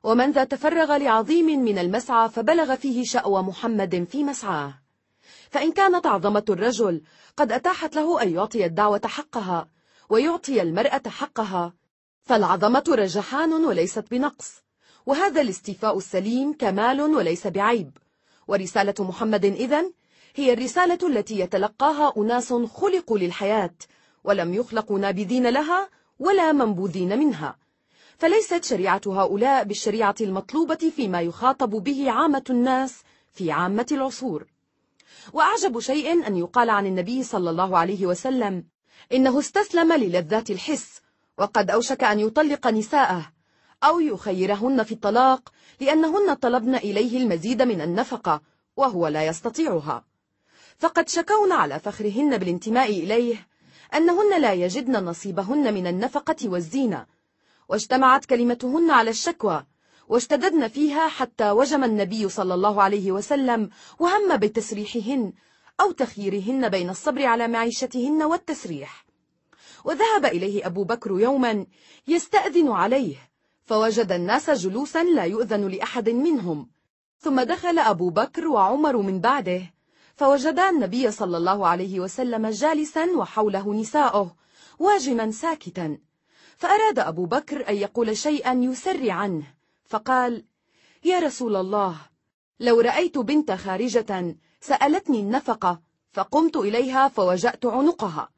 ومن 0.02 0.30
ذا 0.32 0.44
تفرغ 0.44 0.96
لعظيم 0.96 1.46
من 1.46 1.78
المسعى 1.78 2.28
فبلغ 2.28 2.74
فيه 2.76 3.04
شأو 3.04 3.42
محمد 3.42 4.06
في 4.10 4.24
مسعاه 4.24 4.74
فإن 5.50 5.72
كانت 5.72 6.06
عظمة 6.06 6.44
الرجل 6.48 7.02
قد 7.36 7.52
أتاحت 7.52 7.96
له 7.96 8.22
أن 8.22 8.30
يعطي 8.34 8.64
الدعوة 8.66 9.00
حقها 9.04 9.68
ويعطي 10.08 10.62
المرأة 10.62 11.02
حقها 11.08 11.74
فالعظمة 12.26 12.84
رجحان 12.88 13.52
وليست 13.52 14.04
بنقص 14.10 14.60
وهذا 15.06 15.40
الاستيفاء 15.40 15.98
السليم 15.98 16.52
كمال 16.52 17.00
وليس 17.00 17.46
بعيب 17.46 17.96
ورسالة 18.48 18.94
محمد 18.98 19.44
إذن 19.44 19.92
هي 20.36 20.52
الرسالة 20.52 20.98
التي 21.08 21.38
يتلقاها 21.38 22.12
أناس 22.16 22.52
خلقوا 22.52 23.18
للحياة 23.18 23.74
ولم 24.24 24.54
يخلقوا 24.54 24.98
نابذين 24.98 25.46
لها 25.46 25.88
ولا 26.18 26.52
منبوذين 26.52 27.18
منها 27.18 27.56
فليست 28.18 28.64
شريعة 28.64 29.00
هؤلاء 29.06 29.64
بالشريعة 29.64 30.14
المطلوبة 30.20 30.92
فيما 30.96 31.20
يخاطب 31.20 31.70
به 31.70 32.10
عامة 32.10 32.44
الناس 32.50 32.94
في 33.32 33.50
عامة 33.50 33.86
العصور 33.92 34.46
وأعجب 35.32 35.80
شيء 35.80 36.26
أن 36.26 36.36
يقال 36.36 36.70
عن 36.70 36.86
النبي 36.86 37.22
صلى 37.22 37.50
الله 37.50 37.78
عليه 37.78 38.06
وسلم 38.06 38.64
إنه 39.12 39.38
استسلم 39.38 39.92
للذات 39.92 40.50
الحس 40.50 41.00
وقد 41.38 41.70
أوشك 41.70 42.04
أن 42.04 42.20
يطلق 42.20 42.66
نساءه 42.66 43.26
أو 43.84 44.00
يخيرهن 44.00 44.82
في 44.82 44.92
الطلاق 44.92 45.48
لأنهن 45.80 46.34
طلبن 46.34 46.74
إليه 46.74 47.18
المزيد 47.22 47.62
من 47.62 47.80
النفقة 47.80 48.40
وهو 48.76 49.06
لا 49.08 49.26
يستطيعها 49.26 50.04
فقد 50.78 51.08
شكون 51.08 51.52
على 51.52 51.78
فخرهن 51.78 52.36
بالانتماء 52.38 52.90
إليه 52.90 53.46
أنهن 53.94 54.40
لا 54.40 54.52
يجدن 54.52 55.04
نصيبهن 55.04 55.74
من 55.74 55.86
النفقة 55.86 56.36
والزينة 56.44 57.06
واجتمعت 57.68 58.24
كلمتهن 58.24 58.90
على 58.90 59.10
الشكوى 59.10 59.64
واشتددن 60.08 60.68
فيها 60.68 61.08
حتى 61.08 61.50
وجم 61.50 61.84
النبي 61.84 62.28
صلى 62.28 62.54
الله 62.54 62.82
عليه 62.82 63.12
وسلم 63.12 63.70
وهم 63.98 64.36
بتسريحهن 64.36 65.32
أو 65.80 65.92
تخييرهن 65.92 66.68
بين 66.68 66.90
الصبر 66.90 67.24
على 67.24 67.48
معيشتهن 67.48 68.22
والتسريح 68.22 69.03
وذهب 69.84 70.24
إليه 70.24 70.66
أبو 70.66 70.84
بكر 70.84 71.10
يوما 71.20 71.66
يستأذن 72.08 72.68
عليه 72.68 73.16
فوجد 73.64 74.12
الناس 74.12 74.50
جلوسا 74.50 75.04
لا 75.04 75.24
يؤذن 75.24 75.68
لأحد 75.68 76.08
منهم 76.10 76.70
ثم 77.18 77.40
دخل 77.40 77.78
أبو 77.78 78.10
بكر 78.10 78.48
وعمر 78.48 78.96
من 78.96 79.20
بعده 79.20 79.62
فوجد 80.16 80.58
النبي 80.58 81.10
صلى 81.10 81.36
الله 81.36 81.66
عليه 81.66 82.00
وسلم 82.00 82.46
جالسا 82.48 83.06
وحوله 83.16 83.74
نساؤه 83.74 84.36
واجما 84.78 85.30
ساكتا 85.30 85.98
فأراد 86.56 86.98
أبو 86.98 87.24
بكر 87.26 87.68
أن 87.68 87.74
يقول 87.76 88.16
شيئا 88.16 88.52
يسر 88.52 89.10
عنه 89.10 89.46
فقال 89.86 90.44
يا 91.04 91.18
رسول 91.18 91.56
الله 91.56 91.96
لو 92.60 92.80
رأيت 92.80 93.18
بنت 93.18 93.52
خارجة 93.52 94.36
سألتني 94.60 95.20
النفقة 95.20 95.80
فقمت 96.12 96.56
إليها 96.56 97.08
فوجأت 97.08 97.66
عنقها 97.66 98.30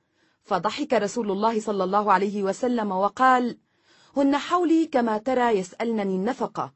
فضحك 0.47 0.93
رسول 0.93 1.31
الله 1.31 1.61
صلى 1.61 1.85
الله 1.85 2.13
عليه 2.13 2.43
وسلم 2.43 2.93
وقال 2.93 3.59
هن 4.17 4.37
حولي 4.37 4.87
كما 4.87 5.19
ترى 5.19 5.59
يسألنني 5.59 6.15
النفقة 6.17 6.73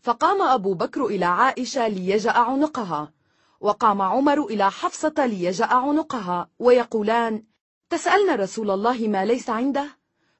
فقام 0.00 0.42
أبو 0.42 0.74
بكر 0.74 1.06
إلى 1.06 1.24
عائشة 1.24 1.88
ليجأ 1.88 2.32
عنقها 2.32 3.12
وقام 3.60 4.02
عمر 4.02 4.44
إلى 4.44 4.70
حفصة 4.70 5.26
ليجأ 5.26 5.66
عنقها 5.66 6.48
ويقولان 6.58 7.44
تسألنا 7.90 8.34
رسول 8.34 8.70
الله 8.70 9.08
ما 9.08 9.24
ليس 9.24 9.50
عنده 9.50 9.88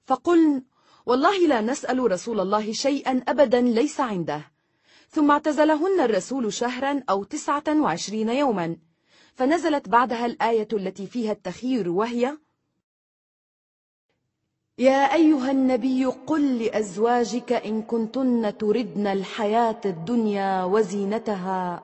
فقلن 0.04 0.62
والله 1.06 1.38
لا 1.38 1.60
نسأل 1.60 2.12
رسول 2.12 2.40
الله 2.40 2.72
شيئا 2.72 3.22
أبدا 3.28 3.60
ليس 3.60 4.00
عنده 4.00 4.42
ثم 5.08 5.30
اعتزلهن 5.30 6.00
الرسول 6.00 6.52
شهرا 6.52 7.02
أو 7.10 7.24
تسعة 7.24 7.64
وعشرين 7.68 8.28
يوما 8.28 8.76
فنزلت 9.34 9.88
بعدها 9.88 10.26
الآية 10.26 10.68
التي 10.72 11.06
فيها 11.06 11.32
التخير 11.32 11.88
وهي 11.88 12.36
يا 14.80 15.14
أيها 15.14 15.50
النبي 15.50 16.06
قل 16.06 16.58
لأزواجك 16.62 17.52
إن 17.52 17.82
كنتن 17.82 18.54
تردن 18.58 19.06
الحياة 19.06 19.80
الدنيا 19.84 20.64
وزينتها 20.64 21.82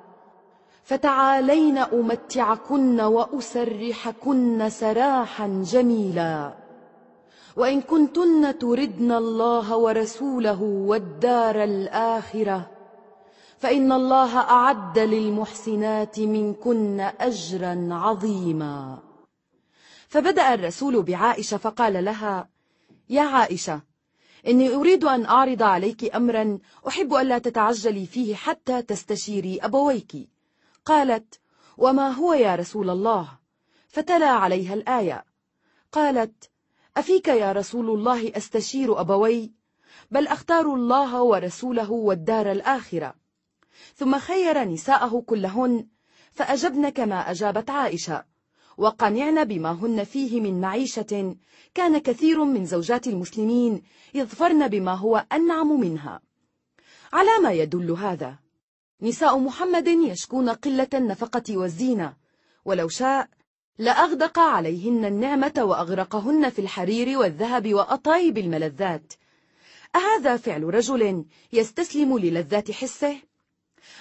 فتعالين 0.84 1.78
أمتعكن 1.78 3.00
وأسرحكن 3.00 4.68
سراحا 4.70 5.46
جميلا 5.66 6.54
وإن 7.56 7.80
كنتن 7.80 8.58
تردن 8.58 9.12
الله 9.12 9.76
ورسوله 9.76 10.62
والدار 10.62 11.62
الآخرة 11.64 12.66
فإن 13.58 13.92
الله 13.92 14.36
أعد 14.38 14.98
للمحسنات 14.98 16.20
منكن 16.20 17.00
أجرا 17.20 17.88
عظيما 17.90 18.98
فبدأ 20.08 20.54
الرسول 20.54 21.02
بعائشة 21.02 21.56
فقال 21.56 22.04
لها 22.04 22.46
يا 23.08 23.22
عائشة 23.22 23.82
إني 24.46 24.74
أريد 24.74 25.04
أن 25.04 25.24
أعرض 25.26 25.62
عليك 25.62 26.14
أمرا 26.16 26.58
أحب 26.88 27.14
ألا 27.14 27.38
تتعجلي 27.38 28.06
فيه 28.06 28.34
حتى 28.34 28.82
تستشيري 28.82 29.58
أبويك 29.62 30.12
قالت 30.84 31.40
وما 31.78 32.08
هو 32.08 32.32
يا 32.34 32.54
رسول 32.56 32.90
الله 32.90 33.28
فتلا 33.88 34.28
عليها 34.30 34.74
الآية 34.74 35.24
قالت 35.92 36.50
أفيك 36.96 37.28
يا 37.28 37.52
رسول 37.52 37.90
الله 37.90 38.32
أستشير 38.36 39.00
أبوي 39.00 39.52
بل 40.10 40.26
أختار 40.26 40.74
الله 40.74 41.22
ورسوله 41.22 41.90
والدار 41.90 42.52
الآخرة 42.52 43.14
ثم 43.94 44.18
خير 44.18 44.64
نساءه 44.64 45.20
كلهن 45.26 45.86
فأجبن 46.32 46.88
كما 46.88 47.30
أجابت 47.30 47.70
عائشة 47.70 48.24
وقنعن 48.76 49.44
بما 49.44 49.70
هن 49.72 50.04
فيه 50.04 50.40
من 50.40 50.60
معيشة 50.60 51.36
كان 51.74 51.98
كثير 51.98 52.44
من 52.44 52.66
زوجات 52.66 53.06
المسلمين 53.06 53.82
يظفرن 54.14 54.68
بما 54.68 54.94
هو 54.94 55.26
أنعم 55.32 55.80
منها 55.80 56.20
على 57.12 57.28
ما 57.42 57.52
يدل 57.52 57.90
هذا 57.90 58.36
نساء 59.02 59.38
محمد 59.38 59.88
يشكون 59.88 60.48
قلة 60.50 60.88
النفقة 60.94 61.56
والزينة 61.56 62.16
ولو 62.64 62.88
شاء 62.88 63.28
لأغدق 63.78 64.38
عليهن 64.38 65.04
النعمة 65.04 65.54
وأغرقهن 65.58 66.50
في 66.50 66.58
الحرير 66.58 67.18
والذهب 67.18 67.74
وأطايب 67.74 68.38
الملذات 68.38 69.12
أهذا 69.96 70.36
فعل 70.36 70.74
رجل 70.74 71.24
يستسلم 71.52 72.18
للذات 72.18 72.70
حسه؟ 72.70 73.16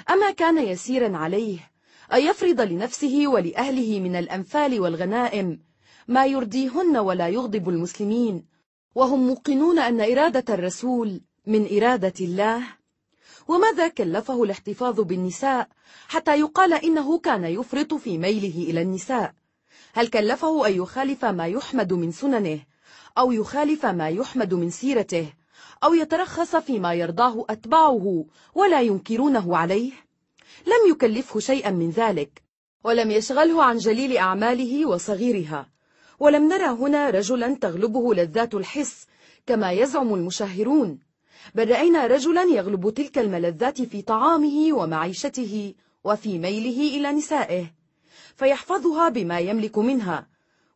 أما 0.10 0.32
كان 0.32 0.58
يسيرا 0.58 1.18
عليه 1.18 1.72
أن 2.14 2.22
يفرض 2.24 2.62
لنفسه 2.62 3.28
ولأهله 3.28 4.00
من 4.00 4.16
الأنفال 4.16 4.82
والغنائم 4.82 5.60
ما 6.08 6.26
يرضيهن 6.26 6.98
ولا 6.98 7.28
يغضب 7.28 7.70
المسلمين 7.70 8.46
وهم 8.96 9.28
موقنون 9.28 9.80
أن 9.80 10.02
إرادة 10.02 10.54
الرسول 10.54 11.22
من 11.48 11.66
إرادة 11.78 12.14
الله 12.26 12.64
وماذا 13.48 13.88
كلفه 13.88 14.44
الاحتفاظ 14.44 15.02
بالنساء 15.02 15.68
حتى 16.08 16.40
يقال 16.40 16.74
إنه 16.74 17.20
كان 17.20 17.44
يفرط 17.44 17.94
في 17.94 18.18
ميله 18.18 18.70
إلى 18.72 18.82
النساء 18.82 19.34
هل 19.94 20.08
كلفه 20.08 20.68
أن 20.68 20.74
يخالف 20.74 21.26
ما 21.26 21.46
يحمد 21.48 21.94
من 21.94 22.12
سننه 22.12 22.60
أو 23.18 23.32
يخالف 23.32 23.86
ما 23.86 24.10
يحمد 24.10 24.54
من 24.54 24.70
سيرته 24.70 25.34
أو 25.84 25.94
يترخص 25.94 26.56
فيما 26.56 26.94
يرضاه 26.94 27.46
أتباعه 27.50 28.26
ولا 28.56 28.82
ينكرونه 28.82 29.58
عليه 29.58 29.92
لم 30.66 30.92
يكلفه 30.92 31.40
شيئا 31.40 31.72
من 31.72 31.90
ذلك 31.90 32.42
ولم 32.84 33.12
يشغله 33.12 33.64
عن 33.64 33.78
جليل 33.78 34.18
أعماله 34.18 34.86
وصغيرها 34.86 35.70
ولم 36.20 36.48
نرى 36.48 36.66
هنا 36.68 37.10
رجلا 37.10 37.56
تغلبه 37.62 38.14
لذات 38.14 38.54
الحس 38.56 39.08
كما 39.48 39.72
يزعم 39.72 40.14
المشاهرون 40.14 41.00
بل 41.56 41.70
رأينا 41.70 42.08
رجلا 42.08 42.44
يغلب 42.44 42.90
تلك 42.90 43.18
الملذات 43.18 43.82
في 43.82 44.02
طعامه 44.02 44.68
ومعيشته 44.74 45.74
وفي 46.04 46.38
ميله 46.40 46.98
إلى 46.98 47.12
نسائه 47.12 47.66
فيحفظها 48.36 49.10
بما 49.10 49.40
يملك 49.40 49.78
منها 49.78 50.28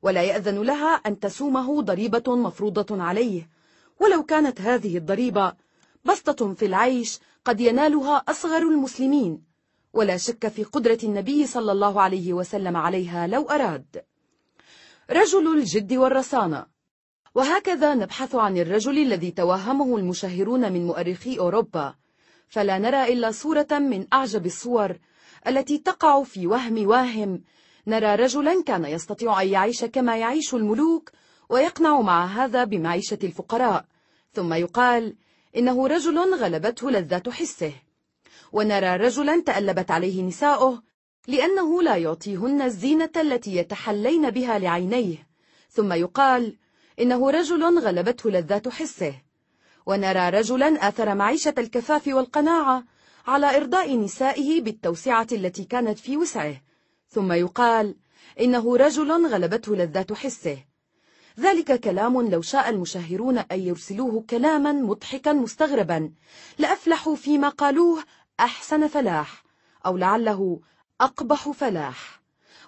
ولا 0.01 0.21
يأذن 0.23 0.61
لها 0.61 0.89
أن 0.95 1.19
تسومه 1.19 1.81
ضريبة 1.81 2.35
مفروضة 2.35 3.03
عليه 3.03 3.49
ولو 3.99 4.23
كانت 4.23 4.61
هذه 4.61 4.97
الضريبة 4.97 5.53
بسطة 6.05 6.53
في 6.53 6.65
العيش 6.65 7.19
قد 7.45 7.61
ينالها 7.61 8.17
أصغر 8.27 8.57
المسلمين 8.61 9.48
ولا 9.93 10.17
شك 10.17 10.47
في 10.47 10.63
قدرة 10.63 10.97
النبي 11.03 11.45
صلى 11.47 11.71
الله 11.71 12.01
عليه 12.01 12.33
وسلم 12.33 12.77
عليها 12.77 13.27
لو 13.27 13.45
أراد 13.49 14.03
رجل 15.11 15.57
الجد 15.57 15.93
والرصانة 15.93 16.65
وهكذا 17.35 17.93
نبحث 17.95 18.35
عن 18.35 18.57
الرجل 18.57 18.97
الذي 18.97 19.31
توهمه 19.31 19.97
المشهرون 19.97 20.71
من 20.71 20.87
مؤرخي 20.87 21.39
أوروبا 21.39 21.95
فلا 22.47 22.77
نرى 22.77 23.13
إلا 23.13 23.31
صورة 23.31 23.67
من 23.71 24.05
أعجب 24.13 24.45
الصور 24.45 24.95
التي 25.47 25.77
تقع 25.77 26.23
في 26.23 26.47
وهم 26.47 26.87
واهم 26.87 27.41
نرى 27.87 28.15
رجلا 28.15 28.63
كان 28.63 28.85
يستطيع 28.85 29.41
أن 29.41 29.47
يعيش 29.47 29.85
كما 29.85 30.17
يعيش 30.17 30.53
الملوك 30.53 31.11
ويقنع 31.49 32.01
مع 32.01 32.25
هذا 32.25 32.63
بمعيشة 32.63 33.19
الفقراء 33.23 33.85
ثم 34.33 34.53
يقال 34.53 35.15
إنه 35.57 35.87
رجل 35.87 36.35
غلبته 36.35 36.91
لذات 36.91 37.29
حسه 37.29 37.71
ونرى 38.53 38.95
رجلا 38.95 39.43
تألبت 39.45 39.91
عليه 39.91 40.21
نساؤه 40.23 40.83
لأنه 41.27 41.81
لا 41.81 41.95
يعطيهن 41.95 42.61
الزينة 42.61 43.09
التي 43.15 43.55
يتحلين 43.55 44.29
بها 44.29 44.59
لعينيه 44.59 45.27
ثم 45.69 45.93
يقال 45.93 46.57
إنه 46.99 47.29
رجل 47.31 47.79
غلبته 47.79 48.29
لذات 48.29 48.67
حسه 48.67 49.13
ونرى 49.85 50.29
رجلا 50.29 50.87
آثر 50.87 51.15
معيشة 51.15 51.53
الكفاف 51.57 52.07
والقناعة 52.07 52.83
على 53.27 53.57
إرضاء 53.57 53.97
نسائه 53.99 54.61
بالتوسعة 54.61 55.27
التي 55.31 55.63
كانت 55.63 55.99
في 55.99 56.17
وسعه 56.17 56.55
ثم 57.09 57.31
يقال 57.31 57.95
إنه 58.39 58.75
رجل 58.77 59.25
غلبته 59.27 59.75
لذات 59.75 60.13
حسه 60.13 60.57
ذلك 61.39 61.79
كلام 61.79 62.21
لو 62.29 62.41
شاء 62.41 62.69
المشاهرون 62.69 63.37
أن 63.37 63.59
يرسلوه 63.59 64.23
كلاما 64.29 64.71
مضحكا 64.71 65.33
مستغربا 65.33 66.11
لأفلحوا 66.59 67.15
فيما 67.15 67.49
قالوه 67.49 68.03
أحسن 68.39 68.87
فلاح 68.87 69.43
أو 69.85 69.97
لعله 69.97 70.59
أقبح 71.01 71.49
فلاح 71.49 72.21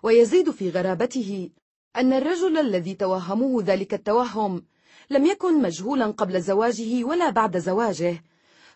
ويزيد 0.03 0.49
في 0.51 0.69
غرابته 0.69 1.49
أن 1.95 2.13
الرجل 2.13 2.57
الذي 2.57 2.93
توهموه 2.95 3.63
ذلك 3.63 3.93
التوهم 3.93 4.63
لم 5.09 5.25
يكن 5.25 5.61
مجهولا 5.61 6.05
قبل 6.05 6.41
زواجه 6.41 7.03
ولا 7.03 7.29
بعد 7.29 7.57
زواجه 7.57 8.23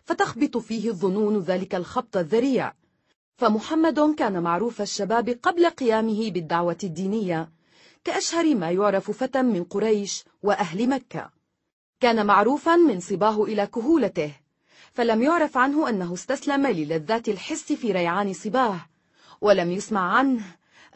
فتخبط 0.04 0.56
فيه 0.56 0.88
الظنون 0.88 1.38
ذلك 1.38 1.74
الخبط 1.74 2.16
الذريع 2.16 2.72
فمحمد 3.36 4.14
كان 4.14 4.42
معروف 4.42 4.80
الشباب 4.80 5.28
قبل 5.42 5.66
قيامه 5.66 6.30
بالدعوة 6.30 6.78
الدينية 6.84 7.50
كأشهر 8.04 8.54
ما 8.54 8.70
يعرف 8.70 9.10
فتى 9.10 9.42
من 9.42 9.64
قريش 9.64 10.24
وأهل 10.42 10.88
مكة 10.88 11.30
كان 12.00 12.26
معروفا 12.26 12.76
من 12.76 13.00
صباه 13.00 13.44
إلى 13.44 13.66
كهولته 13.66 14.34
فلم 14.96 15.22
يعرف 15.22 15.56
عنه 15.56 15.88
أنه 15.88 16.14
استسلم 16.14 16.66
للذات 16.66 17.28
الحس 17.28 17.72
في 17.72 17.92
ريعان 17.92 18.32
صباه 18.32 18.86
ولم 19.40 19.70
يسمع 19.70 20.18
عنه 20.18 20.42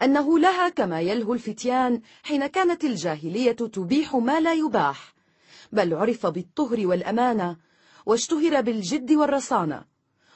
أنه 0.03 0.39
لها 0.39 0.69
كما 0.69 1.01
يلهو 1.01 1.35
الفتيان 1.35 2.01
حين 2.23 2.47
كانت 2.47 2.85
الجاهلية 2.85 3.53
تبيح 3.53 4.17
ما 4.17 4.41
لا 4.41 4.53
يباح 4.53 5.15
بل 5.73 5.95
عرف 5.95 6.27
بالطهر 6.27 6.87
والأمانة 6.87 7.57
واشتهر 8.07 8.61
بالجد 8.61 9.13
والرصانة 9.13 9.85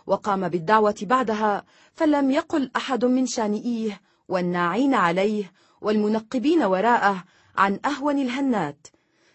وقام 0.06 0.48
بالدعوة 0.48 0.94
بعدها 1.02 1.64
فلم 1.92 2.30
يقل 2.30 2.70
أحد 2.76 3.04
من 3.04 3.26
شانئيه 3.26 4.00
والناعين 4.28 4.94
عليه 4.94 5.52
والمنقبين 5.80 6.62
وراءه 6.62 7.24
عن 7.56 7.78
أهون 7.84 8.18
الهنات 8.18 8.86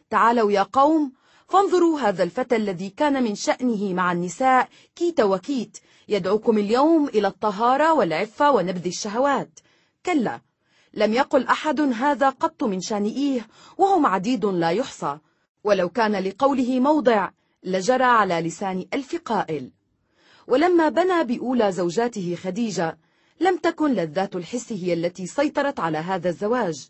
تعالوا 0.09 0.51
يا 0.51 0.63
قوم 0.73 1.11
فانظروا 1.49 1.99
هذا 1.99 2.23
الفتى 2.23 2.55
الذي 2.55 2.89
كان 2.89 3.23
من 3.23 3.35
شأنه 3.35 3.93
مع 3.93 4.11
النساء 4.11 4.69
كيت 4.95 5.19
وكيت 5.21 5.77
يدعوكم 6.07 6.57
اليوم 6.57 7.07
إلى 7.07 7.27
الطهارة 7.27 7.93
والعفة 7.93 8.51
ونبذ 8.51 8.85
الشهوات 8.87 9.59
كلا 10.05 10.41
لم 10.93 11.13
يقل 11.13 11.47
أحد 11.47 11.81
هذا 11.81 12.29
قط 12.29 12.63
من 12.63 12.81
شانئيه 12.81 13.47
وهم 13.77 14.05
عديد 14.05 14.45
لا 14.45 14.69
يحصى 14.69 15.17
ولو 15.63 15.89
كان 15.89 16.15
لقوله 16.23 16.79
موضع 16.79 17.29
لجرى 17.63 18.03
على 18.03 18.41
لسان 18.41 18.85
ألف 18.93 19.15
قائل 19.15 19.71
ولما 20.47 20.89
بنى 20.89 21.23
بأولى 21.23 21.71
زوجاته 21.71 22.35
خديجة 22.35 22.97
لم 23.39 23.57
تكن 23.57 23.93
لذات 23.93 24.35
الحس 24.35 24.71
هي 24.73 24.93
التي 24.93 25.25
سيطرت 25.27 25.79
على 25.79 25.97
هذا 25.97 26.29
الزواج 26.29 26.87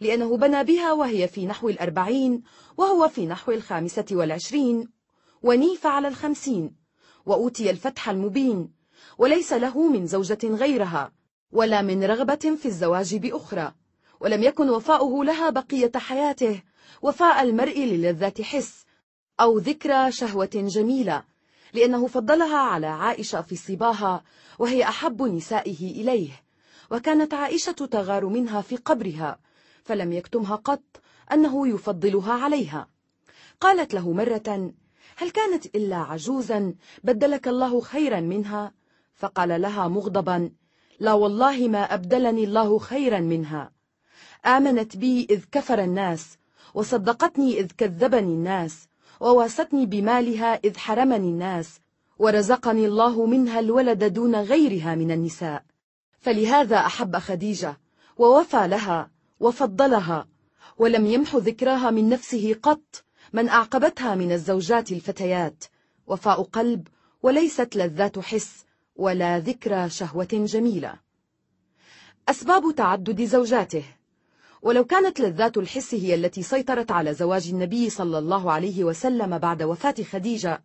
لأنه 0.00 0.36
بنى 0.36 0.64
بها 0.64 0.92
وهي 0.92 1.28
في 1.28 1.46
نحو 1.46 1.68
الأربعين 1.68 2.42
وهو 2.76 3.08
في 3.08 3.26
نحو 3.26 3.52
الخامسة 3.52 4.04
والعشرين 4.12 4.88
ونيف 5.42 5.86
على 5.86 6.08
الخمسين 6.08 6.76
وأوتي 7.26 7.70
الفتح 7.70 8.08
المبين 8.08 8.70
وليس 9.18 9.52
له 9.52 9.88
من 9.88 10.06
زوجة 10.06 10.38
غيرها 10.48 11.12
ولا 11.52 11.82
من 11.82 12.04
رغبة 12.04 12.56
في 12.62 12.66
الزواج 12.66 13.16
بأخرى 13.16 13.72
ولم 14.20 14.42
يكن 14.42 14.70
وفاؤه 14.70 15.24
لها 15.24 15.50
بقية 15.50 15.92
حياته 15.96 16.62
وفاء 17.02 17.42
المرء 17.42 17.80
للذات 17.80 18.40
حس 18.40 18.84
أو 19.40 19.58
ذكرى 19.58 20.12
شهوة 20.12 20.50
جميلة 20.54 21.22
لأنه 21.74 22.06
فضلها 22.06 22.56
على 22.58 22.86
عائشة 22.86 23.40
في 23.42 23.56
صباها 23.56 24.24
وهي 24.58 24.82
أحب 24.84 25.22
نسائه 25.22 26.00
إليه 26.02 26.30
وكانت 26.90 27.34
عائشة 27.34 27.72
تغار 27.72 28.26
منها 28.26 28.60
في 28.60 28.76
قبرها 28.76 29.38
فلم 29.86 30.12
يكتمها 30.12 30.56
قط 30.56 30.82
أنه 31.32 31.68
يفضلها 31.68 32.32
عليها 32.32 32.88
قالت 33.60 33.94
له 33.94 34.12
مرة 34.12 34.70
هل 35.16 35.30
كانت 35.30 35.66
إلا 35.66 35.96
عجوزا 35.96 36.74
بدلك 37.04 37.48
الله 37.48 37.80
خيرا 37.80 38.20
منها 38.20 38.72
فقال 39.14 39.60
لها 39.60 39.88
مغضبا 39.88 40.50
لا 41.00 41.12
والله 41.12 41.68
ما 41.68 41.94
أبدلني 41.94 42.44
الله 42.44 42.78
خيرا 42.78 43.20
منها 43.20 43.72
آمنت 44.46 44.96
بي 44.96 45.26
إذ 45.30 45.44
كفر 45.52 45.84
الناس 45.84 46.38
وصدقتني 46.74 47.60
إذ 47.60 47.70
كذبني 47.78 48.32
الناس 48.34 48.88
وواستني 49.20 49.86
بمالها 49.86 50.54
إذ 50.64 50.78
حرمني 50.78 51.28
الناس 51.28 51.80
ورزقني 52.18 52.86
الله 52.86 53.26
منها 53.26 53.60
الولد 53.60 54.04
دون 54.12 54.34
غيرها 54.36 54.94
من 54.94 55.10
النساء 55.10 55.62
فلهذا 56.20 56.76
أحب 56.76 57.16
خديجة 57.16 57.76
ووفى 58.18 58.68
لها 58.68 59.10
وفضلها 59.40 60.28
ولم 60.78 61.06
يمح 61.06 61.36
ذكراها 61.36 61.90
من 61.90 62.08
نفسه 62.08 62.56
قط 62.62 63.02
من 63.32 63.48
أعقبتها 63.48 64.14
من 64.14 64.32
الزوجات 64.32 64.92
الفتيات 64.92 65.64
وفاء 66.06 66.42
قلب 66.42 66.88
وليست 67.22 67.76
لذات 67.76 68.18
حس 68.18 68.64
ولا 68.96 69.38
ذكرى 69.38 69.90
شهوة 69.90 70.24
جميلة 70.32 70.94
أسباب 72.28 72.74
تعدد 72.74 73.24
زوجاته 73.24 73.84
ولو 74.62 74.84
كانت 74.84 75.20
لذات 75.20 75.56
الحس 75.56 75.94
هي 75.94 76.14
التي 76.14 76.42
سيطرت 76.42 76.90
على 76.90 77.14
زواج 77.14 77.48
النبي 77.48 77.90
صلى 77.90 78.18
الله 78.18 78.52
عليه 78.52 78.84
وسلم 78.84 79.38
بعد 79.38 79.62
وفاة 79.62 79.94
خديجة 80.12 80.62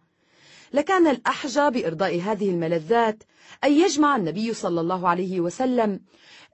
لكان 0.74 1.08
الأحجى 1.08 1.69
بإرضاء 1.74 2.19
هذه 2.22 2.50
الملذات 2.50 3.24
أن 3.64 3.74
يجمع 3.74 4.16
النبي 4.16 4.53
صلى 4.53 4.82
الله 4.82 5.09
عليه 5.09 5.40
وسلم 5.40 6.00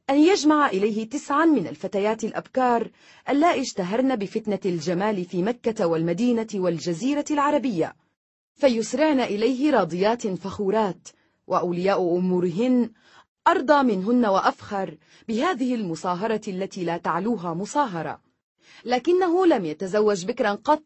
أن 0.10 0.18
يجمع 0.18 0.68
إليه 0.68 1.10
تسعا 1.10 1.45
من 1.45 1.68
الفتيات 1.68 2.24
الأبكار 2.24 2.90
اللا 3.30 3.61
اشتهرن 3.61 4.16
بفتنة 4.16 4.60
الجمال 4.66 5.26
في 5.26 5.44
مكة 5.44 5.88
والمدينة 5.88 6.48
والجزيرة 6.53 7.26
العربية 7.32 7.95
فيسرعن 8.56 9.19
إليه 9.19 9.72
راضيات 9.72 10.27
فخورات 10.27 11.08
وأولياء 11.48 12.18
أمورهن 12.18 12.92
أرضى 13.48 13.84
منهن 13.84 14.26
وأفخر 14.26 14.98
بهذه 15.27 15.76
المصاهرة 15.76 16.42
التي 16.48 16.84
لا 16.84 16.98
تعلوها 16.98 17.53
مصاهرة 17.53 18.22
لكنه 18.86 19.45
لم 19.45 19.66
يتزوج 19.66 20.26
بكرا 20.26 20.52
قط 20.52 20.84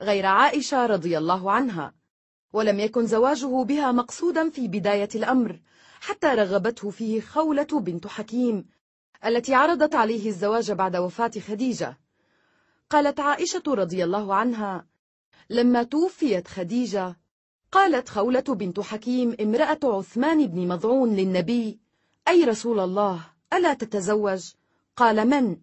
غير 0.00 0.26
عائشة 0.26 0.86
رضي 0.86 1.18
الله 1.18 1.52
عنها 1.52 1.92
ولم 2.52 2.80
يكن 2.80 3.06
زواجه 3.06 3.64
بها 3.64 3.92
مقصودا 3.92 4.50
في 4.50 4.68
بداية 4.68 5.08
الأمر 5.14 5.60
حتى 6.06 6.26
رغبته 6.26 6.90
فيه 6.90 7.20
خولة 7.20 7.80
بنت 7.80 8.06
حكيم 8.06 8.66
التي 9.26 9.54
عرضت 9.54 9.94
عليه 9.94 10.28
الزواج 10.28 10.72
بعد 10.72 10.96
وفاة 10.96 11.30
خديجة 11.46 11.98
قالت 12.90 13.20
عائشة 13.20 13.62
رضي 13.68 14.04
الله 14.04 14.34
عنها 14.34 14.86
لما 15.50 15.82
توفيت 15.82 16.48
خديجة 16.48 17.16
قالت 17.72 18.08
خولة 18.08 18.40
بنت 18.40 18.80
حكيم 18.80 19.36
امرأة 19.40 19.78
عثمان 19.84 20.46
بن 20.46 20.68
مضعون 20.68 21.16
للنبي 21.16 21.80
أي 22.28 22.44
رسول 22.44 22.80
الله 22.80 23.24
ألا 23.52 23.74
تتزوج؟ 23.74 24.52
قال 24.96 25.28
من؟ 25.28 25.56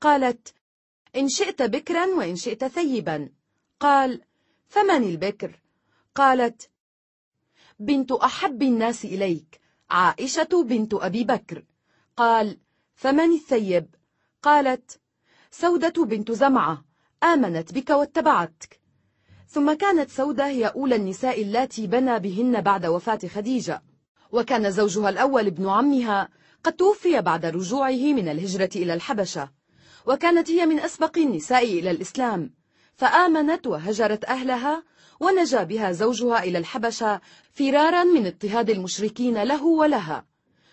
قالت 0.00 0.54
إن 1.16 1.28
شئت 1.28 1.62
بكرا 1.62 2.06
وإن 2.06 2.36
شئت 2.36 2.64
ثيبا 2.66 3.28
قال 3.80 4.20
فمن 4.68 5.02
البكر؟ 5.10 5.60
قالت 6.14 6.70
بنت 7.78 8.12
أحب 8.12 8.62
الناس 8.62 9.04
إليك 9.04 9.60
عائشة 9.90 10.48
بنت 10.64 10.94
أبي 10.94 11.24
بكر 11.24 11.64
قال 12.16 12.58
فمن 12.94 13.32
الثيب 13.32 13.94
قالت 14.42 15.00
سودة 15.50 16.04
بنت 16.04 16.32
زمعة 16.32 16.84
آمنت 17.24 17.74
بك 17.74 17.90
واتبعتك 17.90 18.80
ثم 19.48 19.72
كانت 19.72 20.10
سودة 20.10 20.46
هي 20.46 20.64
أولى 20.66 20.96
النساء 20.96 21.42
اللاتي 21.42 21.86
بنى 21.86 22.18
بهن 22.18 22.60
بعد 22.60 22.86
وفاة 22.86 23.18
خديجة 23.34 23.82
وكان 24.32 24.70
زوجها 24.70 25.08
الأول 25.08 25.46
ابن 25.46 25.68
عمها 25.68 26.28
قد 26.64 26.72
توفي 26.72 27.20
بعد 27.20 27.46
رجوعه 27.46 27.90
من 28.12 28.28
الهجرة 28.28 28.70
إلى 28.76 28.94
الحبشة 28.94 29.50
وكانت 30.06 30.50
هي 30.50 30.66
من 30.66 30.78
أسبق 30.78 31.18
النساء 31.18 31.64
إلى 31.64 31.90
الإسلام 31.90 32.54
فآمنت 32.94 33.66
وهجرت 33.66 34.24
أهلها 34.24 34.82
ونجا 35.20 35.62
بها 35.62 35.92
زوجها 35.92 36.42
إلى 36.44 36.58
الحبشة 36.58 37.20
فرارا 37.52 38.04
من 38.04 38.26
اضطهاد 38.26 38.70
المشركين 38.70 39.42
له 39.42 39.64
ولها 39.66 40.24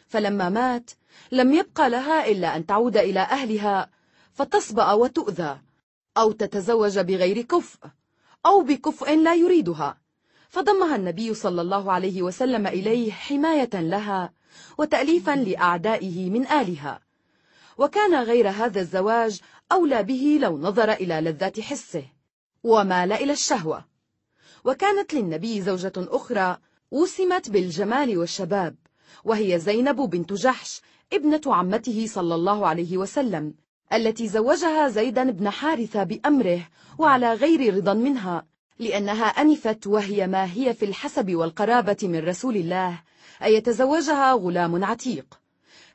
فلما 0.07 0.49
مات 0.49 0.91
لم 1.31 1.53
يبقى 1.53 1.89
لها 1.89 2.31
إلا 2.31 2.55
أن 2.55 2.65
تعود 2.65 2.97
إلى 2.97 3.19
أهلها 3.19 3.89
فتصبأ 4.33 4.91
وتؤذى 4.91 5.61
أو 6.17 6.31
تتزوج 6.31 6.99
بغير 6.99 7.41
كفء 7.41 7.79
أو 8.45 8.61
بكفء 8.61 9.15
لا 9.17 9.33
يريدها 9.35 9.97
فضمها 10.49 10.95
النبي 10.95 11.33
صلى 11.33 11.61
الله 11.61 11.91
عليه 11.91 12.21
وسلم 12.21 12.67
إليه 12.67 13.11
حماية 13.11 13.69
لها 13.73 14.33
وتأليفا 14.77 15.31
لأعدائه 15.31 16.29
من 16.29 16.47
آلها 16.47 16.99
وكان 17.77 18.15
غير 18.23 18.49
هذا 18.49 18.81
الزواج 18.81 19.39
أولى 19.71 20.03
به 20.03 20.39
لو 20.41 20.57
نظر 20.57 20.91
إلى 20.91 21.21
لذات 21.21 21.59
حسه 21.59 22.03
ومال 22.63 23.13
إلى 23.13 23.33
الشهوة 23.33 23.85
وكانت 24.65 25.13
للنبي 25.13 25.61
زوجة 25.61 25.91
أخرى 25.97 26.57
وسمت 26.91 27.49
بالجمال 27.49 28.17
والشباب 28.17 28.75
وهي 29.23 29.59
زينب 29.59 29.95
بنت 29.95 30.33
جحش 30.33 30.81
ابنة 31.13 31.41
عمته 31.47 32.07
صلى 32.09 32.35
الله 32.35 32.67
عليه 32.67 32.97
وسلم 32.97 33.53
التي 33.93 34.27
زوجها 34.27 34.89
زيدا 34.89 35.31
بن 35.31 35.49
حارثة 35.49 36.03
بأمره 36.03 36.61
وعلى 36.97 37.33
غير 37.33 37.75
رضا 37.75 37.93
منها 37.93 38.45
لأنها 38.79 39.25
أنفت 39.25 39.87
وهي 39.87 40.27
ما 40.27 40.53
هي 40.55 40.73
في 40.73 40.85
الحسب 40.85 41.35
والقرابة 41.35 41.97
من 42.03 42.19
رسول 42.25 42.55
الله 42.55 43.01
أن 43.43 43.51
يتزوجها 43.51 44.33
غلام 44.33 44.85
عتيق 44.85 45.39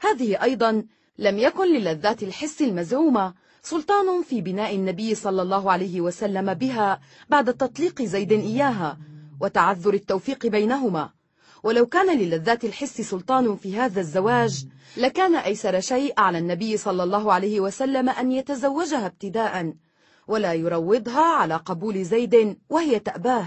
هذه 0.01 0.43
أيضا 0.43 0.85
لم 1.19 1.39
يكن 1.39 1.75
للذات 1.75 2.23
الحس 2.23 2.63
المزعومة 2.63 3.35
سلطان 3.63 4.23
في 4.23 4.41
بناء 4.41 4.77
النبي 4.77 5.15
صلى 5.15 5.43
الله 5.43 5.73
عليه 5.73 6.01
وسلم 6.01 6.55
بها 6.55 7.01
بعد 7.29 7.55
تطليق 7.55 8.03
زيد 8.03 8.33
إياها 8.33 8.99
وتعذر 9.41 9.95
التوفيق 9.95 10.47
بينهما 10.47 11.11
ولو 11.63 11.87
كان 11.87 12.19
للذات 12.19 12.65
الحس 12.65 13.01
سلطان 13.01 13.57
في 13.57 13.77
هذا 13.77 14.01
الزواج 14.01 14.67
لكان 14.97 15.35
أيسر 15.37 15.81
شيء 15.81 16.15
على 16.21 16.39
النبي 16.39 16.77
صلى 16.77 17.03
الله 17.03 17.33
عليه 17.33 17.61
وسلم 17.61 18.09
أن 18.09 18.33
يتزوجها 18.33 19.07
ابتداء 19.07 19.75
ولا 20.29 20.53
يروضها 20.55 21.25
على 21.37 21.57
قبول 21.57 22.05
زيد 22.05 22.57
وهي 22.71 22.99
تأباه 22.99 23.47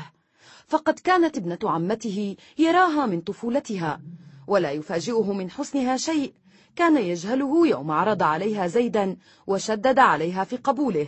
فقد 0.67 0.99
كانت 0.99 1.37
ابنة 1.37 1.59
عمته 1.63 2.35
يراها 2.57 3.05
من 3.05 3.21
طفولتها 3.21 4.01
ولا 4.47 4.71
يفاجئه 4.71 5.33
من 5.33 5.49
حسنها 5.51 5.97
شيء 5.97 6.33
كان 6.75 6.97
يجهله 6.97 7.67
يوم 7.67 7.91
عرض 7.91 8.23
عليها 8.23 8.67
زيدا 8.67 9.15
وشدد 9.47 9.99
عليها 9.99 10.43
في 10.43 10.57
قبوله 10.57 11.07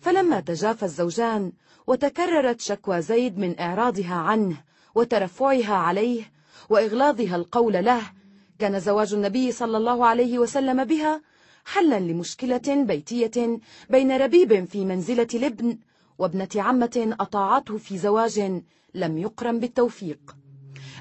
فلما 0.00 0.40
تجافى 0.40 0.82
الزوجان 0.82 1.52
وتكررت 1.86 2.60
شكوى 2.60 3.02
زيد 3.02 3.38
من 3.38 3.60
إعراضها 3.60 4.14
عنه 4.14 4.56
وترفعها 4.94 5.74
عليه 5.74 6.32
وإغلاظها 6.70 7.36
القول 7.36 7.72
له 7.72 8.00
كان 8.58 8.80
زواج 8.80 9.14
النبي 9.14 9.52
صلى 9.52 9.76
الله 9.76 10.06
عليه 10.06 10.38
وسلم 10.38 10.84
بها 10.84 11.22
حلا 11.64 12.00
لمشكلة 12.00 12.84
بيتية 12.86 13.58
بين 13.90 14.12
ربيب 14.16 14.64
في 14.64 14.84
منزلة 14.84 15.28
الابن 15.34 15.78
وابنة 16.18 16.48
عمة 16.56 17.16
أطاعته 17.20 17.78
في 17.78 17.98
زواج 17.98 18.60
لم 18.94 19.18
يقرم 19.18 19.58
بالتوفيق 19.60 20.36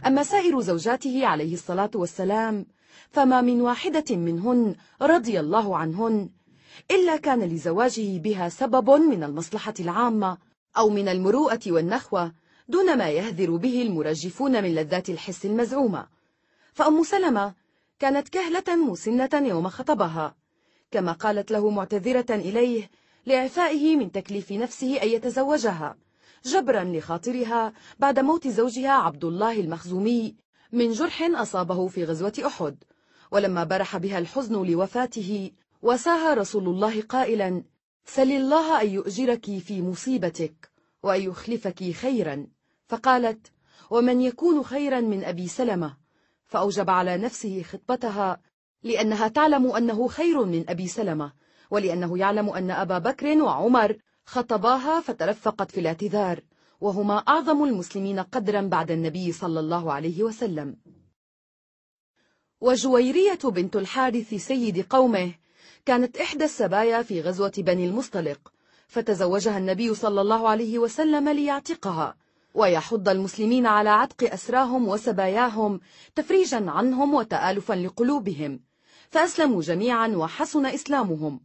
أما 0.08 0.24
سائر 0.24 0.60
زوجاته 0.60 1.28
عليه 1.28 1.54
الصلاة 1.54 1.92
والسلام 1.96 2.66
فما 3.12 3.42
من 3.42 3.62
واحدة 3.62 4.16
منهن 4.16 4.76
رضي 5.02 5.40
الله 5.40 5.78
عنهن 5.78 6.30
إلا 6.92 7.18
كان 7.18 7.40
لزواجه 7.40 8.18
بها 8.18 8.50
سبب 8.50 8.90
من 8.90 9.24
المصلحة 9.24 9.74
العامة 9.80 10.38
أو 10.78 10.90
من 10.90 11.08
المروءة 11.08 11.60
والنخوة 11.68 12.34
دون 12.68 12.98
ما 12.98 13.10
يهذر 13.10 13.56
به 13.56 13.82
المرجفون 13.82 14.64
من 14.64 14.76
لذات 14.76 15.10
الحس 15.10 15.46
المزعومة 15.46 16.08
فأم 16.74 17.04
سلمة 17.04 17.54
كانت 18.00 18.30
كهلة 18.30 18.76
مسنة 18.86 19.30
يوم 19.34 19.68
خطبها 19.68 20.36
كما 20.92 21.12
قالت 21.12 21.52
له 21.52 21.70
معتذرة 21.70 22.26
إليه 22.32 22.90
لإعفائه 23.26 23.96
من 23.96 24.12
تكليف 24.12 24.52
نفسه 24.52 24.96
أن 25.04 25.08
يتزوجها 25.10 25.98
جبرا 26.46 26.84
لخاطرها 26.84 27.74
بعد 28.00 28.20
موت 28.20 28.48
زوجها 28.48 28.92
عبد 28.92 29.24
الله 29.26 29.60
المخزومي 29.60 30.36
من 30.72 30.92
جرح 30.92 31.22
أصابه 31.36 31.88
في 31.88 32.04
غزوة 32.06 32.34
أحد 32.46 32.78
ولما 33.32 33.64
برح 33.64 33.98
بها 33.98 34.18
الحزن 34.20 34.66
لوفاته 34.66 35.52
وساها 35.82 36.34
رسول 36.34 36.64
الله 36.68 37.02
قائلا 37.02 37.64
سل 38.06 38.32
الله 38.32 38.82
أن 38.82 38.90
يؤجرك 38.90 39.58
في 39.60 39.82
مصيبتك 39.82 40.72
وأن 41.04 41.22
يخلفك 41.22 41.92
خيرا 41.92 42.48
فقالت 42.88 43.52
ومن 43.90 44.22
يكون 44.22 44.64
خيرا 44.64 45.00
من 45.00 45.24
أبي 45.24 45.48
سلمة 45.48 45.98
فأوجب 46.46 46.90
على 46.90 47.18
نفسه 47.18 47.64
خطبتها 47.64 48.42
لأنها 48.84 49.28
تعلم 49.28 49.68
أنه 49.72 50.08
خير 50.08 50.46
من 50.46 50.70
أبي 50.70 50.88
سلمة 50.88 51.34
ولأنه 51.72 52.18
يعلم 52.18 52.50
أن 52.50 52.72
أبا 52.72 52.98
بكر 53.00 53.42
وعمر 53.42 53.98
خطباها 54.26 55.02
فترفقت 55.02 55.72
في 55.72 55.80
الاعتذار 55.80 56.40
وهما 56.82 57.18
أعظم 57.18 57.64
المسلمين 57.64 58.20
قدرا 58.20 58.62
بعد 58.62 58.92
النبي 58.92 59.32
صلى 59.32 59.60
الله 59.60 59.94
عليه 59.94 60.24
وسلم 60.24 60.76
وجويرية 62.62 63.40
بنت 63.44 63.76
الحارث 63.76 64.34
سيد 64.34 64.86
قومه 64.90 65.32
كانت 65.86 66.18
إحدى 66.18 66.44
السبايا 66.44 67.02
في 67.02 67.22
غزوة 67.22 67.52
بني 67.58 67.86
المصطلق 67.86 68.40
فتزوجها 68.88 69.58
النبي 69.58 69.96
صلى 69.96 70.22
الله 70.22 70.50
عليه 70.50 70.80
وسلم 70.80 71.30
ليعتقها 71.30 72.16
ويحض 72.54 73.10
المسلمين 73.10 73.66
على 73.66 73.90
عتق 73.90 74.32
أسراهم 74.34 74.88
وسباياهم 74.88 75.80
تفريجا 76.16 76.64
عنهم 76.70 77.14
وتآلفا 77.14 77.74
لقلوبهم 77.74 78.60
فأسلموا 79.10 79.62
جميعا 79.62 80.08
وحسن 80.08 80.66
إسلامهم 80.66 81.40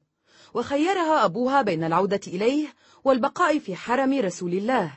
وخيرها 0.55 1.25
أبوها 1.25 1.63
بين 1.63 1.85
العودة 1.85 2.21
إليه 2.27 2.67
والبقاء 3.05 3.59
في 3.59 3.77
حرم 3.77 4.19
رسول 4.21 4.53
الله 4.53 4.93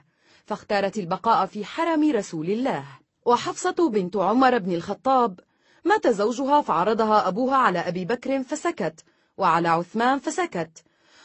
فاختارت 0.46 0.98
البقاء 0.98 1.46
في 1.46 1.66
حرم 1.66 2.12
رسول 2.12 2.50
الله 2.50 2.84
وحفصة 3.26 3.90
بنت 3.90 4.18
عمر 4.18 4.58
بن 4.58 4.74
الخطاب 4.74 5.40
مات 5.86 6.08
زوجها 6.08 6.62
فعرضها 6.62 7.28
أبوها 7.28 7.56
على 7.56 7.80
أبي 7.80 8.06
بكر 8.06 8.44
فسكت 8.44 9.04
وعلى 9.38 9.68
عثمان 9.68 10.20
فسكت 10.20 10.84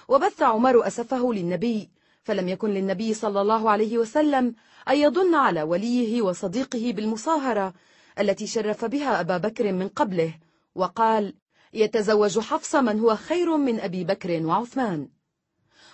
وبث 0.08 0.42
عمر 0.42 0.86
أسفه 0.86 1.33
للنبي 1.33 1.91
فلم 2.23 2.49
يكن 2.49 2.70
للنبي 2.70 3.15
صلى 3.15 3.41
الله 3.41 3.70
عليه 3.70 3.99
وسلم 3.99 4.55
أن 4.89 4.97
يضن 4.97 5.34
على 5.34 5.62
وليه 5.62 6.23
وصديقه 6.23 6.92
بالمصاهرة 6.97 7.74
التي 8.20 8.47
شرف 8.47 8.84
بها 8.84 9.20
أبا 9.20 9.36
بكر 9.39 9.73
من 9.73 9.89
قبله 9.89 10.34
وقال 10.74 11.34
يتزوج 11.73 12.39
حفص 12.39 12.74
من 12.74 13.00
هو 13.00 13.16
خير 13.16 13.57
من 13.57 13.81
أبي 13.81 14.05
بكر 14.05 14.42
وعثمان 14.47 15.08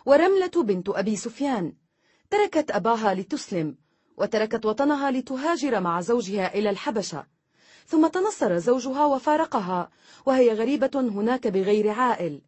ورملة 0.07 0.63
بنت 0.63 0.89
أبي 0.89 1.17
سفيان 1.17 1.73
تركت 2.31 2.71
أباها 2.71 3.15
لتسلم 3.15 3.77
وتركت 4.17 4.67
وطنها 4.67 5.11
لتهاجر 5.11 5.81
مع 5.81 6.01
زوجها 6.01 6.55
إلى 6.55 6.71
الحبشة 6.71 7.25
ثم 7.91 8.07
تنصر 8.07 8.59
زوجها 8.59 9.07
وفارقها 9.07 9.91
وهي 10.27 10.53
غريبة 10.53 10.91
هناك 10.95 11.47
بغير 11.47 11.89
عائل 11.89 12.41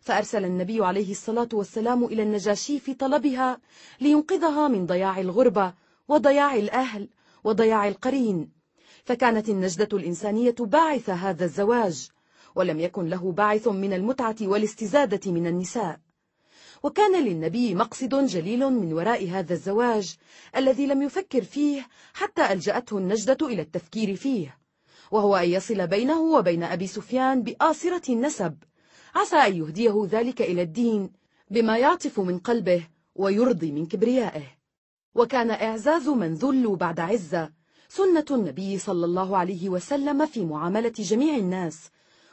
فأرسل 0.00 0.44
النبي 0.44 0.84
عليه 0.84 1.10
الصلاة 1.10 1.48
والسلام 1.52 2.04
إلى 2.04 2.22
النجاشي 2.22 2.78
في 2.80 2.94
طلبها 2.94 3.58
لينقذها 4.00 4.68
من 4.68 4.86
ضياع 4.86 5.20
الغربة 5.20 5.72
وضياع 6.08 6.54
الأهل 6.54 7.08
وضياع 7.44 7.88
القرين 7.88 8.48
فكانت 9.04 9.48
النجدة 9.48 9.96
الإنسانية 9.98 10.54
باعث 10.60 11.10
هذا 11.10 11.44
الزواج 11.44 12.08
ولم 12.54 12.80
يكن 12.80 13.06
له 13.08 13.32
باعث 13.32 13.68
من 13.68 13.92
المتعة 13.92 14.36
والاستزادة 14.42 15.32
من 15.32 15.46
النساء 15.46 16.00
وكان 16.82 17.24
للنبي 17.24 17.74
مقصد 17.74 18.14
جليل 18.26 18.70
من 18.70 18.92
وراء 18.92 19.28
هذا 19.30 19.52
الزواج 19.52 20.16
الذي 20.56 20.86
لم 20.86 21.02
يفكر 21.02 21.42
فيه 21.42 21.86
حتى 22.14 22.52
ألجأته 22.52 22.98
النجدة 22.98 23.46
إلى 23.46 23.62
التفكير 23.62 24.16
فيه 24.16 24.57
وهو 25.10 25.36
أن 25.36 25.48
يصل 25.48 25.86
بينه 25.86 26.20
وبين 26.20 26.62
أبي 26.62 26.86
سفيان 26.86 27.42
بآصرة 27.42 28.12
النسب 28.12 28.54
عسى 29.14 29.36
أن 29.36 29.54
يهديه 29.56 30.06
ذلك 30.10 30.42
إلى 30.42 30.62
الدين 30.62 31.10
بما 31.50 31.78
يعطف 31.78 32.20
من 32.20 32.38
قلبه 32.38 32.88
ويرضي 33.14 33.72
من 33.72 33.86
كبريائه 33.86 34.44
وكان 35.14 35.50
إعزاز 35.50 36.08
من 36.08 36.34
ذل 36.34 36.76
بعد 36.76 37.00
عزة 37.00 37.50
سنة 37.88 38.24
النبي 38.30 38.78
صلى 38.78 39.04
الله 39.04 39.36
عليه 39.36 39.68
وسلم 39.68 40.26
في 40.26 40.44
معاملة 40.44 40.92
جميع 40.98 41.36
الناس 41.36 41.90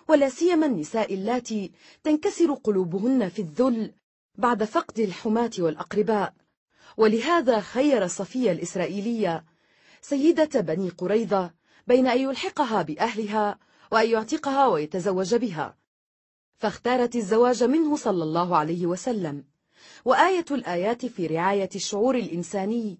ولا 0.07 0.29
سيما 0.29 0.65
النساء 0.65 1.13
اللاتي 1.13 1.71
تنكسر 2.03 2.53
قلوبهن 2.53 3.29
في 3.29 3.41
الذل 3.41 3.91
بعد 4.37 4.63
فقد 4.63 4.99
الحماة 4.99 5.51
والأقرباء 5.59 6.33
ولهذا 6.97 7.59
خير 7.59 8.07
صفية 8.07 8.51
الإسرائيلية 8.51 9.45
سيدة 10.01 10.61
بني 10.61 10.89
قريظة 10.89 11.51
بين 11.87 12.07
أن 12.07 12.19
يلحقها 12.21 12.81
بأهلها 12.81 13.59
وأن 13.91 14.09
يعتقها 14.09 14.67
ويتزوج 14.67 15.35
بها 15.35 15.77
فاختارت 16.57 17.15
الزواج 17.15 17.63
منه 17.63 17.95
صلى 17.97 18.23
الله 18.23 18.57
عليه 18.57 18.85
وسلم 18.85 19.43
وآية 20.05 20.45
الآيات 20.51 21.05
في 21.05 21.27
رعاية 21.27 21.69
الشعور 21.75 22.15
الإنساني 22.15 22.99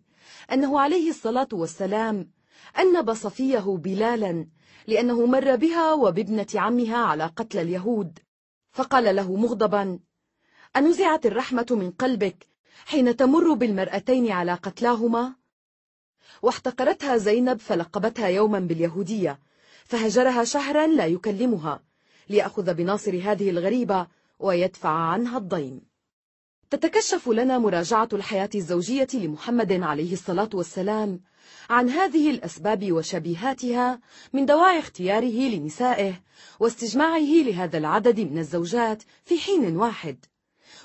أنه 0.52 0.80
عليه 0.80 1.10
الصلاة 1.10 1.48
والسلام 1.54 2.32
أنب 2.80 3.14
صفيه 3.14 3.78
بلالا 3.78 4.48
لأنه 4.88 5.26
مر 5.26 5.56
بها 5.56 5.94
وبابنة 5.94 6.48
عمها 6.56 6.98
على 6.98 7.26
قتل 7.26 7.60
اليهود 7.60 8.20
فقال 8.72 9.16
له 9.16 9.36
مغضبا 9.36 10.00
أنزعت 10.78 11.26
الرحمة 11.26 11.68
من 11.72 11.92
قلبك 11.92 12.48
حين 12.86 13.16
تمر 13.18 13.54
بالمرأتين 13.54 14.32
على 14.32 14.54
قتلاهما؟ 14.54 15.36
واحتقرتها 16.42 17.18
زينب 17.18 17.60
فلقبتها 17.60 18.28
يوما 18.28 18.60
باليهودية 18.60 19.40
فهجرها 19.86 20.44
شهرا 20.44 20.88
لا 20.88 21.06
يكلمها 21.06 21.84
ليأخذ 22.30 22.74
بناصر 22.74 23.12
هذه 23.24 23.50
الغريبة 23.50 24.08
ويدفع 24.40 24.90
عنها 24.90 25.38
الضيم 25.38 25.82
تتكشف 26.70 27.28
لنا 27.30 27.58
مراجعة 27.60 28.10
الحياة 28.14 28.50
الزوجية 28.56 29.08
لمحمد 29.14 29.72
عليه 29.72 30.14
الصلاة 30.14 30.50
والسلام 30.54 31.20
عن 31.70 31.90
هذه 31.90 32.32
الأسباب 32.32 32.92
وشبيهاتها 32.92 34.00
من 34.34 34.46
دواعي 34.46 34.80
اختياره 34.80 35.50
لنسائه 35.56 36.14
واستجماعه 36.60 37.20
لهذا 37.20 37.78
العدد 37.78 38.20
من 38.20 38.38
الزوجات 38.38 39.04
في 39.26 39.40
حين 39.40 39.78
واحد 39.78 40.26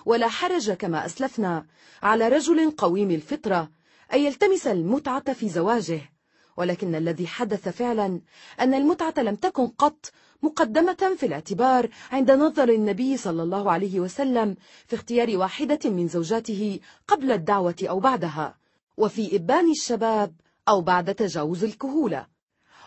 ولا 0.06 0.28
حرج 0.28 0.70
كما 0.72 1.06
أسلفنا 1.06 1.66
على 2.02 2.28
رجل 2.28 2.70
قويم 2.70 3.10
الفطرة 3.10 3.70
أن 4.12 4.20
يلتمس 4.20 4.66
المتعة 4.66 5.32
في 5.32 5.48
زواجه 5.48 6.00
ولكن 6.56 6.94
الذي 6.94 7.26
حدث 7.26 7.68
فعلا 7.68 8.20
أن 8.60 8.74
المتعة 8.74 9.14
لم 9.18 9.34
تكن 9.34 9.66
قط 9.66 10.06
مقدمة 10.42 11.16
في 11.18 11.26
الاعتبار 11.26 11.88
عند 12.12 12.30
نظر 12.30 12.68
النبي 12.68 13.16
صلى 13.16 13.42
الله 13.42 13.70
عليه 13.72 14.00
وسلم 14.00 14.56
في 14.86 14.96
اختيار 14.96 15.36
واحدة 15.38 15.90
من 15.90 16.08
زوجاته 16.08 16.80
قبل 17.08 17.32
الدعوة 17.32 17.74
أو 17.82 18.00
بعدها 18.00 18.54
وفي 18.96 19.36
إبان 19.36 19.70
الشباب 19.70 20.32
أو 20.68 20.80
بعد 20.80 21.14
تجاوز 21.14 21.64
الكهولة 21.64 22.26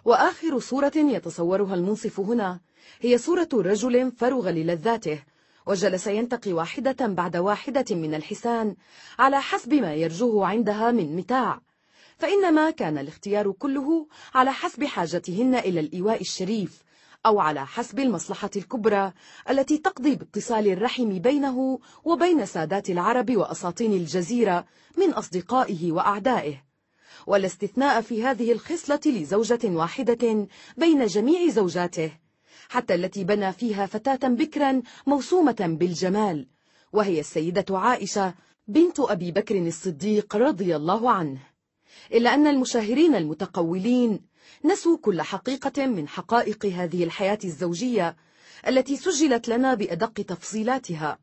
وآخر 0.05 0.59
صورة 0.59 0.91
يتصورها 0.95 1.73
المنصف 1.75 2.19
هنا 2.19 2.59
هي 3.01 3.17
صورة 3.17 3.49
رجل 3.53 4.11
فرغ 4.11 4.49
للذاته 4.49 5.19
وجلس 5.65 6.07
ينتقي 6.07 6.53
واحدة 6.53 7.07
بعد 7.07 7.37
واحدة 7.37 7.85
من 7.95 8.15
الحسان 8.15 8.75
على 9.19 9.41
حسب 9.41 9.73
ما 9.73 9.93
يرجوه 9.93 10.47
عندها 10.47 10.91
من 10.91 11.15
متاع 11.15 11.61
فإنما 12.17 12.69
كان 12.71 12.97
الاختيار 12.97 13.51
كله 13.51 14.07
على 14.33 14.51
حسب 14.53 14.83
حاجتهن 14.83 15.55
إلى 15.55 15.79
الإيواء 15.79 16.21
الشريف 16.21 16.83
أو 17.25 17.39
على 17.39 17.65
حسب 17.65 17.99
المصلحة 17.99 18.49
الكبرى 18.55 19.11
التي 19.49 19.77
تقضي 19.77 20.15
باتصال 20.15 20.67
الرحم 20.67 21.19
بينه 21.19 21.79
وبين 22.03 22.45
سادات 22.45 22.89
العرب 22.89 23.31
وأساطين 23.35 23.93
الجزيرة 23.93 24.65
من 24.97 25.09
أصدقائه 25.09 25.91
وأعدائه 25.91 26.63
ولا 27.27 27.45
استثناء 27.45 28.01
في 28.01 28.23
هذه 28.23 28.51
الخصلة 28.51 28.99
لزوجة 29.05 29.59
واحدة 29.69 30.47
بين 30.77 31.05
جميع 31.05 31.47
زوجاته 31.47 32.11
حتى 32.73 32.95
التي 32.95 33.23
بنى 33.23 33.51
فيها 33.53 33.85
فتاة 33.85 34.29
بكرا 34.29 34.81
موسومة 35.07 35.75
بالجمال 35.79 36.47
وهي 36.93 37.19
السيدة 37.19 37.77
عائشة 37.77 38.33
بنت 38.67 38.99
أبي 38.99 39.31
بكر 39.31 39.67
الصديق 39.67 40.35
رضي 40.35 40.75
الله 40.75 41.11
عنه 41.11 41.39
إلا 42.13 42.33
أن 42.33 42.47
المشاهرين 42.47 43.15
المتقولين 43.15 44.19
نسوا 44.65 44.97
كل 44.97 45.21
حقيقة 45.21 45.85
من 45.87 46.07
حقائق 46.07 46.65
هذه 46.65 47.03
الحياة 47.03 47.39
الزوجية 47.43 48.15
التي 48.67 48.95
سجلت 48.97 49.49
لنا 49.49 49.73
بأدق 49.73 50.13
تفصيلاتها 50.21 51.19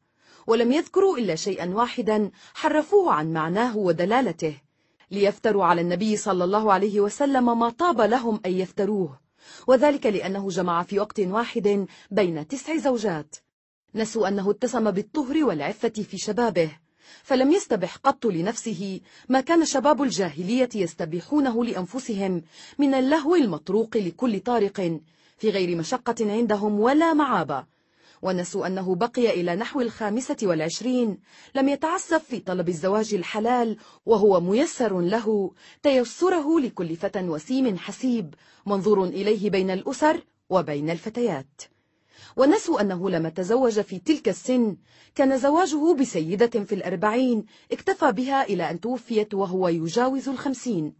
ولم 0.47 0.73
يذكروا 0.73 1.19
إلا 1.19 1.35
شيئا 1.35 1.67
واحدا 1.75 2.31
حرفوه 2.55 3.13
عن 3.13 3.33
معناه 3.33 3.77
ودلالته 3.77 4.55
ليفتروا 5.11 5.65
على 5.65 5.81
النبي 5.81 6.17
صلى 6.17 6.45
الله 6.45 6.73
عليه 6.73 7.01
وسلم 7.01 7.59
ما 7.59 7.71
طاب 7.71 8.01
لهم 8.01 8.41
أن 8.47 8.53
يفتروه 8.53 9.30
وذلك 9.67 10.07
لأنه 10.07 10.49
جمع 10.49 10.83
في 10.83 10.99
وقت 10.99 11.21
واحد 11.21 11.87
بين 12.11 12.47
تسع 12.49 12.77
زوجات 12.77 13.37
نسوا 13.95 14.29
أنه 14.29 14.51
اتسم 14.51 14.91
بالطهر 14.91 15.45
والعفة 15.45 15.89
في 15.89 16.19
شبابه 16.19 16.71
فلم 17.23 17.53
يستبح 17.53 17.97
قط 17.97 18.27
لنفسه 18.27 19.01
ما 19.29 19.41
كان 19.41 19.65
شباب 19.65 20.03
الجاهلية 20.03 20.69
يستبيحونه 20.75 21.65
لأنفسهم 21.65 22.43
من 22.79 22.95
اللهو 22.95 23.35
المطروق 23.35 23.97
لكل 23.97 24.41
طارق 24.41 24.99
في 25.39 25.51
غير 25.51 25.77
مشقة 25.79 26.15
عندهم 26.33 26.81
ولا 26.81 27.13
معابة 27.15 27.65
ونسوا 28.23 28.67
أنه 28.67 28.95
بقي 28.95 29.31
إلى 29.41 29.55
نحو 29.57 29.81
الخامسة 29.81 30.37
والعشرين 30.43 31.19
لم 31.55 31.69
يتعسف 31.69 32.25
في 32.25 32.41
طلب 32.41 32.69
الزواج 32.69 33.15
الحلال 33.15 33.77
وهو 34.07 34.41
ميسر 34.41 35.01
له 35.01 35.51
تيسره 35.83 36.61
لكل 36.61 36.97
فتى 36.97 37.29
وسيم 37.29 37.77
حسيب 37.79 38.35
منظور 38.67 39.05
إليه 39.05 39.51
بين 39.51 39.71
الأسر 39.71 40.25
وبين 40.51 40.91
الفتيات 40.91 41.63
ونسوا 42.37 42.81
أنه 42.81 43.11
لما 43.11 43.29
تزوج 43.29 43.81
في 43.81 43.99
تلك 43.99 44.29
السن 44.29 44.77
كان 45.15 45.39
زواجه 45.39 45.95
بسيدة 45.95 46.65
في 46.65 46.75
الأربعين 46.75 47.45
اكتفى 47.73 48.13
بها 48.13 48.43
إلى 48.43 48.71
أن 48.71 48.81
توفيت 48.81 49.35
وهو 49.35 49.69
يجاوز 49.69 50.29
الخمسين 50.29 50.95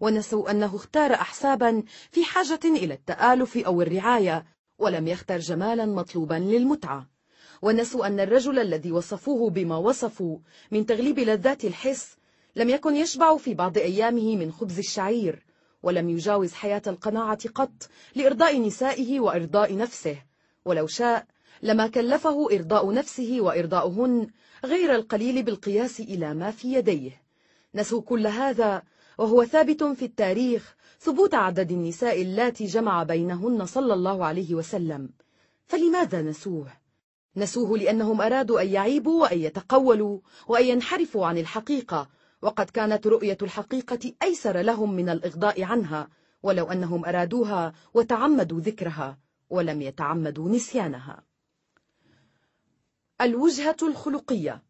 ونسوا 0.00 0.50
أنه 0.50 0.76
اختار 0.76 1.14
أحسابا 1.14 1.82
في 2.10 2.24
حاجة 2.24 2.60
إلى 2.64 2.94
التآلف 2.94 3.56
أو 3.58 3.82
الرعاية 3.82 4.44
ولم 4.82 5.08
يختر 5.08 5.38
جمالا 5.38 5.86
مطلوبا 5.86 6.34
للمتعة 6.34 7.08
ونسوا 7.62 8.06
أن 8.06 8.20
الرجل 8.20 8.58
الذي 8.58 8.92
وصفوه 8.92 9.50
بما 9.50 9.76
وصفوا 9.76 10.38
من 10.70 10.86
تغليب 10.86 11.18
لذات 11.18 11.64
الحس 11.64 12.16
لم 12.56 12.68
يكن 12.68 12.96
يشبع 12.96 13.36
في 13.36 13.54
بعض 13.54 13.78
أيامه 13.78 14.36
من 14.36 14.52
خبز 14.52 14.78
الشعير 14.78 15.44
ولم 15.82 16.08
يجاوز 16.10 16.52
حياة 16.52 16.82
القناعة 16.86 17.48
قط 17.54 17.72
لإرضاء 18.14 18.60
نسائه 18.60 19.20
وإرضاء 19.20 19.76
نفسه 19.76 20.16
ولو 20.64 20.86
شاء 20.86 21.26
لما 21.62 21.86
كلفه 21.88 22.46
إرضاء 22.54 22.92
نفسه 22.92 23.36
وإرضاؤهن 23.40 24.26
غير 24.64 24.94
القليل 24.94 25.42
بالقياس 25.42 26.00
إلى 26.00 26.34
ما 26.34 26.50
في 26.50 26.72
يديه 26.74 27.22
نسوا 27.74 28.00
كل 28.00 28.26
هذا 28.26 28.82
وهو 29.18 29.44
ثابت 29.44 29.82
في 29.84 30.04
التاريخ 30.04 30.76
ثبوت 31.04 31.34
عدد 31.34 31.70
النساء 31.72 32.22
اللاتي 32.22 32.66
جمع 32.66 33.02
بينهن 33.02 33.66
صلى 33.66 33.94
الله 33.94 34.24
عليه 34.24 34.54
وسلم 34.54 35.10
فلماذا 35.66 36.22
نسوه؟ 36.22 36.72
نسوه 37.36 37.78
لأنهم 37.78 38.20
أرادوا 38.20 38.62
أن 38.62 38.68
يعيبوا 38.68 39.22
وأن 39.22 39.38
يتقولوا 39.38 40.20
وأن 40.48 40.64
ينحرفوا 40.64 41.26
عن 41.26 41.38
الحقيقة 41.38 42.08
وقد 42.42 42.70
كانت 42.70 43.06
رؤية 43.06 43.36
الحقيقة 43.42 44.12
أيسر 44.22 44.58
لهم 44.60 44.92
من 44.94 45.08
الإغضاء 45.08 45.62
عنها 45.64 46.08
ولو 46.42 46.64
أنهم 46.66 47.04
أرادوها 47.04 47.72
وتعمدوا 47.94 48.60
ذكرها 48.60 49.18
ولم 49.50 49.82
يتعمدوا 49.82 50.48
نسيانها 50.48 51.22
الوجهة 53.20 53.76
الخلقية 53.82 54.62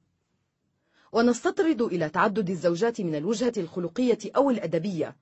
ونستطرد 1.13 1.83
إلى 1.83 2.09
تعدد 2.09 2.51
الزوجات 2.51 3.01
من 3.01 3.15
الوجهة 3.15 3.53
الخلقية 3.59 4.19
أو 4.37 4.51
الأدبية 4.51 5.17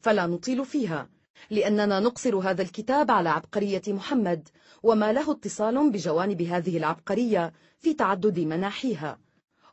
فلا 0.00 0.26
نطيل 0.26 0.64
فيها 0.64 1.08
لأننا 1.50 2.00
نقصر 2.00 2.36
هذا 2.36 2.62
الكتاب 2.62 3.10
على 3.10 3.28
عبقرية 3.28 3.82
محمد 3.88 4.48
وما 4.82 5.12
له 5.12 5.32
اتصال 5.32 5.90
بجوانب 5.90 6.42
هذه 6.42 6.76
العبقرية 6.76 7.52
في 7.78 7.94
تعدد 7.94 8.40
مناحيها 8.40 9.18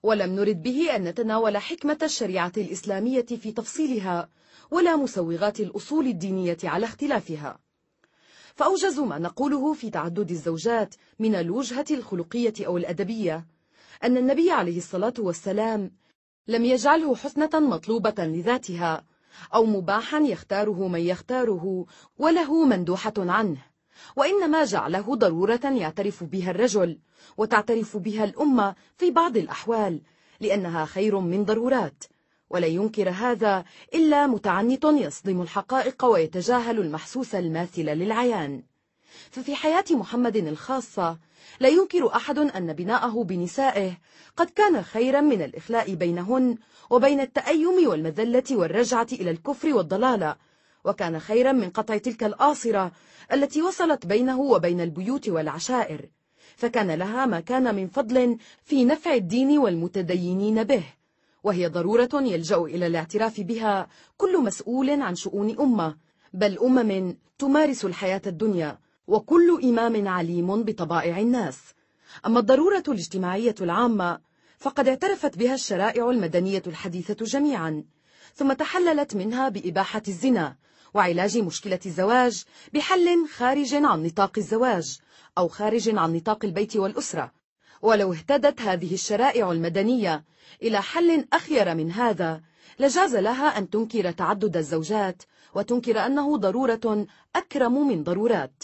ولم 0.04 0.36
نرد 0.36 0.62
به 0.62 0.96
أن 0.96 1.04
نتناول 1.04 1.58
حكمة 1.58 1.98
الشريعة 2.04 2.52
الإسلامية 2.58 3.26
في 3.26 3.52
تفصيلها 3.52 4.30
ولا 4.72 4.96
مسوغات 4.96 5.60
الأصول 5.60 6.08
الدينية 6.08 6.58
على 6.64 6.86
اختلافها 6.86 7.60
فأوجز 8.56 9.00
ما 9.00 9.20
نقوله 9.20 9.74
في 9.74 9.90
تعدد 9.90 10.30
الزوجات 10.32 10.96
من 11.20 11.36
الوجهة 11.36 11.86
الخلقية 11.92 12.54
أو 12.66 12.78
الأدبية 12.78 13.46
أن 14.04 14.18
النبي 14.18 14.52
عليه 14.52 14.78
الصلاة 14.78 15.14
والسلام 15.20 15.92
لم 16.48 16.66
يجعله 16.66 17.16
حسنة 17.16 17.50
مطلوبة 17.56 18.26
لذاتها 18.26 19.04
أو 19.56 19.66
مباحا 19.66 20.20
يختاره 20.20 20.88
من 20.88 21.00
يختاره 21.00 21.86
وله 22.18 22.66
مندوحة 22.66 23.14
عنه 23.18 23.58
وإنما 24.16 24.64
جعله 24.64 25.16
ضرورة 25.16 25.60
يعترف 25.64 26.24
بها 26.24 26.52
الرجل 26.52 27.00
وتعترف 27.38 27.98
بها 27.98 28.24
الأمة 28.24 28.76
في 28.98 29.12
بعض 29.12 29.38
الأحوال 29.38 30.02
لأنها 30.40 30.86
خير 30.86 31.20
من 31.20 31.46
ضرورات 31.46 32.04
ولا 32.50 32.68
ينكر 32.68 33.10
هذا 33.10 33.66
إلا 33.94 34.28
متعنت 34.28 34.84
يصدم 34.86 35.42
الحقائق 35.42 36.06
ويتجاهل 36.06 36.80
المحسوس 36.80 37.36
الماثل 37.36 37.82
للعيان 37.86 38.64
ففي 39.32 39.56
حياة 39.56 39.86
محمد 39.92 40.36
الخاصة 40.36 41.18
لا 41.60 41.70
ينكر 41.70 42.16
أحد 42.16 42.38
أن 42.38 42.74
بناءه 42.74 43.24
بنسائه 43.24 43.98
قد 44.38 44.50
كان 44.50 44.82
خيرا 44.82 45.22
من 45.22 45.42
الإخلاء 45.42 45.94
بينهن 45.96 46.58
وبين 46.90 47.20
التأيم 47.20 47.88
والمذلة 47.88 48.44
والرجعة 48.52 49.08
إلى 49.12 49.32
الكفر 49.32 49.74
والضلالة 49.74 50.36
وكان 50.86 51.20
خيرا 51.20 51.52
من 51.52 51.70
قطع 51.70 51.98
تلك 51.98 52.24
الآصرة 52.24 52.92
التي 53.34 53.62
وصلت 53.62 54.06
بينه 54.06 54.40
وبين 54.42 54.82
البيوت 54.82 55.30
والعشائر 55.30 56.06
فكان 56.56 56.92
لها 56.92 57.26
ما 57.26 57.40
كان 57.40 57.76
من 57.76 57.88
فضل 57.88 58.38
في 58.64 58.86
نفع 58.86 59.14
الدين 59.14 59.58
والمتدينين 59.58 60.64
به 60.64 60.84
وهي 61.44 61.68
ضرورة 61.68 62.10
يلجأ 62.14 62.58
إلى 62.58 62.88
الاعتراف 62.88 63.42
بها 63.42 63.88
كل 64.18 64.42
مسؤول 64.44 65.02
عن 65.02 65.16
شؤون 65.16 65.60
أمة 65.60 65.98
بل 66.34 66.58
أمم 66.60 67.18
تمارس 67.38 67.86
الحياة 67.86 68.22
الدنيا 68.28 68.78
وكل 69.08 69.60
إمام 69.64 70.08
عليم 70.08 70.64
بطبائع 70.64 71.20
الناس 71.20 71.58
أما 72.26 72.40
الضرورة 72.40 72.84
الاجتماعية 72.88 73.56
العامة 73.62 74.20
فقد 74.58 74.88
اعترفت 74.88 75.38
بها 75.38 75.54
الشرائع 75.54 76.10
المدنية 76.10 76.64
الحديثة 76.68 77.26
جميعا 77.26 77.84
ثم 78.36 78.54
تحللت 78.54 79.16
منها 79.16 79.50
بإباحة 79.50 80.02
الزنا 80.08 80.56
وعلاج 80.94 81.38
مشكلة 81.38 81.80
الزواج 81.86 82.44
بحل 82.74 83.28
خارج 83.28 83.74
عن 83.74 84.04
نطاق 84.04 84.32
الزواج 84.38 84.98
أو 85.38 85.48
خارج 85.48 85.96
عن 85.96 86.16
نطاق 86.16 86.46
البيت 86.46 86.78
والأسرة 86.78 87.32
ولو 87.82 88.14
اهتدت 88.14 88.62
هذه 88.62 88.94
الشرائع 88.94 89.52
المدنية 89.52 90.24
إلى 90.62 90.82
حل 90.82 91.26
أخير 91.34 91.76
من 91.76 91.92
هذا 91.92 92.42
لجاز 92.80 93.16
لها 93.16 93.58
أن 93.58 93.70
تنكر 93.70 94.12
تعدد 94.12 94.58
الزوجات 94.58 95.24
وتنكر 95.56 96.06
أنه 96.06 96.38
ضرورة 96.38 97.06
أكرم 97.36 97.88
من 97.88 98.04
ضرورات 98.04 98.64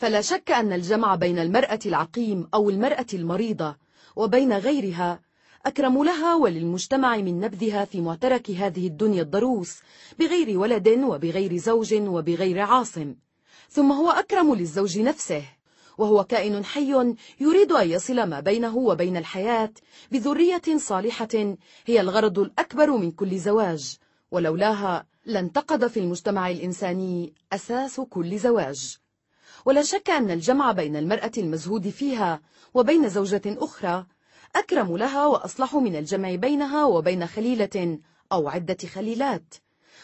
فلا 0.00 0.20
شك 0.20 0.50
أن 0.50 0.72
الجمع 0.72 1.14
بين 1.14 1.38
المرأة 1.38 1.78
العقيم 1.86 2.48
أو 2.54 2.70
المرأة 2.70 3.06
المريضة 3.14 3.76
وبين 4.16 4.52
غيرها 4.52 5.20
أكرم 5.66 6.04
لها 6.04 6.34
وللمجتمع 6.34 7.16
من 7.16 7.40
نبذها 7.40 7.84
في 7.84 8.00
معترك 8.00 8.50
هذه 8.50 8.86
الدنيا 8.86 9.22
الضروس 9.22 9.74
بغير 10.18 10.58
ولد 10.58 10.88
وبغير 10.88 11.56
زوج 11.56 11.94
وبغير 11.94 12.58
عاصم 12.58 13.14
ثم 13.70 13.92
هو 13.92 14.10
أكرم 14.10 14.54
للزوج 14.54 14.98
نفسه 14.98 15.42
وهو 15.98 16.24
كائن 16.24 16.64
حي 16.64 16.90
يريد 17.40 17.72
أن 17.72 17.90
يصل 17.90 18.22
ما 18.22 18.40
بينه 18.40 18.76
وبين 18.76 19.16
الحياة 19.16 19.72
بذرية 20.12 20.62
صالحة 20.76 21.56
هي 21.86 22.00
الغرض 22.00 22.38
الأكبر 22.38 22.90
من 22.96 23.10
كل 23.10 23.38
زواج 23.38 23.96
ولولاها 24.30 25.06
لانتقد 25.26 25.86
في 25.86 26.00
المجتمع 26.00 26.50
الإنساني 26.50 27.32
أساس 27.52 28.00
كل 28.00 28.38
زواج 28.38 28.98
ولا 29.68 29.82
شك 29.82 30.10
أن 30.10 30.30
الجمع 30.30 30.72
بين 30.72 30.96
المرأة 30.96 31.30
المزهود 31.38 31.88
فيها 31.88 32.40
وبين 32.74 33.08
زوجة 33.08 33.42
أخرى 33.46 34.06
أكرم 34.56 34.96
لها 34.96 35.26
وأصلح 35.26 35.74
من 35.76 35.96
الجمع 35.96 36.34
بينها 36.34 36.84
وبين 36.84 37.26
خليلة 37.26 37.98
أو 38.32 38.48
عدة 38.48 38.76
خليلات 38.94 39.54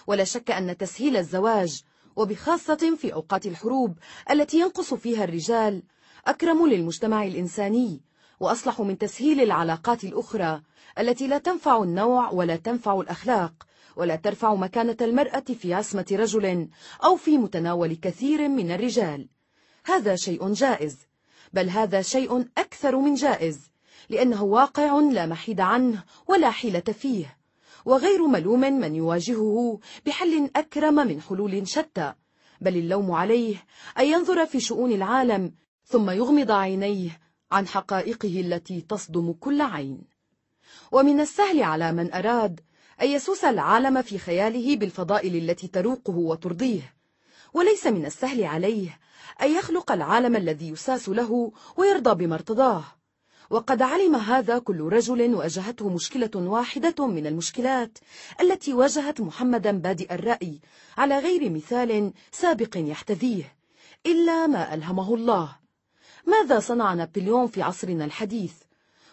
ولا 0.07 0.25
شك 0.25 0.51
أن 0.51 0.77
تسهيل 0.77 1.17
الزواج 1.17 1.83
وبخاصة 2.17 2.97
في 2.97 3.15
أوقات 3.15 3.47
الحروب 3.47 3.95
التي 4.31 4.61
ينقص 4.61 4.95
فيها 4.95 5.25
الرجال 5.25 5.83
أكرم 6.27 6.67
للمجتمع 6.67 7.25
الإنساني 7.25 8.01
وأصلح 8.41 8.81
من 8.81 8.99
تسهيل 8.99 9.41
العلاقات 9.41 10.05
الأخرى 10.05 10.63
التي 10.99 11.27
لا 11.27 11.39
تنفع 11.39 11.83
النوع 11.83 12.31
ولا 12.31 12.57
تنفع 12.57 12.95
الأخلاق 13.01 13.53
ولا 13.97 14.17
ترفع 14.17 14.55
مكانة 14.55 14.97
المرأة 15.01 15.41
في 15.61 15.75
عصمة 15.75 16.07
رجل 16.13 16.69
أو 17.05 17.17
في 17.17 17.39
متناول 17.39 17.95
كثير 17.95 18.49
من 18.49 18.71
الرجال 18.71 19.29
هذا 19.85 20.17
شيء 20.17 20.53
جائز 20.53 20.97
بل 21.53 21.69
هذا 21.71 22.03
شيء 22.03 22.47
أكثر 22.59 22.97
من 22.97 23.15
جائز 23.15 23.61
لأنه 24.11 24.43
واقع 24.45 24.99
لا 25.01 25.27
محيد 25.27 25.61
عنه 25.61 26.05
ولا 26.27 26.51
حيلة 26.51 26.81
فيه 26.81 27.37
وغير 27.85 28.27
ملوم 28.27 28.61
من 28.61 28.95
يواجهه 28.95 29.81
بحل 30.07 30.51
أكرم 30.57 30.95
من 30.95 31.21
حلول 31.21 31.69
شتى 31.69 32.13
بل 32.61 32.77
اللوم 32.77 33.13
عليه 33.13 33.65
أن 33.99 34.05
ينظر 34.07 34.47
في 34.47 34.61
شؤون 34.61 34.93
العالم 34.93 35.53
ثم 35.85 36.11
يغمض 36.11 36.51
عينيه 36.51 37.21
عن 37.53 37.69
حقائقه 37.69 38.41
التي 38.41 38.81
تصدم 38.81 39.33
كل 39.33 39.61
عين 39.61 39.99
ومن 40.93 41.21
السهل 41.21 41.63
على 41.63 41.93
من 41.93 42.13
أراد 42.13 42.61
أن 43.03 43.09
يسوس 43.09 43.45
العالم 43.45 44.03
في 44.03 44.19
خياله 44.19 44.77
بالفضائل 44.77 45.37
التي 45.51 45.69
تروقه 45.69 46.17
وترضيه 46.17 46.95
وليس 47.55 47.87
من 47.87 48.07
السهل 48.07 48.45
عليه 48.45 48.99
أن 49.43 49.51
يخلق 49.55 49.93
العالم 49.93 50.37
الذي 50.37 50.69
يساس 50.71 51.09
له 51.09 51.53
ويرضى 51.77 52.25
بما 52.27 52.35
ارتضاه 52.35 52.85
وقد 53.51 53.83
علم 53.83 54.15
هذا 54.17 54.59
كل 54.59 54.81
رجل 54.81 55.35
واجهته 55.35 55.89
مشكلة 55.89 56.31
واحدة 56.35 57.07
من 57.07 57.27
المشكلات 57.27 57.99
التي 58.41 58.75
واجهت 58.75 59.21
محمدا 59.21 59.71
بادئ 59.79 60.15
الرأي 60.15 60.61
على 60.99 61.19
غير 61.19 61.51
مثال 61.51 62.13
سابق 62.33 62.71
يحتذيه 62.77 63.55
إلا 64.07 64.47
ما 64.47 64.75
ألهمه 64.75 65.15
الله 65.15 65.57
ماذا 66.27 66.61
صنع 66.61 66.95
نابليون 66.95 67.47
في 67.47 67.63
عصرنا 67.63 68.05
الحديث؟ 68.05 68.53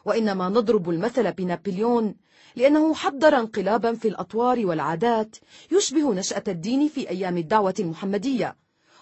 وإنما 0.05 0.49
نضرب 0.49 0.89
المثل 0.89 1.31
بنابليون 1.31 2.15
لأنه 2.55 2.93
حضر 2.93 3.37
انقلابا 3.39 3.93
في 3.93 4.07
الأطوار 4.07 4.65
والعادات 4.65 5.35
يشبه 5.71 6.13
نشأة 6.13 6.43
الدين 6.47 6.87
في 6.87 7.09
أيام 7.09 7.37
الدعوة 7.37 7.73
المحمدية 7.79 8.55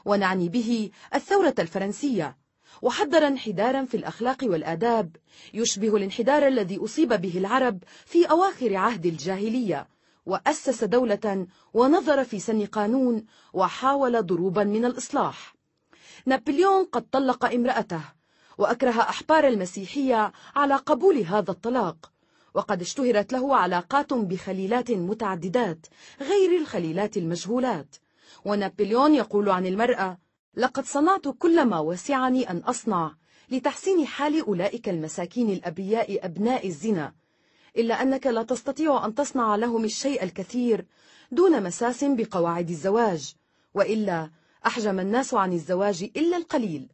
ونعني 0.05 0.49
به 0.49 0.89
الثورة 1.15 1.53
الفرنسية 1.59 2.37
وحضر 2.81 3.27
انحدارا 3.27 3.85
في 3.85 3.97
الأخلاق 3.97 4.37
والآداب 4.43 5.15
يشبه 5.53 5.95
الانحدار 5.95 6.47
الذي 6.47 6.77
أصيب 6.77 7.13
به 7.13 7.37
العرب 7.37 7.83
في 8.05 8.25
أواخر 8.29 8.75
عهد 8.75 9.05
الجاهلية 9.05 9.87
وأسس 10.25 10.83
دولة 10.83 11.47
ونظر 11.73 12.23
في 12.23 12.39
سن 12.39 12.65
قانون 12.65 13.25
وحاول 13.53 14.25
ضروبا 14.25 14.63
من 14.63 14.85
الإصلاح 14.85 15.53
نابليون 16.25 16.85
قد 16.85 17.05
طلق 17.11 17.45
امرأته 17.45 18.01
وأكره 18.57 18.99
أحبار 19.01 19.47
المسيحية 19.47 20.31
على 20.55 20.75
قبول 20.75 21.17
هذا 21.17 21.51
الطلاق 21.51 22.11
وقد 22.53 22.81
اشتهرت 22.81 23.33
له 23.33 23.55
علاقات 23.55 24.13
بخليلات 24.13 24.91
متعددات 24.91 25.85
غير 26.21 26.59
الخليلات 26.61 27.17
المجهولات 27.17 27.95
ونابليون 28.45 29.15
يقول 29.15 29.49
عن 29.49 29.65
المرأة 29.65 30.17
لقد 30.53 30.85
صنعت 30.85 31.27
كل 31.27 31.65
ما 31.65 31.79
وسعني 31.79 32.49
أن 32.49 32.57
أصنع 32.57 33.15
لتحسين 33.49 34.05
حال 34.07 34.41
أولئك 34.47 34.89
المساكين 34.89 35.49
الأبرياء 35.49 36.25
أبناء 36.25 36.67
الزنا 36.67 37.13
إلا 37.77 38.01
أنك 38.01 38.27
لا 38.27 38.43
تستطيع 38.43 39.05
أن 39.05 39.15
تصنع 39.15 39.55
لهم 39.55 39.83
الشيء 39.85 40.23
الكثير 40.23 40.85
دون 41.31 41.63
مساس 41.63 42.03
بقواعد 42.03 42.69
الزواج 42.69 43.33
وإلا 43.73 44.31
أحجم 44.67 44.99
الناس 44.99 45.33
عن 45.33 45.53
الزواج 45.53 46.03
إلا 46.17 46.37
القليل 46.37 46.89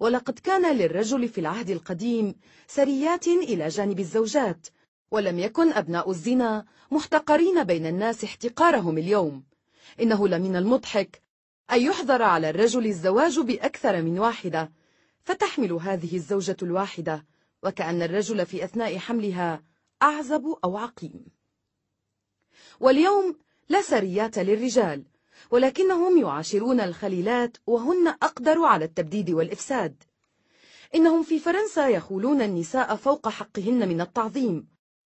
ولقد 0.00 0.38
كان 0.38 0.76
للرجل 0.76 1.28
في 1.28 1.40
العهد 1.40 1.70
القديم 1.70 2.34
سريات 2.66 3.28
إلى 3.28 3.68
جانب 3.68 4.00
الزوجات 4.00 4.66
ولم 5.10 5.38
يكن 5.38 5.72
أبناء 5.72 6.10
الزنا 6.10 6.64
محتقرين 6.90 7.64
بين 7.64 7.86
الناس 7.86 8.24
احتقارهم 8.24 8.98
اليوم 8.98 9.42
إنه 10.00 10.28
لمن 10.28 10.56
المضحك 10.56 11.22
أن 11.72 11.80
يحظر 11.82 12.22
على 12.22 12.50
الرجل 12.50 12.86
الزواج 12.86 13.38
بأكثر 13.40 14.02
من 14.02 14.18
واحدة 14.18 14.72
فتحمل 15.22 15.72
هذه 15.72 16.16
الزوجة 16.16 16.56
الواحدة 16.62 17.24
وكأن 17.62 18.02
الرجل 18.02 18.46
في 18.46 18.64
أثناء 18.64 18.98
حملها 18.98 19.62
أعزب 20.02 20.42
أو 20.64 20.76
عقيم 20.76 21.24
واليوم 22.80 23.36
لا 23.68 23.82
سريات 23.82 24.38
للرجال 24.38 25.02
ولكنهم 25.50 26.18
يعاشرون 26.18 26.80
الخليلات 26.80 27.56
وهن 27.66 28.08
أقدر 28.08 28.62
على 28.64 28.84
التبديد 28.84 29.30
والإفساد 29.30 30.02
إنهم 30.94 31.22
في 31.22 31.38
فرنسا 31.38 31.88
يخولون 31.88 32.42
النساء 32.42 32.96
فوق 32.96 33.28
حقهن 33.28 33.88
من 33.88 34.00
التعظيم 34.00 34.68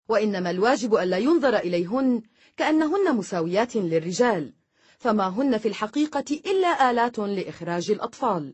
وإنما 0.09 0.51
الواجب 0.51 0.95
ألا 0.95 1.17
ينظر 1.17 1.57
إليهن 1.57 2.21
كأنهن 2.57 3.15
مساويات 3.15 3.75
للرجال 3.75 4.53
فما 5.01 5.27
هن 5.27 5.57
في 5.57 5.67
الحقيقة 5.67 6.23
إلا 6.45 6.91
آلات 6.91 7.19
لإخراج 7.19 7.91
الأطفال 7.91 8.53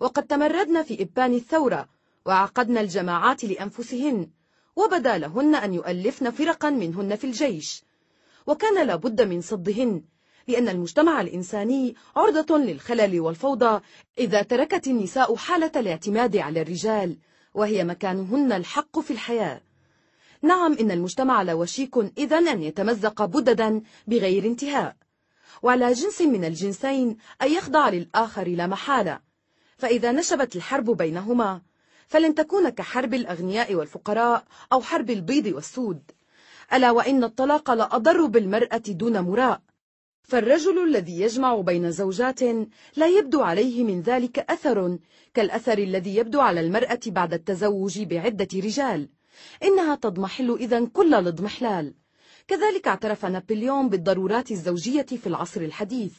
وقد 0.00 0.22
تمردن 0.22 0.82
في 0.82 1.02
إبان 1.02 1.34
الثورة 1.34 1.88
وعقدن 2.26 2.78
الجماعات 2.78 3.44
لأنفسهن 3.44 4.28
وبدا 4.76 5.18
لهن 5.18 5.54
أن 5.54 5.74
يؤلفن 5.74 6.30
فرقا 6.30 6.70
منهن 6.70 7.16
في 7.16 7.24
الجيش 7.26 7.82
وكان 8.46 8.86
لابد 8.86 9.22
من 9.22 9.40
صدهن 9.40 10.02
لأن 10.48 10.68
المجتمع 10.68 11.20
الإنساني 11.20 11.94
عرضة 12.16 12.58
للخلل 12.58 13.20
والفوضى 13.20 13.80
إذا 14.18 14.42
تركت 14.42 14.86
النساء 14.86 15.36
حالة 15.36 15.72
الاعتماد 15.76 16.36
على 16.36 16.60
الرجال 16.62 17.16
وهي 17.54 17.84
مكانهن 17.84 18.52
الحق 18.52 18.98
في 19.00 19.10
الحياة 19.10 19.60
نعم 20.42 20.72
إن 20.80 20.90
المجتمع 20.90 21.42
لوشيك 21.42 21.96
إذا 22.18 22.38
أن 22.38 22.62
يتمزق 22.62 23.24
بددا 23.24 23.80
بغير 24.06 24.44
انتهاء 24.46 24.96
وعلى 25.62 25.92
جنس 25.92 26.22
من 26.22 26.44
الجنسين 26.44 27.16
أن 27.42 27.52
يخضع 27.52 27.88
للآخر 27.88 28.48
لا 28.48 28.66
محالة 28.66 29.20
فإذا 29.76 30.12
نشبت 30.12 30.56
الحرب 30.56 30.90
بينهما 30.96 31.62
فلن 32.06 32.34
تكون 32.34 32.68
كحرب 32.68 33.14
الأغنياء 33.14 33.74
والفقراء 33.74 34.44
أو 34.72 34.80
حرب 34.80 35.10
البيض 35.10 35.46
والسود 35.46 36.02
ألا 36.72 36.90
وإن 36.90 37.24
الطلاق 37.24 37.70
لأضر 37.70 38.26
بالمرأة 38.26 38.82
دون 38.88 39.20
مراء 39.20 39.60
فالرجل 40.22 40.84
الذي 40.84 41.20
يجمع 41.20 41.60
بين 41.60 41.90
زوجات 41.90 42.42
لا 42.96 43.06
يبدو 43.06 43.42
عليه 43.42 43.84
من 43.84 44.00
ذلك 44.02 44.38
أثر 44.38 44.98
كالأثر 45.34 45.78
الذي 45.78 46.16
يبدو 46.16 46.40
على 46.40 46.60
المرأة 46.60 47.00
بعد 47.06 47.34
التزوج 47.34 48.02
بعدة 48.02 48.48
رجال 48.54 49.08
إنها 49.62 49.94
تضمحل 49.94 50.56
إذا 50.60 50.84
كل 50.86 51.14
الاضمحلال 51.14 51.94
كذلك 52.48 52.88
اعترف 52.88 53.24
نابليون 53.24 53.88
بالضرورات 53.88 54.50
الزوجية 54.50 55.02
في 55.02 55.26
العصر 55.26 55.60
الحديث 55.60 56.12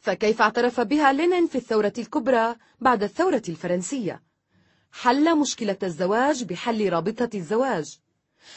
فكيف 0.00 0.42
اعترف 0.42 0.80
بها 0.80 1.12
لينين 1.12 1.46
في 1.46 1.54
الثورة 1.58 1.92
الكبرى 1.98 2.56
بعد 2.80 3.02
الثورة 3.02 3.42
الفرنسية؟ 3.48 4.22
حل 4.92 5.38
مشكلة 5.38 5.76
الزواج 5.82 6.44
بحل 6.44 6.88
رابطة 6.88 7.28
الزواج 7.34 7.98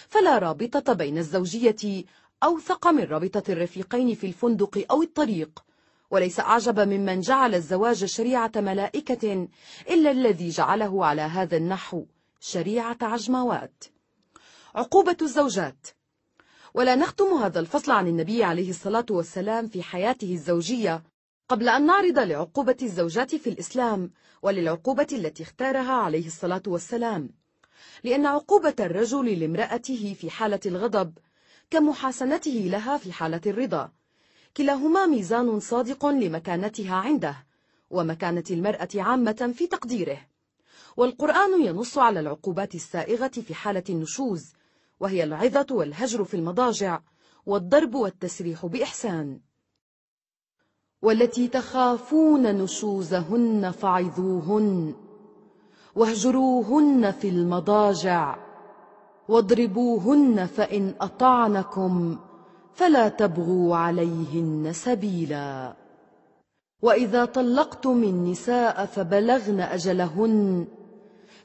فلا 0.07 0.37
رابطة 0.37 0.93
بين 0.93 1.17
الزوجية 1.17 2.03
أوثق 2.43 2.87
من 2.87 3.03
رابطة 3.03 3.43
الرفيقين 3.49 4.15
في 4.15 4.27
الفندق 4.27 4.85
أو 4.91 5.01
الطريق 5.01 5.63
وليس 6.11 6.39
أعجب 6.39 6.79
ممن 6.79 7.19
جعل 7.19 7.55
الزواج 7.55 8.05
شريعة 8.05 8.51
ملائكة 8.55 9.47
إلا 9.89 10.11
الذي 10.11 10.49
جعله 10.49 11.05
على 11.05 11.21
هذا 11.21 11.57
النحو 11.57 12.05
شريعة 12.39 12.97
عجموات 13.01 13.83
عقوبة 14.75 15.17
الزوجات 15.21 15.87
ولا 16.73 16.95
نختم 16.95 17.33
هذا 17.33 17.59
الفصل 17.59 17.91
عن 17.91 18.07
النبي 18.07 18.43
عليه 18.43 18.69
الصلاة 18.69 19.05
والسلام 19.09 19.67
في 19.67 19.83
حياته 19.83 20.33
الزوجية 20.33 21.03
قبل 21.49 21.69
أن 21.69 21.85
نعرض 21.85 22.19
لعقوبة 22.19 22.77
الزوجات 22.81 23.35
في 23.35 23.49
الإسلام 23.49 24.11
وللعقوبة 24.41 25.07
التي 25.11 25.43
اختارها 25.43 25.91
عليه 25.91 26.25
الصلاة 26.27 26.63
والسلام 26.67 27.29
لأن 28.03 28.25
عقوبة 28.25 28.75
الرجل 28.79 29.39
لامرأته 29.39 30.15
في 30.19 30.29
حالة 30.29 30.59
الغضب 30.65 31.17
كمحاسنته 31.71 32.51
لها 32.71 32.97
في 32.97 33.11
حالة 33.13 33.41
الرضا 33.45 33.91
كلاهما 34.57 35.05
ميزان 35.05 35.59
صادق 35.59 36.05
لمكانتها 36.05 36.95
عنده 36.95 37.35
ومكانة 37.89 38.43
المرأة 38.51 38.87
عامة 38.95 39.53
في 39.57 39.67
تقديره 39.67 40.17
والقرآن 40.97 41.63
ينص 41.65 41.97
على 41.97 42.19
العقوبات 42.19 42.75
السائغة 42.75 43.27
في 43.47 43.53
حالة 43.55 43.83
النشوز 43.89 44.53
وهي 45.01 45.23
العظة 45.23 45.65
والهجر 45.71 46.23
في 46.23 46.33
المضاجع 46.33 46.99
والضرب 47.45 47.95
والتسريح 47.95 48.65
بإحسان 48.65 49.39
والتي 51.01 51.47
تخافون 51.47 52.55
نشوزهن 52.63 53.71
فعظوهن 53.71 54.93
واهجروهن 55.95 57.11
في 57.11 57.29
المضاجع 57.29 58.37
واضربوهن 59.29 60.45
فإن 60.45 60.93
أطعنكم 61.01 62.19
فلا 62.73 63.09
تبغوا 63.09 63.75
عليهن 63.75 64.73
سبيلا 64.73 65.75
وإذا 66.81 67.25
طلقتم 67.25 68.03
النساء 68.03 68.85
فبلغن 68.85 69.59
أجلهن 69.59 70.67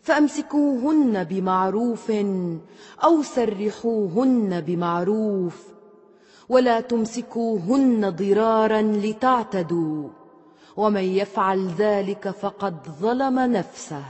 فأمسكوهن 0.07 1.25
بمعروف 1.25 2.11
أو 3.05 3.23
سرحوهن 3.23 4.61
بمعروف 4.61 5.67
ولا 6.49 6.81
تمسكوهن 6.81 8.09
ضرارا 8.11 8.83
لتعتدوا 8.83 10.09
ومن 10.77 11.03
يفعل 11.05 11.69
ذلك 11.79 12.29
فقد 12.31 12.77
ظلم 13.01 13.39
نفسه 13.39 14.03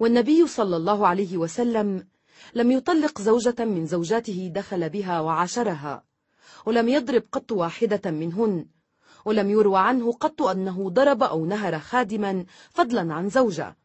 والنبي 0.00 0.46
صلى 0.46 0.76
الله 0.76 1.06
عليه 1.06 1.36
وسلم 1.36 2.06
لم 2.54 2.70
يطلق 2.70 3.20
زوجة 3.20 3.64
من 3.64 3.86
زوجاته 3.86 4.50
دخل 4.54 4.88
بها 4.88 5.20
وعاشرها 5.20 6.04
ولم 6.66 6.88
يضرب 6.88 7.22
قط 7.32 7.52
واحدة 7.52 8.10
منهن 8.10 8.66
ولم 9.24 9.50
يروى 9.50 9.78
عنه 9.78 10.12
قط 10.12 10.42
أنه 10.42 10.90
ضرب 10.90 11.22
أو 11.22 11.44
نهر 11.46 11.78
خادما 11.78 12.44
فضلا 12.74 13.14
عن 13.14 13.28
زوجة 13.28 13.79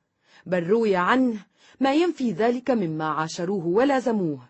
بل 0.45 0.67
روي 0.67 0.95
عنه 0.95 1.39
ما 1.79 1.93
ينفي 1.93 2.31
ذلك 2.31 2.71
مما 2.71 3.05
عاشروه 3.05 3.65
ولازموه 3.65 4.49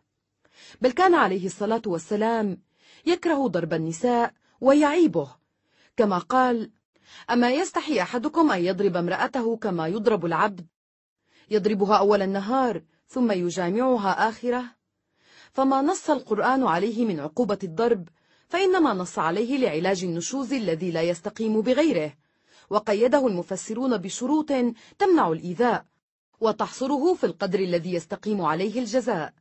بل 0.82 0.92
كان 0.92 1.14
عليه 1.14 1.46
الصلاة 1.46 1.82
والسلام 1.86 2.58
يكره 3.06 3.48
ضرب 3.48 3.74
النساء 3.74 4.34
ويعيبه 4.62 5.30
كما 5.98 6.18
قال 6.18 6.72
أما 7.30 7.52
يستحي 7.52 8.02
أحدكم 8.02 8.52
أن 8.52 8.66
يضرب 8.66 8.98
امرأته 8.98 9.58
كما 9.58 9.88
يضرب 9.88 10.26
العبد 10.26 10.66
يضربها 11.52 11.98
أول 11.98 12.22
النهار 12.22 12.82
ثم 13.08 13.32
يجامعها 13.32 14.30
آخره 14.30 14.64
فما 15.52 15.82
نص 15.82 16.10
القرآن 16.10 16.64
عليه 16.64 17.06
من 17.06 17.20
عقوبة 17.20 17.60
الضرب 17.64 18.08
فإنما 18.48 18.94
نص 18.94 19.20
عليه 19.20 19.58
لعلاج 19.58 20.04
النشوز 20.04 20.54
الذي 20.54 20.92
لا 20.92 21.02
يستقيم 21.02 21.62
بغيره 21.62 22.14
وقيده 22.70 23.28
المفسرون 23.28 23.98
بشروط 23.98 24.50
تمنع 25.00 25.32
الإيذاء 25.32 25.86
وتحصره 26.42 27.14
في 27.14 27.24
القدر 27.26 27.60
الذي 27.60 27.94
يستقيم 27.94 28.42
عليه 28.42 28.80
الجزاء 28.80 29.34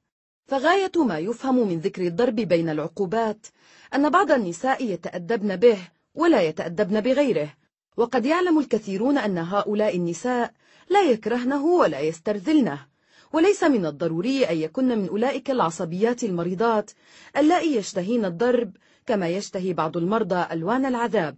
فغاية 0.47 0.93
ما 1.07 1.19
يفهم 1.19 1.69
من 1.69 1.79
ذكر 1.79 2.03
الضرب 2.07 2.35
بين 2.35 2.69
العقوبات 2.69 3.47
أن 3.95 4.11
بعض 4.11 4.31
النساء 4.31 4.85
يتأدبن 4.85 5.57
به 5.57 5.79
ولا 6.15 6.43
يتأدبن 6.43 7.01
بغيره 7.01 7.55
وقد 7.97 8.27
يعلم 8.27 8.59
الكثيرون 8.59 9.19
أن 9.19 9.39
هؤلاء 9.39 9.97
النساء 9.97 10.53
لا 10.91 11.01
يكرهنه 11.03 11.65
ولا 11.65 12.01
يسترذلنه 12.01 12.87
وليس 13.33 13.65
من 13.65 13.87
الضروري 13.87 14.45
أن 14.45 14.57
يكن 14.57 14.99
من 14.99 15.09
أولئك 15.09 15.51
العصبيات 15.51 16.25
المريضات 16.25 16.91
اللائي 17.37 17.77
يشتهين 17.77 18.25
الضرب 18.25 18.77
كما 19.07 19.29
يشتهي 19.29 19.73
بعض 19.73 19.97
المرضى 19.97 20.47
ألوان 20.53 20.85
العذاب 20.87 21.37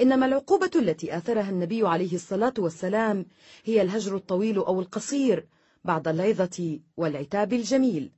إنما 0.00 0.26
العقوبة 0.26 0.70
التي 0.74 1.16
آثرها 1.16 1.50
النبي 1.50 1.86
عليه 1.86 2.14
الصلاة 2.14 2.54
والسلام 2.58 3.26
هي 3.64 3.82
الهجر 3.82 4.16
الطويل 4.16 4.56
أو 4.56 4.80
القصير 4.80 5.46
بعد 5.84 6.08
العظة 6.08 6.78
والعتاب 6.96 7.52
الجميل 7.52 8.12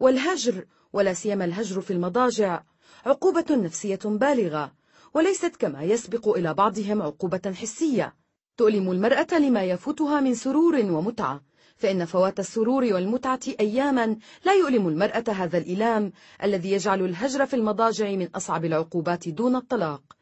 والهجر 0.00 0.64
ولا 0.92 1.12
سيما 1.14 1.44
الهجر 1.44 1.80
في 1.80 1.92
المضاجع 1.92 2.62
عقوبة 3.06 3.44
نفسية 3.56 3.98
بالغة 4.04 4.72
وليست 5.14 5.56
كما 5.58 5.82
يسبق 5.82 6.28
إلى 6.38 6.54
بعضهم 6.54 7.02
عقوبة 7.02 7.52
حسية 7.52 8.14
تؤلم 8.56 8.90
المرأة 8.90 9.38
لما 9.38 9.64
يفوتها 9.64 10.20
من 10.20 10.34
سرور 10.34 10.74
ومتعة 10.76 11.40
فإن 11.76 12.04
فوات 12.04 12.38
السرور 12.40 12.84
والمتعة 12.84 13.40
أياما 13.60 14.16
لا 14.44 14.52
يؤلم 14.54 14.88
المرأة 14.88 15.24
هذا 15.30 15.58
الإلام 15.58 16.12
الذي 16.42 16.72
يجعل 16.72 17.04
الهجر 17.04 17.46
في 17.46 17.56
المضاجع 17.56 18.10
من 18.10 18.28
أصعب 18.34 18.64
العقوبات 18.64 19.28
دون 19.28 19.56
الطلاق 19.56 20.15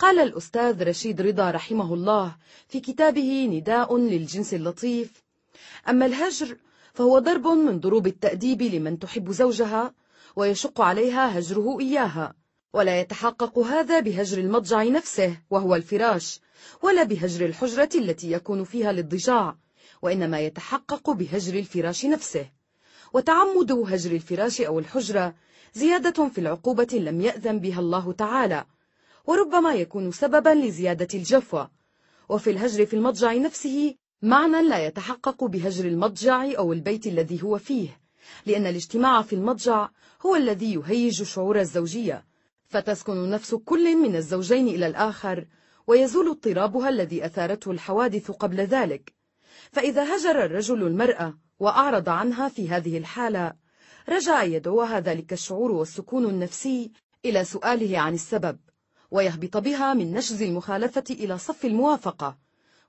قال 0.00 0.18
الأستاذ 0.18 0.82
رشيد 0.88 1.20
رضا 1.20 1.50
رحمه 1.50 1.94
الله 1.94 2.36
في 2.68 2.80
كتابه 2.80 3.46
نداء 3.52 3.96
للجنس 3.98 4.54
اللطيف 4.54 5.22
أما 5.88 6.06
الهجر 6.06 6.56
فهو 6.94 7.18
ضرب 7.18 7.46
من 7.46 7.80
ضروب 7.80 8.06
التأديب 8.06 8.62
لمن 8.62 8.98
تحب 8.98 9.30
زوجها 9.30 9.94
ويشق 10.36 10.80
عليها 10.80 11.38
هجره 11.38 11.80
إياها 11.80 12.34
ولا 12.72 13.00
يتحقق 13.00 13.58
هذا 13.58 14.00
بهجر 14.00 14.38
المضجع 14.38 14.82
نفسه 14.82 15.36
وهو 15.50 15.74
الفراش 15.74 16.40
ولا 16.82 17.02
بهجر 17.02 17.46
الحجرة 17.46 17.90
التي 17.94 18.32
يكون 18.32 18.64
فيها 18.64 18.92
للضجاع 18.92 19.56
وإنما 20.02 20.40
يتحقق 20.40 21.10
بهجر 21.10 21.58
الفراش 21.58 22.04
نفسه 22.06 22.46
وتعمد 23.12 23.72
هجر 23.72 24.10
الفراش 24.12 24.60
أو 24.60 24.78
الحجرة 24.78 25.34
زيادة 25.74 26.28
في 26.28 26.38
العقوبة 26.40 26.88
لم 26.98 27.20
يأذن 27.20 27.58
بها 27.58 27.80
الله 27.80 28.12
تعالى 28.12 28.64
وربما 29.28 29.74
يكون 29.74 30.10
سببا 30.12 30.50
لزيادة 30.54 31.08
الجفوة 31.14 31.70
وفي 32.28 32.50
الهجر 32.50 32.86
في 32.86 32.94
المضجع 32.94 33.32
نفسه 33.32 33.94
معنى 34.22 34.68
لا 34.68 34.86
يتحقق 34.86 35.44
بهجر 35.44 35.84
المضجع 35.84 36.50
أو 36.58 36.72
البيت 36.72 37.06
الذي 37.06 37.42
هو 37.42 37.58
فيه 37.58 38.00
لأن 38.46 38.66
الاجتماع 38.66 39.22
في 39.22 39.32
المضجع 39.34 39.88
هو 40.26 40.36
الذي 40.36 40.74
يهيج 40.74 41.22
شعور 41.22 41.60
الزوجية 41.60 42.24
فتسكن 42.68 43.30
نفس 43.30 43.54
كل 43.54 43.96
من 43.96 44.16
الزوجين 44.16 44.68
إلى 44.68 44.86
الآخر 44.86 45.44
ويزول 45.86 46.28
اضطرابها 46.28 46.88
الذي 46.88 47.26
أثارته 47.26 47.70
الحوادث 47.70 48.30
قبل 48.30 48.56
ذلك 48.56 49.12
فإذا 49.72 50.16
هجر 50.16 50.44
الرجل 50.44 50.82
المرأة 50.86 51.38
وأعرض 51.58 52.08
عنها 52.08 52.48
في 52.48 52.68
هذه 52.68 52.98
الحالة 52.98 53.52
رجع 54.08 54.42
يدعوها 54.42 55.00
ذلك 55.00 55.32
الشعور 55.32 55.70
والسكون 55.72 56.24
النفسي 56.24 56.90
إلى 57.24 57.44
سؤاله 57.44 57.98
عن 57.98 58.14
السبب 58.14 58.58
ويهبط 59.10 59.56
بها 59.56 59.94
من 59.94 60.12
نشز 60.12 60.42
المخالفة 60.42 61.04
إلى 61.10 61.38
صف 61.38 61.64
الموافقة 61.64 62.36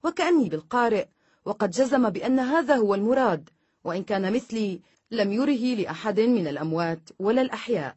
وكأني 0.04 0.50
بالقارئ 0.50 1.08
وقد 1.46 1.70
جزم 1.72 2.10
بأن 2.10 2.40
هذا 2.40 2.76
هو 2.76 2.96
المراد 2.96 3.50
وإن 3.84 4.04
كان 4.04 4.34
مثلي 4.34 4.80
لم 5.12 5.32
يره 5.32 5.76
لأحد 5.82 6.20
من 6.20 6.48
الأموات 6.48 7.00
ولا 7.20 7.42
الأحياء 7.42 7.96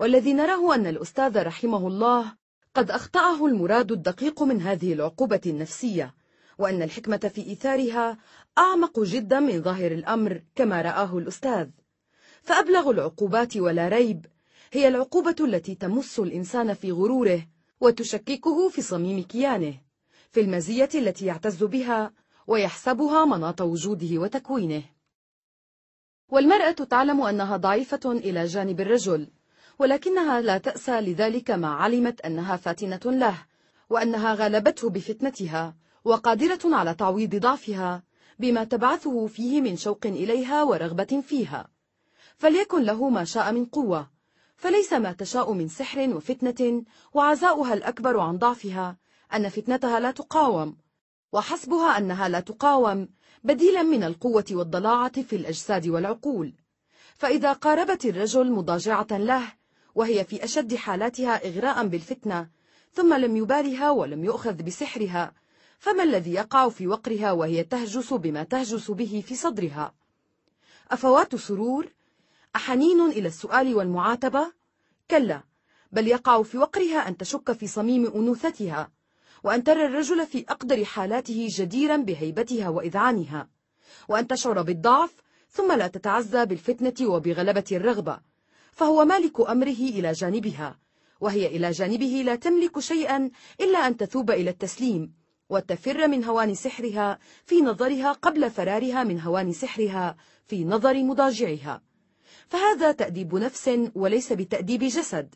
والذي 0.00 0.32
نراه 0.32 0.74
أن 0.74 0.86
الأستاذ 0.86 1.38
رحمه 1.42 1.86
الله 1.88 2.32
قد 2.74 2.90
أخطأه 2.90 3.46
المراد 3.46 3.92
الدقيق 3.92 4.42
من 4.42 4.62
هذه 4.62 4.92
العقوبة 4.92 5.40
النفسية 5.46 6.14
وأن 6.58 6.82
الحكمة 6.82 7.30
في 7.34 7.40
إيثارها 7.40 8.18
أعمق 8.58 9.00
جدا 9.00 9.40
من 9.40 9.62
ظاهر 9.62 9.92
الأمر 9.92 10.42
كما 10.54 10.82
رآه 10.82 11.18
الأستاذ 11.18 11.68
فأبلغ 12.42 12.90
العقوبات 12.90 13.56
ولا 13.56 13.88
ريب 13.88 14.26
هي 14.76 14.88
العقوبة 14.88 15.36
التي 15.40 15.74
تمس 15.74 16.18
الإنسان 16.18 16.74
في 16.74 16.92
غروره 16.92 17.46
وتشككه 17.80 18.68
في 18.68 18.82
صميم 18.82 19.22
كيانه 19.22 19.74
في 20.30 20.40
المزية 20.40 20.88
التي 20.94 21.26
يعتز 21.26 21.64
بها 21.64 22.12
ويحسبها 22.46 23.24
مناط 23.24 23.60
وجوده 23.60 24.18
وتكوينه 24.18 24.82
والمرأة 26.28 26.70
تعلم 26.70 27.20
أنها 27.22 27.56
ضعيفة 27.56 28.00
إلى 28.12 28.44
جانب 28.44 28.80
الرجل 28.80 29.28
ولكنها 29.78 30.40
لا 30.40 30.58
تأسى 30.58 31.00
لذلك 31.00 31.50
ما 31.50 31.68
علمت 31.68 32.20
أنها 32.20 32.56
فاتنة 32.56 33.00
له 33.04 33.46
وأنها 33.90 34.34
غلبته 34.34 34.90
بفتنتها 34.90 35.76
وقادرة 36.04 36.60
على 36.76 36.94
تعويض 36.94 37.36
ضعفها 37.36 38.02
بما 38.38 38.64
تبعثه 38.64 39.26
فيه 39.26 39.60
من 39.60 39.76
شوق 39.76 40.06
إليها 40.06 40.62
ورغبة 40.62 41.22
فيها 41.26 41.68
فليكن 42.36 42.82
له 42.82 43.08
ما 43.08 43.24
شاء 43.24 43.52
من 43.52 43.64
قوة 43.64 44.13
فليس 44.56 44.92
ما 44.92 45.12
تشاء 45.12 45.52
من 45.52 45.68
سحر 45.68 46.16
وفتنة 46.16 46.82
وعزاؤها 47.14 47.74
الأكبر 47.74 48.20
عن 48.20 48.38
ضعفها 48.38 48.96
أن 49.34 49.48
فتنتها 49.48 50.00
لا 50.00 50.10
تقاوم 50.10 50.76
وحسبها 51.32 51.98
أنها 51.98 52.28
لا 52.28 52.40
تقاوم 52.40 53.08
بديلا 53.44 53.82
من 53.82 54.04
القوة 54.04 54.44
والضلاعة 54.50 55.22
في 55.22 55.36
الأجساد 55.36 55.88
والعقول 55.88 56.54
فإذا 57.16 57.52
قاربت 57.52 58.04
الرجل 58.04 58.52
مضاجعة 58.52 59.06
له 59.10 59.42
وهي 59.94 60.24
في 60.24 60.44
أشد 60.44 60.74
حالاتها 60.74 61.48
إغراء 61.48 61.86
بالفتنة 61.86 62.48
ثم 62.92 63.14
لم 63.14 63.36
يبالها 63.36 63.90
ولم 63.90 64.24
يؤخذ 64.24 64.52
بسحرها 64.62 65.32
فما 65.78 66.02
الذي 66.02 66.32
يقع 66.34 66.68
في 66.68 66.86
وقرها 66.86 67.32
وهي 67.32 67.64
تهجس 67.64 68.12
بما 68.12 68.42
تهجس 68.42 68.90
به 68.90 69.24
في 69.26 69.34
صدرها 69.34 69.94
أفوات 70.90 71.36
سرور 71.36 71.88
أحنين 72.56 73.00
إلى 73.00 73.28
السؤال 73.28 73.74
والمعاتبة؟ 73.74 74.52
كلا 75.10 75.42
بل 75.92 76.08
يقع 76.08 76.42
في 76.42 76.58
وقرها 76.58 77.08
أن 77.08 77.16
تشك 77.16 77.52
في 77.52 77.66
صميم 77.66 78.06
أنوثتها 78.06 78.90
وأن 79.44 79.64
ترى 79.64 79.86
الرجل 79.86 80.26
في 80.26 80.44
أقدر 80.48 80.84
حالاته 80.84 81.48
جديرا 81.50 81.96
بهيبتها 81.96 82.68
وإذعانها 82.68 83.48
وأن 84.08 84.26
تشعر 84.26 84.62
بالضعف 84.62 85.14
ثم 85.50 85.72
لا 85.72 85.86
تتعزى 85.86 86.46
بالفتنة 86.46 87.08
وبغلبة 87.08 87.64
الرغبة 87.72 88.20
فهو 88.72 89.04
مالك 89.04 89.40
أمره 89.50 89.68
إلى 89.90 90.12
جانبها 90.12 90.78
وهي 91.20 91.46
إلى 91.46 91.70
جانبه 91.70 92.22
لا 92.26 92.34
تملك 92.36 92.78
شيئا 92.78 93.30
إلا 93.60 93.86
أن 93.86 93.96
تثوب 93.96 94.30
إلى 94.30 94.50
التسليم 94.50 95.12
وتفر 95.50 96.08
من 96.08 96.24
هوان 96.24 96.54
سحرها 96.54 97.18
في 97.44 97.60
نظرها 97.60 98.12
قبل 98.12 98.50
فرارها 98.50 99.04
من 99.04 99.20
هوان 99.20 99.52
سحرها 99.52 100.16
في 100.46 100.64
نظر 100.64 101.04
مضاجعها 101.04 101.82
فهذا 102.48 102.92
تأديب 102.92 103.34
نفس 103.34 103.70
وليس 103.94 104.32
بتأديب 104.32 104.84
جسد 104.84 105.34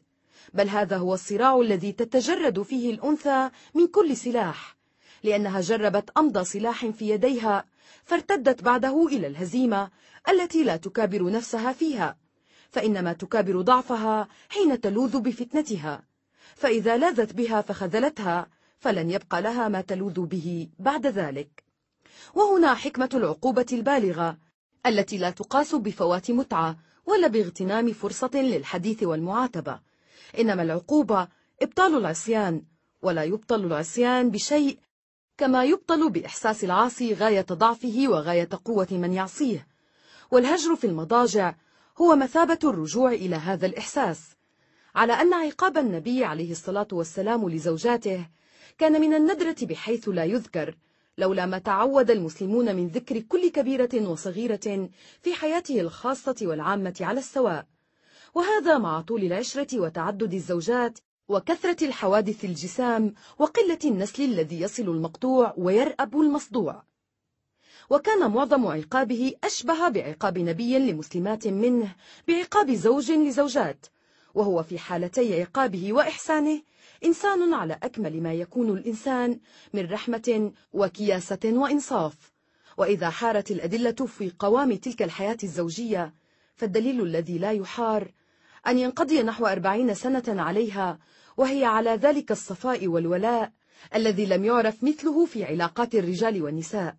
بل 0.54 0.68
هذا 0.68 0.96
هو 0.96 1.14
الصراع 1.14 1.60
الذي 1.60 1.92
تتجرد 1.92 2.62
فيه 2.62 2.94
الأنثى 2.94 3.50
من 3.74 3.86
كل 3.86 4.16
سلاح 4.16 4.76
لأنها 5.22 5.60
جربت 5.60 6.10
أمضى 6.18 6.44
سلاح 6.44 6.86
في 6.86 7.10
يديها 7.10 7.64
فارتدت 8.04 8.62
بعده 8.62 9.06
إلى 9.06 9.26
الهزيمة 9.26 9.90
التي 10.28 10.64
لا 10.64 10.76
تكابر 10.76 11.30
نفسها 11.30 11.72
فيها 11.72 12.16
فإنما 12.70 13.12
تكابر 13.12 13.60
ضعفها 13.60 14.28
حين 14.48 14.80
تلوذ 14.80 15.18
بفتنتها 15.20 16.02
فإذا 16.56 16.96
لاذت 16.96 17.32
بها 17.32 17.60
فخذلتها 17.60 18.46
فلن 18.78 19.10
يبقى 19.10 19.42
لها 19.42 19.68
ما 19.68 19.80
تلوذ 19.80 20.20
به 20.20 20.68
بعد 20.78 21.06
ذلك 21.06 21.64
وهنا 22.34 22.74
حكمة 22.74 23.10
العقوبة 23.14 23.66
البالغة 23.72 24.38
التي 24.86 25.18
لا 25.18 25.30
تقاس 25.30 25.74
بفوات 25.74 26.30
متعة 26.30 26.76
ولا 27.08 27.26
باغتنام 27.28 27.92
فرصة 27.92 28.30
للحديث 28.34 29.02
والمعاتبة 29.02 29.78
إنما 30.38 30.62
العقوبة 30.62 31.28
إبطال 31.62 31.96
العصيان 31.96 32.62
ولا 33.02 33.24
يبطل 33.24 33.64
العصيان 33.64 34.30
بشيء 34.30 34.78
كما 35.38 35.64
يبطل 35.64 36.10
بإحساس 36.10 36.64
العاصي 36.64 37.14
غاية 37.14 37.46
ضعفه 37.52 38.04
وغاية 38.08 38.48
قوة 38.64 38.86
من 38.90 39.12
يعصيه 39.12 39.66
والهجر 40.30 40.76
في 40.76 40.86
المضاجع 40.86 41.54
هو 42.00 42.16
مثابة 42.16 42.58
الرجوع 42.64 43.12
إلى 43.12 43.36
هذا 43.36 43.66
الإحساس 43.66 44.20
على 44.94 45.12
أن 45.12 45.34
عقاب 45.34 45.78
النبي 45.78 46.24
عليه 46.24 46.50
الصلاة 46.52 46.88
والسلام 46.92 47.48
لزوجاته 47.48 48.28
كان 48.78 49.00
من 49.00 49.14
الندرة 49.14 49.56
بحيث 49.62 50.08
لا 50.08 50.24
يذكر 50.24 50.74
لولا 51.18 51.46
ما 51.46 51.58
تعود 51.58 52.10
المسلمون 52.10 52.76
من 52.76 52.88
ذكر 52.88 53.18
كل 53.20 53.50
كبيرة 53.50 54.10
وصغيرة 54.10 54.88
في 55.22 55.34
حياته 55.34 55.80
الخاصة 55.80 56.34
والعامة 56.42 56.94
على 57.00 57.18
السواء 57.18 57.66
وهذا 58.34 58.78
مع 58.78 59.00
طول 59.00 59.24
العشرة 59.24 59.80
وتعدد 59.80 60.34
الزوجات 60.34 60.98
وكثرة 61.28 61.84
الحوادث 61.84 62.44
الجسام 62.44 63.14
وقلة 63.38 63.78
النسل 63.84 64.22
الذي 64.22 64.60
يصل 64.60 64.82
المقطوع 64.82 65.54
ويرأب 65.56 66.20
المصدوع 66.20 66.82
وكان 67.90 68.30
معظم 68.30 68.66
عقابه 68.66 69.32
أشبه 69.44 69.88
بعقاب 69.88 70.38
نبي 70.38 70.78
لمسلمات 70.78 71.46
منه 71.46 71.94
بعقاب 72.28 72.70
زوج 72.70 73.12
لزوجات 73.12 73.86
وهو 74.34 74.62
في 74.62 74.78
حالتي 74.78 75.42
عقابه 75.42 75.92
وإحسانه 75.92 76.62
إنسان 77.04 77.54
على 77.54 77.78
أكمل 77.82 78.22
ما 78.22 78.32
يكون 78.34 78.78
الإنسان 78.78 79.38
من 79.74 79.90
رحمة 79.92 80.52
وكياسة 80.72 81.38
وإنصاف 81.44 82.32
وإذا 82.76 83.10
حارت 83.10 83.50
الأدلة 83.50 84.06
في 84.06 84.32
قوام 84.38 84.76
تلك 84.76 85.02
الحياة 85.02 85.36
الزوجية 85.44 86.14
فالدليل 86.56 87.00
الذي 87.02 87.38
لا 87.38 87.52
يحار 87.52 88.12
أن 88.66 88.78
ينقضي 88.78 89.22
نحو 89.22 89.46
أربعين 89.46 89.94
سنة 89.94 90.22
عليها 90.28 90.98
وهي 91.36 91.64
على 91.64 91.90
ذلك 91.90 92.30
الصفاء 92.32 92.86
والولاء 92.86 93.52
الذي 93.94 94.26
لم 94.26 94.44
يعرف 94.44 94.84
مثله 94.84 95.24
في 95.26 95.44
علاقات 95.44 95.94
الرجال 95.94 96.42
والنساء 96.42 96.96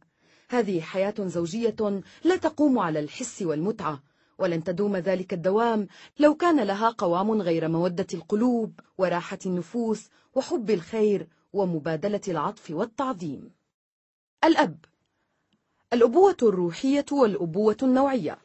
هذه 0.49 0.81
حياة 0.81 1.13
زوجية 1.19 2.01
لا 2.23 2.35
تقوم 2.35 2.79
على 2.79 2.99
الحس 2.99 3.41
والمتعة 3.41 4.01
ولن 4.39 4.63
تدوم 4.63 4.97
ذلك 4.97 5.33
الدوام 5.33 5.87
لو 6.19 6.35
كان 6.35 6.59
لها 6.59 6.89
قوام 6.89 7.31
غير 7.41 7.67
مودة 7.67 8.07
القلوب 8.13 8.79
وراحة 8.97 9.39
النفوس 9.45 10.09
وحب 10.35 10.69
الخير 10.69 11.27
ومبادلة 11.53 12.21
العطف 12.27 12.71
والتعظيم 12.71 13.51
الأب 14.45 14.85
الأبوة 15.93 16.37
الروحية 16.41 17.05
والأبوة 17.11 17.77
النوعية 17.83 18.37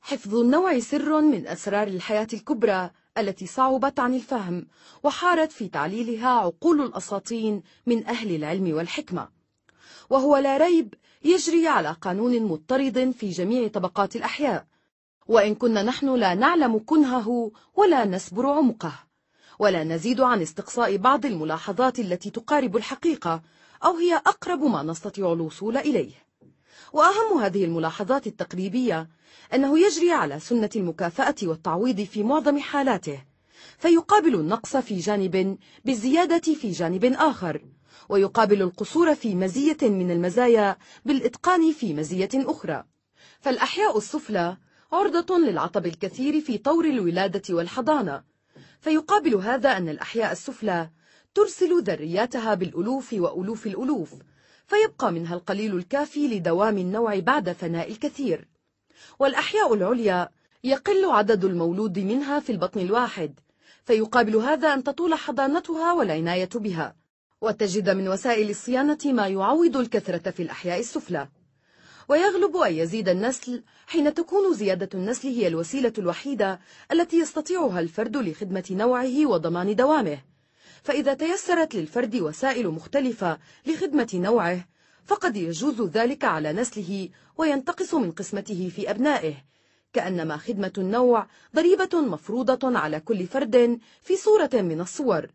حفظ 0.00 0.34
النوع 0.34 0.78
سر 0.78 1.20
من 1.20 1.46
أسرار 1.46 1.88
الحياة 1.88 2.26
الكبرى 2.32 2.90
التي 3.18 3.46
صعبت 3.46 4.00
عن 4.00 4.14
الفهم 4.14 4.66
وحارت 5.02 5.52
في 5.52 5.68
تعليلها 5.68 6.28
عقول 6.28 6.80
الأساطين 6.80 7.62
من 7.86 8.06
أهل 8.06 8.34
العلم 8.34 8.74
والحكمة 8.74 9.28
وهو 10.10 10.36
لا 10.36 10.56
ريب 10.56 10.94
يجري 11.24 11.68
على 11.68 11.96
قانون 12.00 12.42
مضطرد 12.42 13.10
في 13.10 13.30
جميع 13.30 13.68
طبقات 13.68 14.16
الأحياء 14.16 14.66
وإن 15.28 15.54
كنا 15.54 15.82
نحن 15.82 16.14
لا 16.14 16.34
نعلم 16.34 16.78
كنهه 16.78 17.50
ولا 17.76 18.04
نسبر 18.04 18.46
عمقه 18.50 18.92
ولا 19.58 19.84
نزيد 19.84 20.20
عن 20.20 20.42
استقصاء 20.42 20.96
بعض 20.96 21.26
الملاحظات 21.26 21.98
التي 21.98 22.30
تقارب 22.30 22.76
الحقيقة 22.76 23.42
أو 23.84 23.96
هي 23.96 24.14
أقرب 24.16 24.62
ما 24.62 24.82
نستطيع 24.82 25.32
الوصول 25.32 25.76
إليه 25.76 26.12
وأهم 26.92 27.38
هذه 27.40 27.64
الملاحظات 27.64 28.26
التقريبية 28.26 29.08
أنه 29.54 29.78
يجري 29.78 30.12
على 30.12 30.40
سنة 30.40 30.70
المكافأة 30.76 31.34
والتعويض 31.42 32.00
في 32.00 32.22
معظم 32.22 32.58
حالاته 32.58 33.24
فيقابل 33.78 34.34
النقص 34.34 34.76
في 34.76 34.98
جانب 34.98 35.58
بالزيادة 35.84 36.54
في 36.54 36.70
جانب 36.70 37.04
آخر 37.04 37.62
ويقابل 38.08 38.62
القصور 38.62 39.14
في 39.14 39.34
مزية 39.34 39.76
من 39.82 40.10
المزايا 40.10 40.76
بالإتقان 41.04 41.72
في 41.72 41.94
مزية 41.94 42.28
أخرى 42.34 42.84
فالأحياء 43.40 43.98
السفلى 43.98 44.56
عرضة 44.92 45.38
للعطب 45.38 45.86
الكثير 45.86 46.40
في 46.40 46.58
طور 46.58 46.84
الولادة 46.84 47.54
والحضانة 47.54 48.22
فيقابل 48.80 49.34
هذا 49.34 49.76
أن 49.76 49.88
الأحياء 49.88 50.32
السفلى 50.32 50.90
ترسل 51.34 51.82
ذرياتها 51.82 52.54
بالألوف 52.54 53.12
وألوف 53.12 53.66
الألوف 53.66 54.14
فيبقى 54.66 55.12
منها 55.12 55.34
القليل 55.34 55.74
الكافي 55.76 56.28
لدوام 56.28 56.78
النوع 56.78 57.18
بعد 57.18 57.52
فناء 57.52 57.90
الكثير 57.90 58.48
والأحياء 59.18 59.74
العليا 59.74 60.28
يقل 60.64 61.10
عدد 61.10 61.44
المولود 61.44 61.98
منها 61.98 62.40
في 62.40 62.52
البطن 62.52 62.80
الواحد 62.80 63.40
فيقابل 63.84 64.36
هذا 64.36 64.74
أن 64.74 64.84
تطول 64.84 65.14
حضانتها 65.14 65.92
والعناية 65.92 66.48
بها 66.54 66.94
وتجد 67.40 67.90
من 67.90 68.08
وسائل 68.08 68.50
الصيانة 68.50 68.98
ما 69.04 69.26
يعوض 69.28 69.76
الكثرة 69.76 70.30
في 70.30 70.42
الأحياء 70.42 70.80
السفلى 70.80 71.28
ويغلب 72.08 72.56
أن 72.56 72.74
يزيد 72.74 73.08
النسل 73.08 73.62
حين 73.86 74.14
تكون 74.14 74.54
زيادة 74.54 74.88
النسل 74.94 75.28
هي 75.28 75.46
الوسيلة 75.46 75.92
الوحيدة 75.98 76.60
التي 76.92 77.16
يستطيعها 77.18 77.80
الفرد 77.80 78.16
لخدمة 78.16 78.64
نوعه 78.70 79.26
وضمان 79.26 79.74
دوامه 79.76 80.18
فإذا 80.82 81.14
تيسرت 81.14 81.74
للفرد 81.74 82.14
وسائل 82.16 82.68
مختلفة 82.68 83.38
لخدمة 83.66 84.08
نوعه 84.14 84.66
فقد 85.04 85.36
يجوز 85.36 85.82
ذلك 85.82 86.24
على 86.24 86.52
نسله 86.52 87.08
وينتقص 87.38 87.94
من 87.94 88.10
قسمته 88.10 88.70
في 88.76 88.90
أبنائه 88.90 89.34
كأنما 89.92 90.36
خدمة 90.36 90.72
النوع 90.78 91.26
ضريبة 91.54 92.00
مفروضة 92.00 92.78
على 92.78 93.00
كل 93.00 93.26
فرد 93.26 93.78
في 94.02 94.16
صورة 94.16 94.50
من 94.54 94.80
الصور 94.80 95.26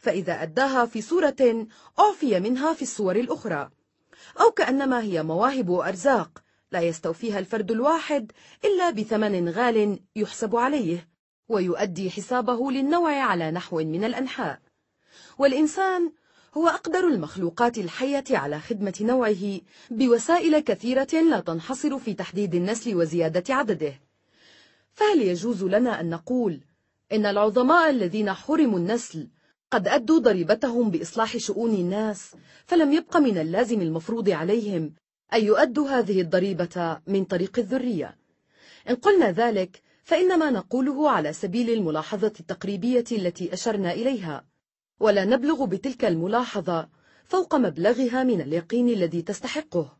فإذا 0.00 0.42
أداها 0.42 0.86
في 0.86 1.02
صورة 1.02 1.66
أعفي 2.00 2.40
منها 2.40 2.72
في 2.74 2.82
الصور 2.82 3.16
الأخرى 3.16 3.70
أو 4.40 4.50
كأنما 4.50 5.00
هي 5.00 5.22
مواهب 5.22 5.68
وأرزاق 5.68 6.42
لا 6.72 6.80
يستوفيها 6.80 7.38
الفرد 7.38 7.70
الواحد 7.70 8.32
إلا 8.64 8.90
بثمن 8.90 9.48
غال 9.48 9.98
يحسب 10.16 10.56
عليه 10.56 11.08
ويؤدي 11.48 12.10
حسابه 12.10 12.70
للنوع 12.70 13.14
على 13.16 13.50
نحو 13.50 13.76
من 13.76 14.04
الأنحاء 14.04 14.60
والإنسان 15.38 16.12
هو 16.56 16.68
أقدر 16.68 17.06
المخلوقات 17.08 17.78
الحية 17.78 18.24
على 18.30 18.60
خدمة 18.60 18.94
نوعه 19.00 19.60
بوسائل 19.90 20.58
كثيرة 20.60 21.08
لا 21.14 21.40
تنحصر 21.40 21.98
في 21.98 22.14
تحديد 22.14 22.54
النسل 22.54 22.94
وزيادة 22.96 23.54
عدده 23.54 23.92
فهل 24.92 25.22
يجوز 25.22 25.64
لنا 25.64 26.00
أن 26.00 26.10
نقول 26.10 26.60
إن 27.12 27.26
العظماء 27.26 27.90
الذين 27.90 28.32
حرموا 28.32 28.78
النسل 28.78 29.28
قد 29.72 29.88
أدوا 29.88 30.18
ضريبتهم 30.18 30.90
بإصلاح 30.90 31.36
شؤون 31.36 31.74
الناس 31.74 32.34
فلم 32.66 32.92
يبق 32.92 33.16
من 33.16 33.38
اللازم 33.38 33.80
المفروض 33.80 34.28
عليهم 34.30 34.94
أن 35.34 35.44
يؤدوا 35.44 35.88
هذه 35.88 36.20
الضريبة 36.20 37.00
من 37.06 37.24
طريق 37.24 37.58
الذرية 37.58 38.16
إن 38.90 38.94
قلنا 38.94 39.30
ذلك 39.32 39.82
فإنما 40.04 40.50
نقوله 40.50 41.10
على 41.10 41.32
سبيل 41.32 41.70
الملاحظة 41.70 42.32
التقريبية 42.40 43.04
التي 43.12 43.52
أشرنا 43.52 43.92
إليها 43.92 44.44
ولا 45.00 45.24
نبلغ 45.24 45.64
بتلك 45.64 46.04
الملاحظة 46.04 46.88
فوق 47.24 47.54
مبلغها 47.54 48.22
من 48.22 48.40
اليقين 48.40 48.88
الذي 48.88 49.22
تستحقه 49.22 49.96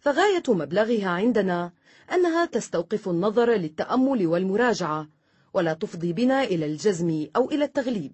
فغاية 0.00 0.42
مبلغها 0.48 1.08
عندنا 1.08 1.72
أنها 2.12 2.44
تستوقف 2.44 3.08
النظر 3.08 3.50
للتأمل 3.54 4.26
والمراجعة 4.26 5.08
ولا 5.54 5.72
تفضي 5.72 6.12
بنا 6.12 6.42
إلى 6.42 6.66
الجزم 6.66 7.26
أو 7.36 7.50
إلى 7.50 7.64
التغليب 7.64 8.12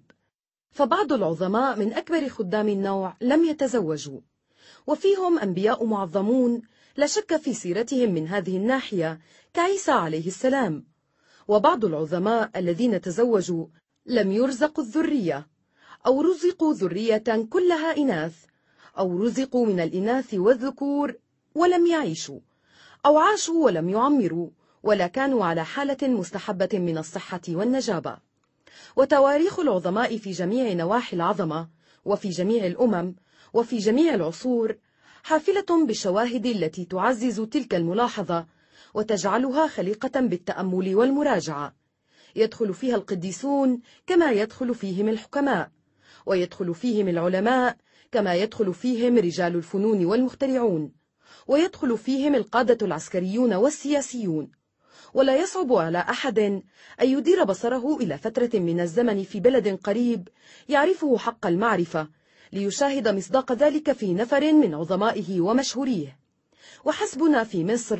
فبعض 0.73 1.13
العظماء 1.13 1.79
من 1.79 1.93
أكبر 1.93 2.29
خدام 2.29 2.69
النوع 2.69 3.15
لم 3.21 3.43
يتزوجوا 3.43 4.19
وفيهم 4.87 5.39
أنبياء 5.39 5.85
معظمون 5.85 6.61
لا 6.97 7.05
شك 7.05 7.35
في 7.37 7.53
سيرتهم 7.53 8.13
من 8.13 8.27
هذه 8.27 8.57
الناحية 8.57 9.19
كعيسى 9.53 9.91
عليه 9.91 10.27
السلام 10.27 10.83
وبعض 11.47 11.85
العظماء 11.85 12.49
الذين 12.55 13.01
تزوجوا 13.01 13.65
لم 14.05 14.31
يرزقوا 14.31 14.83
الذرية 14.83 15.47
أو 16.05 16.21
رزقوا 16.21 16.73
ذرية 16.73 17.47
كلها 17.49 17.97
إناث 17.97 18.45
أو 18.97 19.21
رزقوا 19.23 19.65
من 19.65 19.79
الإناث 19.79 20.33
والذكور 20.33 21.15
ولم 21.55 21.85
يعيشوا 21.85 22.39
أو 23.05 23.17
عاشوا 23.17 23.65
ولم 23.65 23.89
يعمروا 23.89 24.49
ولا 24.83 25.07
كانوا 25.07 25.45
على 25.45 25.65
حالة 25.65 26.07
مستحبة 26.07 26.69
من 26.73 26.97
الصحة 26.97 27.41
والنجابة 27.49 28.17
وتواريخ 28.95 29.59
العظماء 29.59 30.17
في 30.17 30.31
جميع 30.31 30.73
نواحي 30.73 31.15
العظمة 31.17 31.69
وفي 32.05 32.29
جميع 32.29 32.65
الأمم 32.65 33.15
وفي 33.53 33.77
جميع 33.77 34.13
العصور 34.13 34.77
حافلة 35.23 35.85
بالشواهد 35.87 36.45
التي 36.45 36.85
تعزز 36.85 37.41
تلك 37.41 37.75
الملاحظة 37.75 38.45
وتجعلها 38.93 39.67
خليقة 39.67 40.19
بالتأمل 40.19 40.95
والمراجعة 40.95 41.75
يدخل 42.35 42.73
فيها 42.73 42.95
القديسون 42.95 43.79
كما 44.07 44.31
يدخل 44.31 44.75
فيهم 44.75 45.09
الحكماء 45.09 45.69
ويدخل 46.25 46.73
فيهم 46.73 47.07
العلماء 47.07 47.75
كما 48.11 48.35
يدخل 48.35 48.73
فيهم 48.73 49.17
رجال 49.17 49.55
الفنون 49.55 50.05
والمخترعون 50.05 50.91
ويدخل 51.47 51.97
فيهم 51.97 52.35
القادة 52.35 52.85
العسكريون 52.85 53.53
والسياسيون 53.53 54.51
ولا 55.13 55.35
يصعب 55.35 55.73
على 55.73 55.97
أحد 55.97 56.39
أن 56.39 56.63
يدير 57.01 57.43
بصره 57.43 57.97
إلى 57.97 58.17
فترة 58.17 58.49
من 58.53 58.79
الزمن 58.79 59.23
في 59.23 59.39
بلد 59.39 59.67
قريب 59.83 60.27
يعرفه 60.69 61.17
حق 61.17 61.45
المعرفة 61.47 62.07
ليشاهد 62.53 63.07
مصداق 63.07 63.51
ذلك 63.51 63.91
في 63.91 64.13
نفر 64.13 64.53
من 64.53 64.73
عظمائه 64.75 65.41
ومشهوريه 65.41 66.19
وحسبنا 66.85 67.43
في 67.43 67.63
مصر 67.65 67.99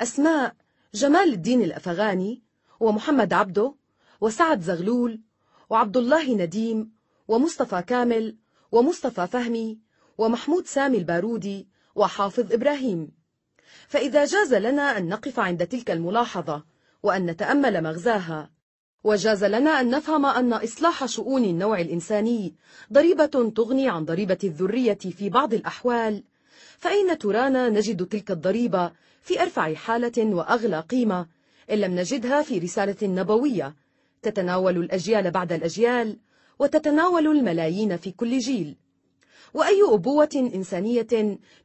أسماء 0.00 0.54
جمال 0.94 1.32
الدين 1.32 1.62
الأفغاني 1.62 2.42
ومحمد 2.80 3.32
عبده 3.32 3.74
وسعد 4.20 4.60
زغلول 4.60 5.20
وعبد 5.70 5.96
الله 5.96 6.34
نديم 6.34 6.90
ومصطفى 7.28 7.82
كامل 7.82 8.36
ومصطفى 8.72 9.26
فهمي 9.26 9.78
ومحمود 10.18 10.66
سامي 10.66 10.98
البارودي 10.98 11.68
وحافظ 11.94 12.52
إبراهيم 12.52 13.10
فإذا 13.88 14.24
جاز 14.24 14.54
لنا 14.54 14.98
أن 14.98 15.08
نقف 15.08 15.40
عند 15.40 15.66
تلك 15.66 15.90
الملاحظة 15.90 16.64
وأن 17.02 17.26
نتأمل 17.26 17.82
مغزاها 17.82 18.50
وجاز 19.04 19.44
لنا 19.44 19.70
أن 19.80 19.90
نفهم 19.90 20.26
أن 20.26 20.52
إصلاح 20.52 21.06
شؤون 21.06 21.44
النوع 21.44 21.80
الإنساني 21.80 22.54
ضريبة 22.92 23.26
تغني 23.56 23.88
عن 23.88 24.04
ضريبة 24.04 24.38
الذرية 24.44 24.94
في 24.98 25.30
بعض 25.30 25.54
الأحوال 25.54 26.22
فأين 26.78 27.18
ترانا 27.18 27.68
نجد 27.68 28.06
تلك 28.06 28.30
الضريبة 28.30 28.92
في 29.22 29.42
أرفع 29.42 29.74
حالة 29.74 30.24
وأغلى 30.34 30.80
قيمة 30.80 31.26
إن 31.72 31.78
لم 31.78 31.94
نجدها 31.94 32.42
في 32.42 32.58
رسالة 32.58 33.06
نبوية 33.08 33.74
تتناول 34.22 34.76
الأجيال 34.76 35.30
بعد 35.30 35.52
الأجيال 35.52 36.16
وتتناول 36.58 37.26
الملايين 37.26 37.96
في 37.96 38.10
كل 38.12 38.38
جيل 38.38 38.76
وأي 39.56 39.82
أبوة 39.94 40.28
إنسانية 40.34 41.02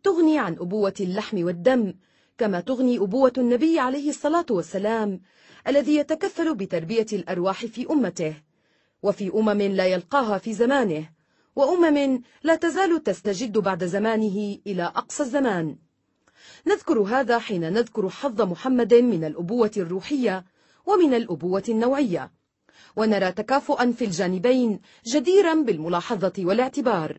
تغني 0.04 0.40
عن 0.40 0.54
أبوة 0.54 0.94
اللحم 1.00 1.44
والدم 1.44 1.94
كما 2.38 2.60
تغني 2.62 2.98
أبوة 2.98 3.34
النبي 3.38 3.80
عليه 3.80 4.10
الصلاة 4.10 4.46
والسلام 4.50 5.22
الذي 5.68 5.96
يتكفل 5.96 6.56
بتربية 6.56 7.06
الأرواح 7.14 7.66
في 7.66 7.86
أمته 7.90 8.36
وفي 9.04 9.32
أمم 9.36 9.62
لا 9.62 9.86
يلقاها 9.86 10.38
في 10.38 10.54
زمانه 10.54 11.10
وأمم 11.56 12.22
لا 12.44 12.56
تزال 12.56 13.04
تستجد 13.04 13.58
بعد 13.58 13.84
زمانه 13.86 14.58
إلى 14.68 14.84
أقصى 14.84 15.24
الزمان 15.24 15.78
نذكر 16.68 17.00
هذا 17.00 17.40
حين 17.40 17.74
نذكر 17.74 18.10
حظ 18.10 18.42
محمد 18.42 18.94
من 18.94 19.24
الأبوة 19.24 19.72
الروحية 19.78 20.46
ومن 20.86 21.14
الأبوة 21.14 21.64
النوعية 21.70 22.32
ونرى 22.96 23.32
تكافؤا 23.32 23.92
في 23.92 24.06
الجانبين 24.06 24.80
جديرا 25.14 25.54
بالملاحظة 25.54 26.34
والاعتبار 26.40 27.18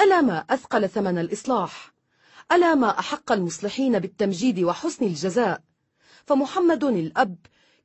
ألا 0.00 0.20
ما 0.20 0.38
أثقل 0.50 0.88
ثمن 0.88 1.18
الإصلاح 1.18 1.92
ألا 2.52 2.74
ما 2.74 2.98
أحق 2.98 3.32
المصلحين 3.32 3.98
بالتمجيد 3.98 4.58
وحسن 4.60 5.04
الجزاء 5.04 5.60
فمحمد 6.24 6.84
الأب 6.84 7.36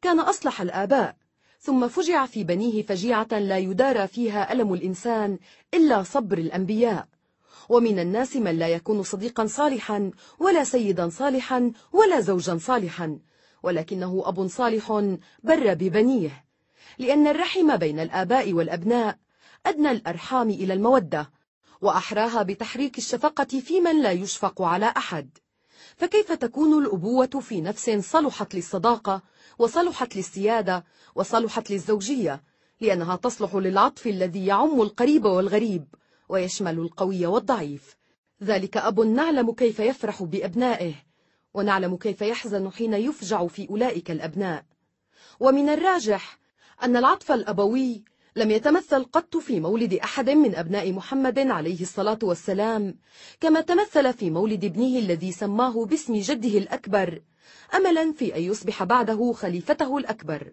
كان 0.02 0.20
أصلح 0.20 0.62
الآباء 0.62 1.16
ثم 1.60 1.88
فجع 1.88 2.26
في 2.26 2.44
بنيه 2.44 2.82
فجيعة 2.84 3.28
لا 3.32 3.58
يدارى 3.58 4.08
فيها 4.08 4.52
ألم 4.54 4.74
الإنسان 4.74 5.38
إلا 5.74 6.04
صبر 6.04 6.38
الأنبياء 6.38 7.08
ومن 7.70 8.00
الناس 8.00 8.36
من 8.36 8.60
لا 8.60 8.68
يكون 8.68 9.04
صديقا 9.04 9.46
صالحا 9.46 10.12
ولا 10.40 10.64
سيدا 10.64 11.10
صالحا 11.10 11.72
ولا 11.94 12.20
زوجا 12.20 12.58
صالحا 12.58 13.20
ولكنه 13.64 14.24
أب 14.26 14.48
صالح 14.48 14.92
بر 15.44 15.74
ببنيه 15.74 16.46
لأن 16.98 17.28
الرحم 17.28 17.76
بين 17.78 18.00
الآباء 18.00 18.54
والأبناء 18.54 19.18
أدنى 19.66 19.92
الأرحام 19.92 20.50
إلى 20.50 20.74
المودة 20.74 21.30
وأحراها 21.84 22.44
بتحريك 22.44 22.98
الشفقة 22.98 23.60
في 23.60 23.82
من 23.82 24.02
لا 24.02 24.12
يشفق 24.12 24.62
على 24.62 24.94
أحد 24.98 25.38
فكيف 25.96 26.32
تكون 26.32 26.86
الأبوة 26.86 27.26
في 27.26 27.62
نفس 27.62 27.90
صلحت 28.00 28.56
للصداقة 28.56 29.22
وصلحت 29.60 30.16
للسيادة 30.16 30.86
وصلحت 31.16 31.72
للزوجية 31.72 32.44
لأنها 32.82 33.16
تصلح 33.16 33.56
للعطف 33.56 34.08
الذي 34.08 34.46
يعم 34.46 34.82
القريب 34.82 35.26
والغريب 35.26 35.86
ويشمل 36.30 36.80
القوي 36.80 37.26
والضعيف 37.26 37.96
ذلك 38.44 38.78
أب 38.78 39.00
نعلم 39.00 39.52
كيف 39.54 39.80
يفرح 39.80 40.24
بأبنائه 40.24 40.94
ونعلم 41.54 41.98
كيف 41.98 42.22
يحزن 42.22 42.70
حين 42.72 42.94
يفجع 42.94 43.48
في 43.48 43.70
أولئك 43.70 44.12
الأبناء 44.12 44.66
ومن 45.40 45.70
الراجح 45.70 46.40
أن 46.84 46.96
العطف 46.98 47.32
الأبوي 47.32 48.04
لم 48.36 48.52
يتمثل 48.52 49.04
قط 49.04 49.38
في 49.38 49.60
مولد 49.60 49.94
أحد 49.94 50.30
من 50.30 50.56
أبناء 50.56 50.92
محمد 50.92 51.40
عليه 51.40 51.82
الصلاة 51.82 52.20
والسلام 52.24 52.96
كما 53.40 53.62
تمثل 53.62 54.14
في 54.14 54.30
مولد 54.30 54.66
ابنه 54.66 55.00
الذي 55.00 55.32
سماه 55.32 55.86
باسم 55.86 56.16
جده 56.16 56.58
الأكبر 56.58 57.22
أملا 57.76 58.12
في 58.12 58.36
أن 58.36 58.42
يصبح 58.42 58.84
بعده 58.84 59.32
خليفته 59.34 59.98
الأكبر 59.98 60.52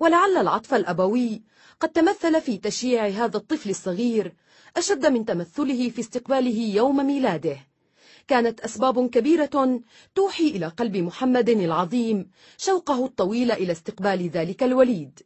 ولعل 0.00 0.36
العطف 0.36 0.74
الأبوي 0.74 1.42
قد 1.80 1.88
تمثل 1.88 2.40
في 2.40 2.58
تشييع 2.58 3.06
هذا 3.06 3.36
الطفل 3.36 3.70
الصغير 3.70 4.32
أشد 4.76 5.06
من 5.06 5.24
تمثله 5.24 5.88
في 5.90 6.00
استقباله 6.00 6.74
يوم 6.76 7.06
ميلاده 7.06 7.56
كانت 8.28 8.60
أسباب 8.60 9.08
كبيرة 9.10 9.80
توحي 10.14 10.46
إلى 10.48 10.66
قلب 10.66 10.96
محمد 10.96 11.48
العظيم 11.48 12.30
شوقه 12.58 13.06
الطويل 13.06 13.52
إلى 13.52 13.72
استقبال 13.72 14.28
ذلك 14.30 14.62
الوليد 14.62 15.20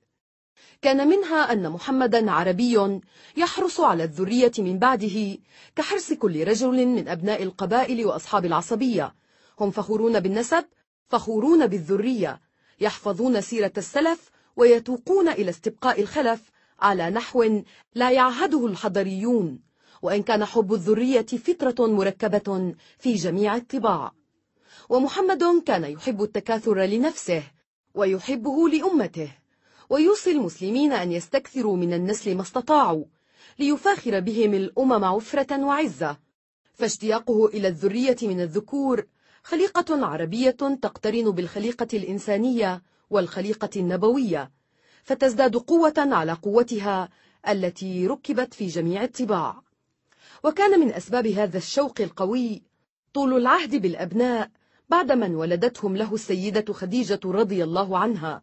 كان 0.83 1.09
منها 1.09 1.53
أن 1.53 1.71
محمدا 1.71 2.31
عربي 2.31 3.01
يحرص 3.37 3.81
على 3.81 4.05
الذرية 4.05 4.53
من 4.59 4.79
بعده 4.79 5.39
كحرص 5.77 6.13
كل 6.13 6.49
رجل 6.49 6.87
من 6.87 7.09
أبناء 7.09 7.43
القبائل 7.43 8.07
وأصحاب 8.07 8.45
العصبية 8.45 9.15
هم 9.61 9.71
فخورون 9.71 10.21
بالنسب 10.21 10.65
فخورون 11.09 11.67
بالذرية 11.67 12.41
يحفظون 12.81 13.41
سيرة 13.41 13.73
السلف 13.77 14.31
ويتوقون 14.57 15.29
إلى 15.29 15.51
استبقاء 15.51 16.01
الخلف 16.01 16.43
على 16.81 17.11
نحو 17.11 17.63
لا 17.95 18.11
يعهده 18.11 18.67
الحضريون 18.67 19.61
وإن 20.03 20.23
كان 20.23 20.45
حب 20.45 20.73
الذرية 20.75 21.27
فطرة 21.27 21.87
مركبة 21.87 22.75
في 22.99 23.15
جميع 23.15 23.57
الطباع 23.57 24.13
ومحمد 24.89 25.45
كان 25.67 25.85
يحب 25.85 26.23
التكاثر 26.23 26.79
لنفسه 26.85 27.43
ويحبه 27.95 28.69
لأمته 28.69 29.33
ويوصي 29.91 30.31
المسلمين 30.31 30.93
أن 30.93 31.13
يستكثروا 31.13 31.77
من 31.77 31.93
النسل 31.93 32.35
ما 32.35 32.43
استطاعوا 32.43 33.05
ليفاخر 33.59 34.21
بهم 34.21 34.55
الأمم 34.55 35.05
عفرة 35.05 35.65
وعزة 35.65 36.17
فاشتياقه 36.75 37.47
إلى 37.47 37.69
الذرية 37.69 38.17
من 38.23 38.41
الذكور 38.41 39.07
خليقة 39.43 40.07
عربية 40.07 40.57
تقترن 40.83 41.31
بالخليقة 41.31 41.87
الإنسانية 41.95 42.83
والخليقة 43.11 43.71
النبوية 43.77 44.51
فتزداد 45.05 45.57
قوة 45.57 45.95
على 45.99 46.33
قوتها 46.33 47.09
التي 47.49 48.07
ركبت 48.07 48.55
في 48.55 48.67
جميع 48.67 49.05
الطباع 49.05 49.63
وكان 50.45 50.81
من 50.81 50.93
أسباب 50.93 51.27
هذا 51.27 51.59
الشوق 51.59 52.01
القوي 52.01 52.63
طول 53.15 53.37
العهد 53.37 53.77
بالأبناء 53.77 54.51
بعد 54.89 55.13
من 55.13 55.35
ولدتهم 55.35 55.97
له 55.97 56.15
السيدة 56.15 56.73
خديجة 56.73 57.21
رضي 57.25 57.65
الله 57.65 57.99
عنها 57.99 58.43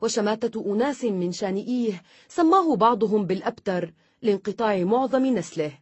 وشماتة 0.00 0.74
أناس 0.74 1.04
من 1.04 1.32
شانئيه 1.32 2.02
سماه 2.28 2.76
بعضهم 2.76 3.26
بالأبتر 3.26 3.92
لانقطاع 4.22 4.84
معظم 4.84 5.26
نسله 5.26 5.72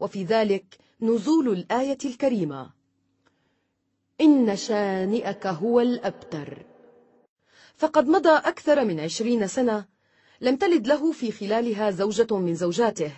وفي 0.00 0.24
ذلك 0.24 0.64
نزول 1.00 1.48
الآية 1.48 1.98
الكريمة 2.04 2.70
إن 4.20 4.56
شانئك 4.56 5.46
هو 5.46 5.80
الأبتر 5.80 6.62
فقد 7.76 8.06
مضى 8.08 8.28
أكثر 8.30 8.84
من 8.84 9.00
عشرين 9.00 9.46
سنة 9.46 9.84
لم 10.40 10.56
تلد 10.56 10.86
له 10.86 11.12
في 11.12 11.32
خلالها 11.32 11.90
زوجة 11.90 12.36
من 12.38 12.54
زوجاته 12.54 13.12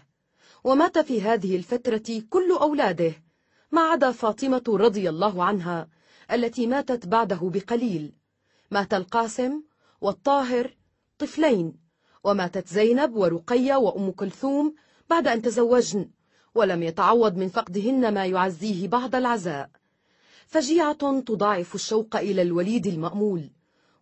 ومات 0.64 0.98
في 0.98 1.22
هذه 1.22 1.56
الفترة 1.56 2.22
كل 2.30 2.50
أولاده 2.60 3.12
ما 3.72 3.80
عدا 3.80 4.10
فاطمة 4.10 4.62
رضي 4.68 5.08
الله 5.08 5.44
عنها 5.44 5.88
التي 6.32 6.66
ماتت 6.66 7.06
بعده 7.06 7.38
بقليل 7.42 8.12
مات 8.70 8.94
القاسم 8.94 9.62
والطاهر 10.00 10.76
طفلين 11.18 11.72
وماتت 12.24 12.68
زينب 12.68 13.14
ورقية 13.16 13.74
وأم 13.74 14.10
كلثوم 14.10 14.74
بعد 15.10 15.28
أن 15.28 15.42
تزوجن 15.42 16.08
ولم 16.54 16.82
يتعوض 16.82 17.36
من 17.36 17.48
فقدهن 17.48 18.14
ما 18.14 18.26
يعزيه 18.26 18.88
بعض 18.88 19.14
العزاء 19.14 19.70
فجيعة 20.46 21.20
تضاعف 21.20 21.74
الشوق 21.74 22.16
إلى 22.16 22.42
الوليد 22.42 22.86
المأمول 22.86 23.50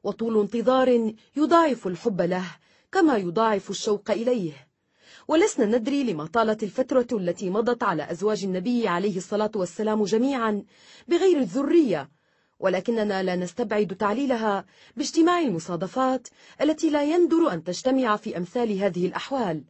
وطول 0.05 0.41
انتظار 0.41 1.13
يضاعف 1.37 1.87
الحب 1.87 2.21
له 2.21 2.45
كما 2.93 3.17
يضاعف 3.17 3.71
الشوق 3.71 4.11
إليه 4.11 4.53
ولسنا 5.29 5.79
ندري 5.79 6.05
لما 6.05 6.27
طالت 6.27 6.63
الفترة 6.63 7.07
التي 7.13 7.51
مضت 7.51 7.83
على 7.83 8.11
أزواج 8.11 8.45
النبي 8.45 8.89
عليه 8.89 9.17
الصلاة 9.17 9.51
والسلام 9.57 10.05
جميعا 10.05 10.65
بغير 11.09 11.39
الذرية 11.39 12.09
ولكننا 12.61 13.23
لا 13.23 13.37
نستبعد 13.37 13.87
تعليلها 13.99 14.65
باجتماع 14.97 15.39
المصادفات 15.41 16.29
التي 16.61 16.91
لا 16.91 17.03
يندر 17.03 17.53
أن 17.53 17.65
تجتمع 17.65 18.17
في 18.17 18.37
أمثال 18.37 18.79
هذه 18.79 19.07
الأحوال 19.07 19.63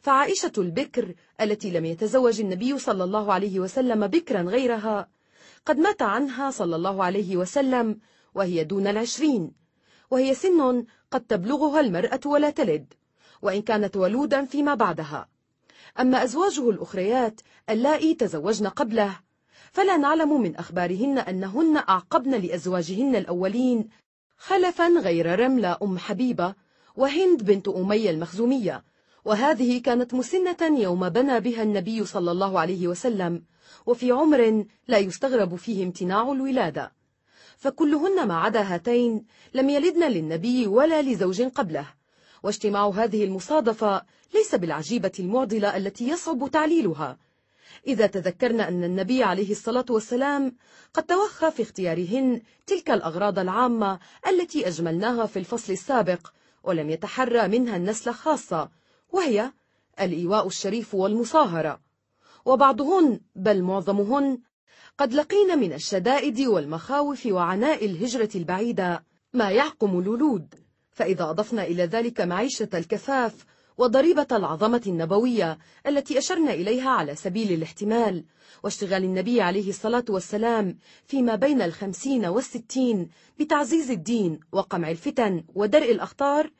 فعائشة 0.00 0.52
البكر 0.58 1.14
التي 1.40 1.70
لم 1.70 1.84
يتزوج 1.84 2.40
النبي 2.40 2.78
صلى 2.78 3.04
الله 3.04 3.32
عليه 3.32 3.60
وسلم 3.60 4.06
بكرا 4.06 4.42
غيرها 4.42 5.08
قد 5.66 5.78
مات 5.78 6.02
عنها 6.02 6.50
صلى 6.50 6.76
الله 6.76 7.04
عليه 7.04 7.36
وسلم 7.36 7.98
وهي 8.34 8.64
دون 8.64 8.86
العشرين 8.86 9.52
وهي 10.10 10.34
سن 10.34 10.84
قد 11.10 11.20
تبلغها 11.20 11.80
المرأة 11.80 12.20
ولا 12.26 12.50
تلد 12.50 12.92
وإن 13.42 13.62
كانت 13.62 13.96
ولودا 13.96 14.44
فيما 14.44 14.74
بعدها 14.74 15.28
أما 16.00 16.24
أزواجه 16.24 16.70
الأخريات 16.70 17.40
اللائي 17.70 18.14
تزوجن 18.14 18.66
قبله 18.66 19.20
فلا 19.72 19.96
نعلم 19.96 20.40
من 20.40 20.56
أخبارهن 20.56 21.18
أنهن 21.18 21.76
أعقبن 21.76 22.30
لأزواجهن 22.34 23.16
الأولين 23.16 23.88
خلفا 24.38 24.88
غير 24.88 25.40
رملة 25.44 25.76
أم 25.82 25.98
حبيبة 25.98 26.54
وهند 26.96 27.42
بنت 27.44 27.68
أمية 27.68 28.10
المخزومية 28.10 28.84
وهذه 29.24 29.80
كانت 29.82 30.14
مسنة 30.14 30.78
يوم 30.78 31.08
بنى 31.08 31.40
بها 31.40 31.62
النبي 31.62 32.04
صلى 32.04 32.30
الله 32.30 32.60
عليه 32.60 32.88
وسلم 32.88 33.42
وفي 33.86 34.10
عمر 34.12 34.64
لا 34.88 34.98
يستغرب 34.98 35.56
فيه 35.56 35.84
امتناع 35.84 36.32
الولادة 36.32 36.92
فكلهن 37.56 38.28
ما 38.28 38.36
عدا 38.36 38.60
هاتين 38.62 39.24
لم 39.54 39.70
يلدن 39.70 40.08
للنبي 40.08 40.66
ولا 40.66 41.02
لزوج 41.02 41.42
قبله 41.42 41.86
واجتماع 42.42 42.88
هذه 42.88 43.24
المصادفة 43.24 44.02
ليس 44.34 44.54
بالعجيبة 44.54 45.12
المعضلة 45.18 45.76
التي 45.76 46.08
يصعب 46.08 46.50
تعليلها 46.50 47.18
إذا 47.86 48.06
تذكرنا 48.06 48.68
أن 48.68 48.84
النبي 48.84 49.22
عليه 49.22 49.50
الصلاة 49.50 49.84
والسلام 49.90 50.56
قد 50.94 51.02
توخى 51.02 51.50
في 51.50 51.62
اختيارهن 51.62 52.40
تلك 52.66 52.90
الأغراض 52.90 53.38
العامة 53.38 53.98
التي 54.28 54.68
أجملناها 54.68 55.26
في 55.26 55.38
الفصل 55.38 55.72
السابق 55.72 56.30
ولم 56.64 56.90
يتحرى 56.90 57.48
منها 57.48 57.76
النسل 57.76 58.12
خاصة 58.12 58.70
وهي 59.10 59.52
الإيواء 60.00 60.46
الشريف 60.46 60.94
والمصاهرة 60.94 61.80
وبعضهن 62.44 63.20
بل 63.36 63.62
معظمهن 63.62 64.38
قد 64.98 65.12
لقين 65.12 65.58
من 65.58 65.72
الشدائد 65.72 66.40
والمخاوف 66.40 67.26
وعناء 67.26 67.84
الهجرة 67.86 68.30
البعيدة 68.34 69.04
ما 69.32 69.50
يعقم 69.50 69.98
الولود 69.98 70.54
فإذا 70.92 71.30
أضفنا 71.30 71.64
إلى 71.64 71.82
ذلك 71.84 72.20
معيشة 72.20 72.68
الكفاف 72.74 73.44
وضريبة 73.80 74.26
العظمة 74.32 74.82
النبوية 74.86 75.58
التي 75.86 76.18
أشرنا 76.18 76.52
إليها 76.54 76.90
على 76.90 77.14
سبيل 77.16 77.52
الاحتمال 77.52 78.24
واشتغال 78.62 79.04
النبي 79.04 79.40
عليه 79.40 79.68
الصلاة 79.68 80.04
والسلام 80.08 80.78
فيما 81.06 81.34
بين 81.36 81.62
الخمسين 81.62 82.26
والستين 82.26 83.10
بتعزيز 83.40 83.90
الدين 83.90 84.40
وقمع 84.52 84.90
الفتن 84.90 85.44
ودرء 85.54 85.90
الأخطار 85.92 86.50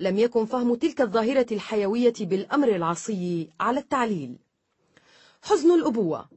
لم 0.00 0.18
يكن 0.18 0.44
فهم 0.44 0.74
تلك 0.74 1.00
الظاهرة 1.00 1.46
الحيوية 1.52 2.12
بالأمر 2.20 2.68
العصي 2.76 3.48
على 3.60 3.80
التعليل 3.80 4.36
حزن 5.42 5.74
الأبوة 5.74 6.28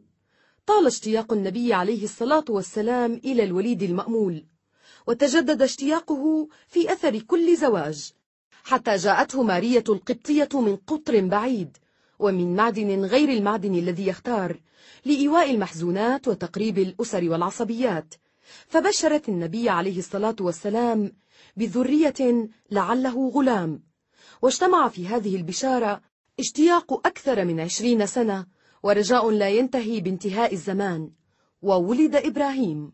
طال 0.65 0.87
اشتياق 0.87 1.33
النبي 1.33 1.73
عليه 1.73 2.03
الصلاة 2.03 2.45
والسلام 2.49 3.13
إلى 3.13 3.43
الوليد 3.43 3.83
المأمول 3.83 4.45
وتجدد 5.07 5.61
اشتياقه 5.61 6.47
في 6.67 6.93
أثر 6.93 7.19
كل 7.19 7.57
زواج 7.57 8.13
حتى 8.67 8.95
جاءته 8.95 9.43
مارية 9.43 9.83
القبطية 9.89 10.49
من 10.53 10.75
قطر 10.87 11.25
بعيد 11.27 11.77
ومن 12.19 12.55
معدن 12.55 13.05
غير 13.05 13.29
المعدن 13.29 13.75
الذي 13.75 14.07
يختار 14.07 14.59
لإيواء 15.05 15.51
المحزونات 15.51 16.27
وتقريب 16.27 16.77
الأسر 16.77 17.29
والعصبيات 17.29 18.13
فبشرت 18.67 19.29
النبي 19.29 19.69
عليه 19.69 19.97
الصلاة 19.99 20.35
والسلام 20.41 21.11
بذرية 21.57 22.47
لعله 22.71 23.29
غلام 23.29 23.83
واجتمع 24.41 24.87
في 24.87 25.07
هذه 25.07 25.35
البشارة 25.35 26.01
اشتياق 26.39 27.07
أكثر 27.07 27.45
من 27.45 27.59
عشرين 27.59 28.05
سنة 28.05 28.45
ورجاء 28.83 29.29
لا 29.31 29.49
ينتهي 29.49 30.01
بانتهاء 30.01 30.53
الزمان 30.53 31.11
وولد 31.61 32.15
إبراهيم 32.15 32.91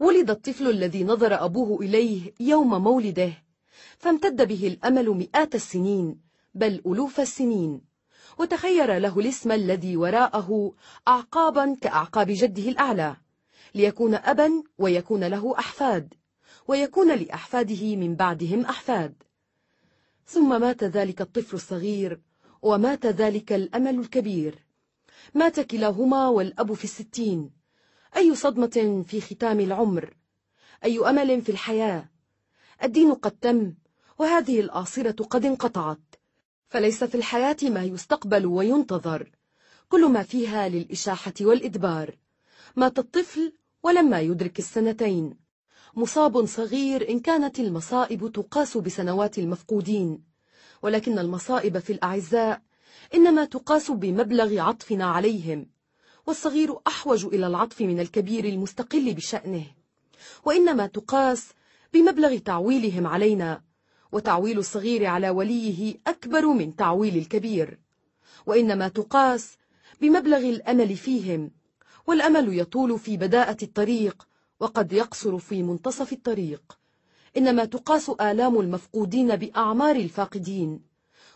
ولد 0.00 0.30
الطفل 0.30 0.68
الذي 0.70 1.04
نظر 1.04 1.44
أبوه 1.44 1.80
إليه 1.82 2.32
يوم 2.40 2.82
مولده 2.84 3.32
فامتد 3.98 4.48
به 4.48 4.66
الأمل 4.68 5.08
مئات 5.10 5.54
السنين 5.54 6.20
بل 6.54 6.82
ألوف 6.86 7.20
السنين 7.20 7.80
وتخير 8.38 8.98
له 8.98 9.18
الاسم 9.18 9.52
الذي 9.52 9.96
وراءه 9.96 10.72
أعقابا 11.08 11.76
كأعقاب 11.80 12.26
جده 12.30 12.68
الأعلى 12.68 13.16
ليكون 13.74 14.14
أبا 14.14 14.62
ويكون 14.78 15.24
له 15.24 15.54
أحفاد 15.58 16.14
ويكون 16.68 17.14
لأحفاده 17.14 17.96
من 17.96 18.14
بعدهم 18.14 18.60
أحفاد 18.60 19.14
ثم 20.26 20.60
مات 20.60 20.84
ذلك 20.84 21.20
الطفل 21.20 21.56
الصغير 21.56 22.20
ومات 22.62 23.06
ذلك 23.06 23.52
الأمل 23.52 23.98
الكبير 24.00 24.64
مات 25.34 25.60
كلاهما 25.60 26.28
والأب 26.28 26.74
في 26.74 26.84
الستين 26.84 27.50
أي 28.16 28.34
صدمة 28.34 29.04
في 29.08 29.20
ختام 29.20 29.60
العمر 29.60 30.14
أي 30.84 30.98
أمل 31.10 31.42
في 31.42 31.52
الحياة 31.52 32.08
الدين 32.84 33.14
قد 33.14 33.30
تم 33.30 33.72
وهذه 34.18 34.60
الآصرة 34.60 35.24
قد 35.24 35.44
انقطعت 35.44 35.98
فليس 36.68 37.04
في 37.04 37.14
الحياة 37.14 37.56
ما 37.62 37.82
يستقبل 37.84 38.46
وينتظر 38.46 39.30
كل 39.88 40.04
ما 40.06 40.22
فيها 40.22 40.68
للإشاحة 40.68 41.34
والإدبار 41.40 42.14
مات 42.76 42.98
الطفل 42.98 43.52
ولما 43.82 44.20
يدرك 44.20 44.58
السنتين 44.58 45.34
مصاب 45.94 46.46
صغير 46.46 47.08
إن 47.10 47.20
كانت 47.20 47.60
المصائب 47.60 48.32
تقاس 48.32 48.76
بسنوات 48.76 49.38
المفقودين 49.38 50.22
ولكن 50.82 51.18
المصائب 51.18 51.78
في 51.78 51.92
الأعزاء 51.92 52.62
إنما 53.14 53.44
تقاس 53.44 53.90
بمبلغ 53.90 54.58
عطفنا 54.60 55.04
عليهم 55.04 55.66
والصغير 56.26 56.76
أحوج 56.86 57.24
إلى 57.24 57.46
العطف 57.46 57.80
من 57.80 58.00
الكبير 58.00 58.44
المستقل 58.44 59.14
بشأنه 59.14 59.64
وإنما 60.44 60.86
تقاس 60.86 61.48
بمبلغ 61.92 62.38
تعويلهم 62.38 63.06
علينا 63.06 63.67
وتعويل 64.12 64.58
الصغير 64.58 65.06
على 65.06 65.30
وليه 65.30 65.98
أكبر 66.06 66.46
من 66.46 66.76
تعويل 66.76 67.16
الكبير 67.16 67.78
وإنما 68.46 68.88
تقاس 68.88 69.56
بمبلغ 70.00 70.36
الأمل 70.38 70.96
فيهم 70.96 71.50
والأمل 72.06 72.58
يطول 72.58 72.98
في 72.98 73.16
بداءة 73.16 73.56
الطريق 73.64 74.28
وقد 74.60 74.92
يقصر 74.92 75.38
في 75.38 75.62
منتصف 75.62 76.12
الطريق 76.12 76.78
إنما 77.36 77.64
تقاس 77.64 78.10
آلام 78.10 78.60
المفقودين 78.60 79.36
بأعمار 79.36 79.96
الفاقدين 79.96 80.80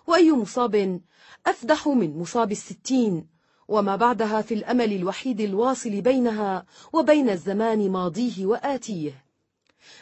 وأي 0.06 0.32
مصاب 0.32 1.00
أفدح 1.46 1.88
من 1.88 2.18
مصاب 2.18 2.52
الستين 2.52 3.26
وما 3.68 3.96
بعدها 3.96 4.42
في 4.42 4.54
الأمل 4.54 4.92
الوحيد 4.92 5.40
الواصل 5.40 6.00
بينها 6.00 6.66
وبين 6.92 7.30
الزمان 7.30 7.90
ماضيه 7.90 8.46
وآتيه 8.46 9.21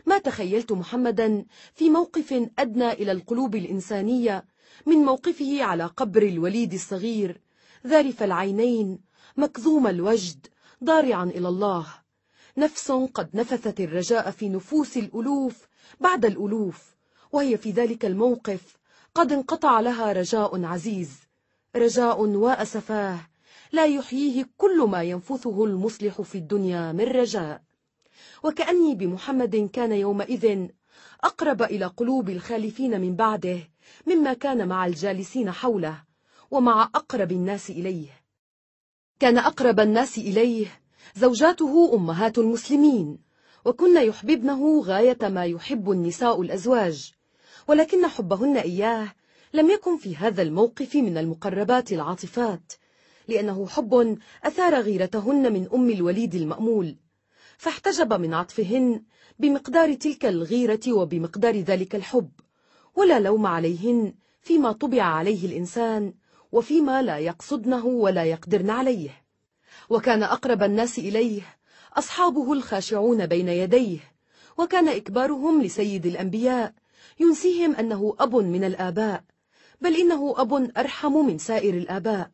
ما 0.06 0.18
تخيلت 0.18 0.72
محمدا 0.72 1.44
في 1.74 1.90
موقف 1.90 2.46
أدنى 2.58 2.92
إلى 2.92 3.12
القلوب 3.12 3.54
الإنسانية 3.54 4.44
من 4.86 4.96
موقفه 4.96 5.62
على 5.62 5.86
قبر 5.86 6.22
الوليد 6.22 6.74
الصغير 6.74 7.40
ذارف 7.86 8.22
العينين 8.22 8.98
مكظوم 9.36 9.86
الوجد 9.86 10.46
ضارعا 10.84 11.24
إلى 11.24 11.48
الله 11.48 11.86
نفس 12.56 12.92
قد 12.92 13.28
نفثت 13.34 13.80
الرجاء 13.80 14.30
في 14.30 14.48
نفوس 14.48 14.96
الألوف 14.96 15.68
بعد 16.00 16.24
الألوف 16.24 16.96
وهي 17.32 17.56
في 17.58 17.70
ذلك 17.70 18.04
الموقف 18.04 18.78
قد 19.14 19.32
انقطع 19.32 19.80
لها 19.80 20.12
رجاء 20.12 20.64
عزيز 20.64 21.10
رجاء 21.76 22.20
وأسفاه 22.20 23.18
لا 23.72 23.86
يحييه 23.86 24.48
كل 24.58 24.80
ما 24.82 25.02
ينفثه 25.02 25.64
المصلح 25.64 26.22
في 26.22 26.34
الدنيا 26.38 26.92
من 26.92 27.04
رجاء 27.04 27.62
وكأني 28.42 28.94
بمحمد 28.94 29.70
كان 29.72 29.92
يومئذ 29.92 30.68
أقرب 31.24 31.62
إلى 31.62 31.86
قلوب 31.86 32.30
الخالفين 32.30 33.00
من 33.00 33.16
بعده 33.16 33.58
مما 34.06 34.32
كان 34.32 34.68
مع 34.68 34.86
الجالسين 34.86 35.50
حوله 35.50 36.04
ومع 36.50 36.82
أقرب 36.82 37.32
الناس 37.32 37.70
إليه 37.70 38.06
كان 39.20 39.38
أقرب 39.38 39.80
الناس 39.80 40.18
إليه 40.18 40.66
زوجاته 41.16 41.94
أمهات 41.94 42.38
المسلمين 42.38 43.18
وكن 43.64 43.96
يحببنه 43.96 44.80
غاية 44.80 45.18
ما 45.28 45.44
يحب 45.44 45.90
النساء 45.90 46.42
الأزواج 46.42 47.12
ولكن 47.68 48.06
حبهن 48.06 48.56
إياه 48.56 49.12
لم 49.54 49.70
يكن 49.70 49.96
في 49.96 50.16
هذا 50.16 50.42
الموقف 50.42 50.96
من 50.96 51.18
المقربات 51.18 51.92
العاطفات 51.92 52.72
لأنه 53.28 53.66
حب 53.66 54.18
أثار 54.44 54.74
غيرتهن 54.74 55.52
من 55.52 55.68
أم 55.74 55.90
الوليد 55.90 56.34
المأمول 56.34 56.96
فاحتجب 57.60 58.12
من 58.12 58.34
عطفهن 58.34 59.02
بمقدار 59.38 59.94
تلك 59.94 60.26
الغيرة 60.26 60.92
وبمقدار 60.92 61.56
ذلك 61.60 61.94
الحب 61.94 62.30
ولا 62.94 63.20
لوم 63.20 63.46
عليهن 63.46 64.14
فيما 64.42 64.72
طبع 64.72 65.02
عليه 65.02 65.46
الإنسان 65.46 66.14
وفيما 66.52 67.02
لا 67.02 67.18
يقصدنه 67.18 67.86
ولا 67.86 68.24
يقدرن 68.24 68.70
عليه 68.70 69.10
وكان 69.90 70.22
أقرب 70.22 70.62
الناس 70.62 70.98
إليه 70.98 71.42
أصحابه 71.92 72.52
الخاشعون 72.52 73.26
بين 73.26 73.48
يديه 73.48 73.98
وكان 74.58 74.88
إكبارهم 74.88 75.62
لسيد 75.62 76.06
الأنبياء 76.06 76.72
ينسيهم 77.20 77.74
أنه 77.74 78.14
أب 78.18 78.36
من 78.36 78.64
الآباء 78.64 79.24
بل 79.80 79.96
إنه 79.96 80.34
أب 80.36 80.70
أرحم 80.76 81.12
من 81.12 81.38
سائر 81.38 81.74
الآباء 81.74 82.30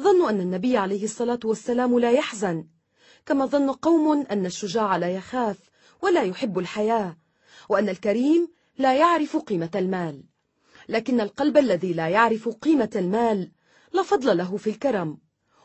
ظنوا 0.00 0.30
أن 0.30 0.40
النبي 0.40 0.76
عليه 0.76 1.04
الصلاة 1.04 1.40
والسلام 1.44 1.98
لا 1.98 2.10
يحزن 2.12 2.66
كما 3.26 3.46
ظن 3.46 3.70
قوم 3.70 4.26
أن 4.30 4.46
الشجاع 4.46 4.96
لا 4.96 5.08
يخاف 5.10 5.58
ولا 6.02 6.22
يحب 6.22 6.58
الحياة 6.58 7.16
وأن 7.68 7.88
الكريم 7.88 8.48
لا 8.78 8.94
يعرف 8.96 9.36
قيمة 9.36 9.70
المال 9.74 10.22
لكن 10.88 11.20
القلب 11.20 11.56
الذي 11.56 11.92
لا 11.92 12.08
يعرف 12.08 12.48
قيمة 12.48 12.90
المال 12.96 13.52
لا 13.92 14.02
فضل 14.02 14.36
له 14.36 14.56
في 14.56 14.70
الكرم 14.70 15.18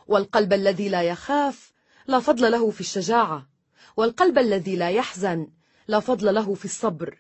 والقلب 0.08 0.54
الذي 0.54 0.90
لا 0.90 1.02
يخاف 1.02 1.74
لا 2.08 2.20
فضل 2.20 2.52
له 2.52 2.70
في 2.70 2.80
الشجاعة 2.82 3.50
والقلب 3.98 4.38
الذي 4.38 4.76
لا 4.76 4.90
يحزن 4.90 5.48
لا 5.88 6.00
فضل 6.00 6.34
له 6.36 6.54
في 6.54 6.66
الصبر 6.66 7.18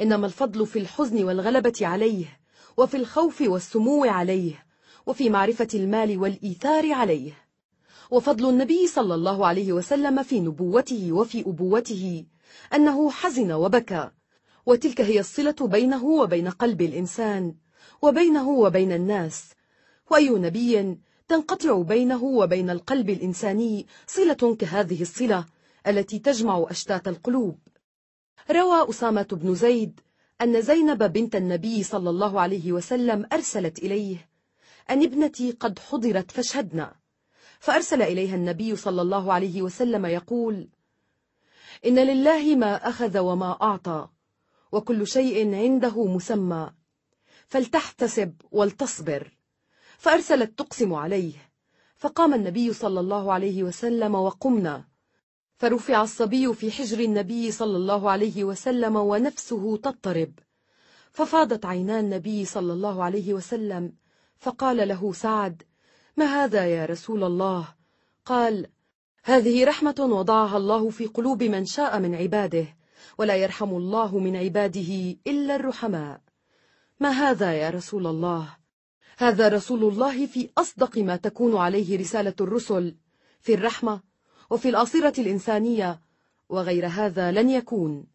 إنما 0.00 0.26
الفضل 0.26 0.66
في 0.66 0.78
الحزن 0.78 1.24
والغلبة 1.24 1.78
عليه 1.82 2.38
وفي 2.76 2.96
الخوف 2.96 3.42
والسمو 3.46 4.04
عليه 4.04 4.64
وفي 5.06 5.30
معرفة 5.30 5.68
المال 5.74 6.18
والإيثار 6.18 6.92
عليه 6.92 7.45
وفضل 8.10 8.48
النبي 8.50 8.86
صلى 8.86 9.14
الله 9.14 9.46
عليه 9.46 9.72
وسلم 9.72 10.22
في 10.22 10.40
نبوته 10.40 11.12
وفي 11.12 11.40
أبوته 11.40 12.24
أنه 12.74 13.10
حزن 13.10 13.52
وبكى 13.52 14.10
وتلك 14.66 15.00
هي 15.00 15.20
الصلة 15.20 15.56
بينه 15.60 16.04
وبين 16.04 16.48
قلب 16.48 16.82
الإنسان 16.82 17.54
وبينه 18.02 18.48
وبين 18.50 18.92
الناس 18.92 19.50
وأي 20.10 20.28
نبي 20.30 20.98
تنقطع 21.28 21.82
بينه 21.82 22.24
وبين 22.24 22.70
القلب 22.70 23.10
الإنساني 23.10 23.86
صلة 24.06 24.56
كهذه 24.58 25.02
الصلة 25.02 25.46
التي 25.86 26.18
تجمع 26.18 26.66
أشتات 26.68 27.08
القلوب 27.08 27.58
روى 28.50 28.90
أسامة 28.90 29.28
بن 29.32 29.54
زيد 29.54 30.00
أن 30.42 30.60
زينب 30.62 31.12
بنت 31.12 31.36
النبي 31.36 31.82
صلى 31.82 32.10
الله 32.10 32.40
عليه 32.40 32.72
وسلم 32.72 33.26
أرسلت 33.32 33.78
إليه 33.78 34.28
أن 34.90 35.02
ابنتي 35.02 35.50
قد 35.50 35.78
حضرت 35.78 36.30
فاشهدنا 36.30 36.94
فأرسل 37.60 38.02
إليها 38.02 38.34
النبي 38.36 38.76
صلى 38.76 39.02
الله 39.02 39.32
عليه 39.32 39.62
وسلم 39.62 40.06
يقول 40.06 40.68
إن 41.86 41.98
لله 41.98 42.56
ما 42.56 42.88
أخذ 42.88 43.18
وما 43.18 43.58
أعطى 43.62 44.08
وكل 44.72 45.06
شيء 45.06 45.54
عنده 45.54 46.04
مسمى 46.04 46.70
فلتحتسب 47.46 48.34
ولتصبر 48.50 49.32
فأرسلت 49.98 50.58
تقسم 50.58 50.94
عليه 50.94 51.32
فقام 51.96 52.34
النبي 52.34 52.72
صلى 52.72 53.00
الله 53.00 53.32
عليه 53.32 53.62
وسلم 53.62 54.14
وقمنا 54.14 54.84
فرفع 55.56 56.02
الصبي 56.02 56.52
في 56.54 56.70
حجر 56.70 57.00
النبي 57.00 57.50
صلى 57.50 57.76
الله 57.76 58.10
عليه 58.10 58.44
وسلم 58.44 58.96
ونفسه 58.96 59.76
تضطرب 59.76 60.32
ففاضت 61.12 61.64
عينا 61.64 62.00
النبي 62.00 62.44
صلى 62.44 62.72
الله 62.72 63.02
عليه 63.04 63.34
وسلم 63.34 63.92
فقال 64.38 64.88
له 64.88 65.12
سعد 65.12 65.62
ما 66.18 66.24
هذا 66.24 66.66
يا 66.66 66.86
رسول 66.86 67.24
الله 67.24 67.68
قال 68.24 68.66
هذه 69.24 69.64
رحمة 69.64 69.94
وضعها 69.98 70.56
الله 70.56 70.90
في 70.90 71.06
قلوب 71.06 71.42
من 71.42 71.64
شاء 71.64 71.98
من 71.98 72.14
عباده 72.14 72.64
ولا 73.18 73.36
يرحم 73.36 73.70
الله 73.76 74.18
من 74.18 74.36
عباده 74.36 75.16
إلا 75.26 75.56
الرحماء 75.56 76.20
ما 77.00 77.08
هذا 77.08 77.52
يا 77.52 77.70
رسول 77.70 78.06
الله 78.06 78.56
هذا 79.18 79.48
رسول 79.48 79.84
الله 79.84 80.26
في 80.26 80.48
أصدق 80.58 80.98
ما 80.98 81.16
تكون 81.16 81.56
عليه 81.56 81.98
رسالة 81.98 82.34
الرسل 82.40 82.94
في 83.40 83.54
الرحمة 83.54 84.00
وفي 84.50 84.68
الأصيرة 84.68 85.12
الإنسانية 85.18 86.00
وغير 86.48 86.86
هذا 86.86 87.32
لن 87.32 87.50
يكون 87.50 88.06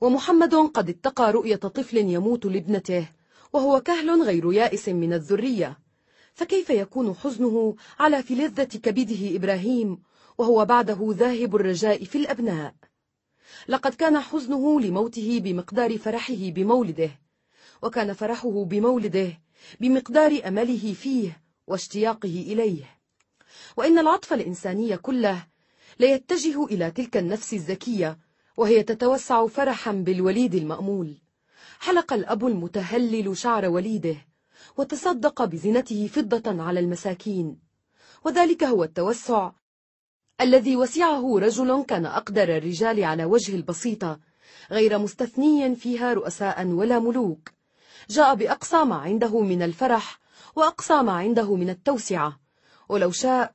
ومحمد 0.00 0.54
قد 0.54 0.88
اتقى 0.88 1.32
رؤية 1.32 1.56
طفل 1.56 1.96
يموت 1.96 2.46
لابنته 2.46 3.08
وهو 3.52 3.80
كهل 3.80 4.22
غير 4.22 4.52
يائس 4.52 4.88
من 4.88 5.12
الذرية 5.12 5.78
فكيف 6.36 6.70
يكون 6.70 7.14
حزنه 7.14 7.76
على 7.98 8.22
في 8.22 8.34
لذة 8.34 8.62
كبده 8.64 9.36
إبراهيم 9.36 9.98
وهو 10.38 10.64
بعده 10.64 10.98
ذاهب 11.10 11.56
الرجاء 11.56 12.04
في 12.04 12.18
الأبناء 12.18 12.74
لقد 13.68 13.94
كان 13.94 14.20
حزنه 14.20 14.80
لموته 14.80 15.38
بمقدار 15.40 15.98
فرحه 15.98 16.34
بمولده 16.50 17.10
وكان 17.82 18.12
فرحه 18.12 18.64
بمولده 18.64 19.40
بمقدار 19.80 20.40
أمله 20.48 20.92
فيه 20.94 21.42
واشتياقه 21.66 22.42
إليه 22.52 22.84
وإن 23.76 23.98
العطف 23.98 24.32
الإنساني 24.32 24.96
كله 24.96 25.46
ليتجه 26.00 26.64
إلى 26.64 26.90
تلك 26.90 27.16
النفس 27.16 27.54
الزكية 27.54 28.18
وهي 28.56 28.82
تتوسع 28.82 29.46
فرحا 29.46 29.92
بالوليد 29.92 30.54
المأمول 30.54 31.14
حلق 31.80 32.12
الأب 32.12 32.46
المتهلل 32.46 33.36
شعر 33.36 33.68
وليده 33.68 34.25
وتصدق 34.78 35.44
بزنته 35.44 36.06
فضة 36.06 36.62
على 36.62 36.80
المساكين 36.80 37.58
وذلك 38.24 38.64
هو 38.64 38.84
التوسع 38.84 39.50
الذي 40.40 40.76
وسعه 40.76 41.38
رجل 41.38 41.82
كان 41.82 42.06
أقدر 42.06 42.56
الرجال 42.56 43.04
على 43.04 43.24
وجه 43.24 43.56
البسيطة 43.56 44.20
غير 44.70 44.98
مستثنيا 44.98 45.74
فيها 45.74 46.12
رؤساء 46.14 46.66
ولا 46.66 46.98
ملوك 46.98 47.50
جاء 48.10 48.34
بأقصى 48.34 48.84
ما 48.84 48.94
عنده 48.96 49.40
من 49.40 49.62
الفرح 49.62 50.18
وأقصى 50.56 51.02
ما 51.02 51.12
عنده 51.12 51.54
من 51.54 51.70
التوسعة 51.70 52.40
ولو 52.88 53.10
شاء 53.10 53.52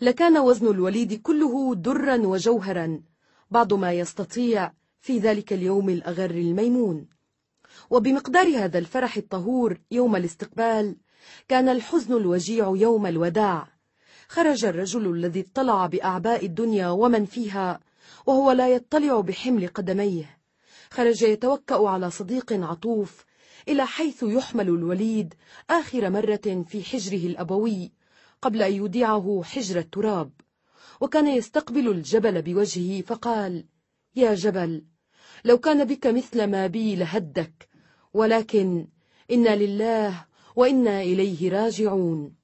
لكان 0.00 0.38
وزن 0.38 0.66
الوليد 0.66 1.22
كله 1.22 1.74
درا 1.74 2.16
وجوهرا 2.16 3.02
بعض 3.50 3.74
ما 3.74 3.92
يستطيع 3.92 4.72
في 5.00 5.18
ذلك 5.18 5.52
اليوم 5.52 5.88
الأغر 5.88 6.30
الميمون 6.30 7.06
وبمقدار 7.90 8.46
هذا 8.58 8.78
الفرح 8.78 9.16
الطهور 9.16 9.78
يوم 9.90 10.16
الاستقبال 10.16 10.96
كان 11.48 11.68
الحزن 11.68 12.16
الوجيع 12.16 12.72
يوم 12.76 13.06
الوداع 13.06 13.68
خرج 14.28 14.64
الرجل 14.64 15.14
الذي 15.14 15.40
اطلع 15.52 15.86
بأعباء 15.86 16.46
الدنيا 16.46 16.88
ومن 16.88 17.24
فيها 17.24 17.80
وهو 18.26 18.50
لا 18.52 18.68
يطلع 18.68 19.20
بحمل 19.20 19.68
قدميه 19.68 20.38
خرج 20.90 21.22
يتوكأ 21.22 21.88
على 21.88 22.10
صديق 22.10 22.52
عطوف 22.52 23.24
إلى 23.68 23.86
حيث 23.86 24.22
يحمل 24.22 24.68
الوليد 24.68 25.34
آخر 25.70 26.10
مرة 26.10 26.64
في 26.68 26.84
حجره 26.84 27.26
الأبوي 27.26 27.92
قبل 28.42 28.62
أن 28.62 28.72
يودعه 28.72 29.42
حجر 29.44 29.78
التراب 29.78 30.30
وكان 31.00 31.26
يستقبل 31.26 31.88
الجبل 31.88 32.42
بوجهه 32.42 33.02
فقال 33.02 33.64
يا 34.16 34.34
جبل 34.34 34.82
لو 35.44 35.58
كان 35.58 35.84
بك 35.84 36.06
مثل 36.06 36.46
ما 36.46 36.66
بي 36.66 36.96
لهدك 36.96 37.68
ولكن 38.14 38.86
إنا 39.30 39.56
لله 39.56 40.24
وإنا 40.56 41.02
إليه 41.02 41.50
راجعون 41.50 42.34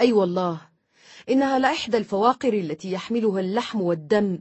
أي 0.00 0.06
أيوة 0.06 0.20
والله 0.20 0.60
إنها 1.28 1.58
لإحدى 1.58 1.96
الفواقر 1.96 2.52
التي 2.52 2.92
يحملها 2.92 3.40
اللحم 3.40 3.80
والدم 3.80 4.38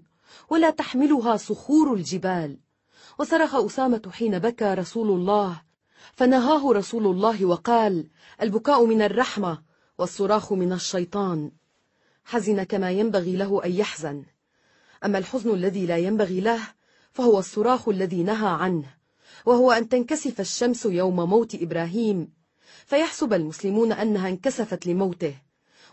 ولا 0.50 0.70
تحملها 0.70 1.38
صخور 1.38 1.94
الجبال 1.94 2.58
وصرخ 3.20 3.56
أسامة 3.56 4.02
حين 4.14 4.40
بكى 4.40 4.74
رسول 4.74 5.10
الله 5.10 5.62
فنهاه 6.14 6.72
رسول 6.72 7.06
الله 7.08 7.46
وقال 7.46 8.08
البكاء 8.42 8.86
من 8.86 9.02
الرحمة 9.02 9.62
والصراخ 9.98 10.54
من 10.54 10.74
الشيطان 10.74 11.52
حزن 12.26 12.64
كما 12.64 12.92
ينبغي 12.92 13.36
له 13.36 13.66
أن 13.66 13.72
يحزن 13.72 14.24
أما 15.06 15.18
الحزن 15.18 15.54
الذي 15.54 15.86
لا 15.86 15.98
ينبغي 15.98 16.40
له 16.42 16.60
فهو 17.14 17.40
الصراخ 17.40 17.90
الذي 17.90 18.24
نهى 18.24 18.50
عنه 18.50 18.94
وهو 19.46 19.72
أن 19.72 19.90
تنكسف 19.90 20.40
الشمس 20.40 20.86
يوم 20.86 21.16
موت 21.30 21.56
إبراهيم 21.56 22.34
فيحسب 22.86 23.34
المسلمون 23.34 23.92
أنها 23.92 24.28
انكسفت 24.30 24.88
لموته 24.88 25.36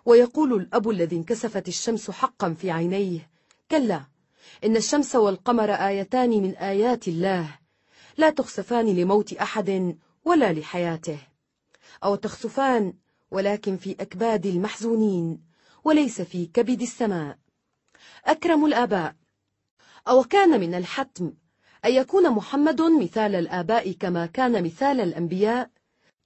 ويقول 0.04 0.52
الأب 0.60 0.88
الذي 0.90 1.16
انكسفت 1.16 1.68
الشمس 1.68 2.10
حقا 2.10 2.52
في 2.54 2.70
عينيه 2.70 3.30
كلا 3.70 4.02
إن 4.64 4.76
الشمس 4.76 5.14
والقمر 5.16 5.70
آيتان 5.70 6.30
من 6.30 6.56
آيات 6.56 7.08
الله 7.08 7.58
لا 8.18 8.30
تخسفان 8.30 8.86
لموت 8.96 9.32
أحد 9.32 9.98
ولا 10.24 10.52
لحياته 10.52 11.18
أو 12.04 12.14
تخسفان 12.14 12.92
ولكن 13.30 13.76
في 13.76 13.96
أكباد 14.00 14.46
المحزونين 14.46 15.40
وليس 15.84 16.20
في 16.22 16.46
كبد 16.46 16.82
السماء 16.82 17.38
أكرم 18.26 18.66
الآباء 18.66 19.14
أو 20.08 20.22
كان 20.22 20.60
من 20.60 20.74
الحتم 20.74 21.32
أن 21.84 21.92
يكون 21.92 22.30
محمد 22.30 22.80
مثال 22.82 23.34
الآباء 23.34 23.92
كما 23.92 24.26
كان 24.26 24.64
مثال 24.64 25.00
الأنبياء 25.00 25.70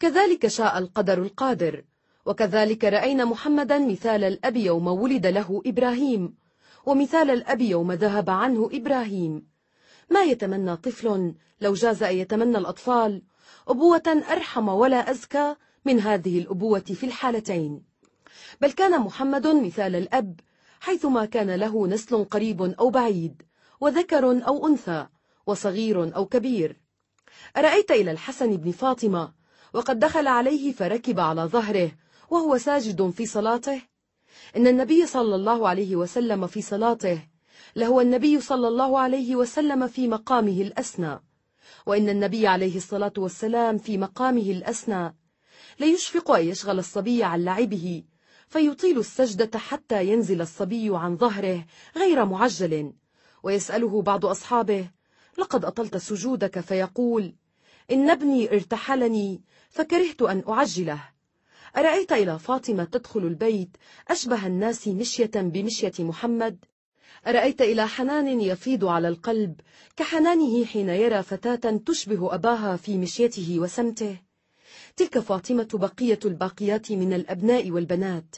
كذلك 0.01 0.47
شاء 0.47 0.79
القدر 0.79 1.23
القادر 1.23 1.85
وكذلك 2.27 2.85
رأينا 2.85 3.25
محمدا 3.25 3.79
مثال 3.79 4.25
الأب 4.25 4.57
يوم 4.57 4.87
ولد 4.87 5.27
له 5.27 5.63
إبراهيم 5.67 6.35
ومثال 6.87 7.31
الأب 7.31 7.61
يوم 7.61 7.93
ذهب 7.93 8.31
عنه 8.31 8.71
إبراهيم 8.73 9.47
ما 10.11 10.21
يتمنى 10.23 10.77
طفل 10.77 11.35
لو 11.61 11.75
جاز 11.75 12.03
أن 12.03 12.17
يتمنى 12.17 12.59
الأطفال 12.59 13.23
أبوة 13.69 14.03
أرحم 14.31 14.69
ولا 14.69 15.11
أزكى 15.11 15.55
من 15.85 16.01
هذه 16.01 16.39
الأبوة 16.39 16.81
في 16.81 17.07
الحالتين 17.07 17.83
بل 18.61 18.71
كان 18.73 19.01
محمد 19.01 19.47
مثال 19.47 19.97
الأب 19.97 20.41
حيثما 20.81 21.25
كان 21.25 21.51
له 21.55 21.87
نسل 21.87 22.25
قريب 22.25 22.63
أو 22.63 22.91
بعيد 22.91 23.43
وذكر 23.83 24.47
أو 24.49 24.67
أنثى 24.67 25.07
وصغير 25.47 26.17
أو 26.17 26.27
كبير 26.27 26.81
أرأيت 27.57 27.91
إلى 27.91 28.11
الحسن 28.11 28.57
بن 28.57 28.71
فاطمة 28.71 29.33
وقد 29.75 29.99
دخل 29.99 30.27
عليه 30.27 30.73
فركب 30.73 31.21
على 31.21 31.43
ظهره 31.43 31.91
وهو 32.31 32.59
ساجد 32.59 33.11
في 33.11 33.27
صلاته 33.27 33.83
إن 34.57 34.67
النبي 34.67 35.07
صلى 35.07 35.35
الله 35.35 35.69
عليه 35.69 35.97
وسلم 35.97 36.47
في 36.47 36.63
صلاته 36.63 37.23
لهو 37.77 38.01
النبي 38.01 38.41
صلى 38.41 38.69
الله 38.69 38.99
عليه 38.99 39.37
وسلم 39.37 39.87
في 39.87 40.09
مقامه 40.09 40.63
الأسنى 40.63 41.21
وإن 41.87 42.09
النبي 42.09 42.47
عليه 42.47 42.77
الصلاة 42.77 43.13
والسلام 43.19 43.79
في 43.79 43.99
مقامه 43.99 44.51
الأسنى 44.51 45.17
ليشفق 45.81 46.31
أن 46.31 46.45
يشغل 46.45 46.79
الصبي 46.79 47.25
عن 47.25 47.45
لعبه 47.45 48.05
فيطيل 48.49 48.99
السجدة 48.99 49.59
حتى 49.59 50.07
ينزل 50.07 50.41
الصبي 50.41 50.91
عن 50.97 51.17
ظهره 51.17 51.67
غير 51.97 52.25
معجل 52.25 52.93
ويسأله 53.43 54.03
بعض 54.03 54.27
أصحابه 54.27 54.89
لقد 55.39 55.65
أطلت 55.65 55.97
سجودك 55.97 56.61
فيقول 56.61 57.33
إن 57.91 58.11
ابني 58.11 58.51
ارتحلني 58.53 59.41
فكرهت 59.71 60.23
أن 60.23 60.43
أعجله 60.49 61.01
أرأيت 61.77 62.13
إلى 62.13 62.39
فاطمة 62.39 62.85
تدخل 62.85 63.21
البيت 63.21 63.77
أشبه 64.09 64.47
الناس 64.47 64.89
مشية 64.89 65.31
بمشية 65.35 65.93
محمد 65.99 66.65
أرأيت 67.27 67.63
إلى 67.63 67.89
حنان 67.89 68.41
يفيض 68.41 68.85
على 68.85 69.09
القلب 69.09 69.61
كحنانه 69.97 70.65
حين 70.65 70.89
يرى 70.89 71.23
فتاة 71.23 71.81
تشبه 71.87 72.35
أباها 72.35 72.77
في 72.77 72.99
مشيته 72.99 73.57
وسمته 73.61 74.17
تلك 74.97 75.19
فاطمة 75.19 75.69
بقية 75.73 76.19
الباقيات 76.27 76.93
من 76.93 77.13
الأبناء 77.13 77.71
والبنات 77.71 78.37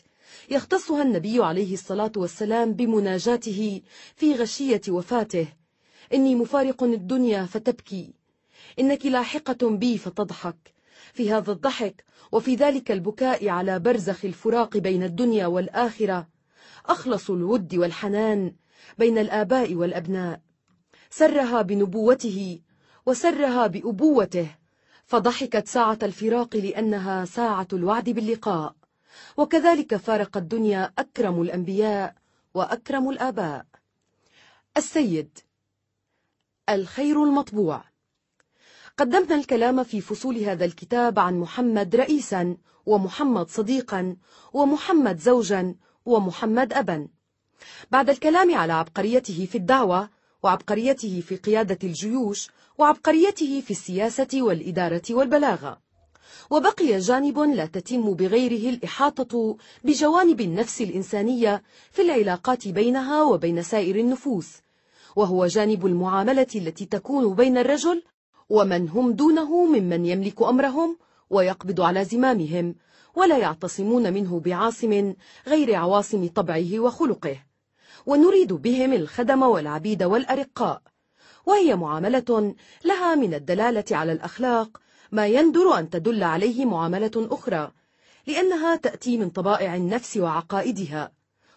يختصها 0.50 1.02
النبي 1.02 1.44
عليه 1.44 1.74
الصلاة 1.74 2.12
والسلام 2.16 2.72
بمناجاته 2.72 3.82
في 4.16 4.34
غشية 4.34 4.80
وفاته 4.88 5.48
إني 6.14 6.34
مفارق 6.34 6.82
الدنيا 6.82 7.44
فتبكي 7.44 8.14
إنك 8.78 9.06
لاحقة 9.06 9.68
بي 9.70 9.98
فتضحك 9.98 10.74
في 11.12 11.32
هذا 11.32 11.52
الضحك 11.52 12.04
وفي 12.32 12.54
ذلك 12.54 12.90
البكاء 12.90 13.48
على 13.48 13.78
برزخ 13.78 14.24
الفراق 14.24 14.76
بين 14.76 15.02
الدنيا 15.02 15.46
والآخرة 15.46 16.28
أخلص 16.86 17.30
الود 17.30 17.74
والحنان 17.74 18.54
بين 18.98 19.18
الآباء 19.18 19.74
والأبناء 19.74 20.40
سرها 21.10 21.62
بنبوته 21.62 22.60
وسرها 23.06 23.66
بأبوته 23.66 24.46
فضحكت 25.04 25.68
ساعة 25.68 25.98
الفراق 26.02 26.56
لأنها 26.56 27.24
ساعة 27.24 27.68
الوعد 27.72 28.04
باللقاء 28.04 28.74
وكذلك 29.36 29.97
فارق 29.97 30.36
الدنيا 30.36 30.93
أكرم 30.99 31.43
الأنبياء 31.43 32.15
وأكرم 32.55 33.10
الآباء 33.10 33.67
السيد 34.76 35.39
الخير 36.68 37.25
المطبوع 37.25 37.84
قدمنا 38.97 39.34
الكلام 39.34 39.83
في 39.84 40.01
فصول 40.01 40.36
هذا 40.39 40.65
الكتاب 40.65 41.18
عن 41.18 41.41
محمد 41.41 41.97
رئيسا 41.97 42.57
ومحمد 42.86 43.49
صديقا 43.49 44.17
ومحمد 44.52 45.18
زوجا 45.20 45.75
ومحمد 46.05 46.73
أبا 46.73 47.09
بعد 47.91 48.10
الكلام 48.10 48.55
على 48.55 48.73
عبقريته 48.73 49.49
في 49.52 49.59
الدعوة 49.59 50.10
وعبقريته 50.43 51.20
في 51.20 51.36
قيادة 51.36 51.78
الجيوش 51.89 52.51
وعبقريته 52.78 53.60
في 53.60 53.70
السياسة 53.70 54.28
والإدارة 54.43 55.02
والبلاغة 55.10 55.83
وبقي 56.50 56.98
جانب 56.98 57.38
لا 57.38 57.66
تتم 57.66 58.14
بغيره 58.14 58.70
الإحاطة 58.74 59.56
بجوانب 59.84 60.40
النفس 60.40 60.80
الإنسانية 60.80 61.62
في 61.90 62.02
العلاقات 62.02 62.68
بينها 62.68 63.22
وبين 63.22 63.62
سائر 63.62 63.96
النفوس 63.96 64.48
وهو 65.16 65.46
جانب 65.46 65.86
المعاملة 65.86 66.46
التي 66.54 66.86
تكون 66.86 67.34
بين 67.34 67.58
الرجل 67.58 68.02
ومن 68.48 68.88
هم 68.88 69.12
دونه 69.12 69.64
ممن 69.66 70.06
يملك 70.06 70.42
أمرهم 70.42 70.96
ويقبض 71.30 71.80
على 71.80 72.04
زمامهم 72.04 72.74
ولا 73.14 73.38
يعتصمون 73.38 74.12
منه 74.12 74.40
بعاصم 74.40 75.14
غير 75.46 75.74
عواصم 75.74 76.28
طبعه 76.28 76.78
وخلقه 76.80 77.38
ونريد 78.06 78.52
بهم 78.52 78.92
الخدم 78.92 79.42
والعبيد 79.42 80.02
والأرقاء 80.02 80.82
وهي 81.46 81.76
معاملة 81.76 82.54
لها 82.84 83.14
من 83.14 83.34
الدلالة 83.34 83.84
على 83.90 84.12
الأخلاق 84.12 84.80
ما 85.15 85.26
يندر 85.26 85.78
أن 85.78 85.91
تدل 85.91 86.25
عليه 86.25 86.65
معاملة 86.67 87.10
أخرى 87.17 87.73
لأنها 88.26 88.76
تأتي 88.76 89.17
من 89.17 89.31
طبائع 89.31 89.76
النفس 89.76 90.17
وعقائدها 90.17 91.12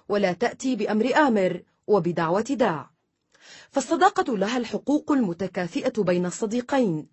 ولا 0.09 0.33
تأتي 0.33 0.75
بأمر 0.75 1.15
آمر 1.15 1.63
وبدعوة 1.87 2.41
داع 2.41 2.89
فالصداقة 3.69 4.37
لها 4.37 4.57
الحقوق 4.57 5.11
المتكافئة 5.11 6.01
بين 6.03 6.25
الصديقين 6.25 7.07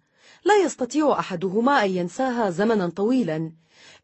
لا 0.44 0.56
يستطيع 0.64 1.18
أحدهما 1.18 1.84
أن 1.84 1.90
ينساها 1.90 2.50
زمنا 2.50 2.88
طويلا 2.88 3.52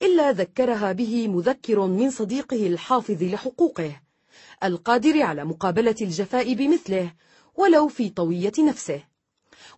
إلا 0.03 0.33
ذكرها 0.33 0.93
به 0.93 1.29
مذكر 1.29 1.81
من 1.87 2.11
صديقه 2.11 2.67
الحافظ 2.67 3.23
لحقوقه 3.23 4.01
القادر 4.65 5.23
على 5.23 5.45
مقابلة 5.45 5.95
الجفاء 6.03 6.55
بمثله 6.55 7.13
ولو 7.55 7.89
في 7.89 8.11
طوية 8.11 8.53
نفسه 8.59 9.03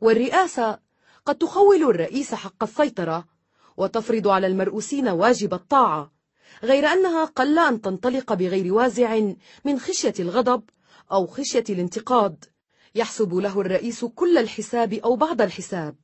والرئاسة 0.01 0.79
قد 1.25 1.35
تخول 1.39 1.83
الرئيس 1.83 2.35
حق 2.35 2.63
السيطرة 2.63 3.25
وتفرض 3.77 4.29
على 4.29 4.47
المرؤوسين 4.47 5.09
واجب 5.09 5.55
الطاعة 5.55 6.13
غير 6.63 6.87
أنها 6.87 7.25
قل 7.25 7.59
أن 7.59 7.81
تنطلق 7.81 8.33
بغير 8.35 8.75
وازع 8.75 9.21
من 9.65 9.81
خشية 9.81 10.15
الغضب 10.21 10.63
أو 11.13 11.27
خشية 11.27 11.65
الانتقاد 11.71 12.45
يحسب 12.95 13.35
له 13.35 13.61
الرئيس 13.61 14.05
كل 14.05 14.39
الحساب 14.39 14.93
أو 14.95 15.17
بعض 15.17 15.43
الحساب 15.43 15.95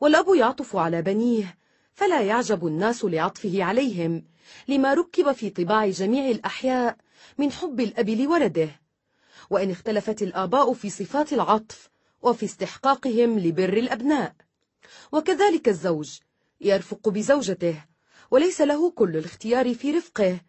والأب 0.00 0.34
يعطف 0.34 0.76
على 0.76 1.02
بنيه 1.02 1.58
فلا 1.92 2.20
يعجب 2.20 2.66
الناس 2.66 3.04
لعطفه 3.04 3.64
عليهم 3.64 4.24
لما 4.68 4.94
ركب 4.94 5.32
في 5.32 5.50
طباع 5.50 5.88
جميع 5.90 6.30
الأحياء 6.30 6.96
من 7.38 7.52
حب 7.52 7.80
الأب 7.80 8.08
لولده 8.08 8.68
وإن 9.50 9.70
اختلفت 9.70 10.22
الآباء 10.22 10.72
في 10.74 10.90
صفات 10.90 11.32
العطف 11.32 11.88
وفي 12.22 12.44
استحقاقهم 12.44 13.38
لبر 13.38 13.72
الأبناء 13.72 14.32
وكذلك 15.12 15.68
الزوج 15.68 16.18
يرفق 16.60 17.08
بزوجته 17.08 17.84
وليس 18.30 18.60
له 18.60 18.90
كل 18.90 19.16
الاختيار 19.16 19.74
في 19.74 19.90
رفقه 19.92 20.40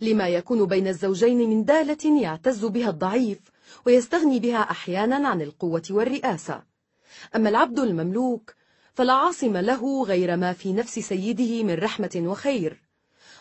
لما 0.00 0.28
يكون 0.28 0.66
بين 0.66 0.88
الزوجين 0.88 1.50
من 1.50 1.64
دالة 1.64 2.22
يعتز 2.22 2.64
بها 2.64 2.90
الضعيف 2.90 3.38
ويستغني 3.86 4.38
بها 4.40 4.58
أحيانا 4.70 5.28
عن 5.28 5.42
القوة 5.42 5.82
والرئاسة 5.90 6.62
أما 7.36 7.48
العبد 7.48 7.78
المملوك 7.78 8.54
فلا 8.94 9.12
عاصم 9.12 9.56
له 9.56 10.04
غير 10.04 10.36
ما 10.36 10.52
في 10.52 10.72
نفس 10.72 10.98
سيده 10.98 11.62
من 11.64 11.74
رحمة 11.74 12.10
وخير 12.24 12.82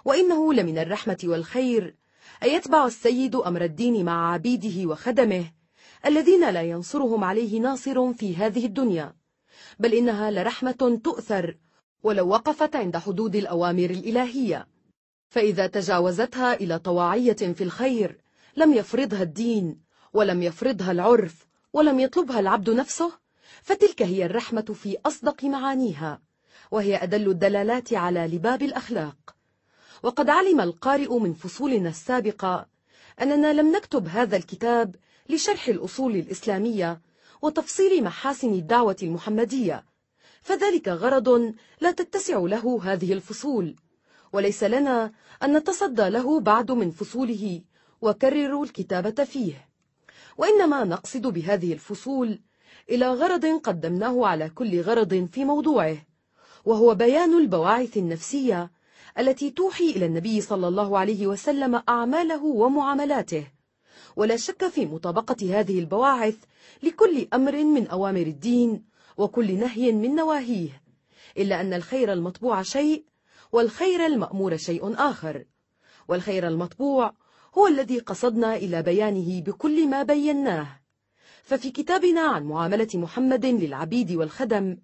وإنه 0.05 0.53
لمن 0.53 0.77
الرحمة 0.77 1.17
والخير 1.23 1.95
أن 2.43 2.49
يتبع 2.49 2.85
السيد 2.85 3.35
أمر 3.35 3.63
الدين 3.63 4.05
مع 4.05 4.33
عبيده 4.33 4.87
وخدمه 4.89 5.45
الذين 6.05 6.49
لا 6.49 6.61
ينصرهم 6.61 7.23
عليه 7.23 7.59
ناصر 7.59 8.13
في 8.13 8.35
هذه 8.35 8.65
الدنيا 8.65 9.13
بل 9.79 9.93
إنها 9.93 10.31
لرحمة 10.31 10.99
تؤثر 11.03 11.57
ولو 12.03 12.27
وقفت 12.29 12.75
عند 12.75 12.97
حدود 12.97 13.35
الأوامر 13.35 13.89
الإلهية 13.89 14.67
فإذا 15.29 15.67
تجاوزتها 15.67 16.53
إلى 16.53 16.79
طواعية 16.79 17.33
في 17.33 17.63
الخير 17.63 18.17
لم 18.55 18.73
يفرضها 18.73 19.23
الدين 19.23 19.79
ولم 20.13 20.43
يفرضها 20.43 20.91
العرف 20.91 21.47
ولم 21.73 21.99
يطلبها 21.99 22.39
العبد 22.39 22.69
نفسه 22.69 23.11
فتلك 23.61 24.01
هي 24.01 24.25
الرحمة 24.25 24.61
في 24.61 24.97
أصدق 25.05 25.43
معانيها 25.43 26.21
وهي 26.71 26.95
أدل 27.03 27.29
الدلالات 27.29 27.93
على 27.93 28.19
لباب 28.27 28.61
الأخلاق 28.61 29.17
وقد 30.03 30.29
علم 30.29 30.61
القارئ 30.61 31.17
من 31.19 31.33
فصولنا 31.33 31.89
السابقة 31.89 32.67
أننا 33.21 33.53
لم 33.53 33.75
نكتب 33.75 34.07
هذا 34.07 34.37
الكتاب 34.37 34.95
لشرح 35.33 35.67
الأصول 35.67 36.15
الإسلامية 36.15 37.01
وتفصيل 37.41 38.03
محاسن 38.03 38.53
الدعوة 38.53 38.95
المحمدية 39.03 39.85
فذلك 40.41 40.87
غرض 40.87 41.53
لا 41.81 41.91
تتسع 41.91 42.39
له 42.39 42.79
هذه 42.83 43.13
الفصول 43.13 43.75
وليس 44.33 44.63
لنا 44.63 45.11
أن 45.43 45.57
نتصدى 45.57 46.09
له 46.09 46.39
بعد 46.39 46.71
من 46.71 46.91
فصوله 46.91 47.61
وكرروا 48.01 48.65
الكتابة 48.65 49.23
فيه 49.23 49.67
وإنما 50.37 50.83
نقصد 50.83 51.27
بهذه 51.27 51.73
الفصول 51.73 52.39
إلى 52.89 53.07
غرض 53.13 53.45
قدمناه 53.45 54.25
على 54.27 54.49
كل 54.49 54.81
غرض 54.81 55.27
في 55.33 55.45
موضوعه 55.45 55.97
وهو 56.65 56.95
بيان 56.95 57.37
البواعث 57.37 57.97
النفسية 57.97 58.71
التي 59.19 59.51
توحي 59.51 59.89
إلى 59.89 60.05
النبي 60.05 60.41
صلى 60.41 60.67
الله 60.67 60.97
عليه 60.97 61.27
وسلم 61.27 61.81
أعماله 61.89 62.43
ومعاملاته 62.45 63.47
ولا 64.15 64.35
شك 64.37 64.67
في 64.67 64.85
مطابقة 64.85 65.59
هذه 65.59 65.79
البواعث 65.79 66.37
لكل 66.83 67.27
أمر 67.33 67.63
من 67.63 67.87
أوامر 67.87 68.21
الدين 68.21 68.83
وكل 69.17 69.55
نهي 69.59 69.91
من 69.91 70.15
نواهيه 70.15 70.81
إلا 71.37 71.61
أن 71.61 71.73
الخير 71.73 72.13
المطبوع 72.13 72.61
شيء 72.61 73.03
والخير 73.51 74.05
المأمور 74.05 74.57
شيء 74.57 74.93
آخر 74.97 75.43
والخير 76.07 76.47
المطبوع 76.47 77.13
هو 77.57 77.67
الذي 77.67 77.99
قصدنا 77.99 78.55
إلى 78.55 78.81
بيانه 78.81 79.41
بكل 79.41 79.87
ما 79.87 80.03
بيناه 80.03 80.79
ففي 81.43 81.71
كتابنا 81.71 82.21
عن 82.21 82.43
معاملة 82.43 82.87
محمد 82.93 83.45
للعبيد 83.45 84.11
والخدم 84.11 84.77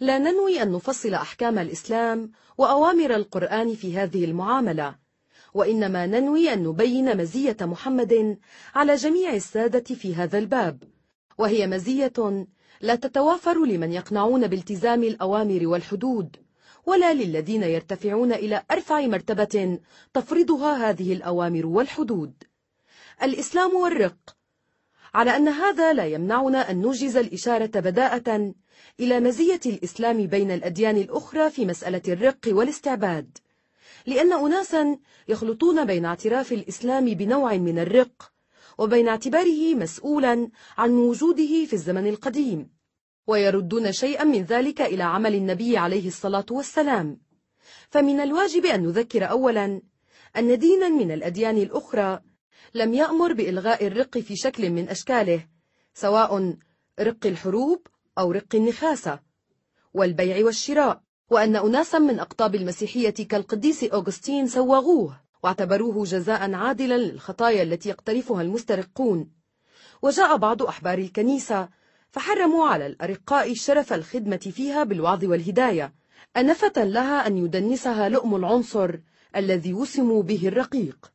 لا 0.00 0.18
ننوي 0.18 0.62
أن 0.62 0.72
نفصل 0.72 1.14
أحكام 1.14 1.58
الإسلام 1.58 2.30
وأوامر 2.58 3.14
القرآن 3.14 3.74
في 3.74 3.96
هذه 3.98 4.24
المعاملة 4.24 4.94
وإنما 5.54 6.06
ننوي 6.06 6.52
أن 6.52 6.62
نبين 6.64 7.16
مزية 7.16 7.56
محمد 7.60 8.38
على 8.74 8.94
جميع 8.94 9.34
السادة 9.34 9.94
في 9.94 10.14
هذا 10.14 10.38
الباب 10.38 10.82
وهي 11.38 11.66
مزية 11.66 12.46
لا 12.80 12.94
تتوافر 12.94 13.64
لمن 13.64 13.92
يقنعون 13.92 14.46
بالتزام 14.46 15.02
الأوامر 15.02 15.66
والحدود 15.66 16.36
ولا 16.86 17.14
للذين 17.14 17.62
يرتفعون 17.62 18.32
إلى 18.32 18.62
أرفع 18.72 19.06
مرتبة 19.06 19.78
تفرضها 20.14 20.90
هذه 20.90 21.12
الأوامر 21.12 21.66
والحدود 21.66 22.32
الإسلام 23.22 23.74
والرق 23.76 24.16
على 25.14 25.36
أن 25.36 25.48
هذا 25.48 25.92
لا 25.92 26.06
يمنعنا 26.06 26.70
أن 26.70 26.80
نوجز 26.80 27.16
الإشارة 27.16 27.80
بداءة 27.80 28.54
إلى 29.00 29.20
مزية 29.20 29.60
الإسلام 29.66 30.26
بين 30.26 30.50
الأديان 30.50 30.96
الأخرى 30.96 31.50
في 31.50 31.66
مسألة 31.66 32.02
الرق 32.08 32.38
والاستعباد 32.46 33.38
لأن 34.06 34.32
أناسا 34.32 34.98
يخلطون 35.28 35.84
بين 35.84 36.04
اعتراف 36.04 36.52
الإسلام 36.52 37.04
بنوع 37.14 37.56
من 37.56 37.78
الرق 37.78 38.32
وبين 38.78 39.08
اعتباره 39.08 39.74
مسؤولا 39.74 40.48
عن 40.78 40.90
وجوده 40.90 41.64
في 41.66 41.72
الزمن 41.72 42.06
القديم 42.06 42.70
ويردون 43.26 43.92
شيئا 43.92 44.24
من 44.24 44.42
ذلك 44.42 44.80
إلى 44.80 45.02
عمل 45.02 45.34
النبي 45.34 45.76
عليه 45.76 46.06
الصلاة 46.08 46.46
والسلام 46.50 47.20
فمن 47.90 48.20
الواجب 48.20 48.66
أن 48.66 48.82
نذكر 48.82 49.30
أولا 49.30 49.82
أن 50.36 50.58
دينا 50.58 50.88
من 50.88 51.10
الأديان 51.12 51.58
الأخرى 51.58 52.20
لم 52.74 52.94
يأمر 52.94 53.32
بإلغاء 53.32 53.86
الرق 53.86 54.18
في 54.18 54.36
شكل 54.36 54.70
من 54.70 54.88
أشكاله 54.88 55.46
سواء 55.94 56.56
رق 57.00 57.26
الحروب 57.26 57.86
أو 58.18 58.32
رق 58.32 58.54
النخاسة 58.54 59.20
والبيع 59.94 60.44
والشراء 60.44 61.02
وأن 61.32 61.56
أناسا 61.56 61.98
من 61.98 62.20
أقطاب 62.20 62.54
المسيحية 62.54 63.10
كالقديس 63.14 63.84
أوغسطين 63.84 64.46
سوغوه 64.46 65.20
واعتبروه 65.42 66.04
جزاء 66.04 66.52
عادلا 66.52 66.94
للخطايا 66.98 67.62
التي 67.62 67.88
يقترفها 67.88 68.42
المسترقون 68.42 69.30
وجاء 70.02 70.36
بعض 70.36 70.62
أحبار 70.62 70.98
الكنيسة 70.98 71.68
فحرموا 72.10 72.66
على 72.68 72.86
الأرقاء 72.86 73.54
شرف 73.54 73.92
الخدمة 73.92 74.36
فيها 74.36 74.84
بالوعظ 74.84 75.24
والهداية 75.24 75.94
أنفة 76.36 76.72
لها 76.84 77.26
أن 77.26 77.38
يدنسها 77.38 78.08
لؤم 78.08 78.36
العنصر 78.36 78.94
الذي 79.36 79.74
وسموا 79.74 80.22
به 80.22 80.48
الرقيق 80.48 81.12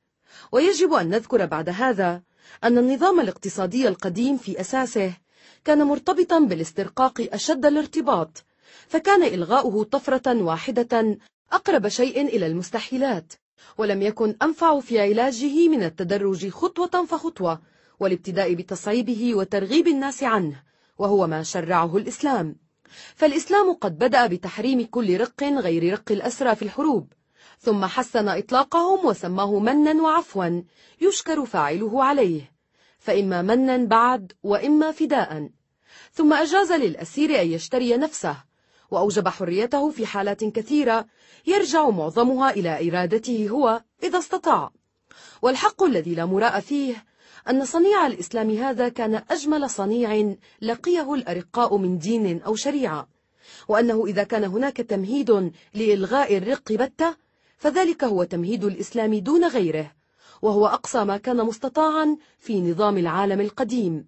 ويجب 0.52 0.94
أن 0.94 1.10
نذكر 1.10 1.46
بعد 1.46 1.70
هذا 1.70 2.22
أن 2.64 2.78
النظام 2.78 3.20
الاقتصادي 3.20 3.88
القديم 3.88 4.38
في 4.38 4.60
أساسه 4.62 5.14
كان 5.66 5.84
مرتبطا 5.84 6.40
بالاسترقاق 6.40 7.28
أشد 7.34 7.66
الارتباط 7.66 8.46
فكان 8.88 9.24
إلغاؤه 9.24 9.84
طفرة 9.84 10.44
واحدة 10.44 11.18
أقرب 11.52 11.88
شيء 11.88 12.22
إلى 12.28 12.48
المستحيلات 12.48 13.34
ولم 13.78 14.02
يكن 14.02 14.36
أنفع 14.44 14.80
في 14.80 15.00
علاجه 15.02 15.68
من 15.70 15.84
التدرج 15.84 16.50
خطوة 16.50 17.06
فخطوة 17.06 17.62
والابتداء 18.00 18.54
بتصعيبه 18.54 19.36
وترغيب 19.36 19.88
الناس 19.88 20.24
عنه 20.24 20.64
وهو 20.98 21.28
ما 21.28 21.44
شرعه 21.44 21.98
الإسلام 21.98 22.56
فالإسلام 23.16 23.74
قد 23.74 23.98
بدأ 23.98 24.28
بتحريم 24.28 24.86
كل 24.86 25.18
رق 25.20 25.44
غير 25.44 25.94
رق 25.94 26.12
الأسرى 26.12 26.56
في 26.56 26.62
الحروب 26.62 27.14
ثم 27.60 27.86
حسن 27.86 28.28
إطلاقهم 28.30 29.06
وسماه 29.06 29.60
منا 29.60 30.02
وعفوا 30.04 30.62
يشكر 31.02 31.46
فاعله 31.46 32.04
عليه 32.04 32.52
فإما 33.00 33.42
منا 33.42 33.78
بعد 33.78 34.32
وإما 34.44 34.92
فداء 34.92 35.50
ثم 36.14 36.34
أجاز 36.34 36.72
للأسير 36.72 37.42
أن 37.42 37.48
يشتري 37.52 37.98
نفسه 37.98 38.36
وأوجب 38.92 39.28
حريته 39.28 39.90
في 39.90 40.06
حالات 40.06 40.44
كثيرة 40.44 41.06
يرجع 41.48 41.90
معظمها 41.90 42.50
إلى 42.50 42.90
إرادته 42.90 43.50
هو 43.50 43.84
إذا 44.04 44.20
استطاع 44.20 44.70
والحق 45.42 45.84
الذي 45.84 46.16
لا 46.16 46.26
مراء 46.26 46.60
فيه 46.60 47.06
أن 47.50 47.66
صنيع 47.66 48.08
الإسلام 48.08 48.50
هذا 48.58 48.90
كان 48.90 49.22
أجمل 49.32 49.70
صنيع 49.70 50.36
لقيه 50.62 51.14
الأرقاء 51.14 51.78
من 51.78 51.98
دين 51.98 52.42
أو 52.42 52.56
شريعة 52.56 53.08
وأنه 53.68 54.06
إذا 54.06 54.24
كان 54.24 54.44
هناك 54.44 54.78
تمهيد 54.78 55.52
لإلغاء 55.74 56.38
الرق 56.38 56.72
بتة 56.72 57.16
فذلك 57.58 58.04
هو 58.04 58.24
تمهيد 58.24 58.64
الإسلام 58.64 59.16
دون 59.16 59.46
غيره 59.48 59.92
وهو 60.42 60.68
أقصى 60.68 61.04
ما 61.04 61.18
كان 61.18 61.38
مستطاعا 61.38 62.18
في 62.40 62.62
نظام 62.62 62.98
العالم 62.98 63.42
القديم 63.42 64.08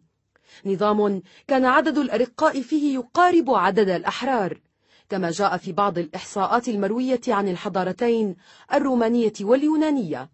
نظام 0.66 1.22
كان 1.48 1.66
عدد 1.66 1.98
الأرقاء 1.98 2.62
فيه 2.62 2.96
يقارب 2.96 3.50
عدد 3.50 3.90
الأحرار 3.90 4.60
كما 5.10 5.32
جاء 5.32 5.58
في 5.58 5.72
بعض 5.72 5.98
الإحصاءات 5.98 6.70
المروية 6.70 7.22
عن 7.28 7.48
الحضارتين 7.50 8.36
الرومانية 8.74 9.34
واليونانية 9.42 10.30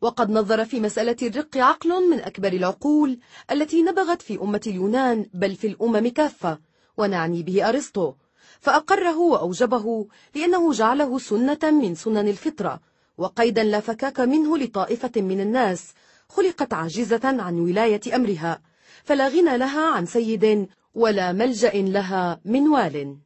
وقد 0.00 0.30
نظر 0.30 0.64
في 0.64 0.80
مسألة 0.80 1.16
الرق 1.22 1.56
عقل 1.56 2.10
من 2.10 2.20
أكبر 2.20 2.48
العقول 2.52 3.18
التي 3.50 3.82
نبغت 3.82 4.22
في 4.22 4.40
أمة 4.42 4.60
اليونان 4.66 5.26
بل 5.34 5.54
في 5.54 5.66
الأمم 5.66 6.08
كافة 6.08 6.58
ونعني 6.96 7.42
به 7.42 7.68
أرسطو 7.68 8.14
فأقره 8.60 9.18
وأوجبه 9.18 10.06
لأنه 10.34 10.72
جعله 10.72 11.18
سنة 11.18 11.60
من 11.82 11.94
سنن 11.94 12.28
الفطرة 12.28 12.80
وقيدا 13.18 13.64
لا 13.64 13.80
فكاك 13.80 14.20
منه 14.20 14.58
لطائفة 14.58 15.12
من 15.20 15.40
الناس 15.40 15.92
خلقت 16.28 16.72
عاجزة 16.72 17.20
عن 17.24 17.60
ولاية 17.60 18.16
أمرها 18.16 18.60
فلا 19.04 19.28
غنى 19.28 19.58
لها 19.58 19.88
عن 19.94 20.06
سيد 20.06 20.68
ولا 20.94 21.32
ملجأ 21.32 21.70
لها 21.74 22.40
من 22.44 22.68
وال 22.68 23.16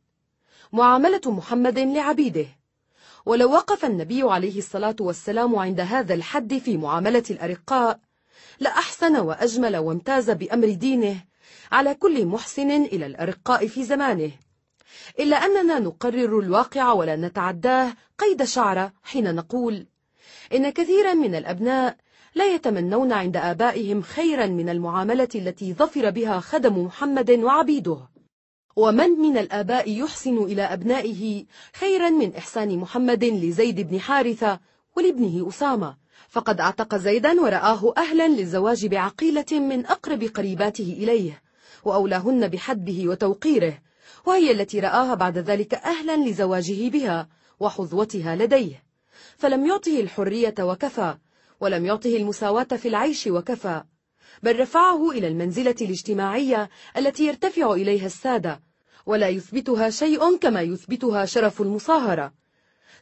معاملة 0.73 1.21
محمد 1.27 1.79
لعبيده 1.79 2.47
ولو 3.27 3.53
وقف 3.53 3.85
النبي 3.85 4.23
عليه 4.23 4.59
الصلاة 4.59 4.97
والسلام 5.01 5.57
عند 5.57 5.81
هذا 5.81 6.15
الحد 6.15 6.59
في 6.59 6.77
معاملة 6.77 7.23
الأرقاء 7.31 7.99
لأحسن 8.61 9.17
وأجمل 9.17 9.77
وامتاز 9.77 10.31
بأمر 10.31 10.69
دينه 10.73 11.25
على 11.73 11.95
كل 11.95 12.27
محسن 12.27 12.71
إلى 12.71 13.07
الأرقاء 13.07 13.67
في 13.67 13.85
زمانه 13.85 14.31
إلا 15.21 15.37
أننا 15.37 15.79
نقرر 15.79 16.39
الواقع 16.41 16.93
ولا 16.93 17.17
نتعداه 17.17 17.93
قيد 18.19 18.43
شعرة 18.45 18.93
حين 19.03 19.35
نقول 19.35 19.87
إن 20.53 20.71
كثيرا 20.71 21.15
من 21.15 21.35
الأبناء 21.35 21.97
لا 22.35 22.45
يتمنون 22.55 23.13
عند 23.13 23.37
آبائهم 23.37 24.03
خيرا 24.03 24.47
من 24.47 24.69
المعاملة 24.69 25.29
التي 25.35 25.75
ظفر 25.75 26.11
بها 26.11 26.41
خدم 26.41 26.79
محمد 26.85 27.31
وعبيده 27.31 28.09
ومن 28.79 29.11
من 29.11 29.39
الآباء 29.39 29.91
يحسن 29.91 30.37
إلى 30.39 30.63
أبنائه 30.63 31.45
خيرا 31.75 32.11
من 32.11 32.35
إحسان 32.37 32.79
محمد 32.79 33.25
لزيد 33.25 33.81
بن 33.81 34.01
حارثة 34.01 34.61
ولابنه 34.97 35.49
أسامة 35.49 35.97
فقد 36.29 36.61
اعتق 36.61 36.97
زيدا 36.97 37.41
ورآه 37.41 37.95
أهلا 37.97 38.29
للزواج 38.29 38.87
بعقيلة 38.87 39.47
من 39.53 39.87
أقرب 39.87 40.23
قريباته 40.25 40.93
إليه 40.99 41.43
وأولاهن 41.85 42.49
بحده 42.49 43.11
وتوقيره 43.11 43.79
وهي 44.27 44.51
التي 44.51 44.81
رآها 44.81 45.15
بعد 45.15 45.39
ذلك 45.39 45.75
أهلا 45.75 46.17
لزواجه 46.29 46.89
بها 46.89 47.29
وحظوتها 47.61 48.37
لديه 48.37 48.83
فلم 49.39 49.67
يعطه 49.67 50.01
الحرية 50.01 50.55
وكفى 50.61 51.15
ولم 51.61 51.85
يعطه 51.87 52.17
المساواة 52.17 52.65
في 52.77 52.89
العيش 52.89 53.27
وكفى 53.27 53.83
بل 54.43 54.61
رفعه 54.61 55.11
إلى 55.11 55.29
المنزلة 55.29 55.75
الاجتماعية 55.81 56.71
التي 56.97 57.27
يرتفع 57.27 57.73
إليها 57.73 58.07
السادة 58.07 58.66
ولا 59.07 59.29
يثبتها 59.29 59.91
شيء 59.91 60.37
كما 60.37 60.63
يثبتها 60.63 61.25
شرف 61.25 61.61
المصاهرة 61.63 62.33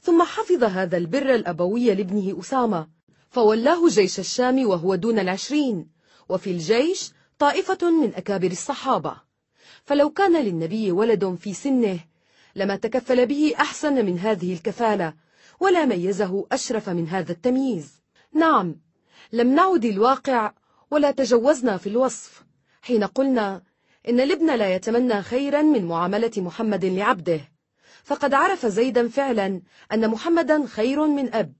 ثم 0.02 0.22
حفظ 0.22 0.64
هذا 0.64 0.96
البر 0.96 1.34
الأبوي 1.34 1.94
لابنه 1.94 2.40
أسامة 2.40 2.88
فولاه 3.30 3.88
جيش 3.88 4.18
الشام 4.20 4.66
وهو 4.66 4.94
دون 4.94 5.18
العشرين 5.18 5.88
وفي 6.28 6.50
الجيش 6.50 7.12
طائفة 7.38 7.90
من 8.02 8.14
أكابر 8.14 8.46
الصحابة 8.50 9.16
فلو 9.84 10.10
كان 10.10 10.42
للنبي 10.44 10.92
ولد 10.92 11.34
في 11.34 11.54
سنه 11.54 12.00
لما 12.56 12.76
تكفل 12.76 13.26
به 13.26 13.54
أحسن 13.60 13.94
من 14.06 14.18
هذه 14.18 14.52
الكفالة 14.52 15.14
ولا 15.60 15.84
ميزه 15.84 16.46
أشرف 16.52 16.88
من 16.88 17.08
هذا 17.08 17.32
التمييز 17.32 18.02
نعم 18.32 18.74
لم 19.32 19.54
نعد 19.54 19.84
الواقع 19.84 20.52
ولا 20.90 21.10
تجوزنا 21.10 21.76
في 21.76 21.88
الوصف 21.88 22.44
حين 22.82 23.04
قلنا 23.04 23.62
إن 24.08 24.20
الابن 24.20 24.54
لا 24.54 24.74
يتمنى 24.74 25.22
خيرا 25.22 25.62
من 25.62 25.84
معاملة 25.84 26.30
محمد 26.36 26.84
لعبده 26.84 27.40
فقد 28.04 28.34
عرف 28.34 28.66
زيدا 28.66 29.08
فعلا 29.08 29.60
أن 29.92 30.10
محمدا 30.10 30.66
خير 30.66 31.06
من 31.06 31.34
أب 31.34 31.52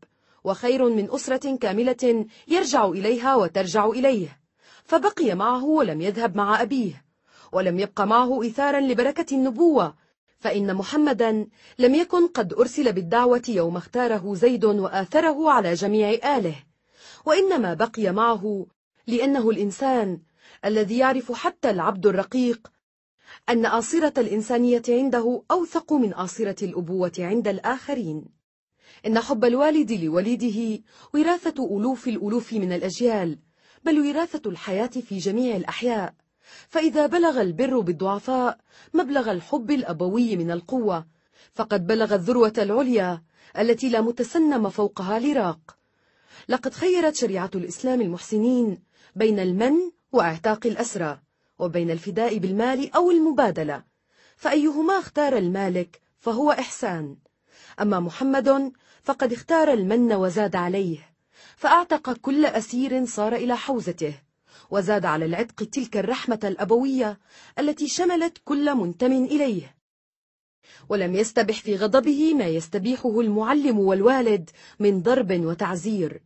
وخير 0.45 0.89
من 0.89 1.11
أسرة 1.11 1.57
كاملة 1.57 2.27
يرجع 2.49 2.89
إليها 2.89 3.37
وترجع 3.37 3.87
إليه 3.89 4.39
فبقي 4.85 5.35
معه 5.35 5.65
ولم 5.65 6.01
يذهب 6.01 6.37
مع 6.37 6.63
أبيه 6.63 7.05
ولم 7.53 7.79
يبق 7.79 8.01
معه 8.01 8.47
إثارا 8.47 8.81
لبركة 8.81 9.35
النبوة 9.37 9.95
فإن 10.39 10.75
محمدا 10.75 11.47
لم 11.79 11.95
يكن 11.95 12.27
قد 12.29 12.53
أرسل 12.55 12.93
بالدعوة 12.93 13.43
يوم 13.49 13.77
اختاره 13.77 14.35
زيد 14.35 14.65
وآثره 14.65 15.51
على 15.51 15.75
جميع 15.75 16.37
آله 16.37 16.55
وإنما 17.27 17.75
بقي 17.75 18.11
معه 18.13 18.67
لأنه 19.07 19.51
الإنسان 19.51 20.19
الذي 20.65 20.99
يعرف 20.99 21.33
حتى 21.33 21.71
العبد 21.71 22.07
الرقيق 22.07 22.73
أن 23.49 23.67
آصرة 23.67 24.13
الإنسانية 24.21 24.83
عنده 24.89 25.43
أوثق 25.51 25.93
من 25.93 26.15
آصرة 26.15 26.65
الأبوة 26.65 27.13
عند 27.19 27.49
الآخرين 27.49 28.25
إن 29.07 29.19
حب 29.21 29.45
الوالد 29.45 29.93
لوليده 29.93 30.81
وراثة 31.15 31.77
ألوف 31.79 32.09
الألوف 32.09 32.53
من 32.53 32.73
الأجيال 32.73 33.39
بل 33.85 34.01
وراثة 34.01 34.51
الحياة 34.51 34.87
في 34.87 35.19
جميع 35.19 35.57
الأحياء 35.57 36.15
فإذا 36.69 37.07
بلغ 37.07 37.41
البر 37.43 37.81
بالضعفاء 37.81 38.59
مبلغ 38.95 39.33
الحب 39.33 39.71
الأبوي 39.71 40.37
من 40.37 40.51
القوة 40.51 41.07
فقد 41.53 41.87
بلغ 41.87 42.15
الذروة 42.15 42.53
العليا 42.59 43.23
التي 43.59 43.89
لا 43.89 44.01
متسنم 44.01 44.69
فوقها 44.69 45.19
لراق 45.19 45.77
لقد 46.49 46.75
خيرت 46.75 47.17
شريعة 47.17 47.51
الإسلام 47.55 48.01
المحسنين 48.01 48.83
بين 49.17 49.39
المن 49.39 49.75
واعتاق 50.15 50.67
الأسرى 50.67 51.19
وبين 51.59 51.91
الفداء 51.91 52.39
بالمال 52.39 52.95
أو 52.95 53.11
المبادلة 53.11 53.83
فأيهما 54.37 54.99
اختار 54.99 55.39
المالك 55.39 56.01
فهو 56.19 56.51
إحسان 56.53 57.17
أما 57.81 58.01
محمد 58.01 58.73
فقد 59.03 59.33
اختار 59.33 59.73
المن 59.73 60.13
وزاد 60.13 60.57
عليه 60.57 60.99
فأعتق 61.57 62.13
كل 62.13 62.47
أسير 62.47 63.05
صار 63.07 63.35
إلى 63.37 63.57
حوزته 63.57 64.15
وزاد 64.71 65.05
على 65.05 65.25
العتق 65.25 65.65
تلك 65.65 65.97
الرحمة 65.97 66.41
الأبوية 66.45 67.19
التي 67.59 67.89
شملت 67.89 68.39
كل 68.45 68.75
منتم 68.75 69.13
إليه 69.13 69.75
ولم 70.89 71.15
يستبح 71.15 71.55
في 71.61 71.77
غضبه 71.77 72.35
ما 72.35 72.47
يستبيحه 72.47 73.21
المعلم 73.21 73.79
والوالد 73.79 74.51
من 74.79 75.03
ضرب 75.03 75.33
وتعزير 75.45 76.21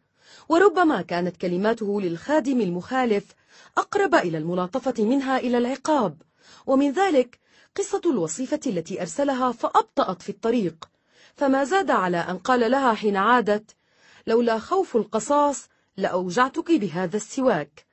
وربما 0.49 1.03
كانت 1.03 1.37
كلماته 1.37 2.01
للخادم 2.01 2.61
المخالف 2.61 3.35
أقرب 3.79 4.15
إلى 4.15 4.39
الملاطفة 4.39 4.95
منها 4.99 5.39
إلى 5.39 5.59
العقاب 5.59 6.23
ومن 6.67 6.93
ذلك 6.93 7.39
قصة 7.77 8.01
الوصيفة 8.07 8.61
التي 8.67 9.01
أرسلها 9.01 9.53
فأبطأت 9.53 10.23
في 10.23 10.29
الطريق 10.29 10.89
فما 11.37 11.65
زاد 11.65 11.91
على 11.91 12.17
أن 12.17 12.39
قال 12.39 12.71
لها 12.71 12.95
حين 12.95 13.17
عادت 13.17 13.71
لولا 14.27 14.59
خوف 14.59 14.97
القصاص 14.97 15.69
لأوجعتك 15.97 16.73
بهذا 16.73 17.17
السواك 17.17 17.87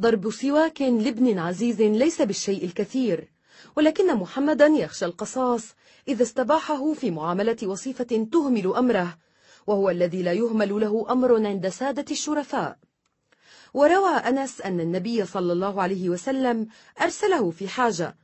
ضرب 0.00 0.30
سواك 0.30 0.80
لابن 0.82 1.38
عزيز 1.38 1.82
ليس 1.82 2.22
بالشيء 2.22 2.64
الكثير 2.64 3.28
ولكن 3.76 4.14
محمدا 4.14 4.66
يخشى 4.66 5.04
القصاص 5.04 5.74
إذا 6.08 6.22
استباحه 6.22 6.92
في 6.92 7.10
معاملة 7.10 7.56
وصيفة 7.64 8.04
تهمل 8.32 8.66
أمره 8.66 9.18
وهو 9.66 9.90
الذي 9.90 10.22
لا 10.22 10.32
يهمل 10.32 10.80
له 10.80 11.06
أمر 11.10 11.46
عند 11.46 11.68
سادة 11.68 12.04
الشرفاء 12.10 12.78
وروى 13.76 14.10
أنس 14.10 14.60
أن 14.60 14.80
النبي 14.80 15.24
صلى 15.26 15.52
الله 15.52 15.82
عليه 15.82 16.08
وسلم 16.10 16.66
أرسله 17.00 17.50
في 17.50 17.68
حاجة 17.68 18.16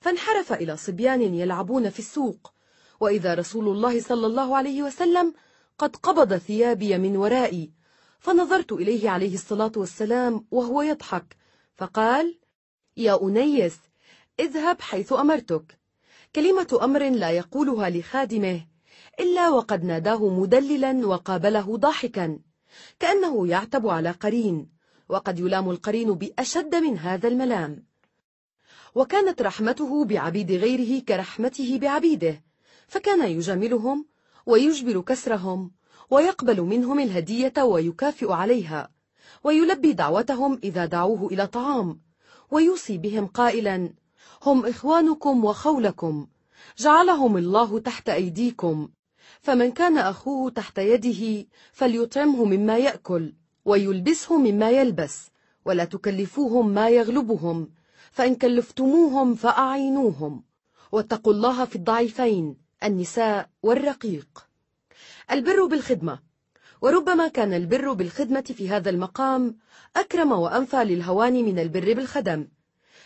فانحرف 0.00 0.52
إلى 0.52 0.76
صبيان 0.76 1.22
يلعبون 1.34 1.90
في 1.90 1.98
السوق 1.98 2.52
وإذا 3.00 3.34
رسول 3.34 3.68
الله 3.68 4.00
صلى 4.00 4.26
الله 4.26 4.56
عليه 4.56 4.82
وسلم 4.82 5.34
قد 5.78 5.96
قبض 5.96 6.34
ثيابي 6.36 6.98
من 6.98 7.16
ورائي 7.16 7.72
فنظرت 8.20 8.72
إليه 8.72 9.10
عليه 9.10 9.34
الصلاة 9.34 9.72
والسلام 9.76 10.46
وهو 10.50 10.82
يضحك 10.82 11.36
فقال 11.76 12.38
يا 12.96 13.22
أنيس 13.22 13.76
اذهب 14.40 14.80
حيث 14.80 15.12
أمرتك 15.12 15.80
كلمة 16.36 16.78
أمر 16.82 17.08
لا 17.10 17.30
يقولها 17.30 17.90
لخادمه 17.90 18.66
إلا 19.20 19.48
وقد 19.50 19.84
ناداه 19.84 20.28
مدللا 20.40 21.06
وقابله 21.06 21.76
ضاحكا 21.76 22.38
كأنه 23.00 23.46
يعتب 23.48 23.88
على 23.88 24.10
قرين 24.10 24.75
وقد 25.08 25.38
يلام 25.40 25.70
القرين 25.70 26.12
بأشد 26.12 26.74
من 26.74 26.98
هذا 26.98 27.28
الملام 27.28 27.82
وكانت 28.94 29.42
رحمته 29.42 30.04
بعبيد 30.04 30.52
غيره 30.52 31.02
كرحمته 31.02 31.78
بعبيده 31.78 32.42
فكان 32.88 33.30
يجاملهم 33.30 34.06
ويجبر 34.46 35.00
كسرهم 35.00 35.70
ويقبل 36.10 36.60
منهم 36.62 36.98
الهدية 37.00 37.52
ويكافئ 37.64 38.32
عليها 38.32 38.90
ويلبي 39.44 39.92
دعوتهم 39.92 40.60
إذا 40.64 40.86
دعوه 40.86 41.26
إلى 41.26 41.46
طعام 41.46 42.00
ويوصي 42.50 42.98
بهم 42.98 43.26
قائلا 43.26 43.92
هم 44.44 44.66
إخوانكم 44.66 45.44
وخولكم 45.44 46.26
جعلهم 46.78 47.36
الله 47.36 47.78
تحت 47.78 48.08
أيديكم 48.08 48.88
فمن 49.40 49.72
كان 49.72 49.98
أخوه 49.98 50.50
تحت 50.50 50.78
يده 50.78 51.46
فليطعمه 51.72 52.44
مما 52.44 52.76
يأكل 52.78 53.32
ويلبسه 53.66 54.36
مما 54.38 54.70
يلبس 54.70 55.30
ولا 55.64 55.84
تكلفوهم 55.84 56.68
ما 56.68 56.88
يغلبهم 56.88 57.70
فإن 58.12 58.34
كلفتموهم 58.34 59.34
فأعينوهم 59.34 60.44
واتقوا 60.92 61.32
الله 61.32 61.64
في 61.64 61.76
الضعيفين 61.76 62.56
النساء 62.84 63.48
والرقيق 63.62 64.46
البر 65.30 65.64
بالخدمة 65.66 66.18
وربما 66.80 67.28
كان 67.28 67.54
البر 67.54 67.92
بالخدمة 67.92 68.40
في 68.40 68.68
هذا 68.68 68.90
المقام 68.90 69.56
أكرم 69.96 70.32
وأنفى 70.32 70.84
للهوان 70.84 71.32
من 71.44 71.58
البر 71.58 71.92
بالخدم 71.92 72.48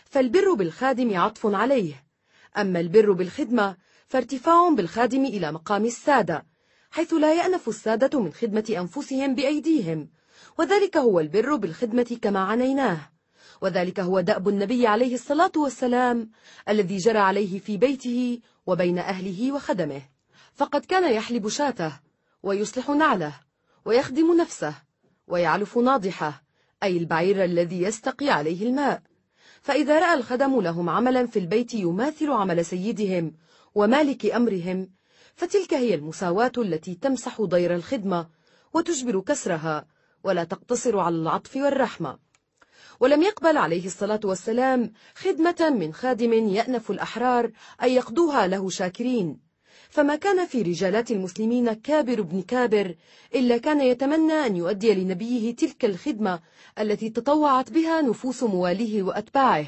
فالبر 0.05 0.53
بالخادم 0.53 1.17
عطف 1.17 1.45
عليه 1.45 2.03
أما 2.57 2.79
البر 2.79 3.11
بالخدمة 3.11 3.75
فارتفاع 4.07 4.69
بالخادم 4.69 5.25
إلى 5.25 5.51
مقام 5.51 5.85
السادة 5.85 6.45
حيث 6.91 7.13
لا 7.13 7.33
يأنف 7.33 7.69
السادة 7.69 8.19
من 8.19 8.33
خدمة 8.33 8.73
أنفسهم 8.77 9.35
بأيديهم 9.35 10.07
وذلك 10.57 10.97
هو 10.97 11.19
البر 11.19 11.55
بالخدمة 11.55 12.17
كما 12.21 12.39
عنيناه 12.39 12.97
وذلك 13.61 13.99
هو 13.99 14.19
دأب 14.21 14.47
النبي 14.49 14.87
عليه 14.87 15.13
الصلاة 15.13 15.51
والسلام 15.55 16.29
الذي 16.69 16.97
جرى 16.97 17.17
عليه 17.17 17.59
في 17.59 17.77
بيته 17.77 18.39
وبين 18.67 18.99
أهله 18.99 19.51
وخدمه 19.51 20.01
فقد 20.53 20.85
كان 20.85 21.13
يحلب 21.13 21.47
شاته 21.49 21.99
ويصلح 22.43 22.89
نعله 22.89 23.33
ويخدم 23.85 24.33
نفسه 24.37 24.73
ويعلف 25.27 25.77
ناضحه 25.77 26.43
أي 26.83 26.97
البعير 26.97 27.43
الذي 27.43 27.81
يستقي 27.81 28.29
عليه 28.29 28.65
الماء 28.69 29.01
فإذا 29.61 29.99
رأى 29.99 30.13
الخدم 30.13 30.61
لهم 30.61 30.89
عملا 30.89 31.27
في 31.27 31.39
البيت 31.39 31.73
يماثل 31.73 32.31
عمل 32.31 32.65
سيدهم 32.65 33.33
ومالك 33.75 34.25
أمرهم 34.25 34.89
فتلك 35.35 35.73
هي 35.73 35.93
المساواة 35.95 36.51
التي 36.57 36.95
تمسح 36.95 37.41
ضير 37.41 37.75
الخدمة 37.75 38.27
وتجبر 38.73 39.19
كسرها 39.19 39.85
ولا 40.23 40.43
تقتصر 40.43 40.99
على 40.99 41.15
العطف 41.15 41.55
والرحمة 41.55 42.17
ولم 42.99 43.21
يقبل 43.21 43.57
عليه 43.57 43.85
الصلاة 43.85 44.19
والسلام 44.23 44.91
خدمة 45.15 45.73
من 45.79 45.93
خادم 45.93 46.33
يأنف 46.33 46.91
الأحرار 46.91 47.51
أن 47.83 47.89
يقضوها 47.91 48.47
له 48.47 48.69
شاكرين 48.69 49.39
فما 49.89 50.15
كان 50.15 50.45
في 50.47 50.61
رجالات 50.61 51.11
المسلمين 51.11 51.73
كابر 51.73 52.21
بن 52.21 52.41
كابر 52.41 52.95
إلا 53.35 53.57
كان 53.57 53.81
يتمنى 53.81 54.33
أن 54.33 54.55
يؤدي 54.55 54.93
لنبيه 54.93 55.55
تلك 55.55 55.85
الخدمة 55.85 56.39
التي 56.79 57.09
تطوعت 57.09 57.69
بها 57.71 58.01
نفوس 58.01 58.43
مواليه 58.43 59.03
وأتباعه 59.03 59.67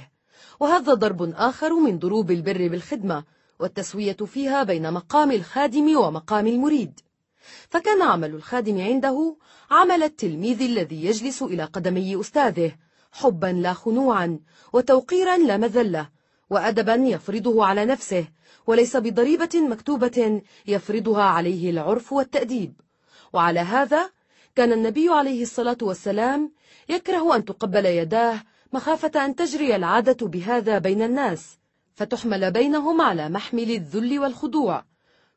وهذا 0.59 0.93
ضرب 0.93 1.33
آخر 1.37 1.73
من 1.79 1.99
ضروب 1.99 2.31
البر 2.31 2.67
بالخدمة 2.67 3.23
والتسوية 3.59 4.13
فيها 4.13 4.63
بين 4.63 4.93
مقام 4.93 5.31
الخادم 5.31 5.97
ومقام 5.97 6.47
المريد 6.47 6.99
فكان 7.69 8.01
عمل 8.01 8.35
الخادم 8.35 8.81
عنده 8.81 9.35
عمل 9.71 10.03
التلميذ 10.03 10.61
الذي 10.61 11.05
يجلس 11.05 11.43
إلى 11.43 11.63
قدمي 11.63 12.19
أستاذه 12.19 12.71
حبا 13.11 13.47
لا 13.47 13.73
خنوعا 13.73 14.39
وتوقيرا 14.73 15.37
لا 15.37 15.57
مذلة 15.57 16.09
وأدبا 16.49 16.93
يفرضه 16.93 17.65
على 17.65 17.85
نفسه 17.85 18.27
وليس 18.67 18.97
بضريبة 18.97 19.49
مكتوبة 19.69 20.41
يفرضها 20.67 21.23
عليه 21.23 21.69
العرف 21.69 22.13
والتأديب 22.13 22.73
وعلى 23.33 23.59
هذا 23.59 24.09
كان 24.55 24.71
النبي 24.73 25.09
عليه 25.09 25.41
الصلاة 25.41 25.77
والسلام 25.81 26.51
يكره 26.89 27.35
أن 27.35 27.45
تقبل 27.45 27.85
يداه 27.85 28.43
مخافة 28.73 29.25
أن 29.25 29.35
تجري 29.35 29.75
العادة 29.75 30.27
بهذا 30.27 30.77
بين 30.77 31.01
الناس 31.01 31.57
فتحمل 31.95 32.51
بينهم 32.51 33.01
على 33.01 33.29
محمل 33.29 33.71
الذل 33.71 34.19
والخضوع 34.19 34.83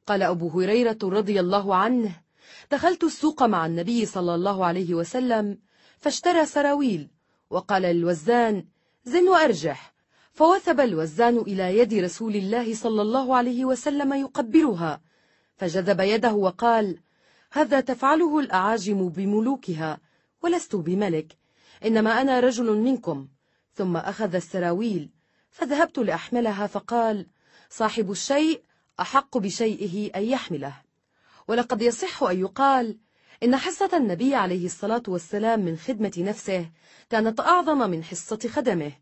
قال 0.06 0.22
أبو 0.22 0.48
هريرة 0.60 0.98
رضي 1.04 1.40
الله 1.40 1.74
عنه 1.74 2.20
دخلت 2.72 3.04
السوق 3.04 3.42
مع 3.42 3.66
النبي 3.66 4.06
صلى 4.06 4.34
الله 4.34 4.64
عليه 4.66 4.94
وسلم 4.94 5.58
فاشترى 5.98 6.46
سراويل 6.46 7.08
وقال 7.50 7.82
للوزان 7.82 8.64
زن 9.04 9.28
وأرجح 9.28 9.92
فوثب 10.32 10.80
الوزان 10.80 11.36
إلى 11.38 11.78
يد 11.78 11.94
رسول 11.94 12.36
الله 12.36 12.74
صلى 12.74 13.02
الله 13.02 13.36
عليه 13.36 13.64
وسلم 13.64 14.12
يقبلها 14.12 15.00
فجذب 15.56 16.00
يده 16.00 16.32
وقال 16.34 16.98
هذا 17.52 17.80
تفعله 17.80 18.38
الأعاجم 18.40 19.08
بملوكها 19.08 20.00
ولست 20.42 20.76
بملك 20.76 21.36
إنما 21.84 22.20
أنا 22.20 22.40
رجل 22.40 22.72
منكم 22.72 23.28
ثم 23.74 23.96
أخذ 23.96 24.34
السراويل 24.34 25.10
فذهبت 25.50 25.98
لأحملها 25.98 26.66
فقال 26.66 27.26
صاحب 27.70 28.10
الشيء 28.10 28.60
أحق 29.00 29.38
بشيئه 29.38 30.16
أن 30.18 30.22
يحمله 30.24 30.72
ولقد 31.48 31.82
يصح 31.82 32.22
أن 32.22 32.40
يقال 32.40 32.98
إن 33.42 33.56
حصة 33.56 33.90
النبي 33.96 34.34
عليه 34.34 34.66
الصلاة 34.66 35.02
والسلام 35.08 35.60
من 35.60 35.76
خدمة 35.76 36.12
نفسه 36.18 36.70
كانت 37.10 37.40
أعظم 37.40 37.78
من 37.90 38.04
حصة 38.04 38.38
خدمه 38.48 38.92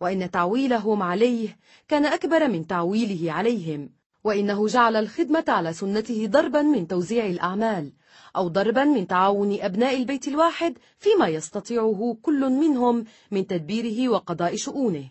وإن 0.00 0.30
تعويلهم 0.30 1.02
عليه 1.02 1.58
كان 1.88 2.06
أكبر 2.06 2.48
من 2.48 2.66
تعويله 2.66 3.32
عليهم 3.32 3.90
وإنه 4.24 4.66
جعل 4.66 4.96
الخدمة 4.96 5.44
على 5.48 5.72
سنته 5.72 6.26
ضربا 6.26 6.62
من 6.62 6.86
توزيع 6.88 7.26
الأعمال 7.26 7.92
أو 8.36 8.48
ضربا 8.48 8.84
من 8.84 9.06
تعاون 9.06 9.58
أبناء 9.60 9.96
البيت 9.96 10.28
الواحد 10.28 10.78
فيما 10.98 11.28
يستطيعه 11.28 12.16
كل 12.22 12.40
منهم 12.48 13.04
من 13.30 13.46
تدبيره 13.46 14.08
وقضاء 14.08 14.56
شؤونه 14.56 15.10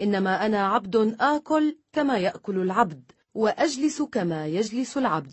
إنما 0.00 0.46
أنا 0.46 0.66
عبد 0.66 1.16
آكل 1.20 1.76
كما 1.92 2.18
يأكل 2.18 2.58
العبد 2.58 3.12
وأجلس 3.40 4.02
كما 4.02 4.46
يجلس 4.46 4.96
العبد 4.98 5.32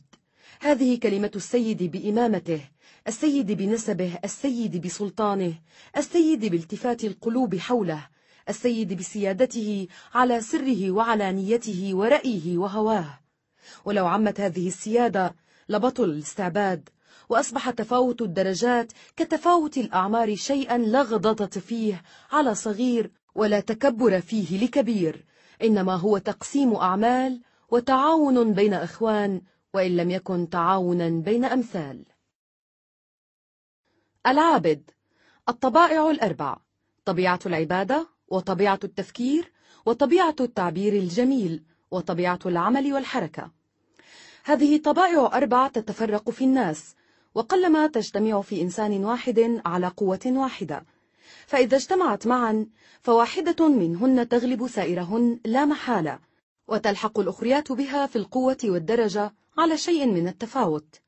هذه 0.61 0.99
كلمة 0.99 1.31
السيد 1.35 1.83
بإمامته 1.83 2.61
السيد 3.07 3.51
بنسبه 3.51 4.19
السيد 4.25 4.81
بسلطانه 4.81 5.53
السيد 5.97 6.45
بالتفات 6.45 7.03
القلوب 7.03 7.55
حوله 7.55 8.07
السيد 8.49 8.93
بسيادته 8.93 9.87
على 10.13 10.41
سره 10.41 10.91
وعلانيته 10.91 11.89
ورأيه 11.93 12.57
وهواه 12.57 13.19
ولو 13.85 14.07
عمت 14.07 14.39
هذه 14.39 14.67
السيادة 14.67 15.35
لبطل 15.69 16.03
الاستعباد 16.09 16.89
وأصبح 17.29 17.69
تفاوت 17.69 18.21
الدرجات 18.21 18.91
كتفاوت 19.15 19.77
الأعمار 19.77 20.35
شيئا 20.35 20.77
لا 20.77 21.01
غضاضة 21.01 21.59
فيه 21.61 22.01
على 22.31 22.55
صغير 22.55 23.11
ولا 23.35 23.59
تكبر 23.59 24.21
فيه 24.21 24.65
لكبير 24.65 25.25
إنما 25.63 25.95
هو 25.95 26.17
تقسيم 26.17 26.73
أعمال 26.75 27.41
وتعاون 27.69 28.53
بين 28.53 28.73
إخوان 28.73 29.41
وإن 29.73 29.97
لم 29.97 30.09
يكن 30.11 30.49
تعاونا 30.49 31.09
بين 31.09 31.45
أمثال 31.45 32.05
العابد 34.27 34.89
الطبائع 35.49 36.09
الأربع 36.11 36.57
طبيعة 37.05 37.39
العبادة 37.45 38.07
وطبيعة 38.27 38.79
التفكير 38.83 39.51
وطبيعة 39.85 40.35
التعبير 40.39 40.93
الجميل 40.93 41.63
وطبيعة 41.91 42.39
العمل 42.45 42.93
والحركة 42.93 43.51
هذه 44.43 44.81
طبائع 44.81 45.25
أربع 45.33 45.67
تتفرق 45.67 46.29
في 46.29 46.43
الناس 46.43 46.95
وقلما 47.35 47.87
تجتمع 47.87 48.41
في 48.41 48.61
إنسان 48.61 49.05
واحد 49.05 49.61
على 49.65 49.87
قوة 49.87 50.19
واحدة 50.25 50.85
فإذا 51.47 51.77
اجتمعت 51.77 52.27
معا 52.27 52.67
فواحدة 53.01 53.67
منهن 53.67 54.29
تغلب 54.29 54.67
سائرهن 54.67 55.39
لا 55.45 55.65
محالة 55.65 56.19
وتلحق 56.67 57.19
الأخريات 57.19 57.71
بها 57.71 58.05
في 58.05 58.15
القوة 58.15 58.57
والدرجة 58.63 59.33
على 59.57 59.77
شيء 59.77 60.05
من 60.07 60.27
التفاوت 60.27 60.99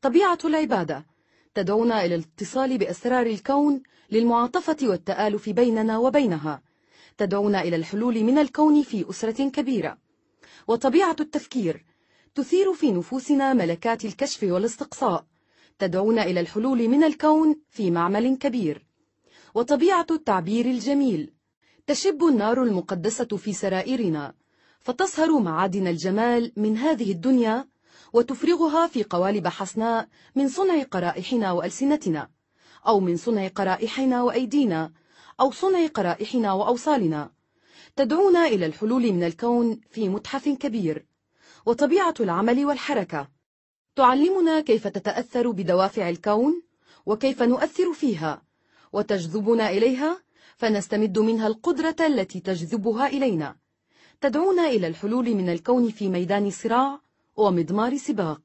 طبيعة 0.00 0.38
العبادة 0.44 1.06
تدعونا 1.54 2.04
إلى 2.04 2.14
الاتصال 2.14 2.78
بأسرار 2.78 3.26
الكون 3.26 3.82
للمعاطفة 4.10 4.76
والتآلف 4.82 5.50
بيننا 5.50 5.98
وبينها 5.98 6.62
تدعونا 7.16 7.60
إلى 7.62 7.76
الحلول 7.76 8.22
من 8.24 8.38
الكون 8.38 8.82
في 8.82 9.10
أسرة 9.10 9.48
كبيرة 9.48 9.98
وطبيعة 10.68 11.16
التفكير 11.20 11.84
تثير 12.34 12.72
في 12.74 12.92
نفوسنا 12.92 13.52
ملكات 13.52 14.04
الكشف 14.04 14.42
والاستقصاء 14.42 15.24
تدعونا 15.78 16.22
إلى 16.22 16.40
الحلول 16.40 16.88
من 16.88 17.04
الكون 17.04 17.56
في 17.70 17.90
معمل 17.90 18.36
كبير 18.36 18.86
وطبيعة 19.54 20.06
التعبير 20.10 20.66
الجميل 20.66 21.32
تشب 21.86 22.24
النار 22.24 22.62
المقدسة 22.62 23.24
في 23.24 23.52
سرائرنا 23.52 24.34
فتصهر 24.84 25.38
معادن 25.38 25.86
الجمال 25.86 26.52
من 26.56 26.76
هذه 26.76 27.12
الدنيا 27.12 27.68
وتفرغها 28.12 28.86
في 28.86 29.02
قوالب 29.04 29.46
حسناء 29.48 30.08
من 30.34 30.48
صنع 30.48 30.82
قرائحنا 30.82 31.52
وألسنتنا 31.52 32.30
أو 32.86 33.00
من 33.00 33.16
صنع 33.16 33.48
قرائحنا 33.48 34.22
وأيدينا 34.22 34.92
أو 35.40 35.50
صنع 35.50 35.86
قرائحنا 35.86 36.52
وأوصالنا 36.52 37.30
تدعونا 37.96 38.46
إلى 38.46 38.66
الحلول 38.66 39.12
من 39.12 39.24
الكون 39.24 39.80
في 39.90 40.08
متحف 40.08 40.48
كبير 40.48 41.06
وطبيعة 41.66 42.14
العمل 42.20 42.64
والحركة 42.64 43.28
تعلمنا 43.96 44.60
كيف 44.60 44.86
تتأثر 44.86 45.50
بدوافع 45.50 46.08
الكون 46.08 46.62
وكيف 47.06 47.42
نؤثر 47.42 47.92
فيها 47.92 48.42
وتجذبنا 48.92 49.70
إليها 49.70 50.22
فنستمد 50.56 51.18
منها 51.18 51.46
القدرة 51.46 51.96
التي 52.00 52.40
تجذبها 52.40 53.06
إلينا 53.06 53.63
تدعونا 54.20 54.66
إلى 54.68 54.86
الحلول 54.86 55.34
من 55.34 55.48
الكون 55.48 55.88
في 55.90 56.08
ميدان 56.08 56.50
صراع 56.50 57.00
ومضمار 57.36 57.96
سباق 57.96 58.40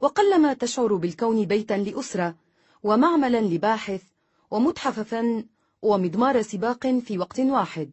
وقلما 0.00 0.54
تشعر 0.54 0.94
بالكون 0.94 1.44
بيتا 1.44 1.74
لأسرة 1.74 2.34
ومعملا 2.82 3.40
لباحث 3.40 4.02
ومتحف 4.50 5.00
فن 5.00 5.44
ومضمار 5.82 6.42
سباق 6.42 6.86
في 6.86 7.18
وقت 7.18 7.40
واحد 7.40 7.90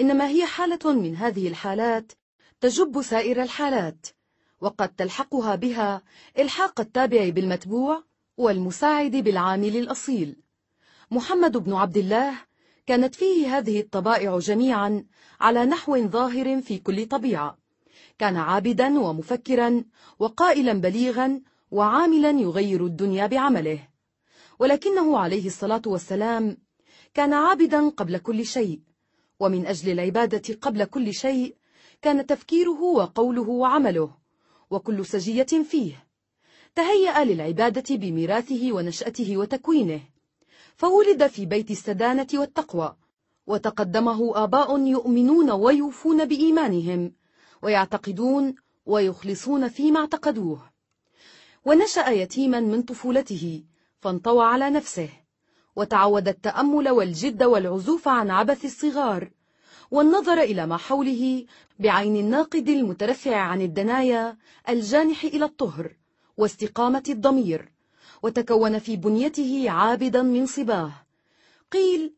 إنما 0.00 0.28
هي 0.28 0.46
حالة 0.46 0.92
من 0.92 1.16
هذه 1.16 1.48
الحالات 1.48 2.12
تجب 2.60 3.02
سائر 3.02 3.42
الحالات 3.42 4.06
وقد 4.60 4.88
تلحقها 4.94 5.54
بها 5.54 6.02
إلحاق 6.38 6.80
التابع 6.80 7.28
بالمتبوع 7.28 8.04
والمساعد 8.36 9.10
بالعامل 9.16 9.76
الأصيل 9.76 10.36
محمد 11.10 11.56
بن 11.56 11.72
عبد 11.72 11.96
الله 11.96 12.45
كانت 12.86 13.14
فيه 13.14 13.58
هذه 13.58 13.80
الطبائع 13.80 14.38
جميعا 14.38 15.04
على 15.40 15.64
نحو 15.66 16.06
ظاهر 16.08 16.60
في 16.60 16.78
كل 16.78 17.06
طبيعة 17.06 17.58
كان 18.18 18.36
عابدا 18.36 19.00
ومفكرا 19.00 19.84
وقائلا 20.18 20.72
بليغا 20.72 21.40
وعاملا 21.70 22.30
يغير 22.30 22.86
الدنيا 22.86 23.26
بعمله 23.26 23.88
ولكنه 24.58 25.18
عليه 25.18 25.46
الصلاة 25.46 25.82
والسلام 25.86 26.56
كان 27.14 27.32
عابدا 27.32 27.88
قبل 27.88 28.18
كل 28.18 28.44
شيء 28.46 28.80
ومن 29.40 29.66
أجل 29.66 29.92
العبادة 29.92 30.54
قبل 30.54 30.84
كل 30.84 31.14
شيء 31.14 31.56
كان 32.02 32.26
تفكيره 32.26 32.82
وقوله 32.82 33.42
وعمله 33.48 34.10
وكل 34.70 35.06
سجية 35.06 35.62
فيه 35.68 36.04
تهيأ 36.74 37.24
للعبادة 37.24 37.96
بميراثه 37.96 38.72
ونشأته 38.72 39.36
وتكوينه 39.36 40.00
فولد 40.76 41.26
في 41.26 41.46
بيت 41.46 41.70
السدانة 41.70 42.26
والتقوى 42.34 42.96
وتقدمه 43.46 44.42
آباء 44.44 44.78
يؤمنون 44.86 45.50
ويوفون 45.50 46.24
بإيمانهم 46.24 47.12
ويعتقدون 47.62 48.54
ويخلصون 48.86 49.68
فيما 49.68 50.00
اعتقدوه 50.00 50.70
ونشأ 51.64 52.08
يتيما 52.10 52.60
من 52.60 52.82
طفولته 52.82 53.64
فانطوى 54.00 54.44
على 54.44 54.70
نفسه 54.70 55.08
وتعود 55.76 56.28
التأمل 56.28 56.88
والجد 56.88 57.42
والعزوف 57.42 58.08
عن 58.08 58.30
عبث 58.30 58.64
الصغار 58.64 59.30
والنظر 59.90 60.38
إلى 60.40 60.66
ما 60.66 60.76
حوله 60.76 61.44
بعين 61.80 62.16
الناقد 62.16 62.68
المترفع 62.68 63.36
عن 63.36 63.62
الدنايا 63.62 64.36
الجانح 64.68 65.24
إلى 65.24 65.44
الطهر 65.44 65.92
واستقامة 66.36 67.02
الضمير 67.08 67.72
وتكون 68.22 68.78
في 68.78 68.96
بنيته 68.96 69.70
عابدا 69.70 70.22
من 70.22 70.46
صباه 70.46 70.92
قيل 71.72 72.14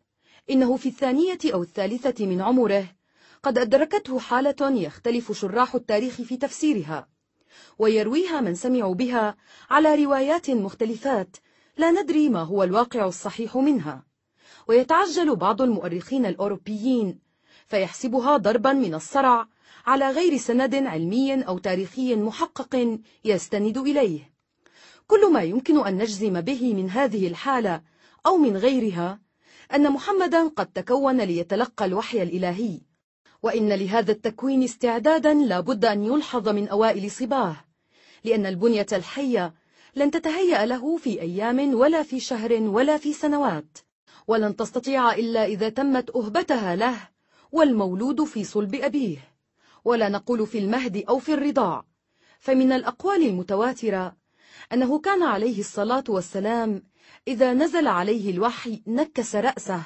إنه 0.51 0.77
في 0.77 0.89
الثانية 0.89 1.39
أو 1.45 1.63
الثالثة 1.63 2.27
من 2.27 2.41
عمره 2.41 2.87
قد 3.43 3.59
أدركته 3.59 4.19
حالة 4.19 4.71
يختلف 4.81 5.33
شراح 5.33 5.75
التاريخ 5.75 6.15
في 6.23 6.37
تفسيرها 6.37 7.09
ويرويها 7.79 8.41
من 8.41 8.55
سمعوا 8.55 8.95
بها 8.95 9.37
على 9.71 10.05
روايات 10.05 10.51
مختلفات 10.51 11.37
لا 11.77 11.91
ندري 12.03 12.29
ما 12.29 12.41
هو 12.43 12.63
الواقع 12.63 13.07
الصحيح 13.07 13.57
منها 13.57 14.05
ويتعجل 14.69 15.37
بعض 15.37 15.63
المؤرخين 15.63 16.27
الأوروبيين 16.27 17.19
فيحسبها 17.67 18.37
ضربا 18.37 18.73
من 18.73 18.95
الصرع 18.95 19.49
على 19.87 20.11
غير 20.11 20.37
سند 20.37 20.75
علمي 20.75 21.47
أو 21.47 21.59
تاريخي 21.59 22.15
محقق 22.17 22.97
يستند 23.25 23.79
إليه 23.79 24.38
كل 25.11 25.33
ما 25.33 25.43
يمكن 25.43 25.87
أن 25.87 25.99
نجزم 25.99 26.41
به 26.41 26.75
من 26.75 26.91
هذه 26.91 27.27
الحالة 27.27 27.83
أو 28.27 28.37
من 28.37 28.57
غيرها 28.57 29.21
أن 29.75 29.93
محمدا 29.93 30.49
قد 30.49 30.67
تكون 30.67 31.21
ليتلقى 31.21 31.85
الوحي 31.85 32.23
الإلهي 32.23 32.81
وإن 33.43 33.69
لهذا 33.73 34.13
التكوين 34.13 34.63
استعدادا 34.63 35.35
لابد 35.35 35.85
أن 35.85 36.05
يلحظ 36.05 36.49
من 36.49 36.69
أوائل 36.69 37.11
صباه 37.11 37.57
لأن 38.25 38.47
البنية 38.47 38.87
الحية 38.93 39.55
لن 39.97 40.11
تتهيأ 40.11 40.67
له 40.67 40.97
في 40.97 41.21
أيام 41.21 41.75
ولا 41.75 42.03
في 42.03 42.21
شهر 42.21 42.53
ولا 42.53 42.97
في 42.99 43.13
سنوات 43.13 43.79
ولن 44.27 44.57
تستطيع 44.57 45.13
إلا 45.15 45.45
إذا 45.45 45.69
تمت 45.69 46.17
أهبتها 46.17 46.77
له 46.77 46.97
والمولود 47.53 48.25
في 48.25 48.45
صلب 48.45 48.75
أبيه 48.75 49.35
ولا 49.85 50.09
نقول 50.09 50.47
في 50.47 50.59
المهد 50.59 51.05
أو 51.09 51.19
في 51.19 51.33
الرضاع 51.35 51.85
فمن 52.39 52.73
الأقوال 52.73 53.23
المتواترة 53.27 54.18
أنه 54.73 54.99
كان 54.99 55.23
عليه 55.23 55.61
الصلاة 55.61 56.05
والسلام 56.09 56.83
إذا 57.29 57.53
نزل 57.53 57.87
عليه 57.87 58.31
الوحي 58.31 58.83
نكس 58.87 59.35
رأسه 59.37 59.83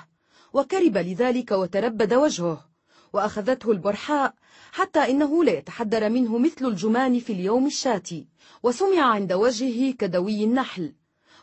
وكرب 0.53 0.97
لذلك 0.99 1.51
وتربد 1.53 2.15
وجهه 2.15 2.69
وأخذته 3.13 3.71
البرحاء 3.71 4.35
حتى 4.73 4.99
إنه 5.11 5.45
لا 5.45 5.53
يتحدر 5.59 6.09
منه 6.11 6.39
مثل 6.39 6.67
الجمان 6.67 7.19
في 7.19 7.33
اليوم 7.33 7.67
الشاتي 7.67 8.27
وسمع 8.63 9.03
عند 9.03 9.33
وجهه 9.33 9.93
كدوي 9.93 10.45
النحل 10.45 10.95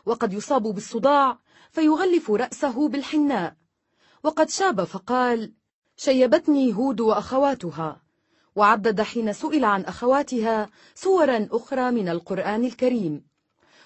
وقد 0.06 0.32
يصاب 0.32 0.62
بالصداع 0.62 1.38
فيغلف 1.70 2.30
رأسه 2.30 2.88
بالحناء 2.88 3.56
وقد 4.22 4.48
شاب 4.48 4.84
فقال 4.84 5.52
شيبتني 5.96 6.74
هود 6.74 7.00
وأخواتها 7.00 8.02
وعدد 8.56 9.00
حين 9.00 9.32
سئل 9.32 9.64
عن 9.64 9.82
أخواتها 9.82 10.68
صورا 10.94 11.48
أخرى 11.52 11.90
من 11.90 12.08
القرآن 12.08 12.64
الكريم 12.64 13.29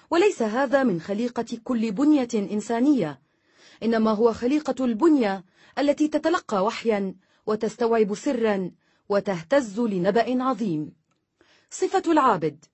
وليس 0.09 0.41
هذا 0.41 0.83
من 0.83 1.01
خليقة 1.01 1.57
كل 1.63 1.91
بنية 1.91 2.27
إنسانية 2.33 3.21
إنما 3.83 4.11
هو 4.11 4.33
خليقة 4.33 4.85
البنية 4.85 5.43
التي 5.79 6.07
تتلقى 6.07 6.63
وحيا 6.65 7.15
وتستوعب 7.45 8.15
سرا 8.15 8.71
وتهتز 9.09 9.79
لنبأ 9.79 10.43
عظيم 10.43 10.93
صفة 11.69 12.03
العابد 12.11 12.65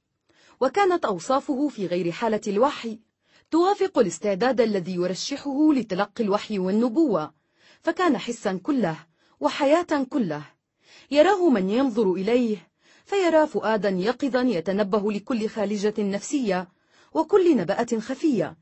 وكانت 0.60 1.06
أوصافه 1.06 1.68
في 1.68 1.88
غير 1.88 2.12
حالة 2.12 2.42
الوحي 2.48 3.00
توافق 3.52 4.00
الاستعداد 4.00 4.62
الذي 4.62 4.96
يرشحه 4.96 5.74
لتلقي 5.74 6.24
الوحي 6.24 6.60
والنبوة 6.60 7.34
فكان 7.82 8.18
حسا 8.18 8.60
كله 8.64 8.96
وحياة 9.40 10.06
كله 10.10 10.42
يراه 11.12 11.50
من 11.50 11.70
ينظر 11.70 12.14
إليه 12.14 12.58
فيرى 13.06 13.48
فؤادا 13.48 13.90
يقظا 13.90 14.42
يتنبه 14.42 15.12
لكل 15.12 15.50
خالجة 15.50 15.94
نفسية 16.00 16.68
وكل 17.14 17.58
نبأة 17.58 17.88
خفية 18.00 18.58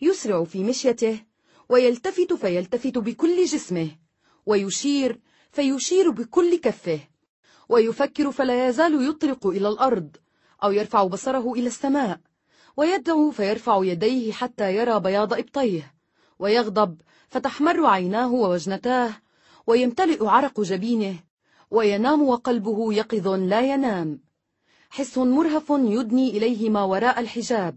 يسرع 0.00 0.44
في 0.44 0.64
مشيته 0.64 1.20
ويلتفت 1.68 2.32
فيلتفت 2.32 2.98
بكل 2.98 3.44
جسمه 3.44 3.90
ويشير 4.46 5.20
فيشير 5.50 6.10
بكل 6.10 6.58
كفه 6.58 7.00
ويفكر 7.68 8.32
فلا 8.32 8.68
يزال 8.68 9.08
يطرق 9.08 9.46
إلى 9.46 9.68
الأرض 9.68 10.16
أو 10.64 10.70
يرفع 10.72 11.04
بصره 11.04 11.52
إلى 11.52 11.66
السماء 11.66 12.20
ويدعو 12.76 13.30
فيرفع 13.30 13.78
يديه 13.84 14.32
حتى 14.32 14.76
يرى 14.76 15.00
بياض 15.00 15.32
إبطيه 15.32 15.94
ويغضب 16.38 17.00
فتحمر 17.28 17.86
عيناه 17.86 18.32
ووجنتاه 18.32 19.10
ويمتلئ 19.66 20.26
عرق 20.26 20.60
جبينه 20.60 21.14
وينام 21.70 22.22
وقلبه 22.28 22.92
يقظ 22.94 23.28
لا 23.28 23.60
ينام 23.60 24.20
حس 24.90 25.18
مرهف 25.18 25.70
يدني 25.70 26.30
إليه 26.30 26.70
ما 26.70 26.82
وراء 26.84 27.20
الحجاب 27.20 27.76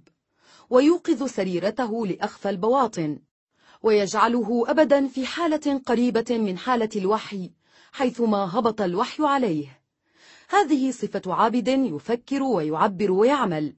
ويوقظ 0.70 1.24
سريرته 1.30 2.08
لأخفى 2.08 2.50
البواطن 2.50 3.20
ويجعله 3.84 4.64
أبدا 4.68 5.08
في 5.08 5.26
حالة 5.26 5.82
قريبة 5.86 6.26
من 6.30 6.58
حالة 6.58 6.90
الوحي 6.96 7.52
حيثما 7.92 8.60
هبط 8.60 8.82
الوحي 8.82 9.24
عليه 9.26 9.80
هذه 10.50 10.92
صفة 10.92 11.22
عابد 11.34 11.68
يفكر 11.68 12.44
ويعبر 12.44 13.12
ويعمل 13.12 13.74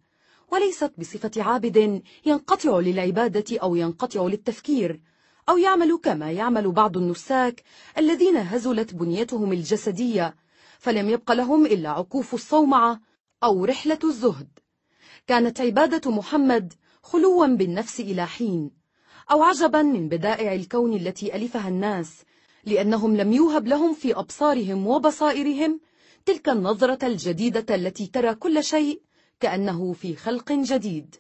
وليست 0.52 0.92
بصفة 0.98 1.32
عابد 1.38 2.02
ينقطع 2.26 2.78
للعبادة 2.80 3.60
أو 3.60 3.76
ينقطع 3.76 4.24
للتفكير 4.26 5.02
أو 5.50 5.58
يعمل 5.58 6.00
كما 6.04 6.32
يعمل 6.32 6.72
بعض 6.72 6.98
النساك 6.98 7.64
الذين 7.98 8.38
هزلت 8.38 8.94
بنيتهم 8.94 9.52
الجسدية 9.54 10.36
فلم 10.80 11.10
يبق 11.10 11.32
لهم 11.32 11.66
إلا 11.66 11.90
عكوف 11.90 12.34
الصومعة 12.34 13.00
أو 13.44 13.66
رحلة 13.66 14.00
الزهد 14.04 14.48
كانت 15.28 15.62
عبادة 15.62 16.12
محمد 16.12 16.74
خلوا 17.04 17.46
بالنفس 17.48 18.00
إلى 18.00 18.28
حين 18.28 18.72
أو 19.32 19.44
عجبا 19.44 19.82
من 19.82 20.10
بدائع 20.10 20.54
الكون 20.54 20.94
التي 20.94 21.36
ألفها 21.36 21.70
الناس 21.70 22.22
لأنهم 22.66 23.16
لم 23.16 23.34
يوهب 23.34 23.68
لهم 23.68 23.94
في 23.94 24.16
أبصارهم 24.18 24.88
وبصائرهم 24.88 25.80
تلك 26.26 26.50
النظرة 26.50 27.08
الجديدة 27.08 27.76
التي 27.76 28.08
ترى 28.08 28.36
كل 28.36 28.64
شيء 28.64 29.02
كأنه 29.40 29.94
في 29.94 30.16
خلق 30.16 30.52
جديد 30.52 31.16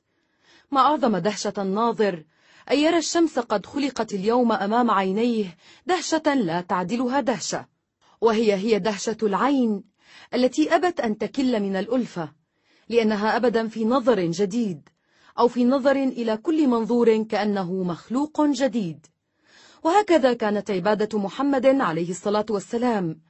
ما 0.72 0.80
أعظم 0.80 1.18
دهشة 1.18 1.54
الناظر 1.58 2.26
أن 2.72 2.78
يرى 2.80 2.98
الشمس 2.98 3.40
قد 3.40 3.66
خلقت 3.66 4.14
اليوم 4.14 4.52
أمام 4.52 4.92
عينيه 4.92 5.58
دهشة 5.86 6.34
لا 6.36 6.62
تعدلها 6.62 7.20
دهشة 7.22 7.68
وهي 8.22 8.54
هي 8.54 8.80
دهشة 8.80 9.18
العين 9.24 9.93
التي 10.34 10.76
أبت 10.76 11.00
أن 11.00 11.18
تكل 11.18 11.60
من 11.60 11.76
الألفة 11.76 12.32
لأنها 12.90 13.36
أبدا 13.38 13.68
في 13.68 13.86
نظر 13.86 14.20
جديد 14.26 14.90
أو 15.40 15.48
في 15.48 15.64
نظر 15.66 15.96
إلى 15.96 16.38
كل 16.38 16.68
منظور 16.68 17.24
كأنه 17.24 17.74
مخلوق 17.84 18.42
جديد 18.46 19.06
وهكذا 19.84 20.34
كانت 20.34 20.72
عبادة 20.72 21.20
محمد 21.20 21.66
عليه 21.66 22.10
الصلاة 22.12 22.46
والسلام 22.50 23.22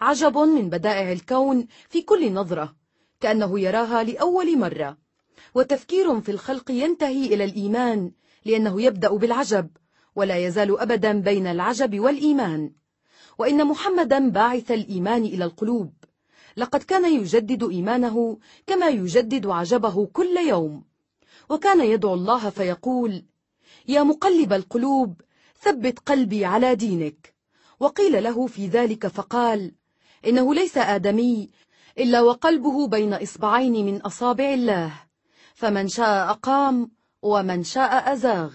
عجب 0.00 0.38
من 0.38 0.70
بدائع 0.70 1.12
الكون 1.12 1.66
في 1.88 2.02
كل 2.02 2.32
نظرة 2.32 2.74
كأنه 3.20 3.60
يراها 3.60 4.02
لأول 4.02 4.58
مرة 4.58 4.98
وتفكير 5.54 6.20
في 6.20 6.30
الخلق 6.30 6.70
ينتهي 6.70 7.34
إلى 7.34 7.44
الإيمان 7.44 8.12
لأنه 8.44 8.82
يبدأ 8.82 9.16
بالعجب 9.16 9.68
ولا 10.16 10.36
يزال 10.36 10.80
أبدا 10.80 11.12
بين 11.20 11.46
العجب 11.46 12.00
والإيمان 12.00 12.72
وإن 13.38 13.64
محمدا 13.66 14.28
باعث 14.28 14.70
الإيمان 14.70 15.24
إلى 15.24 15.44
القلوب 15.44 15.92
لقد 16.58 16.82
كان 16.82 17.14
يجدد 17.20 17.62
إيمانه 17.70 18.38
كما 18.66 18.88
يجدد 18.88 19.46
عجبه 19.46 20.06
كل 20.06 20.36
يوم 20.48 20.84
وكان 21.48 21.80
يدعو 21.80 22.14
الله 22.14 22.50
فيقول 22.50 23.24
يا 23.88 24.02
مقلب 24.02 24.52
القلوب 24.52 25.20
ثبت 25.60 25.98
قلبي 25.98 26.44
على 26.44 26.74
دينك 26.74 27.34
وقيل 27.80 28.24
له 28.24 28.46
في 28.46 28.66
ذلك 28.66 29.06
فقال 29.06 29.72
إنه 30.26 30.54
ليس 30.54 30.78
آدمي 30.78 31.50
إلا 31.98 32.20
وقلبه 32.22 32.88
بين 32.88 33.14
إصبعين 33.14 33.86
من 33.86 34.00
أصابع 34.02 34.44
الله 34.54 34.92
فمن 35.54 35.88
شاء 35.88 36.30
أقام 36.30 36.90
ومن 37.22 37.62
شاء 37.64 38.12
أزاغ 38.12 38.52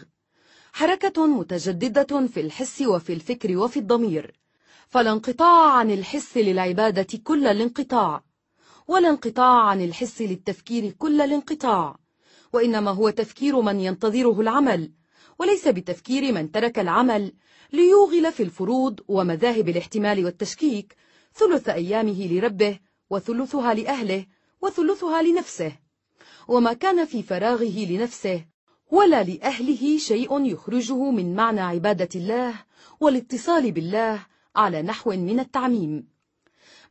حركة 0.73 1.25
متجددة 1.27 2.27
في 2.27 2.41
الحس 2.41 2.81
وفي 2.81 3.13
الفكر 3.13 3.57
وفي 3.57 3.79
الضمير 3.79 4.39
فلا 4.93 5.11
انقطاع 5.11 5.71
عن 5.73 5.91
الحس 5.91 6.37
للعبادة 6.37 7.07
كل 7.23 7.47
الانقطاع 7.47 8.23
ولا 8.87 9.09
انقطاع 9.09 9.63
عن 9.65 9.81
الحس 9.83 10.21
للتفكير 10.21 10.91
كل 10.91 11.21
الانقطاع 11.21 11.97
وإنما 12.53 12.91
هو 12.91 13.09
تفكير 13.09 13.61
من 13.61 13.79
ينتظره 13.79 14.41
العمل 14.41 14.91
وليس 15.39 15.67
بتفكير 15.67 16.31
من 16.33 16.51
ترك 16.51 16.79
العمل 16.79 17.31
ليوغل 17.73 18.31
في 18.31 18.43
الفروض 18.43 18.99
ومذاهب 19.07 19.69
الاحتمال 19.69 20.25
والتشكيك 20.25 20.95
ثلث 21.33 21.69
أيامه 21.69 22.33
لربه 22.33 22.79
وثلثها 23.09 23.73
لأهله 23.73 24.25
وثلثها 24.61 25.21
لنفسه 25.21 25.71
وما 26.47 26.73
كان 26.73 27.05
في 27.05 27.23
فراغه 27.23 27.79
لنفسه 27.85 28.45
ولا 28.91 29.23
لأهله 29.23 29.97
شيء 29.97 30.45
يخرجه 30.45 31.11
من 31.11 31.35
معنى 31.35 31.61
عبادة 31.61 32.09
الله 32.15 32.53
والاتصال 32.99 33.71
بالله 33.71 34.32
على 34.55 34.81
نحو 34.81 35.11
من 35.11 35.39
التعميم 35.39 36.07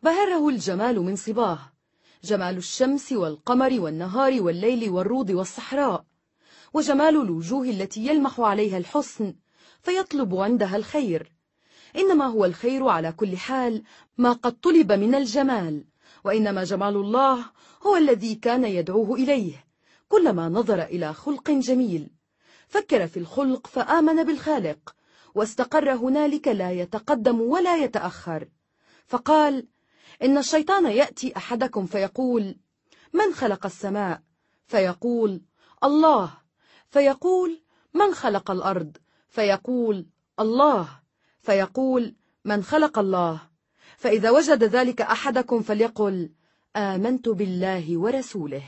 بهره 0.02 0.48
الجمال 0.48 1.00
من 1.00 1.16
صباه 1.16 1.58
جمال 2.24 2.56
الشمس 2.56 3.12
والقمر 3.12 3.80
والنهار 3.80 4.42
والليل 4.42 4.90
والروض 4.90 5.30
والصحراء 5.30 6.04
وجمال 6.74 7.16
الوجوه 7.16 7.66
التي 7.70 8.06
يلمح 8.06 8.40
عليها 8.40 8.78
الحسن 8.78 9.34
فيطلب 9.82 10.34
عندها 10.36 10.76
الخير 10.76 11.32
إنما 11.96 12.26
هو 12.26 12.44
الخير 12.44 12.86
على 12.88 13.12
كل 13.12 13.36
حال 13.36 13.82
ما 14.18 14.32
قد 14.32 14.60
طلب 14.60 14.92
من 14.92 15.14
الجمال 15.14 15.84
وإنما 16.24 16.64
جمال 16.64 16.96
الله 16.96 17.44
هو 17.86 17.96
الذي 17.96 18.34
كان 18.34 18.64
يدعوه 18.64 19.14
إليه 19.14 19.64
كلما 20.08 20.48
نظر 20.48 20.82
إلى 20.82 21.14
خلق 21.14 21.50
جميل 21.50 22.10
فكر 22.68 23.06
في 23.06 23.16
الخلق 23.18 23.66
فآمن 23.66 24.24
بالخالق 24.24 24.94
واستقر 25.34 25.90
هنالك 25.90 26.48
لا 26.48 26.70
يتقدم 26.72 27.40
ولا 27.40 27.76
يتأخر 27.76 28.48
فقال 29.06 29.68
إن 30.22 30.38
الشيطان 30.38 30.86
يأتي 30.86 31.36
أحدكم 31.36 31.86
فيقول 31.86 32.56
من 33.12 33.34
خلق 33.34 33.66
السماء 33.66 34.22
فيقول 34.66 35.42
الله 35.84 36.32
فيقول 36.88 37.62
من 37.94 38.14
خلق 38.14 38.50
الأرض 38.50 38.96
فيقول 39.28 40.06
الله 40.40 40.88
فيقول 41.40 42.14
من 42.44 42.62
خلق 42.62 42.98
الله 42.98 43.40
فإذا 43.96 44.30
وجد 44.30 44.64
ذلك 44.64 45.00
أحدكم 45.00 45.62
فليقل 45.62 46.30
آمنت 46.76 47.28
بالله 47.28 47.98
ورسوله 47.98 48.62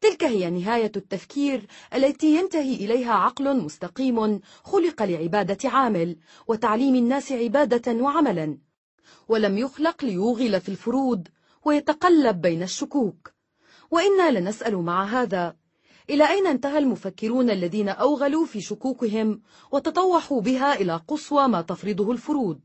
تلك 0.00 0.24
هي 0.24 0.50
نهاية 0.50 0.92
التفكير 0.96 1.66
التي 1.94 2.36
ينتهي 2.36 2.74
إليها 2.74 3.12
عقل 3.12 3.58
مستقيم 3.64 4.40
خلق 4.64 5.02
لعبادة 5.02 5.68
عامل 5.70 6.16
وتعليم 6.46 6.94
الناس 6.94 7.32
عبادة 7.32 7.92
وعملا 7.92 8.58
ولم 9.28 9.58
يخلق 9.58 10.04
ليوغل 10.04 10.60
في 10.60 10.68
الفروض 10.68 11.28
ويتقلب 11.64 12.40
بين 12.40 12.62
الشكوك 12.62 13.32
وإنا 13.90 14.30
لنسأل 14.38 14.76
مع 14.78 15.04
هذا 15.04 15.56
إلى 16.10 16.28
أين 16.28 16.46
انتهى 16.46 16.78
المفكرون 16.78 17.50
الذين 17.50 17.88
أوغلوا 17.88 18.46
في 18.46 18.60
شكوكهم 18.60 19.40
وتطوحوا 19.72 20.40
بها 20.40 20.74
إلى 20.80 21.00
قصوى 21.08 21.48
ما 21.48 21.62
تفرضه 21.62 22.12
الفروض 22.12 22.60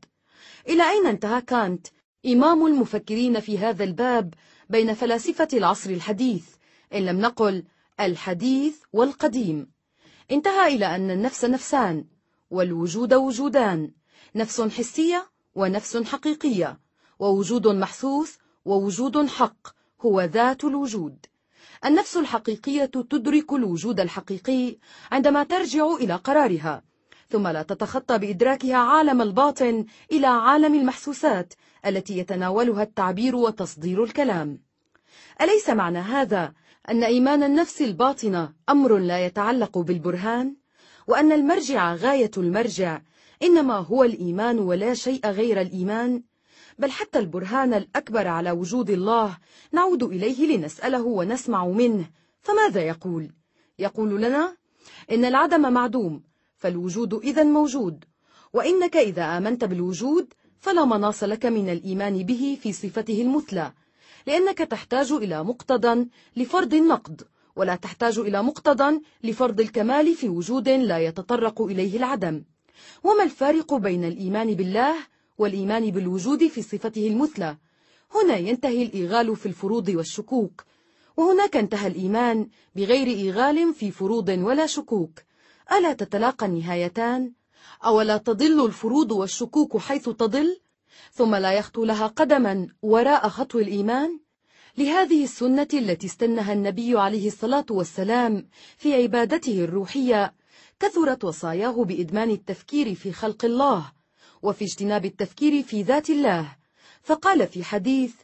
إلى 0.68 0.90
أين 0.90 1.06
انتهى 1.06 1.40
كانت 1.42 1.86
إمام 2.26 2.66
المفكرين 2.66 3.40
في 3.40 3.58
هذا 3.58 3.84
الباب 3.84 4.34
بين 4.70 4.94
فلاسفة 4.94 5.48
العصر 5.54 5.90
الحديث 5.90 6.44
إن 6.94 7.04
لم 7.06 7.20
نقل 7.20 7.64
الحديث 8.00 8.78
والقديم 8.92 9.70
انتهى 10.32 10.74
إلى 10.76 10.86
أن 10.86 11.10
النفس 11.10 11.44
نفسان 11.44 12.04
والوجود 12.50 13.14
وجودان 13.14 13.92
نفس 14.34 14.60
حسية 14.60 15.30
ونفس 15.54 15.96
حقيقية 15.96 16.80
ووجود 17.18 17.66
محسوس 17.68 18.38
ووجود 18.64 19.26
حق 19.28 19.68
هو 20.02 20.20
ذات 20.22 20.64
الوجود 20.64 21.26
النفس 21.84 22.16
الحقيقية 22.16 22.84
تدرك 22.84 23.52
الوجود 23.52 24.00
الحقيقي 24.00 24.76
عندما 25.12 25.42
ترجع 25.44 25.86
إلى 25.86 26.14
قرارها 26.14 26.82
ثم 27.30 27.48
لا 27.48 27.62
تتخطى 27.62 28.18
بإدراكها 28.18 28.76
عالم 28.76 29.22
الباطن 29.22 29.84
إلى 30.12 30.26
عالم 30.26 30.74
المحسوسات 30.74 31.54
التي 31.86 32.18
يتناولها 32.18 32.82
التعبير 32.82 33.36
وتصدير 33.36 34.04
الكلام 34.04 34.58
أليس 35.42 35.70
معنى 35.70 35.98
هذا 35.98 36.52
أن 36.90 37.04
إيمان 37.04 37.42
النفس 37.42 37.82
الباطنة 37.82 38.52
أمر 38.68 38.96
لا 38.98 39.26
يتعلق 39.26 39.78
بالبرهان 39.78 40.54
وأن 41.06 41.32
المرجع 41.32 41.94
غاية 41.94 42.30
المرجع 42.36 43.00
إنما 43.42 43.74
هو 43.74 44.04
الإيمان 44.04 44.58
ولا 44.58 44.94
شيء 44.94 45.26
غير 45.30 45.60
الإيمان 45.60 46.22
بل 46.78 46.90
حتى 46.90 47.18
البرهان 47.18 47.74
الأكبر 47.74 48.28
على 48.28 48.50
وجود 48.50 48.90
الله 48.90 49.38
نعود 49.72 50.02
إليه 50.02 50.56
لنسأله 50.56 51.02
ونسمع 51.06 51.66
منه 51.66 52.10
فماذا 52.40 52.80
يقول؟ 52.80 53.30
يقول 53.78 54.22
لنا 54.22 54.56
إن 55.10 55.24
العدم 55.24 55.72
معدوم 55.72 56.22
فالوجود 56.56 57.14
إذا 57.14 57.42
موجود 57.44 58.04
وإنك 58.52 58.96
إذا 58.96 59.22
آمنت 59.38 59.64
بالوجود 59.64 60.32
فلا 60.60 60.84
مناص 60.84 61.22
لك 61.24 61.46
من 61.46 61.68
الإيمان 61.68 62.22
به 62.22 62.58
في 62.62 62.72
صفته 62.72 63.22
المثلى 63.22 63.72
لأنك 64.26 64.58
تحتاج 64.58 65.12
إلى 65.12 65.44
مقتضى 65.44 66.06
لفرض 66.36 66.74
النقد 66.74 67.22
ولا 67.56 67.74
تحتاج 67.74 68.18
إلى 68.18 68.42
مقتضى 68.42 69.00
لفرض 69.24 69.60
الكمال 69.60 70.14
في 70.14 70.28
وجود 70.28 70.68
لا 70.68 70.98
يتطرق 70.98 71.60
إليه 71.62 71.96
العدم 71.96 72.42
وما 73.04 73.22
الفارق 73.22 73.74
بين 73.74 74.04
الإيمان 74.04 74.54
بالله 74.54 74.94
والإيمان 75.38 75.90
بالوجود 75.90 76.46
في 76.46 76.62
صفته 76.62 77.06
المثلى 77.08 77.56
هنا 78.14 78.36
ينتهي 78.36 78.82
الإيغال 78.82 79.36
في 79.36 79.46
الفروض 79.46 79.88
والشكوك 79.88 80.64
وهناك 81.16 81.56
انتهى 81.56 81.86
الإيمان 81.86 82.48
بغير 82.76 83.06
إيغال 83.06 83.74
في 83.74 83.90
فروض 83.90 84.28
ولا 84.28 84.66
شكوك 84.66 85.12
ألا 85.72 85.92
تتلاقى 85.92 86.46
النهايتان؟ 86.46 87.32
أولا 87.84 88.16
تضل 88.16 88.66
الفروض 88.66 89.12
والشكوك 89.12 89.76
حيث 89.78 90.08
تضل؟ 90.08 90.58
ثم 91.12 91.34
لا 91.34 91.52
يخطو 91.52 91.84
لها 91.84 92.06
قدما 92.06 92.68
وراء 92.82 93.28
خطو 93.28 93.58
الإيمان 93.58 94.20
لهذه 94.78 95.24
السنة 95.24 95.68
التي 95.74 96.06
استنها 96.06 96.52
النبي 96.52 96.98
عليه 96.98 97.28
الصلاة 97.28 97.66
والسلام 97.70 98.48
في 98.78 98.94
عبادته 99.02 99.64
الروحية 99.64 100.34
كثرت 100.80 101.24
وصاياه 101.24 101.84
بإدمان 101.84 102.30
التفكير 102.30 102.94
في 102.94 103.12
خلق 103.12 103.44
الله 103.44 103.92
وفي 104.42 104.64
اجتناب 104.64 105.04
التفكير 105.04 105.62
في 105.62 105.82
ذات 105.82 106.10
الله 106.10 106.56
فقال 107.02 107.46
في 107.48 107.64
حديث 107.64 108.14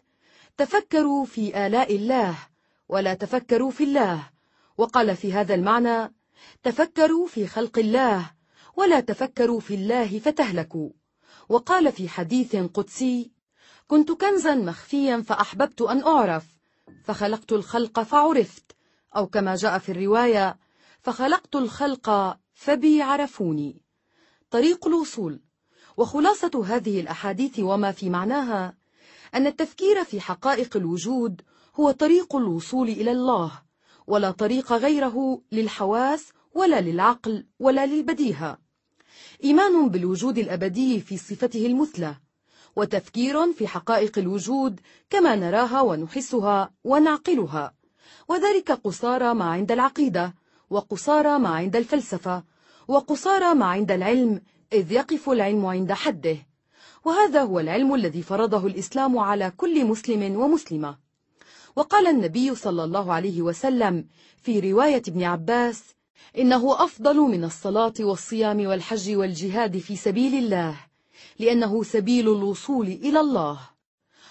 تفكروا 0.56 1.24
في 1.24 1.66
آلاء 1.66 1.96
الله 1.96 2.36
ولا 2.88 3.14
تفكروا 3.14 3.70
في 3.70 3.84
الله 3.84 4.30
وقال 4.78 5.16
في 5.16 5.32
هذا 5.32 5.54
المعنى 5.54 6.14
تفكروا 6.62 7.26
في 7.26 7.46
خلق 7.46 7.78
الله 7.78 8.30
ولا 8.76 9.00
تفكروا 9.00 9.60
في 9.60 9.74
الله 9.74 10.18
فتهلكوا 10.18 10.90
وقال 11.50 11.92
في 11.92 12.08
حديث 12.08 12.56
قدسي 12.56 13.30
كنت 13.88 14.12
كنزا 14.12 14.54
مخفيا 14.54 15.20
فأحببت 15.22 15.82
أن 15.82 16.02
أعرف 16.02 16.46
فخلقت 17.04 17.52
الخلق 17.52 18.00
فعرفت 18.02 18.72
أو 19.16 19.26
كما 19.26 19.54
جاء 19.54 19.78
في 19.78 19.92
الرواية 19.92 20.58
فخلقت 21.00 21.56
الخلق 21.56 22.36
فبي 22.54 23.02
عرفوني 23.02 23.82
طريق 24.50 24.86
الوصول 24.86 25.40
وخلاصة 25.96 26.62
هذه 26.66 27.00
الأحاديث 27.00 27.58
وما 27.60 27.92
في 27.92 28.10
معناها 28.10 28.74
أن 29.34 29.46
التفكير 29.46 30.04
في 30.04 30.20
حقائق 30.20 30.76
الوجود 30.76 31.42
هو 31.80 31.90
طريق 31.90 32.36
الوصول 32.36 32.88
إلى 32.88 33.10
الله 33.12 33.52
ولا 34.06 34.30
طريق 34.30 34.72
غيره 34.72 35.42
للحواس 35.52 36.32
ولا 36.54 36.80
للعقل 36.80 37.46
ولا 37.58 37.86
للبديهة 37.86 38.58
إيمان 39.44 39.88
بالوجود 39.88 40.38
الأبدي 40.38 41.00
في 41.00 41.16
صفته 41.16 41.66
المثلى 41.66 42.14
وتفكير 42.76 43.52
في 43.52 43.66
حقائق 43.66 44.18
الوجود 44.18 44.80
كما 45.10 45.36
نراها 45.36 45.80
ونحسها 45.80 46.70
ونعقلها 46.84 47.74
وذلك 48.28 48.72
قصارى 48.72 49.34
ما 49.34 49.44
عند 49.44 49.72
العقيدة 49.72 50.34
وقصارى 50.70 51.38
ما 51.38 51.48
عند 51.48 51.76
الفلسفة 51.76 52.44
وقصارى 52.88 53.54
ما 53.54 53.66
عند 53.66 53.90
العلم 53.90 54.40
إذ 54.72 54.92
يقف 54.92 55.28
العلم 55.28 55.66
عند 55.66 55.92
حده 55.92 56.36
وهذا 57.04 57.42
هو 57.42 57.60
العلم 57.60 57.94
الذي 57.94 58.22
فرضه 58.22 58.66
الإسلام 58.66 59.18
على 59.18 59.52
كل 59.56 59.84
مسلم 59.84 60.36
ومسلمة 60.40 60.96
وقال 61.76 62.06
النبي 62.06 62.54
صلى 62.54 62.84
الله 62.84 63.12
عليه 63.12 63.42
وسلم 63.42 64.06
في 64.42 64.72
رواية 64.72 65.02
ابن 65.08 65.22
عباس 65.22 65.82
إنه 66.38 66.84
أفضل 66.84 67.16
من 67.16 67.44
الصلاة 67.44 67.92
والصيام 68.00 68.66
والحج 68.66 69.16
والجهاد 69.16 69.78
في 69.78 69.96
سبيل 69.96 70.34
الله 70.44 70.76
لأنه 71.38 71.82
سبيل 71.82 72.28
الوصول 72.28 72.86
إلى 72.86 73.20
الله 73.20 73.58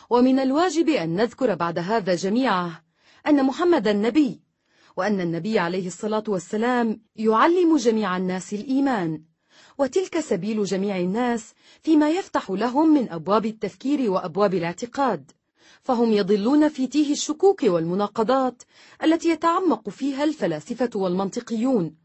ومن 0.10 0.40
الواجب 0.40 0.90
أن 0.90 1.16
نذكر 1.16 1.56
بعد 1.56 1.80
هذا 1.80 2.16
جميعه 2.16 2.84
أن 3.28 3.46
محمد 3.46 3.88
النبي 3.88 4.40
وأن 4.98 5.22
النبي 5.22 5.60
عليه 5.60 5.88
الصلاة 5.88 6.24
والسلام 6.28 7.02
يعلم 7.16 7.78
جميع 7.78 8.18
الناس 8.18 8.54
الإيمان 8.54 9.24
وتلك 9.78 10.20
سبيل 10.20 10.64
جميع 10.64 10.98
الناس 10.98 11.54
فيما 11.82 12.10
يفتح 12.10 12.50
لهم 12.50 12.94
من 12.94 13.10
أبواب 13.12 13.46
التفكير 13.46 14.12
وأبواب 14.12 14.54
الاعتقاد 14.54 15.32
فهم 15.90 16.12
يضلون 16.14 16.70
في 16.70 16.88
تيه 16.88 17.12
الشكوك 17.12 17.64
والمناقضات 17.64 18.64
التي 19.04 19.30
يتعمق 19.30 19.90
فيها 19.90 20.24
الفلاسفة 20.24 20.90
والمنطقيون 20.96 21.96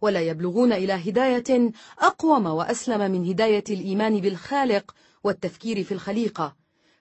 ولا 0.00 0.20
يبلغون 0.20 0.72
إلى 0.72 0.92
هداية 0.92 1.72
أقوم 1.98 2.46
وأسلم 2.46 3.10
من 3.12 3.28
هداية 3.28 3.64
الإيمان 3.70 4.20
بالخالق 4.20 4.94
والتفكير 5.24 5.84
في 5.84 5.92
الخليقة 5.94 6.56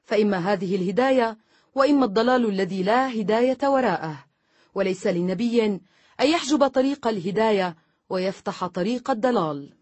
فإما 0.06 0.38
هذه 0.38 0.76
الهداية 0.76 1.38
وإما 1.76 2.06
الضلال 2.06 2.46
الذي 2.46 2.84
لا 2.84 3.10
هداية 3.14 3.58
وراءه 3.64 4.24
وليس 4.76 5.08
لنبي 5.08 5.66
أن 6.22 6.28
يحجب 6.28 6.68
طريق 6.68 7.08
الهداية 7.08 7.76
ويفتح 8.10 8.66
طريق 8.68 9.12
الضلال 9.12 9.74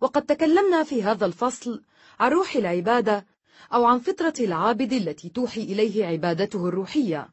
وقد 0.00 0.22
تكلمنا 0.22 0.82
في 0.84 1.02
هذا 1.02 1.26
الفصل 1.26 1.82
عن 2.20 2.30
روح 2.30 2.56
العبادة 2.56 3.26
أو 3.72 3.84
عن 3.84 3.98
فطرة 3.98 4.34
العابد 4.40 4.92
التي 4.92 5.28
توحي 5.28 5.62
إليه 5.62 6.06
عبادته 6.06 6.68
الروحية 6.68 7.28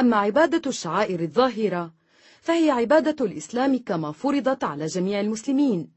أما 0.00 0.16
عبادة 0.16 0.62
الشعائر 0.70 1.20
الظاهرة 1.20 1.92
فهي 2.40 2.70
عبادة 2.70 3.24
الإسلام 3.24 3.78
كما 3.78 4.12
فرضت 4.12 4.64
على 4.64 4.86
جميع 4.86 5.20
المسلمين 5.20 5.90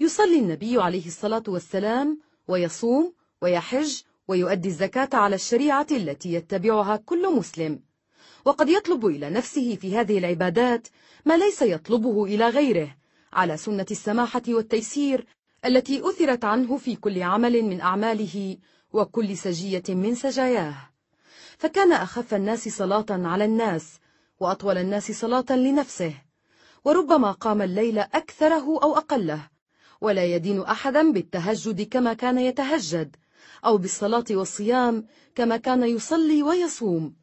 يصلي 0.00 0.38
النبي 0.38 0.82
عليه 0.82 1.06
الصلاة 1.06 1.42
والسلام 1.48 2.20
ويصوم 2.48 3.12
ويحج 3.42 3.92
ويؤدي 4.28 4.68
الزكاة 4.68 5.08
على 5.12 5.34
الشريعة 5.34 5.86
التي 5.90 6.32
يتبعها 6.32 6.96
كل 6.96 7.34
مسلم 7.36 7.80
وقد 8.44 8.68
يطلب 8.68 9.06
إلى 9.06 9.30
نفسه 9.30 9.76
في 9.76 9.96
هذه 9.96 10.18
العبادات 10.18 10.88
ما 11.24 11.36
ليس 11.36 11.62
يطلبه 11.62 12.24
إلى 12.24 12.48
غيره 12.48 12.96
على 13.32 13.56
سنة 13.56 13.86
السماحة 13.90 14.42
والتيسير 14.48 15.26
التي 15.64 16.00
أثرت 16.08 16.44
عنه 16.44 16.76
في 16.76 16.96
كل 16.96 17.22
عمل 17.22 17.62
من 17.62 17.80
أعماله 17.80 18.56
وكل 18.92 19.36
سجية 19.36 19.82
من 19.88 20.14
سجاياه 20.14 20.74
فكان 21.58 21.92
أخف 21.92 22.34
الناس 22.34 22.68
صلاة 22.68 23.06
على 23.10 23.44
الناس 23.44 23.98
وأطول 24.40 24.78
الناس 24.78 25.12
صلاة 25.12 25.44
لنفسه 25.50 26.14
وربما 26.84 27.30
قام 27.30 27.62
الليل 27.62 27.98
أكثره 27.98 28.78
أو 28.82 28.96
أقله 28.96 29.48
ولا 30.00 30.24
يدين 30.24 30.60
أحدا 30.60 31.12
بالتهجد 31.12 31.82
كما 31.82 32.14
كان 32.14 32.38
يتهجد 32.38 33.16
أو 33.64 33.78
بالصلاة 33.78 34.24
والصيام 34.30 35.06
كما 35.34 35.56
كان 35.56 35.82
يصلي 35.82 36.42
ويصوم 36.42 37.14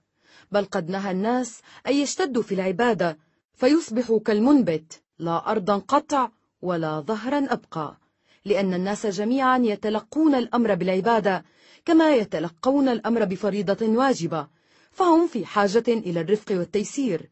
بل 0.52 0.66
قد 0.66 0.90
نهى 0.90 1.12
الناس 1.12 1.62
أن 1.88 1.94
يشتدوا 1.94 2.44
في 2.44 2.56
العبادة 2.56 3.18
فيصبحوا 3.54 4.20
كالمنبت 4.20 5.02
لا 5.20 5.52
أرضا 5.52 5.78
قطع 5.78 6.30
ولا 6.62 7.00
ظهرا 7.00 7.48
أبقى 7.54 7.98
لأن 8.46 8.74
الناس 8.74 9.06
جميعا 9.06 9.58
يتلقون 9.58 10.36
الأمر 10.36 10.76
بالعبادة 10.76 11.44
كما 11.86 12.16
يتلقون 12.16 12.88
الأمر 12.90 13.26
بفريضة 13.26 13.88
واجبة 13.88 14.48
فهم 14.92 15.28
في 15.28 15.46
حاجة 15.46 15.84
إلى 15.88 16.22
الرفق 16.22 16.52
والتيسير 16.52 17.30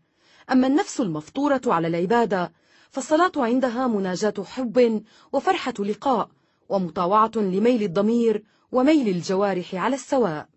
أما 0.52 0.68
النفس 0.68 1.00
المفطورة 1.02 1.62
على 1.68 1.88
العبادة 1.88 2.54
فالصلاة 2.90 3.32
عندها 3.38 3.88
مناجاة 3.88 4.34
حب 4.46 5.04
وفرحة 5.34 5.74
لقاء 5.80 6.30
ومطاوعة 6.70 7.32
لميل 7.36 7.84
الضمير 7.84 8.44
وميل 8.72 9.08
الجوارح 9.10 9.76
على 9.76 9.96
السواء 9.96 10.48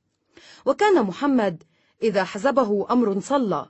وكان 0.66 1.02
محمد 1.02 1.62
إذا 2.02 2.24
حزبه 2.24 2.86
أمر 2.90 3.20
صلى 3.20 3.66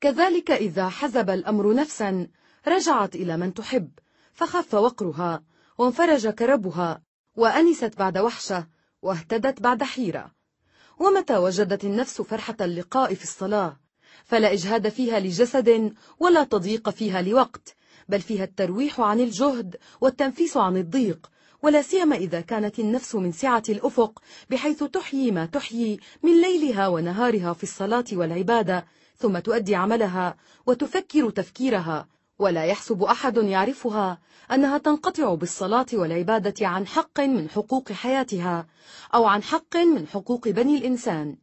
كذلك 0.00 0.50
إذا 0.50 0.88
حزب 0.88 1.30
الأمر 1.30 1.74
نفسا 1.74 2.26
رجعت 2.68 3.14
إلى 3.14 3.36
من 3.36 3.54
تحب 3.54 3.90
فخف 4.32 4.74
وقرها 4.74 5.42
وانفرج 5.78 6.28
كربها 6.28 7.02
وأنست 7.36 7.98
بعد 7.98 8.18
وحشة 8.18 8.66
واهتدت 9.06 9.60
بعد 9.60 9.82
حيرة 9.82 10.32
ومتى 10.98 11.36
وجدت 11.36 11.84
النفس 11.84 12.20
فرحة 12.22 12.56
اللقاء 12.60 13.14
في 13.14 13.22
الصلاة 13.22 13.76
فلا 14.24 14.52
إجهاد 14.52 14.88
فيها 14.88 15.20
لجسد 15.20 15.94
ولا 16.20 16.44
تضييق 16.44 16.90
فيها 16.90 17.22
لوقت 17.22 17.74
بل 18.08 18.20
فيها 18.20 18.44
الترويح 18.44 19.00
عن 19.00 19.20
الجهد 19.20 19.76
والتنفيس 20.00 20.56
عن 20.56 20.76
الضيق 20.76 21.30
ولا 21.62 21.82
سيما 21.82 22.16
إذا 22.16 22.40
كانت 22.40 22.78
النفس 22.78 23.14
من 23.14 23.32
سعة 23.32 23.62
الأفق 23.68 24.22
بحيث 24.50 24.84
تحيي 24.84 25.30
ما 25.30 25.46
تحيي 25.46 26.00
من 26.22 26.40
ليلها 26.40 26.88
ونهارها 26.88 27.52
في 27.52 27.62
الصلاة 27.62 28.04
والعبادة 28.12 28.86
ثم 29.16 29.38
تؤدي 29.38 29.74
عملها 29.74 30.36
وتفكر 30.66 31.30
تفكيرها 31.30 32.08
ولا 32.38 32.64
يحسب 32.64 33.02
أحد 33.02 33.36
يعرفها 33.36 34.18
أنها 34.52 34.78
تنقطع 34.78 35.34
بالصلاة 35.34 35.86
والعبادة 35.92 36.66
عن 36.68 36.86
حق 36.86 37.20
من 37.20 37.50
حقوق 37.50 37.92
حياتها 37.92 38.66
أو 39.14 39.24
عن 39.24 39.42
حق 39.42 39.76
من 39.76 40.06
حقوق 40.08 40.48
بني 40.48 40.78
الإنسان 40.78 41.36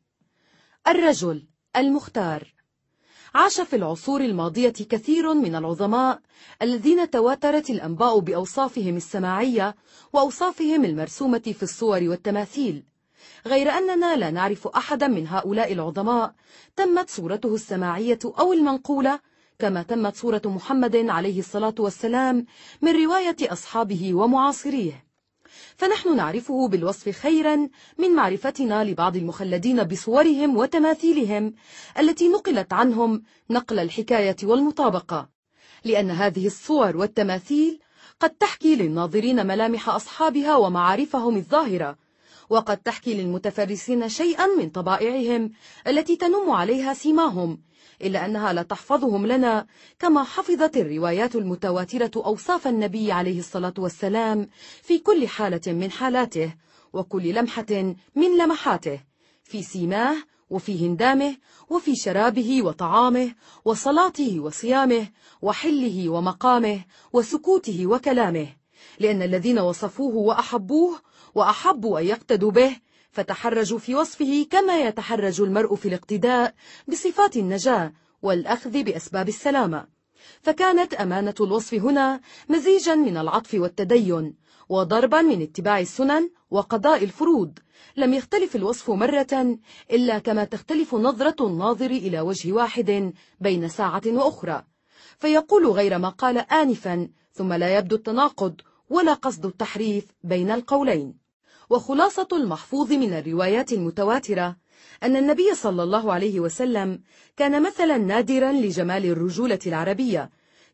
الرجل 0.88 1.47
المختار 1.77 2.53
عاش 3.35 3.61
في 3.61 3.76
العصور 3.76 4.22
الماضية 4.22 4.69
كثير 4.69 5.33
من 5.33 5.56
العظماء 5.56 6.19
الذين 6.61 7.09
تواترت 7.09 7.69
الأنباء 7.69 8.19
بأوصافهم 8.19 8.95
السماعية 8.97 9.76
وأوصافهم 10.13 10.85
المرسومة 10.85 11.40
في 11.40 11.63
الصور 11.63 11.99
والتماثيل 12.03 12.83
غير 13.47 13.72
أننا 13.72 14.15
لا 14.15 14.29
نعرف 14.31 14.67
أحدا 14.67 15.08
من 15.08 15.27
هؤلاء 15.27 15.74
العظماء 15.74 16.33
تمت 16.76 17.09
صورته 17.09 17.56
السماعية 17.56 18.19
أو 18.26 18.53
المنقولة 18.53 19.19
كما 19.63 19.83
تمت 19.83 20.15
صورة 20.15 20.42
محمد 20.46 20.96
عليه 20.96 21.40
الصلاة 21.40 21.76
والسلام 21.79 22.46
من 22.81 22.96
رواية 23.03 23.35
أصحابه 23.42 24.13
ومعاصريه 24.13 25.06
فنحن 25.76 26.15
نعرفه 26.15 26.67
بالوصف 26.67 27.10
خيرا 27.10 27.56
من 27.97 28.12
معرفتنا 28.15 28.83
لبعض 28.83 29.15
المخلدين 29.17 29.83
بصورهم 29.83 30.58
وتماثيلهم 30.58 31.53
التي 31.99 32.29
نقلت 32.29 32.74
عنهم 32.74 33.24
نقل 33.49 33.79
الحكاية 33.79 34.35
والمطابقة 34.44 35.29
لأن 35.83 36.12
هذه 36.12 36.47
الصور 36.47 36.97
والتماثيل 36.97 37.79
قد 38.19 38.29
تحكي 38.29 38.76
للناظرين 38.76 39.47
ملامح 39.47 39.90
أصحابها 39.90 40.56
ومعارفهم 40.56 41.35
الظاهرة 41.38 41.96
وقد 42.49 42.78
تحكي 42.78 43.13
للمتفرسين 43.13 44.10
شيئا 44.10 44.46
من 44.60 44.69
طبائعهم 44.69 45.51
التي 45.88 46.15
تنم 46.15 46.51
عليها 46.51 46.94
سيماهم 46.94 47.60
إلا 48.06 48.26
أنها 48.26 48.53
لا 48.53 48.62
تحفظهم 48.64 49.26
لنا 49.28 49.66
كما 50.00 50.24
حفظت 50.24 50.78
الروايات 50.78 51.36
المتواترة 51.36 52.12
أوصاف 52.16 52.68
النبي 52.68 53.12
عليه 53.12 53.40
الصلاة 53.40 53.74
والسلام 53.78 54.50
في 54.84 55.00
كل 55.00 55.28
حالة 55.28 55.62
من 55.68 55.92
حالاته 55.92 56.53
وكل 56.94 57.34
لمحة 57.34 57.72
من 58.16 58.38
لمحاته 58.38 59.00
في 59.44 59.64
سيماه 59.64 60.16
وفي 60.50 60.88
هندامه 60.88 61.38
وفي 61.69 61.96
شرابه 61.96 62.62
وطعامه 62.64 63.34
وصلاته 63.66 64.40
وصيامه 64.40 65.08
وحله 65.42 66.10
ومقامه 66.10 66.82
وسكوته 67.14 67.88
وكلامه 67.88 68.48
لأن 69.00 69.22
الذين 69.22 69.60
وصفوه 69.60 70.16
وأحبوه 70.16 71.00
وأحبوا 71.36 72.00
أن 72.00 72.06
يقتدوا 72.06 72.52
به 72.52 72.72
فتحرجوا 73.13 73.79
في 73.79 73.96
وصفه 73.96 74.46
كما 74.49 74.78
يتحرج 74.81 75.42
المرء 75.42 75.76
في 75.76 75.88
الاقتداء 75.88 76.56
بصفات 76.88 77.38
النجاة 77.38 77.94
والأخذ 78.22 78.83
بأسباب 78.83 79.28
السلامة 79.28 79.88
فكانت 80.42 80.94
أمانة 80.94 81.33
الوصف 81.42 81.74
هنا 81.74 82.22
مزيجا 82.49 82.96
من 82.96 83.17
العطف 83.17 83.53
والتدين 83.53 84.33
وضربا 84.69 85.22
من 85.22 85.42
اتباع 85.42 85.79
السنن 85.79 86.29
وقضاء 86.51 87.03
الفروض 87.03 87.60
لم 87.97 88.13
يختلف 88.13 88.56
الوصف 88.56 88.90
مرة 88.90 89.58
إلا 89.92 90.19
كما 90.19 90.44
تختلف 90.44 90.96
نظرة 90.96 91.47
الناظر 91.47 91.92
إلى 91.92 92.22
وجه 92.22 92.51
واحد 92.51 93.13
بين 93.40 93.67
ساعة 93.69 94.01
وأخرى 94.06 94.63
فيقول 95.19 95.67
غير 95.67 95.97
ما 95.97 96.10
قال 96.10 96.38
آنفا 96.38 97.10
ثم 97.33 97.53
لا 97.53 97.78
يبدو 97.78 97.96
التناقض 97.96 98.62
ولا 98.90 99.13
قصد 99.13 99.46
التحريف 99.46 100.06
بين 100.24 100.51
القولين 100.51 101.22
وخلاصة 101.73 102.27
المحفوظ 102.31 102.91
من 102.91 103.13
الروايات 103.13 103.73
المتواترة 103.73 104.56
أن 105.03 105.15
النبي 105.15 105.56
صلى 105.56 105.83
الله 105.83 106.13
عليه 106.13 106.39
وسلم 106.39 107.01
كان 107.38 107.63
مثلا 107.63 107.97
نادرا 107.97 108.51
لجمال 108.51 109.06
الرجولة 109.06 109.59
العربية 109.67 110.29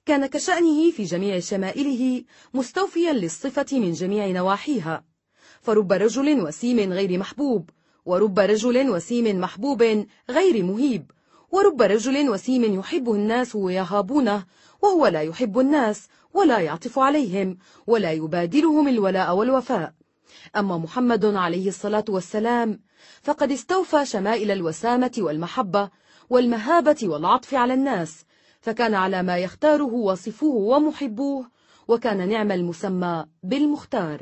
كان 0.05 0.25
كشأنه 0.25 0.91
في 0.91 1.03
جميع 1.03 1.39
شمائله 1.39 2.23
مستوفيا 2.53 3.13
للصفة 3.13 3.65
من 3.79 3.91
جميع 3.93 4.27
نواحيها 4.31 5.03
فرب 5.61 5.93
رجل 5.93 6.41
وسيم 6.41 6.93
غير 6.93 7.17
محبوب 7.19 7.69
ورب 8.05 8.39
رجل 8.39 8.89
وسيم 8.89 9.39
محبوب 9.41 9.81
غير 10.29 10.63
مهيب 10.63 11.11
ورب 11.51 11.81
رجل 11.81 12.29
وسيم 12.29 12.79
يحبه 12.79 13.13
الناس 13.13 13.55
ويهابونه 13.55 14.45
وهو 14.81 15.07
لا 15.07 15.21
يحب 15.21 15.59
الناس 15.59 16.07
ولا 16.33 16.59
يعطف 16.59 16.99
عليهم 16.99 17.57
ولا 17.87 18.11
يبادلهم 18.11 18.87
الولاء 18.87 19.35
والوفاء 19.35 19.93
أما 20.57 20.77
محمد 20.77 21.25
عليه 21.25 21.67
الصلاة 21.67 22.05
والسلام 22.09 22.79
فقد 23.21 23.51
استوفى 23.51 24.05
شمائل 24.05 24.51
الوسامة 24.51 25.11
والمحبة 25.17 25.89
والمهابة 26.29 26.97
والعطف 27.03 27.53
على 27.53 27.73
الناس 27.73 28.25
فكان 28.61 28.93
على 28.93 29.23
ما 29.23 29.37
يختاره 29.37 29.93
واصفوه 29.93 30.55
ومحبوه 30.77 31.51
وكان 31.87 32.29
نعم 32.29 32.51
المسمى 32.51 33.25
بالمختار 33.43 34.21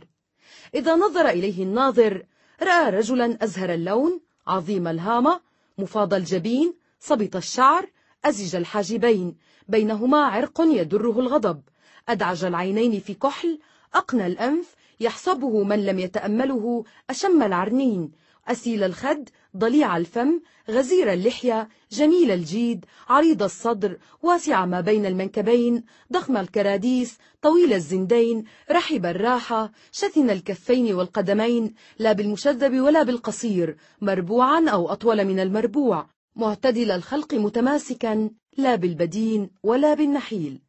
إذا 0.75 0.95
نظر 0.95 1.27
إليه 1.29 1.63
الناظر 1.63 2.23
رأى 2.63 2.89
رجلا 2.89 3.37
أزهر 3.43 3.73
اللون 3.73 4.21
عظيم 4.47 4.87
الهامة 4.87 5.39
مفاض 5.77 6.13
الجبين 6.13 6.73
صبط 6.99 7.35
الشعر 7.35 7.85
أزج 8.25 8.55
الحاجبين 8.55 9.35
بينهما 9.67 10.25
عرق 10.25 10.61
يدره 10.61 11.19
الغضب 11.19 11.61
أدعج 12.09 12.45
العينين 12.45 12.99
في 12.99 13.13
كحل 13.13 13.59
أقنى 13.95 14.27
الأنف 14.27 14.75
يحسبه 14.99 15.63
من 15.63 15.85
لم 15.85 15.99
يتأمله 15.99 16.83
أشم 17.09 17.43
العرنين 17.43 18.11
أسيل 18.47 18.83
الخد 18.83 19.29
ضليع 19.57 19.97
الفم 19.97 20.39
غزير 20.69 21.13
اللحية 21.13 21.69
جميل 21.91 22.31
الجيد 22.31 22.85
عريض 23.09 23.43
الصدر 23.43 23.97
واسع 24.21 24.65
ما 24.65 24.81
بين 24.81 25.05
المنكبين 25.05 25.83
ضخم 26.13 26.37
الكراديس 26.37 27.17
طويل 27.41 27.73
الزندين 27.73 28.43
رحب 28.71 29.05
الراحة 29.05 29.71
شتن 29.91 30.29
الكفين 30.29 30.93
والقدمين 30.95 31.73
لا 31.99 32.11
بالمشذب 32.13 32.79
ولا 32.81 33.03
بالقصير 33.03 33.77
مربوعا 34.01 34.69
أو 34.69 34.91
أطول 34.91 35.25
من 35.25 35.39
المربوع 35.39 36.07
معتدل 36.35 36.91
الخلق 36.91 37.33
متماسكا 37.33 38.29
لا 38.57 38.75
بالبدين 38.75 39.49
ولا 39.63 39.93
بالنحيل 39.93 40.59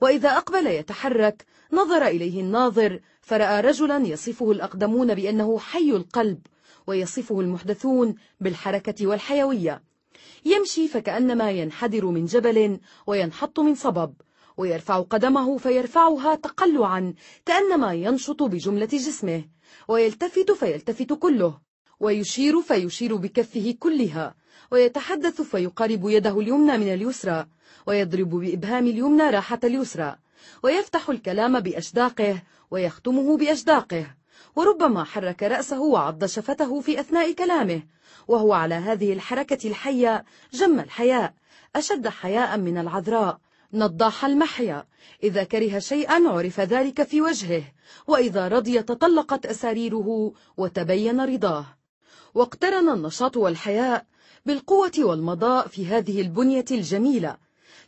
وإذا 0.00 0.36
أقبل 0.36 0.66
يتحرك 0.66 1.44
نظر 1.72 2.06
إليه 2.06 2.40
الناظر 2.40 3.00
فرأى 3.28 3.60
رجلا 3.60 3.96
يصفه 4.06 4.52
الأقدمون 4.52 5.14
بأنه 5.14 5.58
حي 5.58 5.90
القلب 5.90 6.38
ويصفه 6.86 7.40
المحدثون 7.40 8.14
بالحركة 8.40 9.06
والحيوية 9.06 9.82
يمشي 10.44 10.88
فكأنما 10.88 11.50
ينحدر 11.50 12.06
من 12.06 12.24
جبل 12.24 12.80
وينحط 13.06 13.60
من 13.60 13.74
صبب 13.74 14.14
ويرفع 14.56 15.00
قدمه 15.00 15.56
فيرفعها 15.58 16.34
تقلعا 16.34 17.14
كأنما 17.46 17.94
ينشط 17.94 18.42
بجملة 18.42 18.86
جسمه 18.92 19.44
ويلتفت 19.88 20.50
فيلتفت 20.52 21.12
كله 21.12 21.58
ويشير 22.00 22.62
فيشير 22.62 23.16
بكفه 23.16 23.74
كلها 23.78 24.34
ويتحدث 24.72 25.40
فيقارب 25.42 26.00
يده 26.08 26.40
اليمنى 26.40 26.78
من 26.78 26.92
اليسرى 26.94 27.46
ويضرب 27.86 28.30
بإبهام 28.30 28.86
اليمنى 28.86 29.30
راحة 29.30 29.60
اليسرى 29.64 30.16
ويفتح 30.62 31.10
الكلام 31.10 31.60
بأشداقه 31.60 32.42
ويختمه 32.70 33.36
بأشداقه 33.36 34.06
وربما 34.56 35.04
حرك 35.04 35.42
رأسه 35.42 35.80
وعض 35.80 36.24
شفته 36.24 36.80
في 36.80 37.00
أثناء 37.00 37.32
كلامه 37.32 37.82
وهو 38.28 38.52
على 38.52 38.74
هذه 38.74 39.12
الحركة 39.12 39.68
الحية 39.68 40.24
جم 40.52 40.80
الحياء 40.80 41.34
أشد 41.76 42.08
حياء 42.08 42.58
من 42.58 42.78
العذراء 42.78 43.38
نضاح 43.72 44.24
المحيا 44.24 44.84
إذا 45.22 45.44
كره 45.44 45.78
شيئا 45.78 46.28
عرف 46.28 46.60
ذلك 46.60 47.02
في 47.02 47.20
وجهه 47.22 47.62
وإذا 48.06 48.48
رضي 48.48 48.82
تطلقت 48.82 49.46
أساريره 49.46 50.32
وتبين 50.56 51.20
رضاه 51.20 51.66
واقترن 52.34 52.88
النشاط 52.88 53.36
والحياء 53.36 54.06
بالقوة 54.46 54.92
والمضاء 54.98 55.66
في 55.68 55.86
هذه 55.86 56.20
البنية 56.20 56.64
الجميلة 56.70 57.36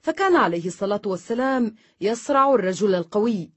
فكان 0.00 0.36
عليه 0.36 0.66
الصلاة 0.66 1.02
والسلام 1.06 1.74
يصرع 2.00 2.54
الرجل 2.54 2.94
القوي 2.94 3.50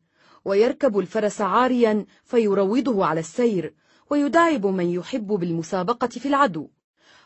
ويركب 0.46 1.00
الفرس 1.00 1.42
عاريا 1.42 2.06
فيروضه 2.24 3.06
على 3.06 3.20
السير 3.20 3.74
ويداعب 4.10 4.66
من 4.66 4.90
يحب 4.90 5.28
بالمسابقة 5.28 6.08
في 6.08 6.26
العدو 6.28 6.68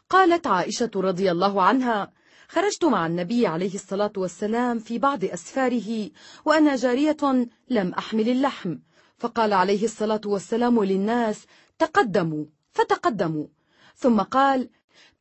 قالت 0.09 0.47
عائشة 0.47 0.91
رضي 0.95 1.31
الله 1.31 1.61
عنها 1.61 2.11
خرجت 2.47 2.85
مع 2.85 3.05
النبي 3.05 3.47
عليه 3.47 3.75
الصلاة 3.75 4.13
والسلام 4.17 4.79
في 4.79 4.99
بعض 4.99 5.23
أسفاره 5.23 6.09
وأنا 6.45 6.75
جارية 6.75 7.49
لم 7.69 7.93
أحمل 7.93 8.29
اللحم 8.29 8.77
فقال 9.17 9.53
عليه 9.53 9.85
الصلاة 9.85 10.21
والسلام 10.25 10.83
للناس 10.83 11.45
تقدموا 11.79 12.45
فتقدموا 12.71 13.47
ثم 13.95 14.21
قال 14.21 14.69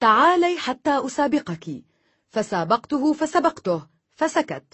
تعالي 0.01 0.57
حتى 0.59 1.07
أسابقك 1.07 1.83
فسابقته 2.29 3.13
فسبقته 3.13 3.87
فسكت 4.17 4.65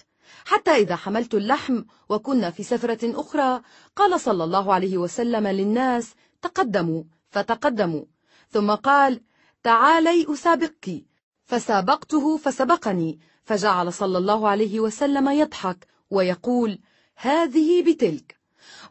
حتى 0.45 0.71
إذا 0.71 0.95
حملت 0.95 1.33
اللحم 1.33 1.83
وكنا 2.09 2.49
في 2.51 2.63
سفرة 2.63 3.19
أخرى 3.21 3.61
قال 3.95 4.19
صلى 4.19 4.43
الله 4.43 4.73
عليه 4.73 4.97
وسلم 4.97 5.47
للناس 5.47 6.13
تقدموا 6.41 7.03
فتقدموا 7.29 8.03
ثم 8.49 8.71
قال 8.71 9.21
تعالي 9.63 10.33
أسابقك 10.33 11.03
فسابقته 11.43 12.37
فسبقني 12.37 13.19
فجعل 13.43 13.93
صلى 13.93 14.17
الله 14.17 14.47
عليه 14.49 14.79
وسلم 14.79 15.29
يضحك 15.29 15.87
ويقول 16.09 16.79
هذه 17.15 17.91
بتلك 17.93 18.37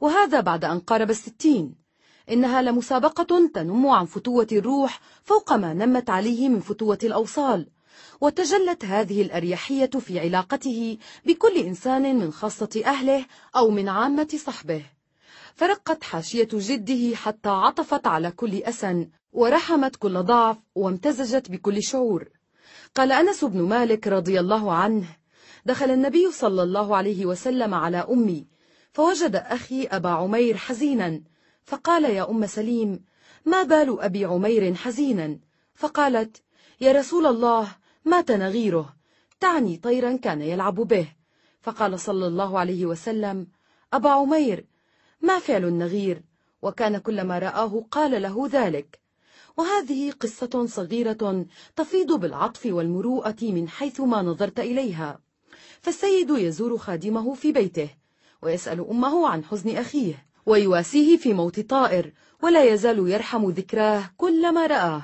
وهذا 0.00 0.40
بعد 0.40 0.64
أن 0.64 0.80
قارب 0.80 1.10
الستين 1.10 1.74
إنها 2.30 2.62
لمسابقة 2.62 3.48
تنم 3.54 3.86
عن 3.86 4.06
فتوة 4.06 4.46
الروح 4.52 5.00
فوق 5.22 5.52
ما 5.52 5.74
نمت 5.74 6.10
عليه 6.10 6.48
من 6.48 6.60
فتوة 6.60 6.98
الأوصال 7.04 7.68
وتجلت 8.22 8.84
هذه 8.84 9.22
الأريحية 9.22 9.86
في 9.90 10.20
علاقته 10.20 10.98
بكل 11.26 11.56
إنسان 11.56 12.18
من 12.18 12.32
خاصة 12.32 12.82
أهله 12.86 13.26
أو 13.56 13.70
من 13.70 13.88
عامة 13.88 14.28
صحبه 14.46 14.84
فرقت 15.54 16.04
حاشية 16.04 16.48
جده 16.52 17.16
حتى 17.16 17.48
عطفت 17.48 18.06
على 18.06 18.30
كل 18.30 18.62
أسن 18.62 19.08
ورحمت 19.32 19.96
كل 19.96 20.22
ضعف 20.22 20.56
وامتزجت 20.74 21.50
بكل 21.50 21.82
شعور 21.82 22.28
قال 22.94 23.12
أنس 23.12 23.44
بن 23.44 23.62
مالك 23.62 24.08
رضي 24.08 24.40
الله 24.40 24.72
عنه 24.72 25.06
دخل 25.66 25.90
النبي 25.90 26.30
صلى 26.32 26.62
الله 26.62 26.96
عليه 26.96 27.26
وسلم 27.26 27.74
على 27.74 27.96
أمي 27.96 28.46
فوجد 28.92 29.36
أخي 29.36 29.84
أبا 29.86 30.10
عمير 30.10 30.56
حزينا 30.56 31.20
فقال 31.64 32.04
يا 32.04 32.30
أم 32.30 32.46
سليم 32.46 33.04
ما 33.46 33.62
بال 33.62 34.00
أبي 34.00 34.24
عمير 34.24 34.74
حزينا 34.74 35.38
فقالت 35.74 36.42
يا 36.80 36.92
رسول 36.92 37.26
الله 37.26 37.68
مات 38.04 38.30
نغيره 38.30 38.94
تعني 39.40 39.76
طيرا 39.76 40.16
كان 40.16 40.42
يلعب 40.42 40.74
به 40.74 41.08
فقال 41.60 42.00
صلى 42.00 42.26
الله 42.26 42.58
عليه 42.58 42.86
وسلم 42.86 43.46
أبا 43.92 44.10
عمير 44.10 44.64
ما 45.20 45.38
فعل 45.38 45.64
النغير 45.64 46.22
وكان 46.62 46.98
كلما 46.98 47.38
رآه 47.38 47.84
قال 47.90 48.22
له 48.22 48.48
ذلك 48.52 49.00
وهذه 49.56 50.10
قصة 50.10 50.66
صغيرة 50.66 51.46
تفيض 51.76 52.12
بالعطف 52.12 52.66
والمروءة 52.66 53.36
من 53.42 53.68
حيث 53.68 54.00
ما 54.00 54.22
نظرت 54.22 54.60
إليها 54.60 55.18
فالسيد 55.80 56.30
يزور 56.30 56.78
خادمه 56.78 57.34
في 57.34 57.52
بيته 57.52 57.90
ويسأل 58.42 58.86
أمه 58.90 59.28
عن 59.28 59.44
حزن 59.44 59.76
أخيه 59.76 60.26
ويواسيه 60.46 61.16
في 61.16 61.34
موت 61.34 61.60
طائر 61.60 62.12
ولا 62.42 62.62
يزال 62.64 63.08
يرحم 63.08 63.50
ذكراه 63.50 64.10
كلما 64.16 64.66
رآه 64.66 65.02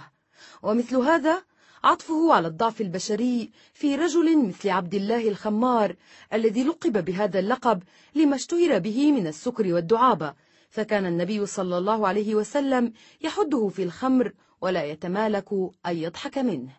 ومثل 0.62 0.96
هذا 0.96 1.42
عطفه 1.84 2.32
على 2.34 2.48
الضعف 2.48 2.80
البشري 2.80 3.50
في 3.74 3.96
رجل 3.96 4.48
مثل 4.48 4.68
عبد 4.68 4.94
الله 4.94 5.28
الخمار 5.28 5.96
الذي 6.32 6.64
لقب 6.64 7.04
بهذا 7.04 7.38
اللقب 7.38 7.82
لما 8.14 8.36
اشتهر 8.36 8.78
به 8.78 9.12
من 9.12 9.26
السكر 9.26 9.74
والدعابة 9.74 10.34
فكان 10.70 11.06
النبي 11.06 11.46
صلى 11.46 11.78
الله 11.78 12.08
عليه 12.08 12.34
وسلم 12.34 12.92
يحده 13.20 13.68
في 13.68 13.82
الخمر 13.82 14.32
ولا 14.60 14.84
يتمالك 14.84 15.52
أن 15.86 15.96
يضحك 15.96 16.38
منه 16.38 16.76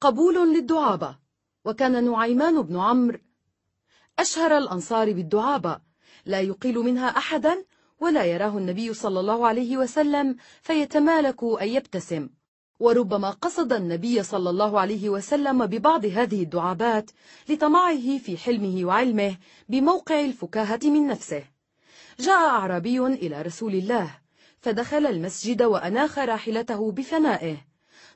قبول 0.00 0.54
للدعابة 0.56 1.16
وكان 1.64 2.10
نعيمان 2.10 2.62
بن 2.62 2.76
عمرو 2.76 3.18
أشهر 4.18 4.58
الأنصار 4.58 5.12
بالدعابة 5.12 5.80
لا 6.24 6.40
يقيل 6.40 6.78
منها 6.78 7.08
أحدا 7.16 7.64
ولا 8.00 8.24
يراه 8.24 8.58
النبي 8.58 8.94
صلى 8.94 9.20
الله 9.20 9.46
عليه 9.46 9.76
وسلم 9.76 10.36
فيتمالك 10.62 11.42
أن 11.44 11.68
يبتسم 11.68 12.28
وربما 12.80 13.30
قصد 13.30 13.72
النبي 13.72 14.22
صلى 14.22 14.50
الله 14.50 14.80
عليه 14.80 15.08
وسلم 15.08 15.66
ببعض 15.66 16.04
هذه 16.06 16.42
الدعابات 16.42 17.10
لطمعه 17.48 18.18
في 18.18 18.36
حلمه 18.36 18.84
وعلمه 18.84 19.36
بموقع 19.68 20.20
الفكاهة 20.24 20.80
من 20.84 21.06
نفسه 21.06 21.42
جاء 22.20 22.48
أعرابي 22.48 23.00
إلى 23.06 23.42
رسول 23.42 23.74
الله 23.74 24.18
فدخل 24.60 25.06
المسجد 25.06 25.62
وأناخ 25.62 26.18
راحلته 26.18 26.92
بفنائه 26.92 27.56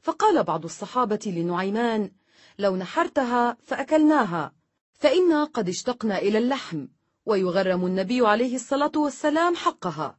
فقال 0.03 0.45
بعض 0.45 0.65
الصحابة 0.65 1.21
لنعيمان 1.37 2.11
لو 2.59 2.77
نحرتها 2.77 3.57
فأكلناها 3.63 4.53
فإنا 4.95 5.45
قد 5.45 5.69
اشتقنا 5.69 6.19
إلى 6.19 6.39
اللحم 6.39 6.87
ويغرم 7.27 7.87
النبي 7.87 8.27
عليه 8.27 8.55
الصلاة 8.55 8.93
والسلام 8.97 9.57
حقها 9.57 10.19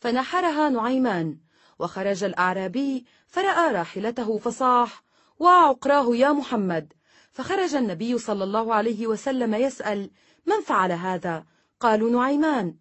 فنحرها 0.00 0.68
نعيمان 0.68 1.38
وخرج 1.78 2.24
الأعرابي 2.24 3.04
فرأى 3.28 3.72
راحلته 3.72 4.38
فصاح 4.38 5.02
وعقراه 5.38 6.16
يا 6.16 6.32
محمد 6.32 6.92
فخرج 7.32 7.74
النبي 7.74 8.18
صلى 8.18 8.44
الله 8.44 8.74
عليه 8.74 9.06
وسلم 9.06 9.54
يسأل 9.54 10.10
من 10.46 10.60
فعل 10.66 10.92
هذا 10.92 11.44
قالوا 11.80 12.10
نعيمان 12.10 12.74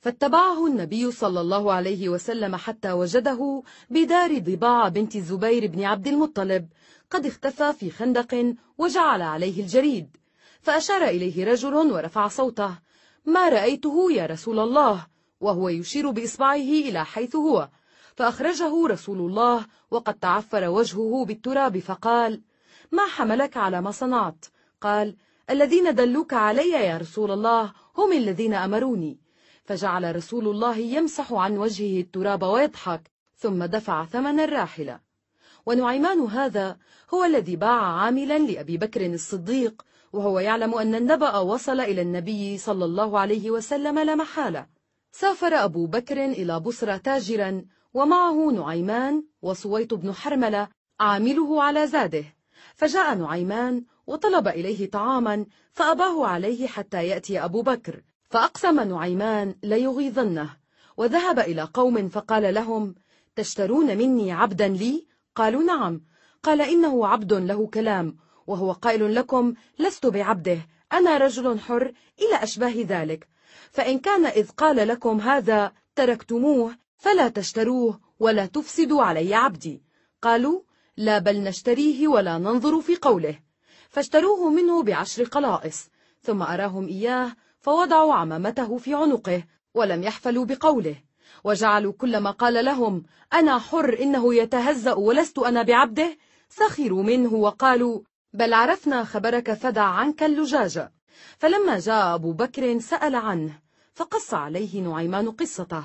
فاتبعه 0.00 0.66
النبي 0.66 1.10
صلى 1.12 1.40
الله 1.40 1.72
عليه 1.72 2.08
وسلم 2.08 2.56
حتى 2.56 2.92
وجده 2.92 3.62
بدار 3.90 4.38
ضباع 4.38 4.88
بنت 4.88 5.16
الزبير 5.16 5.66
بن 5.66 5.84
عبد 5.84 6.06
المطلب 6.06 6.68
قد 7.10 7.26
اختفى 7.26 7.72
في 7.72 7.90
خندق 7.90 8.54
وجعل 8.78 9.22
عليه 9.22 9.62
الجريد 9.62 10.16
فأشار 10.62 11.02
إليه 11.04 11.44
رجل 11.44 11.74
ورفع 11.74 12.28
صوته 12.28 12.78
ما 13.24 13.48
رأيته 13.48 14.12
يا 14.12 14.26
رسول 14.26 14.58
الله 14.58 15.06
وهو 15.40 15.68
يشير 15.68 16.10
بإصبعه 16.10 16.62
إلى 16.62 17.04
حيث 17.04 17.36
هو 17.36 17.68
فأخرجه 18.16 18.86
رسول 18.86 19.18
الله 19.18 19.66
وقد 19.90 20.14
تعفر 20.14 20.68
وجهه 20.68 21.24
بالتراب 21.24 21.78
فقال 21.78 22.40
ما 22.92 23.06
حملك 23.06 23.56
على 23.56 23.80
ما 23.80 23.90
صنعت 23.90 24.44
قال 24.80 25.16
الذين 25.50 25.94
دلوك 25.94 26.34
علي 26.34 26.68
يا 26.70 26.98
رسول 26.98 27.30
الله 27.30 27.72
هم 27.98 28.12
الذين 28.12 28.54
أمروني 28.54 29.18
فجعل 29.64 30.16
رسول 30.16 30.48
الله 30.48 30.76
يمسح 30.76 31.32
عن 31.32 31.56
وجهه 31.58 32.00
التراب 32.00 32.42
ويضحك 32.42 33.10
ثم 33.36 33.64
دفع 33.64 34.04
ثمن 34.04 34.40
الراحلة 34.40 35.00
ونعيمان 35.66 36.20
هذا 36.20 36.78
هو 37.14 37.24
الذي 37.24 37.56
باع 37.56 37.84
عاملا 37.98 38.38
لأبي 38.38 38.76
بكر 38.78 39.06
الصديق 39.14 39.82
وهو 40.12 40.38
يعلم 40.38 40.74
أن 40.74 40.94
النبأ 40.94 41.36
وصل 41.38 41.80
إلى 41.80 42.02
النبي 42.02 42.58
صلى 42.58 42.84
الله 42.84 43.18
عليه 43.18 43.50
وسلم 43.50 43.98
لا 43.98 44.14
محالة 44.14 44.66
سافر 45.12 45.54
أبو 45.54 45.86
بكر 45.86 46.24
إلى 46.24 46.60
بصرة 46.60 46.96
تاجرا 46.96 47.64
ومعه 47.94 48.50
نعيمان 48.52 49.22
وصويت 49.42 49.94
بن 49.94 50.12
حرملة 50.12 50.68
عامله 51.00 51.62
على 51.62 51.86
زاده 51.86 52.24
فجاء 52.74 53.14
نعيمان 53.14 53.84
وطلب 54.06 54.48
إليه 54.48 54.90
طعاما 54.90 55.46
فأباه 55.72 56.26
عليه 56.26 56.66
حتى 56.66 57.06
يأتي 57.08 57.44
أبو 57.44 57.62
بكر 57.62 58.02
فأقسم 58.30 58.80
نعيمان 58.80 59.54
ليغيظنه 59.62 60.56
وذهب 60.96 61.38
إلى 61.38 61.62
قوم 61.62 62.08
فقال 62.08 62.54
لهم 62.54 62.94
تشترون 63.36 63.86
مني 63.98 64.32
عبدا 64.32 64.68
لي؟ 64.68 65.06
قالوا 65.34 65.62
نعم 65.62 66.00
قال 66.42 66.60
إنه 66.62 67.06
عبد 67.06 67.32
له 67.32 67.66
كلام 67.66 68.16
وهو 68.46 68.72
قائل 68.72 69.14
لكم 69.14 69.54
لست 69.78 70.06
بعبده 70.06 70.58
أنا 70.92 71.18
رجل 71.18 71.58
حر 71.60 71.92
إلى 72.20 72.42
أشباه 72.42 72.74
ذلك 72.86 73.28
فإن 73.70 73.98
كان 73.98 74.26
إذ 74.26 74.50
قال 74.50 74.88
لكم 74.88 75.20
هذا 75.20 75.72
تركتموه 75.96 76.74
فلا 76.98 77.28
تشتروه 77.28 78.00
ولا 78.20 78.46
تفسدوا 78.46 79.02
علي 79.02 79.34
عبدي 79.34 79.82
قالوا 80.22 80.60
لا 80.96 81.18
بل 81.18 81.36
نشتريه 81.40 82.08
ولا 82.08 82.38
ننظر 82.38 82.80
في 82.80 82.96
قوله 82.96 83.38
فاشتروه 83.90 84.50
منه 84.50 84.82
بعشر 84.82 85.24
قلائص 85.24 85.88
ثم 86.22 86.42
أراهم 86.42 86.86
إياه 86.88 87.32
فوضعوا 87.60 88.14
عمامته 88.14 88.76
في 88.78 88.94
عنقه 88.94 89.44
ولم 89.74 90.02
يحفلوا 90.02 90.44
بقوله 90.44 90.94
وجعلوا 91.44 91.92
كلما 91.92 92.30
قال 92.30 92.64
لهم 92.64 93.02
أنا 93.32 93.58
حر 93.58 93.98
إنه 94.02 94.34
يتهزأ 94.34 94.92
ولست 94.92 95.38
أنا 95.38 95.62
بعبده 95.62 96.16
سخروا 96.48 97.02
منه 97.02 97.32
وقالوا 97.34 98.00
بل 98.32 98.52
عرفنا 98.52 99.04
خبرك 99.04 99.54
فدع 99.54 99.82
عنك 99.82 100.22
اللجاجة 100.22 100.92
فلما 101.38 101.78
جاء 101.78 102.14
أبو 102.14 102.32
بكر 102.32 102.78
سأل 102.80 103.14
عنه 103.14 103.60
فقص 103.94 104.34
عليه 104.34 104.80
نعيمان 104.82 105.30
قصته 105.30 105.84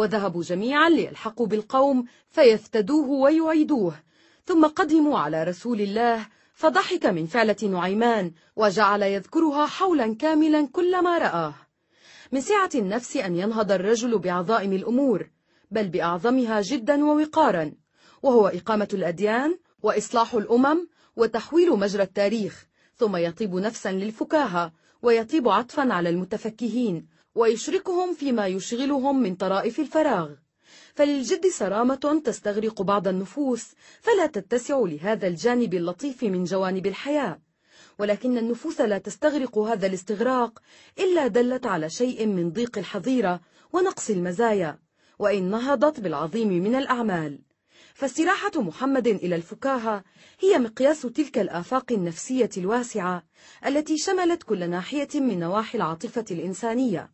وذهبوا 0.00 0.42
جميعا 0.42 0.88
ليلحقوا 0.88 1.46
بالقوم 1.46 2.04
فيفتدوه 2.30 3.08
ويعيدوه 3.10 3.96
ثم 4.46 4.66
قدموا 4.66 5.18
على 5.18 5.42
رسول 5.44 5.80
الله 5.80 6.26
فضحك 6.54 7.06
من 7.06 7.26
فعلة 7.26 7.56
نعيمان 7.62 8.32
وجعل 8.56 9.02
يذكرها 9.02 9.66
حولا 9.66 10.14
كاملا 10.16 10.68
كلما 10.72 11.18
رآه 11.18 11.54
من 12.32 12.40
سعة 12.40 12.70
النفس 12.74 13.16
أن 13.16 13.36
ينهض 13.36 13.72
الرجل 13.72 14.18
بعظائم 14.18 14.72
الأمور 14.72 15.30
بل 15.70 15.88
بأعظمها 15.88 16.60
جدا 16.60 17.04
ووقارا 17.04 17.72
وهو 18.22 18.48
إقامة 18.48 18.88
الأديان 18.94 19.58
وإصلاح 19.82 20.34
الأمم 20.34 20.88
وتحويل 21.16 21.70
مجرى 21.70 22.02
التاريخ 22.02 22.66
ثم 22.96 23.16
يطيب 23.16 23.54
نفسا 23.54 23.92
للفكاهة 23.92 24.72
ويطيب 25.02 25.48
عطفا 25.48 25.92
على 25.92 26.08
المتفكهين 26.08 27.06
ويشركهم 27.34 28.14
فيما 28.14 28.46
يشغلهم 28.46 29.22
من 29.22 29.34
طرائف 29.36 29.80
الفراغ 29.80 30.30
فللجد 30.94 31.46
سرامة 31.48 32.20
تستغرق 32.24 32.82
بعض 32.82 33.08
النفوس 33.08 33.66
فلا 34.00 34.26
تتسع 34.26 34.78
لهذا 34.78 35.26
الجانب 35.28 35.74
اللطيف 35.74 36.22
من 36.22 36.44
جوانب 36.44 36.86
الحياة 36.86 37.40
ولكن 37.98 38.38
النفوس 38.38 38.80
لا 38.80 38.98
تستغرق 38.98 39.58
هذا 39.58 39.86
الاستغراق 39.86 40.58
إلا 40.98 41.26
دلت 41.26 41.66
على 41.66 41.90
شيء 41.90 42.26
من 42.26 42.50
ضيق 42.52 42.78
الحظيرة 42.78 43.40
ونقص 43.72 44.10
المزايا 44.10 44.78
وإن 45.18 45.50
نهضت 45.50 46.00
بالعظيم 46.00 46.48
من 46.48 46.74
الأعمال 46.74 47.38
فاستراحة 47.94 48.60
محمد 48.62 49.06
إلى 49.06 49.36
الفكاهة 49.36 50.04
هي 50.40 50.58
مقياس 50.58 51.00
تلك 51.02 51.38
الآفاق 51.38 51.92
النفسية 51.92 52.50
الواسعة 52.56 53.22
التي 53.66 53.96
شملت 53.98 54.42
كل 54.42 54.70
ناحية 54.70 55.20
من 55.20 55.38
نواحي 55.38 55.78
العاطفة 55.78 56.24
الإنسانية 56.30 57.10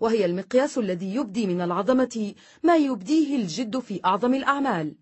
وهي 0.00 0.24
المقياس 0.24 0.78
الذي 0.78 1.14
يبدي 1.14 1.46
من 1.46 1.60
العظمة 1.60 2.34
ما 2.62 2.76
يبديه 2.76 3.36
الجد 3.36 3.78
في 3.78 4.00
أعظم 4.04 4.34
الأعمال 4.34 4.94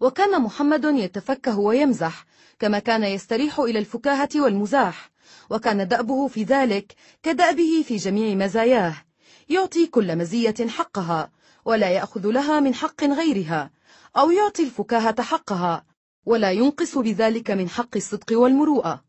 وكان 0.00 0.42
محمد 0.42 0.84
يتفكه 0.84 1.58
ويمزح 1.58 2.26
كما 2.58 2.78
كان 2.78 3.04
يستريح 3.04 3.60
إلى 3.60 3.78
الفكاهة 3.78 4.28
والمزاح 4.36 5.10
وكان 5.50 5.88
دأبه 5.88 6.28
في 6.28 6.42
ذلك 6.42 6.94
كدأبه 7.22 7.82
في 7.88 7.96
جميع 7.96 8.34
مزاياه 8.34 8.94
يعطي 9.48 9.86
كل 9.86 10.16
مزية 10.18 10.66
حقها 10.68 11.30
ولا 11.64 11.88
يأخذ 11.90 12.30
لها 12.30 12.60
من 12.60 12.74
حق 12.74 13.04
غيرها 13.04 13.70
أو 14.16 14.30
يعطي 14.30 14.62
الفكاهة 14.62 15.22
حقها 15.22 15.84
ولا 16.26 16.50
ينقص 16.52 16.98
بذلك 16.98 17.50
من 17.50 17.68
حق 17.68 17.96
الصدق 17.96 18.38
والمروءة 18.38 19.07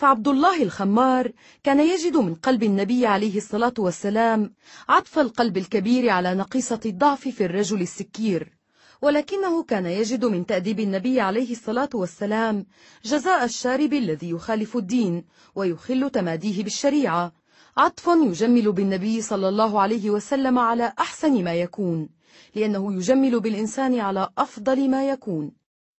فعبد 0.00 0.28
الله 0.28 0.62
الخمار 0.62 1.32
كان 1.64 1.80
يجد 1.80 2.16
من 2.16 2.34
قلب 2.34 2.62
النبي 2.62 3.06
عليه 3.06 3.36
الصلاة 3.36 3.74
والسلام 3.78 4.54
عطف 4.88 5.18
القلب 5.18 5.56
الكبير 5.56 6.08
على 6.10 6.34
نقيصة 6.34 6.80
الضعف 6.86 7.28
في 7.28 7.44
الرجل 7.44 7.80
السكير 7.80 8.56
ولكنه 9.02 9.62
كان 9.62 9.86
يجد 9.86 10.24
من 10.24 10.46
تأديب 10.46 10.80
النبي 10.80 11.20
عليه 11.20 11.52
الصلاة 11.52 11.88
والسلام 11.94 12.66
جزاء 13.04 13.44
الشارب 13.44 13.92
الذي 13.92 14.30
يخالف 14.30 14.76
الدين 14.76 15.24
ويخل 15.54 16.10
تماديه 16.10 16.62
بالشريعة 16.64 17.32
عطف 17.76 18.06
يجمل 18.06 18.72
بالنبي 18.72 19.22
صلى 19.22 19.48
الله 19.48 19.80
عليه 19.80 20.10
وسلم 20.10 20.58
على 20.58 20.92
أحسن 20.98 21.44
ما 21.44 21.54
يكون 21.54 22.08
لأنه 22.54 22.94
يجمل 22.94 23.40
بالإنسان 23.40 23.98
على 24.00 24.28
أفضل 24.38 24.90
ما 24.90 25.08
يكون 25.08 25.52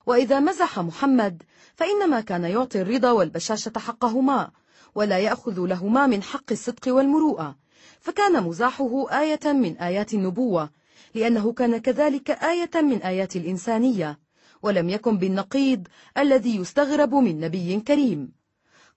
وإذا 0.06 0.40
مزح 0.40 0.78
محمد 0.78 1.42
فإنما 1.76 2.20
كان 2.20 2.44
يعطي 2.44 2.80
الرضا 2.82 3.10
والبشاشة 3.12 3.72
حقهما 3.78 4.50
ولا 4.94 5.18
يأخذ 5.18 5.60
لهما 5.66 6.06
من 6.06 6.22
حق 6.22 6.52
الصدق 6.52 6.94
والمروءة 6.94 7.56
فكان 8.00 8.42
مزاحه 8.42 9.20
آية 9.20 9.52
من 9.52 9.76
آيات 9.78 10.14
النبوة 10.14 10.70
لأنه 11.14 11.52
كان 11.52 11.78
كذلك 11.78 12.30
آية 12.30 12.70
من 12.82 13.02
آيات 13.02 13.36
الإنسانية 13.36 14.18
ولم 14.62 14.88
يكن 14.90 15.18
بالنقيض 15.18 15.86
الذي 16.18 16.56
يستغرب 16.56 17.14
من 17.14 17.40
نبي 17.40 17.80
كريم 17.80 18.32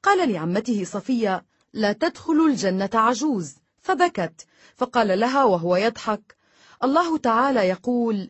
قال 0.03 0.31
لعمته 0.31 0.83
صفية 0.83 1.45
لا 1.74 1.94
تدخل 1.94 2.33
الجنة 2.45 2.90
عجوز 2.94 3.56
فبكت 3.81 4.45
فقال 4.76 5.19
لها 5.19 5.44
وهو 5.44 5.76
يضحك 5.76 6.35
الله 6.83 7.17
تعالى 7.17 7.60
يقول 7.69 8.29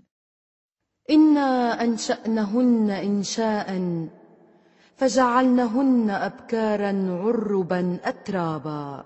إنا 1.09 1.83
أنشأنهن 1.83 2.89
إنشاء 2.91 3.73
فجعلنهن 4.99 6.09
أبكارا 6.09 7.19
عربا 7.23 7.99
أترابا 8.03 9.03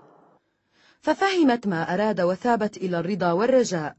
ففهمت 1.00 1.66
ما 1.66 1.94
أراد 1.94 2.20
وثابت 2.20 2.76
إلى 2.76 2.98
الرضا 2.98 3.32
والرجاء 3.32 3.96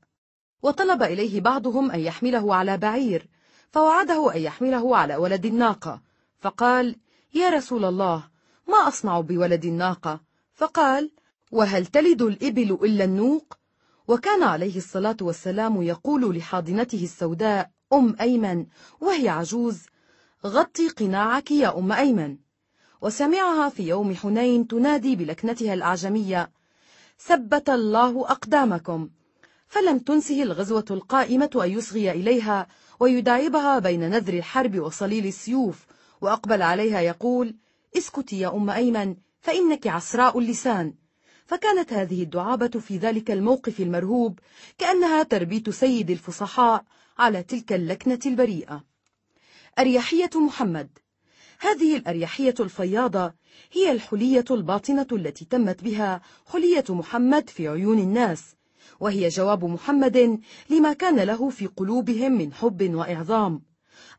وطلب 0.64 1.04
إليه 1.04 1.42
بعضهم 1.42 1.92
أن 1.92 2.00
يحمله 2.00 2.56
على 2.56 2.78
بعير 2.78 3.28
فوعده 3.72 4.36
أن 4.36 4.42
يحمله 4.42 4.98
على 4.98 5.16
ولد 5.16 5.46
الناقة 5.46 6.02
فقال 6.40 6.96
يا 7.34 7.50
رسول 7.50 7.86
الله 7.86 8.24
ما 8.68 8.88
أصنع 8.88 9.20
بولد 9.20 9.66
الناقة 9.66 10.20
فقال 10.54 11.12
وهل 11.52 11.86
تلد 11.86 12.22
الإبل 12.22 12.72
إلا 12.84 13.04
النوق 13.04 13.58
وكان 14.08 14.44
عليه 14.44 14.78
الصلاة 14.78 15.18
والسلام 15.22 15.82
يقول 15.82 16.38
لحاضنته 16.38 17.04
السوداء 17.04 17.70
أم 17.94 18.16
أيمن 18.22 18.66
وهي 19.02 19.30
عجوز 19.30 19.86
غطي 20.46 20.90
قناعك 20.90 21.52
يا 21.52 21.78
أم 21.78 21.92
أيمن 21.92 22.38
وسمعها 23.02 23.70
في 23.70 23.88
يوم 23.88 24.16
حنين 24.16 24.68
تنادي 24.68 25.16
بلكنتها 25.16 25.74
الأعجمية 25.74 26.52
ثبت 27.20 27.70
الله 27.70 28.32
أقدامكم 28.32 29.10
فلم 29.68 30.00
تنسه 30.00 30.44
الغزوة 30.44 30.86
القائمة 30.92 31.50
أن 31.64 31.72
يصغي 31.72 32.12
إليها 32.12 32.68
ويداعبها 33.00 33.80
بين 33.80 34.10
نذر 34.10 34.34
الحرب 34.34 34.80
وصليل 34.80 35.26
السيوف 35.26 35.86
وأقبل 36.22 36.62
عليها 36.62 37.02
يقول 37.02 37.56
اسكتي 37.98 38.40
يا 38.40 38.48
أم 38.54 38.70
أيمن 38.70 39.16
فإنك 39.42 39.88
عسراء 39.88 40.40
اللسان 40.40 40.94
فكانت 41.46 41.94
هذه 41.94 42.24
الدعابة 42.24 42.80
في 42.80 42.98
ذلك 42.98 43.32
الموقف 43.32 43.80
المرهوب 43.80 44.40
كأنها 44.78 45.24
تربيت 45.24 45.70
سيد 45.70 46.10
الفصحاء 46.12 46.84
على 47.20 47.44
تلك 47.44 47.74
اللكنة 47.74 48.20
البريئة 48.26 48.84
أريحية 49.80 50.30
محمد 50.36 50.90
هذه 51.60 51.98
الأريحية 51.98 52.54
الفياضة 52.60 53.34
هي 53.72 53.92
الحلية 53.92 54.46
الباطنة 54.52 55.08
التي 55.12 55.46
تمت 55.46 55.84
بها 55.84 56.22
حلية 56.54 56.84
محمد 56.90 57.50
في 57.50 57.68
عيون 57.68 58.00
الناس 58.00 58.44
وهي 59.00 59.28
جواب 59.28 59.66
محمد 59.66 60.40
لما 60.70 60.94
كان 60.94 61.20
له 61.20 61.50
في 61.50 61.66
قلوبهم 61.66 62.32
من 62.32 62.54
حب 62.54 62.94
وإعظام 62.94 63.62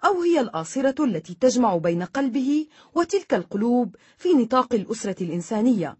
أو 0.05 0.23
هي 0.23 0.41
الآصرة 0.41 1.05
التي 1.05 1.37
تجمع 1.41 1.77
بين 1.77 2.03
قلبه 2.03 2.67
وتلك 2.95 3.35
القلوب 3.35 3.97
في 4.19 4.29
نطاق 4.33 4.75
الأسرة 4.75 5.17
الإنسانية 5.23 5.97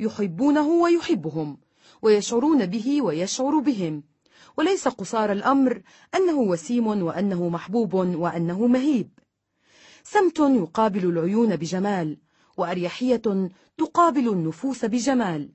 يحبونه 0.00 0.68
ويحبهم 0.68 1.58
ويشعرون 2.02 2.66
به 2.66 3.02
ويشعر 3.02 3.58
بهم 3.58 4.02
وليس 4.56 4.88
قصار 4.88 5.32
الأمر 5.32 5.82
أنه 6.14 6.38
وسيم 6.40 6.86
وأنه 6.86 7.48
محبوب 7.48 7.94
وأنه 7.94 8.66
مهيب 8.66 9.10
سمت 10.02 10.38
يقابل 10.38 11.04
العيون 11.04 11.56
بجمال 11.56 12.18
وأريحية 12.56 13.48
تقابل 13.78 14.28
النفوس 14.28 14.84
بجمال 14.84 15.50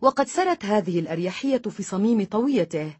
وقد 0.00 0.28
سرت 0.28 0.64
هذه 0.64 0.98
الأريحية 0.98 1.58
في 1.58 1.82
صميم 1.82 2.24
طويته 2.24 2.96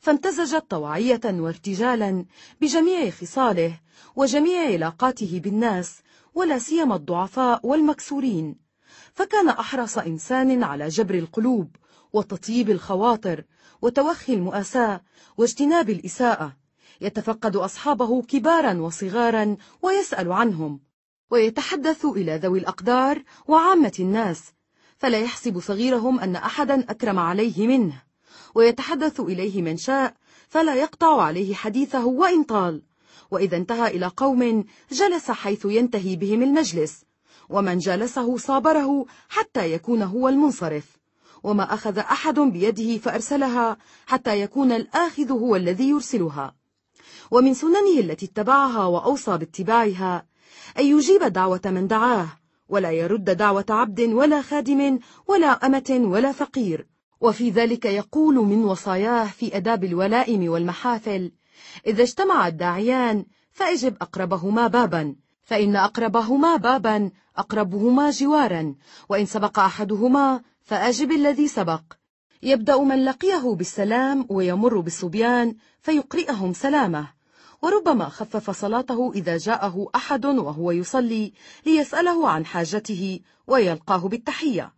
فامتزجت 0.00 0.64
طوعية 0.70 1.20
وارتجالا 1.24 2.24
بجميع 2.60 3.10
خصاله 3.10 3.80
وجميع 4.16 4.60
علاقاته 4.72 5.40
بالناس 5.44 5.98
ولا 6.34 6.58
سيما 6.58 6.96
الضعفاء 6.96 7.60
والمكسورين 7.66 8.56
فكان 9.12 9.48
أحرص 9.48 9.98
إنسان 9.98 10.62
على 10.62 10.88
جبر 10.88 11.14
القلوب 11.14 11.76
وتطيب 12.12 12.70
الخواطر 12.70 13.44
وتوخي 13.86 14.34
المؤاساة 14.34 15.00
واجتناب 15.36 15.90
الإساءة 15.90 16.52
يتفقد 17.00 17.56
أصحابه 17.56 18.22
كبارا 18.22 18.74
وصغارا 18.74 19.56
ويسأل 19.82 20.32
عنهم 20.32 20.80
ويتحدث 21.30 22.04
إلى 22.04 22.36
ذوي 22.36 22.58
الأقدار 22.58 23.22
وعامة 23.48 23.92
الناس 24.00 24.52
فلا 24.98 25.18
يحسب 25.18 25.60
صغيرهم 25.60 26.20
أن 26.20 26.36
أحدا 26.36 26.80
أكرم 26.90 27.18
عليه 27.18 27.66
منه 27.66 28.02
ويتحدث 28.54 29.20
إليه 29.20 29.62
من 29.62 29.76
شاء 29.76 30.14
فلا 30.48 30.74
يقطع 30.74 31.22
عليه 31.22 31.54
حديثه 31.54 32.06
وإن 32.06 32.42
طال 32.42 32.82
وإذا 33.30 33.56
انتهى 33.56 33.88
إلى 33.88 34.06
قوم 34.06 34.64
جلس 34.92 35.30
حيث 35.30 35.64
ينتهي 35.64 36.16
بهم 36.16 36.42
المجلس 36.42 37.04
ومن 37.48 37.78
جالسه 37.78 38.36
صابره 38.36 39.06
حتى 39.28 39.72
يكون 39.72 40.02
هو 40.02 40.28
المنصرف 40.28 40.95
وما 41.46 41.74
أخذ 41.74 41.98
أحد 41.98 42.38
بيده 42.40 42.98
فأرسلها 42.98 43.76
حتى 44.06 44.40
يكون 44.40 44.72
الآخذ 44.72 45.30
هو 45.32 45.56
الذي 45.56 45.88
يرسلها 45.90 46.54
ومن 47.30 47.54
سننه 47.54 47.98
التي 47.98 48.26
اتبعها 48.26 48.84
وأوصى 48.84 49.38
باتباعها 49.38 50.26
أن 50.78 50.84
يجيب 50.84 51.24
دعوة 51.24 51.60
من 51.64 51.86
دعاه 51.86 52.28
ولا 52.68 52.90
يرد 52.92 53.24
دعوة 53.24 53.64
عبد 53.70 54.00
ولا 54.00 54.42
خادم 54.42 54.98
ولا 55.26 55.66
أمة 55.66 55.98
ولا 56.04 56.32
فقير 56.32 56.86
وفي 57.20 57.50
ذلك 57.50 57.84
يقول 57.84 58.34
من 58.34 58.64
وصاياه 58.64 59.24
في 59.26 59.56
أداب 59.56 59.84
الولائم 59.84 60.50
والمحافل 60.50 61.32
إذا 61.86 62.02
اجتمع 62.02 62.48
الداعيان 62.48 63.24
فأجب 63.52 63.96
أقربهما 64.00 64.66
بابا 64.66 65.14
فإن 65.42 65.76
أقربهما 65.76 66.56
بابا 66.56 67.10
أقربهما 67.36 68.10
جوارا 68.10 68.74
وإن 69.08 69.26
سبق 69.26 69.58
أحدهما 69.58 70.40
فأجب 70.66 71.12
الذي 71.12 71.48
سبق 71.48 71.82
يبدأ 72.42 72.76
من 72.78 73.04
لقيه 73.04 73.54
بالسلام 73.54 74.26
ويمر 74.30 74.80
بالصبيان 74.80 75.54
فيقرئهم 75.82 76.52
سلامه 76.52 77.12
وربما 77.62 78.08
خفف 78.08 78.50
صلاته 78.50 79.12
إذا 79.14 79.36
جاءه 79.38 79.86
أحد 79.94 80.26
وهو 80.26 80.70
يصلي 80.70 81.32
ليسأله 81.66 82.28
عن 82.28 82.46
حاجته 82.46 83.20
ويلقاه 83.46 83.96
بالتحية 84.08 84.72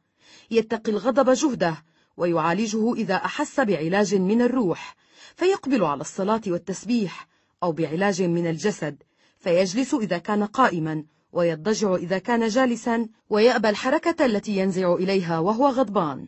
يتقي 0.51 0.93
الغضب 0.93 1.31
جهده 1.31 1.85
ويعالجه 2.17 2.95
إذا 2.95 3.15
أحس 3.15 3.61
بعلاج 3.61 4.15
من 4.15 4.43
الروح 4.43 4.97
فيقبل 5.37 5.85
على 5.85 6.01
الصلاة 6.01 6.41
والتسبيح 6.47 7.27
أو 7.63 7.73
بعلاج 7.73 8.23
من 8.23 8.47
الجسد 8.47 9.03
فيجلس 9.39 9.95
إذا 9.95 10.19
كان 10.19 10.45
قائما 10.45 11.05
ويضجع 11.33 11.95
إذا 11.95 12.19
كان 12.19 12.49
جالسا 12.49 13.09
ويأبى 13.31 13.69
الحركة 13.69 14.25
التي 14.27 14.57
ينزع 14.57 14.95
إليها 14.95 15.39
وهو 15.39 15.69
غضبان 15.69 16.27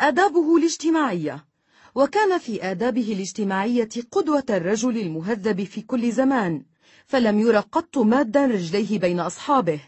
آدابه 0.00 0.56
الاجتماعية 0.56 1.44
وكان 1.94 2.38
في 2.38 2.70
آدابه 2.70 3.12
الاجتماعية 3.12 3.88
قدوة 4.12 4.44
الرجل 4.50 4.98
المهذب 4.98 5.64
في 5.64 5.82
كل 5.82 6.12
زمان 6.12 6.64
فلم 7.06 7.38
ير 7.40 7.56
قط 7.56 7.98
مادا 7.98 8.46
رجليه 8.46 8.98
بين 8.98 9.20
أصحابه 9.20 9.80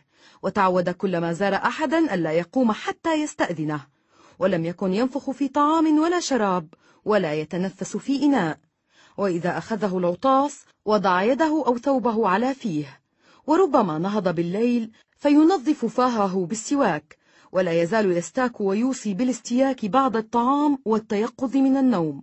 وتعود 0.43 0.91
كلما 0.91 1.33
زار 1.33 1.55
أحدا 1.55 2.15
ألا 2.15 2.33
يقوم 2.33 2.73
حتى 2.73 3.15
يستأذنه 3.23 3.81
ولم 4.39 4.65
يكن 4.65 4.95
ينفخ 4.95 5.31
في 5.31 5.49
طعام 5.49 5.99
ولا 5.99 6.21
شراب 6.21 6.69
ولا 7.05 7.35
يتنفس 7.35 7.97
في 7.97 8.23
إناء 8.23 8.59
وإذا 9.19 9.59
أخذه 9.59 9.99
العطاس 9.99 10.65
وضع 10.85 11.23
يده 11.23 11.65
أو 11.67 11.79
ثوبه 11.79 12.29
على 12.29 12.55
فيه 12.55 13.00
وربما 13.47 13.99
نهض 13.99 14.35
بالليل 14.35 14.90
فينظف 15.17 15.85
فاهه 15.85 16.47
بالسواك 16.47 17.17
ولا 17.53 17.83
يزال 17.83 18.17
يستاك 18.17 18.60
ويوصي 18.60 19.15
بالاستياك 19.15 19.87
بعض 19.87 20.17
الطعام 20.17 20.78
والتيقظ 20.85 21.56
من 21.56 21.76
النوم 21.76 22.23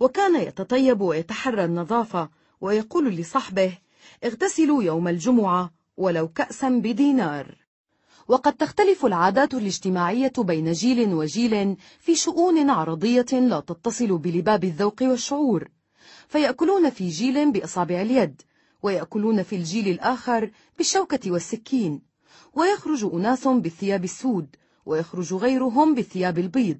وكان 0.00 0.40
يتطيب 0.40 1.00
ويتحرى 1.00 1.64
النظافة 1.64 2.28
ويقول 2.60 3.10
لصحبه 3.14 3.78
اغتسلوا 4.24 4.82
يوم 4.82 5.08
الجمعة 5.08 5.70
ولو 5.96 6.28
كأسا 6.28 6.68
بدينار 6.68 7.54
وقد 8.28 8.52
تختلف 8.54 9.06
العادات 9.06 9.54
الاجتماعية 9.54 10.32
بين 10.38 10.72
جيل 10.72 11.14
وجيل 11.14 11.76
في 12.00 12.14
شؤون 12.14 12.70
عرضية 12.70 13.26
لا 13.40 13.60
تتصل 13.60 14.18
بلباب 14.18 14.64
الذوق 14.64 15.02
والشعور 15.02 15.68
فيأكلون 16.28 16.90
في 16.90 17.08
جيل 17.08 17.52
بأصابع 17.52 18.00
اليد 18.02 18.42
ويأكلون 18.82 19.42
في 19.42 19.56
الجيل 19.56 19.88
الآخر 19.88 20.50
بالشوكة 20.78 21.30
والسكين 21.30 22.00
ويخرج 22.54 23.14
أناس 23.14 23.48
بالثياب 23.48 24.04
السود 24.04 24.56
ويخرج 24.86 25.34
غيرهم 25.34 25.94
بالثياب 25.94 26.38
البيض 26.38 26.78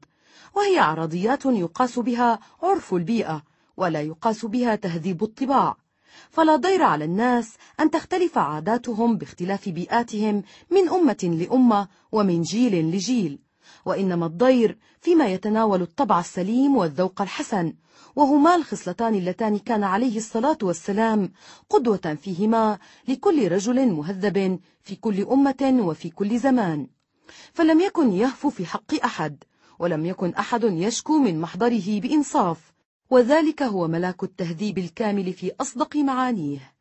وهي 0.54 0.78
عرضيات 0.78 1.44
يقاس 1.46 1.98
بها 1.98 2.38
عرف 2.62 2.94
البيئة 2.94 3.42
ولا 3.76 4.00
يقاس 4.00 4.44
بها 4.44 4.74
تهذيب 4.76 5.22
الطباع 5.24 5.76
فلا 6.30 6.56
ضير 6.56 6.82
على 6.82 7.04
الناس 7.04 7.54
أن 7.80 7.90
تختلف 7.90 8.38
عاداتهم 8.38 9.18
باختلاف 9.18 9.68
بيئاتهم 9.68 10.42
من 10.70 10.88
أمة 10.88 11.30
لأمة 11.48 11.88
ومن 12.12 12.42
جيل 12.42 12.86
لجيل 12.94 13.38
وإنما 13.84 14.26
الضير 14.26 14.78
فيما 15.00 15.26
يتناول 15.26 15.82
الطبع 15.82 16.20
السليم 16.20 16.76
والذوق 16.76 17.22
الحسن 17.22 17.74
وهما 18.20 18.54
الخصلتان 18.56 19.14
اللتان 19.14 19.58
كان 19.58 19.84
عليه 19.84 20.16
الصلاة 20.16 20.58
والسلام 20.62 21.32
قدوة 21.70 22.18
فيهما 22.22 22.78
لكل 23.08 23.48
رجل 23.52 23.92
مهذب 23.92 24.60
في 24.82 24.96
كل 24.96 25.22
أمة 25.22 25.70
وفي 25.82 26.10
كل 26.10 26.38
زمان 26.38 26.86
فلم 27.52 27.80
يكن 27.80 28.12
يهفو 28.12 28.50
في 28.50 28.66
حق 28.66 28.94
أحد 29.04 29.44
ولم 29.78 30.06
يكن 30.06 30.34
أحد 30.34 30.64
يشكو 30.64 31.18
من 31.18 31.40
محضره 31.40 32.00
بإنصاف 32.00 32.72
وذلك 33.10 33.62
هو 33.62 33.88
ملاك 33.88 34.22
التهذيب 34.22 34.78
الكامل 34.78 35.32
في 35.32 35.52
أصدق 35.60 35.96
معانيه 35.96 36.72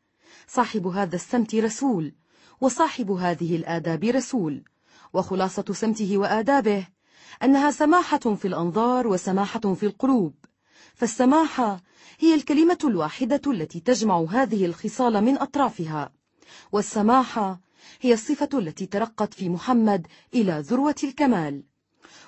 صاحب 0.46 0.86
هذا 0.86 1.16
السمت 1.16 1.54
رسول 1.54 2.12
وصاحب 2.60 3.10
هذه 3.10 3.56
الآداب 3.56 4.04
رسول 4.04 4.62
وخلاصة 5.12 5.64
سمته 5.72 6.18
وآدابه 6.18 6.86
أنها 7.42 7.70
سماحة 7.70 8.34
في 8.36 8.48
الأنظار 8.48 9.06
وسماحة 9.08 9.74
في 9.74 9.86
القلوب 9.86 10.34
فالسماحة 10.94 11.80
هي 12.20 12.34
الكلمة 12.34 12.78
الواحدة 12.84 13.40
التي 13.46 13.80
تجمع 13.80 14.26
هذه 14.30 14.64
الخصال 14.64 15.20
من 15.24 15.38
أطرافها 15.38 16.10
والسماحة 16.72 17.60
هي 18.00 18.12
الصفة 18.12 18.48
التي 18.54 18.86
ترقت 18.86 19.34
في 19.34 19.48
محمد 19.48 20.06
إلى 20.34 20.58
ذروة 20.66 20.94
الكمال 21.04 21.62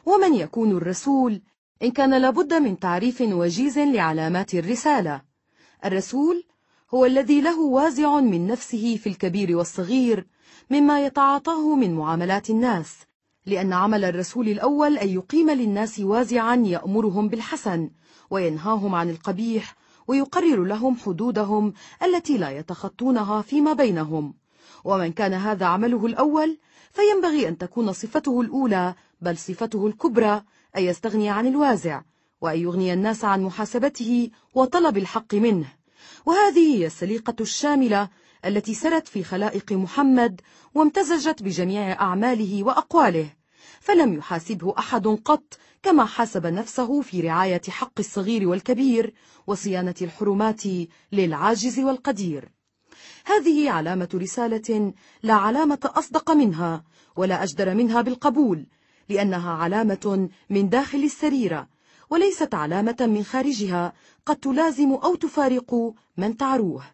ومن 0.06 0.34
يكون 0.34 0.70
الرسول 0.70 1.42
إن 1.82 1.90
كان 1.90 2.14
لابد 2.18 2.54
من 2.54 2.78
تعريف 2.78 3.20
وجيز 3.20 3.78
لعلامات 3.78 4.54
الرسالة 4.54 5.22
الرسول 5.84 6.44
هو 6.94 7.04
الذي 7.06 7.40
له 7.40 7.60
وازع 7.60 8.20
من 8.20 8.46
نفسه 8.46 8.96
في 8.96 9.08
الكبير 9.08 9.56
والصغير 9.56 10.26
مما 10.70 11.06
يتعاطاه 11.06 11.74
من 11.76 11.94
معاملات 11.94 12.50
الناس 12.50 12.94
لأن 13.46 13.72
عمل 13.72 14.04
الرسول 14.04 14.48
الأول 14.48 14.98
أن 14.98 15.08
يقيم 15.08 15.50
للناس 15.50 16.00
وازعا 16.00 16.56
يأمرهم 16.66 17.28
بالحسن 17.28 17.90
وينهاهم 18.32 18.94
عن 18.94 19.10
القبيح 19.10 19.74
ويقرر 20.08 20.64
لهم 20.64 20.96
حدودهم 20.96 21.72
التي 22.02 22.38
لا 22.38 22.50
يتخطونها 22.50 23.42
فيما 23.42 23.72
بينهم 23.72 24.34
ومن 24.84 25.12
كان 25.12 25.32
هذا 25.34 25.66
عمله 25.66 26.06
الأول 26.06 26.58
فينبغي 26.92 27.48
أن 27.48 27.58
تكون 27.58 27.92
صفته 27.92 28.40
الأولى 28.40 28.94
بل 29.20 29.38
صفته 29.38 29.86
الكبرى 29.86 30.42
أن 30.76 30.82
يستغني 30.82 31.30
عن 31.30 31.46
الوازع 31.46 32.02
وأن 32.40 32.58
يغني 32.58 32.92
الناس 32.92 33.24
عن 33.24 33.42
محاسبته 33.42 34.30
وطلب 34.54 34.96
الحق 34.96 35.34
منه 35.34 35.66
وهذه 36.26 36.76
هي 36.76 36.86
السليقة 36.86 37.36
الشاملة 37.40 38.08
التي 38.44 38.74
سرت 38.74 39.08
في 39.08 39.24
خلائق 39.24 39.72
محمد 39.72 40.40
وامتزجت 40.74 41.42
بجميع 41.42 41.92
أعماله 42.00 42.64
وأقواله 42.64 43.28
فلم 43.80 44.14
يحاسبه 44.14 44.74
أحد 44.78 45.06
قط 45.06 45.42
كما 45.84 46.04
حاسب 46.04 46.46
نفسه 46.46 47.00
في 47.00 47.20
رعاية 47.20 47.60
حق 47.68 47.92
الصغير 47.98 48.48
والكبير 48.48 49.14
وصيانة 49.46 49.94
الحرمات 50.02 50.62
للعاجز 51.12 51.78
والقدير 51.80 52.48
هذه 53.24 53.70
علامة 53.70 54.08
رسالة 54.14 54.92
لا 55.22 55.34
علامة 55.34 55.78
أصدق 55.84 56.30
منها 56.30 56.84
ولا 57.16 57.42
أجدر 57.42 57.74
منها 57.74 58.00
بالقبول 58.02 58.66
لأنها 59.08 59.50
علامة 59.52 60.28
من 60.50 60.68
داخل 60.68 60.98
السريرة 61.04 61.68
وليست 62.10 62.54
علامة 62.54 62.96
من 63.00 63.24
خارجها 63.24 63.92
قد 64.26 64.36
تلازم 64.36 64.92
أو 64.92 65.14
تفارق 65.14 65.94
من 66.16 66.36
تعروه 66.36 66.84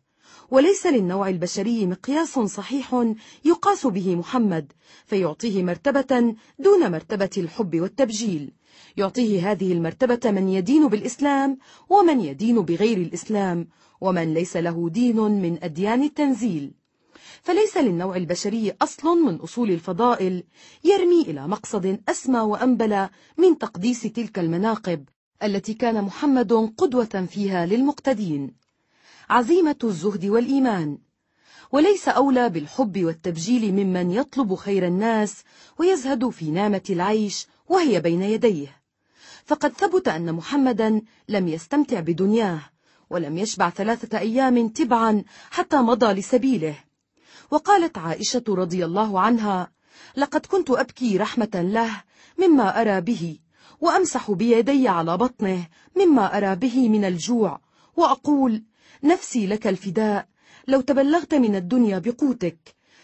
وليس 0.51 0.87
للنوع 0.87 1.28
البشري 1.28 1.87
مقياس 1.87 2.38
صحيح 2.38 3.04
يقاس 3.44 3.87
به 3.87 4.17
محمد 4.17 4.72
فيعطيه 5.06 5.62
مرتبة 5.62 6.35
دون 6.58 6.90
مرتبة 6.92 7.31
الحب 7.38 7.76
والتبجيل 7.81 8.53
يعطيه 8.96 9.50
هذه 9.52 9.72
المرتبة 9.72 10.30
من 10.30 10.48
يدين 10.48 10.88
بالإسلام 10.88 11.58
ومن 11.88 12.20
يدين 12.20 12.60
بغير 12.60 12.96
الإسلام 12.96 13.68
ومن 14.00 14.34
ليس 14.34 14.56
له 14.56 14.88
دين 14.88 15.16
من 15.16 15.58
أديان 15.64 16.02
التنزيل 16.02 16.72
فليس 17.42 17.76
للنوع 17.76 18.16
البشري 18.16 18.72
أصل 18.82 19.18
من 19.26 19.34
أصول 19.36 19.70
الفضائل 19.70 20.42
يرمي 20.84 21.22
إلى 21.22 21.48
مقصد 21.48 22.00
أسمى 22.08 22.38
وأنبل 22.40 23.08
من 23.38 23.58
تقديس 23.58 24.00
تلك 24.02 24.38
المناقب 24.38 25.04
التي 25.42 25.74
كان 25.74 26.04
محمد 26.04 26.52
قدوة 26.78 27.26
فيها 27.30 27.66
للمقتدين 27.66 28.54
عزيمة 29.30 29.76
الزهد 29.84 30.26
والإيمان 30.26 30.98
وليس 31.72 32.08
أولى 32.08 32.48
بالحب 32.48 33.04
والتبجيل 33.04 33.72
ممن 33.72 34.10
يطلب 34.10 34.54
خير 34.54 34.86
الناس 34.86 35.42
ويزهد 35.78 36.28
في 36.28 36.50
نامة 36.50 36.82
العيش 36.90 37.46
وهي 37.68 38.01
بين 38.01 38.22
يديه 38.22 38.76
فقد 39.44 39.72
ثبت 39.72 40.08
أن 40.08 40.33
محمدا 40.34 41.02
لم 41.28 41.49
يستمتع 41.49 42.01
بدنياه 42.01 42.60
ولم 43.10 43.38
يشبع 43.38 43.70
ثلاثة 43.70 44.18
أيام 44.18 44.68
تبعا 44.68 45.24
حتى 45.51 45.76
مضى 45.76 46.06
لسبيله 46.12 46.74
وقالت 47.51 47.99
عائشة 47.99 48.44
رضي 48.49 48.84
الله 48.84 49.20
عنها 49.20 49.70
لقد 50.17 50.47
كنت 50.47 50.70
أبكي 50.70 51.17
رحمة 51.18 51.51
له 51.54 51.90
مما 52.38 52.81
أرى 52.81 53.01
به 53.01 53.38
وأمسح 53.81 54.31
بيدي 54.31 54.88
على 54.88 55.17
بطنه 55.17 55.67
مما 55.97 56.36
أرى 56.38 56.54
به 56.56 56.88
من 56.88 57.04
الجوع 57.04 57.60
وأقول 57.97 58.62
نفسي 59.04 59.47
لك 59.47 59.67
الفداء 59.67 60.28
لو 60.68 60.81
تبلغت 60.81 61.34
من 61.34 61.56
الدنيا 61.56 61.99
بقوتك 61.99 62.58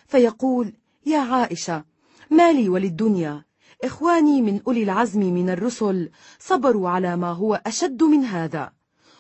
فيقول 0.07 0.73
يا 1.07 1.19
عائشة 1.21 1.85
ما 2.31 2.53
لي 2.53 2.69
وللدنيا 2.69 3.43
إخواني 3.85 4.43
من 4.43 4.61
أولي 4.67 4.83
العزم 4.83 5.21
من 5.21 5.51
الرسل 5.51 6.11
صبروا 6.39 6.89
على 6.89 7.17
ما 7.17 7.33
هو 7.33 7.63
أشد 7.67 8.03
من 8.03 8.25
هذا 8.25 8.73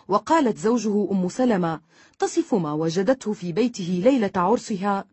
وقالت 0.09 0.59
زوجه 0.59 1.11
أم 1.13 1.29
سلمة 1.29 1.81
تصف 2.19 2.55
ما 2.55 2.73
وجدته 2.73 3.33
في 3.33 3.53
بيته 3.53 4.01
ليلة 4.05 4.31
عرسها 4.37 5.05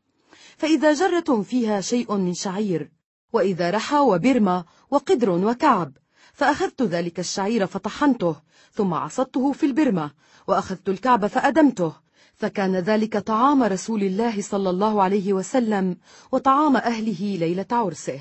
فإذا 0.58 0.94
جرة 0.94 1.42
فيها 1.42 1.82
شيء 1.82 2.18
من 2.18 2.34
شعير 2.34 2.92
وإذا 3.34 3.70
رحى 3.70 3.98
وبرمة 3.98 4.66
وقدر 4.92 5.30
وكعب 5.30 5.92
فأخذت 6.34 6.82
ذلك 6.82 7.20
الشعير 7.20 7.66
فطحنته 7.68 8.36
ثم 8.74 8.94
عصدته 8.94 9.52
في 9.52 9.66
البرمة 9.66 10.12
وأخذت 10.48 10.90
الكعب 10.90 11.28
فأدمته 11.28 11.94
فكان 12.36 12.76
ذلك 12.76 13.18
طعام 13.18 13.64
رسول 13.64 14.04
الله 14.04 14.42
صلى 14.42 14.70
الله 14.70 15.04
عليه 15.04 15.34
وسلم 15.34 15.98
وطعام 16.32 16.76
أهله 16.76 17.38
ليلة 17.40 17.66
عرسه 17.72 18.20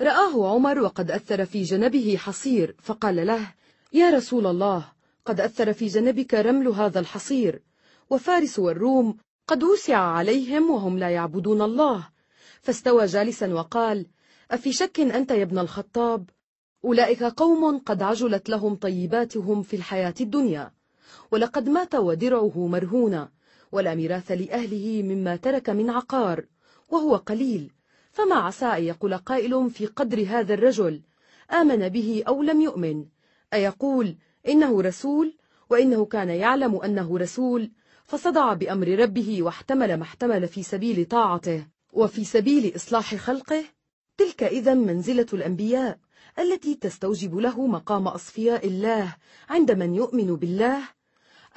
رآه 0.00 0.48
عمر 0.52 0.78
وقد 0.78 1.10
أثر 1.10 1.44
في 1.44 1.62
جنبه 1.62 2.16
حصير 2.18 2.74
فقال 2.80 3.26
له 3.26 3.52
يا 3.92 4.10
رسول 4.10 4.46
الله 4.46 4.88
قد 5.24 5.40
أثر 5.40 5.72
في 5.72 5.86
جنبك 5.86 6.34
رمل 6.34 6.68
هذا 6.68 7.00
الحصير 7.00 7.62
وفارس 8.10 8.58
والروم 8.58 9.16
قد 9.46 9.62
وسع 9.62 9.96
عليهم 9.96 10.70
وهم 10.70 10.98
لا 10.98 11.10
يعبدون 11.10 11.62
الله 11.62 12.08
فاستوى 12.60 13.06
جالسا 13.06 13.54
وقال 13.54 14.06
أفي 14.50 14.72
شك 14.72 15.00
أنت 15.00 15.30
يا 15.30 15.42
ابن 15.42 15.58
الخطاب 15.58 16.30
أولئك 16.84 17.22
قوم 17.22 17.78
قد 17.78 18.02
عجلت 18.02 18.48
لهم 18.48 18.74
طيباتهم 18.76 19.62
في 19.62 19.76
الحياة 19.76 20.14
الدنيا 20.20 20.70
ولقد 21.30 21.68
مات 21.68 21.94
ودرعه 21.94 22.66
مرهونة 22.66 23.28
ولا 23.72 23.94
ميراث 23.94 24.30
لأهله 24.32 25.02
مما 25.04 25.36
ترك 25.36 25.70
من 25.70 25.90
عقار 25.90 26.44
وهو 26.88 27.16
قليل 27.16 27.73
فما 28.14 28.34
عسى 28.36 28.64
أن 28.64 28.84
يقول 28.84 29.16
قائل 29.16 29.70
في 29.70 29.86
قدر 29.86 30.24
هذا 30.28 30.54
الرجل 30.54 31.00
آمن 31.52 31.88
به 31.88 32.22
أو 32.28 32.42
لم 32.42 32.60
يؤمن 32.60 33.04
أيقول 33.54 34.16
إنه 34.48 34.82
رسول 34.82 35.36
وإنه 35.70 36.04
كان 36.04 36.28
يعلم 36.28 36.76
أنه 36.76 37.18
رسول 37.18 37.70
فصدع 38.04 38.52
بأمر 38.52 38.88
ربه 38.98 39.42
واحتمل 39.42 39.96
ما 39.98 40.02
احتمل 40.02 40.48
في 40.48 40.62
سبيل 40.62 41.04
طاعته 41.04 41.66
وفي 41.92 42.24
سبيل 42.24 42.76
إصلاح 42.76 43.14
خلقه 43.14 43.64
تلك 44.16 44.42
إذا 44.42 44.74
منزلة 44.74 45.26
الأنبياء 45.32 45.98
التي 46.38 46.74
تستوجب 46.74 47.36
له 47.36 47.66
مقام 47.66 48.08
أصفياء 48.08 48.66
الله 48.66 49.16
عند 49.48 49.72
من 49.72 49.94
يؤمن 49.94 50.36
بالله 50.36 50.80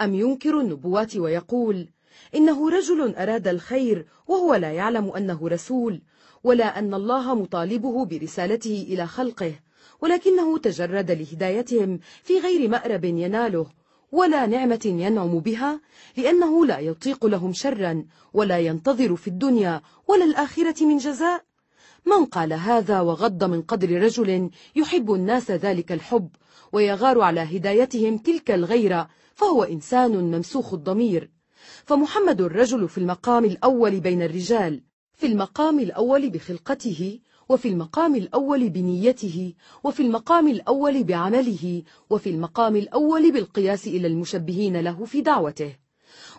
أم 0.02 0.16
ينكر 0.16 0.60
النبوات 0.60 1.18
ويقول 1.18 1.88
إنه 2.36 2.70
رجل 2.70 3.16
أراد 3.16 3.48
الخير 3.48 4.06
وهو 4.28 4.56
لا 4.56 4.72
يعلم 4.72 5.10
أنه 5.10 5.48
رسول 5.48 6.02
ولا 6.48 6.80
أن 6.80 6.94
الله 6.94 7.36
مطالبه 7.36 8.06
برسالته 8.06 8.86
إلى 8.90 9.08
خلقه 9.08 9.54
ولكنه 10.02 10.58
تجرد 10.58 11.12
لهدايتهم 11.12 12.00
في 12.24 12.40
غير 12.40 12.70
مأرب 12.70 13.04
يناله 13.06 13.66
ولا 14.12 14.46
نعمة 14.46 14.80
ينعم 14.86 15.40
بها 15.40 15.82
لأنه 16.18 16.66
لا 16.66 16.80
يطيق 16.80 17.26
لهم 17.26 17.54
شرا 17.54 18.06
ولا 18.34 18.60
ينتظر 18.60 19.16
في 19.16 19.28
الدنيا 19.28 19.82
ولا 20.08 20.26
الآخرة 20.26 20.86
من 20.86 20.98
جزاء 20.98 21.44
من 22.06 22.26
قال 22.26 22.54
هذا 22.54 23.02
وغض 23.02 23.44
من 23.44 23.62
قدر 23.62 24.02
رجل 24.04 24.50
يحب 24.76 25.14
الناس 25.14 25.52
ذلك 25.52 25.92
الحب 25.92 26.30
ويغار 26.74 27.22
على 27.22 27.42
هدايتهم 27.58 28.18
تلك 28.18 28.52
الغيرة 28.52 29.08
فهو 29.36 29.64
إنسان 29.64 30.12
ممسوخ 30.32 30.74
الضمير 30.74 31.30
فمحمد 31.86 32.42
الرجل 32.42 32.90
في 32.90 32.98
المقام 32.98 33.46
الأول 33.46 34.00
بين 34.00 34.22
الرجال 34.22 34.82
في 35.18 35.26
المقام 35.28 35.80
الأول 35.80 36.30
بخلقته 36.30 37.20
وفي 37.50 37.68
المقام 37.68 38.16
الأول 38.16 38.70
بنيته 38.70 39.54
وفي 39.84 40.00
المقام 40.04 40.48
الأول 40.48 41.04
بعمله 41.04 41.84
وفي 42.10 42.30
المقام 42.30 42.76
الأول 42.76 43.32
بالقياس 43.32 43.88
إلى 43.88 44.08
المشبهين 44.08 44.78
له 44.78 45.06
في 45.06 45.22
دعوته 45.22 45.76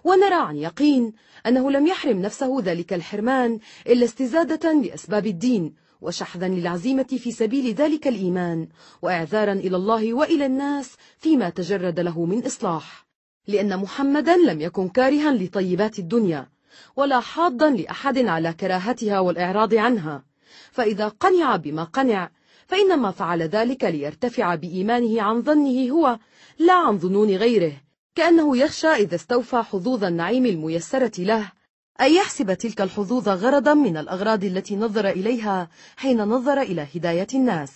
ونرى 0.04 0.34
عن 0.34 0.56
يقين 0.56 1.12
أنه 1.46 1.70
لم 1.70 1.86
يحرم 1.86 2.22
نفسه 2.22 2.60
ذلك 2.60 2.92
الحرمان 2.92 3.58
إلا 3.86 4.04
استزادة 4.04 4.72
لأسباب 4.72 5.26
الدين 5.26 5.74
وشحذا 6.00 6.48
للعزيمة 6.48 7.02
في 7.02 7.32
سبيل 7.32 7.74
ذلك 7.74 8.08
الإيمان 8.08 8.68
وإعذارا 9.02 9.52
إلى 9.52 9.76
الله 9.76 10.14
وإلى 10.14 10.46
الناس 10.46 10.94
فيما 11.18 11.50
تجرد 11.50 12.00
له 12.00 12.24
من 12.24 12.44
إصلاح 12.46 13.06
لأن 13.46 13.76
محمدا 13.78 14.36
لم 14.36 14.60
يكن 14.60 14.88
كارها 14.88 15.32
لطيبات 15.32 15.98
الدنيا 15.98 16.48
ولا 16.96 17.20
حاضا 17.20 17.70
لأحد 17.70 18.18
على 18.18 18.52
كراهتها 18.52 19.20
والإعراض 19.20 19.74
عنها 19.74 20.24
فإذا 20.72 21.08
قنع 21.08 21.56
بما 21.56 21.84
قنع 21.84 22.30
فإنما 22.66 23.10
فعل 23.10 23.42
ذلك 23.42 23.84
ليرتفع 23.84 24.54
بإيمانه 24.54 25.22
عن 25.22 25.42
ظنه 25.42 25.90
هو 25.90 26.18
لا 26.58 26.72
عن 26.74 26.98
ظنون 26.98 27.30
غيره 27.30 27.72
كأنه 28.14 28.56
يخشى 28.56 28.86
إذا 28.88 29.14
استوفى 29.14 29.62
حظوظ 29.62 30.04
النعيم 30.04 30.46
الميسرة 30.46 31.20
له 31.22 31.52
أن 32.00 32.12
يحسب 32.12 32.54
تلك 32.54 32.80
الحظوظ 32.80 33.28
غرضا 33.28 33.74
من 33.74 33.96
الأغراض 33.96 34.44
التي 34.44 34.76
نظر 34.76 35.08
إليها 35.08 35.68
حين 35.96 36.22
نظر 36.24 36.60
إلى 36.60 36.86
هداية 36.94 37.26
الناس 37.34 37.72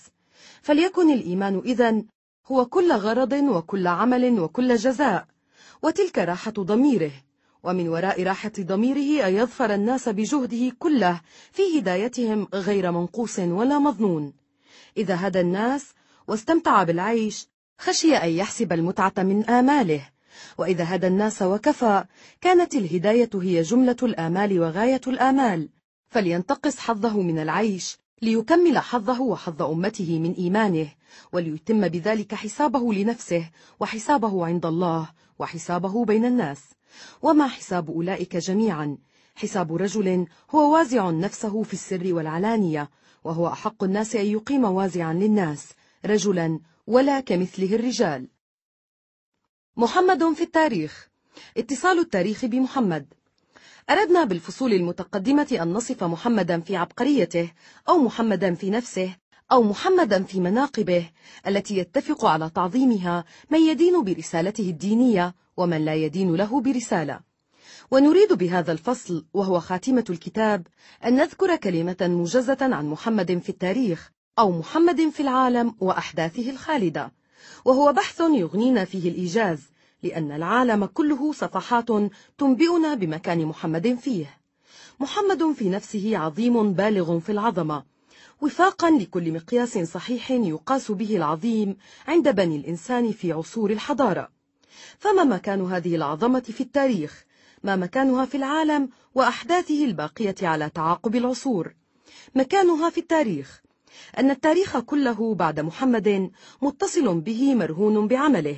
فليكن 0.62 1.10
الإيمان 1.12 1.58
إذن 1.65 2.04
هو 2.47 2.67
كل 2.67 2.92
غرض 2.92 3.33
وكل 3.33 3.86
عمل 3.86 4.40
وكل 4.40 4.76
جزاء 4.76 5.26
وتلك 5.83 6.18
راحة 6.18 6.51
ضميره 6.58 7.10
ومن 7.64 7.88
وراء 7.88 8.22
راحة 8.22 8.52
ضميره 8.60 9.28
أن 9.28 9.34
يظفر 9.34 9.74
الناس 9.74 10.08
بجهده 10.08 10.72
كله 10.78 11.20
في 11.52 11.78
هدايتهم 11.78 12.48
غير 12.54 12.90
منقوص 12.92 13.38
ولا 13.38 13.78
مظنون 13.78 14.32
إذا 14.96 15.26
هدى 15.28 15.40
الناس 15.40 15.90
واستمتع 16.28 16.82
بالعيش 16.82 17.48
خشي 17.78 18.16
أن 18.16 18.28
يحسب 18.30 18.72
المتعة 18.72 19.12
من 19.18 19.44
آماله 19.50 20.08
وإذا 20.58 20.94
هدى 20.94 21.06
الناس 21.06 21.42
وكفى 21.42 22.04
كانت 22.40 22.74
الهداية 22.74 23.30
هي 23.34 23.62
جملة 23.62 23.96
الآمال 24.02 24.60
وغاية 24.60 25.00
الآمال 25.06 25.68
فلينتقص 26.08 26.78
حظه 26.78 27.20
من 27.22 27.38
العيش 27.38 27.98
ليكمل 28.22 28.78
حظه 28.78 29.22
وحظ 29.22 29.62
أمته 29.62 30.18
من 30.18 30.32
إيمانه 30.32 30.88
وليتم 31.32 31.88
بذلك 31.88 32.34
حسابه 32.34 32.92
لنفسه 32.92 33.50
وحسابه 33.80 34.46
عند 34.46 34.66
الله 34.66 35.08
وحسابه 35.38 36.04
بين 36.04 36.24
الناس 36.24 36.58
وما 37.23 37.47
حساب 37.49 37.91
أولئك 37.91 38.37
جميعا 38.37 38.99
حساب 39.35 39.75
رجل 39.75 40.26
هو 40.51 40.73
وازع 40.75 41.10
نفسه 41.10 41.62
في 41.62 41.73
السر 41.73 42.15
والعلانية 42.15 42.91
وهو 43.25 43.47
أحق 43.49 43.85
الناس 43.85 44.17
أن 44.17 44.26
يقيم 44.26 44.65
وازعا 44.65 45.12
للناس 45.12 45.69
رجلا 46.05 46.60
ولا 46.87 47.21
كمثله 47.21 47.75
الرجال 47.75 48.28
محمد 49.76 50.33
في 50.33 50.42
التاريخ 50.42 51.08
اتصال 51.57 51.99
التاريخ 51.99 52.44
بمحمد 52.44 53.15
أردنا 53.91 54.25
بالفصول 54.25 54.73
المتقدمة 54.73 55.58
أن 55.62 55.73
نصف 55.73 56.05
محمدا 56.05 56.60
في 56.60 56.76
عبقريته 56.76 57.51
أو 57.89 57.99
محمدا 57.99 58.55
في 58.55 58.71
نفسه 58.71 59.17
أو 59.53 59.62
محمدا 59.62 60.23
في 60.23 60.41
مناقبه 60.41 61.10
التي 61.47 61.76
يتفق 61.78 62.25
على 62.25 62.51
تعظيمها 62.51 63.25
من 63.51 63.58
يدين 63.60 64.05
برسالته 64.05 64.71
الدينية 64.71 65.35
ومن 65.57 65.85
لا 65.85 65.94
يدين 65.94 66.37
له 66.37 66.60
برسالة 66.60 67.21
ونريد 67.91 68.33
بهذا 68.33 68.73
الفصل 68.73 69.25
وهو 69.35 69.60
خاتمة 69.60 70.05
الكتاب 70.10 70.67
أن 71.05 71.17
نذكر 71.17 71.57
كلمة 71.57 71.97
موجزة 72.01 72.57
عن 72.60 72.89
محمد 72.89 73.39
في 73.39 73.49
التاريخ 73.49 74.10
أو 74.39 74.53
محمد 74.58 75.08
في 75.08 75.21
العالم 75.21 75.75
وأحداثه 75.81 76.51
الخالدة 76.51 77.12
وهو 77.65 77.92
بحث 77.92 78.21
يغنينا 78.21 78.85
فيه 78.85 79.08
الإيجاز 79.10 79.62
لأن 80.03 80.33
العالم 80.33 80.85
كله 80.87 81.33
صفحات 81.33 81.89
تنبئنا 82.39 82.94
بمكان 82.94 83.47
محمد 83.47 83.94
فيه 83.94 84.39
محمد 85.01 85.53
في 85.53 85.69
نفسه 85.69 86.19
عظيم 86.19 86.73
بالغ 86.73 87.19
في 87.19 87.33
العظمة 87.33 87.92
وفاقا 88.42 88.91
لكل 88.91 89.33
مقياس 89.33 89.78
صحيح 89.78 90.31
يقاس 90.31 90.91
به 90.91 91.17
العظيم 91.17 91.76
عند 92.08 92.28
بني 92.28 92.57
الإنسان 92.57 93.12
في 93.12 93.33
عصور 93.33 93.71
الحضارة 93.71 94.28
فما 94.99 95.25
مكان 95.25 95.60
هذه 95.71 95.94
العظمة 95.97 96.41
في 96.41 96.60
التاريخ؟ 96.60 97.25
ما 97.65 97.76
مكانها 97.76 98.25
في 98.26 98.37
العالم 98.37 98.89
وأحداثه 99.15 99.85
الباقية 99.85 100.35
على 100.42 100.71
تعاقب 100.71 101.17
العصور؟ 101.17 101.75
مكانها 102.35 102.91
في 102.91 102.99
التاريخ 102.99 103.62
أن 104.19 104.31
التاريخ 104.31 104.78
كله 104.78 105.35
بعد 105.35 105.60
محمد 105.60 106.31
متصل 106.62 107.21
به 107.21 107.55
مرهون 107.55 108.08
بعمله 108.08 108.57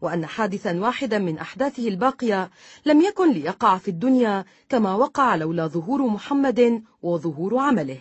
وأن 0.00 0.26
حادثا 0.26 0.80
واحدا 0.80 1.18
من 1.18 1.38
أحداثه 1.38 1.88
الباقية 1.88 2.50
لم 2.86 3.00
يكن 3.00 3.32
ليقع 3.32 3.78
في 3.78 3.88
الدنيا 3.88 4.44
كما 4.68 4.94
وقع 4.94 5.34
لولا 5.34 5.66
ظهور 5.66 6.02
محمد 6.06 6.82
وظهور 7.02 7.58
عمله 7.58 7.98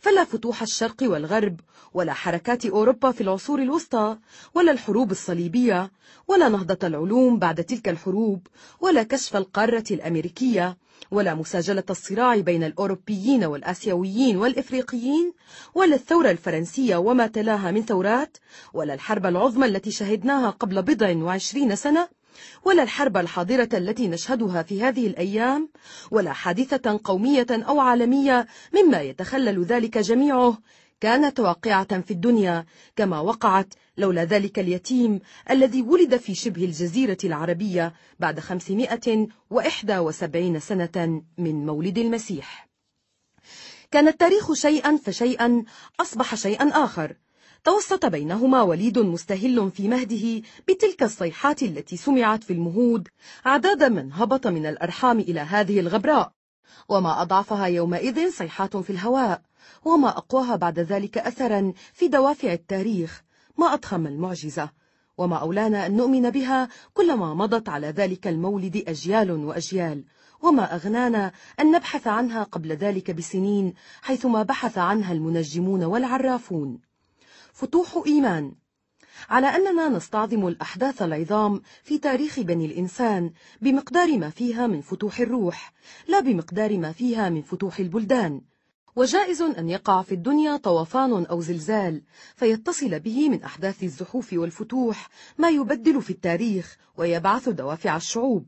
فلا 0.00 0.24
فتوح 0.24 0.62
الشرق 0.62 0.96
والغرب 1.02 1.60
ولا 1.94 2.12
حركات 2.12 2.66
أوروبا 2.66 3.10
في 3.10 3.20
العصور 3.20 3.62
الوسطى 3.62 4.16
ولا 4.54 4.72
الحروب 4.72 5.10
الصليبية 5.10 5.90
ولا 6.28 6.48
نهضة 6.48 6.86
العلوم 6.86 7.38
بعد 7.38 7.64
تلك 7.64 7.88
الحروب 7.88 8.46
ولا 8.80 9.02
كشف 9.02 9.36
القارة 9.36 9.84
الأمريكية 9.90 10.76
ولا 11.10 11.34
مساجلة 11.34 11.84
الصراع 11.90 12.36
بين 12.36 12.64
الأوروبيين 12.64 13.44
والآسيويين 13.44 14.36
والإفريقيين 14.36 15.32
ولا 15.74 15.94
الثورة 15.94 16.30
الفرنسية 16.30 16.96
وما 16.96 17.26
تلاها 17.26 17.70
من 17.70 17.82
ثورات 17.84 18.36
ولا 18.74 18.94
الحرب 18.94 19.26
العظمى 19.26 19.66
التي 19.66 19.90
شهدناها 19.90 20.50
قبل 20.50 20.82
بضع 20.82 21.16
وعشرين 21.16 21.76
سنة 21.76 22.08
ولا 22.64 22.82
الحرب 22.82 23.16
الحاضرة 23.16 23.68
التي 23.74 24.08
نشهدها 24.08 24.62
في 24.62 24.82
هذه 24.82 25.06
الأيام 25.06 25.68
ولا 26.10 26.32
حادثة 26.32 27.00
قومية 27.04 27.46
أو 27.50 27.80
عالمية 27.80 28.46
مما 28.74 29.00
يتخلل 29.00 29.64
ذلك 29.64 29.98
جميعه 29.98 30.58
كانت 31.00 31.40
واقعة 31.40 32.00
في 32.00 32.10
الدنيا 32.10 32.64
كما 32.96 33.20
وقعت 33.20 33.74
لولا 33.96 34.24
ذلك 34.24 34.58
اليتيم 34.58 35.20
الذي 35.50 35.82
ولد 35.82 36.16
في 36.16 36.34
شبه 36.34 36.64
الجزيرة 36.64 37.16
العربية 37.24 37.94
بعد 38.18 38.40
571 38.40 40.58
سنة 40.60 41.22
من 41.38 41.66
مولد 41.66 41.98
المسيح 41.98 42.68
كان 43.90 44.08
التاريخ 44.08 44.52
شيئا 44.54 44.96
فشيئا 45.04 45.64
أصبح 46.00 46.34
شيئا 46.34 46.68
آخر 46.84 47.14
توسط 47.64 48.06
بينهما 48.06 48.62
وليد 48.62 48.98
مستهل 48.98 49.70
في 49.70 49.88
مهده 49.88 50.42
بتلك 50.68 51.02
الصيحات 51.02 51.62
التي 51.62 51.96
سمعت 51.96 52.44
في 52.44 52.52
المهود 52.52 53.08
عداد 53.44 53.82
من 53.84 54.12
هبط 54.12 54.46
من 54.46 54.66
الأرحام 54.66 55.18
إلى 55.18 55.40
هذه 55.40 55.80
الغبراء 55.80 56.32
وما 56.88 57.22
أضعفها 57.22 57.66
يومئذ 57.66 58.30
صيحات 58.30 58.76
في 58.76 58.90
الهواء 58.90 59.42
وما 59.84 60.08
أقواها 60.08 60.56
بعد 60.56 60.78
ذلك 60.78 61.18
أثرا 61.18 61.72
في 61.92 62.08
دوافع 62.08 62.52
التاريخ 62.52 63.22
ما 63.58 63.74
أضخم 63.74 64.06
المعجزة 64.06 64.70
وما 65.18 65.36
أولانا 65.36 65.86
أن 65.86 65.96
نؤمن 65.96 66.30
بها 66.30 66.68
كلما 66.94 67.34
مضت 67.34 67.68
على 67.68 67.86
ذلك 67.86 68.26
المولد 68.26 68.84
أجيال 68.88 69.30
وأجيال 69.30 70.04
وما 70.42 70.74
أغنانا 70.74 71.32
أن 71.60 71.70
نبحث 71.72 72.06
عنها 72.06 72.42
قبل 72.42 72.72
ذلك 72.72 73.10
بسنين 73.10 73.74
حيثما 74.02 74.42
بحث 74.42 74.78
عنها 74.78 75.12
المنجمون 75.12 75.84
والعرافون 75.84 76.80
فتوح 77.60 78.02
إيمان 78.06 78.52
على 79.30 79.46
أننا 79.46 79.88
نستعظم 79.88 80.48
الأحداث 80.48 81.02
العظام 81.02 81.62
في 81.82 81.98
تاريخ 81.98 82.40
بني 82.40 82.66
الإنسان 82.66 83.30
بمقدار 83.60 84.18
ما 84.18 84.30
فيها 84.30 84.66
من 84.66 84.80
فتوح 84.80 85.20
الروح 85.20 85.72
لا 86.08 86.20
بمقدار 86.20 86.78
ما 86.78 86.92
فيها 86.92 87.28
من 87.28 87.42
فتوح 87.42 87.78
البلدان 87.78 88.40
وجائز 88.96 89.42
أن 89.42 89.68
يقع 89.68 90.02
في 90.02 90.12
الدنيا 90.14 90.56
طوفان 90.56 91.26
أو 91.26 91.40
زلزال 91.40 92.02
فيتصل 92.36 92.98
به 93.00 93.28
من 93.28 93.42
أحداث 93.42 93.82
الزحوف 93.82 94.28
والفتوح 94.32 95.08
ما 95.38 95.48
يبدل 95.48 96.02
في 96.02 96.10
التاريخ 96.10 96.76
ويبعث 96.96 97.48
دوافع 97.48 97.96
الشعوب 97.96 98.46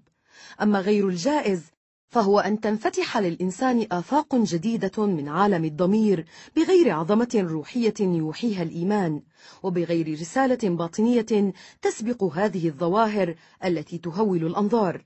أما 0.62 0.80
غير 0.80 1.08
الجائز 1.08 1.71
فهو 2.12 2.40
أن 2.40 2.60
تنفتح 2.60 3.18
للإنسان 3.18 3.86
آفاق 3.92 4.34
جديدة 4.36 5.06
من 5.06 5.28
عالم 5.28 5.64
الضمير 5.64 6.26
بغير 6.56 6.90
عظمة 6.94 7.44
روحية 7.50 7.94
يوحيها 8.00 8.62
الإيمان 8.62 9.22
وبغير 9.62 10.12
رسالة 10.12 10.68
باطنية 10.76 11.52
تسبق 11.82 12.22
هذه 12.24 12.68
الظواهر 12.68 13.34
التي 13.64 13.98
تهول 13.98 14.46
الأنظار 14.46 15.02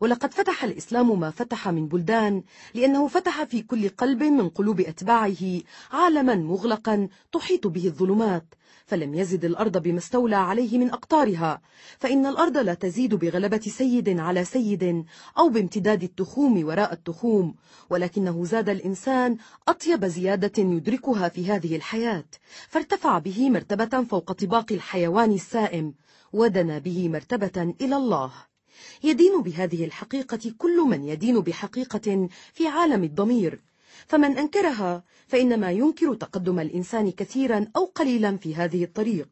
ولقد 0.00 0.34
فتح 0.34 0.64
الإسلام 0.64 1.20
ما 1.20 1.30
فتح 1.30 1.68
من 1.68 1.88
بلدان 1.88 2.42
لأنه 2.74 3.06
فتح 3.08 3.42
في 3.44 3.62
كل 3.62 3.88
قلب 3.88 4.22
من 4.22 4.48
قلوب 4.48 4.80
أتباعه 4.80 5.60
عالما 5.92 6.34
مغلقا 6.34 7.08
تحيط 7.32 7.66
به 7.66 7.84
الظلمات 7.86 8.54
فلم 8.86 9.14
يزد 9.14 9.44
الأرض 9.44 9.78
بمستولى 9.82 10.36
عليه 10.36 10.78
من 10.78 10.90
أقطارها 10.90 11.60
فإن 11.98 12.26
الأرض 12.26 12.56
لا 12.56 12.74
تزيد 12.74 13.14
بغلبة 13.14 13.58
سيد 13.60 14.08
على 14.18 14.44
سيد 14.44 15.04
أو 15.38 15.48
بامتداد 15.48 16.02
التخوم 16.02 16.66
وراء 16.66 16.92
التخوم 16.92 17.54
ولكنه 17.90 18.44
زاد 18.44 18.68
الإنسان 18.68 19.36
أطيب 19.68 20.04
زيادة 20.04 20.62
يدركها 20.62 21.28
في 21.28 21.46
هذه 21.52 21.76
الحياة 21.76 22.24
فارتفع 22.68 23.18
به 23.18 23.50
مرتبة 23.50 24.04
فوق 24.04 24.32
طباق 24.32 24.72
الحيوان 24.72 25.32
السائم 25.32 25.94
ودنا 26.32 26.78
به 26.78 27.08
مرتبة 27.08 27.74
إلى 27.80 27.96
الله 27.96 28.32
يدين 29.04 29.42
بهذه 29.42 29.84
الحقيقة 29.84 30.52
كل 30.58 30.80
من 30.80 31.04
يدين 31.04 31.40
بحقيقة 31.40 32.28
في 32.54 32.68
عالم 32.68 33.04
الضمير 33.04 33.60
فمن 34.06 34.38
أنكرها 34.38 35.04
فإنما 35.28 35.70
ينكر 35.70 36.14
تقدم 36.14 36.60
الإنسان 36.60 37.10
كثيرا 37.10 37.66
أو 37.76 37.84
قليلا 37.84 38.36
في 38.36 38.54
هذه 38.54 38.84
الطريق 38.84 39.28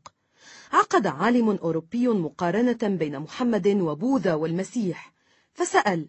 عقد 0.72 1.06
عالم 1.06 1.50
أوروبي 1.50 2.08
مقارنة 2.08 2.78
بين 2.82 3.20
محمد 3.20 3.66
وبوذا 3.68 4.34
والمسيح 4.34 5.12
فسأل 5.54 6.08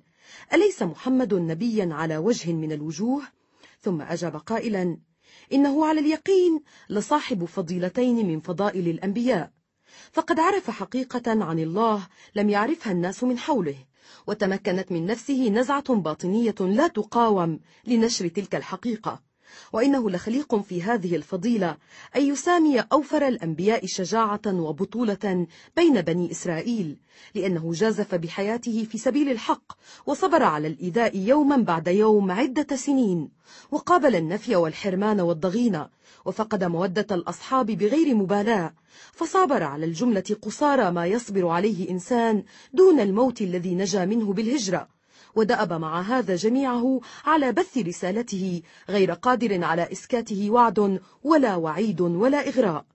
أليس 0.53 0.83
محمد 0.83 1.33
نبيا 1.33 1.89
على 1.91 2.17
وجه 2.17 2.53
من 2.53 2.71
الوجوه؟ 2.71 3.21
ثم 3.79 4.01
أجاب 4.01 4.35
قائلا 4.35 4.97
إنه 5.53 5.85
على 5.85 5.99
اليقين 5.99 6.61
لصاحب 6.89 7.45
فضيلتين 7.45 8.25
من 8.27 8.39
فضائل 8.39 8.87
الأنبياء 8.87 9.51
فقد 10.11 10.39
عرف 10.39 10.69
حقيقة 10.69 11.43
عن 11.45 11.59
الله 11.59 12.07
لم 12.35 12.49
يعرفها 12.49 12.91
الناس 12.91 13.23
من 13.23 13.37
حوله 13.37 13.75
وتمكنت 14.27 14.91
من 14.91 15.05
نفسه 15.05 15.49
نزعة 15.49 15.95
باطنية 15.95 16.55
لا 16.59 16.87
تقاوم 16.87 17.59
لنشر 17.87 18.27
تلك 18.27 18.55
الحقيقة 18.55 19.21
وإنه 19.73 20.09
لخليق 20.09 20.55
في 20.55 20.83
هذه 20.83 21.15
الفضيلة 21.15 21.77
أن 22.15 22.21
يسامي 22.21 22.79
أوفر 22.79 23.27
الأنبياء 23.27 23.85
شجاعة 23.85 24.41
وبطولة 24.45 25.47
بين 25.75 26.01
بني 26.01 26.31
إسرائيل 26.31 26.97
لأنه 27.35 27.71
جازف 27.73 28.15
بحياته 28.15 28.87
في 28.91 28.97
سبيل 28.97 29.31
الحق 29.31 29.63
وصبر 30.05 30.43
على 30.43 30.67
الإيذاء 30.67 31.17
يوما 31.17 31.55
بعد 31.57 31.87
يوم 31.87 32.31
عدة 32.31 32.75
سنين 32.75 33.29
وقابل 33.71 34.15
النفي 34.15 34.55
والحرمان 34.55 35.21
والضغينة 35.21 35.89
وفقد 36.25 36.63
مودة 36.63 37.15
الأصحاب 37.15 37.65
بغير 37.65 38.15
مبالاة 38.15 38.73
فصابر 39.13 39.63
على 39.63 39.85
الجملة 39.85 40.23
قصارى 40.41 40.91
ما 40.91 41.05
يصبر 41.05 41.47
عليه 41.47 41.89
إنسان 41.89 42.43
دون 42.73 42.99
الموت 42.99 43.41
الذي 43.41 43.75
نجا 43.75 44.05
منه 44.05 44.33
بالهجرة 44.33 44.87
ودأب 45.35 45.73
مع 45.73 46.01
هذا 46.01 46.35
جميعه 46.35 46.99
على 47.25 47.51
بث 47.51 47.77
رسالته 47.77 48.61
غير 48.89 49.11
قادر 49.13 49.63
على 49.63 49.89
إسكاته 49.91 50.51
وعد 50.51 50.99
ولا 51.23 51.55
وعيد 51.55 52.01
ولا 52.01 52.47
إغراء 52.47 52.85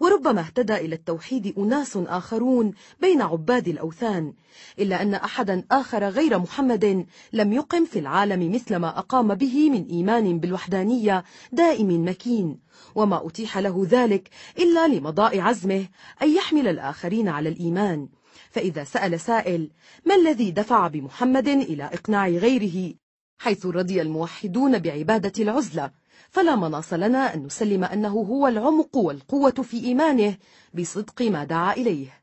وربما 0.00 0.40
اهتدى 0.40 0.74
إلى 0.74 0.94
التوحيد 0.94 1.58
أناس 1.58 1.96
آخرون 1.96 2.72
بين 3.00 3.22
عباد 3.22 3.68
الأوثان 3.68 4.32
إلا 4.78 5.02
أن 5.02 5.14
أحدا 5.14 5.64
آخر 5.72 6.04
غير 6.08 6.38
محمد 6.38 7.06
لم 7.32 7.52
يقم 7.52 7.84
في 7.84 7.98
العالم 7.98 8.52
مثل 8.52 8.76
ما 8.76 8.98
أقام 8.98 9.34
به 9.34 9.70
من 9.70 9.86
إيمان 9.86 10.38
بالوحدانية 10.40 11.24
دائم 11.52 12.08
مكين 12.08 12.58
وما 12.94 13.26
أتيح 13.26 13.58
له 13.58 13.86
ذلك 13.88 14.28
إلا 14.58 14.88
لمضاء 14.88 15.40
عزمه 15.40 15.86
أن 16.22 16.36
يحمل 16.36 16.68
الآخرين 16.68 17.28
على 17.28 17.48
الإيمان 17.48 18.08
فإذا 18.56 18.84
سأل 18.84 19.20
سائل 19.20 19.70
ما 20.06 20.14
الذي 20.14 20.50
دفع 20.50 20.86
بمحمد 20.86 21.48
إلى 21.48 21.84
إقناع 21.84 22.28
غيره 22.28 22.94
حيث 23.38 23.66
رضي 23.66 24.02
الموحدون 24.02 24.78
بعبادة 24.78 25.32
العزلة 25.42 25.90
فلا 26.30 26.56
مناص 26.56 26.92
لنا 26.92 27.34
أن 27.34 27.42
نسلم 27.46 27.84
أنه 27.84 28.08
هو 28.20 28.46
العمق 28.48 28.96
والقوة 28.96 29.50
في 29.50 29.76
إيمانه 29.84 30.36
بصدق 30.74 31.22
ما 31.22 31.44
دعا 31.44 31.72
إليه 31.72 32.22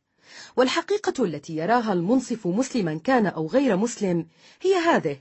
والحقيقة 0.57 1.23
التي 1.23 1.55
يراها 1.55 1.93
المنصف 1.93 2.47
مسلما 2.47 2.99
كان 3.03 3.25
أو 3.27 3.47
غير 3.47 3.77
مسلم 3.77 4.27
هي 4.61 4.75
هذه 4.75 5.19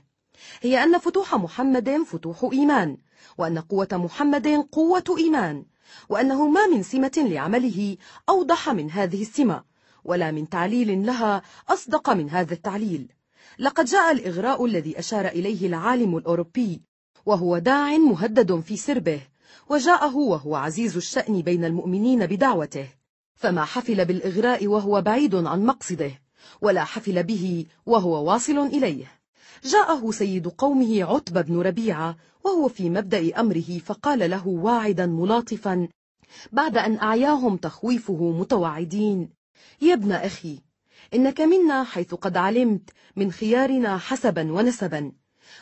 هي 0.61 0.83
أن 0.83 0.97
فتوح 0.97 1.35
محمد 1.35 1.97
فتوح 2.07 2.49
إيمان 2.53 2.97
وأن 3.37 3.59
قوة 3.59 3.87
محمد 3.91 4.47
قوة 4.71 5.15
إيمان 5.17 5.65
وأنه 6.09 6.47
ما 6.47 6.67
من 6.67 6.83
سمة 6.83 7.13
لعمله 7.17 7.97
أوضح 8.29 8.69
من 8.69 8.91
هذه 8.91 9.21
السمة 9.21 9.72
ولا 10.05 10.31
من 10.31 10.49
تعليل 10.49 11.05
لها 11.05 11.41
أصدق 11.69 12.09
من 12.09 12.29
هذا 12.29 12.53
التعليل 12.53 13.07
لقد 13.59 13.85
جاء 13.85 14.11
الإغراء 14.11 14.65
الذي 14.65 14.99
أشار 14.99 15.27
إليه 15.27 15.67
العالم 15.67 16.17
الأوروبي 16.17 16.81
وهو 17.25 17.57
داع 17.57 17.97
مهدد 17.97 18.59
في 18.59 18.77
سربه 18.77 19.21
وجاءه 19.69 20.15
وهو 20.15 20.55
عزيز 20.55 20.97
الشأن 20.97 21.41
بين 21.41 21.65
المؤمنين 21.65 22.25
بدعوته 22.25 22.87
فما 23.35 23.65
حفل 23.65 24.05
بالإغراء 24.05 24.67
وهو 24.67 25.01
بعيد 25.01 25.35
عن 25.35 25.65
مقصده 25.65 26.11
ولا 26.61 26.83
حفل 26.83 27.23
به 27.23 27.65
وهو 27.85 28.25
واصل 28.29 28.57
إليه 28.57 29.05
جاءه 29.63 30.11
سيد 30.11 30.47
قومه 30.47 31.03
عتبة 31.03 31.41
بن 31.41 31.61
ربيعة 31.61 32.15
وهو 32.45 32.67
في 32.67 32.89
مبدأ 32.89 33.39
أمره 33.39 33.79
فقال 33.85 34.29
له 34.29 34.47
واعدا 34.47 35.05
ملاطفا 35.05 35.87
بعد 36.51 36.77
أن 36.77 36.97
أعياهم 36.97 37.57
تخويفه 37.57 38.31
متوعدين 38.39 39.29
يا 39.81 39.93
ابن 39.93 40.11
أخي 40.11 40.59
إنك 41.13 41.41
منا 41.41 41.83
حيث 41.83 42.13
قد 42.13 42.37
علمت 42.37 42.89
من 43.15 43.31
خيارنا 43.31 43.97
حسبا 43.97 44.51
ونسبا 44.51 45.11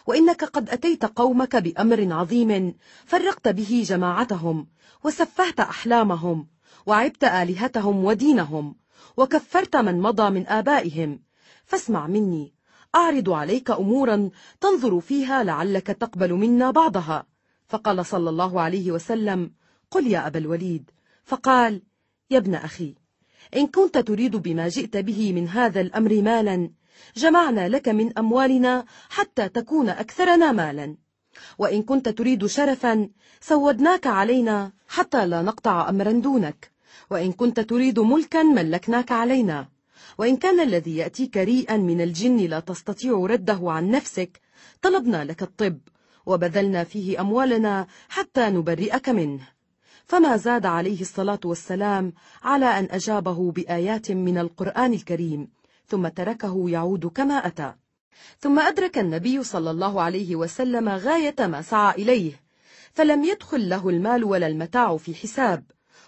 وإنك 0.07 0.43
قد 0.43 0.69
أتيت 0.69 1.05
قومك 1.05 1.55
بأمر 1.55 2.13
عظيم 2.13 2.75
فرقت 3.05 3.47
به 3.47 3.83
جماعتهم 3.85 4.67
وسفهت 5.03 5.59
أحلامهم 5.59 6.47
وعبت 6.85 7.23
آلهتهم 7.23 8.05
ودينهم 8.05 8.75
وكفرت 9.17 9.75
من 9.75 10.01
مضى 10.01 10.29
من 10.29 10.47
آبائهم 10.47 11.21
فاسمع 11.65 12.07
مني 12.07 12.53
أعرض 12.95 13.29
عليك 13.29 13.71
أمورا 13.71 14.29
تنظر 14.61 14.99
فيها 14.99 15.43
لعلك 15.43 15.87
تقبل 15.87 16.33
منا 16.33 16.71
بعضها 16.71 17.25
فقال 17.67 18.05
صلى 18.05 18.29
الله 18.29 18.61
عليه 18.61 18.91
وسلم 18.91 19.51
قل 19.91 20.07
يا 20.07 20.27
أبا 20.27 20.39
الوليد 20.39 20.91
فقال 21.25 21.81
يا 22.29 22.37
ابن 22.37 22.55
أخي 22.55 22.95
إن 23.55 23.67
كنت 23.67 23.97
تريد 23.97 24.35
بما 24.35 24.67
جئت 24.67 24.97
به 24.97 25.33
من 25.33 25.47
هذا 25.47 25.81
الأمر 25.81 26.21
مالا 26.21 26.69
جمعنا 27.15 27.69
لك 27.69 27.89
من 27.89 28.17
أموالنا 28.19 28.85
حتى 29.09 29.49
تكون 29.49 29.89
أكثرنا 29.89 30.51
مالا 30.51 30.95
وإن 31.57 31.83
كنت 31.83 32.09
تريد 32.09 32.45
شرفا 32.45 33.09
سودناك 33.41 34.07
علينا 34.07 34.71
حتى 34.87 35.25
لا 35.25 35.41
نقطع 35.41 35.89
أمرا 35.89 36.11
دونك 36.11 36.71
وإن 37.09 37.31
كنت 37.31 37.59
تريد 37.59 37.99
ملكا 37.99 38.43
ملكناك 38.43 39.11
علينا 39.11 39.67
وإن 40.17 40.37
كان 40.37 40.59
الذي 40.59 40.95
يأتيك 40.97 41.37
ريئا 41.37 41.77
من 41.77 42.01
الجن 42.01 42.37
لا 42.37 42.59
تستطيع 42.59 43.25
رده 43.29 43.59
عن 43.63 43.91
نفسك 43.91 44.39
طلبنا 44.81 45.23
لك 45.25 45.43
الطب 45.43 45.77
وبذلنا 46.25 46.83
فيه 46.83 47.21
أموالنا 47.21 47.87
حتى 48.09 48.49
نبرئك 48.49 49.09
منه 49.09 49.47
فما 50.11 50.37
زاد 50.37 50.65
عليه 50.65 51.01
الصلاة 51.01 51.39
والسلام 51.45 52.13
على 52.43 52.65
أن 52.65 52.87
أجابه 52.91 53.51
بآيات 53.51 54.11
من 54.11 54.37
القرآن 54.37 54.93
الكريم 54.93 55.47
ثم 55.87 56.07
تركه 56.07 56.69
يعود 56.69 57.05
كما 57.05 57.33
أتى 57.47 57.73
ثم 58.39 58.59
أدرك 58.59 58.97
النبي 58.97 59.43
صلى 59.43 59.71
الله 59.71 60.01
عليه 60.01 60.35
وسلم 60.35 60.89
غاية 60.89 61.35
ما 61.39 61.61
سعى 61.61 61.95
إليه 62.03 62.31
فلم 62.93 63.23
يدخل 63.23 63.69
له 63.69 63.89
المال 63.89 64.23
ولا 64.23 64.47
المتاع 64.47 64.97
في 64.97 65.15
حساب 65.15 65.63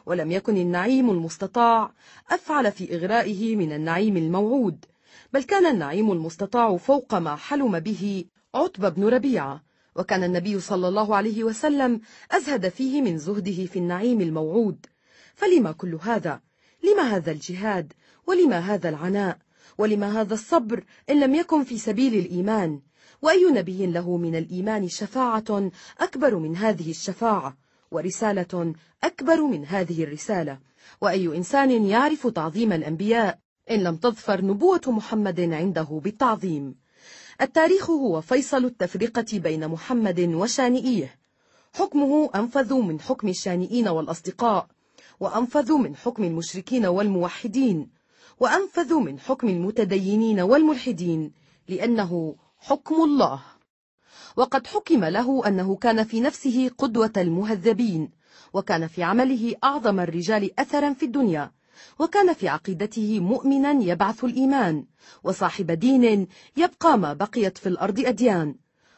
ولم 0.06 0.32
يكن 0.32 0.58
النعيم 0.58 1.10
المستطاع 1.10 1.92
أفعل 2.32 2.72
في 2.72 2.96
إغرائه 2.96 3.56
من 3.56 3.72
النعيم 3.74 4.18
الموعود 4.18 4.86
بل 5.34 5.44
كان 5.44 5.66
النعيم 5.66 6.12
المستطاع 6.12 6.78
فوق 6.78 7.16
ما 7.16 7.36
حلم 7.36 7.80
به 7.80 8.26
عتبة 8.56 8.90
بن 8.90 9.04
ربيعة 9.08 9.64
وكان 9.96 10.24
النبي 10.24 10.60
صلى 10.60 10.88
الله 10.88 11.16
عليه 11.16 11.44
وسلم 11.44 12.02
أزهد 12.32 12.70
فيه 12.70 13.02
من 13.02 13.18
زهده 13.18 13.66
في 13.66 13.80
النعيم 13.80 14.22
الموعود 14.22 14.86
فلما 15.36 15.72
كل 15.72 15.96
هذا؟ 16.02 16.42
لما 16.84 17.02
هذا 17.02 17.32
الجهاد؟ 17.32 17.94
ولما 18.28 18.60
هذا 18.60 18.90
العناء؟ 18.90 19.38
ولما 19.78 20.22
هذا 20.22 20.34
الصبر 20.34 20.84
إن 21.10 21.20
لم 21.20 21.36
يكن 21.36 21.64
في 21.64 21.78
سبيل 21.78 22.16
الإيمان؟ 22.16 22.80
وأي 23.22 23.50
نبي 23.54 23.86
له 23.86 24.18
من 24.18 24.36
الإيمان 24.36 24.88
شفاعة 24.90 25.72
أكبر 26.00 26.36
من 26.36 26.56
هذه 26.58 26.90
الشفاعة 26.92 27.58
ورسالة 27.92 28.74
أكبر 29.04 29.42
من 29.42 29.66
هذه 29.66 30.04
الرسالة 30.04 30.60
وأي 31.02 31.38
إنسان 31.38 31.86
يعرف 31.86 32.28
تعظيم 32.28 32.74
الأنبياء 32.74 33.40
إن 33.72 33.84
لم 33.84 33.96
تظفر 33.96 34.46
نبوة 34.46 34.82
محمد 34.88 35.40
عنده 35.54 36.02
بالتعظيم 36.04 36.76
التاريخ 37.42 37.90
هو 37.90 38.22
فيصل 38.22 38.66
التفرقة 38.66 39.26
بين 39.34 39.68
محمد 39.68 40.20
وشانئيه 40.20 41.16
حكمه 41.74 42.30
أنفذ 42.36 42.74
من 42.74 43.00
حكم 43.02 43.28
الشانئين 43.28 43.88
والأصدقاء 43.88 44.68
وأنفذ 45.20 45.74
من 45.74 45.96
حكم 45.96 46.24
المشركين 46.24 46.86
والموحدين 46.86 47.90
وأنفذ 48.40 48.94
من 48.94 49.20
حكم 49.20 49.48
المتدينين 49.50 50.40
والملحدين 50.40 51.32
لأنه 51.68 52.36
حكم 52.58 52.96
الله 52.96 53.42
وقد 54.36 54.68
حكم 54.68 55.04
له 55.06 55.48
أنه 55.48 55.76
كان 55.76 56.04
في 56.04 56.22
نفسه 56.22 56.72
قدوة 56.78 57.14
المهذبين 57.18 58.12
وكان 58.54 58.88
في 58.88 59.04
عمله 59.04 59.54
أعظم 59.64 60.00
الرجال 60.00 60.60
أثرا 60.60 60.94
في 60.94 61.06
الدنيا 61.06 61.52
وكان 62.00 62.34
في 62.34 62.48
عقيدته 62.48 63.20
مؤمنا 63.20 63.72
يبعث 63.84 64.24
الإيمان 64.24 64.86
وصاحب 65.24 65.72
دين 65.72 66.28
يبقى 66.58 66.98
ما 67.00 67.14
بقيت 67.14 67.58
في 67.58 67.70
الأرض 67.70 68.00
أديان 68.00 68.56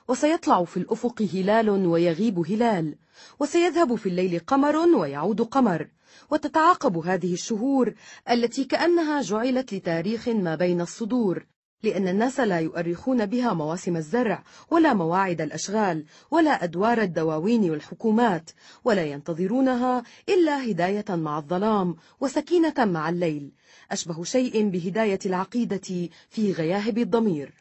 وسيطلع 0.08 0.63
في 0.63 0.77
الأفق 0.77 1.22
هلال 1.33 1.69
ويغيب 1.69 2.40
هلال 2.40 2.95
وسيذهب 3.40 3.95
في 3.95 4.09
الليل 4.09 4.40
قمر 4.40 4.77
ويعود 4.77 5.41
قمر 5.41 5.88
وتتعاقب 6.31 6.97
هذه 6.97 7.33
الشهور 7.33 7.93
التي 8.31 8.63
كأنها 8.63 9.22
جعلت 9.22 9.74
لتاريخ 9.74 10.27
ما 10.27 10.56
بين 10.56 10.81
الصدور 10.81 11.45
لأن 11.85 12.07
الناس 12.07 12.39
لا 12.39 12.59
يؤرخون 12.59 13.25
بها 13.25 13.53
مواسم 13.53 13.95
الزرع 13.97 14.43
ولا 14.71 14.93
مواعد 14.93 15.41
الأشغال 15.41 16.05
ولا 16.31 16.63
أدوار 16.63 17.01
الدواوين 17.01 17.69
والحكومات 17.71 18.49
ولا 18.83 19.03
ينتظرونها 19.05 20.03
إلا 20.29 20.71
هداية 20.71 21.05
مع 21.09 21.37
الظلام 21.37 21.95
وسكينة 22.19 22.73
مع 22.79 23.09
الليل 23.09 23.51
أشبه 23.91 24.23
شيء 24.23 24.69
بهداية 24.69 25.19
العقيدة 25.25 26.07
في 26.29 26.51
غياهب 26.53 26.97
الضمير 26.97 27.53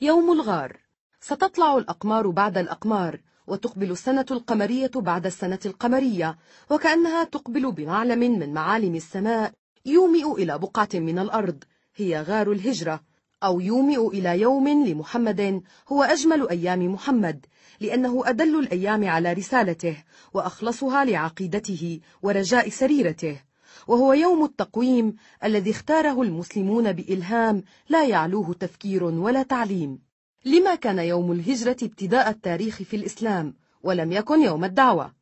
يوم 0.00 0.32
الغار 0.32 0.76
ستطلع 1.20 1.76
الأقمار 1.76 2.30
بعد 2.30 2.58
الأقمار 2.58 3.20
وتقبل 3.46 3.90
السنة 3.90 4.26
القمرية 4.30 4.90
بعد 4.94 5.26
السنة 5.26 5.58
القمرية 5.66 6.38
وكأنها 6.70 7.24
تقبل 7.24 7.72
بمعلم 7.72 8.18
من 8.18 8.52
معالم 8.54 8.94
السماء 8.94 9.52
يومئ 9.86 10.24
إلى 10.42 10.58
بقعة 10.58 10.88
من 10.94 11.18
الأرض 11.18 11.64
هي 11.96 12.22
غار 12.22 12.52
الهجرة 12.52 13.11
أو 13.44 13.60
يومئ 13.60 14.06
إلى 14.08 14.40
يوم 14.40 14.68
لمحمد 14.68 15.62
هو 15.88 16.02
أجمل 16.02 16.48
أيام 16.48 16.92
محمد 16.92 17.46
لأنه 17.80 18.22
أدل 18.26 18.58
الأيام 18.58 19.08
على 19.08 19.32
رسالته 19.32 20.04
وأخلصها 20.34 21.04
لعقيدته 21.04 22.00
ورجاء 22.22 22.68
سريرته 22.68 23.40
وهو 23.86 24.12
يوم 24.12 24.44
التقويم 24.44 25.14
الذي 25.44 25.70
اختاره 25.70 26.22
المسلمون 26.22 26.92
بإلهام 26.92 27.62
لا 27.88 28.04
يعلوه 28.04 28.52
تفكير 28.60 29.04
ولا 29.04 29.42
تعليم 29.42 29.98
لما 30.44 30.74
كان 30.74 30.98
يوم 30.98 31.32
الهجرة 31.32 31.76
ابتداء 31.82 32.30
التاريخ 32.30 32.76
في 32.82 32.96
الإسلام 32.96 33.54
ولم 33.82 34.12
يكن 34.12 34.42
يوم 34.42 34.64
الدعوة 34.64 35.14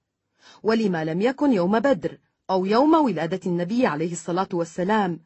ولما 0.62 1.04
لم 1.04 1.20
يكن 1.20 1.52
يوم 1.52 1.78
بدر 1.78 2.18
أو 2.50 2.64
يوم 2.66 2.94
ولادة 2.94 3.40
النبي 3.46 3.86
عليه 3.86 4.12
الصلاة 4.12 4.48
والسلام 4.52 5.20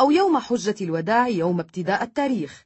أو 0.00 0.10
يوم 0.10 0.38
حجة 0.38 0.74
الوداع 0.80 1.28
يوم 1.28 1.60
ابتداء 1.60 2.02
التاريخ 2.02 2.64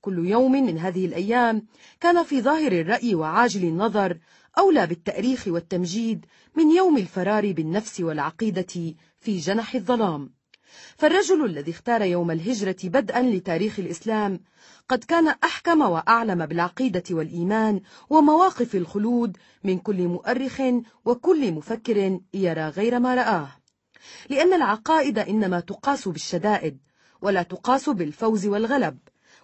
كل 0.00 0.28
يوم 0.28 0.52
من 0.52 0.78
هذه 0.78 1.06
الأيام 1.06 1.66
كان 2.00 2.22
في 2.24 2.40
ظاهر 2.42 2.72
الرأي 2.72 3.14
وعاجل 3.14 3.64
النظر 3.68 4.18
أولى 4.58 4.86
بالتأريخ 4.86 5.44
والتمجيد 5.48 6.24
من 6.56 6.70
يوم 6.76 6.96
الفرار 6.96 7.52
بالنفس 7.52 8.00
والعقيدة 8.00 8.94
في 9.20 9.38
جنح 9.38 9.74
الظلام 9.74 10.30
فالرجل 10.96 11.44
الذي 11.44 11.70
اختار 11.70 12.02
يوم 12.02 12.30
الهجرة 12.30 12.76
بدءا 12.84 13.22
لتاريخ 13.22 13.78
الإسلام 13.78 14.40
قد 14.88 15.04
كان 15.04 15.28
أحكم 15.44 15.80
وأعلم 15.80 16.46
بالعقيدة 16.46 17.02
والإيمان 17.10 17.80
ومواقف 18.10 18.74
الخلود 18.74 19.36
من 19.64 19.78
كل 19.78 20.08
مؤرخ 20.08 20.60
وكل 21.04 21.52
مفكر 21.52 22.20
يرى 22.34 22.68
غير 22.68 22.98
ما 23.00 23.14
رآه 23.14 23.57
لأن 24.30 24.52
العقائد 24.54 25.18
إنما 25.18 25.60
تقاس 25.60 26.08
بالشدائد 26.08 26.78
ولا 27.22 27.42
تقاس 27.42 27.88
بالفوز 27.88 28.46
والغلب 28.46 28.98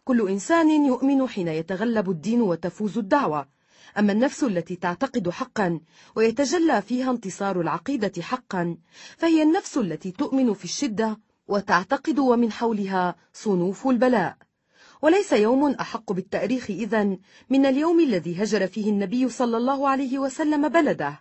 كل 0.04 0.28
إنسان 0.28 0.84
يؤمن 0.86 1.28
حين 1.28 1.48
يتغلب 1.48 2.10
الدين 2.10 2.40
وتفوز 2.42 2.98
الدعوة 2.98 3.48
أما 3.98 4.12
النفس 4.12 4.44
التي 4.44 4.76
تعتقد 4.76 5.30
حقا 5.30 5.80
ويتجلى 6.16 6.82
فيها 6.82 7.10
انتصار 7.10 7.60
العقيدة 7.60 8.22
حقا 8.22 8.76
فهي 9.16 9.42
النفس 9.42 9.78
التي 9.78 10.10
تؤمن 10.10 10.54
في 10.54 10.64
الشدة 10.64 11.18
وتعتقد 11.48 12.18
ومن 12.18 12.52
حولها 12.52 13.16
صنوف 13.32 13.86
البلاء 13.86 14.36
وليس 15.02 15.32
يوم 15.32 15.70
أحق 15.70 16.12
بالتأريخ 16.12 16.70
إذا 16.70 17.16
من 17.50 17.66
اليوم 17.66 18.00
الذي 18.00 18.42
هجر 18.42 18.66
فيه 18.66 18.90
النبي 18.90 19.28
صلى 19.28 19.56
الله 19.56 19.88
عليه 19.88 20.18
وسلم 20.18 20.68
بلده 20.68 21.20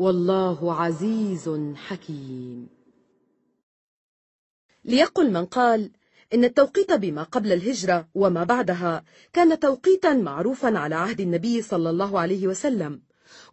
والله 0.00 0.74
عزيز 0.82 1.50
حكيم 1.74 2.68
ليقل 4.84 5.30
من 5.32 5.44
قال 5.46 5.90
إن 6.34 6.44
التوقيت 6.44 6.92
بما 6.92 7.22
قبل 7.22 7.52
الهجرة 7.52 8.08
وما 8.14 8.44
بعدها 8.44 9.04
كان 9.32 9.58
توقيتا 9.60 10.14
معروفا 10.14 10.78
على 10.78 10.94
عهد 10.94 11.20
النبي 11.20 11.62
صلى 11.62 11.90
الله 11.90 12.20
عليه 12.20 12.46
وسلم 12.48 13.02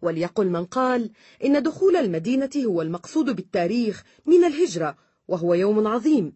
وليقل 0.02 0.46
من 0.46 0.64
قال 0.64 1.10
إن 1.44 1.62
دخول 1.62 1.96
المدينة 1.96 2.50
هو 2.66 2.82
المقصود 2.82 3.30
بالتاريخ 3.36 4.02
من 4.26 4.44
الهجرة 4.44 4.96
وهو 5.28 5.54
يوم 5.54 5.86
عظيم 5.86 6.32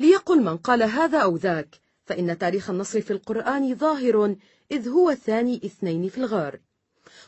ليقل 0.00 0.42
من 0.42 0.56
قال 0.56 0.82
هذا 0.82 1.18
أو 1.18 1.36
ذاك 1.36 1.78
فإن 2.04 2.38
تاريخ 2.38 2.70
النصر 2.70 3.00
في 3.00 3.10
القرآن 3.12 3.74
ظاهر 3.74 4.36
إذ 4.72 4.88
هو 4.88 5.10
الثاني 5.10 5.56
اثنين 5.64 6.08
في 6.08 6.18
الغار 6.18 6.60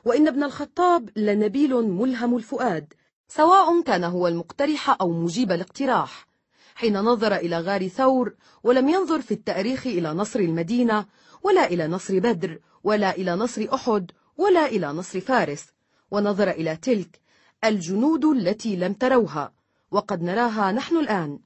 وإن 0.04 0.28
ابن 0.28 0.42
الخطاب 0.42 1.10
لنبيل 1.16 1.74
ملهم 1.74 2.36
الفؤاد 2.36 2.92
سواء 3.28 3.80
كان 3.82 4.04
هو 4.04 4.28
المقترح 4.28 4.96
أو 5.00 5.12
مجيب 5.12 5.52
الاقتراح 5.52 6.26
حين 6.74 6.98
نظر 7.00 7.36
إلى 7.36 7.58
غار 7.60 7.88
ثور 7.88 8.34
ولم 8.62 8.88
ينظر 8.88 9.20
في 9.20 9.34
التاريخ 9.34 9.86
إلى 9.86 10.12
نصر 10.12 10.38
المدينة 10.40 11.06
ولا 11.42 11.66
إلى 11.66 11.86
نصر 11.88 12.18
بدر 12.18 12.58
ولا 12.84 13.10
إلى 13.16 13.32
نصر 13.36 13.66
أحد 13.74 14.10
ولا 14.36 14.66
إلى 14.66 14.86
نصر 14.92 15.20
فارس 15.20 15.66
ونظر 16.10 16.50
إلى 16.50 16.76
تلك 16.76 17.20
الجنود 17.64 18.24
التي 18.24 18.76
لم 18.76 18.92
تروها 18.92 19.52
وقد 19.90 20.22
نراها 20.22 20.72
نحن 20.72 20.96
الآن 20.96 21.38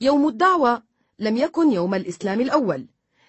يوم 0.00 0.28
الدعوة 0.28 0.82
لم 1.18 1.36
يكن 1.36 1.72
يوم 1.72 1.94
الإسلام 1.94 2.40
الأول 2.40 2.86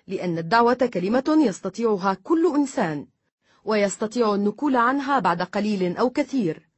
لأن 0.08 0.38
الدعوة 0.38 0.90
كلمة 0.94 1.38
يستطيعها 1.46 2.14
كل 2.24 2.54
إنسان 2.56 3.08
ويستطيع 3.68 4.36
النكول 4.36 4.76
عنها 4.76 5.20
بعد 5.20 5.42
قليل 5.42 5.98
أو 5.98 6.10
كثير 6.10 6.70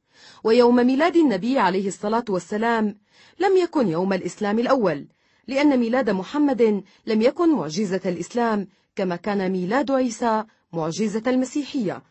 ويوم 0.44 0.76
ميلاد 0.76 1.16
النبي 1.16 1.58
عليه 1.58 1.88
الصلاة 1.88 2.24
والسلام 2.28 2.98
لم 3.38 3.56
يكن 3.56 3.88
يوم 3.88 4.12
الإسلام 4.12 4.58
الأول 4.58 5.06
لأن 5.48 5.78
ميلاد 5.80 6.10
محمد 6.10 6.62
لم 7.06 7.22
يكن 7.22 7.54
معجزة 7.54 8.00
الإسلام 8.06 8.68
كما 8.96 9.16
كان 9.16 9.52
ميلاد 9.52 9.90
عيسى 9.90 10.44
معجزة 10.72 11.22
المسيحية 11.26 12.02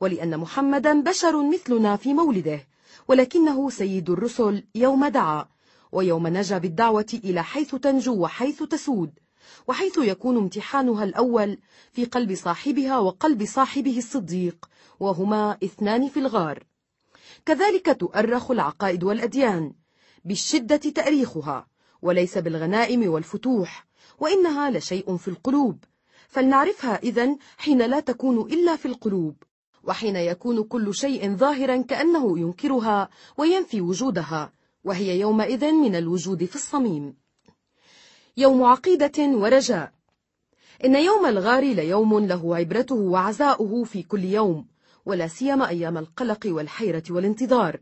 ولأن 0.00 0.38
محمدا 0.38 1.00
بشر 1.02 1.48
مثلنا 1.50 1.96
في 1.96 2.14
مولده 2.14 2.60
ولكنه 3.08 3.70
سيد 3.70 4.10
الرسل 4.10 4.62
يوم 4.74 5.06
دعا 5.06 5.46
ويوم 5.92 6.26
نجا 6.26 6.58
بالدعوة 6.58 7.06
إلى 7.24 7.42
حيث 7.44 7.74
تنجو 7.74 8.14
وحيث 8.14 8.62
تسود 8.62 9.10
وحيث 9.66 9.98
يكون 9.98 10.36
امتحانها 10.36 11.04
الأول 11.04 11.58
في 11.92 12.04
قلب 12.04 12.34
صاحبها 12.34 12.98
وقلب 12.98 13.44
صاحبه 13.44 13.98
الصديق 13.98 14.68
وهما 15.00 15.58
اثنان 15.64 16.08
في 16.08 16.16
الغار 16.20 16.62
كذلك 17.46 17.96
تؤرخ 18.00 18.50
العقائد 18.50 19.04
والأديان 19.04 19.72
بالشدة 20.24 20.76
تأريخها 20.76 21.66
وليس 22.02 22.38
بالغنائم 22.38 23.10
والفتوح 23.10 23.86
وإنها 24.18 24.70
لشيء 24.70 25.16
في 25.16 25.28
القلوب 25.28 25.84
فلنعرفها 26.28 26.96
إذا 27.02 27.36
حين 27.56 27.82
لا 27.82 28.00
تكون 28.00 28.40
إلا 28.52 28.76
في 28.76 28.86
القلوب 28.88 29.34
وحين 29.84 30.16
يكون 30.16 30.62
كل 30.64 30.94
شيء 30.94 31.36
ظاهرا 31.36 31.76
كأنه 31.82 32.38
ينكرها 32.38 33.08
وينفي 33.38 33.80
وجودها 33.80 34.52
وهي 34.84 35.20
يومئذ 35.20 35.72
من 35.72 35.96
الوجود 35.96 36.44
في 36.44 36.54
الصميم 36.54 37.14
يوم 38.38 38.62
عقيدة 38.64 39.12
ورجاء 39.18 39.92
إن 40.84 40.96
يوم 40.96 41.26
الغار 41.26 41.62
ليوم 41.64 42.18
له 42.26 42.56
عبرته 42.56 42.94
وعزاؤه 42.94 43.84
في 43.84 44.02
كل 44.02 44.24
يوم 44.24 44.66
ولا 45.06 45.26
سيما 45.28 45.68
أيام 45.68 45.98
القلق 45.98 46.46
والحيرة 46.46 47.02
والانتظار 47.10 47.80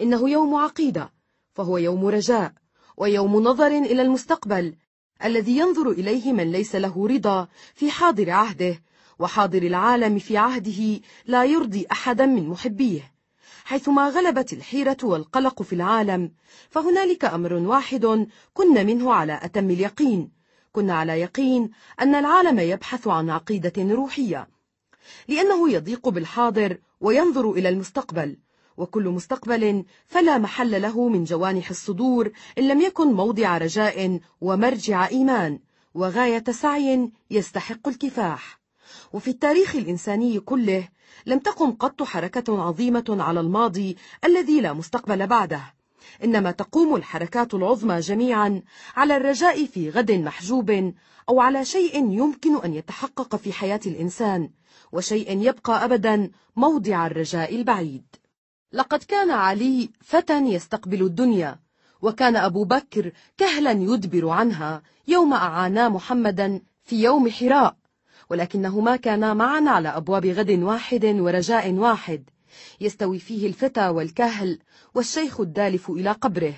إنه 0.00 0.30
يوم 0.30 0.54
عقيدة 0.54 1.12
فهو 1.54 1.78
يوم 1.78 2.06
رجاء 2.06 2.52
ويوم 2.96 3.36
نظر 3.36 3.66
إلى 3.66 4.02
المستقبل 4.02 4.74
الذي 5.24 5.56
ينظر 5.58 5.90
إليه 5.90 6.32
من 6.32 6.52
ليس 6.52 6.74
له 6.76 7.08
رضا 7.08 7.48
في 7.74 7.90
حاضر 7.90 8.30
عهده 8.30 8.82
وحاضر 9.18 9.62
العالم 9.62 10.18
في 10.18 10.36
عهده 10.36 11.00
لا 11.26 11.44
يرضي 11.44 11.86
أحدا 11.92 12.26
من 12.26 12.48
محبيه 12.48 13.13
حيثما 13.64 14.08
غلبت 14.08 14.52
الحيرة 14.52 14.96
والقلق 15.02 15.62
في 15.62 15.72
العالم 15.72 16.32
فهنالك 16.70 17.24
أمر 17.24 17.54
واحد 17.54 18.26
كنا 18.54 18.82
منه 18.82 19.12
على 19.14 19.40
أتم 19.42 19.70
اليقين 19.70 20.30
كنا 20.72 20.94
على 20.94 21.12
يقين 21.20 21.70
أن 22.00 22.14
العالم 22.14 22.58
يبحث 22.58 23.06
عن 23.08 23.30
عقيدة 23.30 23.72
روحية 23.94 24.48
لأنه 25.28 25.70
يضيق 25.72 26.08
بالحاضر 26.08 26.78
وينظر 27.00 27.50
إلى 27.52 27.68
المستقبل 27.68 28.36
وكل 28.76 29.08
مستقبل 29.08 29.84
فلا 30.06 30.38
محل 30.38 30.82
له 30.82 31.08
من 31.08 31.24
جوانح 31.24 31.70
الصدور 31.70 32.32
إن 32.58 32.68
لم 32.68 32.80
يكن 32.80 33.12
موضع 33.12 33.58
رجاء 33.58 34.20
ومرجع 34.40 35.06
إيمان 35.06 35.58
وغاية 35.94 36.44
سعي 36.50 37.12
يستحق 37.30 37.88
الكفاح 37.88 38.60
وفي 39.12 39.28
التاريخ 39.30 39.76
الإنساني 39.76 40.40
كله 40.40 40.88
لم 41.26 41.38
تقم 41.38 41.70
قط 41.72 42.02
حركة 42.02 42.62
عظيمة 42.62 43.04
على 43.08 43.40
الماضي 43.40 43.96
الذي 44.24 44.60
لا 44.60 44.72
مستقبل 44.72 45.26
بعده 45.26 45.74
إنما 46.24 46.50
تقوم 46.50 46.96
الحركات 46.96 47.54
العظمى 47.54 48.00
جميعا 48.00 48.62
على 48.96 49.16
الرجاء 49.16 49.66
في 49.66 49.90
غد 49.90 50.12
محجوب 50.12 50.70
أو 51.28 51.40
على 51.40 51.64
شيء 51.64 52.10
يمكن 52.12 52.56
أن 52.56 52.74
يتحقق 52.74 53.36
في 53.36 53.52
حياة 53.52 53.80
الإنسان 53.86 54.50
وشيء 54.92 55.40
يبقى 55.48 55.84
أبدا 55.84 56.30
موضع 56.56 57.06
الرجاء 57.06 57.54
البعيد 57.56 58.04
لقد 58.72 59.02
كان 59.02 59.30
علي 59.30 59.90
فتى 60.00 60.40
يستقبل 60.40 61.02
الدنيا 61.02 61.58
وكان 62.02 62.36
أبو 62.36 62.64
بكر 62.64 63.12
كهلا 63.38 63.70
يدبر 63.72 64.28
عنها 64.28 64.82
يوم 65.08 65.32
أعانا 65.32 65.88
محمدا 65.88 66.60
في 66.84 67.02
يوم 67.02 67.30
حراء 67.30 67.76
ولكنهما 68.30 68.96
كانا 68.96 69.34
معا 69.34 69.62
على 69.66 69.88
أبواب 69.88 70.26
غد 70.26 70.50
واحد 70.50 71.04
ورجاء 71.04 71.72
واحد 71.72 72.30
يستوي 72.80 73.18
فيه 73.18 73.46
الفتى 73.46 73.88
والكهل 73.88 74.58
والشيخ 74.94 75.40
الدالف 75.40 75.90
إلى 75.90 76.12
قبره 76.12 76.54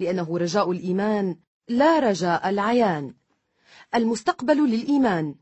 لأنه 0.00 0.38
رجاء 0.38 0.70
الإيمان 0.72 1.36
لا 1.68 1.98
رجاء 1.98 2.48
العيان 2.50 3.14
المستقبل 3.94 4.54
للإيمان 4.56 5.34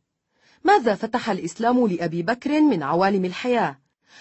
ماذا 0.65 0.95
فتح 0.95 1.31
الإسلام 1.31 1.87
لأبي 1.87 2.23
بكر 2.23 2.61
من 2.61 2.83
عوالم 2.83 3.25
الحياة؟ 3.25 3.79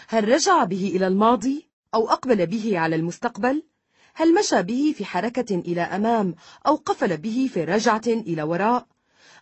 هل 0.07 0.27
رجع 0.29 0.63
به 0.63 0.91
إلى 0.95 1.07
الماضي؟ 1.07 1.69
أو 1.95 2.09
أقبل 2.09 2.45
به 2.47 2.79
على 2.79 2.95
المستقبل؟ 2.95 3.63
هل 4.13 4.33
مشى 4.33 4.61
به 4.63 4.93
في 4.97 5.05
حركة 5.05 5.55
إلى 5.55 5.81
أمام 5.81 6.35
أو 6.67 6.75
قفل 6.75 7.17
به 7.17 7.49
في 7.53 7.63
رجعة 7.63 8.01
إلى 8.07 8.43
وراء؟ 8.43 8.87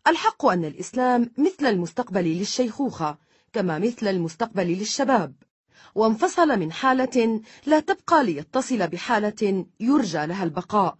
الحق 0.07 0.45
أن 0.45 0.65
الإسلام 0.65 1.31
مثل 1.37 1.65
المستقبل 1.65 2.37
للشيخوخة 2.39 3.17
كما 3.53 3.79
مثل 3.79 4.07
المستقبل 4.07 4.63
للشباب 4.67 5.33
وانفصل 5.95 6.59
من 6.59 6.71
حالة 6.71 7.41
لا 7.65 7.79
تبقى 7.79 8.23
ليتصل 8.23 8.87
بحالة 8.87 9.65
يرجى 9.79 10.25
لها 10.25 10.43
البقاء 10.43 10.95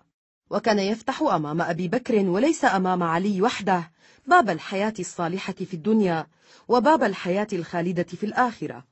وكان 0.50 0.80
يفتح 0.80 1.22
أمام 1.22 1.62
أبي 1.62 1.88
بكر 1.88 2.16
وليس 2.30 2.66
أمام 2.66 3.04
علي 3.04 3.42
وحده 3.42 3.92
باب 4.28 4.50
الحياة 4.50 4.94
الصالحة 5.00 5.54
في 5.54 5.74
الدنيا 5.74 6.28
وباب 6.68 7.04
الحياة 7.04 7.48
الخالدة 7.54 8.04
في 8.04 8.26
الآخرة 8.26 8.86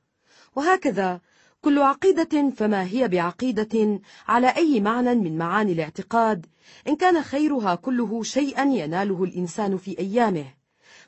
وهكذا 0.56 1.20
كل 1.66 1.78
عقيدة 1.82 2.50
فما 2.50 2.82
هي 2.90 3.08
بعقيدة 3.08 4.00
على 4.28 4.46
أي 4.48 4.80
معنى 4.80 5.14
من 5.14 5.38
معاني 5.38 5.72
الاعتقاد 5.72 6.46
إن 6.88 6.96
كان 6.96 7.22
خيرها 7.22 7.74
كله 7.74 8.22
شيئا 8.22 8.64
يناله 8.64 9.24
الإنسان 9.24 9.76
في 9.78 9.98
أيامه 9.98 10.44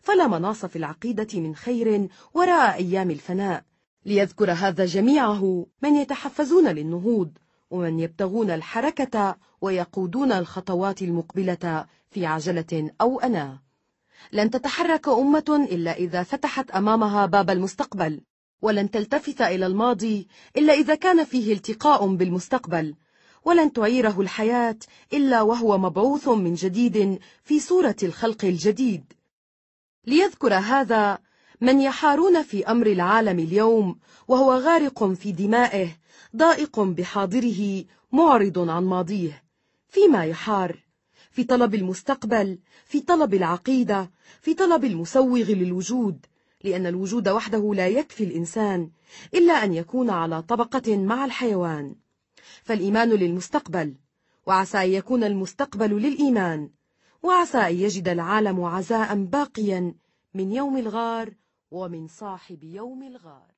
فلا 0.00 0.26
مناص 0.26 0.66
في 0.66 0.76
العقيدة 0.76 1.26
من 1.40 1.54
خير 1.54 2.08
وراء 2.34 2.74
أيام 2.74 3.10
الفناء 3.10 3.64
ليذكر 4.06 4.52
هذا 4.52 4.84
جميعه 4.84 5.66
من 5.82 5.94
يتحفزون 5.96 6.68
للنهوض 6.68 7.38
ومن 7.70 8.00
يبتغون 8.00 8.50
الحركة 8.50 9.36
ويقودون 9.60 10.32
الخطوات 10.32 11.02
المقبلة 11.02 11.86
في 12.10 12.26
عجلة 12.26 12.90
أو 13.00 13.20
أنا 13.20 13.58
لن 14.32 14.50
تتحرك 14.50 15.08
أمة 15.08 15.66
إلا 15.70 15.92
إذا 15.96 16.22
فتحت 16.22 16.70
أمامها 16.70 17.26
باب 17.26 17.50
المستقبل 17.50 18.20
ولن 18.62 18.90
تلتفت 18.90 19.42
إلى 19.42 19.66
الماضي 19.66 20.28
إلا 20.56 20.72
إذا 20.72 20.94
كان 20.94 21.24
فيه 21.24 21.52
التقاء 21.52 22.14
بالمستقبل 22.14 22.94
ولن 23.44 23.72
تعيره 23.72 24.20
الحياة 24.20 24.78
إلا 25.12 25.42
وهو 25.42 25.78
مبعوث 25.78 26.28
من 26.28 26.54
جديد 26.54 27.18
في 27.42 27.60
صورة 27.60 27.96
الخلق 28.02 28.44
الجديد 28.44 29.04
ليذكر 30.06 30.54
هذا 30.54 31.18
من 31.60 31.80
يحارون 31.80 32.42
في 32.42 32.66
أمر 32.66 32.86
العالم 32.86 33.38
اليوم 33.38 33.98
وهو 34.28 34.52
غارق 34.54 35.04
في 35.04 35.32
دمائه 35.32 35.88
ضائق 36.36 36.80
بحاضره 36.80 37.84
معرض 38.12 38.58
عن 38.70 38.84
ماضيه 38.84 39.42
فيما 39.88 40.24
يحار 40.24 40.78
في 41.30 41.44
طلب 41.44 41.74
المستقبل 41.74 42.58
في 42.86 43.00
طلب 43.00 43.34
العقيدة 43.34 44.10
في 44.40 44.54
طلب 44.54 44.84
المسوغ 44.84 45.36
للوجود 45.46 46.26
لأن 46.64 46.86
الوجود 46.86 47.28
وحده 47.28 47.74
لا 47.74 47.88
يكفي 47.88 48.24
الإنسان 48.24 48.90
إلا 49.34 49.52
أن 49.52 49.74
يكون 49.74 50.10
على 50.10 50.42
طبقة 50.42 50.96
مع 50.96 51.24
الحيوان 51.24 51.94
فالإيمان 52.62 53.08
للمستقبل 53.08 53.94
وعسى 54.46 54.78
أن 54.84 54.90
يكون 54.90 55.24
المستقبل 55.24 55.90
للإيمان 56.02 56.70
وعسى 57.22 57.58
أن 57.58 57.74
يجد 57.74 58.08
العالم 58.08 58.64
عزاء 58.64 59.14
باقيا 59.24 59.94
من 60.34 60.52
يوم 60.52 60.76
الغار 60.76 61.32
ومن 61.70 62.06
صاحب 62.08 62.64
يوم 62.64 63.02
الغار 63.02 63.57